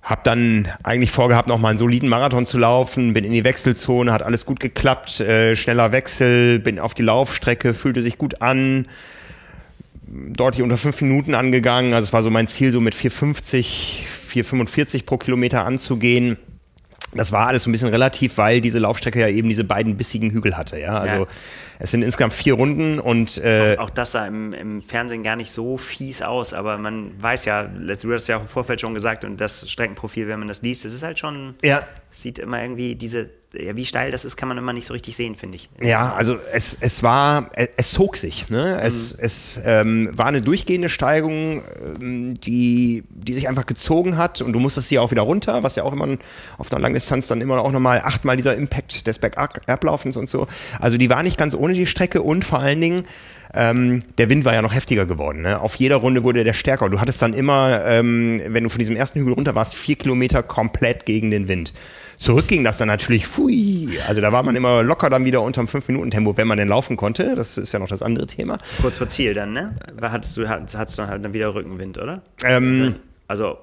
hab 0.00 0.22
dann 0.22 0.68
eigentlich 0.84 1.10
vorgehabt, 1.10 1.48
noch 1.48 1.58
mal 1.58 1.70
einen 1.70 1.78
soliden 1.78 2.08
Marathon 2.08 2.46
zu 2.46 2.58
laufen, 2.58 3.14
bin 3.14 3.24
in 3.24 3.32
die 3.32 3.42
Wechselzone, 3.42 4.12
hat 4.12 4.22
alles 4.22 4.46
gut 4.46 4.60
geklappt, 4.60 5.18
äh, 5.18 5.56
schneller 5.56 5.90
Wechsel, 5.90 6.60
bin 6.60 6.78
auf 6.78 6.94
die 6.94 7.02
Laufstrecke, 7.02 7.74
fühlte 7.74 8.02
sich 8.02 8.16
gut 8.16 8.42
an, 8.42 8.86
deutlich 10.06 10.62
unter 10.62 10.76
fünf 10.76 11.00
Minuten 11.00 11.34
angegangen, 11.34 11.94
also 11.94 12.06
es 12.06 12.12
war 12.12 12.22
so 12.22 12.30
mein 12.30 12.48
Ziel, 12.48 12.72
so 12.72 12.80
mit 12.80 12.94
4,50, 12.94 14.02
4,45 14.30 15.04
pro 15.04 15.16
Kilometer 15.16 15.64
anzugehen. 15.64 16.38
Das 17.14 17.32
war 17.32 17.46
alles 17.46 17.62
so 17.62 17.70
ein 17.70 17.72
bisschen 17.72 17.88
relativ, 17.88 18.36
weil 18.36 18.60
diese 18.60 18.78
Laufstrecke 18.78 19.20
ja 19.20 19.28
eben 19.28 19.48
diese 19.48 19.64
beiden 19.64 19.96
bissigen 19.96 20.30
Hügel 20.30 20.56
hatte, 20.56 20.78
ja, 20.78 20.98
also 20.98 21.16
ja 21.16 21.26
es 21.78 21.90
sind 21.90 22.02
insgesamt 22.02 22.32
vier 22.32 22.54
Runden 22.54 22.98
und 22.98 23.38
äh, 23.38 23.76
auch, 23.78 23.84
auch, 23.84 23.90
das 23.90 24.12
sah 24.12 24.26
im, 24.26 24.52
im, 24.52 24.82
Fernsehen 24.82 25.22
gar 25.22 25.36
nicht 25.36 25.50
so 25.50 25.76
fies 25.76 26.22
aus, 26.22 26.54
aber 26.54 26.78
man 26.78 27.12
weiß 27.20 27.44
ja, 27.44 27.64
du 27.64 28.12
hast 28.12 28.22
es 28.22 28.28
ja 28.28 28.38
auch 28.38 28.42
im 28.42 28.48
Vorfeld 28.48 28.80
schon 28.80 28.94
gesagt 28.94 29.24
und 29.24 29.40
das 29.40 29.70
Streckenprofil, 29.70 30.28
wenn 30.28 30.38
man 30.38 30.48
das 30.48 30.62
liest, 30.62 30.84
das 30.84 30.92
ist 30.92 31.02
halt 31.02 31.18
schon, 31.18 31.54
ja. 31.62 31.82
sieht 32.10 32.38
immer 32.38 32.62
irgendwie 32.62 32.94
diese 32.94 33.28
wie 33.52 33.86
steil 33.86 34.10
das 34.10 34.24
ist, 34.24 34.36
kann 34.36 34.48
man 34.48 34.58
immer 34.58 34.72
nicht 34.72 34.86
so 34.86 34.92
richtig 34.92 35.16
sehen, 35.16 35.36
finde 35.36 35.56
ich. 35.56 35.68
Ja, 35.80 36.14
also 36.14 36.36
es, 36.52 36.76
es 36.80 37.02
war, 37.02 37.48
es 37.76 37.92
zog 37.92 38.16
sich. 38.16 38.48
Ne? 38.48 38.78
Es, 38.82 39.16
mhm. 39.16 39.24
es 39.24 39.60
ähm, 39.64 40.10
war 40.12 40.26
eine 40.26 40.42
durchgehende 40.42 40.88
Steigung, 40.88 41.62
ähm, 42.00 42.38
die, 42.40 43.04
die 43.10 43.34
sich 43.34 43.48
einfach 43.48 43.66
gezogen 43.66 44.16
hat 44.16 44.42
und 44.42 44.52
du 44.52 44.58
musstest 44.58 44.88
sie 44.88 44.98
auch 44.98 45.10
wieder 45.10 45.22
runter, 45.22 45.62
was 45.62 45.76
ja 45.76 45.84
auch 45.84 45.92
immer 45.92 46.16
auf 46.58 46.72
einer 46.72 46.80
Langdistanz 46.80 47.28
dann 47.28 47.40
immer 47.40 47.60
auch 47.60 47.72
nochmal 47.72 48.00
achtmal 48.04 48.36
dieser 48.36 48.56
Impact 48.56 49.06
des 49.06 49.18
Bergablaufens 49.18 50.16
und 50.16 50.28
so. 50.28 50.46
Also 50.80 50.98
die 50.98 51.08
war 51.10 51.22
nicht 51.22 51.38
ganz 51.38 51.54
ohne 51.54 51.74
die 51.74 51.86
Strecke 51.86 52.22
und 52.22 52.44
vor 52.44 52.60
allen 52.60 52.80
Dingen 52.80 53.04
ähm, 53.54 54.02
der 54.18 54.28
Wind 54.28 54.44
war 54.44 54.52
ja 54.52 54.60
noch 54.60 54.74
heftiger 54.74 55.06
geworden. 55.06 55.42
Ne? 55.42 55.60
Auf 55.60 55.76
jeder 55.76 55.96
Runde 55.96 56.24
wurde 56.24 56.44
der 56.44 56.52
stärker. 56.52 56.90
Du 56.90 57.00
hattest 57.00 57.22
dann 57.22 57.32
immer, 57.32 57.84
ähm, 57.86 58.42
wenn 58.48 58.64
du 58.64 58.68
von 58.68 58.78
diesem 58.78 58.96
ersten 58.96 59.20
Hügel 59.20 59.32
runter 59.32 59.54
warst, 59.54 59.74
vier 59.74 59.96
Kilometer 59.96 60.42
komplett 60.42 61.06
gegen 61.06 61.30
den 61.30 61.48
Wind. 61.48 61.72
Zurück 62.18 62.48
ging 62.48 62.64
das 62.64 62.78
dann 62.78 62.88
natürlich, 62.88 63.26
fui. 63.26 63.98
Also 64.06 64.20
da 64.20 64.32
war 64.32 64.42
man 64.42 64.56
immer 64.56 64.82
locker 64.82 65.10
dann 65.10 65.24
wieder 65.24 65.42
unterm 65.42 65.66
5-Minuten-Tempo, 65.66 66.36
wenn 66.36 66.48
man 66.48 66.58
denn 66.58 66.68
laufen 66.68 66.96
konnte. 66.96 67.34
Das 67.34 67.58
ist 67.58 67.72
ja 67.72 67.78
noch 67.78 67.88
das 67.88 68.02
andere 68.02 68.26
Thema. 68.26 68.58
Kurz 68.80 68.98
vor 68.98 69.08
Ziel 69.08 69.34
dann, 69.34 69.52
ne? 69.52 69.76
Hattest 70.00 70.36
du, 70.36 70.48
hattest, 70.48 70.98
du 70.98 71.06
halt 71.06 71.24
dann 71.24 71.34
wieder 71.34 71.54
Rückenwind, 71.54 71.98
oder? 71.98 72.22
Ähm, 72.42 72.96
also 73.28 73.58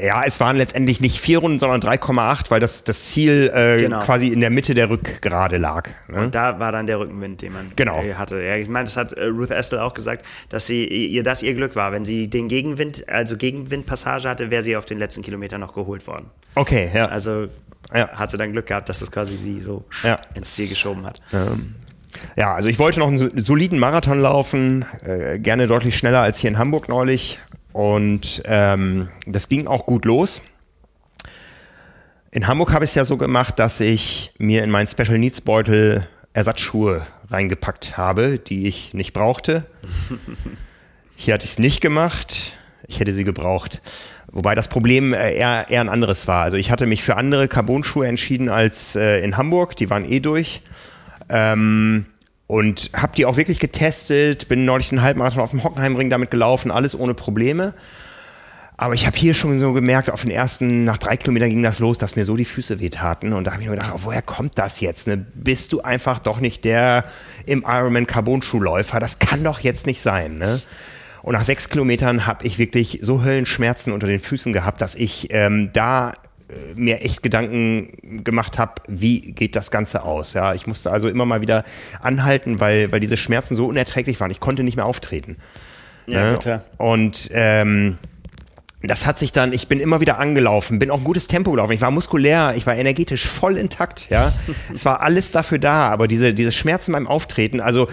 ja, 0.00 0.24
es 0.24 0.40
waren 0.40 0.56
letztendlich 0.56 1.00
nicht 1.00 1.20
vier 1.20 1.38
Runden, 1.38 1.58
sondern 1.58 1.80
3,8, 1.80 2.50
weil 2.50 2.60
das, 2.60 2.84
das 2.84 3.10
Ziel 3.10 3.50
äh, 3.54 3.78
genau. 3.80 4.00
quasi 4.00 4.28
in 4.28 4.40
der 4.40 4.50
Mitte 4.50 4.74
der 4.74 4.90
Rückgerade 4.90 5.56
lag. 5.56 5.88
Ne? 6.08 6.24
Und 6.24 6.34
da 6.34 6.58
war 6.58 6.72
dann 6.72 6.86
der 6.86 6.98
Rückenwind, 6.98 7.42
den 7.42 7.52
man 7.52 7.72
genau. 7.76 8.02
Äh, 8.02 8.14
hatte. 8.14 8.42
Ja, 8.42 8.56
ich 8.56 8.68
meine, 8.68 8.84
das 8.84 8.96
hat 8.96 9.12
äh, 9.12 9.24
Ruth 9.24 9.50
Estelle 9.50 9.82
auch 9.82 9.94
gesagt, 9.94 10.26
dass 10.48 10.66
sie 10.66 10.86
ihr 10.86 11.22
das 11.22 11.42
ihr 11.42 11.54
Glück 11.54 11.76
war. 11.76 11.92
Wenn 11.92 12.04
sie 12.04 12.28
den 12.28 12.48
Gegenwind, 12.48 13.08
also 13.08 13.36
Gegenwindpassage 13.36 14.28
hatte, 14.28 14.50
wäre 14.50 14.62
sie 14.62 14.76
auf 14.76 14.84
den 14.84 14.98
letzten 14.98 15.22
Kilometer 15.22 15.58
noch 15.58 15.74
geholt 15.74 16.06
worden. 16.06 16.30
Okay, 16.54 16.90
ja. 16.92 17.06
Also 17.06 17.48
ja. 17.94 18.08
hat 18.08 18.30
sie 18.30 18.36
dann 18.36 18.52
Glück 18.52 18.66
gehabt, 18.66 18.88
dass 18.88 19.02
es 19.02 19.10
quasi 19.10 19.36
sie 19.36 19.60
so 19.60 19.84
ja. 20.02 20.18
ins 20.34 20.54
Ziel 20.54 20.68
geschoben 20.68 21.04
hat. 21.04 21.20
Ähm. 21.32 21.74
Ja, 22.36 22.54
also 22.54 22.68
ich 22.68 22.78
wollte 22.78 22.98
noch 22.98 23.08
einen 23.08 23.40
soliden 23.40 23.78
Marathon 23.78 24.20
laufen, 24.20 24.84
äh, 25.04 25.38
gerne 25.38 25.66
deutlich 25.66 25.96
schneller 25.96 26.20
als 26.20 26.38
hier 26.38 26.48
in 26.48 26.58
Hamburg 26.58 26.88
neulich. 26.88 27.38
Und 27.72 28.42
ähm, 28.46 29.08
das 29.26 29.48
ging 29.48 29.66
auch 29.66 29.84
gut 29.84 30.06
los. 30.06 30.40
In 32.30 32.46
Hamburg 32.46 32.72
habe 32.72 32.84
ich 32.84 32.90
es 32.90 32.94
ja 32.94 33.04
so 33.04 33.16
gemacht, 33.16 33.58
dass 33.58 33.80
ich 33.80 34.32
mir 34.38 34.64
in 34.64 34.70
meinen 34.70 34.86
Special 34.86 35.18
Needs 35.18 35.40
Beutel 35.40 36.06
Ersatzschuhe 36.32 37.06
reingepackt 37.30 37.96
habe, 37.96 38.38
die 38.38 38.66
ich 38.66 38.94
nicht 38.94 39.12
brauchte. 39.12 39.66
Hier 41.16 41.34
hatte 41.34 41.44
ich 41.44 41.52
es 41.52 41.58
nicht 41.58 41.80
gemacht. 41.80 42.56
Ich 42.86 43.00
hätte 43.00 43.14
sie 43.14 43.24
gebraucht. 43.24 43.80
Wobei 44.32 44.54
das 44.54 44.68
Problem 44.68 45.14
äh, 45.14 45.34
eher, 45.34 45.66
eher 45.68 45.80
ein 45.80 45.88
anderes 45.88 46.28
war. 46.28 46.42
Also 46.42 46.56
ich 46.56 46.70
hatte 46.70 46.86
mich 46.86 47.02
für 47.02 47.16
andere 47.16 47.48
Carbon-Schuhe 47.48 48.06
entschieden 48.06 48.48
als 48.48 48.96
äh, 48.96 49.24
in 49.24 49.36
Hamburg. 49.36 49.76
Die 49.76 49.88
waren 49.90 50.10
eh 50.10 50.20
durch. 50.20 50.60
Ähm, 51.28 52.06
und 52.46 52.90
habe 52.94 53.16
die 53.16 53.26
auch 53.26 53.36
wirklich 53.36 53.58
getestet, 53.58 54.48
bin 54.48 54.64
neulich 54.64 54.92
einen 54.92 55.02
Halbmarathon 55.02 55.42
auf 55.42 55.50
dem 55.50 55.64
Hockenheimring 55.64 56.10
damit 56.10 56.30
gelaufen, 56.30 56.70
alles 56.70 56.98
ohne 56.98 57.14
Probleme. 57.14 57.74
Aber 58.78 58.92
ich 58.92 59.06
habe 59.06 59.16
hier 59.16 59.32
schon 59.32 59.58
so 59.58 59.72
gemerkt, 59.72 60.10
auf 60.10 60.20
den 60.20 60.30
ersten, 60.30 60.84
nach 60.84 60.98
drei 60.98 61.16
Kilometern 61.16 61.48
ging 61.48 61.62
das 61.62 61.78
los, 61.78 61.96
dass 61.96 62.14
mir 62.14 62.26
so 62.26 62.36
die 62.36 62.44
Füße 62.44 62.78
wehtaten. 62.78 63.32
Und 63.32 63.44
da 63.44 63.52
habe 63.52 63.62
ich 63.62 63.68
mir 63.68 63.74
gedacht, 63.74 63.92
oh, 63.94 64.00
woher 64.04 64.20
kommt 64.20 64.58
das 64.58 64.80
jetzt? 64.80 65.06
Ne? 65.06 65.24
Bist 65.34 65.72
du 65.72 65.80
einfach 65.80 66.18
doch 66.18 66.40
nicht 66.40 66.64
der 66.64 67.04
im 67.46 67.64
Ironman 67.66 68.06
Carbon-Schuhläufer? 68.06 69.00
Das 69.00 69.18
kann 69.18 69.42
doch 69.42 69.60
jetzt 69.60 69.86
nicht 69.86 70.02
sein. 70.02 70.36
Ne? 70.36 70.60
Und 71.26 71.32
nach 71.32 71.42
sechs 71.42 71.68
Kilometern 71.68 72.24
habe 72.24 72.46
ich 72.46 72.56
wirklich 72.56 73.00
so 73.02 73.24
Höllenschmerzen 73.24 73.92
unter 73.92 74.06
den 74.06 74.20
Füßen 74.20 74.52
gehabt, 74.52 74.80
dass 74.80 74.94
ich 74.94 75.26
ähm, 75.30 75.70
da 75.72 76.10
äh, 76.10 76.12
mir 76.76 77.02
echt 77.02 77.20
Gedanken 77.20 78.22
gemacht 78.22 78.60
habe, 78.60 78.74
wie 78.86 79.32
geht 79.32 79.56
das 79.56 79.72
Ganze 79.72 80.04
aus. 80.04 80.34
Ja, 80.34 80.54
ich 80.54 80.68
musste 80.68 80.92
also 80.92 81.08
immer 81.08 81.26
mal 81.26 81.40
wieder 81.40 81.64
anhalten, 82.00 82.60
weil, 82.60 82.92
weil 82.92 83.00
diese 83.00 83.16
Schmerzen 83.16 83.56
so 83.56 83.66
unerträglich 83.66 84.20
waren. 84.20 84.30
Ich 84.30 84.38
konnte 84.38 84.62
nicht 84.62 84.76
mehr 84.76 84.86
auftreten. 84.86 85.36
Ja, 86.06 86.26
ne? 86.26 86.32
bitte. 86.34 86.64
Und 86.76 87.28
ähm, 87.32 87.98
das 88.84 89.04
hat 89.04 89.18
sich 89.18 89.32
dann, 89.32 89.52
ich 89.52 89.66
bin 89.66 89.80
immer 89.80 90.00
wieder 90.00 90.20
angelaufen, 90.20 90.78
bin 90.78 90.92
auch 90.92 90.98
ein 90.98 91.04
gutes 91.04 91.26
Tempo 91.26 91.50
gelaufen. 91.50 91.72
Ich 91.72 91.80
war 91.80 91.90
muskulär, 91.90 92.54
ich 92.56 92.68
war 92.68 92.76
energetisch 92.76 93.26
voll 93.26 93.56
intakt, 93.56 94.10
ja. 94.10 94.32
es 94.72 94.84
war 94.84 95.00
alles 95.00 95.32
dafür 95.32 95.58
da, 95.58 95.88
aber 95.88 96.06
diese, 96.06 96.34
diese 96.34 96.52
Schmerzen 96.52 96.92
beim 96.92 97.08
Auftreten, 97.08 97.60
also 97.60 97.88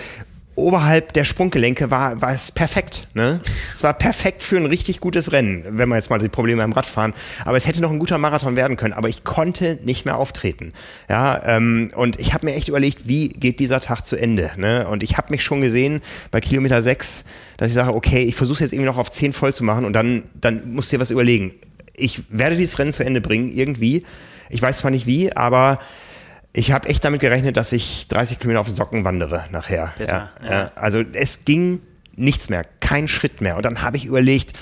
oberhalb 0.55 1.13
der 1.13 1.23
Sprunggelenke 1.23 1.89
war, 1.89 2.21
war 2.21 2.33
es 2.33 2.51
perfekt. 2.51 3.07
Ne? 3.13 3.39
Es 3.73 3.83
war 3.83 3.93
perfekt 3.93 4.43
für 4.43 4.57
ein 4.57 4.65
richtig 4.65 4.99
gutes 4.99 5.31
Rennen, 5.31 5.63
wenn 5.69 5.89
man 5.89 5.97
jetzt 5.97 6.09
mal 6.09 6.19
die 6.19 6.29
Probleme 6.29 6.61
beim 6.61 6.73
Radfahren. 6.73 7.13
Aber 7.45 7.57
es 7.57 7.67
hätte 7.67 7.81
noch 7.81 7.91
ein 7.91 7.99
guter 7.99 8.17
Marathon 8.17 8.55
werden 8.55 8.77
können. 8.77 8.93
Aber 8.93 9.09
ich 9.09 9.23
konnte 9.23 9.79
nicht 9.83 10.05
mehr 10.05 10.17
auftreten. 10.17 10.73
Ja, 11.09 11.41
ähm, 11.45 11.91
und 11.95 12.19
ich 12.19 12.33
habe 12.33 12.45
mir 12.45 12.53
echt 12.53 12.67
überlegt, 12.67 13.07
wie 13.07 13.29
geht 13.29 13.59
dieser 13.59 13.79
Tag 13.79 14.05
zu 14.05 14.15
Ende? 14.15 14.51
Ne? 14.57 14.87
Und 14.87 15.03
ich 15.03 15.17
habe 15.17 15.31
mich 15.31 15.43
schon 15.43 15.61
gesehen 15.61 16.01
bei 16.31 16.39
Kilometer 16.39 16.81
6, 16.81 17.25
dass 17.57 17.69
ich 17.69 17.73
sage, 17.73 17.93
okay, 17.93 18.23
ich 18.23 18.35
versuche 18.35 18.63
jetzt 18.63 18.73
irgendwie 18.73 18.89
noch 18.89 18.97
auf 18.97 19.11
10 19.11 19.33
voll 19.33 19.53
zu 19.53 19.63
machen 19.63 19.85
und 19.85 19.93
dann, 19.93 20.23
dann 20.39 20.73
musst 20.73 20.91
du 20.91 20.97
dir 20.97 21.01
was 21.01 21.11
überlegen. 21.11 21.53
Ich 21.95 22.23
werde 22.29 22.57
dieses 22.57 22.79
Rennen 22.79 22.93
zu 22.93 23.03
Ende 23.03 23.21
bringen, 23.21 23.49
irgendwie 23.49 24.03
Ich 24.49 24.61
weiß 24.61 24.79
zwar 24.79 24.91
nicht 24.91 25.05
wie, 25.05 25.35
aber 25.35 25.79
ich 26.53 26.71
habe 26.71 26.87
echt 26.87 27.03
damit 27.03 27.19
gerechnet, 27.19 27.57
dass 27.57 27.71
ich 27.71 28.07
30 28.09 28.39
Kilometer 28.39 28.61
auf 28.61 28.67
den 28.67 28.75
Socken 28.75 29.03
wandere 29.03 29.45
nachher. 29.51 29.93
Bitter, 29.97 30.29
ja, 30.43 30.51
ja. 30.51 30.71
Also 30.75 31.03
es 31.13 31.45
ging 31.45 31.81
nichts 32.15 32.49
mehr, 32.49 32.63
kein 32.79 33.07
Schritt 33.07 33.41
mehr. 33.41 33.57
Und 33.57 33.65
dann 33.65 33.81
habe 33.81 33.97
ich 33.97 34.05
überlegt, 34.05 34.53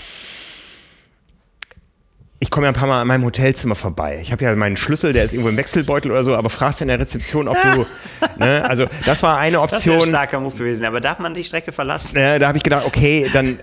ich 2.39 2.49
komme 2.49 2.65
ja 2.65 2.71
ein 2.71 2.75
paar 2.75 2.87
Mal 2.87 3.01
an 3.01 3.07
meinem 3.07 3.25
Hotelzimmer 3.25 3.75
vorbei. 3.75 4.19
Ich 4.21 4.31
habe 4.31 4.43
ja 4.43 4.55
meinen 4.55 4.77
Schlüssel, 4.77 5.11
der 5.13 5.25
ist 5.25 5.33
irgendwo 5.33 5.49
im 5.49 5.57
Wechselbeutel 5.57 6.11
oder 6.11 6.23
so, 6.23 6.33
aber 6.33 6.49
fragst 6.49 6.81
in 6.81 6.87
der 6.87 6.97
Rezeption, 6.97 7.47
ob 7.49 7.57
du, 7.61 7.85
ne, 8.39 8.63
also 8.67 8.87
das 9.05 9.21
war 9.21 9.37
eine 9.37 9.57
Das 9.57 9.85
wäre 9.85 9.95
ein 9.95 9.99
Option. 9.99 10.09
starker 10.09 10.39
Move 10.39 10.55
gewesen. 10.55 10.85
Aber 10.85 11.01
darf 11.01 11.19
man 11.19 11.33
die 11.33 11.43
Strecke 11.43 11.73
verlassen? 11.73 12.15
Äh, 12.15 12.39
da 12.39 12.47
habe 12.47 12.57
ich 12.57 12.63
gedacht, 12.63 12.85
okay, 12.87 13.29
dann, 13.33 13.59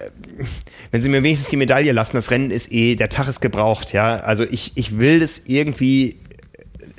wenn 0.91 1.01
sie 1.01 1.09
mir 1.09 1.23
wenigstens 1.23 1.49
die 1.49 1.57
Medaille 1.57 1.93
lassen, 1.93 2.17
das 2.17 2.31
Rennen 2.31 2.51
ist 2.51 2.71
eh, 2.71 2.95
der 2.95 3.09
Tag 3.09 3.27
ist 3.27 3.41
gebraucht, 3.41 3.93
ja. 3.95 4.19
Also 4.19 4.45
ich, 4.45 4.77
ich 4.77 4.99
will 4.99 5.21
das 5.21 5.39
irgendwie 5.47 6.21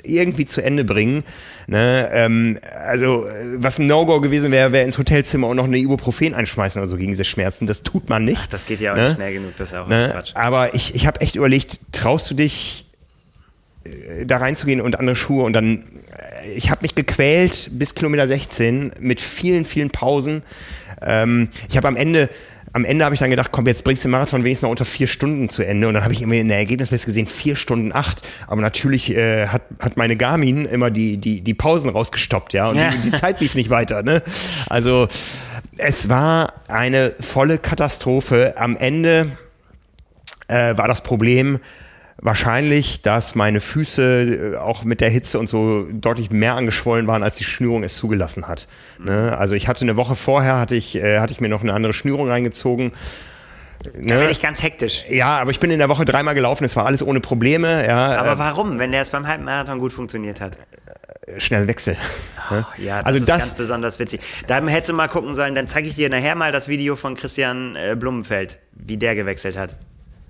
irgendwie 0.02 0.46
zu 0.46 0.60
Ende 0.62 0.84
bringen. 0.84 1.24
Ne? 1.66 2.08
Ähm, 2.12 2.58
also 2.84 3.26
äh, 3.26 3.32
was 3.56 3.78
ein 3.78 3.86
No-Go 3.86 4.20
gewesen 4.20 4.50
wäre, 4.52 4.72
wäre 4.72 4.84
ins 4.84 4.98
Hotelzimmer 4.98 5.48
und 5.48 5.56
noch 5.56 5.64
eine 5.64 5.78
Ibuprofen 5.78 6.34
einschmeißen 6.34 6.80
oder 6.80 6.88
so 6.88 6.96
gegen 6.96 7.10
diese 7.12 7.24
Schmerzen. 7.24 7.66
Das 7.66 7.82
tut 7.82 8.08
man 8.08 8.24
nicht. 8.24 8.52
Das 8.52 8.66
geht 8.66 8.80
ja 8.80 8.92
auch 8.92 8.96
Ne? 8.96 9.04
nicht 9.04 9.14
schnell 9.14 9.32
genug. 9.34 9.56
Das 9.56 9.70
ist 9.72 9.78
auch 9.78 9.88
Ne? 9.88 10.10
Quatsch. 10.12 10.32
Aber 10.34 10.74
ich, 10.74 10.94
ich 10.94 11.06
habe 11.06 11.20
echt 11.20 11.36
überlegt, 11.36 11.80
traust 11.92 12.30
du 12.30 12.34
dich 12.34 12.86
äh, 13.84 14.26
da 14.26 14.38
reinzugehen 14.38 14.80
und 14.80 14.98
andere 14.98 15.16
Schuhe 15.16 15.44
und 15.44 15.52
dann, 15.52 15.84
äh, 16.42 16.50
ich 16.52 16.70
habe 16.70 16.82
mich 16.82 16.94
gequält 16.94 17.70
bis 17.72 17.94
Kilometer 17.94 18.26
16 18.28 18.92
mit 19.00 19.20
vielen, 19.20 19.64
vielen 19.64 19.90
Pausen. 19.90 20.42
Ähm, 21.02 21.48
ich 21.68 21.76
habe 21.76 21.88
am 21.88 21.96
Ende, 21.96 22.28
am 22.72 22.84
Ende 22.84 23.04
habe 23.04 23.14
ich 23.14 23.20
dann 23.20 23.30
gedacht, 23.30 23.50
komm, 23.52 23.66
jetzt 23.66 23.84
bringst 23.84 24.04
du 24.04 24.08
den 24.08 24.12
Marathon 24.12 24.44
wenigstens 24.44 24.62
noch 24.62 24.70
unter 24.70 24.84
vier 24.84 25.06
Stunden 25.06 25.48
zu 25.48 25.62
Ende 25.62 25.88
und 25.88 25.94
dann 25.94 26.04
habe 26.04 26.12
ich 26.12 26.22
irgendwie 26.22 26.38
in 26.38 26.48
der 26.48 26.58
Ergebnisliste 26.58 27.06
gesehen, 27.06 27.26
vier 27.26 27.56
Stunden 27.56 27.92
acht. 27.92 28.22
Aber 28.46 28.60
natürlich 28.60 29.14
äh, 29.14 29.48
hat, 29.48 29.62
hat 29.80 29.96
meine 29.96 30.16
Garmin 30.16 30.66
immer 30.66 30.90
die, 30.90 31.16
die, 31.16 31.40
die 31.40 31.54
Pausen 31.54 31.90
rausgestoppt, 31.90 32.52
ja, 32.52 32.68
und 32.68 32.76
Ja. 32.76 32.90
Die, 32.90 33.10
die 33.10 33.12
Zeit 33.12 33.40
lief 33.40 33.54
nicht 33.54 33.70
weiter, 33.70 34.02
ne? 34.02 34.22
Also 34.68 35.08
es 35.78 36.08
war 36.08 36.52
eine 36.68 37.14
volle 37.20 37.58
Katastrophe. 37.58 38.54
Am 38.56 38.76
Ende 38.76 39.26
äh, 40.48 40.76
war 40.76 40.86
das 40.86 41.02
Problem 41.02 41.58
wahrscheinlich, 42.20 43.02
dass 43.02 43.34
meine 43.34 43.60
Füße 43.60 44.54
äh, 44.54 44.56
auch 44.56 44.84
mit 44.84 45.00
der 45.00 45.10
Hitze 45.10 45.38
und 45.38 45.48
so 45.48 45.86
deutlich 45.90 46.30
mehr 46.30 46.54
angeschwollen 46.54 47.06
waren, 47.06 47.22
als 47.22 47.36
die 47.36 47.44
Schnürung 47.44 47.82
es 47.82 47.96
zugelassen 47.96 48.46
hat. 48.46 48.66
Ne? 48.98 49.36
Also 49.36 49.54
ich 49.54 49.68
hatte 49.68 49.82
eine 49.82 49.96
Woche 49.96 50.14
vorher, 50.14 50.58
hatte 50.58 50.74
ich, 50.76 50.96
äh, 50.96 51.20
hatte 51.20 51.32
ich 51.32 51.40
mir 51.40 51.48
noch 51.48 51.62
eine 51.62 51.72
andere 51.72 51.92
Schnürung 51.92 52.28
reingezogen. 52.28 52.92
Da 53.82 54.18
bin 54.18 54.28
ich 54.28 54.40
ganz 54.40 54.62
hektisch. 54.62 55.06
Ja, 55.08 55.38
aber 55.38 55.52
ich 55.52 55.60
bin 55.60 55.70
in 55.70 55.78
der 55.78 55.88
Woche 55.88 56.04
dreimal 56.04 56.34
gelaufen, 56.34 56.64
es 56.64 56.76
war 56.76 56.84
alles 56.84 57.02
ohne 57.02 57.20
Probleme. 57.20 57.86
Ja, 57.86 58.18
Aber 58.18 58.32
äh, 58.32 58.38
warum, 58.38 58.78
wenn 58.78 58.92
der 58.92 59.00
es 59.00 59.10
beim 59.10 59.26
Halbmarathon 59.26 59.78
gut 59.78 59.92
funktioniert 59.92 60.40
hat? 60.40 60.58
schnell 61.38 61.66
Wechsel. 61.66 61.96
ne? 62.50 62.66
Ja, 62.78 62.98
das 62.98 63.06
also 63.06 63.18
ist 63.18 63.28
das, 63.28 63.38
ganz 63.38 63.54
besonders 63.54 63.98
witzig. 63.98 64.20
Da 64.46 64.60
hättest 64.66 64.90
du 64.90 64.94
mal 64.94 65.08
gucken 65.08 65.34
sollen, 65.34 65.54
dann 65.54 65.66
zeige 65.66 65.88
ich 65.88 65.94
dir 65.94 66.10
nachher 66.10 66.34
mal 66.34 66.52
das 66.52 66.68
Video 66.68 66.96
von 66.96 67.14
Christian 67.16 67.76
äh, 67.76 67.96
Blumenfeld, 67.98 68.58
wie 68.72 68.96
der 68.96 69.14
gewechselt 69.14 69.56
hat. 69.56 69.76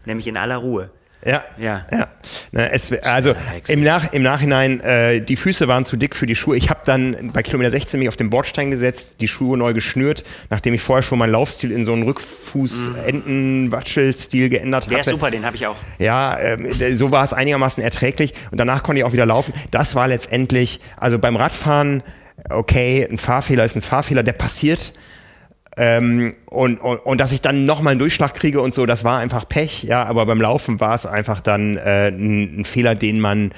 Nämlich 0.04 0.26
in 0.26 0.36
aller 0.36 0.56
Ruhe. 0.56 0.90
Ja, 1.24 1.44
Ja. 1.58 1.86
ja. 1.92 2.08
Ne, 2.52 2.72
es, 2.72 2.92
also 3.02 3.34
im, 3.68 3.82
Nach, 3.82 4.12
im 4.12 4.22
Nachhinein, 4.22 4.80
äh, 4.80 5.20
die 5.20 5.36
Füße 5.36 5.68
waren 5.68 5.84
zu 5.84 5.96
dick 5.96 6.16
für 6.16 6.26
die 6.26 6.34
Schuhe. 6.34 6.56
Ich 6.56 6.70
habe 6.70 6.80
dann 6.84 7.30
bei 7.32 7.42
Kilometer 7.42 7.70
16 7.70 8.00
mich 8.00 8.08
auf 8.08 8.16
den 8.16 8.30
Bordstein 8.30 8.70
gesetzt, 8.70 9.16
die 9.20 9.28
Schuhe 9.28 9.56
neu 9.58 9.74
geschnürt, 9.74 10.24
nachdem 10.48 10.74
ich 10.74 10.82
vorher 10.82 11.02
schon 11.02 11.18
meinen 11.18 11.32
Laufstil 11.32 11.72
in 11.72 11.84
so 11.84 11.92
einen 11.92 12.04
Rückfuß-Enten-Watschel-Stil 12.04 14.48
geändert 14.48 14.86
Mhm. 14.86 14.90
Der 14.90 15.00
ist 15.00 15.10
super, 15.10 15.30
den 15.30 15.44
habe 15.44 15.56
ich 15.56 15.66
auch. 15.66 15.76
Ja, 15.98 16.38
ähm, 16.38 16.66
so 16.96 17.10
war 17.10 17.24
es 17.24 17.32
einigermaßen 17.32 17.82
erträglich 17.82 18.32
und 18.50 18.58
danach 18.58 18.82
konnte 18.82 19.00
ich 19.00 19.04
auch 19.04 19.12
wieder 19.12 19.26
laufen. 19.26 19.52
Das 19.70 19.94
war 19.94 20.08
letztendlich, 20.08 20.80
also 20.96 21.18
beim 21.18 21.36
Radfahren, 21.36 22.02
okay, 22.48 23.06
ein 23.10 23.18
Fahrfehler 23.18 23.64
ist 23.64 23.76
ein 23.76 23.82
Fahrfehler, 23.82 24.22
der 24.22 24.32
passiert. 24.32 24.92
Ähm, 25.76 26.34
und, 26.46 26.80
und, 26.80 26.98
und 26.98 27.20
dass 27.20 27.32
ich 27.32 27.40
dann 27.40 27.64
nochmal 27.64 27.92
einen 27.92 28.00
Durchschlag 28.00 28.34
kriege 28.34 28.60
und 28.60 28.74
so, 28.74 28.86
das 28.86 29.04
war 29.04 29.18
einfach 29.18 29.48
Pech, 29.48 29.84
ja, 29.84 30.04
aber 30.04 30.26
beim 30.26 30.40
Laufen 30.40 30.80
war 30.80 30.94
es 30.94 31.06
einfach 31.06 31.40
dann 31.40 31.76
äh, 31.76 32.08
ein, 32.08 32.60
ein 32.60 32.64
Fehler, 32.64 32.94
den 32.94 33.20
man, 33.20 33.52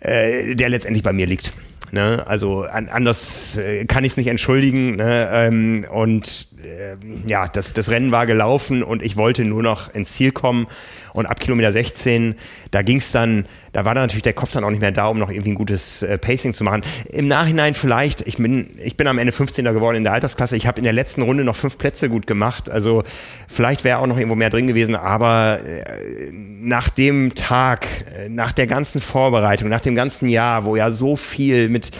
äh, 0.00 0.54
der 0.56 0.68
letztendlich 0.68 1.04
bei 1.04 1.12
mir 1.12 1.26
liegt. 1.26 1.52
Ne? 1.92 2.24
Also 2.26 2.64
an, 2.64 2.88
anders 2.88 3.56
äh, 3.56 3.84
kann 3.84 4.04
ich 4.04 4.12
es 4.12 4.16
nicht 4.16 4.26
entschuldigen. 4.26 4.96
Ne? 4.96 5.28
Ähm, 5.32 5.86
und 5.90 6.48
äh, 6.64 6.96
ja, 7.28 7.48
das, 7.48 7.72
das 7.72 7.90
Rennen 7.90 8.10
war 8.10 8.26
gelaufen 8.26 8.82
und 8.82 9.02
ich 9.02 9.16
wollte 9.16 9.44
nur 9.44 9.62
noch 9.62 9.94
ins 9.94 10.12
Ziel 10.12 10.32
kommen. 10.32 10.66
Und 11.12 11.26
ab 11.26 11.40
Kilometer 11.40 11.72
16, 11.72 12.34
da 12.70 12.82
ging 12.82 12.98
es 12.98 13.12
dann, 13.12 13.46
da 13.76 13.84
war 13.84 13.94
dann 13.94 14.04
natürlich 14.04 14.22
der 14.22 14.32
Kopf 14.32 14.52
dann 14.52 14.64
auch 14.64 14.70
nicht 14.70 14.80
mehr 14.80 14.90
da, 14.90 15.08
um 15.08 15.18
noch 15.18 15.28
irgendwie 15.28 15.50
ein 15.50 15.54
gutes 15.54 16.02
äh, 16.02 16.16
Pacing 16.16 16.54
zu 16.54 16.64
machen. 16.64 16.80
Im 17.12 17.28
Nachhinein 17.28 17.74
vielleicht, 17.74 18.26
ich 18.26 18.38
bin, 18.38 18.70
ich 18.82 18.96
bin 18.96 19.06
am 19.06 19.18
Ende 19.18 19.32
15. 19.32 19.66
geworden 19.66 19.96
in 19.98 20.04
der 20.04 20.14
Altersklasse. 20.14 20.56
Ich 20.56 20.66
habe 20.66 20.78
in 20.78 20.84
der 20.84 20.94
letzten 20.94 21.20
Runde 21.20 21.44
noch 21.44 21.56
fünf 21.56 21.76
Plätze 21.76 22.08
gut 22.08 22.26
gemacht. 22.26 22.70
Also 22.70 23.04
vielleicht 23.48 23.84
wäre 23.84 23.98
auch 23.98 24.06
noch 24.06 24.16
irgendwo 24.16 24.34
mehr 24.34 24.48
drin 24.48 24.66
gewesen, 24.66 24.96
aber 24.96 25.58
äh, 25.62 26.30
nach 26.32 26.88
dem 26.88 27.34
Tag, 27.34 27.86
äh, 28.16 28.30
nach 28.30 28.54
der 28.54 28.66
ganzen 28.66 29.02
Vorbereitung, 29.02 29.68
nach 29.68 29.82
dem 29.82 29.94
ganzen 29.94 30.30
Jahr, 30.30 30.64
wo 30.64 30.74
ja 30.76 30.90
so 30.90 31.14
viel 31.14 31.68
mit 31.68 31.90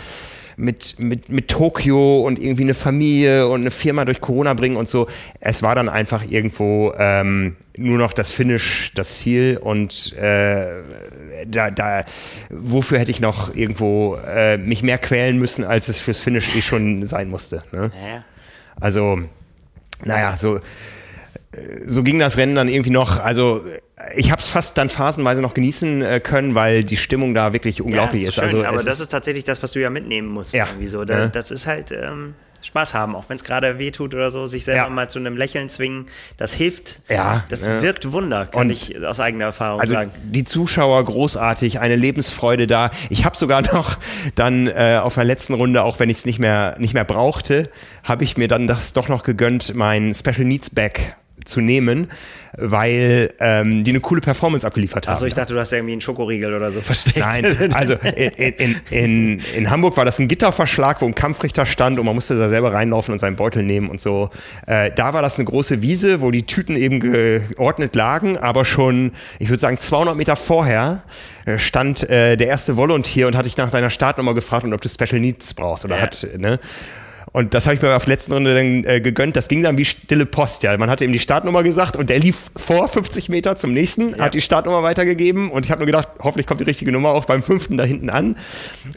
mit, 0.56 0.98
mit, 0.98 1.28
mit 1.28 1.48
Tokio 1.48 2.20
und 2.20 2.38
irgendwie 2.38 2.62
eine 2.62 2.74
Familie 2.74 3.46
und 3.48 3.60
eine 3.60 3.70
Firma 3.70 4.04
durch 4.04 4.20
Corona 4.20 4.54
bringen 4.54 4.76
und 4.76 4.88
so. 4.88 5.06
Es 5.40 5.62
war 5.62 5.74
dann 5.74 5.88
einfach 5.88 6.24
irgendwo 6.28 6.92
ähm, 6.98 7.56
nur 7.76 7.98
noch 7.98 8.12
das 8.12 8.30
Finish, 8.30 8.92
das 8.94 9.18
Ziel 9.18 9.58
und 9.60 10.14
äh, 10.14 10.66
da, 11.46 11.70
da, 11.70 12.04
wofür 12.48 12.98
hätte 12.98 13.10
ich 13.10 13.20
noch 13.20 13.54
irgendwo 13.54 14.16
äh, 14.16 14.56
mich 14.56 14.82
mehr 14.82 14.98
quälen 14.98 15.38
müssen, 15.38 15.64
als 15.64 15.88
es 15.88 16.00
fürs 16.00 16.20
Finish 16.20 16.56
eh 16.56 16.62
schon 16.62 17.06
sein 17.06 17.28
musste. 17.28 17.62
Ne? 17.72 17.90
Also, 18.80 19.20
naja, 20.04 20.36
so, 20.36 20.60
so 21.86 22.02
ging 22.02 22.18
das 22.18 22.36
Rennen 22.36 22.54
dann 22.54 22.68
irgendwie 22.68 22.90
noch. 22.90 23.20
Also, 23.20 23.62
ich 24.14 24.30
habe 24.30 24.40
es 24.40 24.48
fast 24.48 24.76
dann 24.78 24.90
phasenweise 24.90 25.40
noch 25.40 25.54
genießen 25.54 26.02
äh, 26.02 26.20
können, 26.20 26.54
weil 26.54 26.84
die 26.84 26.96
Stimmung 26.96 27.34
da 27.34 27.52
wirklich 27.52 27.80
unglaublich 27.80 28.22
ja, 28.22 28.28
ist. 28.28 28.34
schön, 28.34 28.44
Also, 28.44 28.64
aber 28.64 28.82
das 28.82 29.00
ist 29.00 29.08
tatsächlich 29.08 29.44
das, 29.44 29.62
was 29.62 29.72
du 29.72 29.80
ja 29.80 29.90
mitnehmen 29.90 30.28
musst. 30.28 30.52
Ja. 30.54 30.66
Irgendwie 30.66 30.88
so. 30.88 31.04
Da, 31.04 31.18
Ja. 31.18 31.26
Das 31.28 31.50
ist 31.50 31.66
halt 31.66 31.92
ähm, 31.92 32.34
Spaß 32.62 32.94
haben, 32.94 33.14
auch 33.16 33.24
wenn 33.28 33.36
es 33.36 33.44
gerade 33.44 33.78
weh 33.78 33.90
tut 33.90 34.14
oder 34.14 34.30
so, 34.30 34.46
sich 34.46 34.64
selber 34.64 34.82
Ja. 34.84 34.88
mal 34.90 35.08
zu 35.08 35.18
einem 35.18 35.36
Lächeln 35.36 35.68
zwingen. 35.68 36.06
Das 36.36 36.52
hilft. 36.52 37.00
Ja, 37.08 37.44
Das 37.48 37.66
ja. 37.66 37.80
wirkt 37.80 38.12
Wunder, 38.12 38.46
kann 38.46 38.62
Und- 38.62 38.70
ich 38.70 39.02
aus 39.04 39.18
eigener 39.20 39.46
Erfahrung 39.46 39.80
Also 39.80 39.94
sagen. 39.94 40.10
die 40.24 40.44
Zuschauer 40.44 41.02
großartig, 41.04 41.80
eine 41.80 41.96
Lebensfreude 41.96 42.66
da. 42.66 42.90
Ich 43.08 43.24
habe 43.24 43.36
sogar 43.36 43.62
noch 43.62 43.96
dann 44.34 44.66
äh, 44.66 45.00
auf 45.02 45.14
der 45.14 45.24
letzten 45.24 45.54
Runde, 45.54 45.84
auch 45.84 46.00
wenn 46.00 46.10
ich 46.10 46.18
es 46.18 46.26
nicht 46.26 46.38
mehr 46.38 46.74
nicht 46.78 46.92
mehr 46.94 47.04
brauchte, 47.04 47.70
habe 48.04 48.24
ich 48.24 48.36
mir 48.36 48.48
dann 48.48 48.66
das 48.68 48.92
doch 48.92 49.08
noch 49.08 49.22
gegönnt, 49.22 49.74
mein 49.74 50.14
Special 50.14 50.44
Needs 50.44 50.70
Bag 50.70 51.16
zu 51.46 51.60
nehmen, 51.60 52.08
weil 52.58 53.30
ähm, 53.40 53.84
die 53.84 53.90
eine 53.90 54.00
coole 54.00 54.20
Performance 54.20 54.66
abgeliefert 54.66 55.06
haben. 55.06 55.14
Achso, 55.14 55.26
ich 55.26 55.34
dachte, 55.34 55.52
du 55.54 55.60
hast 55.60 55.72
irgendwie 55.72 55.92
einen 55.92 56.00
Schokoriegel 56.00 56.54
oder 56.54 56.70
so 56.72 56.80
versteckt. 56.80 57.18
Nein, 57.18 57.44
also 57.74 57.94
in, 57.94 58.52
in, 58.54 58.76
in, 58.90 59.40
in 59.56 59.70
Hamburg 59.70 59.96
war 59.96 60.04
das 60.04 60.18
ein 60.18 60.28
Gitterverschlag, 60.28 61.00
wo 61.02 61.06
ein 61.06 61.14
Kampfrichter 61.14 61.66
stand 61.66 61.98
und 61.98 62.06
man 62.06 62.14
musste 62.14 62.38
da 62.38 62.48
selber 62.48 62.72
reinlaufen 62.72 63.12
und 63.12 63.20
seinen 63.20 63.36
Beutel 63.36 63.62
nehmen 63.62 63.88
und 63.88 64.00
so. 64.00 64.30
Äh, 64.66 64.90
da 64.94 65.12
war 65.12 65.22
das 65.22 65.36
eine 65.36 65.44
große 65.44 65.82
Wiese, 65.82 66.20
wo 66.20 66.30
die 66.30 66.44
Tüten 66.44 66.76
eben 66.76 67.00
geordnet 67.00 67.94
lagen, 67.94 68.38
aber 68.38 68.64
schon, 68.64 69.12
ich 69.38 69.48
würde 69.48 69.60
sagen, 69.60 69.78
200 69.78 70.16
Meter 70.16 70.36
vorher 70.36 71.02
äh, 71.44 71.58
stand 71.58 72.08
äh, 72.08 72.36
der 72.36 72.48
erste 72.48 72.76
Volunteer 72.76 73.26
und 73.26 73.36
hat 73.36 73.46
dich 73.46 73.56
nach 73.56 73.70
deiner 73.70 73.90
Startnummer 73.90 74.34
gefragt 74.34 74.64
und 74.64 74.72
ob 74.72 74.80
du 74.80 74.88
Special 74.88 75.20
Needs 75.20 75.54
brauchst 75.54 75.84
oder 75.84 75.96
Ja. 75.96 76.02
hat, 76.02 76.26
ne? 76.38 76.58
Und 77.36 77.52
das 77.52 77.66
habe 77.66 77.76
ich 77.76 77.82
mir 77.82 77.94
auf 77.94 78.06
der 78.06 78.14
letzten 78.14 78.32
Runde 78.32 78.54
dann 78.54 78.84
äh, 78.90 78.98
gegönnt. 78.98 79.36
Das 79.36 79.48
ging 79.48 79.62
dann 79.62 79.76
wie 79.76 79.84
stille 79.84 80.24
Post. 80.24 80.62
Ja, 80.62 80.74
man 80.78 80.88
hatte 80.88 81.04
ihm 81.04 81.12
die 81.12 81.18
Startnummer 81.18 81.62
gesagt 81.62 81.94
und 81.94 82.08
der 82.08 82.18
lief 82.18 82.50
vor 82.56 82.88
50 82.88 83.28
Meter 83.28 83.58
zum 83.58 83.74
nächsten, 83.74 84.18
hat 84.18 84.32
die 84.32 84.40
Startnummer 84.40 84.82
weitergegeben 84.82 85.50
und 85.50 85.66
ich 85.66 85.70
habe 85.70 85.80
nur 85.80 85.86
gedacht, 85.86 86.08
hoffentlich 86.18 86.46
kommt 86.46 86.60
die 86.60 86.64
richtige 86.64 86.92
Nummer 86.92 87.10
auch 87.10 87.26
beim 87.26 87.42
fünften 87.42 87.76
da 87.76 87.84
hinten 87.84 88.08
an. 88.08 88.36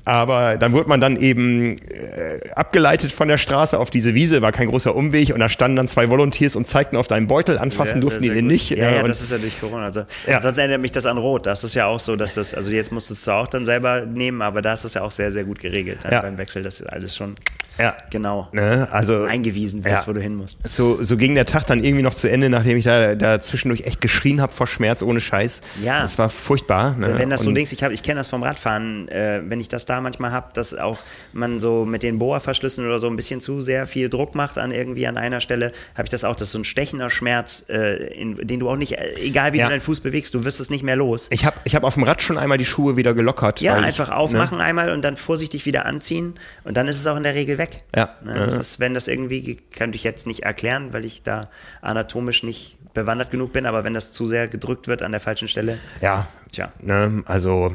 Aber 0.06 0.56
dann 0.56 0.72
wurde 0.72 0.88
man 0.88 1.02
dann 1.02 1.20
eben 1.20 1.80
äh, 1.80 2.50
abgeleitet 2.56 3.12
von 3.12 3.28
der 3.28 3.38
Straße 3.38 3.78
auf 3.78 3.90
diese 3.90 4.14
Wiese, 4.14 4.42
war 4.42 4.54
kein 4.54 4.70
großer 4.70 4.96
Umweg 4.96 5.34
und 5.34 5.42
da 5.42 5.50
standen 5.50 5.76
dann 5.76 5.90
zwei 5.90 6.10
Volunteers 6.10 6.56
und 6.56 6.66
zeigten 6.66 6.96
auf 6.96 7.10
deinen 7.10 7.28
Beutel, 7.28 7.58
anfassen 7.58 7.96
Ja, 7.96 8.02
durften 8.04 8.24
den 8.24 8.36
gut. 8.36 8.44
nicht. 8.46 8.70
Ja, 8.70 8.78
äh, 8.88 8.96
ja 8.96 9.02
und 9.02 9.10
das 9.10 9.20
ist 9.20 9.32
ja 9.32 9.38
durch 9.38 9.60
Corona. 9.60 9.84
Also, 9.84 10.06
Ja. 10.28 10.38
Ansonsten 10.38 10.62
erinnert 10.62 10.80
mich 10.80 10.94
das 10.94 11.06
an 11.08 11.18
Rot. 11.18 11.46
Das 11.46 11.66
ist 11.66 11.74
ja 11.74 11.88
auch 11.88 12.00
so, 12.00 12.16
dass 12.16 12.36
das, 12.36 12.54
also 12.54 12.72
jetzt 12.72 12.94
musstest 12.94 13.28
du 13.28 13.32
auch 13.32 13.48
dann 13.48 13.66
selber 13.66 14.06
nehmen, 14.06 14.42
aber 14.42 14.62
da 14.62 14.72
ist 14.72 14.86
das 14.86 14.94
ja 14.94 15.02
auch 15.02 15.12
sehr, 15.12 15.30
sehr 15.30 15.44
gut 15.44 15.60
geregelt 15.60 16.00
dann 16.04 16.14
Ja. 16.14 16.22
beim 16.22 16.38
Wechsel. 16.38 16.64
Das 16.64 16.80
ist 16.80 16.88
alles 16.88 17.18
schon 17.18 17.36
ja. 17.80 17.96
genau 18.12 18.29
genau. 18.30 18.48
Ne? 18.52 18.88
Also 18.92 19.24
eingewiesen 19.24 19.84
wirst, 19.84 20.04
ja. 20.04 20.08
wo 20.08 20.14
du 20.14 20.22
hin 20.22 20.36
musst. 20.36 20.68
So, 20.68 21.04
so 21.04 21.18
ging 21.18 21.36
der 21.36 21.46
Tag 21.46 21.66
dann 21.66 21.84
irgendwie 21.84 22.04
noch 22.04 22.14
zu 22.14 22.30
Ende, 22.30 22.50
nachdem 22.50 22.78
ich 22.78 22.86
da, 22.86 23.16
da 23.16 23.42
zwischendurch 23.42 23.82
echt 23.82 24.02
geschrien 24.02 24.42
habe 24.42 24.54
vor 24.54 24.68
Schmerz 24.68 25.02
ohne 25.02 25.20
Scheiß. 25.20 25.62
Ja. 25.84 26.02
Das 26.02 26.18
war 26.18 26.30
furchtbar. 26.30 26.96
Ne? 26.96 27.18
Wenn 27.18 27.30
das 27.30 27.44
so 27.44 27.52
denkst, 27.52 27.72
ich, 27.74 27.82
ich 27.82 28.04
kenne 28.04 28.20
das 28.20 28.28
vom 28.28 28.44
Radfahren, 28.44 29.08
äh, 29.10 29.42
wenn 29.46 29.60
ich 29.60 29.70
das 29.70 29.86
da 29.86 30.02
manchmal 30.02 30.32
habe, 30.32 30.48
dass 30.54 30.76
auch 30.76 31.00
man 31.34 31.60
so 31.60 31.86
mit 31.86 32.04
den 32.04 32.20
Bohrverschlüssen 32.20 32.86
oder 32.86 33.00
so 33.00 33.08
ein 33.08 33.16
bisschen 33.16 33.42
zu 33.42 33.62
sehr 33.62 33.88
viel 33.88 34.10
Druck 34.10 34.36
macht 34.36 34.58
an 34.58 34.72
irgendwie 34.72 35.08
an 35.08 35.18
einer 35.18 35.40
Stelle, 35.40 35.72
habe 35.96 36.06
ich 36.06 36.12
das 36.12 36.24
auch, 36.24 36.36
dass 36.36 36.52
so 36.52 36.60
ein 36.60 36.66
stechender 36.66 37.10
Schmerz, 37.10 37.66
äh, 37.70 38.14
in, 38.14 38.36
den 38.48 38.60
du 38.60 38.70
auch 38.70 38.76
nicht, 38.76 38.94
äh, 38.94 39.14
egal 39.22 39.54
wie 39.54 39.60
ja. 39.60 39.66
du 39.66 39.72
deinen 39.72 39.82
Fuß 39.82 40.02
bewegst, 40.02 40.34
du 40.34 40.46
wirst 40.46 40.60
es 40.60 40.70
nicht 40.70 40.84
mehr 40.84 40.96
los. 40.96 41.28
Ich 41.32 41.46
habe 41.46 41.58
ich 41.64 41.76
hab 41.76 41.84
auf 41.84 41.96
dem 41.96 42.04
Rad 42.04 42.22
schon 42.22 42.38
einmal 42.38 42.58
die 42.58 42.66
Schuhe 42.66 42.98
wieder 42.98 43.14
gelockert. 43.14 43.62
Ja, 43.62 43.76
einfach 43.76 44.10
ich, 44.10 44.14
aufmachen 44.14 44.58
ne? 44.58 44.64
einmal 44.64 44.92
und 44.92 45.04
dann 45.04 45.18
vorsichtig 45.18 45.66
wieder 45.66 45.86
anziehen 45.86 46.36
und 46.64 46.78
dann 46.78 46.88
ist 46.88 46.98
es 46.98 47.08
auch 47.08 47.18
in 47.18 47.24
der 47.24 47.36
Regel 47.36 47.58
weg. 47.58 47.80
Ja. 47.96 48.09
Ne? 48.24 48.34
Das 48.34 48.56
ja. 48.56 48.62
ist, 48.62 48.80
wenn 48.80 48.94
das 48.94 49.08
irgendwie, 49.08 49.56
kann 49.56 49.94
ich 49.94 50.04
jetzt 50.04 50.28
nicht 50.28 50.44
erklären, 50.44 50.94
weil 50.94 51.06
ich 51.06 51.24
da 51.24 51.50
anatomisch 51.82 52.44
nicht 52.44 52.78
bewandert 52.94 53.32
genug 53.32 53.54
bin, 53.54 53.66
aber 53.66 53.84
wenn 53.84 53.94
das 53.94 54.12
zu 54.12 54.26
sehr 54.26 54.48
gedrückt 54.48 54.88
wird 54.88 55.04
an 55.04 55.12
der 55.12 55.22
falschen 55.22 55.48
Stelle. 55.48 55.78
Ja, 56.02 56.28
tja. 56.52 56.70
Ne, 56.82 57.24
also, 57.26 57.74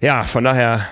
ja, 0.00 0.24
von 0.24 0.44
daher 0.44 0.86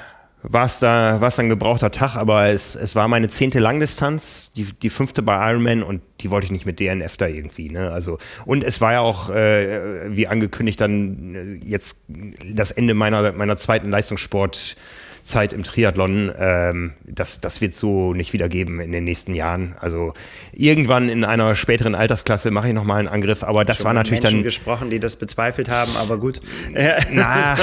war 0.47 0.67
es 0.67 0.79
da, 0.79 1.23
war 1.23 1.29
es 1.29 1.39
ein 1.39 1.49
gebrauchter 1.49 1.91
Tag, 1.91 2.17
aber 2.17 2.49
es, 2.49 2.77
es 2.77 2.95
war 2.95 3.09
meine 3.09 3.31
zehnte 3.31 3.61
Langdistanz, 3.61 4.53
die, 4.55 4.65
die 4.65 4.91
fünfte 4.91 5.23
bei 5.23 5.51
Ironman 5.51 5.83
und 5.83 6.03
die 6.21 6.31
wollte 6.31 6.45
ich 6.45 6.51
nicht 6.51 6.67
mit 6.67 6.81
DNF 6.81 7.17
da 7.17 7.27
irgendwie, 7.27 7.71
ne? 7.71 7.91
Also, 7.91 8.19
und 8.45 8.63
es 8.63 8.83
war 8.83 8.93
ja 8.93 9.01
auch, 9.01 9.31
äh, 9.31 10.15
wie 10.15 10.29
angekündigt, 10.29 10.81
dann 10.83 11.35
äh, 11.35 11.67
jetzt 11.67 12.05
das 12.47 12.73
Ende 12.73 12.93
meiner, 12.93 13.33
meiner 13.33 13.57
zweiten 13.57 13.93
Leistungssport- 13.93 14.77
Zeit 15.25 15.53
im 15.53 15.65
Triathlon. 15.65 16.33
Ähm, 16.39 16.93
das, 17.05 17.41
das 17.41 17.61
wird 17.61 17.75
so 17.75 18.15
nicht 18.15 18.33
wieder 18.33 18.49
geben 18.49 18.81
in 18.81 18.93
den 18.93 19.05
nächsten 19.05 19.35
Jahren. 19.35 19.75
Also 19.81 20.13
irgendwann 20.53 21.09
in 21.09 21.25
einer 21.25 21.57
späteren 21.57 21.95
Altersklasse 21.95 22.51
mache 22.51 22.69
ich 22.69 22.75
nochmal 22.75 22.99
einen 23.01 23.09
Angriff, 23.09 23.43
aber 23.43 23.65
das 23.65 23.79
Schon 23.79 23.87
war 23.87 23.95
natürlich 23.95 24.23
Menschen 24.23 24.39
dann. 24.39 24.45
gesprochen, 24.45 24.91
die 24.91 25.01
das 25.01 25.17
bezweifelt 25.17 25.69
haben, 25.69 25.97
aber 25.97 26.19
gut. 26.19 26.41
Na, 27.13 27.57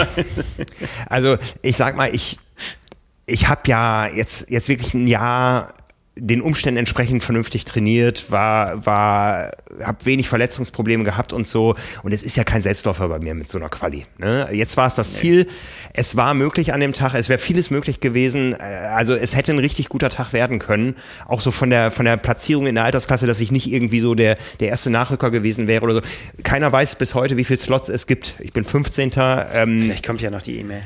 also 1.07 1.37
ich 1.61 1.77
sag 1.77 1.95
mal, 1.95 2.13
ich, 2.13 2.39
ich 3.25 3.47
habe 3.47 3.61
ja 3.65 4.07
jetzt, 4.07 4.49
jetzt 4.49 4.67
wirklich 4.67 4.93
ein 4.93 5.07
Jahr 5.07 5.73
den 6.15 6.41
Umständen 6.41 6.77
entsprechend 6.77 7.23
vernünftig 7.23 7.63
trainiert, 7.63 8.31
war, 8.31 8.85
war, 8.85 9.51
habe 9.81 10.05
wenig 10.05 10.27
Verletzungsprobleme 10.27 11.05
gehabt 11.05 11.31
und 11.31 11.47
so. 11.47 11.75
Und 12.03 12.11
es 12.11 12.21
ist 12.21 12.35
ja 12.35 12.43
kein 12.43 12.61
Selbstläufer 12.61 13.07
bei 13.07 13.19
mir 13.19 13.33
mit 13.33 13.47
so 13.47 13.57
einer 13.57 13.69
Quali. 13.69 14.03
Ne? 14.17 14.49
Jetzt 14.51 14.75
war 14.75 14.87
es 14.87 14.95
das 14.95 15.13
Ziel. 15.13 15.47
Es 15.93 16.17
war 16.17 16.33
möglich 16.33 16.73
an 16.73 16.81
dem 16.81 16.91
Tag. 16.91 17.13
Es 17.13 17.29
wäre 17.29 17.39
vieles 17.39 17.71
möglich 17.71 18.01
gewesen. 18.01 18.53
Äh, 18.53 18.89
also 18.93 19.15
es 19.15 19.37
hätte 19.37 19.53
ein 19.53 19.59
richtig 19.59 19.87
guter 19.87 20.09
Tag 20.09 20.33
werden 20.33 20.59
können. 20.59 20.95
Auch 21.27 21.39
so 21.39 21.49
von 21.49 21.69
der, 21.69 21.91
von 21.91 22.05
der 22.05 22.17
Platzierung 22.17 22.67
in 22.67 22.75
der 22.75 22.83
Altersklasse, 22.83 23.25
dass 23.25 23.39
ich 23.39 23.53
nicht 23.53 23.71
irgendwie 23.71 24.01
so 24.01 24.13
der, 24.13 24.37
der 24.59 24.67
erste 24.67 24.89
Nachrücker 24.89 25.31
gewesen 25.31 25.67
wäre 25.67 25.83
oder 25.83 25.93
so. 25.95 26.01
Keiner 26.43 26.69
weiß 26.73 26.97
bis 26.97 27.15
heute, 27.15 27.37
wie 27.37 27.45
viele 27.45 27.59
Slots 27.59 27.87
es 27.87 28.05
gibt. 28.05 28.35
Ich 28.39 28.51
bin 28.51 28.65
15. 28.65 29.11
Ähm, 29.53 29.83
Vielleicht 29.83 30.05
kommt 30.05 30.21
ja 30.21 30.29
noch 30.29 30.41
die 30.41 30.59
E-Mail. 30.59 30.81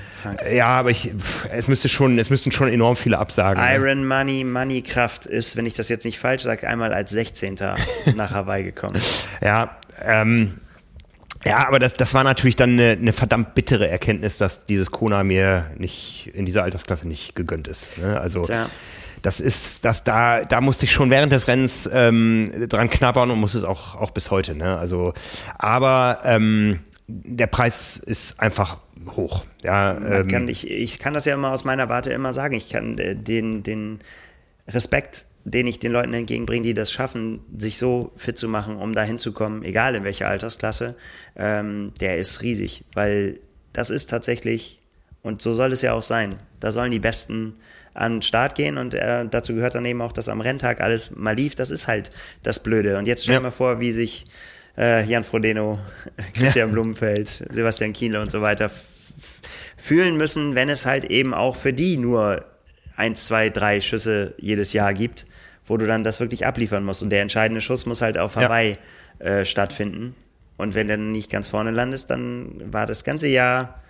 Ja, 0.54 0.68
aber 0.68 0.92
ich, 0.92 1.12
es 1.52 1.68
müsste 1.68 1.90
schon, 1.90 2.20
es 2.20 2.30
müssten 2.30 2.52
schon 2.52 2.68
enorm 2.68 2.96
viele 2.96 3.18
Absagen. 3.18 3.64
Iron 3.64 4.02
ne? 4.02 4.06
Money, 4.06 4.44
Money 4.44 4.82
Kraft 4.84 5.15
geschafft 5.16 5.26
ist, 5.26 5.56
wenn 5.56 5.66
ich 5.66 5.74
das 5.74 5.90
jetzt 5.90 6.06
nicht 6.06 6.20
falsch 6.20 6.44
sage, 6.44 6.68
einmal 6.68 6.94
als 6.94 7.12
16. 7.12 7.56
nach 8.16 8.32
Hawaii 8.32 8.64
gekommen. 8.64 9.02
Ja, 9.42 9.78
ähm, 10.04 10.60
ja, 11.46 11.68
aber 11.68 11.78
das, 11.78 11.94
das 11.94 12.14
war 12.14 12.24
natürlich 12.24 12.56
dann 12.56 12.72
eine, 12.72 12.92
eine, 12.92 13.14
verdammt 13.14 13.54
bittere 13.54 13.88
Erkenntnis, 13.88 14.38
dass 14.38 14.66
dieses 14.66 14.90
Kona 14.90 15.24
mir 15.24 15.66
nicht 15.78 16.32
in 16.34 16.46
dieser 16.46 16.64
Altersklasse 16.64 17.08
nicht 17.08 17.36
gegönnt 17.36 17.68
ist. 17.68 18.00
Ne? 18.00 18.20
Also 18.20 18.42
Tja. 18.42 18.68
das 19.22 19.40
ist, 19.40 19.86
das 19.86 20.04
da, 20.04 20.44
da 20.44 20.60
musste 20.60 20.86
ich 20.86 20.92
schon 20.92 21.12
während 21.12 21.32
des 21.32 21.48
Rennens 21.48 21.88
ähm, 21.94 22.52
dran 22.68 22.90
knabbern 22.90 23.30
und 23.30 23.40
muss 23.40 23.54
es 23.54 23.64
auch, 23.64 23.94
auch 23.96 24.10
bis 24.10 24.32
heute. 24.32 24.56
Ne? 24.56 24.76
Also, 24.76 25.14
aber 25.60 26.20
ähm, 26.24 26.80
der 27.08 27.48
Preis 27.48 27.98
ist 27.98 28.40
einfach 28.40 28.78
hoch. 29.16 29.46
Ja, 29.62 29.96
ähm, 29.98 30.28
kann, 30.28 30.48
ich, 30.48 30.68
ich 30.68 30.98
kann 30.98 31.14
das 31.14 31.26
ja 31.26 31.36
immer 31.36 31.52
aus 31.52 31.64
meiner 31.64 31.90
Warte 31.90 32.12
immer 32.12 32.34
sagen. 32.34 32.56
Ich 32.56 32.70
kann 32.70 32.98
äh, 32.98 33.16
den, 33.16 33.62
den 33.62 34.00
Respekt, 34.68 35.28
den 35.44 35.68
ich 35.68 35.80
den 35.80 35.92
Leuten 35.92 36.14
entgegenbringe, 36.14 36.64
die 36.64 36.74
das 36.74 36.92
schaffen, 36.92 37.42
sich 37.58 37.78
so 37.78 38.12
fit 38.16 38.38
zu 38.38 38.48
machen, 38.48 38.78
um 38.78 38.94
da 38.94 39.04
hinzukommen, 39.04 39.64
egal 39.64 39.96
in 39.96 40.04
welcher 40.04 40.28
Altersklasse, 40.28 40.96
ähm, 41.36 41.94
der 42.00 42.18
ist 42.18 42.42
riesig, 42.42 42.84
weil 42.94 43.40
das 43.74 43.92
ist 43.92 44.10
tatsächlich, 44.10 44.80
und 45.22 45.42
so 45.42 45.54
soll 45.54 45.72
es 45.72 45.82
ja 45.82 45.94
auch 45.94 46.02
sein, 46.02 46.38
da 46.60 46.72
sollen 46.72 46.92
die 46.92 47.00
Besten 47.00 47.54
an 47.94 48.16
den 48.16 48.22
Start 48.24 48.56
gehen 48.56 48.78
und 48.78 48.94
äh, 48.96 49.26
dazu 49.30 49.54
gehört 49.54 49.76
dann 49.76 49.86
eben 49.86 50.02
auch, 50.02 50.12
dass 50.12 50.30
am 50.30 50.42
Renntag 50.42 50.82
alles 50.82 51.12
mal 51.12 51.36
lief, 51.36 51.56
das 51.56 51.72
ist 51.72 51.88
halt 51.88 52.12
das 52.44 52.62
Blöde. 52.62 52.98
Und 52.98 53.08
jetzt 53.08 53.24
stell 53.24 53.36
dir 53.36 53.42
ja. 53.42 53.44
mal 53.44 53.52
vor, 53.52 53.80
wie 53.80 53.92
sich 53.92 54.26
äh, 54.78 55.06
Jan 55.06 55.24
Frodeno, 55.24 55.80
Christian 56.34 56.70
ja. 56.70 56.74
Blumenfeld, 56.74 57.30
Sebastian 57.52 57.94
Kienle 57.94 58.22
und 58.22 58.32
so 58.32 58.42
weiter 58.42 58.70
fühlen 59.78 60.18
müssen, 60.18 60.56
wenn 60.56 60.70
es 60.70 60.86
halt 60.86 61.06
eben 61.06 61.34
auch 61.34 61.56
für 61.56 61.72
die 61.72 61.98
nur 61.98 62.44
eins, 62.96 63.26
zwei, 63.26 63.50
drei 63.50 63.82
Schüsse 63.82 64.34
jedes 64.38 64.74
Jahr 64.74 64.94
gibt, 64.94 65.26
wo 65.66 65.78
du 65.78 65.88
dann 65.88 66.04
das 66.04 66.20
wirklich 66.20 66.46
abliefern 66.46 66.84
musst. 66.84 67.04
Und 67.04 67.10
der 67.10 67.22
entscheidende 67.22 67.62
Schuss 67.62 67.86
muss 67.86 68.02
halt 68.02 68.18
auf 68.18 68.36
Hawaii 68.36 68.78
ja. 69.20 69.26
äh, 69.26 69.46
stattfinden. 69.46 70.16
Und 70.58 70.74
wenn 70.76 70.88
du 70.88 70.98
nicht 70.98 71.30
ganz 71.30 71.48
vorne 71.48 71.72
landest, 71.72 72.10
dann 72.10 72.62
war 72.72 72.86
das 72.86 73.04
ganze 73.04 73.28
Jahr 73.28 73.82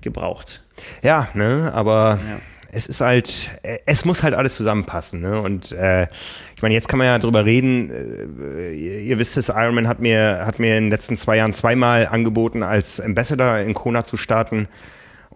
gebraucht. 0.00 0.64
Ja, 1.02 1.28
ne, 1.34 1.70
aber 1.74 2.18
ja. 2.28 2.40
es 2.72 2.86
ist 2.86 3.00
halt, 3.00 3.52
es 3.86 4.04
muss 4.04 4.22
halt 4.22 4.34
alles 4.34 4.56
zusammenpassen, 4.56 5.20
ne? 5.20 5.40
Und 5.40 5.72
äh, 5.72 6.08
ich 6.56 6.62
meine, 6.62 6.74
jetzt 6.74 6.88
kann 6.88 6.98
man 6.98 7.06
ja 7.06 7.18
drüber 7.18 7.44
reden. 7.44 7.90
Äh, 7.90 8.72
ihr 8.72 9.18
wisst 9.18 9.36
es, 9.36 9.48
Ironman 9.48 9.86
hat 9.86 10.00
mir, 10.00 10.44
hat 10.44 10.58
mir 10.58 10.76
in 10.76 10.84
den 10.84 10.90
letzten 10.90 11.16
zwei 11.16 11.36
Jahren 11.36 11.54
zweimal 11.54 12.06
angeboten, 12.06 12.62
als 12.62 13.00
Ambassador 13.00 13.58
in 13.58 13.74
Kona 13.74 14.04
zu 14.04 14.16
starten. 14.16 14.68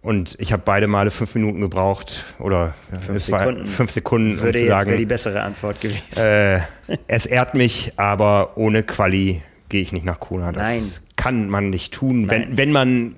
Und 0.05 0.37
ich 0.39 0.53
habe 0.53 0.63
beide 0.67 0.87
Male 0.87 1.11
fünf 1.11 1.35
Minuten 1.35 1.63
gebraucht 1.63 2.25
oder 2.39 2.75
fünf 2.91 3.17
es 3.17 3.25
Sekunden. 3.25 3.61
war 3.61 3.67
fünf 3.67 3.91
Sekunden, 3.91 4.39
Würde 4.39 4.59
um 4.59 4.65
zu 4.65 4.69
sagen. 4.69 4.91
wäre 4.91 4.99
die 4.99 5.07
bessere 5.07 5.41
Antwort 5.41 5.81
gewesen. 5.81 6.23
Äh, 6.23 6.61
es 7.09 7.25
ehrt 7.25 7.55
mich, 7.55 7.95
aber 7.97 8.59
ohne 8.59 8.83
Quali 8.83 9.41
gehe 9.71 9.81
ich 9.81 9.93
nicht 9.93 10.05
nach 10.05 10.21
Kona. 10.21 10.53
Das 10.53 10.63
Nein. 10.63 10.83
kann 11.17 11.49
man 11.49 11.71
nicht 11.71 11.95
tun, 11.95 12.29
wenn, 12.29 12.55
wenn 12.59 12.71
man 12.71 13.17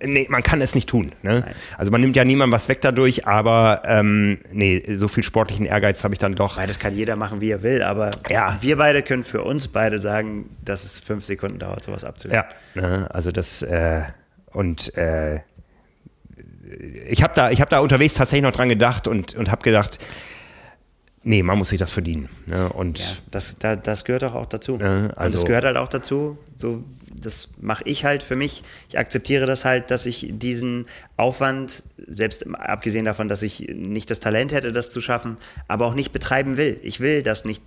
äh, 0.00 0.04
nee, 0.04 0.26
man 0.28 0.42
kann 0.42 0.60
es 0.60 0.74
nicht 0.74 0.88
tun. 0.88 1.12
Ne? 1.22 1.44
Also 1.78 1.92
man 1.92 2.00
nimmt 2.00 2.16
ja 2.16 2.24
niemandem 2.24 2.50
was 2.50 2.68
weg 2.68 2.80
dadurch, 2.80 3.28
aber 3.28 3.82
ähm, 3.84 4.38
nee, 4.50 4.82
so 4.96 5.06
viel 5.06 5.22
sportlichen 5.22 5.64
Ehrgeiz 5.64 6.02
habe 6.02 6.14
ich 6.14 6.18
dann 6.18 6.34
doch. 6.34 6.56
Weil 6.56 6.66
das 6.66 6.80
kann 6.80 6.92
jeder 6.92 7.14
machen, 7.14 7.40
wie 7.40 7.50
er 7.52 7.62
will, 7.62 7.82
aber 7.82 8.10
ja. 8.28 8.58
wir 8.60 8.78
beide 8.78 9.02
können 9.02 9.22
für 9.22 9.44
uns 9.44 9.68
beide 9.68 10.00
sagen, 10.00 10.50
dass 10.64 10.84
es 10.84 10.98
fünf 10.98 11.24
Sekunden 11.24 11.60
dauert, 11.60 11.84
sowas 11.84 12.02
abzulegen. 12.02 12.42
Ja, 12.74 12.82
ne? 12.82 13.08
also 13.14 13.30
das 13.30 13.62
äh, 13.62 14.02
und 14.50 14.92
äh, 14.96 15.38
ich 17.08 17.22
habe 17.22 17.34
da, 17.34 17.50
hab 17.50 17.70
da 17.70 17.78
unterwegs 17.80 18.14
tatsächlich 18.14 18.42
noch 18.42 18.52
dran 18.52 18.68
gedacht 18.68 19.06
und, 19.06 19.34
und 19.34 19.50
habe 19.50 19.62
gedacht, 19.62 19.98
nee, 21.22 21.42
man 21.42 21.58
muss 21.58 21.68
sich 21.68 21.78
das 21.78 21.90
verdienen. 21.90 22.28
Ne? 22.46 22.68
Und 22.72 22.98
ja, 22.98 23.06
das, 23.30 23.58
da, 23.58 23.76
das 23.76 24.04
gehört 24.04 24.24
auch, 24.24 24.34
auch 24.34 24.46
dazu. 24.46 24.76
Ne? 24.76 25.12
Also, 25.16 25.38
das 25.38 25.46
gehört 25.46 25.64
halt 25.64 25.76
auch 25.76 25.88
dazu. 25.88 26.38
So, 26.56 26.84
das 27.20 27.50
mache 27.60 27.84
ich 27.84 28.04
halt 28.04 28.22
für 28.22 28.36
mich. 28.36 28.62
Ich 28.88 28.98
akzeptiere 28.98 29.46
das 29.46 29.64
halt, 29.64 29.90
dass 29.90 30.06
ich 30.06 30.28
diesen 30.30 30.86
Aufwand, 31.16 31.82
selbst 32.06 32.46
abgesehen 32.54 33.04
davon, 33.04 33.28
dass 33.28 33.42
ich 33.42 33.60
nicht 33.68 34.10
das 34.10 34.20
Talent 34.20 34.52
hätte, 34.52 34.72
das 34.72 34.90
zu 34.90 35.00
schaffen, 35.00 35.36
aber 35.68 35.86
auch 35.86 35.94
nicht 35.94 36.12
betreiben 36.12 36.56
will. 36.56 36.78
Ich 36.82 37.00
will 37.00 37.22
das 37.22 37.44
nicht 37.44 37.62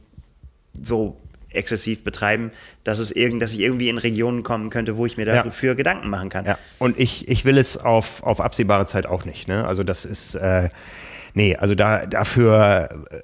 so 0.82 1.18
exzessiv 1.52 2.04
betreiben, 2.04 2.52
dass 2.84 3.00
es 3.00 3.12
irgend, 3.12 3.42
dass 3.42 3.54
ich 3.54 3.60
irgendwie 3.60 3.90
in 3.90 3.98
Regionen 3.98 4.44
kommen 4.44 4.70
könnte, 4.70 4.98
wo 4.98 5.06
ich 5.06 5.18
mir 5.18 5.26
dafür 5.26 5.72
ja. 5.72 5.76
Gedanken 5.76 6.10
machen 6.10 6.30
kann. 6.30 6.46
Ja. 6.46 6.58
Und 6.78 7.00
ich, 7.00 7.28
ich 7.28 7.46
will 7.46 7.58
es 7.58 7.78
auf, 7.78 8.24
auf 8.24 8.42
absehbare 8.42 8.86
Zeit 8.86 9.06
auch 9.06 9.26
nicht. 9.26 9.48
Ne? 9.48 9.66
Also 9.66 9.84
das 9.84 10.06
ist, 10.06 10.36
äh, 10.36 10.70
nee, 11.34 11.56
also 11.56 11.76
da, 11.76 12.06
dafür, 12.06 12.90
äh, 13.10 13.18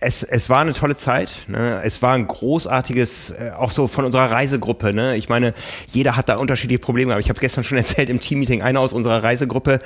es, 0.00 0.22
es 0.22 0.48
war 0.48 0.62
eine 0.62 0.72
tolle 0.72 0.96
Zeit. 0.96 1.44
Ne? 1.46 1.80
Es 1.84 2.02
war 2.02 2.14
ein 2.14 2.26
großartiges, 2.26 3.30
äh, 3.30 3.52
auch 3.56 3.70
so 3.70 3.86
von 3.86 4.04
unserer 4.04 4.30
Reisegruppe. 4.30 4.92
Ne? 4.92 5.16
Ich 5.16 5.28
meine, 5.28 5.54
jeder 5.88 6.16
hat 6.16 6.28
da 6.28 6.36
unterschiedliche 6.36 6.80
Probleme. 6.80 7.12
Aber 7.12 7.20
ich 7.20 7.28
habe 7.28 7.38
gestern 7.38 7.64
schon 7.64 7.78
erzählt 7.78 8.08
im 8.08 8.20
Teammeeting, 8.20 8.62
einer 8.62 8.80
aus 8.80 8.92
unserer 8.92 9.22
Reisegruppe, 9.22 9.80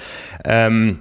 ähm, 0.45 1.01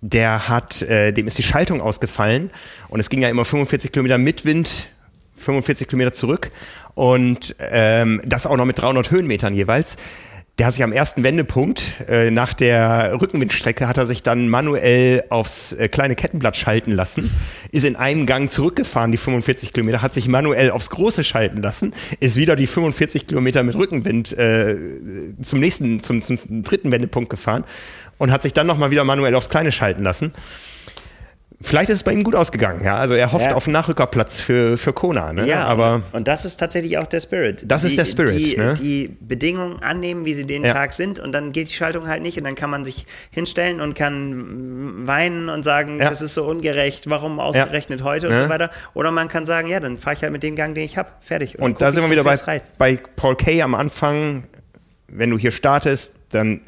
der 0.00 0.48
hat, 0.48 0.82
äh, 0.82 1.12
dem 1.12 1.26
ist 1.26 1.38
die 1.38 1.42
Schaltung 1.42 1.80
ausgefallen 1.80 2.50
und 2.88 3.00
es 3.00 3.08
ging 3.08 3.22
ja 3.22 3.30
immer 3.30 3.46
45 3.46 3.90
Kilometer 3.90 4.18
mit 4.18 4.44
Wind 4.44 4.88
45 5.36 5.88
Kilometer 5.88 6.12
zurück. 6.12 6.50
Und 6.94 7.56
ähm, 7.58 8.20
das 8.24 8.46
auch 8.46 8.56
noch 8.56 8.64
mit 8.64 8.78
300 8.78 9.10
Höhenmetern 9.10 9.54
jeweils. 9.54 9.96
Der 10.58 10.66
hat 10.66 10.74
sich 10.74 10.84
am 10.84 10.92
ersten 10.92 11.24
Wendepunkt 11.24 11.94
äh, 12.06 12.30
nach 12.30 12.54
der 12.54 13.20
Rückenwindstrecke 13.20 13.88
hat 13.88 13.96
er 13.96 14.06
sich 14.06 14.22
dann 14.22 14.48
manuell 14.48 15.24
aufs 15.28 15.72
äh, 15.72 15.88
kleine 15.88 16.14
Kettenblatt 16.14 16.56
schalten 16.56 16.92
lassen, 16.92 17.28
ist 17.72 17.84
in 17.84 17.96
einem 17.96 18.24
Gang 18.24 18.48
zurückgefahren, 18.48 19.10
die 19.10 19.18
45 19.18 19.72
Kilometer, 19.72 20.00
hat 20.00 20.14
sich 20.14 20.28
manuell 20.28 20.70
aufs 20.70 20.90
große 20.90 21.24
schalten 21.24 21.60
lassen, 21.60 21.92
ist 22.20 22.36
wieder 22.36 22.54
die 22.54 22.68
45 22.68 23.26
Kilometer 23.26 23.64
mit 23.64 23.74
Rückenwind 23.74 24.38
äh, 24.38 24.76
zum 25.42 25.58
nächsten, 25.58 26.00
zum, 26.04 26.22
zum 26.22 26.62
dritten 26.62 26.92
Wendepunkt 26.92 27.30
gefahren. 27.30 27.64
Und 28.16 28.30
hat 28.30 28.42
sich 28.42 28.52
dann 28.52 28.68
nochmal 28.68 28.92
wieder 28.92 29.02
manuell 29.02 29.34
aufs 29.34 29.48
kleine 29.48 29.72
schalten 29.72 30.04
lassen 30.04 30.32
Vielleicht 31.66 31.88
ist 31.88 31.96
es 31.96 32.02
bei 32.02 32.12
ihm 32.12 32.22
gut 32.24 32.34
ausgegangen, 32.34 32.84
ja. 32.84 32.96
Also 32.96 33.14
er 33.14 33.32
hofft 33.32 33.46
Ja. 33.46 33.54
auf 33.54 33.66
einen 33.66 33.72
Nachrückerplatz 33.72 34.40
für, 34.40 34.76
für 34.76 34.92
Kona, 34.92 35.32
ne? 35.32 35.46
Ja, 35.46 35.64
aber 35.64 35.94
und, 35.94 36.04
und 36.12 36.28
das 36.28 36.44
ist 36.44 36.58
tatsächlich 36.58 36.98
auch 36.98 37.06
der 37.06 37.20
Spirit. 37.20 37.64
Das 37.66 37.84
ist 37.84 37.96
der 37.96 38.04
Spirit, 38.04 38.38
Die, 38.38 38.56
ne? 38.56 38.74
die 38.74 39.16
Bedingungen 39.20 39.82
annehmen, 39.82 40.24
wie 40.26 40.34
sie 40.34 40.46
den 40.46 40.62
Ja. 40.64 40.74
Tag 40.74 40.92
sind 40.92 41.18
und 41.18 41.32
dann 41.32 41.52
geht 41.52 41.70
die 41.70 41.72
Schaltung 41.74 42.06
halt 42.06 42.22
nicht 42.22 42.36
und 42.36 42.44
dann 42.44 42.54
kann 42.54 42.68
man 42.68 42.84
sich 42.84 43.06
hinstellen 43.30 43.80
und 43.80 43.94
kann 43.94 45.06
weinen 45.06 45.48
und 45.48 45.62
sagen, 45.62 45.98
Ja. 46.00 46.10
das 46.10 46.20
ist 46.20 46.34
so 46.34 46.44
ungerecht, 46.44 47.08
warum 47.08 47.40
ausgerechnet 47.40 48.02
heute 48.04 48.28
und 48.28 48.36
so 48.36 48.48
weiter. 48.48 48.70
Oder 48.92 49.10
man 49.10 49.28
kann 49.28 49.46
sagen, 49.46 49.66
ja, 49.68 49.80
dann 49.80 49.96
fahre 49.96 50.16
ich 50.16 50.22
halt 50.22 50.32
mit 50.32 50.42
dem 50.42 50.56
Gang, 50.56 50.74
den 50.74 50.84
ich 50.84 50.98
habe, 50.98 51.08
fertig. 51.20 51.58
Und 51.58 51.72
guck, 51.72 51.78
da 51.78 51.92
sind 51.92 52.02
wir 52.02 52.10
wieder 52.10 52.24
bei, 52.24 52.60
bei 52.78 52.98
Paul 53.16 53.36
Kay 53.36 53.62
am 53.62 53.74
Anfang. 53.74 54.44
Wenn 55.08 55.30
du 55.30 55.38
hier 55.38 55.50
startest, 55.50 56.16
dann 56.30 56.60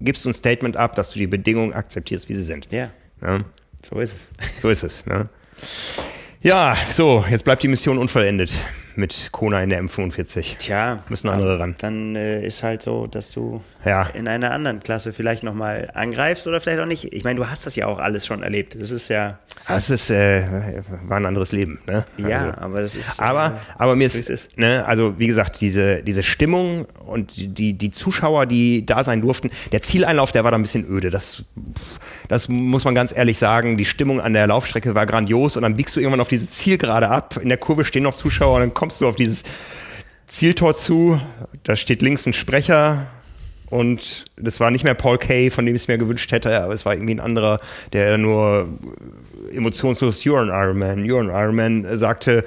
gibst 0.00 0.24
du 0.24 0.28
ein 0.30 0.34
Statement 0.34 0.76
ab, 0.76 0.94
dass 0.94 1.10
du 1.10 1.18
die 1.18 1.26
Bedingungen 1.26 1.72
akzeptierst, 1.72 2.28
wie 2.28 2.36
sie 2.36 2.42
sind. 2.44 2.68
Ja, 2.70 2.90
so 3.84 4.00
ist 4.00 4.12
es. 4.14 4.60
so 4.60 4.68
ist 4.70 4.82
es. 4.82 5.06
Ne? 5.06 5.28
Ja, 6.40 6.76
so, 6.90 7.24
jetzt 7.30 7.44
bleibt 7.44 7.62
die 7.62 7.68
Mission 7.68 7.98
unvollendet 7.98 8.52
mit 8.96 9.30
Kona 9.32 9.62
in 9.62 9.70
der 9.70 9.82
M45. 9.82 10.58
Tja, 10.58 11.02
Müssen 11.08 11.28
andere 11.28 11.58
ran. 11.58 11.74
dann 11.78 12.16
äh, 12.16 12.44
ist 12.46 12.62
halt 12.62 12.82
so, 12.82 13.06
dass 13.06 13.30
du 13.32 13.62
Ja. 13.84 14.04
in 14.14 14.28
einer 14.28 14.50
anderen 14.52 14.80
Klasse 14.80 15.12
vielleicht 15.12 15.42
nochmal 15.42 15.90
angreifst 15.94 16.46
oder 16.46 16.60
vielleicht 16.60 16.80
auch 16.80 16.86
nicht. 16.86 17.12
Ich 17.12 17.24
meine, 17.24 17.38
du 17.38 17.48
hast 17.48 17.66
das 17.66 17.76
ja 17.76 17.86
auch 17.86 17.98
alles 17.98 18.26
schon 18.26 18.42
erlebt. 18.42 18.76
Das 18.80 18.90
ist 18.90 19.08
ja, 19.08 19.38
Das 19.68 19.90
ist, 19.90 20.10
äh, 20.10 20.42
war 21.06 21.16
ein 21.18 21.26
anderes 21.26 21.52
Leben. 21.52 21.78
Ne? 21.86 22.04
ja, 22.18 22.38
Also. 22.50 22.60
aber 22.62 22.80
das 22.80 22.96
ist. 22.96 23.20
Aber, 23.20 23.46
äh, 23.46 23.50
aber 23.78 23.96
mir 23.96 24.06
ist, 24.06 24.14
ist. 24.30 24.58
Ne, 24.58 24.84
also 24.86 25.18
wie 25.18 25.26
gesagt, 25.26 25.60
diese, 25.60 26.02
diese 26.02 26.22
Stimmung 26.22 26.86
und 27.06 27.36
die- 27.36 27.48
die, 27.48 27.72
die 27.74 27.90
Zuschauer, 27.90 28.46
die 28.46 28.84
da 28.86 29.04
sein 29.04 29.20
durften, 29.20 29.50
der 29.72 29.82
Zieleinlauf, 29.82 30.32
der 30.32 30.44
war 30.44 30.50
da 30.50 30.56
ein 30.58 30.62
bisschen 30.62 30.86
öde. 30.88 31.10
Das, 31.10 31.44
das 32.28 32.48
muss 32.48 32.84
man 32.84 32.94
ganz 32.94 33.14
ehrlich 33.16 33.38
sagen. 33.38 33.76
Die 33.76 33.84
Stimmung 33.84 34.20
an 34.20 34.32
der 34.32 34.46
Laufstrecke 34.46 34.94
war 34.94 35.06
grandios 35.06 35.56
und 35.56 35.62
dann 35.62 35.76
biegst 35.76 35.94
du 35.96 36.00
irgendwann 36.00 36.20
auf 36.20 36.28
diese 36.28 36.48
Zielgerade 36.50 37.08
ab. 37.08 37.38
In 37.42 37.48
der 37.48 37.58
Kurve 37.58 37.84
stehen 37.84 38.02
noch 38.02 38.14
Zuschauer 38.14 38.54
und 38.56 38.60
dann 38.60 38.74
kommst 38.74 39.00
du 39.00 39.08
auf 39.08 39.16
dieses 39.16 39.44
Zieltor 40.26 40.76
zu. 40.76 41.20
Da 41.64 41.76
steht 41.76 42.02
links 42.02 42.26
ein 42.26 42.32
Sprecher. 42.32 43.06
Und 43.70 44.24
das 44.36 44.60
war 44.60 44.70
nicht 44.70 44.84
mehr 44.84 44.94
Paul 44.94 45.18
Kay, 45.18 45.50
von 45.50 45.66
dem 45.66 45.74
ich 45.74 45.82
es 45.82 45.88
mir 45.88 45.98
gewünscht 45.98 46.30
hätte, 46.32 46.60
aber 46.60 46.74
es 46.74 46.84
war 46.84 46.94
irgendwie 46.94 47.14
ein 47.14 47.20
anderer, 47.20 47.60
der 47.92 48.18
nur 48.18 48.68
emotionslos 49.52 50.22
You're 50.22 50.40
an 50.40 50.48
Iron 50.48 50.78
Man, 50.78 51.04
You're 51.04 51.20
an 51.20 51.28
Iron 51.28 51.56
Man 51.56 51.98
sagte. 51.98 52.44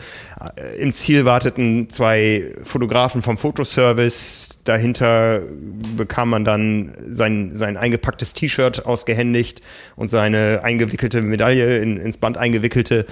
Im 0.77 0.93
Ziel 0.93 1.25
warteten 1.25 1.89
zwei 1.89 2.53
Fotografen 2.63 3.21
vom 3.21 3.37
Fotoservice. 3.37 4.59
Dahinter 4.63 5.41
bekam 5.95 6.29
man 6.29 6.45
dann 6.45 6.93
sein, 7.07 7.51
sein 7.53 7.77
eingepacktes 7.77 8.33
T-Shirt 8.33 8.85
ausgehändigt 8.85 9.61
und 9.95 10.09
seine 10.09 10.61
eingewickelte 10.63 11.21
Medaille 11.21 11.79
in, 11.79 11.97
ins 11.97 12.17
Band 12.17 12.37
eingewickelte. 12.37 13.05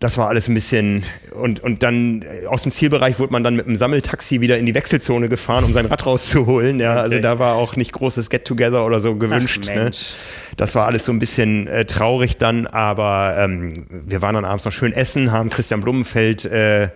Das 0.00 0.16
war 0.16 0.28
alles 0.28 0.46
ein 0.46 0.54
bisschen 0.54 1.04
und, 1.32 1.60
und 1.60 1.82
dann 1.82 2.22
äh, 2.22 2.46
aus 2.46 2.62
dem 2.62 2.70
Zielbereich 2.70 3.18
wurde 3.18 3.32
man 3.32 3.42
dann 3.42 3.56
mit 3.56 3.66
einem 3.66 3.76
Sammeltaxi 3.76 4.40
wieder 4.40 4.56
in 4.56 4.64
die 4.64 4.74
Wechselzone 4.74 5.28
gefahren, 5.28 5.64
um 5.64 5.72
sein 5.72 5.86
Rad 5.86 6.06
rauszuholen. 6.06 6.78
Ja, 6.78 6.94
also 6.94 7.18
da 7.18 7.38
war 7.40 7.54
auch 7.54 7.74
nicht 7.74 7.92
großes 7.92 8.30
Get-Together 8.30 8.84
oder 8.86 9.00
so 9.00 9.16
gewünscht. 9.16 9.64
ne? 9.66 9.74
Mensch. 9.74 10.14
Das 10.56 10.74
war 10.76 10.86
alles 10.86 11.04
so 11.04 11.10
ein 11.12 11.18
bisschen 11.18 11.66
äh, 11.66 11.84
traurig 11.84 12.36
dann, 12.36 12.68
aber 12.68 13.34
ähm, 13.38 13.86
wir 13.90 14.22
waren 14.22 14.34
dann 14.36 14.44
abends 14.44 14.64
noch 14.64 14.72
schön 14.72 14.92
essen, 14.92 15.32
haben 15.32 15.50
Christian 15.50 15.80
Blumenfeld 15.80 16.44
äh, 16.44 16.84
äh, 16.84 16.88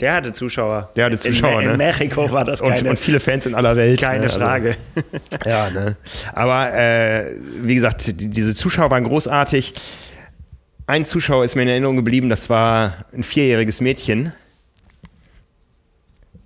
Der 0.00 0.12
hatte 0.14 0.32
Zuschauer. 0.32 0.90
Der 0.96 1.06
hatte 1.06 1.18
Zuschauer, 1.20 1.60
in, 1.60 1.66
ne? 1.68 1.72
In 1.74 1.78
Mexiko 1.78 2.32
war 2.32 2.44
das 2.44 2.62
und, 2.62 2.74
keine, 2.74 2.90
und 2.90 2.98
viele 2.98 3.20
Fans 3.20 3.46
in 3.46 3.54
aller 3.54 3.76
Welt. 3.76 4.00
keine 4.00 4.18
ne? 4.18 4.24
Also- 4.24 4.40
Frage. 4.40 4.74
Ja, 5.46 5.70
ne? 5.70 5.96
Aber 6.32 6.72
äh, 6.74 7.30
wie 7.62 7.76
gesagt, 7.76 8.08
die, 8.08 8.28
diese 8.28 8.56
Zuschauer 8.56 8.90
waren 8.90 9.04
großartig. 9.04 9.74
Ein 10.86 11.06
Zuschauer 11.06 11.44
ist 11.44 11.54
mir 11.54 11.62
in 11.62 11.68
Erinnerung 11.68 11.96
geblieben, 11.96 12.28
das 12.28 12.50
war 12.50 13.06
ein 13.14 13.22
vierjähriges 13.22 13.80
Mädchen. 13.80 14.32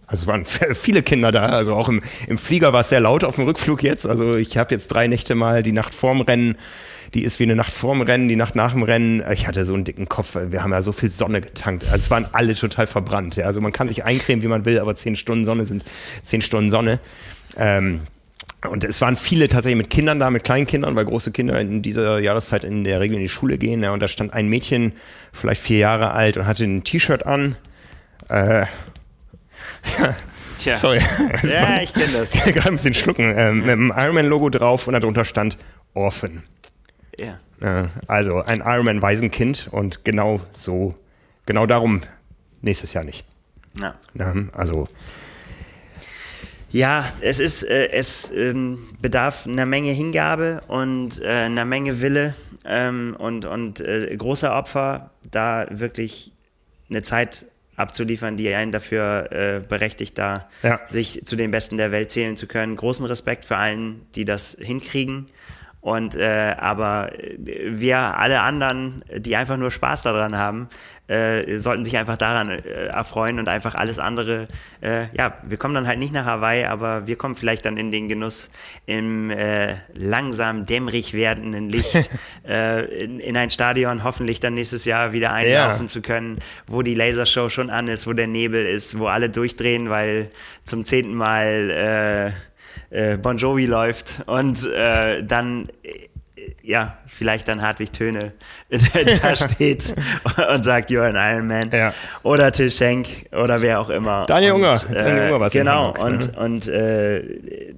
Also 0.06 0.28
waren 0.28 0.44
viele 0.74 1.02
Kinder 1.02 1.32
da, 1.32 1.46
also 1.46 1.74
auch 1.74 1.88
im, 1.88 2.02
im 2.28 2.38
Flieger 2.38 2.72
war 2.72 2.80
es 2.80 2.88
sehr 2.88 3.00
laut 3.00 3.24
auf 3.24 3.34
dem 3.34 3.44
Rückflug 3.46 3.82
jetzt. 3.82 4.06
Also 4.06 4.36
ich 4.36 4.56
habe 4.56 4.72
jetzt 4.72 4.88
drei 4.88 5.08
Nächte 5.08 5.34
mal 5.34 5.64
die 5.64 5.72
Nacht 5.72 5.92
vorm 5.92 6.20
Rennen, 6.20 6.56
die 7.14 7.24
ist 7.24 7.40
wie 7.40 7.44
eine 7.44 7.56
Nacht 7.56 7.72
vorm 7.72 8.00
Rennen, 8.00 8.28
die 8.28 8.36
Nacht 8.36 8.54
nach 8.54 8.74
dem 8.74 8.84
Rennen. 8.84 9.24
Ich 9.32 9.48
hatte 9.48 9.64
so 9.64 9.74
einen 9.74 9.84
dicken 9.84 10.08
Kopf, 10.08 10.36
wir 10.40 10.62
haben 10.62 10.70
ja 10.70 10.82
so 10.82 10.92
viel 10.92 11.10
Sonne 11.10 11.40
getankt. 11.40 11.84
Also 11.86 11.96
es 11.96 12.10
waren 12.10 12.26
alle 12.30 12.54
total 12.54 12.86
verbrannt. 12.86 13.36
Ja. 13.36 13.46
Also 13.46 13.60
man 13.60 13.72
kann 13.72 13.88
sich 13.88 14.04
eincremen, 14.04 14.44
wie 14.44 14.48
man 14.48 14.64
will, 14.64 14.78
aber 14.78 14.94
zehn 14.94 15.16
Stunden 15.16 15.46
Sonne 15.46 15.66
sind 15.66 15.84
zehn 16.22 16.42
Stunden 16.42 16.70
Sonne. 16.70 17.00
Ähm, 17.56 18.02
und 18.66 18.82
es 18.82 19.00
waren 19.00 19.16
viele 19.16 19.48
tatsächlich 19.48 19.78
mit 19.78 19.90
Kindern 19.90 20.18
da, 20.18 20.30
mit 20.30 20.42
kleinen 20.42 20.66
Kindern, 20.66 20.96
weil 20.96 21.04
große 21.04 21.30
Kinder 21.30 21.60
in 21.60 21.82
dieser 21.82 22.18
Jahreszeit 22.18 22.64
in 22.64 22.82
der 22.84 23.00
Regel 23.00 23.16
in 23.16 23.22
die 23.22 23.28
Schule 23.28 23.56
gehen. 23.56 23.82
Ja, 23.82 23.92
und 23.92 24.00
da 24.00 24.08
stand 24.08 24.32
ein 24.32 24.48
Mädchen, 24.48 24.92
vielleicht 25.32 25.62
vier 25.62 25.78
Jahre 25.78 26.12
alt, 26.12 26.36
und 26.36 26.46
hatte 26.46 26.64
ein 26.64 26.82
T-Shirt 26.82 27.24
an. 27.24 27.56
Äh, 28.28 28.66
Tja. 30.58 30.76
sorry. 30.76 31.00
Ja, 31.44 31.80
ich 31.80 31.92
kenne 31.92 32.12
das. 32.12 32.32
Gerade 32.44 32.68
ein 32.68 32.74
bisschen 32.74 32.94
schlucken. 32.94 33.32
Ähm, 33.36 33.60
mit 33.60 33.70
einem 33.70 33.92
Ironman-Logo 33.96 34.50
drauf 34.50 34.88
und 34.88 34.94
darunter 34.94 35.24
stand 35.24 35.56
Orphan. 35.94 36.42
Ja. 37.16 37.38
Äh, 37.60 37.88
also 38.08 38.42
ein 38.42 38.60
Ironman-Waisenkind 38.60 39.68
und 39.70 40.04
genau 40.04 40.40
so, 40.52 40.94
genau 41.46 41.66
darum 41.66 42.00
nächstes 42.60 42.92
Jahr 42.92 43.04
nicht. 43.04 43.24
Ja. 43.80 43.94
Ja, 44.14 44.34
also 44.52 44.88
Ja, 46.70 47.04
es 47.20 47.40
ist, 47.40 47.62
äh, 47.62 47.88
es 47.90 48.30
ähm, 48.30 48.78
bedarf 49.00 49.46
einer 49.46 49.66
Menge 49.66 49.90
Hingabe 49.92 50.62
und 50.68 51.22
äh, 51.22 51.26
einer 51.28 51.64
Menge 51.64 52.00
Wille 52.02 52.34
ähm, 52.64 53.16
und, 53.18 53.46
und 53.46 53.80
äh, 53.80 54.14
großer 54.16 54.54
Opfer, 54.54 55.10
da 55.30 55.66
wirklich 55.70 56.32
eine 56.90 57.02
Zeit 57.02 57.46
abzuliefern, 57.76 58.36
die 58.36 58.52
einen 58.52 58.72
dafür 58.72 59.30
äh, 59.30 59.60
berechtigt, 59.66 60.18
da 60.18 60.48
Ja. 60.62 60.80
sich 60.88 61.24
zu 61.24 61.36
den 61.36 61.50
Besten 61.50 61.76
der 61.78 61.92
Welt 61.92 62.10
zählen 62.10 62.36
zu 62.36 62.46
können. 62.46 62.76
Großen 62.76 63.06
Respekt 63.06 63.44
für 63.44 63.56
allen, 63.56 64.02
die 64.14 64.24
das 64.24 64.56
hinkriegen. 64.60 65.26
Und 65.80 66.16
äh, 66.16 66.54
aber 66.58 67.12
äh, 67.18 67.36
wir 67.38 67.98
alle 68.18 68.42
anderen, 68.42 69.04
die 69.16 69.36
einfach 69.36 69.56
nur 69.56 69.70
Spaß 69.70 70.02
daran 70.02 70.36
haben, 70.36 70.68
äh, 71.08 71.58
sollten 71.58 71.84
sich 71.84 71.96
einfach 71.96 72.18
daran 72.18 72.50
äh, 72.50 72.86
erfreuen 72.86 73.38
und 73.38 73.48
einfach 73.48 73.74
alles 73.74 73.98
andere. 73.98 74.46
Äh, 74.82 75.06
ja, 75.16 75.38
wir 75.42 75.56
kommen 75.56 75.74
dann 75.74 75.86
halt 75.86 75.98
nicht 75.98 76.12
nach 76.12 76.26
Hawaii, 76.26 76.64
aber 76.64 77.06
wir 77.06 77.16
kommen 77.16 77.34
vielleicht 77.34 77.64
dann 77.64 77.78
in 77.78 77.90
den 77.90 78.08
Genuss 78.08 78.50
im 78.86 79.30
äh, 79.30 79.76
langsam 79.94 80.66
dämmerig 80.66 81.14
werdenden 81.14 81.70
Licht 81.70 82.10
äh, 82.46 82.84
in, 83.02 83.20
in 83.20 83.36
ein 83.36 83.48
Stadion 83.50 84.04
hoffentlich 84.04 84.40
dann 84.40 84.54
nächstes 84.54 84.84
Jahr 84.84 85.12
wieder 85.12 85.32
einlaufen 85.32 85.88
zu 85.88 86.02
können, 86.02 86.38
wo 86.66 86.82
die 86.82 86.94
Lasershow 86.94 87.48
schon 87.48 87.70
an 87.70 87.88
ist, 87.88 88.06
wo 88.06 88.12
der 88.12 88.26
Nebel 88.26 88.66
ist, 88.66 88.98
wo 88.98 89.06
alle 89.06 89.30
durchdrehen, 89.30 89.88
weil 89.88 90.28
zum 90.62 90.84
zehnten 90.84 91.14
Mal 91.14 92.34
äh, 92.90 93.16
Bon 93.16 93.36
Jovi 93.36 93.66
läuft 93.66 94.22
und 94.26 94.66
dann 94.66 95.68
ja, 96.62 96.98
vielleicht 97.06 97.48
dann 97.48 97.62
Hartwig 97.62 97.92
Töne 97.92 98.32
da 99.22 99.36
steht 99.36 99.94
und 100.52 100.62
sagt, 100.64 100.90
you're 100.90 101.08
an 101.08 101.16
Iron 101.16 101.46
Man. 101.46 101.70
Ja. 101.70 101.94
Oder 102.22 102.52
Till 102.52 102.70
Schenk 102.70 103.26
oder 103.32 103.62
wer 103.62 103.80
auch 103.80 103.88
immer. 103.88 104.26
Daniel 104.26 104.52
und, 104.52 104.62
Unger. 104.62 104.80
Daniel 104.92 105.24
Unger 105.26 105.40
war's 105.40 105.54
in 105.54 105.60
Genau, 105.60 105.94
Hamburg, 105.94 106.04
und, 106.04 106.32
ne? 106.32 106.38
und 106.38 106.68
äh, 106.68 107.74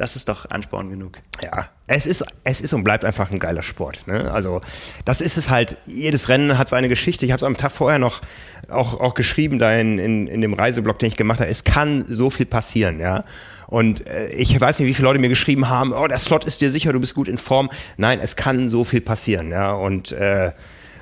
das 0.00 0.16
ist 0.16 0.30
doch 0.30 0.48
Ansporn 0.50 0.88
genug. 0.88 1.18
Ja, 1.42 1.68
es 1.86 2.06
ist, 2.06 2.24
es 2.44 2.62
ist 2.62 2.72
und 2.72 2.84
bleibt 2.84 3.04
einfach 3.04 3.30
ein 3.30 3.38
geiler 3.38 3.62
Sport. 3.62 4.06
Ne? 4.06 4.32
Also, 4.32 4.62
das 5.04 5.20
ist 5.20 5.36
es 5.36 5.50
halt. 5.50 5.76
Jedes 5.84 6.30
Rennen 6.30 6.56
hat 6.56 6.70
seine 6.70 6.88
Geschichte. 6.88 7.26
Ich 7.26 7.32
habe 7.32 7.36
es 7.36 7.44
am 7.44 7.58
Tag 7.58 7.70
vorher 7.70 7.98
noch 7.98 8.22
auch, 8.70 8.98
auch 8.98 9.14
geschrieben, 9.14 9.58
da 9.58 9.74
in, 9.74 9.98
in, 9.98 10.26
in 10.26 10.40
dem 10.40 10.54
Reiseblog, 10.54 10.98
den 10.98 11.08
ich 11.08 11.16
gemacht 11.16 11.40
habe. 11.40 11.50
Es 11.50 11.64
kann 11.64 12.06
so 12.08 12.30
viel 12.30 12.46
passieren, 12.46 12.98
ja. 12.98 13.24
Und 13.70 14.06
äh, 14.06 14.26
ich 14.32 14.60
weiß 14.60 14.78
nicht, 14.80 14.88
wie 14.88 14.94
viele 14.94 15.08
Leute 15.08 15.20
mir 15.20 15.28
geschrieben 15.28 15.68
haben, 15.68 15.92
oh, 15.92 16.06
der 16.06 16.18
Slot 16.18 16.44
ist 16.44 16.60
dir 16.60 16.70
sicher, 16.70 16.92
du 16.92 17.00
bist 17.00 17.14
gut 17.14 17.28
in 17.28 17.38
Form. 17.38 17.70
Nein, 17.96 18.18
es 18.22 18.36
kann 18.36 18.68
so 18.68 18.84
viel 18.84 19.00
passieren, 19.00 19.50
ja. 19.50 19.72
Und 19.72 20.12
äh, 20.12 20.50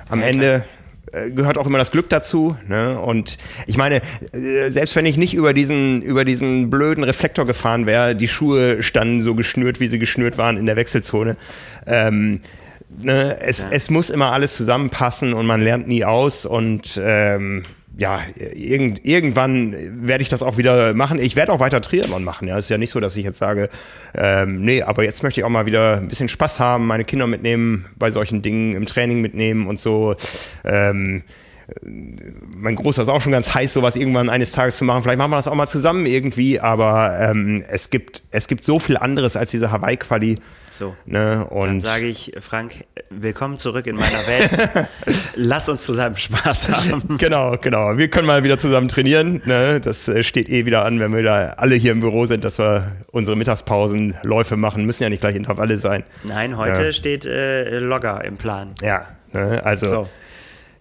am 0.07 0.21
Ja, 0.21 0.27
Ende 0.27 0.63
äh, 1.11 1.31
gehört 1.31 1.57
auch 1.57 1.65
immer 1.65 1.79
das 1.79 1.89
Glück 1.91 2.09
dazu. 2.09 2.55
Ne? 2.67 2.99
Und 2.99 3.37
ich 3.65 3.77
meine, 3.77 4.01
äh, 4.31 4.69
selbst 4.69 4.95
wenn 4.95 5.05
ich 5.07 5.17
nicht 5.17 5.33
über 5.33 5.53
diesen, 5.53 6.01
über 6.03 6.23
diesen 6.25 6.69
blöden 6.69 7.03
Reflektor 7.03 7.45
gefahren 7.45 7.87
wäre, 7.87 8.15
die 8.15 8.27
Schuhe 8.27 8.83
standen 8.83 9.23
so 9.23 9.33
geschnürt, 9.33 9.79
wie 9.79 9.87
sie 9.87 9.97
geschnürt 9.99 10.37
waren 10.37 10.57
in 10.57 10.67
der 10.67 10.75
Wechselzone. 10.75 11.37
Ähm, 11.87 12.41
ne? 13.01 13.37
es, 13.41 13.63
Ja. 13.63 13.69
es 13.71 13.89
muss 13.89 14.11
immer 14.11 14.31
alles 14.31 14.55
zusammenpassen 14.55 15.33
und 15.33 15.47
man 15.47 15.61
lernt 15.61 15.87
nie 15.87 16.05
aus 16.05 16.45
und 16.45 16.99
ähm, 17.03 17.63
ja, 17.99 18.21
irgend, 18.53 19.05
irgendwann 19.05 19.75
werde 20.07 20.21
ich 20.21 20.29
das 20.29 20.41
auch 20.41 20.57
wieder 20.57 20.93
machen. 20.93 21.19
Ich 21.19 21.35
werde 21.35 21.51
auch 21.51 21.59
weiter 21.59 21.81
Triathlon 21.81 22.23
machen. 22.23 22.47
Ja, 22.47 22.57
es 22.57 22.65
ist 22.65 22.69
ja 22.69 22.77
nicht 22.77 22.91
so, 22.91 22.99
dass 22.99 23.17
ich 23.17 23.25
jetzt 23.25 23.39
sage, 23.39 23.69
ähm, 24.15 24.63
nee, 24.63 24.81
aber 24.81 25.03
jetzt 25.03 25.21
möchte 25.21 25.41
ich 25.41 25.45
auch 25.45 25.49
mal 25.49 25.65
wieder 25.65 25.97
ein 25.97 26.07
bisschen 26.07 26.29
Spaß 26.29 26.59
haben, 26.59 26.87
meine 26.87 27.03
Kinder 27.03 27.27
mitnehmen, 27.27 27.85
bei 27.97 28.09
solchen 28.09 28.41
Dingen 28.41 28.75
im 28.75 28.85
Training 28.85 29.21
mitnehmen 29.21 29.67
und 29.67 29.79
so. 29.79 30.15
Ähm, 30.63 31.23
mein 31.83 32.75
Großer 32.75 33.01
ist 33.03 33.09
auch 33.09 33.21
schon 33.21 33.31
ganz 33.31 33.53
heiß, 33.53 33.73
sowas 33.73 33.95
irgendwann 33.95 34.29
eines 34.29 34.51
Tages 34.51 34.77
zu 34.77 34.83
machen. 34.85 35.03
Vielleicht 35.03 35.17
machen 35.17 35.31
wir 35.31 35.35
das 35.37 35.47
auch 35.47 35.55
mal 35.55 35.67
zusammen 35.67 36.05
irgendwie, 36.05 36.59
aber 36.59 37.17
ähm, 37.19 37.63
es, 37.69 37.89
gibt, 37.89 38.23
es 38.31 38.47
gibt 38.47 38.63
so 38.65 38.79
viel 38.79 38.97
anderes 38.97 39.35
als 39.37 39.51
diese 39.51 39.71
Hawaii-Quali. 39.71 40.39
So. 40.69 40.95
Ne? 41.05 41.47
Und 41.49 41.65
Dann 41.65 41.79
sage 41.79 42.05
ich, 42.05 42.33
Frank, 42.39 42.85
willkommen 43.09 43.57
zurück 43.57 43.87
in 43.87 43.95
meiner 43.95 44.27
Welt. 44.27 44.87
Lass 45.35 45.67
uns 45.69 45.83
zusammen 45.85 46.15
Spaß 46.15 46.69
haben. 46.69 47.17
Genau, 47.17 47.57
genau. 47.59 47.97
Wir 47.97 48.07
können 48.07 48.27
mal 48.27 48.43
wieder 48.43 48.59
zusammen 48.59 48.87
trainieren. 48.87 49.41
Ne? 49.45 49.79
Das 49.81 50.07
äh, 50.07 50.23
steht 50.23 50.49
eh 50.49 50.65
wieder 50.65 50.85
an, 50.85 50.99
wenn 50.99 51.13
wir 51.15 51.23
da 51.23 51.53
alle 51.57 51.75
hier 51.75 51.91
im 51.91 52.01
Büro 52.01 52.25
sind, 52.25 52.43
dass 52.45 52.59
wir 52.59 52.91
unsere 53.11 53.35
Mittagspausen, 53.35 54.17
Läufe 54.23 54.57
machen. 54.57 54.85
Müssen 54.85 55.03
ja 55.03 55.09
nicht 55.09 55.21
gleich 55.21 55.35
Intervalle 55.35 55.77
sein. 55.77 56.03
Nein, 56.23 56.57
heute 56.57 56.83
Ja. 56.83 56.91
steht 56.91 57.25
äh, 57.25 57.79
Logger 57.79 58.23
im 58.23 58.37
Plan. 58.37 58.75
Ja, 58.81 59.07
ne? 59.31 59.61
also 59.63 59.87
So. 59.87 60.09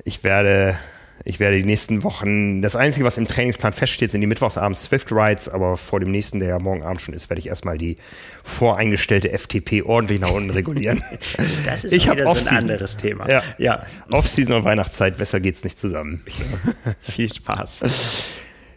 Ich 0.08 0.24
werde, 0.24 0.78
ich 1.24 1.38
werde 1.38 1.58
die 1.58 1.64
nächsten 1.64 2.02
Wochen, 2.02 2.62
das 2.62 2.74
Einzige, 2.76 3.04
was 3.04 3.18
im 3.18 3.28
Trainingsplan 3.28 3.72
feststeht, 3.72 4.10
sind 4.10 4.20
die 4.22 4.26
Mittwochsabends 4.26 4.84
Swift 4.84 5.12
Rides, 5.12 5.48
aber 5.48 5.76
vor 5.76 6.00
dem 6.00 6.10
nächsten, 6.10 6.40
der 6.40 6.48
ja 6.48 6.58
morgen 6.58 6.82
Abend 6.82 7.00
schon 7.00 7.14
ist, 7.14 7.28
werde 7.30 7.40
ich 7.40 7.48
erstmal 7.48 7.76
die 7.78 7.98
voreingestellte 8.42 9.28
FTP 9.36 9.82
ordentlich 9.84 10.20
nach 10.20 10.30
unten 10.30 10.50
regulieren. 10.50 11.04
Das 11.64 11.84
ist 11.84 11.92
Ich 11.92 12.10
wieder 12.10 12.26
so 12.26 12.48
ein 12.48 12.56
anderes 12.56 12.96
Thema. 12.96 13.28
Ja. 13.28 13.42
ja. 13.58 13.86
Off-Season 14.10 14.54
und 14.56 14.64
Weihnachtszeit, 14.64 15.18
besser 15.18 15.40
geht's 15.40 15.62
nicht 15.64 15.78
zusammen. 15.78 16.24
Viel 17.02 17.32
Spaß. 17.32 18.24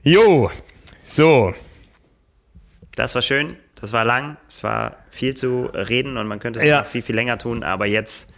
Jo, 0.03 0.51
so, 1.05 1.53
Das 2.95 3.15
war 3.15 3.21
schön, 3.21 3.55
das 3.79 3.93
war 3.93 4.03
lang, 4.03 4.37
es 4.49 4.63
war 4.63 4.97
viel 5.09 5.35
zu 5.35 5.65
reden 5.73 6.17
und 6.17 6.27
man 6.27 6.39
könnte 6.39 6.59
es 6.59 6.65
Ja. 6.65 6.79
noch 6.79 6.85
viel, 6.87 7.01
viel 7.01 7.15
länger 7.15 7.37
tun, 7.37 7.63
aber 7.63 7.85
jetzt 7.85 8.33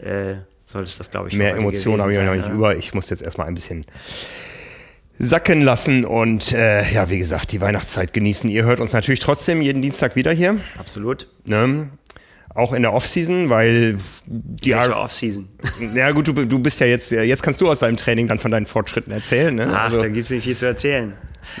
äh, 0.00 0.34
sollte 0.72 0.88
es 0.88 0.98
das, 0.98 1.10
glaube 1.10 1.28
ich, 1.28 1.36
mehr 1.36 1.54
Emotionen 1.54 2.00
habe 2.00 2.10
ich 2.10 2.18
noch 2.18 2.34
nicht 2.34 2.48
ne? 2.48 2.54
über. 2.54 2.76
Ich 2.76 2.94
muss 2.94 3.10
jetzt 3.10 3.22
erstmal 3.22 3.46
ein 3.46 3.54
bisschen 3.54 3.84
sacken 5.18 5.62
lassen 5.62 6.04
und 6.04 6.52
äh, 6.52 6.90
ja, 6.92 7.08
wie 7.10 7.18
gesagt, 7.18 7.52
die 7.52 7.60
Weihnachtszeit 7.60 8.12
genießen. 8.12 8.50
Ihr 8.50 8.64
hört 8.64 8.80
uns 8.80 8.92
natürlich 8.92 9.20
trotzdem 9.20 9.62
jeden 9.62 9.82
Dienstag 9.82 10.16
wieder 10.16 10.32
hier. 10.32 10.56
Absolut. 10.78 11.28
Ne? 11.44 11.90
Auch 12.54 12.72
in 12.72 12.82
der 12.82 12.92
Offseason, 12.92 13.48
weil 13.50 13.98
die 14.26 14.72
Welche 14.72 14.96
Off-Season. 14.96 15.48
Ja 15.94 16.10
gut, 16.10 16.28
du, 16.28 16.32
du 16.32 16.58
bist 16.58 16.80
ja 16.80 16.86
jetzt, 16.86 17.10
jetzt 17.10 17.42
kannst 17.42 17.60
du 17.60 17.70
aus 17.70 17.78
deinem 17.80 17.96
Training 17.96 18.28
dann 18.28 18.38
von 18.38 18.50
deinen 18.50 18.66
Fortschritten 18.66 19.10
erzählen. 19.12 19.54
Ne? 19.54 19.68
Ach, 19.72 19.84
Also- 19.84 20.00
da 20.02 20.08
gibt 20.08 20.24
es 20.26 20.30
nicht 20.30 20.44
viel 20.44 20.56
zu 20.56 20.66
erzählen. 20.66 21.14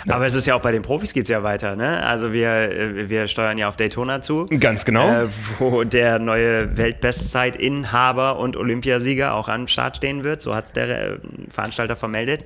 Aber 0.08 0.26
es 0.26 0.34
ist 0.36 0.46
ja 0.46 0.54
auch 0.54 0.60
bei 0.60 0.70
den 0.70 0.82
Profis 0.82 1.12
geht 1.12 1.24
es 1.24 1.28
ja 1.28 1.42
weiter. 1.42 1.74
Ne? 1.74 2.06
Also 2.06 2.32
wir, 2.32 3.08
wir 3.08 3.26
steuern 3.26 3.58
ja 3.58 3.66
auf 3.68 3.74
Daytona 3.76 4.20
zu. 4.22 4.46
Ganz 4.60 4.84
genau. 4.84 5.08
Äh, 5.24 5.26
wo 5.58 5.82
der 5.82 6.20
neue 6.20 6.76
Weltbestzeitinhaber 6.76 8.38
und 8.38 8.56
Olympiasieger 8.56 9.34
auch 9.34 9.48
am 9.48 9.66
Start 9.66 9.96
stehen 9.96 10.22
wird. 10.24 10.40
So 10.40 10.54
hat 10.54 10.66
es 10.66 10.72
der 10.72 10.88
äh, 11.14 11.18
Veranstalter 11.48 11.96
vermeldet. 11.96 12.44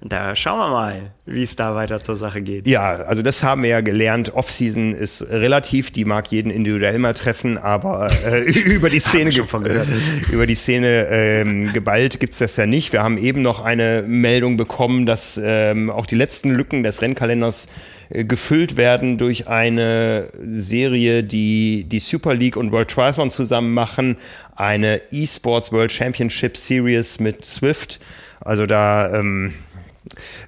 Da 0.00 0.36
schauen 0.36 0.58
wir 0.60 0.68
mal, 0.68 1.10
wie 1.26 1.42
es 1.42 1.56
da 1.56 1.74
weiter 1.74 2.00
zur 2.00 2.14
Sache 2.14 2.40
geht. 2.40 2.68
Ja, 2.68 2.96
also 2.96 3.20
das 3.20 3.42
haben 3.42 3.64
wir 3.64 3.70
ja 3.70 3.80
gelernt. 3.80 4.32
Off-Season 4.32 4.92
ist 4.94 5.22
relativ, 5.28 5.90
die 5.90 6.04
mag 6.04 6.30
jeden 6.30 6.50
individuell 6.50 7.00
mal 7.00 7.14
treffen, 7.14 7.58
aber 7.58 8.08
äh, 8.24 8.42
über 8.48 8.90
die 8.90 9.00
Szene 9.00 9.30
über 10.32 10.46
die 10.46 10.54
Szene 10.54 11.08
ähm, 11.10 11.72
geballt 11.72 12.20
gibt's 12.20 12.38
das 12.38 12.56
ja 12.56 12.66
nicht. 12.66 12.92
Wir 12.92 13.02
haben 13.02 13.18
eben 13.18 13.42
noch 13.42 13.60
eine 13.60 14.04
Meldung 14.06 14.56
bekommen, 14.56 15.04
dass 15.04 15.40
ähm, 15.42 15.90
auch 15.90 16.06
die 16.06 16.14
letzten 16.16 16.50
Lücken 16.50 16.84
des 16.84 17.02
Rennkalenders 17.02 17.68
äh, 18.10 18.24
gefüllt 18.24 18.76
werden 18.76 19.18
durch 19.18 19.48
eine 19.48 20.28
Serie, 20.40 21.24
die 21.24 21.84
die 21.88 21.98
Super 21.98 22.34
League 22.34 22.56
und 22.56 22.70
World 22.70 22.92
Triathlon 22.92 23.32
zusammen 23.32 23.74
machen, 23.74 24.16
eine 24.54 25.00
eSports 25.10 25.72
World 25.72 25.90
Championship 25.90 26.56
Series 26.56 27.18
mit 27.18 27.44
Swift. 27.44 27.98
Also 28.40 28.66
da 28.66 29.12
ähm, 29.12 29.54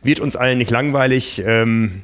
wird 0.02 0.20
uns 0.20 0.36
allen 0.36 0.58
nicht 0.58 0.70
langweilig. 0.70 1.42
Ähm, 1.44 2.02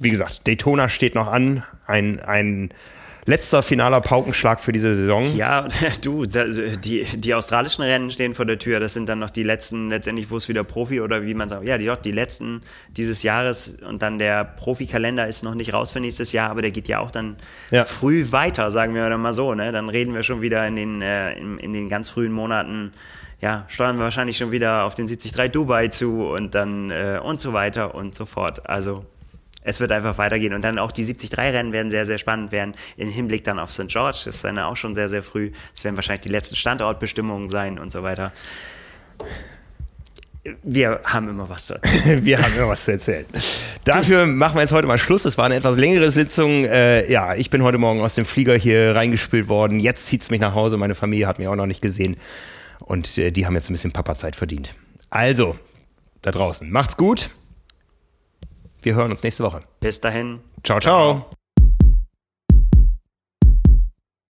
wie 0.00 0.10
gesagt, 0.10 0.46
Daytona 0.46 0.88
steht 0.88 1.14
noch 1.14 1.28
an. 1.28 1.62
Ein, 1.86 2.20
ein 2.20 2.70
letzter 3.26 3.62
finaler 3.62 4.00
Paukenschlag 4.00 4.60
für 4.60 4.72
diese 4.72 4.94
Saison. 4.94 5.34
Ja, 5.36 5.66
du, 6.02 6.24
die, 6.26 7.04
die 7.04 7.34
australischen 7.34 7.82
Rennen 7.84 8.10
stehen 8.10 8.34
vor 8.34 8.44
der 8.44 8.58
Tür. 8.58 8.80
Das 8.80 8.92
sind 8.92 9.08
dann 9.08 9.18
noch 9.18 9.30
die 9.30 9.42
letzten, 9.42 9.88
letztendlich, 9.88 10.30
wo 10.30 10.36
es 10.36 10.48
wieder 10.48 10.64
Profi 10.64 11.00
oder 11.00 11.24
wie 11.24 11.34
man 11.34 11.48
sagt, 11.48 11.66
ja, 11.66 11.78
die, 11.78 11.86
doch, 11.86 11.96
die 11.96 12.12
letzten 12.12 12.62
dieses 12.96 13.22
Jahres. 13.22 13.76
Und 13.88 14.02
dann 14.02 14.18
der 14.18 14.44
Profikalender 14.44 15.26
ist 15.26 15.42
noch 15.42 15.54
nicht 15.54 15.72
raus 15.72 15.92
für 15.92 16.00
nächstes 16.00 16.32
Jahr, 16.32 16.50
aber 16.50 16.62
der 16.62 16.70
geht 16.70 16.88
ja 16.88 16.98
auch 16.98 17.10
dann 17.10 17.36
Ja. 17.70 17.84
früh 17.84 18.30
weiter, 18.30 18.70
sagen 18.70 18.94
wir 18.94 19.08
dann 19.08 19.20
mal 19.20 19.32
so. 19.32 19.54
Ne? 19.54 19.72
Dann 19.72 19.88
reden 19.88 20.12
wir 20.14 20.22
schon 20.22 20.42
wieder 20.42 20.66
in 20.66 20.76
den, 20.76 21.02
äh, 21.02 21.32
in, 21.38 21.58
in 21.58 21.72
den 21.72 21.88
ganz 21.88 22.08
frühen 22.08 22.32
Monaten. 22.32 22.92
Ja, 23.44 23.66
steuern 23.68 23.98
wir 23.98 24.04
wahrscheinlich 24.04 24.38
schon 24.38 24.52
wieder 24.52 24.84
auf 24.84 24.94
den 24.94 25.06
73 25.06 25.52
Dubai 25.52 25.88
zu 25.88 26.22
und 26.28 26.54
dann 26.54 26.90
äh, 26.90 27.20
und 27.22 27.42
so 27.42 27.52
weiter 27.52 27.94
und 27.94 28.14
so 28.14 28.24
fort. 28.24 28.66
Also 28.70 29.04
es 29.60 29.80
wird 29.80 29.92
einfach 29.92 30.16
weitergehen. 30.16 30.54
Und 30.54 30.64
dann 30.64 30.78
auch 30.78 30.92
die 30.92 31.04
73-Rennen 31.04 31.70
werden 31.70 31.90
sehr, 31.90 32.06
sehr 32.06 32.16
spannend 32.16 32.52
werden. 32.52 32.74
Im 32.96 33.10
Hinblick 33.10 33.44
dann 33.44 33.58
auf 33.58 33.70
St. 33.70 33.88
George, 33.88 34.22
das 34.24 34.36
ist 34.36 34.44
dann 34.44 34.58
auch 34.58 34.76
schon 34.76 34.94
sehr, 34.94 35.10
sehr 35.10 35.22
früh. 35.22 35.50
Es 35.74 35.84
werden 35.84 35.94
wahrscheinlich 35.94 36.22
die 36.22 36.30
letzten 36.30 36.56
Standortbestimmungen 36.56 37.50
sein 37.50 37.78
und 37.78 37.92
so 37.92 38.02
weiter. 38.02 38.32
Wir 40.62 41.02
haben 41.04 41.28
immer 41.28 41.46
was 41.46 41.66
zu 41.66 41.74
erzählen. 41.74 42.24
Wir 42.24 42.38
haben 42.38 42.56
immer 42.56 42.70
was 42.70 42.86
zu 42.86 42.92
erzählen. 42.92 43.26
Dafür 43.84 44.24
machen 44.24 44.54
wir 44.54 44.62
jetzt 44.62 44.72
heute 44.72 44.86
mal 44.86 44.98
Schluss. 44.98 45.26
Es 45.26 45.36
war 45.36 45.44
eine 45.44 45.56
etwas 45.56 45.76
längere 45.76 46.10
Sitzung. 46.10 46.64
Äh, 46.64 47.12
ja, 47.12 47.34
ich 47.34 47.50
bin 47.50 47.62
heute 47.62 47.76
Morgen 47.76 48.00
aus 48.00 48.14
dem 48.14 48.24
Flieger 48.24 48.54
hier 48.54 48.94
reingespült 48.94 49.48
worden. 49.48 49.80
Jetzt 49.80 50.06
zieht's 50.06 50.30
mich 50.30 50.40
nach 50.40 50.54
Hause. 50.54 50.78
Meine 50.78 50.94
Familie 50.94 51.26
hat 51.26 51.38
mich 51.38 51.48
auch 51.48 51.56
noch 51.56 51.66
nicht 51.66 51.82
gesehen. 51.82 52.16
Und 52.84 53.16
äh, 53.16 53.30
die 53.30 53.46
haben 53.46 53.54
jetzt 53.54 53.70
ein 53.70 53.74
bisschen 53.74 53.92
Papazeit 53.92 54.36
verdient. 54.36 54.74
Also, 55.08 55.58
da 56.22 56.30
draußen, 56.30 56.70
macht's 56.70 56.96
gut. 56.96 57.30
Wir 58.82 58.94
hören 58.94 59.10
uns 59.10 59.22
nächste 59.22 59.42
Woche. 59.42 59.62
Bis 59.80 60.00
dahin. 60.00 60.40
ciao. 60.62 60.78
ciao. 60.80 61.30